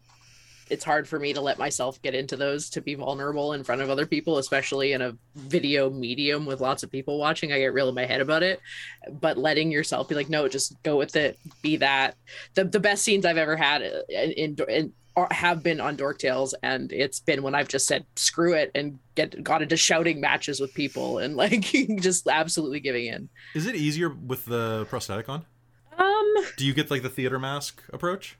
it's 0.70 0.84
hard 0.84 1.08
for 1.08 1.18
me 1.18 1.32
to 1.32 1.40
let 1.40 1.58
myself 1.58 2.00
get 2.02 2.14
into 2.14 2.36
those 2.36 2.68
to 2.70 2.80
be 2.80 2.94
vulnerable 2.94 3.54
in 3.54 3.64
front 3.64 3.80
of 3.80 3.90
other 3.90 4.06
people, 4.06 4.38
especially 4.38 4.92
in 4.92 5.02
a 5.02 5.16
video 5.34 5.88
medium 5.90 6.44
with 6.44 6.60
lots 6.60 6.82
of 6.82 6.90
people 6.90 7.18
watching. 7.18 7.52
I 7.52 7.58
get 7.58 7.72
real 7.72 7.88
in 7.88 7.94
my 7.94 8.04
head 8.04 8.20
about 8.20 8.42
it. 8.42 8.60
But 9.10 9.38
letting 9.38 9.70
yourself 9.70 10.08
be 10.08 10.14
like, 10.14 10.28
no, 10.28 10.48
just 10.48 10.80
go 10.82 10.96
with 10.96 11.16
it, 11.16 11.38
be 11.62 11.76
that. 11.78 12.16
The 12.54 12.64
the 12.64 12.80
best 12.80 13.02
scenes 13.02 13.24
I've 13.24 13.38
ever 13.38 13.56
had 13.56 13.82
in, 13.82 14.32
in, 14.32 14.56
in 14.68 14.92
have 15.30 15.62
been 15.62 15.80
on 15.80 15.96
Dork 15.96 16.18
Tales, 16.18 16.54
and 16.62 16.92
it's 16.92 17.18
been 17.20 17.42
when 17.42 17.54
I've 17.54 17.68
just 17.68 17.86
said 17.86 18.04
screw 18.16 18.54
it 18.54 18.70
and 18.74 18.98
get 19.14 19.42
got 19.42 19.62
into 19.62 19.76
shouting 19.76 20.20
matches 20.20 20.60
with 20.60 20.72
people 20.74 21.18
and 21.18 21.36
like 21.36 21.62
just 22.00 22.28
absolutely 22.28 22.80
giving 22.80 23.06
in. 23.06 23.28
Is 23.54 23.66
it 23.66 23.74
easier 23.74 24.10
with 24.10 24.44
the 24.44 24.86
prosthetic 24.88 25.28
on? 25.28 25.44
Um, 25.96 26.34
do 26.56 26.64
you 26.64 26.74
get 26.74 26.90
like 26.90 27.02
the 27.02 27.08
theater 27.08 27.38
mask 27.38 27.82
approach? 27.92 28.38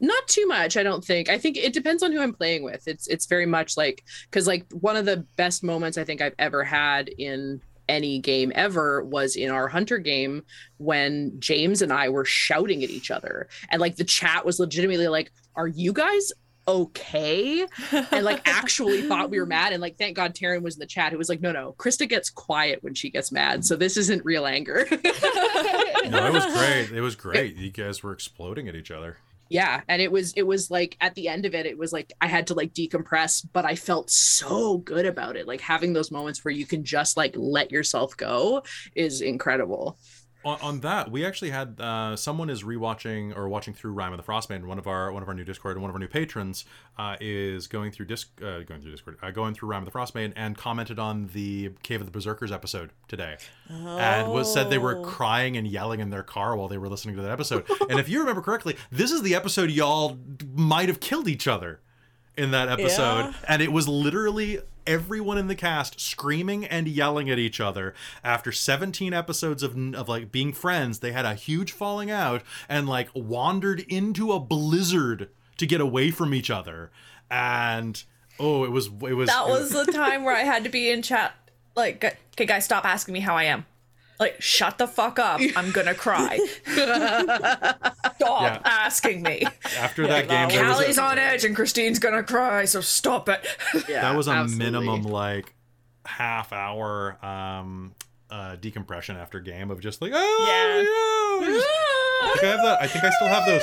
Not 0.00 0.26
too 0.28 0.46
much, 0.46 0.78
I 0.78 0.82
don't 0.82 1.04
think. 1.04 1.28
I 1.28 1.36
think 1.36 1.58
it 1.58 1.74
depends 1.74 2.02
on 2.02 2.10
who 2.10 2.22
I'm 2.22 2.32
playing 2.32 2.62
with. 2.62 2.88
It's 2.88 3.06
it's 3.06 3.26
very 3.26 3.46
much 3.46 3.76
like 3.76 4.02
because 4.30 4.46
like 4.46 4.64
one 4.72 4.96
of 4.96 5.04
the 5.04 5.26
best 5.36 5.62
moments 5.62 5.98
I 5.98 6.04
think 6.04 6.22
I've 6.22 6.34
ever 6.38 6.64
had 6.64 7.08
in 7.08 7.60
any 7.90 8.20
game 8.20 8.52
ever 8.54 9.02
was 9.02 9.34
in 9.36 9.50
our 9.50 9.68
hunter 9.68 9.98
game 9.98 10.44
when 10.78 11.32
James 11.40 11.82
and 11.82 11.92
I 11.92 12.08
were 12.08 12.24
shouting 12.24 12.84
at 12.84 12.90
each 12.90 13.10
other. 13.10 13.48
And 13.68 13.80
like 13.80 13.96
the 13.96 14.04
chat 14.04 14.46
was 14.46 14.60
legitimately 14.60 15.08
like 15.08 15.32
are 15.56 15.66
you 15.66 15.92
guys 15.92 16.32
okay? 16.68 17.66
And 18.12 18.24
like 18.24 18.46
actually 18.46 19.02
thought 19.02 19.28
we 19.30 19.40
were 19.40 19.46
mad. 19.58 19.72
And 19.72 19.82
like 19.82 19.98
thank 19.98 20.16
god 20.16 20.34
Taryn 20.34 20.62
was 20.62 20.76
in 20.76 20.80
the 20.80 20.86
chat 20.86 21.10
who 21.10 21.18
was 21.18 21.28
like 21.28 21.40
no 21.40 21.50
no 21.50 21.74
Krista 21.78 22.08
gets 22.08 22.30
quiet 22.30 22.82
when 22.82 22.94
she 22.94 23.10
gets 23.10 23.32
mad. 23.32 23.64
So 23.64 23.74
this 23.74 23.96
isn't 23.96 24.24
real 24.24 24.46
anger. 24.46 24.86
No 24.90 26.26
it 26.26 26.32
was 26.32 26.46
great. 26.56 26.92
It 26.92 27.00
was 27.00 27.16
great. 27.16 27.56
You 27.56 27.70
guys 27.70 28.02
were 28.02 28.12
exploding 28.12 28.68
at 28.68 28.76
each 28.76 28.92
other 28.92 29.18
yeah 29.50 29.82
and 29.88 30.00
it 30.00 30.10
was 30.10 30.32
it 30.32 30.46
was 30.46 30.70
like 30.70 30.96
at 31.02 31.14
the 31.14 31.28
end 31.28 31.44
of 31.44 31.54
it 31.54 31.66
it 31.66 31.76
was 31.76 31.92
like 31.92 32.12
i 32.22 32.26
had 32.26 32.46
to 32.46 32.54
like 32.54 32.72
decompress 32.72 33.46
but 33.52 33.66
i 33.66 33.74
felt 33.74 34.08
so 34.10 34.78
good 34.78 35.06
about 35.06 35.36
it. 35.36 35.46
Like 35.46 35.60
having 35.60 35.92
those 35.92 36.10
moments 36.10 36.44
where 36.44 36.52
you 36.52 36.66
can 36.66 36.84
just 36.84 37.16
like 37.16 37.34
let 37.36 37.70
yourself 37.70 38.16
go 38.16 38.62
is 38.94 39.20
incredible 39.20 39.98
on, 40.44 40.58
on 40.60 40.80
that, 40.80 41.10
we 41.10 41.24
actually 41.24 41.50
had 41.50 41.80
uh, 41.80 42.16
someone 42.16 42.48
is 42.48 42.62
rewatching 42.62 43.36
or 43.36 43.48
watching 43.48 43.74
through 43.74 43.92
Rime 43.92 44.12
of 44.12 44.16
the 44.16 44.22
Frostmaiden. 44.22 44.64
One 44.64 44.78
of 44.78 44.86
our 44.86 45.12
one 45.12 45.22
of 45.22 45.28
our 45.28 45.34
new 45.34 45.44
Discord 45.44 45.76
and 45.76 45.82
one 45.82 45.90
of 45.90 45.94
our 45.94 46.00
new 46.00 46.08
patrons 46.08 46.64
uh, 46.98 47.16
is 47.20 47.66
going 47.66 47.90
through 47.90 48.06
disc 48.06 48.30
uh, 48.40 48.60
going 48.60 48.80
through 48.80 48.90
Discord, 48.90 49.18
uh, 49.22 49.30
going 49.30 49.54
through 49.54 49.68
Rime 49.68 49.86
of 49.86 49.92
the 49.92 49.98
Frostmaiden 49.98 50.32
and 50.36 50.56
commented 50.56 50.98
on 50.98 51.28
the 51.34 51.70
Cave 51.82 52.00
of 52.00 52.06
the 52.06 52.12
Berserkers 52.12 52.52
episode 52.52 52.90
today, 53.08 53.36
oh. 53.70 53.98
and 53.98 54.30
was 54.30 54.52
said 54.52 54.70
they 54.70 54.78
were 54.78 54.98
oh. 54.98 55.02
crying 55.02 55.56
and 55.56 55.66
yelling 55.66 56.00
in 56.00 56.10
their 56.10 56.22
car 56.22 56.56
while 56.56 56.68
they 56.68 56.78
were 56.78 56.88
listening 56.88 57.16
to 57.16 57.22
that 57.22 57.30
episode. 57.30 57.66
and 57.90 57.98
if 58.00 58.08
you 58.08 58.20
remember 58.20 58.40
correctly, 58.40 58.76
this 58.90 59.10
is 59.10 59.22
the 59.22 59.34
episode 59.34 59.70
y'all 59.70 60.18
might 60.54 60.88
have 60.88 61.00
killed 61.00 61.28
each 61.28 61.46
other 61.46 61.80
in 62.36 62.52
that 62.52 62.68
episode, 62.68 63.26
yeah. 63.26 63.32
and 63.48 63.60
it 63.60 63.72
was 63.72 63.86
literally 63.86 64.60
everyone 64.86 65.38
in 65.38 65.48
the 65.48 65.54
cast 65.54 66.00
screaming 66.00 66.64
and 66.64 66.88
yelling 66.88 67.30
at 67.30 67.38
each 67.38 67.60
other 67.60 67.94
after 68.24 68.52
17 68.52 69.12
episodes 69.12 69.62
of, 69.62 69.76
of 69.94 70.08
like 70.08 70.32
being 70.32 70.52
friends. 70.52 70.98
They 70.98 71.12
had 71.12 71.24
a 71.24 71.34
huge 71.34 71.72
falling 71.72 72.10
out 72.10 72.42
and 72.68 72.88
like 72.88 73.08
wandered 73.14 73.80
into 73.88 74.32
a 74.32 74.40
blizzard 74.40 75.28
to 75.58 75.66
get 75.66 75.80
away 75.80 76.10
from 76.10 76.34
each 76.34 76.50
other. 76.50 76.90
And 77.30 78.02
oh 78.40 78.64
it 78.64 78.70
was 78.70 78.86
it 78.86 79.14
was 79.14 79.28
that 79.28 79.46
was, 79.46 79.72
was 79.72 79.86
the 79.86 79.92
time 79.92 80.24
where 80.24 80.34
i 80.34 80.42
had 80.42 80.64
to 80.64 80.70
be 80.70 80.90
in 80.90 81.02
chat 81.02 81.34
like 81.76 82.02
okay 82.34 82.46
guys 82.46 82.64
stop 82.64 82.84
asking 82.84 83.12
me 83.12 83.20
how 83.20 83.36
i 83.36 83.44
am 83.44 83.64
like 84.20 84.40
shut 84.40 84.78
the 84.78 84.86
fuck 84.86 85.18
up 85.18 85.40
i'm 85.56 85.70
gonna 85.72 85.94
cry 85.94 86.38
stop 86.66 88.42
yeah. 88.42 88.60
asking 88.64 89.22
me 89.22 89.44
after 89.78 90.06
that 90.06 90.28
game 90.28 90.50
Callie's 90.50 90.98
on 90.98 91.18
edge 91.18 91.44
and 91.44 91.56
christine's 91.56 91.98
gonna 91.98 92.22
cry 92.22 92.66
so 92.66 92.80
stop 92.80 93.28
it 93.28 93.44
yeah, 93.88 94.02
that 94.02 94.16
was 94.16 94.28
a 94.28 94.32
absolutely. 94.32 94.70
minimum 94.70 95.02
like 95.02 95.54
half 96.04 96.52
hour 96.52 97.24
um 97.24 97.94
uh 98.30 98.56
decompression 98.56 99.16
after 99.16 99.40
game 99.40 99.70
of 99.70 99.80
just 99.80 100.00
like 100.02 100.12
oh 100.14 100.46
yeah, 100.46 101.48
yeah. 101.48 101.60
I 102.22 102.34
think 102.34 102.44
I 102.44 102.46
have 102.48 102.62
that 102.62 102.82
I 102.82 102.86
think 102.86 103.04
I 103.04 103.10
still 103.10 103.28
have 103.28 103.46
those 103.46 103.62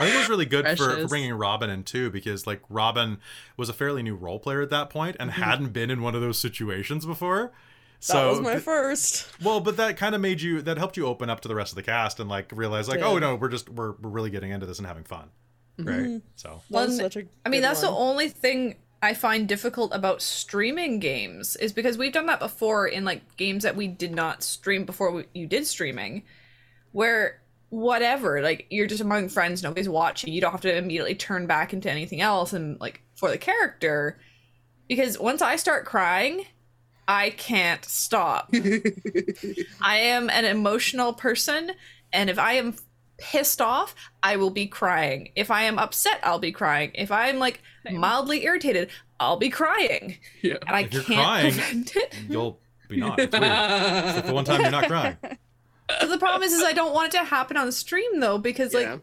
I 0.00 0.04
think 0.04 0.14
it 0.16 0.18
was 0.18 0.28
really 0.28 0.46
good 0.46 0.66
for, 0.78 0.96
for, 0.96 1.08
bringing 1.08 1.34
Robin 1.34 1.70
in 1.70 1.84
too, 1.84 2.10
because 2.10 2.46
like 2.46 2.62
Robin 2.68 3.18
was 3.56 3.68
a 3.68 3.72
fairly 3.72 4.02
new 4.02 4.14
role 4.14 4.38
player 4.38 4.62
at 4.62 4.70
that 4.70 4.90
point 4.90 5.16
and 5.20 5.30
mm-hmm. 5.30 5.42
hadn't 5.42 5.72
been 5.72 5.90
in 5.90 6.00
one 6.00 6.14
of 6.14 6.20
those 6.20 6.38
situations 6.38 7.04
before. 7.04 7.52
So 8.00 8.14
that 8.14 8.30
was 8.30 8.40
my 8.40 8.58
first. 8.58 9.30
Well, 9.42 9.60
but 9.60 9.76
that 9.76 9.98
kind 9.98 10.14
of 10.14 10.22
made 10.22 10.40
you 10.40 10.62
that 10.62 10.78
helped 10.78 10.96
you 10.96 11.06
open 11.06 11.28
up 11.28 11.40
to 11.40 11.48
the 11.48 11.54
rest 11.54 11.72
of 11.72 11.76
the 11.76 11.82
cast 11.82 12.18
and 12.18 12.30
like 12.30 12.50
realize 12.54 12.88
like, 12.88 13.00
oh 13.00 13.18
no, 13.18 13.36
we're 13.36 13.50
just 13.50 13.68
we're 13.68 13.92
we're 14.00 14.08
really 14.08 14.30
getting 14.30 14.50
into 14.50 14.64
this 14.64 14.78
and 14.78 14.86
having 14.86 15.04
fun. 15.04 15.28
Mm-hmm. 15.78 16.12
Right. 16.12 16.22
So 16.34 16.62
well, 16.70 16.88
I 17.44 17.48
mean 17.50 17.60
that's 17.60 17.82
one. 17.82 17.92
the 17.92 17.96
only 17.96 18.28
thing 18.30 18.76
I 19.02 19.14
find 19.14 19.46
difficult 19.46 19.94
about 19.94 20.22
streaming 20.22 20.98
games 20.98 21.56
is 21.56 21.72
because 21.72 21.98
we've 21.98 22.12
done 22.12 22.26
that 22.26 22.40
before 22.40 22.86
in 22.86 23.04
like 23.04 23.36
games 23.36 23.64
that 23.64 23.76
we 23.76 23.86
did 23.86 24.14
not 24.14 24.42
stream 24.42 24.84
before 24.84 25.10
we, 25.10 25.24
you 25.34 25.46
did 25.46 25.66
streaming, 25.66 26.22
where 26.92 27.39
whatever 27.70 28.42
like 28.42 28.66
you're 28.68 28.86
just 28.88 29.00
among 29.00 29.28
friends 29.28 29.62
nobody's 29.62 29.88
watching 29.88 30.32
you 30.32 30.40
don't 30.40 30.50
have 30.50 30.60
to 30.60 30.76
immediately 30.76 31.14
turn 31.14 31.46
back 31.46 31.72
into 31.72 31.88
anything 31.88 32.20
else 32.20 32.52
and 32.52 32.80
like 32.80 33.00
for 33.14 33.30
the 33.30 33.38
character. 33.38 34.18
Because 34.88 35.18
once 35.18 35.40
i 35.40 35.54
start 35.56 35.84
crying 35.86 36.44
i 37.06 37.30
can't 37.30 37.84
stop. 37.84 38.50
I 39.82 39.96
am 39.98 40.28
an 40.30 40.44
emotional 40.44 41.12
person 41.12 41.70
and 42.12 42.28
if 42.28 42.38
i 42.38 42.54
am 42.54 42.74
pissed 43.18 43.60
off 43.60 43.94
i 44.22 44.36
will 44.36 44.50
be 44.50 44.66
crying. 44.66 45.30
If 45.36 45.50
i 45.50 45.62
am 45.62 45.78
upset 45.78 46.18
i'll 46.24 46.38
be 46.40 46.52
crying. 46.52 46.90
If 46.94 47.12
i'm 47.12 47.38
like 47.38 47.62
mildly 47.90 48.44
irritated 48.44 48.90
i'll 49.20 49.36
be 49.36 49.50
crying. 49.50 50.18
Yeah. 50.42 50.56
And 50.66 50.74
i 50.76 50.80
if 50.80 50.90
can't 50.90 51.04
crying, 51.06 51.52
prevent 51.52 51.96
it. 51.96 52.14
you'll 52.28 52.58
be 52.88 52.96
not. 52.98 53.20
It's 53.20 53.38
weird. 53.38 54.14
so 54.16 54.20
the 54.26 54.34
one 54.34 54.44
time 54.44 54.60
you're 54.60 54.70
not 54.72 54.88
crying 54.88 55.16
so 56.00 56.06
the 56.06 56.18
problem 56.18 56.42
is, 56.42 56.52
is 56.52 56.62
I 56.62 56.72
don't 56.72 56.94
want 56.94 57.14
it 57.14 57.18
to 57.18 57.24
happen 57.24 57.56
on 57.56 57.66
the 57.66 57.72
stream 57.72 58.20
though, 58.20 58.38
because 58.38 58.74
yeah. 58.74 58.92
like 58.92 59.00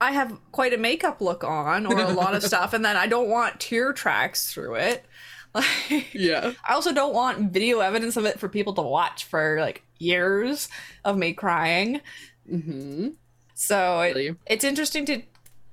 I 0.00 0.12
have 0.12 0.38
quite 0.52 0.72
a 0.72 0.78
makeup 0.78 1.20
look 1.20 1.44
on 1.44 1.86
or 1.86 1.98
a 1.98 2.12
lot 2.12 2.34
of 2.34 2.42
stuff, 2.44 2.72
and 2.72 2.84
then 2.84 2.96
I 2.96 3.06
don't 3.06 3.28
want 3.28 3.60
tear 3.60 3.92
tracks 3.92 4.52
through 4.52 4.76
it. 4.76 5.04
Like, 5.54 6.12
yeah. 6.12 6.52
I 6.68 6.74
also 6.74 6.92
don't 6.92 7.14
want 7.14 7.52
video 7.52 7.80
evidence 7.80 8.18
of 8.18 8.26
it 8.26 8.38
for 8.38 8.50
people 8.50 8.74
to 8.74 8.82
watch 8.82 9.24
for 9.24 9.58
like 9.58 9.82
years 9.98 10.68
of 11.06 11.16
me 11.16 11.32
crying. 11.32 12.02
Mm-hmm. 12.48 13.08
So 13.54 14.02
it, 14.02 14.36
it's 14.46 14.62
interesting 14.62 15.06
to 15.06 15.22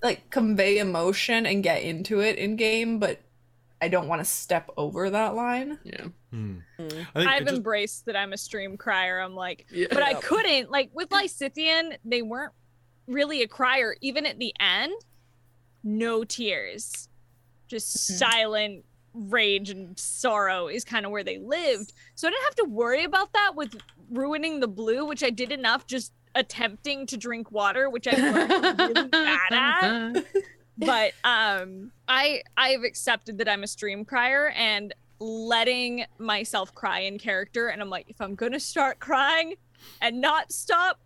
like 0.02 0.30
convey 0.30 0.78
emotion 0.78 1.46
and 1.46 1.62
get 1.62 1.84
into 1.84 2.22
it 2.22 2.38
in 2.38 2.56
game, 2.56 3.00
but 3.00 3.20
I 3.82 3.88
don't 3.88 4.08
want 4.08 4.22
to 4.22 4.26
step 4.26 4.70
over 4.78 5.10
that 5.10 5.36
line. 5.36 5.78
Yeah. 5.84 6.06
Hmm. 6.32 6.58
Mm. 6.80 7.08
I've 7.16 7.46
just... 7.46 7.56
embraced 7.56 8.06
that 8.06 8.16
I'm 8.16 8.34
a 8.34 8.38
stream 8.38 8.78
crier. 8.78 9.20
I'm 9.20 9.36
like, 9.36 9.66
yeah. 9.72 9.88
but 9.90 10.02
I 10.02 10.14
couldn't. 10.16 10.72
Like 10.72 10.90
with 10.94 11.10
Lysithian, 11.10 11.98
they 12.06 12.22
weren't 12.22 12.54
really 13.08 13.42
a 13.42 13.48
crier. 13.48 13.96
Even 14.02 14.26
at 14.26 14.40
the 14.40 14.54
end, 14.60 14.94
no 15.84 16.24
tears, 16.24 17.10
just 17.68 17.98
mm-hmm. 17.98 18.16
silent 18.16 18.86
rage 19.14 19.70
and 19.70 19.98
sorrow 19.98 20.68
is 20.68 20.84
kind 20.84 21.06
of 21.06 21.12
where 21.12 21.24
they 21.24 21.38
lived. 21.38 21.94
So 22.16 22.28
I 22.28 22.32
didn't 22.32 22.44
have 22.44 22.56
to 22.56 22.66
worry 22.66 23.04
about 23.04 23.34
that 23.34 23.56
with 23.56 23.76
ruining 24.10 24.60
the 24.60 24.68
blue, 24.68 25.06
which 25.06 25.24
I 25.24 25.30
did 25.30 25.52
enough 25.52 25.88
just 25.88 26.12
attempting 26.36 27.06
to 27.08 27.18
drink 27.18 27.52
water, 27.52 27.90
which 27.90 28.08
I 28.08 28.16
learned 28.18 28.80
really 28.80 29.08
bad 29.08 29.52
at. 29.52 30.26
but 30.78 31.14
um 31.24 31.92
i 32.08 32.42
i've 32.58 32.84
accepted 32.84 33.38
that 33.38 33.48
i'm 33.48 33.64
a 33.64 33.68
stream 33.68 34.04
crier 34.04 34.50
and 34.50 34.94
letting 35.20 36.06
myself 36.18 36.74
cry 36.76 37.00
in 37.00 37.18
character. 37.18 37.70
And 37.70 37.82
i'm 37.82 37.90
like 37.90 38.10
if 38.10 38.20
i'm 38.20 38.36
gonna 38.36 38.60
start 38.60 39.00
crying 39.00 39.56
and 40.02 40.20
not 40.22 40.52
stop 40.52 41.00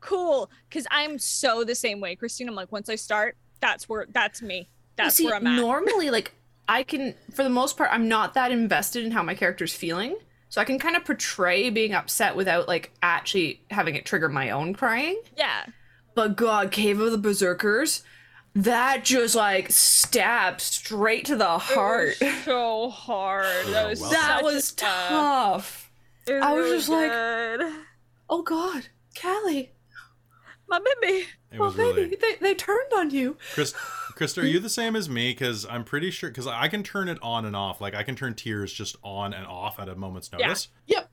cool. 0.00 0.50
Because 0.68 0.86
i'm 0.90 1.18
so 1.18 1.64
the 1.64 1.74
same 1.74 2.00
way 2.00 2.16
christine. 2.16 2.48
I'm 2.48 2.54
like 2.54 2.72
once 2.72 2.88
i 2.88 2.96
start 2.96 3.36
that's 3.60 3.88
where 3.88 4.06
that's 4.10 4.42
me. 4.42 4.68
That's 4.96 5.16
See, 5.16 5.26
where 5.26 5.36
i'm 5.36 5.46
at. 5.46 5.56
normally 5.56 6.10
like 6.10 6.32
i 6.68 6.82
can 6.82 7.14
for 7.32 7.42
the 7.44 7.50
most 7.50 7.76
part 7.76 7.90
i'm 7.92 8.08
not 8.08 8.34
that 8.34 8.50
invested 8.50 9.04
in 9.04 9.12
how 9.12 9.22
my 9.22 9.34
character's 9.34 9.72
feeling. 9.72 10.16
So 10.48 10.60
i 10.60 10.64
can 10.64 10.78
kind 10.78 10.96
of 10.96 11.04
portray 11.04 11.70
being 11.70 11.94
upset 11.94 12.34
without 12.34 12.66
like 12.66 12.90
actually 13.02 13.62
having 13.70 13.94
it 13.94 14.04
trigger 14.04 14.28
my 14.28 14.50
own 14.50 14.74
crying. 14.74 15.20
Yeah. 15.36 15.66
But 16.16 16.36
god 16.36 16.72
cave 16.72 17.00
of 17.00 17.12
the 17.12 17.18
berserkers 17.18 18.02
that 18.54 19.04
just 19.04 19.34
like 19.34 19.70
stabbed 19.70 20.60
straight 20.60 21.24
to 21.26 21.36
the 21.36 21.58
heart. 21.58 22.16
so 22.44 22.90
hard. 22.90 23.66
That 23.68 23.88
was, 23.88 24.10
that 24.10 24.42
was 24.42 24.72
tough. 24.72 25.90
Was 26.26 26.42
I 26.42 26.52
was 26.52 26.64
really 26.64 26.76
just 26.76 26.88
good. 26.88 27.60
like, 27.60 27.72
oh 28.30 28.42
god, 28.42 28.88
Callie, 29.20 29.72
my 30.68 30.80
baby, 31.00 31.26
my 31.56 31.70
baby, 31.70 32.02
really... 32.02 32.16
they, 32.16 32.36
they 32.40 32.54
turned 32.54 32.92
on 32.94 33.10
you. 33.10 33.36
Chris, 33.54 33.74
Krista, 34.14 34.42
are 34.42 34.46
you 34.46 34.60
the 34.60 34.70
same 34.70 34.94
as 34.94 35.08
me? 35.08 35.32
Because 35.32 35.66
I'm 35.66 35.84
pretty 35.84 36.10
sure 36.10 36.30
because 36.30 36.46
I 36.46 36.68
can 36.68 36.82
turn 36.82 37.08
it 37.08 37.18
on 37.22 37.44
and 37.44 37.56
off. 37.56 37.80
Like 37.80 37.94
I 37.94 38.02
can 38.02 38.14
turn 38.14 38.34
tears 38.34 38.72
just 38.72 38.96
on 39.02 39.34
and 39.34 39.46
off 39.46 39.80
at 39.80 39.88
a 39.88 39.96
moment's 39.96 40.30
notice. 40.32 40.68
Yeah. 40.86 40.98
Yep. 40.98 41.10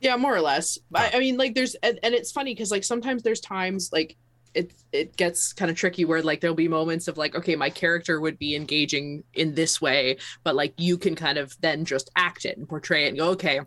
Yeah, 0.00 0.16
more 0.16 0.34
or 0.34 0.40
less. 0.40 0.78
I, 0.94 1.10
I 1.14 1.18
mean, 1.18 1.36
like, 1.36 1.54
there's 1.54 1.74
and, 1.76 1.98
and 2.02 2.14
it's 2.14 2.32
funny 2.32 2.54
because 2.54 2.70
like 2.70 2.84
sometimes 2.84 3.22
there's 3.22 3.40
times 3.40 3.90
like 3.92 4.16
it 4.54 4.72
it 4.92 5.16
gets 5.16 5.52
kind 5.52 5.70
of 5.70 5.76
tricky 5.76 6.04
where 6.04 6.22
like 6.22 6.40
there'll 6.40 6.56
be 6.56 6.68
moments 6.68 7.08
of 7.08 7.16
like 7.16 7.34
okay 7.34 7.56
my 7.56 7.70
character 7.70 8.20
would 8.20 8.38
be 8.38 8.56
engaging 8.56 9.22
in 9.34 9.54
this 9.54 9.80
way 9.80 10.16
but 10.44 10.54
like 10.54 10.74
you 10.76 10.98
can 10.98 11.14
kind 11.14 11.38
of 11.38 11.56
then 11.60 11.84
just 11.84 12.10
act 12.16 12.44
it 12.44 12.56
and 12.58 12.68
portray 12.68 13.04
it 13.04 13.08
and 13.08 13.18
go 13.18 13.28
okay 13.28 13.60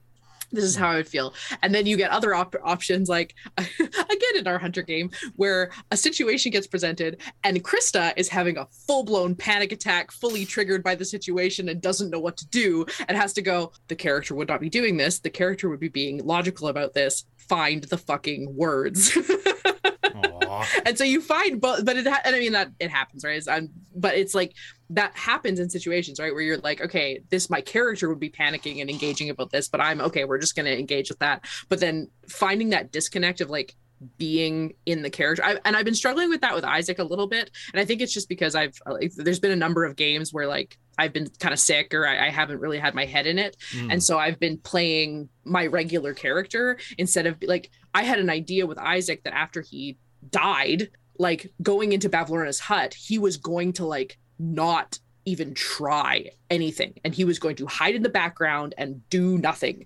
this 0.54 0.64
is 0.64 0.76
how 0.76 0.90
I 0.92 0.96
would 0.96 1.08
feel. 1.08 1.34
And 1.62 1.74
then 1.74 1.86
you 1.86 1.98
get 1.98 2.12
other 2.12 2.34
op- 2.34 2.56
options, 2.64 3.10
like 3.10 3.36
again 3.58 4.36
in 4.36 4.48
our 4.48 4.60
hunter 4.60 4.84
game, 4.84 5.10
where 5.36 5.72
a 5.92 5.98
situation 5.98 6.52
gets 6.52 6.68
presented 6.68 7.22
and 7.44 7.62
Krista 7.64 8.14
is 8.16 8.30
having 8.30 8.58
a 8.58 8.68
full 8.88 9.04
blown 9.04 9.36
panic 9.36 9.72
attack, 9.72 10.12
fully 10.12 10.46
triggered 10.46 10.84
by 10.84 10.96
the 10.96 11.06
situation 11.06 11.70
and 11.70 11.82
doesn't 11.82 12.12
know 12.12 12.20
what 12.20 12.38
to 12.38 12.48
do, 12.48 12.86
and 13.08 13.18
has 13.18 13.34
to 13.34 13.42
go. 13.42 13.72
The 13.88 13.96
character 13.96 14.36
would 14.36 14.48
not 14.48 14.62
be 14.62 14.70
doing 14.70 14.96
this. 14.96 15.20
The 15.20 15.30
character 15.30 15.70
would 15.70 15.80
be 15.80 15.90
being 15.90 16.24
logical 16.24 16.68
about 16.68 16.94
this. 16.94 17.26
Find 17.38 17.84
the 17.84 17.98
fucking 17.98 18.56
words. 18.56 19.18
and 20.86 20.98
so 20.98 21.04
you 21.04 21.22
find 21.22 21.62
but 21.62 21.86
but 21.86 21.98
it 21.98 22.08
ha- 22.08 22.22
and 22.26 22.36
i 22.36 22.40
mean 22.40 22.52
that 22.52 22.70
it 22.80 22.90
happens 22.90 23.24
right 23.24 23.42
I'm, 23.50 23.70
but 23.96 24.16
it's 24.16 24.36
like 24.36 24.54
that 24.90 25.16
happens 25.16 25.60
in 25.60 25.70
situations 25.70 26.20
right 26.20 26.34
where 26.34 26.42
you're 26.42 26.58
like 26.58 26.82
okay 26.82 27.22
this 27.30 27.50
my 27.50 27.62
character 27.62 28.10
would 28.10 28.20
be 28.20 28.30
panicking 28.30 28.82
and 28.82 28.90
engaging 28.90 29.30
about 29.30 29.52
this 29.52 29.68
but 29.68 29.82
i'm 29.82 30.02
okay 30.02 30.26
we're 30.26 30.40
just 30.40 30.56
going 30.56 30.66
to 30.66 30.78
engage 30.78 31.10
with 31.10 31.20
that 31.20 31.46
but 31.70 31.80
then 31.80 32.10
finding 32.28 32.70
that 32.70 32.92
disconnect 32.92 33.42
of 33.42 33.50
like 33.50 33.76
being 34.18 34.74
in 34.86 35.02
the 35.02 35.10
character 35.10 35.44
I, 35.44 35.58
and 35.64 35.78
i've 35.78 35.86
been 35.86 35.96
struggling 35.96 36.30
with 36.30 36.42
that 36.42 36.54
with 36.54 36.66
isaac 36.66 37.00
a 37.00 37.04
little 37.04 37.28
bit 37.28 37.50
and 37.74 37.80
i 37.80 37.86
think 37.86 38.02
it's 38.02 38.14
just 38.14 38.28
because 38.28 38.54
i've 38.54 38.78
like, 38.86 39.14
there's 39.16 39.40
been 39.40 39.52
a 39.52 39.56
number 39.56 39.86
of 39.86 39.96
games 39.96 40.34
where 40.34 40.48
like 40.48 40.78
I've 40.98 41.14
been 41.14 41.28
kind 41.40 41.54
of 41.54 41.60
sick 41.60 41.94
or 41.94 42.08
I, 42.08 42.28
I, 42.28 42.30
haven't 42.30 42.60
really 42.60 42.78
had 42.78 42.94
my 42.94 43.06
head 43.06 43.26
in 43.26 43.40
it. 43.40 43.58
Mm. 43.72 43.94
And 43.94 44.04
so 44.04 44.18
I've 44.20 44.40
been 44.40 44.58
playing 44.58 45.30
my 45.44 45.68
regular 45.68 46.14
character 46.14 46.78
instead 46.98 47.26
of 47.26 47.38
like 47.42 47.72
I 47.94 48.04
had 48.04 48.20
an 48.20 48.30
idea 48.30 48.66
with 48.66 48.78
Isaac 48.78 49.24
that 49.24 49.34
after 49.34 49.62
he 49.62 49.98
died, 50.30 50.90
like 51.18 51.52
going 51.62 51.94
into 51.94 52.10
Bavlorna's 52.10 52.60
hut, 52.60 52.94
he 52.94 53.20
was 53.20 53.38
going 53.38 53.74
to 53.74 53.86
like 53.86 54.18
not 54.40 55.00
even 55.26 55.54
try 55.54 56.30
anything 56.50 56.94
and 57.06 57.16
he 57.16 57.24
was 57.24 57.40
going 57.40 57.56
to 57.56 57.66
hide 57.66 57.96
in 57.96 58.04
the 58.04 58.10
background 58.10 58.76
and 58.78 59.08
do 59.10 59.38
nothing 59.38 59.86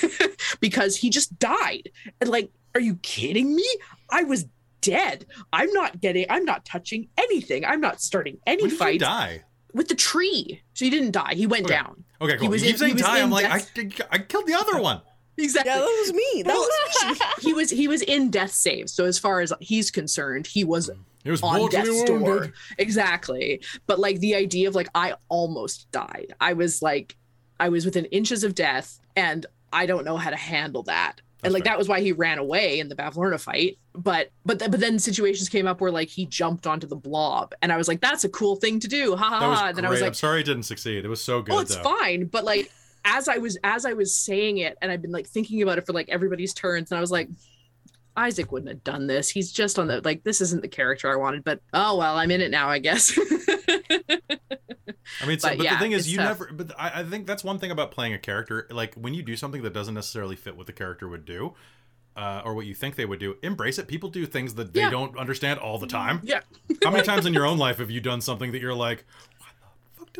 because 0.60 0.96
he 0.96 1.10
just 1.10 1.36
died. 1.38 1.90
And 2.20 2.30
like, 2.30 2.50
are 2.74 2.80
you 2.80 2.96
kidding 2.96 3.56
me? 3.56 3.66
I 4.10 4.22
was 4.22 4.46
dead. 4.80 5.26
I'm 5.52 5.72
not 5.72 6.00
getting 6.00 6.26
I'm 6.30 6.44
not 6.44 6.64
touching 6.64 7.08
anything. 7.16 7.64
I'm 7.64 7.80
not 7.80 8.00
starting 8.00 8.38
any 8.46 8.70
fight. 8.70 9.00
die? 9.00 9.42
with 9.74 9.88
the 9.88 9.94
tree. 9.94 10.62
So 10.74 10.84
he 10.84 10.90
didn't 10.90 11.12
die. 11.12 11.34
He 11.34 11.46
went 11.46 11.66
okay. 11.66 11.74
down. 11.74 12.04
Okay, 12.20 12.36
cool. 12.36 12.42
He 12.42 12.48
was 12.48 12.62
you 12.62 12.68
keep 12.68 12.74
in, 12.74 12.78
saying 12.78 12.96
die. 12.96 13.20
I'm 13.20 13.30
like, 13.30 13.46
I, 13.46 13.62
I 14.10 14.18
killed 14.18 14.46
the 14.46 14.54
other 14.54 14.80
one. 14.80 15.00
Exactly. 15.38 15.70
Yeah, 15.70 15.78
that 15.78 15.84
was 15.84 16.12
me. 16.12 16.42
That 16.42 16.54
was 16.54 17.20
me. 17.20 17.26
he 17.40 17.52
was 17.54 17.70
he 17.70 17.88
was 17.88 18.02
in 18.02 18.30
death 18.30 18.52
save. 18.52 18.90
So 18.90 19.04
as 19.04 19.18
far 19.18 19.40
as 19.40 19.52
he's 19.60 19.90
concerned, 19.90 20.46
he 20.46 20.64
was 20.64 20.90
mm. 20.90 20.98
it 21.24 21.30
was 21.30 21.42
on 21.42 21.70
death's 21.70 22.04
door. 22.04 22.52
Exactly. 22.78 23.62
But 23.86 23.98
like 23.98 24.18
the 24.20 24.34
idea 24.34 24.68
of 24.68 24.74
like 24.74 24.88
I 24.94 25.14
almost 25.28 25.90
died. 25.92 26.34
I 26.40 26.54
was 26.54 26.82
like 26.82 27.16
I 27.60 27.68
was 27.68 27.84
within 27.84 28.04
inches 28.06 28.44
of 28.44 28.54
death 28.54 28.98
and 29.16 29.46
I 29.72 29.86
don't 29.86 30.04
know 30.04 30.16
how 30.16 30.30
to 30.30 30.36
handle 30.36 30.82
that 30.84 31.20
and 31.44 31.52
like 31.54 31.64
that 31.64 31.78
was 31.78 31.88
why 31.88 32.00
he 32.00 32.12
ran 32.12 32.38
away 32.38 32.80
in 32.80 32.88
the 32.88 32.96
Bavlorna 32.96 33.40
fight. 33.40 33.78
But 33.94 34.30
but 34.44 34.58
th- 34.58 34.70
but 34.70 34.80
then 34.80 34.98
situations 34.98 35.48
came 35.48 35.66
up 35.66 35.80
where 35.80 35.90
like 35.90 36.08
he 36.08 36.26
jumped 36.26 36.66
onto 36.66 36.86
the 36.86 36.96
blob, 36.96 37.54
and 37.62 37.72
I 37.72 37.76
was 37.76 37.88
like, 37.88 38.00
that's 38.00 38.24
a 38.24 38.28
cool 38.28 38.56
thing 38.56 38.80
to 38.80 38.88
do, 38.88 39.14
ha 39.16 39.28
ha. 39.28 39.38
ha. 39.38 39.66
And 39.68 39.76
then 39.76 39.84
I 39.84 39.90
was 39.90 40.00
like, 40.00 40.08
I'm 40.08 40.14
sorry 40.14 40.40
it 40.40 40.44
didn't 40.44 40.64
succeed. 40.64 41.04
It 41.04 41.08
was 41.08 41.22
so 41.22 41.38
oh, 41.38 41.42
good. 41.42 41.54
Oh, 41.54 41.60
it's 41.60 41.76
though. 41.76 41.82
fine. 41.82 42.26
But 42.26 42.44
like 42.44 42.72
as 43.08 43.28
I 43.28 43.38
was 43.38 43.58
as 43.64 43.84
I 43.84 43.92
was 43.92 44.14
saying 44.14 44.58
it, 44.58 44.76
and 44.80 44.92
I've 44.92 45.02
been 45.02 45.12
like 45.12 45.26
thinking 45.26 45.62
about 45.62 45.78
it 45.78 45.86
for 45.86 45.92
like 45.92 46.08
everybody's 46.08 46.54
turns, 46.54 46.90
and 46.90 46.98
I 46.98 47.00
was 47.00 47.10
like. 47.10 47.28
Isaac 48.16 48.50
wouldn't 48.50 48.68
have 48.68 48.82
done 48.82 49.06
this. 49.06 49.30
He's 49.30 49.52
just 49.52 49.78
on 49.78 49.86
the 49.86 50.00
like 50.00 50.24
this 50.24 50.40
isn't 50.40 50.60
the 50.60 50.66
character 50.66 51.08
I 51.08 51.14
wanted, 51.14 51.44
but 51.44 51.60
oh 51.72 51.96
well, 51.98 52.16
I'm 52.16 52.32
in 52.32 52.40
it 52.40 52.50
now, 52.50 52.68
I 52.68 52.80
guess. 52.80 53.16
I 55.22 55.26
mean, 55.26 55.38
so, 55.38 55.50
but, 55.50 55.58
but 55.58 55.64
yeah, 55.64 55.74
the 55.74 55.78
thing 55.78 55.92
is, 55.92 56.10
you 56.10 56.18
tough. 56.18 56.40
never. 56.40 56.52
But 56.52 56.72
I, 56.76 57.02
I 57.02 57.04
think 57.04 57.28
that's 57.28 57.44
one 57.44 57.60
thing 57.60 57.70
about 57.70 57.92
playing 57.92 58.14
a 58.14 58.18
character. 58.18 58.66
Like 58.72 58.94
when 58.94 59.14
you 59.14 59.22
do 59.22 59.36
something 59.36 59.62
that 59.62 59.72
doesn't 59.72 59.94
necessarily 59.94 60.34
fit 60.34 60.56
what 60.56 60.66
the 60.66 60.72
character 60.72 61.06
would 61.06 61.26
do, 61.26 61.54
uh, 62.18 62.42
or 62.44 62.52
what 62.52 62.66
you 62.66 62.74
think 62.74 62.96
they 62.96 63.04
would 63.04 63.20
do, 63.20 63.36
embrace 63.44 63.78
it. 63.78 63.86
People 63.86 64.10
do 64.10 64.26
things 64.26 64.54
that 64.54 64.72
they 64.72 64.80
yeah. 64.80 64.90
don't 64.90 65.16
understand 65.16 65.60
all 65.60 65.78
the 65.78 65.86
time. 65.86 66.20
Yeah. 66.24 66.40
How 66.82 66.90
many 66.90 67.04
times 67.04 67.26
in 67.26 67.32
your 67.32 67.46
own 67.46 67.58
life 67.58 67.78
have 67.78 67.92
you 67.92 68.00
done 68.00 68.20
something 68.20 68.50
that 68.50 68.60
you're 68.60 68.74
like, 68.74 69.04
what 69.04 69.04
the 69.04 69.04
fuck 69.04 69.27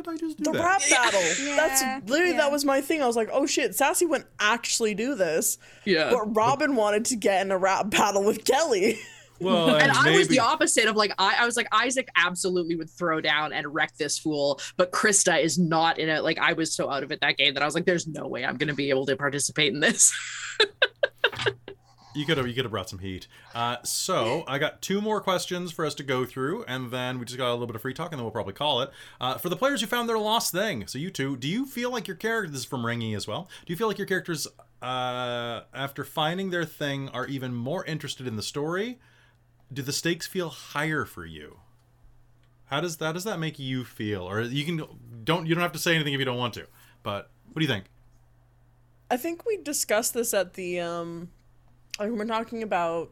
did 0.03 0.07
I 0.07 0.17
just 0.17 0.37
do? 0.37 0.45
The 0.45 0.51
that? 0.51 0.63
rap 0.63 0.81
battle. 0.89 1.19
Yeah. 1.39 1.55
That's 1.55 2.09
literally 2.09 2.31
yeah. 2.33 2.37
that 2.37 2.51
was 2.51 2.65
my 2.65 2.81
thing. 2.81 3.01
I 3.01 3.07
was 3.07 3.15
like, 3.15 3.29
oh 3.31 3.45
shit, 3.45 3.75
Sassy 3.75 4.05
wouldn't 4.05 4.29
actually 4.39 4.93
do 4.93 5.15
this. 5.15 5.57
Yeah. 5.85 6.09
But 6.09 6.35
Robin 6.35 6.75
wanted 6.75 7.05
to 7.05 7.15
get 7.15 7.45
in 7.45 7.51
a 7.51 7.57
rap 7.57 7.89
battle 7.89 8.23
with 8.23 8.43
Kelly. 8.45 8.99
Well, 9.41 9.75
and, 9.75 9.83
and 9.83 9.91
I 9.93 10.17
was 10.17 10.27
the 10.27 10.39
opposite 10.39 10.89
of 10.89 10.97
like 10.97 11.13
I, 11.17 11.37
I 11.39 11.45
was 11.45 11.55
like 11.55 11.69
Isaac 11.71 12.09
absolutely 12.13 12.75
would 12.75 12.89
throw 12.89 13.21
down 13.21 13.53
and 13.53 13.73
wreck 13.73 13.95
this 13.95 14.19
fool, 14.19 14.59
but 14.75 14.91
Krista 14.91 15.41
is 15.41 15.57
not 15.57 15.97
in 15.97 16.09
it. 16.09 16.25
Like 16.25 16.37
I 16.39 16.51
was 16.51 16.75
so 16.75 16.89
out 16.89 17.03
of 17.03 17.13
it 17.13 17.21
that 17.21 17.37
game 17.37 17.53
that 17.53 17.63
I 17.63 17.65
was 17.65 17.73
like, 17.73 17.85
there's 17.85 18.05
no 18.05 18.27
way 18.27 18.43
I'm 18.43 18.57
gonna 18.57 18.73
be 18.73 18.89
able 18.89 19.05
to 19.05 19.15
participate 19.15 19.73
in 19.73 19.79
this. 19.79 20.13
you 22.15 22.25
could 22.25 22.37
have 22.37 22.47
you 22.47 22.53
could 22.53 22.65
have 22.65 22.71
brought 22.71 22.89
some 22.89 22.99
heat. 22.99 23.27
Uh, 23.53 23.77
so 23.83 24.43
I 24.47 24.59
got 24.59 24.81
two 24.81 25.01
more 25.01 25.21
questions 25.21 25.71
for 25.71 25.85
us 25.85 25.95
to 25.95 26.03
go 26.03 26.25
through, 26.25 26.63
and 26.67 26.91
then 26.91 27.19
we 27.19 27.25
just 27.25 27.37
got 27.37 27.49
a 27.49 27.53
little 27.53 27.67
bit 27.67 27.75
of 27.75 27.81
free 27.81 27.93
talk, 27.93 28.11
and 28.11 28.19
then 28.19 28.23
we'll 28.23 28.31
probably 28.31 28.53
call 28.53 28.81
it. 28.81 28.91
Uh, 29.19 29.37
for 29.37 29.49
the 29.49 29.57
players 29.57 29.81
who 29.81 29.87
found 29.87 30.09
their 30.09 30.19
lost 30.19 30.51
thing, 30.51 30.87
so 30.87 30.97
you 30.97 31.09
two, 31.09 31.37
do 31.37 31.47
you 31.47 31.65
feel 31.65 31.91
like 31.91 32.07
your 32.07 32.17
characters 32.17 32.51
This 32.51 32.61
is 32.61 32.65
from 32.65 32.83
Ringy 32.83 33.15
as 33.15 33.27
well. 33.27 33.49
Do 33.65 33.73
you 33.73 33.77
feel 33.77 33.87
like 33.87 33.97
your 33.97 34.07
characters, 34.07 34.47
uh, 34.81 35.61
after 35.73 36.03
finding 36.03 36.49
their 36.49 36.65
thing, 36.65 37.09
are 37.09 37.27
even 37.27 37.53
more 37.53 37.85
interested 37.85 38.27
in 38.27 38.35
the 38.35 38.43
story? 38.43 38.99
do 39.71 39.81
the 39.81 39.93
stakes 39.93 40.27
feel 40.27 40.49
higher 40.49 41.05
for 41.05 41.25
you? 41.25 41.59
How 42.65 42.81
does 42.81 42.97
that 42.97 43.13
does 43.13 43.23
that 43.23 43.39
make 43.39 43.57
you 43.57 43.83
feel? 43.83 44.29
Or 44.29 44.41
you 44.41 44.65
can 44.65 44.83
don't 45.23 45.45
you 45.45 45.55
don't 45.55 45.61
have 45.61 45.71
to 45.73 45.79
say 45.79 45.95
anything 45.95 46.13
if 46.13 46.19
you 46.19 46.25
don't 46.25 46.37
want 46.37 46.53
to. 46.55 46.67
But 47.03 47.29
what 47.45 47.59
do 47.59 47.61
you 47.61 47.67
think? 47.67 47.85
I 49.09 49.17
think 49.17 49.45
we 49.45 49.57
discussed 49.57 50.13
this 50.13 50.33
at 50.33 50.53
the 50.53 50.79
um 50.79 51.29
like 51.99 52.09
when 52.09 52.17
we're 52.17 52.25
talking 52.25 52.63
about 52.63 53.11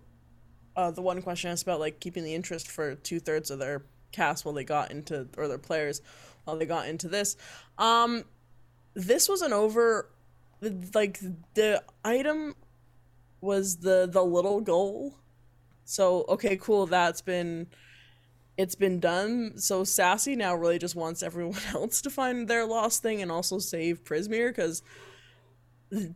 uh 0.75 0.91
the 0.91 1.01
one 1.01 1.21
question 1.21 1.51
asked 1.51 1.63
about 1.63 1.79
like 1.79 1.99
keeping 1.99 2.23
the 2.23 2.33
interest 2.33 2.69
for 2.69 2.95
two 2.95 3.19
thirds 3.19 3.51
of 3.51 3.59
their 3.59 3.83
cast 4.11 4.45
while 4.45 4.53
they 4.53 4.63
got 4.63 4.91
into 4.91 5.27
or 5.37 5.47
their 5.47 5.57
players 5.57 6.01
while 6.45 6.57
they 6.57 6.65
got 6.65 6.87
into 6.87 7.07
this. 7.07 7.35
Um 7.77 8.23
this 8.93 9.29
was 9.29 9.41
an 9.41 9.53
over 9.53 10.09
like 10.93 11.19
the 11.53 11.83
item 12.03 12.55
was 13.41 13.77
the 13.77 14.09
the 14.11 14.23
little 14.23 14.61
goal 14.61 15.15
so 15.87 16.25
okay, 16.27 16.57
cool. 16.57 16.85
That's 16.85 17.21
been 17.21 17.67
it's 18.57 18.75
been 18.75 18.99
done. 18.99 19.57
So 19.57 19.83
Sassy 19.83 20.35
now 20.35 20.53
really 20.53 20.79
just 20.79 20.95
wants 20.95 21.23
everyone 21.23 21.61
else 21.73 22.01
to 22.01 22.09
find 22.09 22.47
their 22.47 22.65
lost 22.65 23.01
thing 23.01 23.21
and 23.21 23.31
also 23.31 23.57
save 23.57 24.03
Prismeer 24.03 24.49
because 24.49 24.83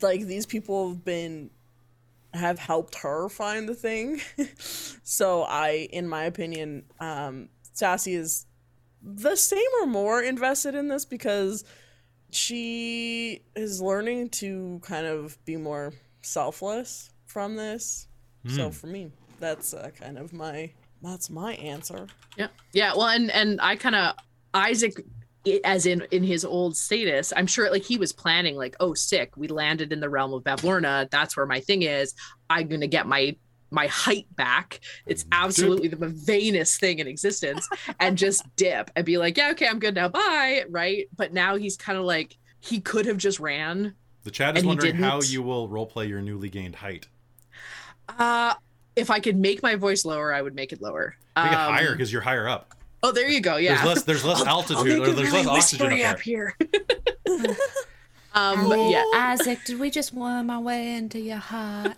like 0.01 0.25
these 0.25 0.45
people 0.45 0.89
have 0.89 1.05
been 1.05 1.51
have 2.33 2.59
helped 2.59 2.95
her 2.95 3.29
find 3.29 3.67
the 3.67 3.75
thing. 3.75 4.21
so 5.03 5.43
I, 5.43 5.87
in 5.91 6.07
my 6.07 6.23
opinion, 6.23 6.83
um, 6.99 7.49
Sassy 7.73 8.15
is 8.15 8.45
the 9.01 9.35
same 9.35 9.67
or 9.81 9.87
more 9.87 10.21
invested 10.21 10.75
in 10.75 10.87
this 10.87 11.05
because 11.05 11.63
she 12.29 13.43
is 13.55 13.81
learning 13.81 14.29
to 14.29 14.79
kind 14.83 15.05
of 15.05 15.43
be 15.45 15.57
more 15.57 15.93
selfless 16.21 17.09
from 17.25 17.55
this. 17.55 18.07
Mm. 18.45 18.55
So 18.55 18.65
hmm. 18.65 18.71
for 18.71 18.87
me 18.87 19.11
that's 19.41 19.73
uh, 19.73 19.89
kind 19.99 20.17
of 20.17 20.31
my 20.31 20.71
that's 21.01 21.29
my 21.29 21.53
answer. 21.55 22.07
Yeah, 22.37 22.47
yeah. 22.73 22.93
Well, 22.95 23.07
and 23.07 23.29
and 23.31 23.59
I 23.59 23.75
kind 23.75 23.95
of 23.95 24.15
Isaac 24.53 25.03
as 25.63 25.85
in 25.85 26.05
in 26.11 26.23
his 26.23 26.45
old 26.45 26.77
status 26.77 27.33
i'm 27.35 27.47
sure 27.47 27.71
like 27.71 27.83
he 27.83 27.97
was 27.97 28.13
planning 28.13 28.55
like 28.55 28.75
oh 28.79 28.93
sick 28.93 29.35
we 29.35 29.47
landed 29.47 29.91
in 29.91 29.99
the 29.99 30.09
realm 30.09 30.33
of 30.33 30.43
bavlorna 30.43 31.09
that's 31.09 31.35
where 31.35 31.47
my 31.47 31.59
thing 31.59 31.81
is 31.81 32.13
i'm 32.49 32.67
gonna 32.67 32.87
get 32.87 33.07
my 33.07 33.35
my 33.71 33.87
height 33.87 34.27
back. 34.35 34.81
It's 35.05 35.25
absolutely 35.31 35.87
the 35.87 36.09
vainest 36.09 36.79
thing 36.79 36.99
in 36.99 37.07
existence. 37.07 37.67
And 37.99 38.17
just 38.17 38.43
dip 38.57 38.91
and 38.95 39.05
be 39.05 39.17
like 39.17 39.37
yeah 39.37 39.51
okay 39.51 39.67
i'm 39.67 39.79
good 39.79 39.95
now 39.95 40.09
bye 40.09 40.65
right? 40.69 41.07
But 41.15 41.33
now 41.33 41.55
he's 41.55 41.77
kind 41.77 41.97
of 41.97 42.05
like 42.05 42.37
he 42.59 42.79
could 42.79 43.05
have 43.05 43.17
just 43.17 43.39
ran 43.39 43.95
the 44.23 44.31
chat 44.31 44.55
is 44.57 44.63
wondering 44.63 44.95
how 44.95 45.21
you 45.21 45.41
will 45.41 45.67
roleplay 45.67 46.07
your 46.07 46.21
newly 46.21 46.49
gained 46.49 46.75
height. 46.75 47.07
Uh 48.19 48.53
if 48.95 49.09
I 49.09 49.19
could 49.19 49.37
make 49.37 49.63
my 49.63 49.75
voice 49.75 50.03
lower, 50.03 50.33
I 50.33 50.41
would 50.41 50.53
make 50.53 50.73
it 50.73 50.81
lower. 50.81 51.15
Make 51.37 51.45
um, 51.45 51.53
it 51.53 51.55
higher 51.55 51.91
because 51.93 52.11
you're 52.11 52.21
higher 52.21 52.47
up. 52.47 52.75
Oh, 53.03 53.11
there 53.11 53.27
you 53.27 53.41
go. 53.41 53.57
Yeah. 53.57 53.75
There's 53.75 53.85
less. 53.85 54.03
There's 54.03 54.25
less 54.25 54.41
altitude. 54.45 55.01
I'll, 55.01 55.09
I'll 55.09 55.13
there's 55.13 55.31
really 55.31 55.45
less 55.45 55.73
oxygen 55.73 56.01
up, 56.01 56.13
up 56.13 56.19
here. 56.19 56.55
um. 58.33 58.69
But 58.69 58.89
yeah. 58.89 59.03
Isaac, 59.15 59.59
did 59.65 59.79
we 59.79 59.89
just 59.89 60.13
worm 60.13 60.49
our 60.49 60.61
way 60.61 60.95
into 60.95 61.19
your 61.19 61.37
heart? 61.37 61.93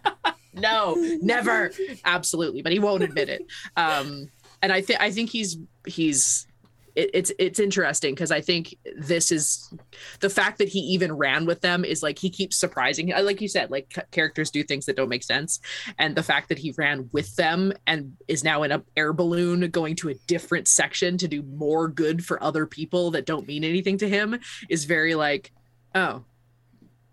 no, 0.54 0.96
never. 1.22 1.72
Absolutely, 2.06 2.62
but 2.62 2.72
he 2.72 2.80
won't 2.80 3.04
admit 3.04 3.30
it. 3.30 3.46
Um. 3.76 4.30
And 4.62 4.72
I 4.72 4.82
think 4.82 5.02
I 5.02 5.12
think 5.12 5.30
he's 5.30 5.58
he's 5.86 6.48
it, 6.96 7.10
it's 7.14 7.32
it's 7.40 7.60
interesting 7.60 8.14
because 8.14 8.32
I 8.32 8.42
think 8.42 8.76
this 8.96 9.32
is 9.32 9.74
the 10.20 10.30
fact 10.30 10.58
that 10.60 10.68
he 10.70 10.80
even 10.80 11.14
ran 11.14 11.46
with 11.46 11.62
them 11.62 11.84
is 11.84 12.04
like 12.04 12.20
he 12.20 12.30
keeps 12.30 12.56
surprising. 12.56 13.10
Like 13.10 13.42
you 13.42 13.48
said, 13.48 13.72
like 13.72 14.08
characters 14.12 14.52
do 14.52 14.64
things 14.64 14.86
that 14.86 14.96
don't 14.96 15.10
make 15.10 15.24
sense, 15.24 15.60
and 15.98 16.16
the 16.16 16.24
fact 16.24 16.50
that 16.50 16.60
he 16.60 16.74
ran 16.78 17.10
with 17.12 17.36
them 17.36 17.74
and 17.88 18.14
is 18.28 18.44
now 18.44 18.64
in 18.64 18.72
a 18.72 18.84
air 18.96 19.14
balloon 19.14 19.70
going 19.72 19.96
to 19.98 20.10
a 20.10 20.16
different 20.28 20.68
section 20.68 21.18
to 21.18 21.28
do 21.28 21.42
more 21.42 21.88
good 21.88 22.24
for 22.24 22.42
other 22.44 22.66
people 22.66 23.12
that 23.12 23.26
don't 23.26 23.48
mean 23.48 23.64
anything 23.64 23.98
to 23.98 24.10
him 24.10 24.40
is 24.70 24.86
very 24.86 25.16
like, 25.16 25.52
oh, 25.96 26.24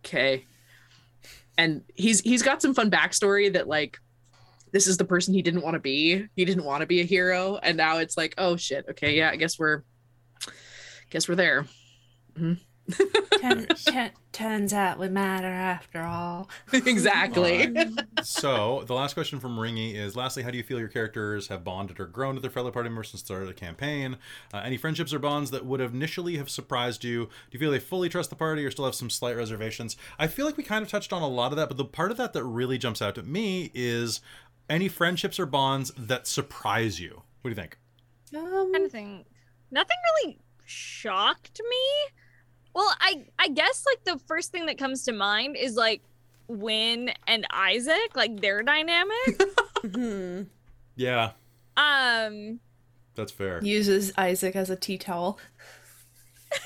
okay. 0.05 0.45
And 1.57 1.83
he's 1.95 2.21
he's 2.21 2.43
got 2.43 2.63
some 2.63 2.75
fun 2.75 2.91
backstory 2.91 3.53
that 3.53 3.69
like 3.69 3.99
this 4.73 4.87
is 4.87 4.97
the 4.97 5.05
person 5.05 5.35
he 5.35 5.43
didn't 5.43 5.63
want 5.63 5.75
to 5.75 5.81
be. 5.81 6.27
He 6.37 6.45
didn't 6.45 6.65
want 6.65 6.81
to 6.81 6.87
be 6.87 7.01
a 7.01 7.05
hero, 7.05 7.59
and 7.63 7.77
now 7.77 7.99
it's 7.99 8.17
like, 8.17 8.35
oh 8.39 8.57
shit, 8.57 8.87
okay, 8.91 9.17
yeah, 9.17 9.31
I 9.31 9.37
guess 9.37 9.59
we're, 9.59 9.83
guess 11.11 11.29
we're 11.29 11.37
there. 11.37 11.67
Mm-hmm. 12.35 12.55
Turn, 13.41 13.67
t- 13.67 14.11
turns 14.33 14.73
out 14.73 14.99
we 14.99 15.09
matter 15.09 15.47
after 15.47 16.03
all. 16.03 16.49
exactly. 16.73 17.67
All 17.67 17.73
right. 17.73 17.89
so 18.23 18.85
the 18.87 18.95
last 18.95 19.15
question 19.15 19.41
from 19.41 19.57
Ringy 19.57 19.95
is: 19.95 20.17
Lastly, 20.17 20.43
how 20.43 20.51
do 20.51 20.57
you 20.57 20.63
feel 20.63 20.79
your 20.79 20.89
characters 20.89 21.49
have 21.49 21.65
bonded 21.65 22.01
or 22.01 22.07
grown 22.07 22.35
with 22.35 22.43
their 22.43 22.51
fellow 22.51 22.71
party 22.71 22.89
members 22.89 23.11
since 23.11 23.23
the 23.23 23.27
start 23.27 23.43
of 23.43 23.49
the 23.49 23.55
campaign? 23.55 24.17
Uh, 24.53 24.59
any 24.59 24.77
friendships 24.77 25.13
or 25.13 25.19
bonds 25.19 25.51
that 25.51 25.65
would 25.65 25.81
have 25.81 25.95
initially 25.95 26.37
have 26.37 26.51
surprised 26.51 27.05
you? 27.05 27.27
Do 27.27 27.31
you 27.53 27.59
feel 27.59 27.71
they 27.71 27.79
fully 27.79 28.09
trust 28.09 28.31
the 28.31 28.37
party, 28.37 28.65
or 28.65 28.71
still 28.71 28.85
have 28.85 28.95
some 28.95 29.11
slight 29.11 29.37
reservations? 29.37 29.97
I 30.19 30.27
feel 30.27 30.47
like 30.47 30.57
we 30.57 30.65
kind 30.65 30.83
of 30.83 30.91
touched 30.91 31.13
on 31.13 31.23
a 31.23 31.29
lot 31.29 31.53
of 31.53 31.57
that, 31.57 31.69
but 31.69 31.77
the 31.77 31.85
part 31.85 32.11
of 32.11 32.17
that 32.17 32.33
that 32.33 32.45
really 32.45 32.79
jumps 32.79 33.01
out 33.01 33.19
at 33.19 33.27
me 33.27 33.71
is 33.75 34.21
any 34.71 34.89
friendships 34.89 35.39
or 35.39 35.45
bonds 35.47 35.93
that 35.99 36.27
surprise 36.27 36.99
you? 37.01 37.23
What 37.43 37.49
do 37.49 37.49
you 37.51 37.55
think? 37.57 37.79
Um, 38.35 38.73
I 38.75 38.89
think 38.89 39.27
nothing 39.71 39.97
really 40.23 40.39
shocked 40.65 41.61
me. 41.69 42.13
Well, 42.75 42.91
I 43.01 43.25
I 43.39 43.49
guess 43.49 43.85
like 43.85 44.05
the 44.05 44.19
first 44.27 44.53
thing 44.53 44.67
that 44.67 44.79
comes 44.79 45.03
to 45.05 45.13
mind 45.13 45.57
is 45.57 45.75
like 45.75 46.03
Win 46.47 47.11
and 47.27 47.47
Isaac, 47.51 48.15
like 48.15 48.41
their 48.41 48.63
dynamic. 48.63 49.11
Mhm. 49.81 50.47
Yeah, 50.95 51.31
um 51.77 52.61
that's 53.15 53.33
fair. 53.33 53.61
Uses 53.65 54.13
Isaac 54.19 54.55
as 54.55 54.69
a 54.69 54.77
tea 54.77 54.99
towel. 54.99 55.39
I 56.53 56.59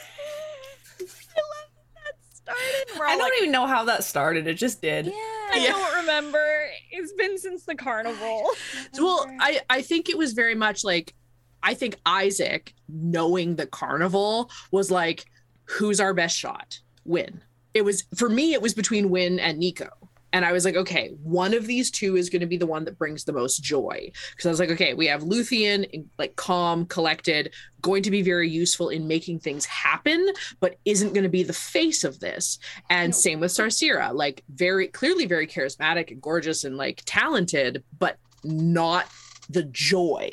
love 1.06 1.70
that 1.94 2.14
started. 2.44 2.98
We're 2.98 3.06
I 3.06 3.10
don't 3.16 3.20
like, 3.20 3.32
even 3.38 3.52
know 3.52 3.66
how 3.66 3.84
that 3.84 4.04
started. 4.04 4.46
It 4.46 4.54
just 4.54 4.80
did. 4.82 5.06
Yeah. 5.06 5.12
I 5.14 5.60
Yeah. 5.62 5.70
don't 5.72 5.96
remember. 5.96 6.66
It's 6.90 7.12
been 7.12 7.38
since 7.38 7.64
the 7.64 7.74
carnival. 7.74 8.50
Well, 8.98 9.26
I 9.40 9.60
I 9.70 9.82
think 9.82 10.08
it 10.08 10.16
was 10.18 10.32
very 10.32 10.54
much 10.54 10.84
like 10.84 11.14
I 11.62 11.74
think 11.74 11.96
Isaac 12.06 12.74
knowing 12.88 13.56
the 13.56 13.66
carnival 13.66 14.50
was 14.70 14.90
like 14.90 15.24
who's 15.64 16.00
our 16.00 16.14
best 16.14 16.36
shot? 16.38 16.78
Win. 17.04 17.42
It 17.72 17.82
was 17.84 18.04
for 18.16 18.28
me 18.28 18.52
it 18.52 18.62
was 18.62 18.74
between 18.74 19.10
Win 19.10 19.40
and 19.40 19.58
Nico. 19.58 19.88
And 20.34 20.44
I 20.44 20.50
was 20.50 20.64
like, 20.64 20.74
okay, 20.74 21.14
one 21.22 21.54
of 21.54 21.68
these 21.68 21.92
two 21.92 22.16
is 22.16 22.28
going 22.28 22.40
to 22.40 22.46
be 22.46 22.56
the 22.56 22.66
one 22.66 22.84
that 22.86 22.98
brings 22.98 23.22
the 23.22 23.32
most 23.32 23.62
joy. 23.62 24.10
Because 24.32 24.46
I 24.46 24.48
was 24.50 24.58
like, 24.58 24.70
okay, 24.70 24.92
we 24.92 25.06
have 25.06 25.22
Luthien, 25.22 26.06
like 26.18 26.34
calm, 26.34 26.86
collected, 26.86 27.54
going 27.82 28.02
to 28.02 28.10
be 28.10 28.20
very 28.20 28.50
useful 28.50 28.88
in 28.88 29.06
making 29.06 29.38
things 29.38 29.64
happen, 29.64 30.26
but 30.58 30.74
isn't 30.84 31.12
going 31.12 31.22
to 31.22 31.28
be 31.28 31.44
the 31.44 31.52
face 31.52 32.02
of 32.02 32.18
this. 32.18 32.58
And 32.90 33.10
No. 33.10 33.16
same 33.16 33.38
with 33.38 33.52
Sarcera, 33.52 34.12
like 34.12 34.42
very 34.48 34.88
clearly 34.88 35.26
very 35.26 35.46
charismatic 35.46 36.10
and 36.10 36.20
gorgeous 36.20 36.64
and 36.64 36.76
like 36.76 37.04
talented, 37.06 37.84
but 38.00 38.18
not 38.42 39.06
the 39.48 39.62
joy. 39.62 40.30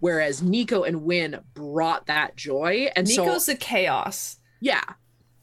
Whereas 0.00 0.42
Nico 0.42 0.84
and 0.84 1.02
Win 1.02 1.38
brought 1.52 2.06
that 2.06 2.34
joy. 2.34 2.88
And 2.96 3.06
Nico's 3.06 3.44
so, 3.44 3.52
the 3.52 3.58
chaos. 3.58 4.38
yeah. 4.62 4.80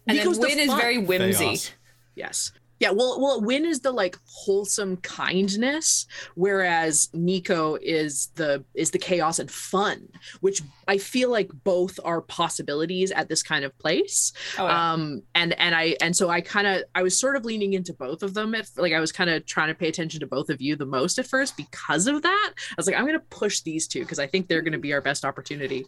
And 0.08 0.18
Nico's 0.18 0.40
then 0.40 0.50
the 0.50 0.56
Win 0.56 0.70
is 0.70 0.74
very 0.74 0.98
whimsy. 0.98 1.46
Chaos. 1.46 1.72
Yes. 2.16 2.52
Yeah, 2.80 2.92
well, 2.92 3.22
well, 3.22 3.42
Win 3.42 3.66
is 3.66 3.80
the 3.80 3.92
like 3.92 4.18
wholesome 4.26 4.98
kindness, 4.98 6.08
whereas 6.36 7.10
Nico 7.14 7.78
is 7.82 8.28
the 8.36 8.66
is 8.74 8.92
the 8.92 9.00
chaos 9.00 9.40
and 9.40 9.50
fun, 9.50 10.10
which 10.42 10.62
I 10.88 10.98
feel 10.98 11.32
like 11.32 11.50
both 11.64 12.00
are 12.04 12.22
possibilities 12.22 13.12
at 13.12 13.30
this 13.30 13.42
kind 13.44 13.64
of 13.64 13.78
place. 13.78 14.34
Oh, 14.58 14.68
yeah. 14.68 14.94
Um, 14.94 15.22
and 15.36 15.58
and 15.60 15.74
I 15.74 15.96
and 16.02 16.16
so 16.16 16.30
I 16.30 16.42
kind 16.42 16.68
of 16.68 16.84
I 16.94 17.02
was 17.02 17.18
sort 17.18 17.38
of 17.38 17.46
leaning 17.46 17.74
into 17.74 17.94
both 17.94 18.24
of 18.24 18.34
them. 18.34 18.54
At, 18.54 18.70
like 18.76 18.94
I 18.94 19.00
was 19.00 19.12
kind 19.12 19.30
of 19.30 19.46
trying 19.46 19.70
to 19.70 19.76
pay 19.76 19.88
attention 19.88 20.20
to 20.20 20.28
both 20.28 20.50
of 20.50 20.62
you 20.62 20.76
the 20.76 20.86
most 20.86 21.18
at 21.18 21.28
first 21.28 21.56
because 21.56 22.08
of 22.08 22.22
that. 22.24 22.54
I 22.72 22.74
was 22.78 22.88
like, 22.88 22.98
I'm 22.98 23.06
gonna 23.06 23.20
push 23.30 23.62
these 23.62 23.88
two 23.88 24.02
because 24.02 24.20
I 24.20 24.28
think 24.28 24.50
they're 24.50 24.62
gonna 24.62 24.78
be 24.78 24.94
our 24.94 25.02
best 25.02 25.24
opportunity. 25.24 25.86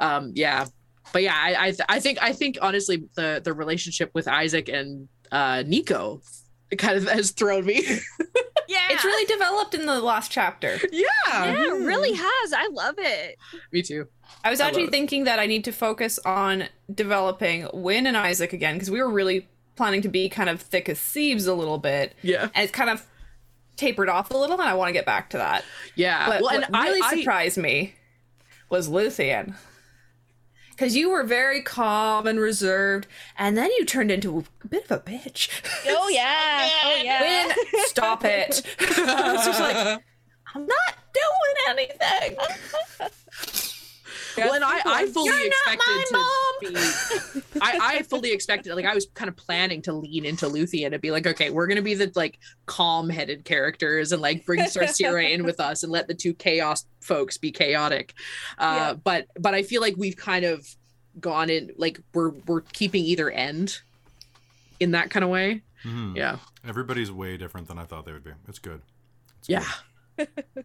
Um, 0.00 0.32
yeah, 0.34 0.66
but 1.12 1.22
yeah, 1.22 1.36
I 1.36 1.66
I, 1.66 1.70
th- 1.70 1.86
I 1.88 2.00
think 2.00 2.18
I 2.22 2.32
think 2.32 2.56
honestly 2.62 3.04
the 3.14 3.42
the 3.44 3.52
relationship 3.52 4.10
with 4.14 4.26
Isaac 4.26 4.68
and 4.68 5.08
uh, 5.34 5.62
Nico 5.66 6.22
kind 6.78 6.96
of 6.96 7.08
has 7.08 7.30
thrown 7.32 7.66
me. 7.66 7.82
Yeah. 8.66 8.78
It's 8.90 9.04
really 9.04 9.26
developed 9.26 9.74
in 9.74 9.84
the 9.86 10.00
last 10.00 10.30
chapter. 10.30 10.78
yeah, 10.90 11.06
yeah, 11.28 11.52
it 11.52 11.84
really 11.84 12.12
has. 12.12 12.52
I 12.52 12.68
love 12.72 12.94
it. 12.98 13.36
me 13.72 13.82
too. 13.82 14.08
I 14.42 14.50
was 14.50 14.60
I 14.60 14.66
actually 14.68 14.84
it. 14.84 14.90
thinking 14.90 15.24
that 15.24 15.38
I 15.38 15.46
need 15.46 15.64
to 15.64 15.72
focus 15.72 16.18
on 16.24 16.64
developing 16.92 17.68
Win 17.74 18.06
and 18.06 18.16
Isaac 18.16 18.52
again 18.54 18.74
because 18.76 18.90
we 18.90 19.02
were 19.02 19.10
really 19.10 19.46
planning 19.76 20.02
to 20.02 20.08
be 20.08 20.28
kind 20.28 20.48
of 20.48 20.60
thick 20.62 20.88
as 20.88 20.98
thieves 20.98 21.46
a 21.46 21.54
little 21.54 21.78
bit, 21.78 22.14
Yeah, 22.22 22.48
and 22.54 22.64
it's 22.64 22.72
kind 22.72 22.88
of 22.90 23.06
tapered 23.76 24.08
off 24.08 24.30
a 24.30 24.36
little, 24.36 24.58
and 24.58 24.68
I 24.68 24.74
want 24.74 24.88
to 24.88 24.92
get 24.92 25.04
back 25.06 25.30
to 25.30 25.36
that. 25.38 25.64
yeah. 25.94 26.26
But 26.28 26.42
well, 26.42 26.54
what 26.54 26.64
and 26.64 26.74
really 26.74 27.00
I, 27.02 27.06
I 27.08 27.16
surprised 27.18 27.58
me 27.58 27.94
was 28.70 28.88
Luthien. 28.88 29.54
Because 30.74 30.96
you 30.96 31.10
were 31.10 31.22
very 31.22 31.62
calm 31.62 32.26
and 32.26 32.40
reserved, 32.40 33.06
and 33.38 33.56
then 33.56 33.70
you 33.78 33.84
turned 33.84 34.10
into 34.10 34.44
a 34.64 34.66
bit 34.66 34.84
of 34.84 34.90
a 34.90 34.98
bitch. 35.00 35.48
Oh 35.86 36.08
yeah. 36.08 36.68
Oh 36.84 37.00
yeah. 37.04 37.20
Win, 37.46 37.54
stop 37.86 38.24
it. 38.24 38.62
I 38.80 39.32
was 39.34 39.44
just 39.44 39.60
like, 39.60 40.02
I'm 40.54 40.66
not 40.66 40.94
doing 41.12 41.88
anything. 42.00 42.36
Well, 44.36 44.54
and 44.54 44.64
I, 44.64 44.80
I 44.84 45.06
fully 45.06 45.28
You're 45.28 45.48
not 45.66 45.74
expected 45.74 46.12
my 46.12 46.58
to 46.62 47.40
be. 47.42 47.60
I, 47.60 47.78
I 47.98 48.02
fully 48.08 48.32
expected, 48.32 48.74
like, 48.74 48.84
I 48.84 48.94
was 48.94 49.06
kind 49.14 49.28
of 49.28 49.36
planning 49.36 49.82
to 49.82 49.92
lean 49.92 50.24
into 50.24 50.46
Luthien 50.46 50.92
and 50.92 51.00
be 51.00 51.10
like, 51.10 51.26
okay, 51.26 51.50
we're 51.50 51.66
gonna 51.66 51.82
be 51.82 51.94
the 51.94 52.10
like 52.14 52.38
calm-headed 52.66 53.44
characters 53.44 54.12
and 54.12 54.20
like 54.22 54.44
bring 54.46 54.60
Sarcera 54.60 55.30
in 55.30 55.44
with 55.44 55.60
us 55.60 55.82
and 55.82 55.92
let 55.92 56.08
the 56.08 56.14
two 56.14 56.34
chaos 56.34 56.84
folks 57.00 57.36
be 57.38 57.50
chaotic. 57.52 58.14
Uh, 58.58 58.74
Yeah. 58.76 58.94
But 58.94 59.26
but 59.38 59.54
I 59.54 59.62
feel 59.62 59.80
like 59.80 59.94
we've 59.96 60.16
kind 60.16 60.44
of 60.44 60.66
gone 61.20 61.50
in, 61.50 61.70
like 61.76 62.00
we're 62.12 62.30
we're 62.46 62.62
keeping 62.62 63.04
either 63.04 63.30
end 63.30 63.80
in 64.80 64.90
that 64.92 65.10
kind 65.10 65.22
of 65.24 65.30
way. 65.30 65.62
Mhm. 65.84 66.16
Yeah. 66.16 66.38
Everybody's 66.66 67.12
way 67.12 67.36
different 67.36 67.68
than 67.68 67.78
I 67.78 67.84
thought 67.84 68.06
they 68.06 68.12
would 68.12 68.24
be. 68.24 68.32
It's 68.48 68.58
good. 68.58 68.80
It's 69.40 69.48
Yeah. 69.48 69.64
good. 70.16 70.28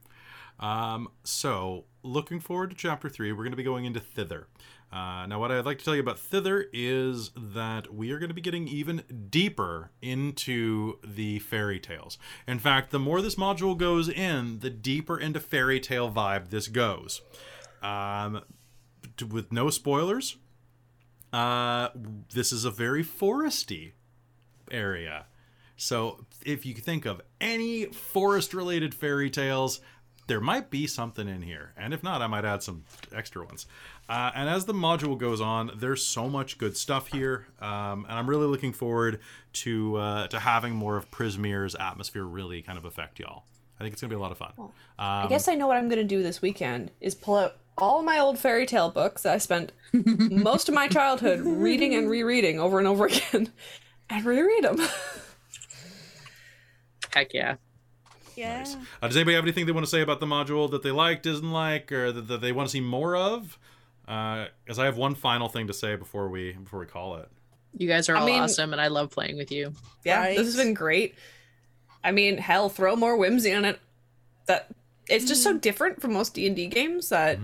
Um, 0.59 1.09
so, 1.23 1.85
looking 2.03 2.39
forward 2.39 2.71
to 2.71 2.75
chapter 2.75 3.09
three, 3.09 3.31
we're 3.31 3.43
going 3.43 3.51
to 3.51 3.57
be 3.57 3.63
going 3.63 3.85
into 3.85 3.99
Thither. 3.99 4.47
Uh, 4.91 5.25
now, 5.27 5.39
what 5.39 5.51
I'd 5.51 5.65
like 5.65 5.77
to 5.79 5.85
tell 5.85 5.95
you 5.95 6.01
about 6.01 6.19
Thither 6.19 6.65
is 6.73 7.31
that 7.35 7.93
we 7.93 8.11
are 8.11 8.19
going 8.19 8.29
to 8.29 8.35
be 8.35 8.41
getting 8.41 8.67
even 8.67 9.03
deeper 9.29 9.91
into 10.01 10.97
the 11.05 11.39
fairy 11.39 11.79
tales. 11.79 12.17
In 12.47 12.59
fact, 12.59 12.91
the 12.91 12.99
more 12.99 13.21
this 13.21 13.35
module 13.35 13.77
goes 13.77 14.09
in, 14.09 14.59
the 14.59 14.69
deeper 14.69 15.17
into 15.17 15.39
fairy 15.39 15.79
tale 15.79 16.11
vibe 16.11 16.49
this 16.49 16.67
goes. 16.67 17.21
Um, 17.83 18.41
with 19.29 19.51
no 19.51 19.69
spoilers, 19.69 20.37
uh, 21.31 21.89
this 22.33 22.51
is 22.51 22.65
a 22.65 22.71
very 22.71 23.03
foresty 23.03 23.91
area. 24.71 25.25
So 25.77 26.25
if 26.43 26.65
you 26.65 26.73
think 26.73 27.05
of 27.05 27.21
any 27.39 27.85
forest 27.85 28.53
related 28.53 28.93
fairy 28.93 29.29
tales, 29.29 29.79
there 30.29 30.39
might 30.39 30.69
be 30.69 30.87
something 30.87 31.27
in 31.27 31.41
here. 31.41 31.73
And 31.75 31.93
if 31.93 32.03
not, 32.03 32.21
I 32.21 32.27
might 32.27 32.45
add 32.45 32.63
some 32.63 32.83
extra 33.13 33.43
ones. 33.43 33.65
Uh, 34.07 34.31
and 34.33 34.47
as 34.47 34.65
the 34.65 34.73
module 34.73 35.17
goes 35.17 35.41
on, 35.41 35.71
there's 35.75 36.03
so 36.03 36.29
much 36.29 36.57
good 36.57 36.77
stuff 36.77 37.07
here. 37.07 37.47
Um, 37.59 38.05
and 38.07 38.17
I'm 38.17 38.29
really 38.29 38.45
looking 38.45 38.71
forward 38.71 39.19
to 39.53 39.97
uh, 39.97 40.27
to 40.27 40.39
having 40.39 40.73
more 40.73 40.95
of 40.95 41.11
Prismeer's 41.11 41.75
atmosphere 41.75 42.23
really 42.23 42.61
kind 42.61 42.77
of 42.77 42.85
affect 42.85 43.19
y'all. 43.19 43.43
I 43.79 43.83
think 43.83 43.93
it's 43.93 44.01
going 44.01 44.09
to 44.09 44.15
be 44.15 44.19
a 44.19 44.21
lot 44.21 44.31
of 44.31 44.37
fun. 44.37 44.53
Um, 44.57 44.71
I 44.97 45.27
guess 45.27 45.47
I 45.47 45.55
know 45.55 45.67
what 45.67 45.77
I'm 45.77 45.89
gonna 45.89 46.03
do 46.03 46.21
this 46.21 46.41
weekend 46.41 46.91
is 47.01 47.15
pull 47.15 47.37
out 47.37 47.55
all 47.77 48.03
my 48.03 48.19
old 48.19 48.37
fairy 48.37 48.65
tale 48.65 48.89
books 48.89 49.23
that 49.23 49.33
I 49.33 49.37
spent 49.37 49.71
most 49.93 50.69
of 50.69 50.75
my 50.75 50.87
childhood 50.89 51.39
reading 51.39 51.95
and 51.95 52.09
rereading 52.09 52.59
over 52.59 52.77
and 52.77 52.87
over 52.87 53.05
again, 53.07 53.51
and 54.09 54.25
reread 54.25 54.63
them. 54.63 54.79
Heck 57.13 57.33
yeah. 57.33 57.55
Yeah. 58.39 58.59
Nice. 58.59 58.75
Uh, 59.01 59.07
does 59.07 59.17
anybody 59.17 59.35
have 59.35 59.43
anything 59.43 59.65
they 59.65 59.71
want 59.71 59.85
to 59.85 59.89
say 59.89 60.01
about 60.01 60.19
the 60.19 60.25
module 60.25 60.69
that 60.71 60.81
they 60.83 60.91
like, 60.91 61.21
doesn't 61.23 61.51
like, 61.51 61.91
or 61.91 62.11
that, 62.11 62.27
that 62.27 62.41
they 62.41 62.51
want 62.51 62.67
to 62.67 62.71
see 62.71 62.79
more 62.81 63.15
of? 63.15 63.57
Because 64.05 64.79
I 64.79 64.85
have 64.85 64.97
one 64.97 65.13
final 65.15 65.49
thing 65.49 65.67
to 65.67 65.73
say 65.73 65.95
before 65.95 66.29
we 66.29 66.53
before 66.53 66.79
we 66.79 66.85
call 66.85 67.17
it. 67.17 67.29
You 67.77 67.87
guys 67.87 68.09
are 68.09 68.15
I 68.15 68.19
all 68.21 68.25
mean- 68.25 68.41
awesome, 68.41 68.71
and 68.71 68.81
I 68.81 68.87
love 68.87 69.11
playing 69.11 69.37
with 69.37 69.51
you. 69.51 69.73
yeah, 70.03 70.19
Right. 70.21 70.37
this 70.37 70.47
has 70.47 70.55
been 70.55 70.73
great. 70.73 71.15
I 72.03 72.11
mean, 72.11 72.37
hell, 72.37 72.69
throw 72.69 72.95
more 72.95 73.15
whimsy 73.17 73.53
on 73.53 73.65
it. 73.65 73.79
That 74.47 74.71
it's 75.09 75.25
just 75.25 75.43
so 75.43 75.57
different 75.57 76.01
from 76.01 76.13
most 76.13 76.33
D 76.33 76.47
and 76.47 76.55
D 76.55 76.65
games 76.67 77.09
that 77.09 77.37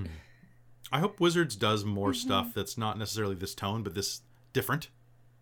I 0.91 0.99
hope 0.99 1.19
Wizards 1.19 1.56
does 1.56 1.83
more 1.85 2.14
stuff 2.14 2.53
that's 2.56 2.77
not 2.77 2.98
necessarily 2.98 3.35
this 3.35 3.53
tone, 3.53 3.83
but 3.83 3.93
this 3.93 4.22
different 4.53 4.88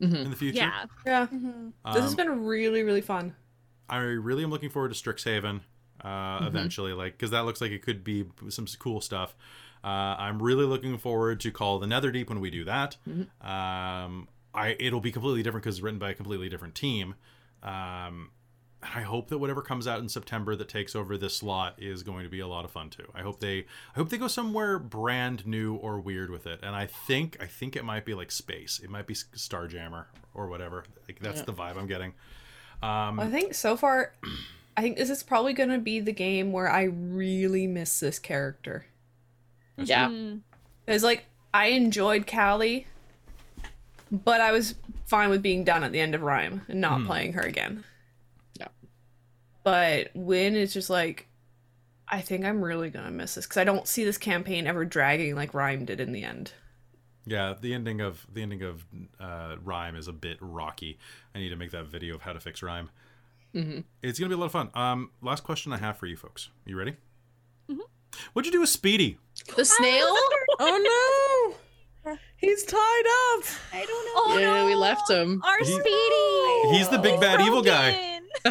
Mhm. 0.01 0.25
in 0.25 0.29
the 0.31 0.35
future. 0.35 0.57
Yeah. 0.57 0.85
yeah, 1.05 1.27
Mhm. 1.27 1.71
this 1.93 2.01
has 2.01 2.11
Um, 2.11 2.15
been 2.17 2.45
really 2.45 2.83
really 2.83 3.01
fun. 3.01 3.35
I 3.89 3.97
really 3.97 4.43
am 4.43 4.49
looking 4.49 4.69
forward 4.69 4.93
to 4.93 5.01
Strixhaven 5.01 5.61
uh, 6.03 6.39
eventually, 6.47 6.93
like 6.93 7.13
because 7.13 7.31
that 7.31 7.45
looks 7.45 7.61
like 7.61 7.71
it 7.71 7.81
could 7.81 8.03
be 8.03 8.25
some 8.49 8.65
cool 8.79 9.01
stuff. 9.01 9.35
Uh, 9.83 10.15
I'm 10.17 10.41
really 10.41 10.65
looking 10.65 10.97
forward 10.97 11.39
to 11.41 11.51
Call 11.51 11.77
the 11.79 11.87
Netherdeep 11.87 12.29
when 12.29 12.39
we 12.39 12.49
do 12.49 12.63
that. 12.65 12.95
Um, 13.41 14.27
I 14.53 14.75
it'll 14.79 15.01
be 15.01 15.11
completely 15.11 15.43
different 15.43 15.63
because 15.63 15.77
it's 15.77 15.83
written 15.83 15.99
by 15.99 16.11
a 16.11 16.13
completely 16.13 16.49
different 16.49 16.75
team. 16.75 17.15
Um, 17.61 18.31
I 18.81 19.01
hope 19.01 19.29
that 19.29 19.37
whatever 19.37 19.61
comes 19.61 19.87
out 19.87 19.99
in 19.99 20.09
September 20.09 20.55
that 20.57 20.67
takes 20.67 20.95
over 20.95 21.17
this 21.17 21.37
slot 21.37 21.75
is 21.81 22.03
going 22.03 22.23
to 22.23 22.29
be 22.29 22.41
a 22.41 22.47
lot 22.47 22.65
of 22.65 22.71
fun 22.71 22.89
too. 22.89 23.05
I 23.15 23.21
hope 23.21 23.39
they 23.39 23.59
I 23.59 23.97
hope 23.99 24.09
they 24.09 24.17
go 24.17 24.27
somewhere 24.27 24.77
brand 24.77 25.45
new 25.47 25.75
or 25.75 25.99
weird 25.99 26.29
with 26.29 26.45
it. 26.47 26.59
And 26.63 26.75
I 26.75 26.85
think 26.87 27.37
I 27.41 27.45
think 27.45 27.75
it 27.75 27.85
might 27.85 28.05
be 28.05 28.13
like 28.13 28.31
space. 28.31 28.79
It 28.83 28.89
might 28.89 29.07
be 29.07 29.13
Starjammer 29.13 30.05
or 30.33 30.47
whatever. 30.47 30.83
Like 31.07 31.19
that's 31.19 31.41
the 31.41 31.53
vibe 31.53 31.77
I'm 31.77 31.87
getting. 31.87 32.13
Um, 32.83 33.17
I 33.19 33.29
think 33.29 33.53
so 33.53 33.77
far, 33.77 34.11
I 34.75 34.81
think 34.81 34.97
this 34.97 35.09
is 35.09 35.23
probably 35.23 35.53
gonna 35.53 35.79
be 35.79 36.01
the 36.01 36.11
game 36.11 36.51
where 36.51 36.69
I 36.69 36.83
really 36.83 37.65
miss 37.65 37.99
this 38.01 38.19
character. 38.19 38.85
Yeah. 39.77 40.09
Mm. 40.09 40.41
It's 40.85 41.03
like 41.03 41.23
I 41.53 41.67
enjoyed 41.67 42.27
Callie, 42.27 42.87
but 44.11 44.41
I 44.41 44.51
was 44.51 44.75
fine 45.05 45.29
with 45.29 45.41
being 45.41 45.63
done 45.63 45.83
at 45.83 45.93
the 45.93 46.01
end 46.01 46.13
of 46.13 46.21
Rime 46.23 46.63
and 46.67 46.81
not 46.81 46.99
Hmm. 47.01 47.05
playing 47.07 47.33
her 47.33 47.41
again. 47.41 47.85
Yeah. 48.59 48.67
But 49.63 50.09
Win 50.13 50.55
is 50.55 50.73
just 50.73 50.89
like, 50.89 51.27
I 52.09 52.19
think 52.19 52.43
I'm 52.43 52.61
really 52.61 52.89
gonna 52.89 53.11
miss 53.11 53.35
this 53.35 53.45
because 53.45 53.57
I 53.61 53.63
don't 53.63 53.87
see 53.87 54.03
this 54.03 54.17
campaign 54.17 54.67
ever 54.67 54.83
dragging 54.83 55.35
like 55.35 55.53
Rime 55.53 55.85
did 55.85 56.01
in 56.01 56.11
the 56.11 56.23
end. 56.25 56.51
Yeah, 57.25 57.53
the 57.59 57.73
ending 57.73 58.01
of 58.01 58.25
the 58.31 58.41
ending 58.41 58.61
of 58.63 58.85
uh, 59.19 59.55
Rime 59.63 59.95
is 59.95 60.07
a 60.07 60.13
bit 60.13 60.37
rocky. 60.41 60.97
I 61.33 61.39
need 61.39 61.49
to 61.49 61.55
make 61.55 61.71
that 61.71 61.85
video 61.85 62.15
of 62.15 62.21
how 62.21 62.33
to 62.33 62.39
fix 62.39 62.61
Rime. 62.61 62.89
Mm-hmm. 63.55 63.79
It's 64.01 64.19
gonna 64.19 64.29
be 64.29 64.35
a 64.35 64.37
lot 64.37 64.47
of 64.47 64.51
fun. 64.51 64.69
Um, 64.73 65.11
last 65.21 65.43
question 65.43 65.71
I 65.73 65.77
have 65.77 65.97
for 65.97 66.05
you 66.07 66.17
folks. 66.17 66.49
You 66.65 66.77
ready? 66.77 66.91
Mm-hmm. 67.69 67.79
What'd 68.33 68.45
you 68.47 68.51
do 68.51 68.59
with 68.61 68.69
Speedy? 68.69 69.17
The 69.55 69.65
snail? 69.65 70.15
Oh 70.59 71.55
no! 72.05 72.15
He's 72.37 72.63
tied 72.63 72.77
up. 72.77 73.43
I 73.73 73.85
don't 73.85 73.87
know. 73.87 74.11
Oh, 74.17 74.37
yeah, 74.39 74.61
no. 74.61 74.65
we 74.67 74.75
left 74.75 75.09
him. 75.09 75.41
Our 75.43 75.57
He- 75.59 75.65
Speedy. 75.65 76.77
He's 76.77 76.89
the 76.89 76.99
big 76.99 77.19
bad 77.19 77.41
evil 77.41 77.63
guy. 77.63 78.19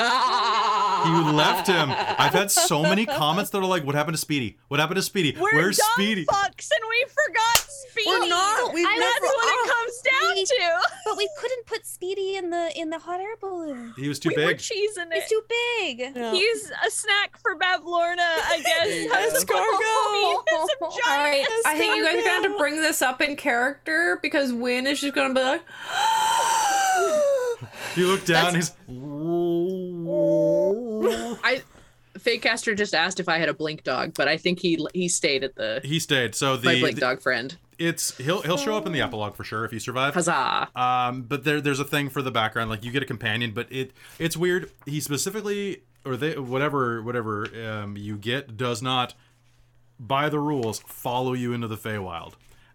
Broken. 1.05 1.27
You 1.27 1.33
left 1.33 1.67
him. 1.67 1.91
I've 1.91 2.33
had 2.33 2.51
so 2.51 2.83
many 2.83 3.05
comments 3.07 3.51
that 3.51 3.59
are 3.59 3.65
like, 3.65 3.85
"What 3.85 3.95
happened 3.95 4.15
to 4.15 4.21
Speedy? 4.21 4.57
What 4.69 4.81
happened 4.81 4.97
to 4.97 5.03
Speedy? 5.03 5.37
We're 5.39 5.53
Where's 5.53 5.77
dumb 5.79 5.89
Speedy?" 5.95 6.25
fucks 6.27 6.71
and 6.71 6.85
we 6.89 7.05
forgot 7.09 7.59
Speedy. 7.91 8.09
We're 8.09 8.29
not. 8.29 8.73
We've 8.73 8.87
and 8.87 8.99
never- 8.99 9.11
that's 9.13 9.35
what 9.35 9.43
oh. 9.43 9.65
it 9.65 9.71
comes 9.73 10.01
down 10.03 10.35
We- 10.35 10.45
to. 10.45 10.81
But 11.05 11.17
we 11.19 11.29
couldn't 11.39 11.67
put 11.67 11.87
Speedy 11.87 12.37
in 12.37 12.51
the 12.51 12.73
in 12.79 12.91
the 12.91 12.99
hot 12.99 13.21
air 13.21 13.37
balloon. 13.41 13.93
He 13.97 14.09
was 14.09 14.19
too 14.19 14.31
we 14.35 14.43
were 14.43 14.49
big. 14.53 14.59
cheesing 14.59 15.13
He's 15.13 15.29
too 15.29 15.43
big. 15.49 16.01
Yeah. 16.15 16.33
He's 16.33 16.71
a 16.87 16.91
snack 16.91 17.37
for 17.39 17.57
Bavlorna, 17.57 18.19
I 18.21 18.61
guess. 18.65 18.89
Escargot. 19.45 20.43
It's 20.47 20.75
a 20.81 20.85
All 20.85 20.99
I 21.07 21.45
think 21.77 21.97
you 21.97 22.05
guys 22.05 22.15
are 22.15 22.19
gonna 22.19 22.31
have 22.31 22.43
to 22.53 22.59
bring 22.59 22.77
this 22.81 23.03
up 23.03 23.21
in 23.21 23.37
character 23.37 24.19
because 24.23 24.53
Win 24.53 24.87
is 24.87 25.01
just 25.01 25.15
gonna 25.15 25.35
be 25.35 25.43
like, 25.43 25.63
You 27.97 28.07
look 28.09 28.25
down. 28.25 28.55
He's. 28.55 28.73
I 31.45 31.63
Fake 32.19 32.43
Caster 32.43 32.75
just 32.75 32.95
asked 32.95 33.21
if 33.21 33.29
I 33.29 33.39
had 33.39 33.49
a 33.49 33.55
blink 33.55 33.85
dog, 33.85 34.13
but 34.15 34.29
I 34.29 34.37
think 34.37 34.59
he 34.61 34.85
he 34.95 35.09
stayed 35.09 35.45
at 35.45 35.55
the 35.55 35.81
He 35.85 35.99
stayed. 35.99 36.35
So 36.35 36.57
my 36.63 36.75
the, 36.75 36.81
blink 36.81 36.95
the- 36.97 37.01
dog 37.01 37.23
friend. 37.23 37.57
it's 37.79 38.17
he'll 38.19 38.43
he'll 38.43 38.59
show 38.59 38.77
up 38.77 38.87
in 38.87 38.93
the 38.93 39.01
epilogue 39.01 39.35
for 39.35 39.45
sure 39.45 39.65
if 39.65 39.73
you 39.73 39.79
survive. 39.81 40.15
Huzzah! 40.15 40.69
Um, 40.77 41.23
but 41.23 41.45
there 41.45 41.61
there's 41.61 41.81
a 41.81 41.85
thing 41.85 42.09
for 42.11 42.21
the 42.23 42.31
background, 42.31 42.69
like 42.71 42.85
you 42.85 42.91
get 42.93 43.03
a 43.03 43.07
companion, 43.07 43.53
but 43.53 43.67
it 43.73 43.93
it's 44.19 44.37
weird. 44.37 44.71
He 44.87 45.01
specifically 45.01 45.83
or 46.05 46.17
they 46.17 46.37
whatever 46.39 47.03
whatever 47.03 47.47
um, 47.67 47.97
you 47.97 48.17
get 48.19 48.57
does 48.57 48.83
not 48.83 49.15
by 49.99 50.29
the 50.29 50.39
rules 50.39 50.81
follow 50.81 51.33
you 51.33 51.53
into 51.53 51.69
the 51.69 51.77
Feywild. 51.77 52.35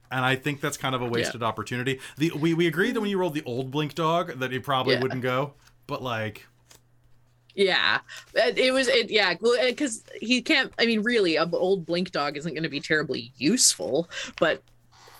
And 0.09 0.23
I 0.23 0.35
think 0.37 0.61
that's 0.61 0.77
kind 0.77 0.95
of 0.95 1.01
a 1.01 1.05
wasted 1.05 1.43
opportunity. 1.43 1.99
The 2.17 2.31
we, 2.31 2.53
we 2.53 2.65
agreed 2.65 2.93
that 2.95 3.01
when 3.01 3.09
you 3.09 3.17
rolled 3.19 3.33
the 3.33 3.43
old 3.43 3.69
Blink 3.71 3.93
Dog 3.93 4.39
that 4.39 4.51
he 4.51 4.59
probably 4.59 4.93
Yeah. 4.95 5.01
wouldn't 5.01 5.21
go, 5.21 5.53
but 5.85 6.01
like 6.01 6.47
Yeah, 7.57 8.01
it 8.35 8.71
was 8.71 8.87
it. 8.87 9.09
Yeah, 9.09 9.33
because 9.33 10.03
uh, 10.07 10.17
he 10.21 10.43
can't. 10.43 10.71
I 10.77 10.85
mean, 10.85 11.01
really, 11.01 11.37
a 11.37 11.49
old 11.51 11.87
blink 11.87 12.11
dog 12.11 12.37
isn't 12.37 12.53
going 12.53 12.61
to 12.61 12.69
be 12.69 12.79
terribly 12.79 13.33
useful, 13.37 14.07
but 14.39 14.61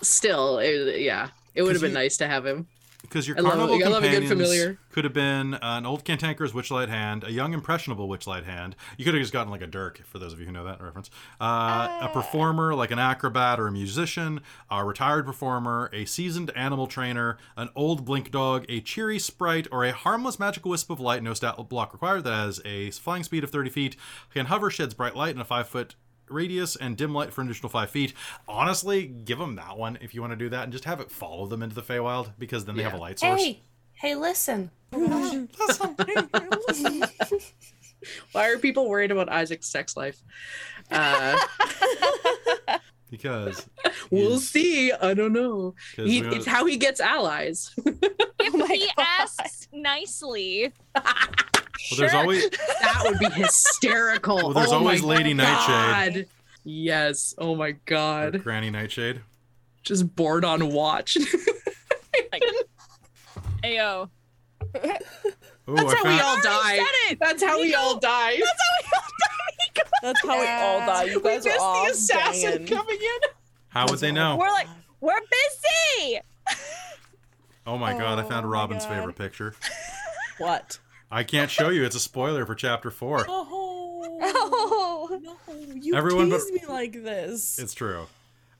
still, 0.02 0.58
it, 0.58 1.00
yeah, 1.00 1.30
it 1.56 1.62
would 1.62 1.72
have 1.72 1.82
been 1.82 1.90
you- 1.90 1.96
nice 1.98 2.16
to 2.18 2.28
have 2.28 2.46
him. 2.46 2.68
Because 3.08 3.26
your 3.26 3.38
I 3.38 3.42
carnival 3.42 3.74
I 3.74 3.88
love 3.88 4.02
companions 4.02 4.76
could 4.90 5.04
have 5.04 5.12
been 5.12 5.54
an 5.62 5.86
old 5.86 6.04
cantankerous 6.04 6.52
witchlight 6.52 6.88
hand, 6.88 7.24
a 7.24 7.32
young 7.32 7.54
impressionable 7.54 8.08
witchlight 8.08 8.44
hand. 8.44 8.76
You 8.96 9.04
could 9.04 9.14
have 9.14 9.22
just 9.22 9.32
gotten 9.32 9.50
like 9.50 9.62
a 9.62 9.66
dirk, 9.66 10.02
for 10.06 10.18
those 10.18 10.32
of 10.32 10.40
you 10.40 10.46
who 10.46 10.52
know 10.52 10.64
that 10.64 10.80
reference. 10.82 11.10
Uh, 11.40 11.98
a 12.02 12.10
performer, 12.12 12.74
like 12.74 12.90
an 12.90 12.98
acrobat 12.98 13.58
or 13.58 13.68
a 13.68 13.72
musician, 13.72 14.40
a 14.70 14.84
retired 14.84 15.24
performer, 15.24 15.90
a 15.92 16.04
seasoned 16.04 16.50
animal 16.54 16.86
trainer, 16.86 17.38
an 17.56 17.70
old 17.74 18.04
blink 18.04 18.30
dog, 18.30 18.64
a 18.68 18.80
cheery 18.80 19.18
sprite, 19.18 19.66
or 19.72 19.84
a 19.84 19.92
harmless 19.92 20.38
magical 20.38 20.70
wisp 20.70 20.90
of 20.90 21.00
light, 21.00 21.22
no 21.22 21.34
stat 21.34 21.56
block 21.68 21.92
required, 21.92 22.24
that 22.24 22.34
has 22.34 22.60
a 22.64 22.90
flying 22.90 23.22
speed 23.22 23.44
of 23.44 23.50
30 23.50 23.70
feet, 23.70 23.96
can 24.32 24.46
hover, 24.46 24.70
sheds 24.70 24.94
bright 24.94 25.16
light, 25.16 25.32
and 25.32 25.40
a 25.40 25.44
5 25.44 25.68
foot 25.68 25.94
radius 26.30 26.76
and 26.76 26.96
dim 26.96 27.12
light 27.14 27.32
for 27.32 27.40
an 27.40 27.48
additional 27.48 27.70
five 27.70 27.90
feet. 27.90 28.14
Honestly, 28.46 29.06
give 29.06 29.38
them 29.38 29.56
that 29.56 29.76
one 29.76 29.98
if 30.00 30.14
you 30.14 30.20
want 30.20 30.32
to 30.32 30.36
do 30.36 30.48
that, 30.50 30.64
and 30.64 30.72
just 30.72 30.84
have 30.84 31.00
it 31.00 31.10
follow 31.10 31.46
them 31.46 31.62
into 31.62 31.74
the 31.74 31.82
Feywild 31.82 32.32
because 32.38 32.64
then 32.64 32.76
they 32.76 32.82
have 32.82 32.94
a 32.94 32.98
light 32.98 33.18
source. 33.18 33.42
"Hey, 33.42 33.60
hey, 33.94 34.14
listen." 34.14 34.70
Why 38.32 38.48
are 38.50 38.58
people 38.58 38.88
worried 38.88 39.10
about 39.10 39.28
Isaac's 39.28 39.66
sex 39.68 39.96
life? 39.96 40.22
Uh, 40.90 41.38
Because 43.10 43.66
we'll 44.10 44.38
see. 44.40 44.92
I 44.92 45.14
don't 45.14 45.32
know. 45.32 45.74
He, 45.96 46.22
we 46.22 46.36
it's 46.36 46.46
how 46.46 46.66
he 46.66 46.76
gets 46.76 47.00
allies. 47.00 47.74
If 48.40 48.54
oh 48.54 48.58
my 48.58 48.66
he 48.66 48.86
God. 48.96 49.06
asks 49.20 49.66
nicely, 49.72 50.72
well, 50.94 51.04
there's 51.96 52.14
always 52.14 52.48
that 52.50 53.02
would 53.04 53.18
be 53.18 53.28
hysterical. 53.32 54.36
Well, 54.36 54.52
there's 54.52 54.70
oh 54.70 54.76
always 54.78 55.02
my 55.02 55.16
Lady 55.16 55.34
Nightshade. 55.34 56.28
Yes. 56.62 57.34
Oh 57.36 57.56
my 57.56 57.70
or 57.70 57.80
god. 57.84 58.44
Granny 58.44 58.70
Nightshade. 58.70 59.22
Just 59.82 60.14
bored 60.14 60.44
on 60.44 60.72
watch. 60.72 61.18
like, 62.32 62.42
ayo. 63.64 64.08
Oh, 64.72 65.74
That's 65.74 65.92
I 65.92 65.96
how 65.96 66.04
we 66.04 66.20
all 66.20 66.40
die. 66.40 66.76
said 66.76 67.12
it. 67.12 67.18
That's 67.20 67.42
how 67.42 67.60
we 67.60 67.74
all 67.74 67.98
die. 67.98 68.40
That's 70.02 70.20
how 70.26 70.40
we 70.40 70.46
all 70.46 70.78
die. 70.80 71.04
You 71.04 71.20
We 71.20 71.30
guys 71.30 71.44
missed 71.44 71.58
are 71.58 71.62
all 71.62 71.84
the 71.86 71.90
assassin 71.92 72.50
banging. 72.52 72.66
coming 72.66 72.98
in. 73.00 73.28
How 73.68 73.86
would 73.88 73.98
they 73.98 74.12
know? 74.12 74.36
We're 74.36 74.50
like, 74.50 74.68
we're 75.00 75.12
busy. 75.20 76.20
Oh 77.66 77.76
my 77.76 77.92
god, 77.92 78.18
I 78.18 78.22
Oh 78.24 78.28
found 78.28 78.50
Robin's 78.50 78.84
God. 78.84 78.94
favorite 78.96 79.16
picture. 79.16 79.54
What? 80.38 80.78
I 81.10 81.24
can't 81.24 81.50
show 81.50 81.68
you. 81.70 81.84
It's 81.84 81.96
a 81.96 82.00
spoiler 82.00 82.46
for 82.46 82.54
chapter 82.54 82.92
four. 82.92 83.26
Oh, 83.28 84.18
Oh. 85.10 85.20
no! 85.20 85.36
You 85.74 85.96
Everyone 85.96 86.30
but- 86.30 86.38
tease 86.42 86.52
me 86.52 86.60
like 86.68 86.92
this. 86.92 87.58
It's 87.58 87.74
true. 87.74 88.06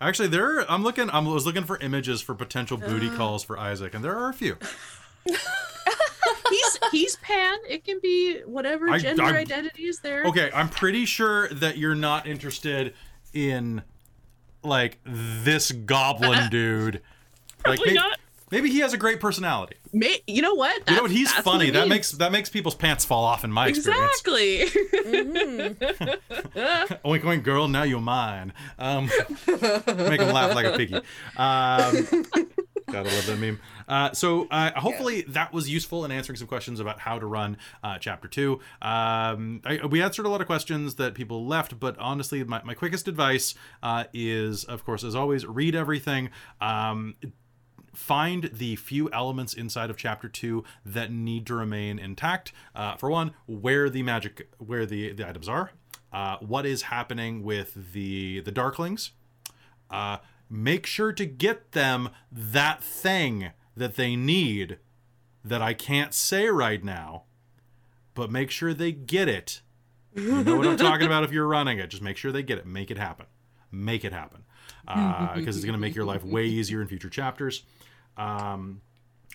Actually, 0.00 0.28
there. 0.28 0.68
I'm 0.70 0.82
looking. 0.82 1.08
I 1.10 1.20
was 1.20 1.46
looking 1.46 1.62
for 1.64 1.76
images 1.78 2.20
for 2.20 2.34
potential 2.34 2.76
booty 2.76 3.10
calls 3.16 3.44
for 3.44 3.56
Isaac, 3.58 3.94
and 3.94 4.04
there 4.04 4.16
are 4.16 4.28
a 4.28 4.32
few. 4.34 4.56
He's 6.50 6.78
he's 6.92 7.16
pan. 7.16 7.58
It 7.68 7.84
can 7.84 7.98
be 8.02 8.40
whatever 8.46 8.88
I- 8.90 8.98
gender 8.98 9.22
I'm- 9.24 9.34
identity 9.36 9.84
is 9.86 10.00
there. 10.00 10.24
Okay, 10.24 10.50
I'm 10.54 10.68
pretty 10.68 11.04
sure 11.04 11.48
that 11.48 11.78
you're 11.78 11.94
not 11.94 12.26
interested 12.26 12.94
in 13.32 13.82
like 14.62 14.98
this 15.04 15.70
goblin 15.72 16.48
dude. 16.50 16.94
Like 17.66 17.78
Probably 17.78 17.86
may- 17.88 17.94
not. 17.94 18.18
maybe 18.50 18.70
he 18.70 18.78
has 18.80 18.92
a 18.92 18.96
great 18.96 19.20
personality. 19.20 19.76
May, 19.92 20.20
you 20.26 20.42
know 20.42 20.54
what? 20.54 20.82
You 20.88 20.96
know 20.96 21.02
what? 21.02 21.10
He's 21.10 21.32
that's 21.32 21.44
funny. 21.44 21.68
it 21.68 21.72
that 21.72 21.88
makes 21.88 22.12
that 22.12 22.30
makes 22.32 22.48
people's 22.50 22.74
pants 22.74 23.04
fall 23.04 23.24
off 23.24 23.42
in 23.44 23.50
my 23.52 23.68
experience. 23.68 24.20
exactly. 24.20 24.66
Mhm. 24.66 25.76
Oink 27.04 27.22
oink 27.22 27.42
girl, 27.42 27.68
now 27.68 27.82
you're 27.84 28.00
mine. 28.00 28.52
Um, 28.78 29.06
make 29.46 30.20
him 30.20 30.32
laugh 30.32 30.54
like 30.54 30.66
a 30.66 30.76
piggy. 30.76 30.94
Um, 31.36 32.26
gotta 32.90 33.08
love 33.08 33.26
that 33.26 33.38
meme. 33.38 33.60
Uh, 33.86 34.12
so 34.12 34.46
uh, 34.50 34.70
hopefully 34.78 35.22
that 35.28 35.52
was 35.52 35.68
useful 35.68 36.04
in 36.04 36.10
answering 36.10 36.36
some 36.36 36.48
questions 36.48 36.80
about 36.80 37.00
how 37.00 37.18
to 37.18 37.26
run 37.26 37.56
uh, 37.82 37.98
chapter 37.98 38.28
two. 38.28 38.60
Um, 38.82 39.60
I, 39.64 39.80
we 39.88 40.02
answered 40.02 40.26
a 40.26 40.28
lot 40.28 40.40
of 40.40 40.46
questions 40.46 40.96
that 40.96 41.14
people 41.14 41.46
left, 41.46 41.78
but 41.78 41.98
honestly, 41.98 42.42
my, 42.44 42.62
my 42.64 42.74
quickest 42.74 43.08
advice 43.08 43.54
uh, 43.82 44.04
is, 44.12 44.64
of 44.64 44.84
course, 44.84 45.04
as 45.04 45.14
always, 45.14 45.46
read 45.46 45.74
everything. 45.74 46.30
Um, 46.60 47.16
find 47.94 48.50
the 48.52 48.76
few 48.76 49.10
elements 49.12 49.54
inside 49.54 49.90
of 49.90 49.96
chapter 49.96 50.28
two 50.28 50.64
that 50.84 51.10
need 51.10 51.46
to 51.46 51.54
remain 51.54 51.98
intact. 51.98 52.52
Uh, 52.74 52.96
for 52.96 53.10
one, 53.10 53.32
where 53.46 53.90
the 53.90 54.02
magic, 54.02 54.48
where 54.58 54.86
the 54.86 55.12
the 55.12 55.28
items 55.28 55.48
are, 55.48 55.72
uh, 56.12 56.36
what 56.38 56.64
is 56.64 56.82
happening 56.82 57.42
with 57.42 57.92
the 57.92 58.40
the 58.40 58.52
darklings. 58.52 59.10
Uh, 60.50 60.54
make 60.54 60.86
sure 60.86 61.12
to 61.12 61.26
get 61.26 61.72
them 61.72 62.10
that 62.30 62.82
thing 62.82 63.50
that 63.76 63.96
they 63.96 64.16
need 64.16 64.78
that 65.44 65.62
I 65.62 65.74
can't 65.74 66.14
say 66.14 66.48
right 66.48 66.82
now, 66.82 67.24
but 68.14 68.30
make 68.30 68.50
sure 68.50 68.74
they 68.74 68.92
get 68.92 69.28
it. 69.28 69.62
You 70.14 70.42
know 70.42 70.56
what 70.56 70.66
I'm 70.66 70.76
talking 70.76 71.06
about 71.06 71.24
if 71.24 71.32
you're 71.32 71.46
running 71.46 71.78
it. 71.78 71.90
Just 71.90 72.02
make 72.02 72.16
sure 72.16 72.32
they 72.32 72.42
get 72.42 72.58
it. 72.58 72.66
Make 72.66 72.90
it 72.90 72.98
happen. 72.98 73.26
Make 73.70 74.04
it 74.04 74.12
happen. 74.12 74.44
Because 75.34 75.56
it's 75.56 75.64
going 75.64 75.74
to 75.74 75.80
make 75.80 75.94
your 75.94 76.04
life 76.04 76.24
way 76.24 76.46
easier 76.46 76.80
in 76.80 76.88
future 76.88 77.10
chapters. 77.10 77.62
Um, 78.16 78.80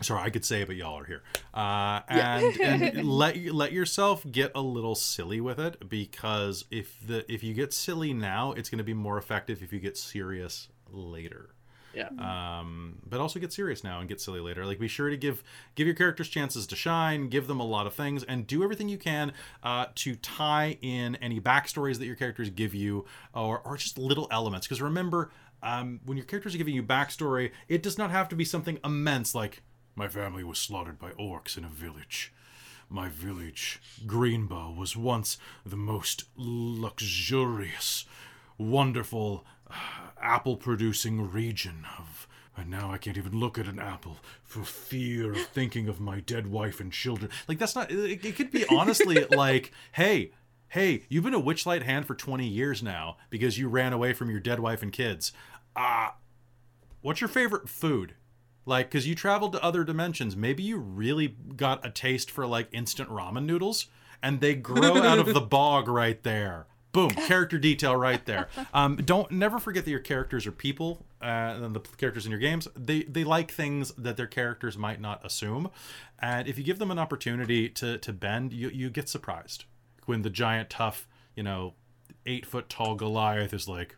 sorry, 0.01 0.23
I 0.23 0.29
could 0.29 0.43
say 0.43 0.61
it, 0.61 0.67
but 0.67 0.75
y'all 0.75 0.99
are 0.99 1.05
here. 1.05 1.23
Uh, 1.53 2.01
and 2.09 2.59
and 2.59 3.07
let 3.07 3.37
let 3.53 3.71
yourself 3.71 4.25
get 4.29 4.51
a 4.55 4.61
little 4.61 4.95
silly 4.95 5.39
with 5.39 5.59
it 5.59 5.87
because 5.87 6.65
if 6.69 6.97
the 7.05 7.31
if 7.31 7.43
you 7.43 7.53
get 7.53 7.71
silly 7.71 8.13
now, 8.13 8.51
it's 8.51 8.69
going 8.69 8.79
to 8.79 8.83
be 8.83 8.93
more 8.93 9.17
effective 9.17 9.61
if 9.63 9.71
you 9.71 9.79
get 9.79 9.95
serious 9.95 10.67
later 10.93 11.49
yeah. 11.93 12.09
um, 12.59 12.97
but 13.07 13.19
also 13.19 13.39
get 13.39 13.53
serious 13.53 13.83
now 13.83 13.99
and 13.99 14.09
get 14.09 14.19
silly 14.19 14.39
later. 14.39 14.65
Like, 14.65 14.79
be 14.79 14.87
sure 14.87 15.09
to 15.09 15.17
give 15.17 15.43
give 15.75 15.87
your 15.87 15.95
characters 15.95 16.27
chances 16.27 16.67
to 16.67 16.75
shine, 16.75 17.29
give 17.29 17.47
them 17.47 17.59
a 17.59 17.65
lot 17.65 17.87
of 17.87 17.93
things, 17.93 18.23
and 18.23 18.47
do 18.47 18.63
everything 18.63 18.89
you 18.89 18.97
can 18.97 19.33
uh, 19.61 19.87
to 19.95 20.15
tie 20.15 20.77
in 20.81 21.15
any 21.17 21.39
backstories 21.39 21.99
that 21.99 22.05
your 22.05 22.15
characters 22.15 22.49
give 22.49 22.73
you, 22.73 23.05
or 23.33 23.59
or 23.59 23.77
just 23.77 23.97
little 23.97 24.27
elements. 24.31 24.67
Because 24.67 24.81
remember, 24.81 25.31
um, 25.61 25.99
when 26.05 26.17
your 26.17 26.25
characters 26.25 26.55
are 26.55 26.57
giving 26.57 26.75
you 26.75 26.83
backstory, 26.83 27.51
it 27.67 27.83
does 27.83 27.97
not 27.97 28.11
have 28.11 28.27
to 28.29 28.35
be 28.35 28.45
something 28.45 28.79
immense 28.83 29.35
like 29.35 29.61
my 29.95 30.07
family 30.07 30.43
was 30.43 30.57
slaughtered 30.57 30.99
by 30.99 31.11
orcs 31.11 31.57
in 31.57 31.63
a 31.63 31.69
village. 31.69 32.33
My 32.89 33.09
village, 33.09 33.81
Greenbow, 34.05 34.75
was 34.75 34.95
once 34.95 35.37
the 35.65 35.77
most 35.77 36.25
luxurious, 36.35 38.05
wonderful 38.57 39.45
uh, 39.69 39.73
apple 40.23 40.55
producing 40.57 41.31
region 41.31 41.85
of 41.99 42.27
and 42.55 42.69
now 42.69 42.91
I 42.91 42.97
can't 42.97 43.17
even 43.17 43.39
look 43.39 43.57
at 43.57 43.67
an 43.67 43.79
apple 43.79 44.17
for 44.43 44.63
fear 44.63 45.31
of 45.31 45.41
thinking 45.47 45.87
of 45.87 45.99
my 45.99 46.19
dead 46.19 46.47
wife 46.47 46.79
and 46.79 46.91
children. 46.91 47.31
Like 47.47 47.57
that's 47.57 47.75
not. 47.75 47.91
It, 47.91 48.23
it 48.23 48.35
could 48.35 48.51
be 48.51 48.65
honestly 48.67 49.25
like, 49.31 49.71
hey, 49.93 50.31
hey, 50.69 51.03
you've 51.09 51.23
been 51.23 51.33
a 51.33 51.41
witchlight 51.41 51.81
hand 51.81 52.05
for 52.05 52.15
20 52.15 52.45
years 52.45 52.83
now 52.83 53.17
because 53.29 53.57
you 53.57 53.67
ran 53.67 53.93
away 53.93 54.13
from 54.13 54.29
your 54.29 54.39
dead 54.39 54.59
wife 54.59 54.83
and 54.83 54.91
kids. 54.91 55.31
Ah, 55.75 56.09
uh, 56.09 56.11
what's 57.01 57.21
your 57.21 57.27
favorite 57.27 57.69
food? 57.69 58.13
Like, 58.65 58.89
because 58.89 59.07
you 59.07 59.15
traveled 59.15 59.53
to 59.53 59.63
other 59.63 59.83
dimensions, 59.83 60.37
maybe 60.37 60.63
you 60.63 60.77
really 60.77 61.35
got 61.55 61.85
a 61.85 61.89
taste 61.89 62.31
for 62.31 62.45
like 62.45 62.69
instant 62.71 63.09
ramen 63.09 63.45
noodles, 63.45 63.87
and 64.21 64.39
they 64.39 64.55
grow 64.55 64.97
out 65.01 65.19
of 65.19 65.33
the 65.33 65.41
bog 65.57 65.87
right 65.87 66.21
there. 66.23 66.67
Boom, 66.93 67.09
character 67.09 67.57
detail 67.57 67.95
right 67.95 68.23
there. 68.25 68.47
Um, 68.73 68.97
don't 68.97 69.31
never 69.31 69.57
forget 69.57 69.83
that 69.83 69.91
your 69.91 69.99
characters 69.99 70.45
are 70.45 70.51
people, 70.51 71.05
uh, 71.21 71.25
and 71.25 71.75
the 71.75 71.79
characters 71.79 72.25
in 72.25 72.31
your 72.31 72.39
games 72.39 72.67
they 72.75 73.01
they 73.03 73.23
like 73.23 73.51
things 73.51 73.91
that 73.97 74.15
their 74.15 74.27
characters 74.27 74.77
might 74.77 75.01
not 75.01 75.25
assume, 75.25 75.71
and 76.19 76.47
if 76.47 76.57
you 76.57 76.63
give 76.63 76.77
them 76.77 76.91
an 76.91 76.99
opportunity 76.99 77.67
to 77.67 77.97
to 77.97 78.13
bend, 78.13 78.53
you 78.53 78.69
you 78.69 78.91
get 78.91 79.09
surprised 79.09 79.65
when 80.05 80.21
the 80.21 80.29
giant 80.29 80.69
tough 80.69 81.07
you 81.35 81.41
know 81.41 81.73
eight 82.27 82.45
foot 82.45 82.69
tall 82.69 82.95
Goliath 82.95 83.53
is 83.53 83.67
like, 83.67 83.95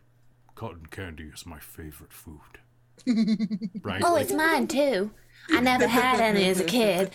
cotton 0.54 0.86
candy 0.86 1.24
is 1.24 1.44
my 1.44 1.58
favorite 1.58 2.12
food. 2.12 2.40
right? 3.82 4.02
Oh, 4.02 4.16
it's 4.16 4.32
mine 4.32 4.66
too. 4.68 5.10
I 5.50 5.60
never 5.60 5.86
had 5.86 6.20
any 6.20 6.48
as 6.48 6.60
a 6.60 6.64
kid. 6.64 7.10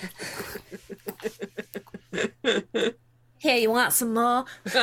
Here, 3.41 3.57
you 3.57 3.71
want 3.71 3.91
some 3.91 4.13
more? 4.13 4.45
yes, 4.65 4.75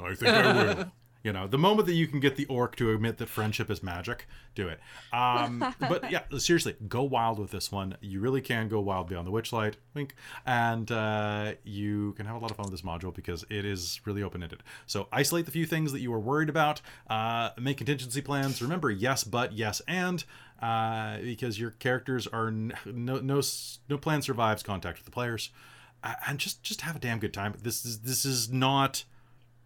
I 0.00 0.12
think 0.16 0.26
I 0.26 0.52
will. 0.52 0.92
You 1.22 1.32
know, 1.32 1.46
the 1.46 1.56
moment 1.56 1.86
that 1.86 1.94
you 1.94 2.08
can 2.08 2.18
get 2.18 2.34
the 2.34 2.46
orc 2.46 2.74
to 2.76 2.90
admit 2.92 3.18
that 3.18 3.28
friendship 3.28 3.70
is 3.70 3.80
magic, 3.80 4.26
do 4.56 4.66
it. 4.66 4.80
Um, 5.12 5.72
but 5.80 6.10
yeah, 6.10 6.22
seriously, 6.36 6.74
go 6.88 7.04
wild 7.04 7.38
with 7.38 7.52
this 7.52 7.70
one. 7.70 7.96
You 8.00 8.18
really 8.18 8.40
can 8.40 8.66
go 8.66 8.80
wild 8.80 9.08
beyond 9.08 9.28
the 9.28 9.30
witchlight, 9.30 9.74
wink, 9.94 10.16
and 10.44 10.90
uh, 10.90 11.52
you 11.62 12.12
can 12.14 12.26
have 12.26 12.34
a 12.34 12.38
lot 12.40 12.50
of 12.50 12.56
fun 12.56 12.64
with 12.64 12.72
this 12.72 12.82
module 12.82 13.14
because 13.14 13.44
it 13.48 13.64
is 13.64 14.00
really 14.04 14.24
open-ended. 14.24 14.64
So 14.86 15.06
isolate 15.12 15.46
the 15.46 15.52
few 15.52 15.64
things 15.64 15.92
that 15.92 16.00
you 16.00 16.12
are 16.12 16.18
worried 16.18 16.48
about. 16.48 16.80
Uh, 17.08 17.50
make 17.56 17.76
contingency 17.76 18.20
plans. 18.20 18.60
Remember, 18.60 18.90
yes, 18.90 19.22
but 19.22 19.52
yes, 19.52 19.80
and 19.86 20.24
uh, 20.60 21.18
because 21.18 21.60
your 21.60 21.70
characters 21.70 22.26
are 22.26 22.48
n- 22.48 22.72
no 22.84 23.20
no 23.20 23.40
no 23.88 23.96
plan 23.98 24.22
survives 24.22 24.64
contact 24.64 24.98
with 24.98 25.04
the 25.04 25.12
players, 25.12 25.50
and 26.26 26.38
just 26.38 26.62
just 26.62 26.82
have 26.82 26.96
a 26.96 26.98
damn 26.98 27.18
good 27.18 27.34
time. 27.34 27.54
This 27.62 27.84
is 27.84 28.00
this 28.00 28.24
is 28.24 28.50
not 28.50 29.04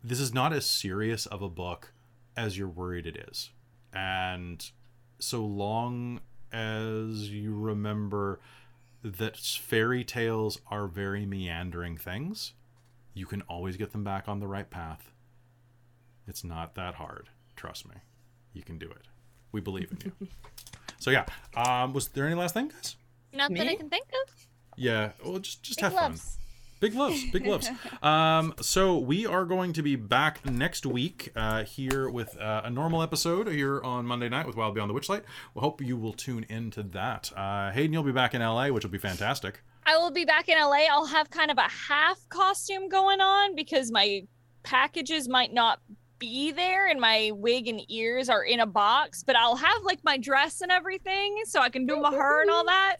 this 0.03 0.21
is 0.21 0.33
not 0.33 0.53
as 0.53 0.67
serious 0.67 1.27
of 1.27 1.43
a 1.43 1.49
book 1.49 1.93
as 2.37 2.57
you're 2.57 2.69
worried 2.69 3.07
it 3.07 3.17
is. 3.29 3.51
And 3.93 4.65
so 5.19 5.45
long 5.45 6.21
as 6.53 7.31
you 7.31 7.55
remember 7.55 8.41
that 9.03 9.37
fairy 9.37 10.05
tales 10.05 10.61
are 10.71 10.87
very 10.87 11.27
meandering 11.27 11.97
things, 11.97 12.53
you 13.15 13.27
can 13.27 13.43
always 13.43 13.77
get 13.77 13.93
them 13.93 14.05
back 14.05 14.29
on 14.29 14.41
the 14.41 14.47
right 14.47 14.69
path. 14.71 15.11
It's 16.27 16.45
not 16.45 16.75
that 16.77 16.95
hard. 16.95 17.29
Trust 17.57 17.89
me. 17.89 17.97
You 18.53 18.63
can 18.63 18.79
do 18.79 18.87
it. 18.87 19.09
We 19.53 19.61
believe 19.61 19.91
in 19.91 19.99
you. 20.21 20.29
so 20.99 21.11
yeah. 21.11 21.25
Um, 21.57 21.93
was 21.93 22.09
there 22.09 22.27
any 22.27 22.37
last 22.37 22.55
thing, 22.55 22.69
guys? 22.69 22.97
Not 23.33 23.53
that 23.55 23.67
I 23.67 23.75
can 23.75 23.91
think 23.91 24.07
of. 24.27 24.47
Yeah. 24.81 25.11
Well, 25.23 25.39
just 25.39 25.63
just 25.63 25.79
Big 25.79 25.85
have 25.85 25.93
fun. 25.93 26.19
Big 26.81 26.95
loves, 26.95 27.31
big 27.31 27.47
loves. 27.47 27.69
Um, 28.03 28.55
so 28.63 28.97
we 28.97 29.27
are 29.27 29.45
going 29.45 29.75
to 29.75 29.83
be 29.83 29.95
back 29.95 30.47
next 30.47 30.87
week 30.87 31.31
uh, 31.37 31.65
here 31.65 32.09
with 32.09 32.35
uh, 32.39 32.63
a 32.65 32.71
normal 32.71 33.03
episode 33.03 33.47
here 33.49 33.83
on 33.83 34.07
Monday 34.07 34.31
night 34.31 34.47
with 34.47 34.57
Wild 34.57 34.75
Beyond 34.75 34.89
the 34.89 34.95
Witchlight. 34.95 35.25
We 35.55 35.61
hope 35.61 35.83
you 35.83 35.99
will 35.99 36.15
tune 36.15 36.47
into 36.49 36.83
that. 36.83 37.31
Uh, 37.37 37.71
Hayden, 37.73 37.93
you'll 37.93 38.03
be 38.03 38.13
back 38.13 38.33
in 38.33 38.41
LA, 38.41 38.69
which 38.69 38.85
will 38.85 38.91
be 38.91 38.97
fantastic. 38.97 39.61
I 39.85 39.99
will 39.99 40.11
be 40.11 40.25
back 40.25 40.49
in 40.49 40.59
LA. 40.59 40.87
I'll 40.91 41.05
have 41.05 41.29
kind 41.29 41.51
of 41.51 41.59
a 41.59 41.69
half 41.69 42.19
costume 42.31 42.89
going 42.89 43.21
on 43.21 43.55
because 43.55 43.91
my 43.91 44.23
packages 44.63 45.29
might 45.29 45.53
not 45.53 45.81
be 46.19 46.53
there 46.53 46.89
and 46.89 46.99
my 46.99 47.33
wig 47.35 47.69
and 47.69 47.83
ears 47.91 48.31
are 48.31 48.45
in 48.45 48.61
a 48.61 48.67
box, 48.67 49.23
but 49.23 49.37
I'll 49.37 49.57
have 49.57 49.83
like 49.83 50.01
my 50.05 50.17
dress 50.17 50.63
and 50.63 50.73
everything 50.73 51.43
so 51.45 51.61
I 51.61 51.69
can 51.69 51.85
do 51.87 52.01
my 52.01 52.11
hair 52.11 52.41
and 52.41 52.51
all 52.51 52.65
that. 52.65 52.97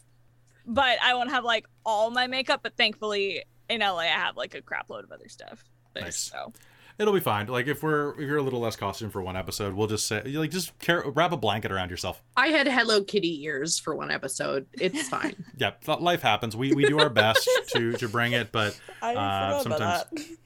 But 0.65 0.97
I 1.01 1.13
won't 1.13 1.29
have 1.31 1.43
like 1.43 1.65
all 1.85 2.11
my 2.11 2.27
makeup, 2.27 2.61
but 2.63 2.75
thankfully 2.77 3.43
in 3.69 3.81
LA 3.81 3.99
I 3.99 4.05
have 4.05 4.37
like 4.37 4.55
a 4.55 4.61
crap 4.61 4.89
load 4.89 5.03
of 5.03 5.11
other 5.11 5.29
stuff. 5.29 5.63
there, 5.93 6.03
Nice. 6.03 6.17
So 6.17 6.53
It'll 6.97 7.13
be 7.13 7.19
fine. 7.19 7.47
Like 7.47 7.67
if 7.67 7.81
we're 7.83 8.11
if 8.13 8.19
you're 8.27 8.37
a 8.37 8.41
little 8.41 8.59
less 8.59 8.75
costume 8.75 9.09
for 9.09 9.21
one 9.21 9.35
episode, 9.35 9.73
we'll 9.73 9.87
just 9.87 10.07
say 10.07 10.21
like 10.23 10.51
just 10.51 10.77
care, 10.79 11.03
wrap 11.07 11.31
a 11.31 11.37
blanket 11.37 11.71
around 11.71 11.89
yourself. 11.89 12.21
I 12.37 12.47
had 12.47 12.67
Hello 12.67 13.03
Kitty 13.03 13.43
ears 13.43 13.79
for 13.79 13.95
one 13.95 14.11
episode. 14.11 14.65
It's 14.73 15.07
fine. 15.09 15.35
Yeah, 15.57 15.73
life 15.99 16.21
happens. 16.23 16.55
We 16.55 16.73
we 16.73 16.85
do 16.85 16.99
our 16.99 17.09
best 17.09 17.47
to 17.73 17.93
to 17.93 18.07
bring 18.09 18.31
it, 18.33 18.51
but 18.51 18.79
I 19.01 19.15
uh, 19.15 19.59
sometimes 19.61 20.03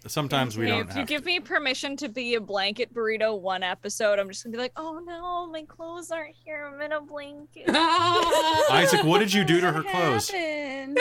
sometimes 0.07 0.57
we 0.57 0.65
Hey, 0.65 0.72
don't 0.72 0.90
if 0.90 0.95
you 0.95 0.99
have. 0.99 1.07
give 1.07 1.22
to. 1.22 1.25
me 1.25 1.40
permission 1.40 1.95
to 1.98 2.09
be 2.09 2.35
a 2.35 2.41
blanket 2.41 2.93
burrito 2.93 3.40
one 3.40 3.64
episode, 3.64 4.19
I'm 4.19 4.27
just 4.30 4.43
gonna 4.43 4.51
be 4.51 4.57
like, 4.61 4.74
oh 4.75 4.99
no, 5.06 5.48
my 5.49 5.64
clothes 5.64 6.11
aren't 6.11 6.35
here. 6.43 6.69
I'm 6.74 6.82
in 6.82 6.91
a 6.91 6.99
blanket. 7.01 7.69
Isaac, 8.69 9.03
what 9.03 9.19
did 9.19 9.33
you 9.33 9.43
do 9.45 9.61
to 9.61 9.72
her 9.72 9.83
clothes? 9.83 10.30
happened? 10.30 10.99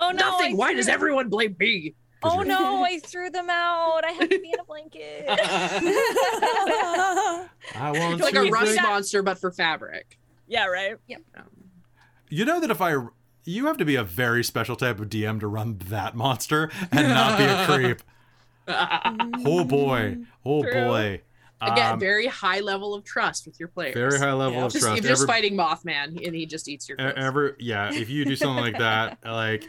Oh 0.00 0.10
no! 0.10 0.30
Nothing. 0.30 0.54
I 0.54 0.56
Why 0.56 0.74
does 0.74 0.88
everyone 0.88 1.28
blame 1.28 1.54
me? 1.58 1.94
Oh 2.24 2.40
no! 2.42 2.84
I 2.84 2.98
threw 3.00 3.30
them 3.30 3.48
out. 3.50 4.02
I 4.04 4.12
have 4.12 4.28
to 4.28 4.38
be 4.40 4.50
in 4.52 4.60
a 4.60 4.64
blanket. 4.64 5.24
I 7.74 7.90
want 7.92 8.20
like 8.20 8.34
a 8.34 8.42
rust 8.50 8.76
monster, 8.82 9.22
but 9.22 9.38
for 9.38 9.50
fabric. 9.50 10.18
yeah, 10.46 10.66
right. 10.66 10.96
Um, 11.36 11.44
You 12.28 12.44
know 12.44 12.60
that 12.60 12.70
if 12.70 12.80
I, 12.80 12.94
you 13.44 13.66
have 13.66 13.76
to 13.78 13.84
be 13.84 13.96
a 13.96 14.04
very 14.04 14.44
special 14.44 14.76
type 14.76 15.00
of 15.00 15.08
DM 15.08 15.40
to 15.40 15.46
run 15.46 15.78
that 15.86 16.14
monster 16.14 16.70
and 16.90 17.08
not 17.08 17.38
be 17.38 17.44
a 17.44 17.66
creep. 17.66 18.02
Oh 19.44 19.64
boy, 19.64 20.18
oh 20.44 20.62
True. 20.62 20.72
boy. 20.72 21.20
Again, 21.60 21.92
Um, 21.92 22.00
very 22.00 22.26
high 22.26 22.58
level 22.58 22.92
of 22.92 23.04
trust 23.04 23.46
with 23.46 23.60
your 23.60 23.68
players. 23.68 23.94
very 23.94 24.18
high 24.18 24.32
level 24.32 24.58
Yeah. 24.58 24.64
of 24.66 24.72
Just, 24.72 24.84
trust. 24.84 25.00
you're 25.00 25.08
just 25.08 25.22
Every- 25.22 25.32
fighting 25.32 25.54
Mothman, 25.56 26.26
and 26.26 26.34
he 26.34 26.44
just 26.44 26.68
eats 26.68 26.88
your 26.88 26.98
clothes. 26.98 27.12
ever, 27.16 27.56
yeah. 27.60 27.92
If 27.94 28.10
you 28.10 28.24
do 28.24 28.34
something 28.34 28.60
like 28.64 28.78
that, 28.78 29.18
like 29.24 29.68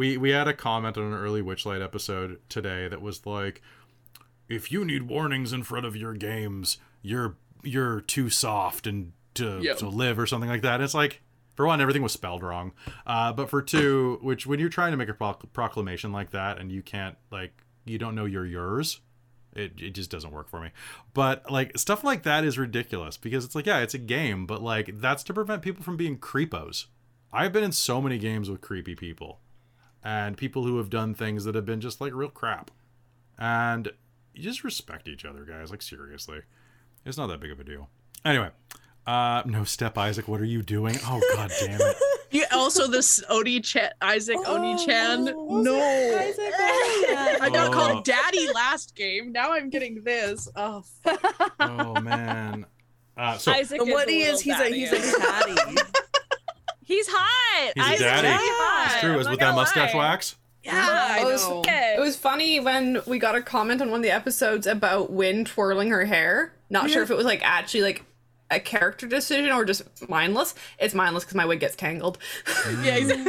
we 0.00 0.16
we 0.16 0.30
had 0.30 0.48
a 0.48 0.54
comment 0.54 0.96
on 0.96 1.04
an 1.04 1.12
early 1.12 1.42
Witchlight 1.42 1.84
episode 1.84 2.40
today 2.48 2.88
that 2.88 3.02
was 3.02 3.26
like, 3.26 3.60
if 4.48 4.72
you 4.72 4.82
need 4.82 5.02
warnings 5.02 5.52
in 5.52 5.62
front 5.62 5.84
of 5.84 5.94
your 5.94 6.14
games, 6.14 6.78
you're 7.02 7.36
you're 7.62 8.00
too 8.00 8.30
soft 8.30 8.86
and 8.86 9.12
to 9.34 9.60
Yep. 9.60 9.76
to 9.76 9.88
live 9.90 10.18
or 10.18 10.26
something 10.26 10.48
like 10.50 10.62
that. 10.62 10.80
It's 10.80 10.94
like. 10.94 11.20
For 11.56 11.66
one, 11.66 11.82
everything 11.82 12.02
was 12.02 12.12
spelled 12.12 12.42
wrong. 12.42 12.72
Uh, 13.06 13.34
but 13.34 13.50
for 13.50 13.60
two, 13.60 14.18
which 14.22 14.46
when 14.46 14.58
you're 14.60 14.70
trying 14.70 14.92
to 14.92 14.96
make 14.96 15.10
a 15.10 15.12
proc- 15.12 15.52
proclamation 15.52 16.10
like 16.10 16.30
that 16.30 16.58
and 16.58 16.72
you 16.72 16.80
can't 16.80 17.16
like 17.30 17.52
you 17.84 17.98
don't 17.98 18.14
know 18.14 18.24
you're 18.24 18.46
yours, 18.46 19.00
it, 19.54 19.72
it 19.78 19.90
just 19.90 20.10
doesn't 20.10 20.30
work 20.30 20.48
for 20.48 20.58
me. 20.62 20.70
But 21.12 21.50
like 21.52 21.76
stuff 21.76 22.02
like 22.02 22.22
that 22.22 22.44
is 22.44 22.56
ridiculous 22.56 23.18
because 23.18 23.44
it's 23.44 23.54
like 23.54 23.66
yeah, 23.66 23.80
it's 23.80 23.92
a 23.92 23.98
game, 23.98 24.46
but 24.46 24.62
like 24.62 25.00
that's 25.00 25.22
to 25.24 25.34
prevent 25.34 25.60
people 25.60 25.84
from 25.84 25.98
being 25.98 26.16
creepos. 26.16 26.86
I've 27.30 27.52
been 27.52 27.64
in 27.64 27.72
so 27.72 28.00
many 28.00 28.16
games 28.16 28.48
with 28.48 28.62
creepy 28.62 28.94
people 28.94 29.40
and 30.04 30.36
people 30.36 30.64
who 30.64 30.78
have 30.78 30.90
done 30.90 31.14
things 31.14 31.44
that 31.44 31.54
have 31.54 31.66
been 31.66 31.80
just 31.80 32.00
like 32.00 32.12
real 32.14 32.30
crap. 32.30 32.70
And 33.38 33.90
you 34.34 34.42
just 34.42 34.64
respect 34.64 35.08
each 35.08 35.24
other, 35.24 35.44
guys. 35.44 35.70
Like 35.70 35.82
seriously, 35.82 36.40
it's 37.04 37.16
not 37.18 37.26
that 37.28 37.40
big 37.40 37.50
of 37.50 37.60
a 37.60 37.64
deal. 37.64 37.88
Anyway, 38.24 38.50
uh, 39.06 39.42
no 39.46 39.64
step, 39.64 39.96
Isaac. 39.98 40.28
What 40.28 40.40
are 40.40 40.44
you 40.46 40.62
doing? 40.62 40.96
Oh 41.06 41.20
god 41.34 41.50
damn 41.60 41.80
it! 41.80 41.96
You 42.30 42.44
also 42.52 42.86
this 42.86 43.22
Oni 43.28 43.60
Chan, 43.60 43.90
Isaac 44.00 44.36
Oni 44.46 44.84
Chan. 44.86 45.28
Oh, 45.36 45.60
no, 45.62 45.76
Isaac 45.76 46.52
I 47.42 47.50
got 47.52 47.68
Oh. 47.68 47.72
called 47.72 48.04
Daddy 48.04 48.46
last 48.52 48.94
game. 48.94 49.32
Now 49.32 49.52
I'm 49.52 49.68
getting 49.70 50.02
this. 50.04 50.48
Oh, 50.54 50.84
Oh 51.58 52.00
man. 52.00 52.66
Uh, 53.16 53.36
so 53.36 53.52
Isaac 53.52 53.80
And 53.80 53.90
what 53.90 54.08
is 54.08 54.40
he 54.40 54.50
a 54.50 54.54
is, 54.54 54.70
he's 54.76 54.92
a 54.92 54.96
he's 54.96 55.14
a 55.14 55.18
daddy. 55.18 55.76
caddy. 56.90 56.96
He's 56.96 57.08
hot. 57.08 57.72
He's 57.90 58.00
a 58.00 58.04
daddy. 58.04 58.26
really 58.28 58.38
hot. 58.40 58.90
it's 58.92 59.00
true. 59.00 59.12
I'm 59.14 59.20
Is 59.20 59.28
with 59.28 59.40
that 59.40 59.54
mustache 59.54 59.94
lie. 59.94 60.00
wax? 60.10 60.36
yeah, 60.64 60.72
I 60.74 61.20
Oh, 61.22 61.26
it's- 61.28 61.48
know. 61.48 61.62
Yeah. 61.64 61.96
It 61.96 62.00
was 62.00 62.16
funny 62.16 62.60
when 62.60 63.00
we 63.06 63.18
got 63.18 63.34
a 63.34 63.42
comment 63.42 63.80
on 63.80 63.90
one 63.90 64.00
of 64.00 64.02
the 64.04 64.10
episodes 64.10 64.66
about 64.66 65.10
Win 65.10 65.44
twirling 65.44 65.90
her 65.90 66.04
hair. 66.04 66.52
Not 66.68 66.90
sure 66.90 67.02
if 67.02 67.10
it 67.10 67.16
was 67.16 67.26
like 67.26 67.40
actually 67.42 67.82
like 67.82 68.04
a 68.50 68.60
character 68.60 69.06
decision 69.06 69.50
or 69.52 69.64
just 69.64 69.82
mindless. 70.08 70.54
It's 70.78 70.94
mindless 70.94 71.24
because 71.24 71.36
my 71.36 71.46
wig 71.46 71.60
gets 71.60 71.76
tangled. 71.76 72.18
Yeah, 72.82 72.94
he's- 72.98 73.28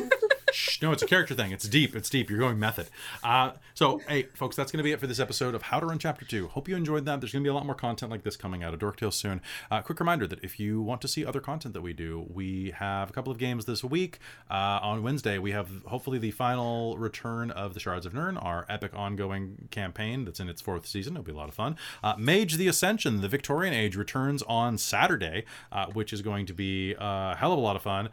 Shh, 0.52 0.82
no, 0.82 0.92
it's 0.92 1.04
a 1.04 1.08
character 1.08 1.34
thing. 1.34 1.52
It's 1.52 1.68
deep. 1.68 1.96
It's 1.96 2.10
deep. 2.10 2.30
You're 2.30 2.40
going 2.40 2.60
method. 2.60 2.88
Uh, 3.24 3.52
so, 3.74 4.02
hey, 4.08 4.24
folks, 4.34 4.56
that's 4.56 4.72
going 4.72 4.80
to 4.80 4.84
be 4.84 4.92
it 4.92 5.00
for 5.00 5.08
this 5.08 5.20
episode 5.20 5.56
of 5.56 5.64
How 5.64 5.80
to 5.80 5.86
Run 5.86 6.00
Chapter 6.00 6.26
2. 6.26 6.50
Hope 6.50 6.68
you 6.68 6.76
enjoyed 6.76 7.06
that. 7.06 7.22
There's 7.22 7.32
going 7.32 7.44
to 7.44 7.48
be 7.48 7.50
a 7.50 7.54
lot 7.54 7.66
more 7.66 7.76
content 7.76 8.12
like 8.12 8.24
this 8.24 8.36
coming 8.36 8.64
out 8.64 8.74
of 8.74 8.80
Dorktales 8.80 9.14
soon. 9.14 9.42
Uh, 9.70 9.82
quick 9.82 10.00
reminder 10.00 10.28
that 10.28 10.44
if 10.44 10.60
you 10.60 10.82
want 10.82 11.02
to 11.02 11.08
see 11.08 11.26
other 11.26 11.40
content 11.40 11.74
that 11.74 11.82
we 11.82 11.94
do, 11.94 12.26
we 12.30 12.72
have 12.72 13.10
a 13.10 13.14
couple 13.14 13.32
of 13.32 13.38
games 13.38 13.66
this 13.66 13.84
week. 13.84 14.20
Uh, 14.50 14.80
on 14.82 15.04
Wednesday, 15.04 15.38
we 15.38 15.52
have 15.52 15.70
hopefully 15.86 16.18
the 16.18 16.32
final 16.32 16.98
return 16.98 17.52
of 17.52 17.74
the 17.74 17.80
Shards 17.80 18.06
of 18.06 18.14
Nirn, 18.14 18.38
our 18.38 18.66
epic 18.70 18.92
ongoing 18.94 19.68
campaign 19.72 20.26
that's 20.26 20.40
in 20.40 20.50
its 20.50 20.62
fourth 20.62 20.86
season. 20.86 21.14
It'll 21.14 21.24
be 21.24 21.32
a 21.32 21.36
lot 21.36 21.50
of 21.50 21.56
fun. 21.56 21.78
Uh, 22.04 22.16
Mage 22.18 22.56
the 22.56 22.68
Ascension, 22.68 23.22
the 23.22 23.30
Victorian 23.30 23.74
Age, 23.74 23.96
returns 23.96 24.44
on 24.44 24.78
Saturday, 24.78 25.46
uh, 25.72 25.88
which 25.88 26.12
is 26.14 26.22
going 26.22 26.46
to 26.46 26.54
be 26.54 26.96
a 27.00 27.36
hell 27.36 27.54
of 27.54 27.58
a 27.58 27.62
lot 27.62 27.76
of 27.76 27.82
fun. 27.82 28.10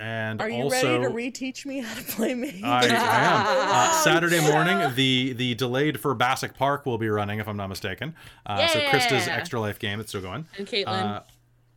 And 0.00 0.40
Are 0.40 0.48
you 0.48 0.62
also, 0.64 0.98
ready 0.98 1.30
to 1.32 1.40
reteach 1.40 1.66
me 1.66 1.80
how 1.80 1.94
to 1.94 2.02
play 2.02 2.34
Mage? 2.34 2.62
I, 2.64 2.86
I 2.86 2.86
am. 2.86 3.46
Uh, 3.70 3.92
Saturday 4.02 4.40
morning, 4.40 4.94
the 4.94 5.34
the 5.34 5.54
delayed 5.54 6.00
for 6.00 6.14
Bassic 6.14 6.54
Park 6.54 6.86
will 6.86 6.96
be 6.98 7.08
running, 7.10 7.38
if 7.38 7.46
I'm 7.46 7.56
not 7.58 7.68
mistaken. 7.68 8.14
Uh, 8.46 8.66
So 8.68 8.80
Krista's 8.80 9.28
Extra 9.28 9.60
Life 9.60 9.78
game, 9.78 10.00
it's 10.00 10.08
still 10.10 10.22
going. 10.22 10.46
And 10.56 10.66
Caitlin. 10.66 10.86
Uh, 10.88 11.20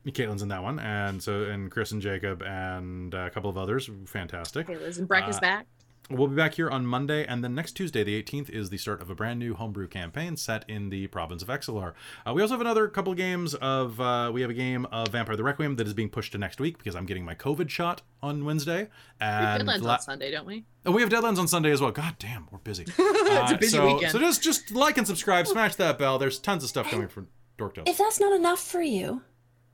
Caitlin's 0.07 0.41
in 0.41 0.49
that 0.49 0.63
one, 0.63 0.79
and 0.79 1.21
so 1.21 1.43
and 1.43 1.69
Chris 1.71 1.91
and 1.91 2.01
Jacob 2.01 2.41
and 2.43 3.13
a 3.13 3.29
couple 3.29 3.49
of 3.49 3.57
others. 3.57 3.89
Fantastic. 4.05 4.67
Liz 4.69 4.97
and 4.97 5.07
Breck 5.07 5.27
is 5.29 5.39
back. 5.39 5.65
We'll 6.09 6.27
be 6.27 6.35
back 6.35 6.55
here 6.55 6.69
on 6.69 6.85
Monday, 6.85 7.25
and 7.25 7.43
then 7.43 7.55
next 7.55 7.71
Tuesday, 7.73 8.03
the 8.03 8.21
18th, 8.21 8.49
is 8.49 8.69
the 8.69 8.77
start 8.77 9.01
of 9.01 9.09
a 9.09 9.15
brand 9.15 9.39
new 9.39 9.53
homebrew 9.53 9.87
campaign 9.87 10.35
set 10.35 10.65
in 10.69 10.89
the 10.89 11.07
province 11.07 11.41
of 11.41 11.47
Exelar. 11.47 11.93
Uh, 12.27 12.33
we 12.33 12.41
also 12.41 12.53
have 12.55 12.61
another 12.61 12.87
couple 12.89 13.11
of 13.13 13.17
games 13.17 13.55
of. 13.55 13.99
Uh, 14.01 14.29
we 14.33 14.41
have 14.41 14.49
a 14.49 14.53
game 14.53 14.85
of 14.91 15.07
Vampire 15.07 15.35
the 15.37 15.43
Requiem 15.43 15.77
that 15.77 15.87
is 15.87 15.93
being 15.93 16.09
pushed 16.09 16.33
to 16.33 16.37
next 16.37 16.59
week 16.59 16.77
because 16.77 16.95
I'm 16.95 17.05
getting 17.05 17.23
my 17.23 17.35
COVID 17.35 17.69
shot 17.69 18.01
on 18.21 18.43
Wednesday. 18.43 18.81
We 19.19 19.25
have 19.25 19.61
And 19.61 19.69
deadlines 19.69 19.81
la- 19.81 19.93
on 19.93 19.99
Sunday, 20.01 20.29
don't 20.31 20.45
we? 20.45 20.65
Oh, 20.85 20.91
we 20.91 21.01
have 21.01 21.09
deadlines 21.09 21.39
on 21.39 21.47
Sunday 21.47 21.71
as 21.71 21.79
well. 21.79 21.91
God 21.91 22.15
damn, 22.19 22.47
we're 22.51 22.59
busy. 22.59 22.83
It's 22.97 23.51
a 23.51 23.55
Uh, 23.55 23.57
busy 23.57 23.77
so, 23.77 23.93
weekend. 23.95 24.11
So 24.11 24.19
just 24.19 24.43
just 24.43 24.71
like 24.71 24.97
and 24.97 25.07
subscribe, 25.07 25.47
smash 25.47 25.75
that 25.75 25.97
bell. 25.97 26.19
There's 26.19 26.37
tons 26.37 26.63
of 26.63 26.69
stuff 26.69 26.89
coming 26.89 27.07
from 27.07 27.29
Dorktales. 27.57 27.87
If 27.87 27.97
that's 27.97 28.19
not 28.19 28.33
enough 28.33 28.59
for 28.59 28.81
you, 28.81 29.21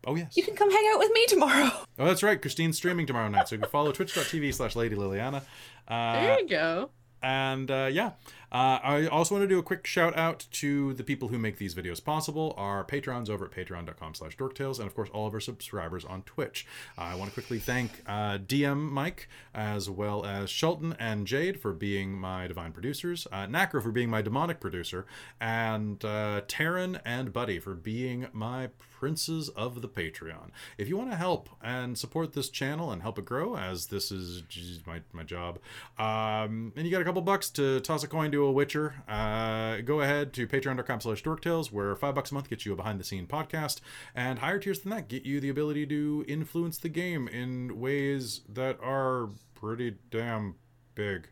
Oh 0.08 0.16
yes. 0.16 0.36
you 0.38 0.44
can 0.44 0.56
come 0.56 0.72
hang 0.72 0.90
out 0.94 1.00
with 1.00 1.12
me 1.14 1.26
tomorrow. 1.28 1.70
Oh, 2.00 2.06
that's 2.06 2.24
right. 2.24 2.42
Christine's 2.42 2.78
streaming 2.78 3.06
tomorrow 3.06 3.28
night, 3.28 3.50
so 3.50 3.56
you 3.56 3.62
can 3.62 3.70
follow 3.70 3.92
twitch.tv 3.94 4.54
slash 4.54 4.76
Lady 4.78 4.96
Liliana. 4.96 5.42
Uh, 5.86 6.14
There 6.22 6.40
you 6.40 6.48
go. 6.48 6.90
and 7.22 7.70
uh, 7.70 7.90
yeah, 7.92 8.12
uh, 8.52 8.80
I 8.84 9.08
also 9.08 9.36
want 9.36 9.44
to 9.44 9.48
do 9.48 9.60
a 9.60 9.64
quick 9.64 9.86
shout 9.86 10.18
out 10.18 10.48
to 10.54 10.94
the 10.94 11.04
people 11.04 11.28
who 11.28 11.38
make 11.38 11.58
these 11.58 11.76
videos 11.76 12.04
possible. 12.04 12.54
Our 12.58 12.84
patrons 12.84 13.30
over 13.30 13.46
at 13.46 13.52
patreon.com 13.52 14.16
slash 14.16 14.38
dorktales, 14.38 14.80
and 14.80 14.88
of 14.88 14.96
course 14.96 15.10
all 15.14 15.28
of 15.28 15.34
our 15.34 15.40
subscribers 15.40 16.06
on 16.06 16.24
Twitch. 16.24 16.66
Uh, 16.98 17.02
I 17.02 17.16
want 17.16 17.30
to 17.30 17.34
quickly 17.34 17.60
thank 17.60 18.04
uh, 18.08 18.38
DM 18.38 18.90
Mike, 18.90 19.28
as 19.54 19.90
well 19.90 20.26
as 20.26 20.50
Shelton 20.50 20.96
and 21.00 21.28
Jade 21.28 21.60
for 21.60 21.74
being 21.74 22.20
my 22.20 22.48
divine 22.48 22.72
producers, 22.72 23.28
uh, 23.32 23.46
Nacro 23.46 23.82
for 23.82 23.92
being 23.92 24.10
my 24.10 24.22
demonic 24.22 24.60
producer, 24.60 25.06
and 25.40 26.04
uh, 26.04 26.42
Taryn 26.48 27.00
and 27.06 27.32
Buddy 27.32 27.60
for 27.60 27.76
being 27.76 28.28
my 28.34 28.70
princes 29.00 29.48
of 29.50 29.82
the 29.82 29.88
Patreon. 29.88 30.50
If 30.78 30.90
you 30.90 30.98
want 30.98 31.10
to 31.12 31.16
help 31.16 31.50
and 31.64 31.98
support 31.98 32.34
this 32.34 32.50
channel 32.50 32.92
and 32.92 33.02
help 33.02 33.18
it 33.18 33.26
grow, 33.26 33.56
as 33.56 33.88
this 33.88 34.12
is 34.12 34.44
my, 34.86 35.02
my 35.14 35.24
job, 35.24 35.60
um, 35.98 36.74
and 36.76 36.86
you 36.86 36.92
got 36.92 37.02
a 37.02 37.06
couple 37.06 37.22
bucks 37.22 37.50
to 37.52 37.80
toss 37.80 38.04
a 38.04 38.08
coin 38.08 38.32
to 38.32 38.39
a 38.46 38.52
Witcher, 38.52 39.04
uh, 39.08 39.82
go 39.82 40.02
ahead 40.02 40.34
to 40.34 40.48
patreon.com 40.48 41.02
slash 41.02 41.24
dorktales, 41.24 41.72
where 41.72 41.96
five 41.96 42.16
bucks 42.16 42.32
a 42.32 42.34
month 42.34 42.50
gets 42.50 42.66
you 42.66 42.74
a 42.74 42.76
behind 42.76 43.00
the 43.00 43.04
scene 43.04 43.28
podcast, 43.28 43.80
and 44.16 44.40
higher 44.40 44.60
tiers 44.60 44.80
than 44.80 44.92
that 44.92 45.08
get 45.08 45.26
you 45.26 45.40
the 45.40 45.50
ability 45.50 45.86
to 45.88 46.26
influence 46.28 46.78
the 46.78 46.90
game 46.90 47.28
in 47.28 47.80
ways 47.80 48.42
that 48.48 48.78
are 48.82 49.30
pretty 49.56 49.96
damn 50.10 50.56
big. 50.96 51.30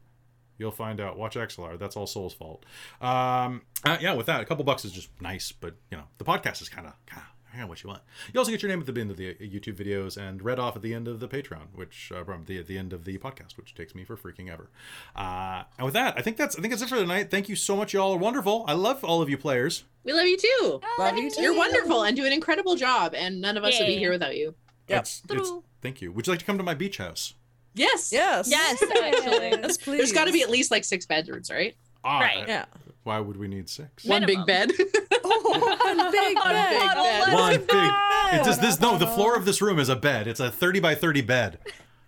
You'll 0.57 0.71
find 0.71 0.99
out. 0.99 1.17
Watch 1.17 1.35
XLR. 1.35 1.77
That's 1.77 1.95
all 1.95 2.07
Soul's 2.07 2.33
fault. 2.33 2.65
Um, 2.99 3.61
uh, 3.83 3.97
yeah, 4.01 4.13
with 4.13 4.25
that, 4.25 4.41
a 4.41 4.45
couple 4.45 4.63
bucks 4.63 4.85
is 4.85 4.91
just 4.91 5.09
nice, 5.21 5.51
but 5.51 5.75
you 5.91 5.97
know, 5.97 6.05
the 6.17 6.25
podcast 6.25 6.61
is 6.61 6.69
kind 6.69 6.87
of 6.87 6.93
kind 7.05 7.21
of 7.21 7.36
kind 7.51 7.63
of 7.63 7.69
what 7.69 7.83
you 7.83 7.89
want. 7.89 8.01
You 8.33 8.39
also 8.39 8.51
get 8.51 8.61
your 8.61 8.69
name 8.69 8.79
at 8.79 8.85
the 8.93 8.99
end 8.99 9.11
of 9.11 9.17
the 9.17 9.33
YouTube 9.35 9.75
videos 9.75 10.17
and 10.17 10.41
read 10.41 10.59
off 10.59 10.75
at 10.75 10.81
the 10.81 10.93
end 10.93 11.07
of 11.07 11.19
the 11.19 11.27
Patreon, 11.27 11.67
which 11.73 12.11
uh, 12.15 12.23
from 12.23 12.45
the 12.45 12.59
at 12.59 12.67
the 12.67 12.77
end 12.77 12.93
of 12.93 13.05
the 13.05 13.17
podcast, 13.17 13.57
which 13.57 13.73
takes 13.75 13.95
me 13.95 14.03
for 14.03 14.15
freaking 14.15 14.51
ever. 14.51 14.69
Uh, 15.15 15.63
and 15.77 15.85
with 15.85 15.93
that, 15.93 16.15
I 16.17 16.21
think 16.21 16.37
that's 16.37 16.55
I 16.57 16.61
think 16.61 16.71
that's 16.71 16.83
it 16.83 16.89
for 16.89 16.95
tonight. 16.95 17.29
Thank 17.31 17.49
you 17.49 17.55
so 17.55 17.75
much, 17.75 17.93
y'all. 17.93 18.13
are 18.13 18.17
Wonderful. 18.17 18.65
I 18.67 18.73
love 18.73 19.03
all 19.03 19.21
of 19.21 19.29
you 19.29 19.37
players. 19.37 19.83
We 20.03 20.13
love 20.13 20.27
you 20.27 20.37
too. 20.37 20.81
Love 20.99 21.17
you 21.17 21.29
too. 21.29 21.41
You're 21.41 21.55
wonderful 21.55 22.03
and 22.03 22.15
do 22.15 22.25
an 22.25 22.31
incredible 22.31 22.75
job, 22.75 23.13
and 23.13 23.41
none 23.41 23.57
of 23.57 23.63
us 23.63 23.77
would 23.79 23.87
be 23.87 23.97
here 23.97 24.11
without 24.11 24.37
you. 24.37 24.55
Yep. 24.87 25.01
It's, 25.01 25.21
it's, 25.29 25.51
thank 25.81 26.01
you. 26.01 26.11
Would 26.13 26.27
you 26.27 26.31
like 26.31 26.39
to 26.39 26.45
come 26.45 26.57
to 26.57 26.63
my 26.63 26.73
beach 26.73 26.97
house? 26.97 27.33
Yes. 27.73 28.11
Yes. 28.11 28.49
Yes, 28.49 28.81
actually. 28.81 29.49
Yes, 29.61 29.77
please. 29.77 29.97
There's 29.97 30.13
got 30.13 30.25
to 30.25 30.31
be 30.31 30.41
at 30.41 30.49
least 30.49 30.71
like 30.71 30.83
six 30.85 31.05
bedrooms, 31.05 31.51
right? 31.51 31.75
Ah, 32.03 32.19
Right. 32.19 32.47
Yeah. 32.47 32.65
Why 33.07 33.21
would 33.21 33.37
we 33.37 33.47
need 33.47 33.69
six? 33.69 34.03
One 34.03 34.25
big 34.25 34.45
bed. 34.45 34.69
One 34.77 34.81
big 34.81 34.83
One 35.23 36.11
bed. 36.11 36.11
big 36.11 36.35
bed. 36.35 37.33
One 37.33 37.51
big. 37.55 37.91
It 38.33 38.43
does 38.43 38.59
this. 38.59 38.81
No, 38.81 38.97
the 38.97 39.07
floor 39.07 39.37
of 39.37 39.45
this 39.45 39.61
room 39.61 39.79
is 39.79 39.87
a 39.87 39.95
bed. 39.95 40.27
It's 40.27 40.41
a 40.41 40.51
thirty 40.51 40.81
by 40.81 40.93
thirty 40.93 41.21
bed. 41.21 41.59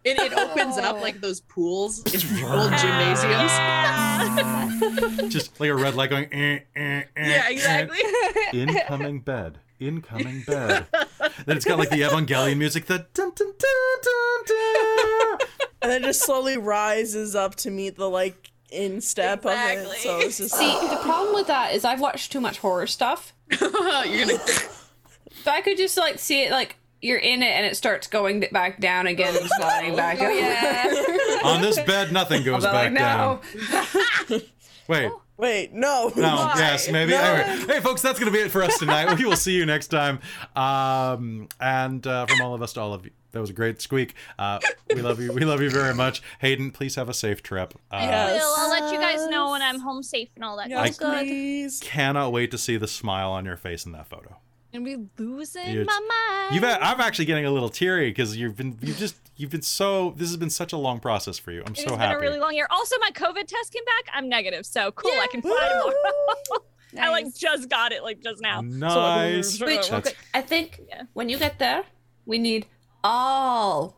It, 0.03 0.19
it 0.19 0.33
opens 0.33 0.77
up 0.77 0.99
like 1.01 1.21
those 1.21 1.39
pools 1.39 1.99
in 1.99 2.43
old 2.43 2.71
gymnasiums. 2.77 3.53
Just 5.33 5.57
like 5.57 5.69
a 5.69 5.75
red 5.75 5.95
light 5.95 6.09
going. 6.09 6.25
Eh, 6.33 6.59
eh, 6.75 7.03
eh, 7.15 7.29
Yeah, 7.29 7.43
eh. 7.45 7.49
exactly. 7.49 7.99
Incoming 8.51 9.21
bed. 9.21 9.59
Incoming 9.79 10.41
bed. 10.45 10.85
then 11.45 11.55
it's 11.55 11.63
got 11.65 11.79
like 11.79 11.91
the 11.91 12.01
Evangelion 12.01 12.57
music. 12.57 12.87
The 12.87 13.07
dun 13.13 13.31
dun 13.33 13.53
dun 13.57 14.01
dun 14.03 14.43
dun. 14.47 15.37
And 15.81 15.91
then 15.91 16.03
just 16.03 16.25
slowly 16.25 16.57
rises 16.57 17.35
up 17.35 17.55
to 17.55 17.71
meet 17.71 17.95
the 17.95 18.09
like 18.09 18.51
in 18.71 19.01
step 19.01 19.45
of 19.45 19.51
it. 19.51 19.73
Exactly. 19.73 19.97
So 19.97 20.19
it's 20.19 20.37
just 20.37 20.55
See, 20.55 20.71
the 20.89 20.99
problem 21.01 21.33
with 21.33 21.47
that 21.47 21.73
is 21.73 21.85
I've 21.85 22.01
watched 22.01 22.31
too 22.31 22.41
much 22.41 22.59
horror 22.59 22.87
stuff. 22.87 23.33
You're 23.59 23.69
gonna. 23.71 24.39
So 25.43 25.51
I 25.51 25.61
could 25.61 25.77
just 25.77 25.97
like 25.97 26.19
see 26.19 26.43
it 26.43 26.51
like 26.51 26.75
you're 27.01 27.17
in 27.17 27.41
it 27.41 27.47
and 27.51 27.65
it 27.65 27.77
starts 27.77 28.07
going 28.07 28.45
back 28.51 28.79
down 28.79 29.07
again 29.07 29.35
and 29.35 29.49
sliding 29.57 29.95
back 29.95 30.15
up. 30.21 30.33
Yeah. 30.33 31.39
On 31.43 31.61
this 31.61 31.79
bed, 31.79 32.11
nothing 32.11 32.43
goes 32.43 32.63
back 32.63 32.73
like 32.73 32.91
no. 32.93 33.39
down. 34.29 34.41
Wait. 34.87 35.11
wait, 35.37 35.71
no. 35.71 36.11
No, 36.15 36.51
yes, 36.57 36.89
maybe. 36.89 37.13
Anyway, 37.13 37.65
hey, 37.67 37.79
folks, 37.79 38.01
that's 38.01 38.17
going 38.19 38.31
to 38.31 38.35
be 38.35 38.43
it 38.43 38.49
for 38.49 38.63
us 38.63 38.79
tonight. 38.79 39.15
We 39.19 39.23
will 39.23 39.35
see 39.35 39.53
you 39.53 39.67
next 39.67 39.89
time. 39.89 40.19
Um, 40.55 41.47
and 41.61 42.05
uh, 42.07 42.25
from 42.25 42.41
all 42.41 42.55
of 42.55 42.63
us 42.63 42.73
to 42.73 42.81
all 42.81 42.95
of 42.95 43.05
you, 43.05 43.11
that 43.31 43.39
was 43.39 43.49
a 43.49 43.53
great 43.53 43.81
squeak. 43.81 44.13
Uh, 44.37 44.59
we 44.93 45.01
love 45.01 45.19
you. 45.19 45.31
We 45.33 45.41
love 45.45 45.61
you 45.61 45.69
very 45.69 45.93
much. 45.93 46.21
Hayden, 46.39 46.71
please 46.71 46.95
have 46.95 47.09
a 47.09 47.13
safe 47.13 47.41
trip. 47.43 47.73
Uh, 47.91 47.99
Yes. 48.01 48.41
Will, 48.41 48.55
I'll 48.57 48.69
let 48.69 48.93
you 48.93 48.99
guys 48.99 49.27
know 49.27 49.51
when 49.51 49.61
I'm 49.61 49.79
home 49.79 50.03
safe 50.03 50.29
and 50.35 50.43
all 50.43 50.57
that. 50.57 50.69
Yes, 50.69 50.97
good. 50.97 51.19
please. 51.25 51.79
Cannot 51.83 52.31
wait 52.31 52.51
to 52.51 52.57
see 52.57 52.77
the 52.77 52.87
smile 52.87 53.31
on 53.31 53.45
your 53.45 53.57
face 53.57 53.85
in 53.85 53.91
that 53.93 54.07
photo. 54.07 54.37
And 54.71 54.85
be 54.85 54.97
losing 55.17 55.67
You're- 55.67 55.85
my 55.85 55.99
mind. 55.99 56.55
You've, 56.55 56.63
I'm 56.63 57.01
actually 57.01 57.25
getting 57.25 57.45
a 57.45 57.51
little 57.51 57.69
teary 57.69 58.09
because 58.11 58.35
you've 58.37 58.55
been, 58.55 58.77
you've 58.81 58.97
just, 58.97 59.15
you've 59.35 59.49
been 59.49 59.63
so. 59.63 60.11
This 60.15 60.27
has 60.29 60.37
been 60.37 60.49
such 60.51 60.73
a 60.73 60.77
long 60.77 60.99
process 60.99 61.39
for 61.39 61.51
you. 61.51 61.61
I'm 61.65 61.71
It's 61.73 61.83
so 61.83 61.89
been 61.91 61.99
happy. 61.99 62.15
a 62.17 62.19
really 62.19 62.39
long 62.39 62.53
year. 62.53 62.67
Also, 62.69 62.95
my 62.99 63.09
COVID 63.11 63.47
test 63.47 63.73
came 63.73 63.83
back. 63.85 64.13
I'm 64.13 64.29
negative, 64.29 64.65
so 64.67 64.91
cool. 64.91 65.11
I 65.11 65.25
can 65.31 65.41
fly 65.41 65.57
tomorrow. 65.69 66.63
I 66.99 67.09
like 67.09 67.33
just 67.35 67.69
got 67.69 67.91
it 67.91 68.03
like 68.03 68.21
just 68.21 68.41
now. 68.41 68.61
Nice. 68.61 69.59
Wait, 69.61 69.87
That's- 69.89 70.13
I 70.33 70.41
think 70.41 70.81
Yeah. 70.87 71.03
when 71.13 71.29
you 71.29 71.37
get 71.39 71.57
there, 71.59 71.83
we 72.25 72.37
need 72.37 72.67
all 73.03 73.97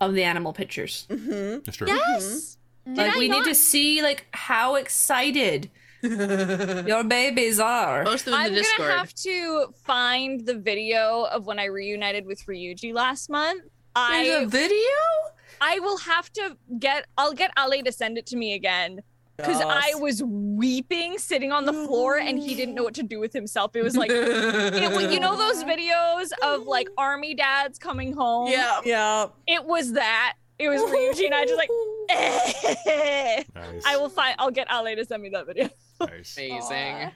of 0.00 0.14
the 0.14 0.24
animal 0.24 0.52
pictures. 0.52 1.06
That's 1.08 1.76
true. 1.76 1.86
Yes. 1.88 2.56
Mm-hmm. 2.86 2.94
Did 2.94 3.06
Like 3.06 3.16
we 3.16 3.28
not? 3.28 3.38
need 3.38 3.44
to 3.48 3.54
see 3.54 4.02
like 4.02 4.26
how 4.32 4.74
excited 4.74 5.70
your 6.02 7.04
babies 7.04 7.60
are. 7.60 8.04
Post 8.04 8.24
them 8.24 8.34
in 8.34 8.40
I'm 8.40 8.54
the 8.54 8.66
gonna 8.76 8.90
have 8.92 9.14
to 9.14 9.72
find 9.84 10.44
the 10.44 10.54
video 10.54 11.24
of 11.30 11.46
when 11.46 11.58
I 11.60 11.66
reunited 11.66 12.26
with 12.26 12.44
Ryuji 12.46 12.92
last 12.92 13.30
month. 13.30 13.62
There's 13.62 13.70
I 13.94 14.22
a 14.42 14.46
video? 14.46 14.98
I 15.60 15.78
will 15.78 15.98
have 15.98 16.32
to 16.32 16.56
get. 16.78 17.06
I'll 17.16 17.34
get 17.34 17.52
Ale 17.56 17.82
to 17.84 17.92
send 17.92 18.18
it 18.18 18.26
to 18.26 18.36
me 18.36 18.54
again 18.54 19.02
because 19.42 19.62
I 19.64 19.92
was 20.00 20.22
weeping 20.22 21.18
sitting 21.18 21.52
on 21.52 21.64
the 21.66 21.72
floor 21.72 22.16
and 22.18 22.38
he 22.38 22.54
didn't 22.54 22.74
know 22.74 22.82
what 22.84 22.94
to 22.94 23.02
do 23.02 23.18
with 23.20 23.32
himself. 23.32 23.76
It 23.76 23.82
was 23.82 23.96
like. 23.96 24.10
It, 24.10 24.90
was- 24.92 25.12
you 25.12 25.20
know 25.20 25.36
those 25.36 25.62
videos 25.74 26.30
of 26.42 26.66
like 26.66 26.88
army 26.96 27.34
dads 27.34 27.78
coming 27.78 28.12
home? 28.12 28.50
yeah. 28.50 28.80
Yeah. 28.84 29.26
It 29.46 29.64
was 29.64 29.92
that. 29.92 30.34
It 30.58 30.68
was 30.68 30.80
Ryuji 30.80 31.24
and 31.26 31.34
I 31.34 31.44
just 31.44 31.56
like 31.56 31.68
Nice. 33.54 33.82
I 33.86 33.96
will 33.96 34.08
find 34.08 34.36
I'll 34.38 34.50
get 34.50 34.68
Ale 34.72 34.94
to 34.96 35.04
send 35.04 35.22
me 35.22 35.28
that 35.30 35.46
video. 35.46 35.68
Nice. 36.00 36.36
Amazing. 36.38 37.10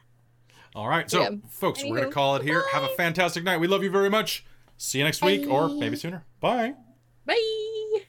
All 0.74 0.88
right, 0.88 1.10
so 1.10 1.20
Yeah. 1.22 1.30
folks, 1.48 1.82
we're 1.84 2.00
gonna 2.00 2.12
call 2.12 2.36
it 2.36 2.42
here. 2.42 2.62
Have 2.72 2.82
a 2.82 2.88
fantastic 2.96 3.44
night. 3.44 3.58
We 3.58 3.66
love 3.66 3.82
you 3.82 3.90
very 3.90 4.10
much. 4.10 4.44
See 4.78 4.98
you 4.98 5.04
next 5.04 5.22
week, 5.22 5.48
or 5.48 5.68
maybe 5.68 5.96
sooner. 5.96 6.24
Bye. 6.40 6.74
Bye. 7.24 8.02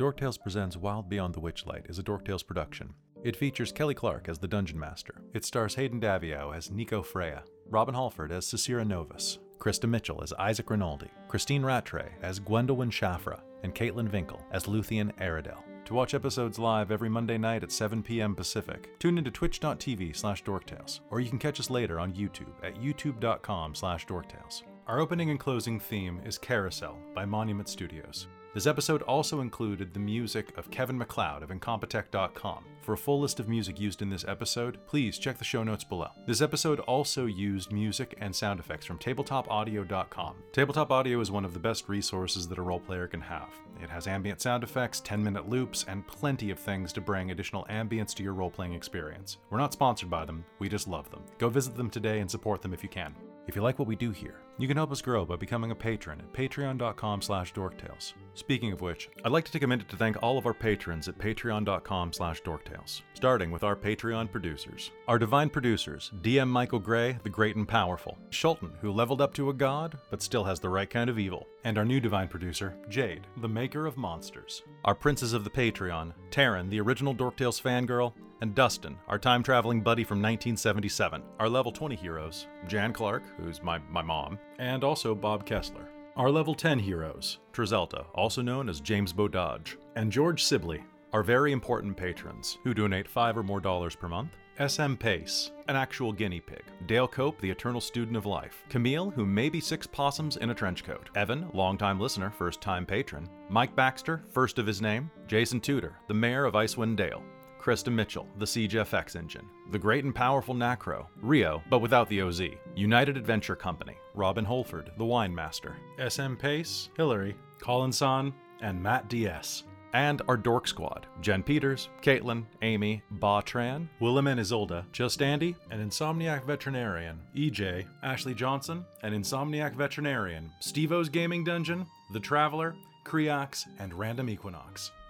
Dorktales 0.00 0.40
presents 0.40 0.78
Wild 0.78 1.10
Beyond 1.10 1.34
the 1.34 1.42
Witchlight 1.42 1.90
is 1.90 1.98
a 1.98 2.02
Dorktales 2.02 2.46
production. 2.46 2.94
It 3.22 3.36
features 3.36 3.70
Kelly 3.70 3.92
Clark 3.92 4.30
as 4.30 4.38
the 4.38 4.48
Dungeon 4.48 4.78
Master. 4.78 5.20
It 5.34 5.44
stars 5.44 5.74
Hayden 5.74 6.00
Davio 6.00 6.56
as 6.56 6.70
Nico 6.70 7.02
Freya, 7.02 7.44
Robin 7.68 7.94
Halford 7.94 8.32
as 8.32 8.46
Cecira 8.46 8.86
Novus, 8.86 9.40
Krista 9.58 9.86
Mitchell 9.86 10.22
as 10.22 10.32
Isaac 10.32 10.70
Rinaldi, 10.70 11.10
Christine 11.28 11.62
Rattray 11.62 12.12
as 12.22 12.38
Gwendolyn 12.38 12.88
Shafra, 12.88 13.42
and 13.62 13.74
Caitlin 13.74 14.08
Vinkel 14.08 14.40
as 14.52 14.64
Luthien 14.64 15.14
Aradel. 15.18 15.58
To 15.84 15.92
watch 15.92 16.14
episodes 16.14 16.58
live 16.58 16.90
every 16.90 17.10
Monday 17.10 17.36
night 17.36 17.62
at 17.62 17.70
7 17.70 18.02
p.m. 18.02 18.34
Pacific, 18.34 18.98
tune 19.00 19.18
into 19.18 19.30
twitch.tv 19.30 20.16
slash 20.16 20.42
dorktales, 20.44 21.00
or 21.10 21.20
you 21.20 21.28
can 21.28 21.38
catch 21.38 21.60
us 21.60 21.68
later 21.68 22.00
on 22.00 22.14
YouTube 22.14 22.54
at 22.62 22.76
youtube.com 22.76 23.74
slash 23.74 24.06
dorktales. 24.06 24.62
Our 24.86 24.98
opening 24.98 25.28
and 25.28 25.38
closing 25.38 25.78
theme 25.78 26.22
is 26.24 26.38
Carousel 26.38 26.96
by 27.14 27.26
Monument 27.26 27.68
Studios. 27.68 28.28
This 28.52 28.66
episode 28.66 29.02
also 29.02 29.42
included 29.42 29.94
the 29.94 30.00
music 30.00 30.58
of 30.58 30.72
Kevin 30.72 30.98
MacLeod 30.98 31.44
of 31.44 31.50
Incompetech.com. 31.50 32.64
For 32.80 32.94
a 32.94 32.98
full 32.98 33.20
list 33.20 33.38
of 33.38 33.48
music 33.48 33.78
used 33.78 34.02
in 34.02 34.10
this 34.10 34.24
episode, 34.26 34.84
please 34.88 35.18
check 35.18 35.38
the 35.38 35.44
show 35.44 35.62
notes 35.62 35.84
below. 35.84 36.08
This 36.26 36.40
episode 36.40 36.80
also 36.80 37.26
used 37.26 37.70
music 37.70 38.16
and 38.20 38.34
sound 38.34 38.58
effects 38.58 38.86
from 38.86 38.98
TabletopAudio.com. 38.98 40.34
Tabletop 40.50 40.90
Audio 40.90 41.20
is 41.20 41.30
one 41.30 41.44
of 41.44 41.54
the 41.54 41.60
best 41.60 41.88
resources 41.88 42.48
that 42.48 42.58
a 42.58 42.62
role 42.62 42.80
player 42.80 43.06
can 43.06 43.20
have. 43.20 43.50
It 43.80 43.88
has 43.88 44.08
ambient 44.08 44.40
sound 44.40 44.64
effects, 44.64 45.00
10 45.00 45.22
minute 45.22 45.48
loops, 45.48 45.84
and 45.86 46.04
plenty 46.08 46.50
of 46.50 46.58
things 46.58 46.92
to 46.94 47.00
bring 47.00 47.30
additional 47.30 47.66
ambience 47.70 48.12
to 48.14 48.24
your 48.24 48.34
role 48.34 48.50
playing 48.50 48.74
experience. 48.74 49.36
We're 49.50 49.58
not 49.58 49.72
sponsored 49.72 50.10
by 50.10 50.24
them, 50.24 50.44
we 50.58 50.68
just 50.68 50.88
love 50.88 51.08
them. 51.12 51.22
Go 51.38 51.50
visit 51.50 51.76
them 51.76 51.88
today 51.88 52.18
and 52.18 52.28
support 52.28 52.62
them 52.62 52.74
if 52.74 52.82
you 52.82 52.88
can. 52.88 53.14
If 53.46 53.54
you 53.54 53.62
like 53.62 53.78
what 53.78 53.88
we 53.88 53.96
do 53.96 54.10
here, 54.10 54.40
you 54.62 54.68
can 54.68 54.76
help 54.76 54.92
us 54.92 55.02
grow 55.02 55.24
by 55.24 55.36
becoming 55.36 55.70
a 55.70 55.74
patron 55.74 56.20
at 56.20 56.32
patreon.com 56.32 57.22
slash 57.22 57.52
dorktales. 57.52 58.14
Speaking 58.34 58.72
of 58.72 58.80
which, 58.80 59.08
I'd 59.24 59.32
like 59.32 59.44
to 59.44 59.52
take 59.52 59.62
a 59.62 59.66
minute 59.66 59.88
to 59.88 59.96
thank 59.96 60.22
all 60.22 60.38
of 60.38 60.46
our 60.46 60.54
patrons 60.54 61.08
at 61.08 61.18
patreon.com 61.18 62.12
slash 62.12 62.42
dorktales, 62.42 63.02
starting 63.14 63.50
with 63.50 63.64
our 63.64 63.76
Patreon 63.76 64.30
producers. 64.30 64.90
Our 65.08 65.18
divine 65.18 65.50
producers, 65.50 66.10
DM 66.22 66.48
Michael 66.48 66.78
Gray, 66.78 67.18
the 67.22 67.28
great 67.28 67.56
and 67.56 67.68
powerful, 67.68 68.18
Shulton, 68.30 68.72
who 68.80 68.92
leveled 68.92 69.20
up 69.20 69.34
to 69.34 69.50
a 69.50 69.54
god, 69.54 69.98
but 70.10 70.22
still 70.22 70.44
has 70.44 70.60
the 70.60 70.68
right 70.68 70.88
kind 70.88 71.10
of 71.10 71.18
evil, 71.18 71.46
and 71.64 71.76
our 71.76 71.84
new 71.84 72.00
divine 72.00 72.28
producer, 72.28 72.76
Jade, 72.88 73.26
the 73.38 73.48
maker 73.48 73.86
of 73.86 73.96
monsters. 73.96 74.62
Our 74.84 74.94
princes 74.94 75.32
of 75.32 75.44
the 75.44 75.50
Patreon, 75.50 76.14
Taryn, 76.30 76.70
the 76.70 76.80
original 76.80 77.14
Dorktales 77.14 77.60
fangirl, 77.60 78.14
and 78.40 78.54
Dustin, 78.54 78.96
our 79.08 79.18
time 79.18 79.42
traveling 79.42 79.82
buddy 79.82 80.04
from 80.04 80.18
1977. 80.18 81.22
Our 81.38 81.48
level 81.48 81.72
20 81.72 81.94
heroes, 81.94 82.46
Jan 82.66 82.92
Clark, 82.92 83.22
who's 83.38 83.62
my, 83.62 83.78
my 83.90 84.02
mom, 84.02 84.38
and 84.60 84.84
also 84.84 85.14
Bob 85.14 85.44
Kessler. 85.44 85.88
Our 86.16 86.30
level 86.30 86.54
10 86.54 86.78
heroes, 86.78 87.38
Trizelta, 87.52 88.04
also 88.14 88.42
known 88.42 88.68
as 88.68 88.80
James 88.80 89.12
Bododge, 89.12 89.76
and 89.96 90.12
George 90.12 90.44
Sibley, 90.44 90.84
our 91.12 91.22
very 91.22 91.50
important 91.50 91.96
patrons, 91.96 92.58
who 92.62 92.74
donate 92.74 93.08
five 93.08 93.36
or 93.36 93.42
more 93.42 93.60
dollars 93.60 93.96
per 93.96 94.06
month. 94.06 94.30
SM 94.68 94.94
Pace, 94.96 95.52
an 95.68 95.76
actual 95.76 96.12
guinea 96.12 96.40
pig. 96.40 96.62
Dale 96.86 97.08
Cope, 97.08 97.40
the 97.40 97.50
eternal 97.50 97.80
student 97.80 98.14
of 98.14 98.26
life. 98.26 98.62
Camille, 98.68 99.08
who 99.08 99.24
may 99.24 99.48
be 99.48 99.60
six 99.60 99.86
possums 99.86 100.36
in 100.36 100.50
a 100.50 100.54
trench 100.54 100.84
coat. 100.84 101.08
Evan, 101.14 101.48
longtime 101.54 101.98
listener, 101.98 102.30
first 102.30 102.60
time 102.60 102.84
patron. 102.84 103.26
Mike 103.48 103.74
Baxter, 103.74 104.22
first 104.28 104.58
of 104.58 104.66
his 104.66 104.82
name. 104.82 105.10
Jason 105.26 105.60
Tudor, 105.60 105.96
the 106.08 106.14
mayor 106.14 106.44
of 106.44 106.52
Icewind 106.52 106.96
Dale. 106.96 107.22
Krista 107.60 107.92
Mitchell, 107.92 108.26
the 108.38 108.46
Siege 108.46 108.74
FX 108.74 109.16
engine, 109.16 109.46
the 109.70 109.78
great 109.78 110.04
and 110.04 110.14
powerful 110.14 110.54
Nacro, 110.54 111.08
Rio, 111.20 111.62
but 111.68 111.80
without 111.80 112.08
the 112.08 112.22
OZ, 112.22 112.42
United 112.74 113.16
Adventure 113.16 113.56
Company, 113.56 113.96
Robin 114.14 114.44
Holford, 114.44 114.90
the 114.96 115.04
Wine 115.04 115.34
Master, 115.34 115.76
SM 116.08 116.34
Pace, 116.34 116.88
Hillary, 116.96 117.36
Colin 117.60 117.92
San, 117.92 118.32
and 118.62 118.82
Matt 118.82 119.08
DS. 119.08 119.64
And 119.92 120.22
our 120.28 120.36
Dork 120.36 120.68
Squad 120.68 121.06
Jen 121.20 121.42
Peters, 121.42 121.88
Caitlin, 122.00 122.44
Amy, 122.62 123.02
Ba 123.10 123.42
Tran, 123.44 123.88
Willem 123.98 124.28
and 124.28 124.40
Isolda, 124.40 124.84
Just 124.92 125.20
Andy, 125.20 125.56
an 125.70 125.86
Insomniac 125.86 126.44
Veterinarian, 126.44 127.20
EJ, 127.36 127.86
Ashley 128.02 128.32
Johnson, 128.32 128.84
an 129.02 129.12
Insomniac 129.12 129.74
Veterinarian, 129.74 130.50
Stevo's 130.60 131.08
Gaming 131.08 131.44
Dungeon, 131.44 131.86
The 132.12 132.20
Traveler, 132.20 132.74
Creox, 133.04 133.66
and 133.78 133.92
Random 133.92 134.30
Equinox. 134.30 134.92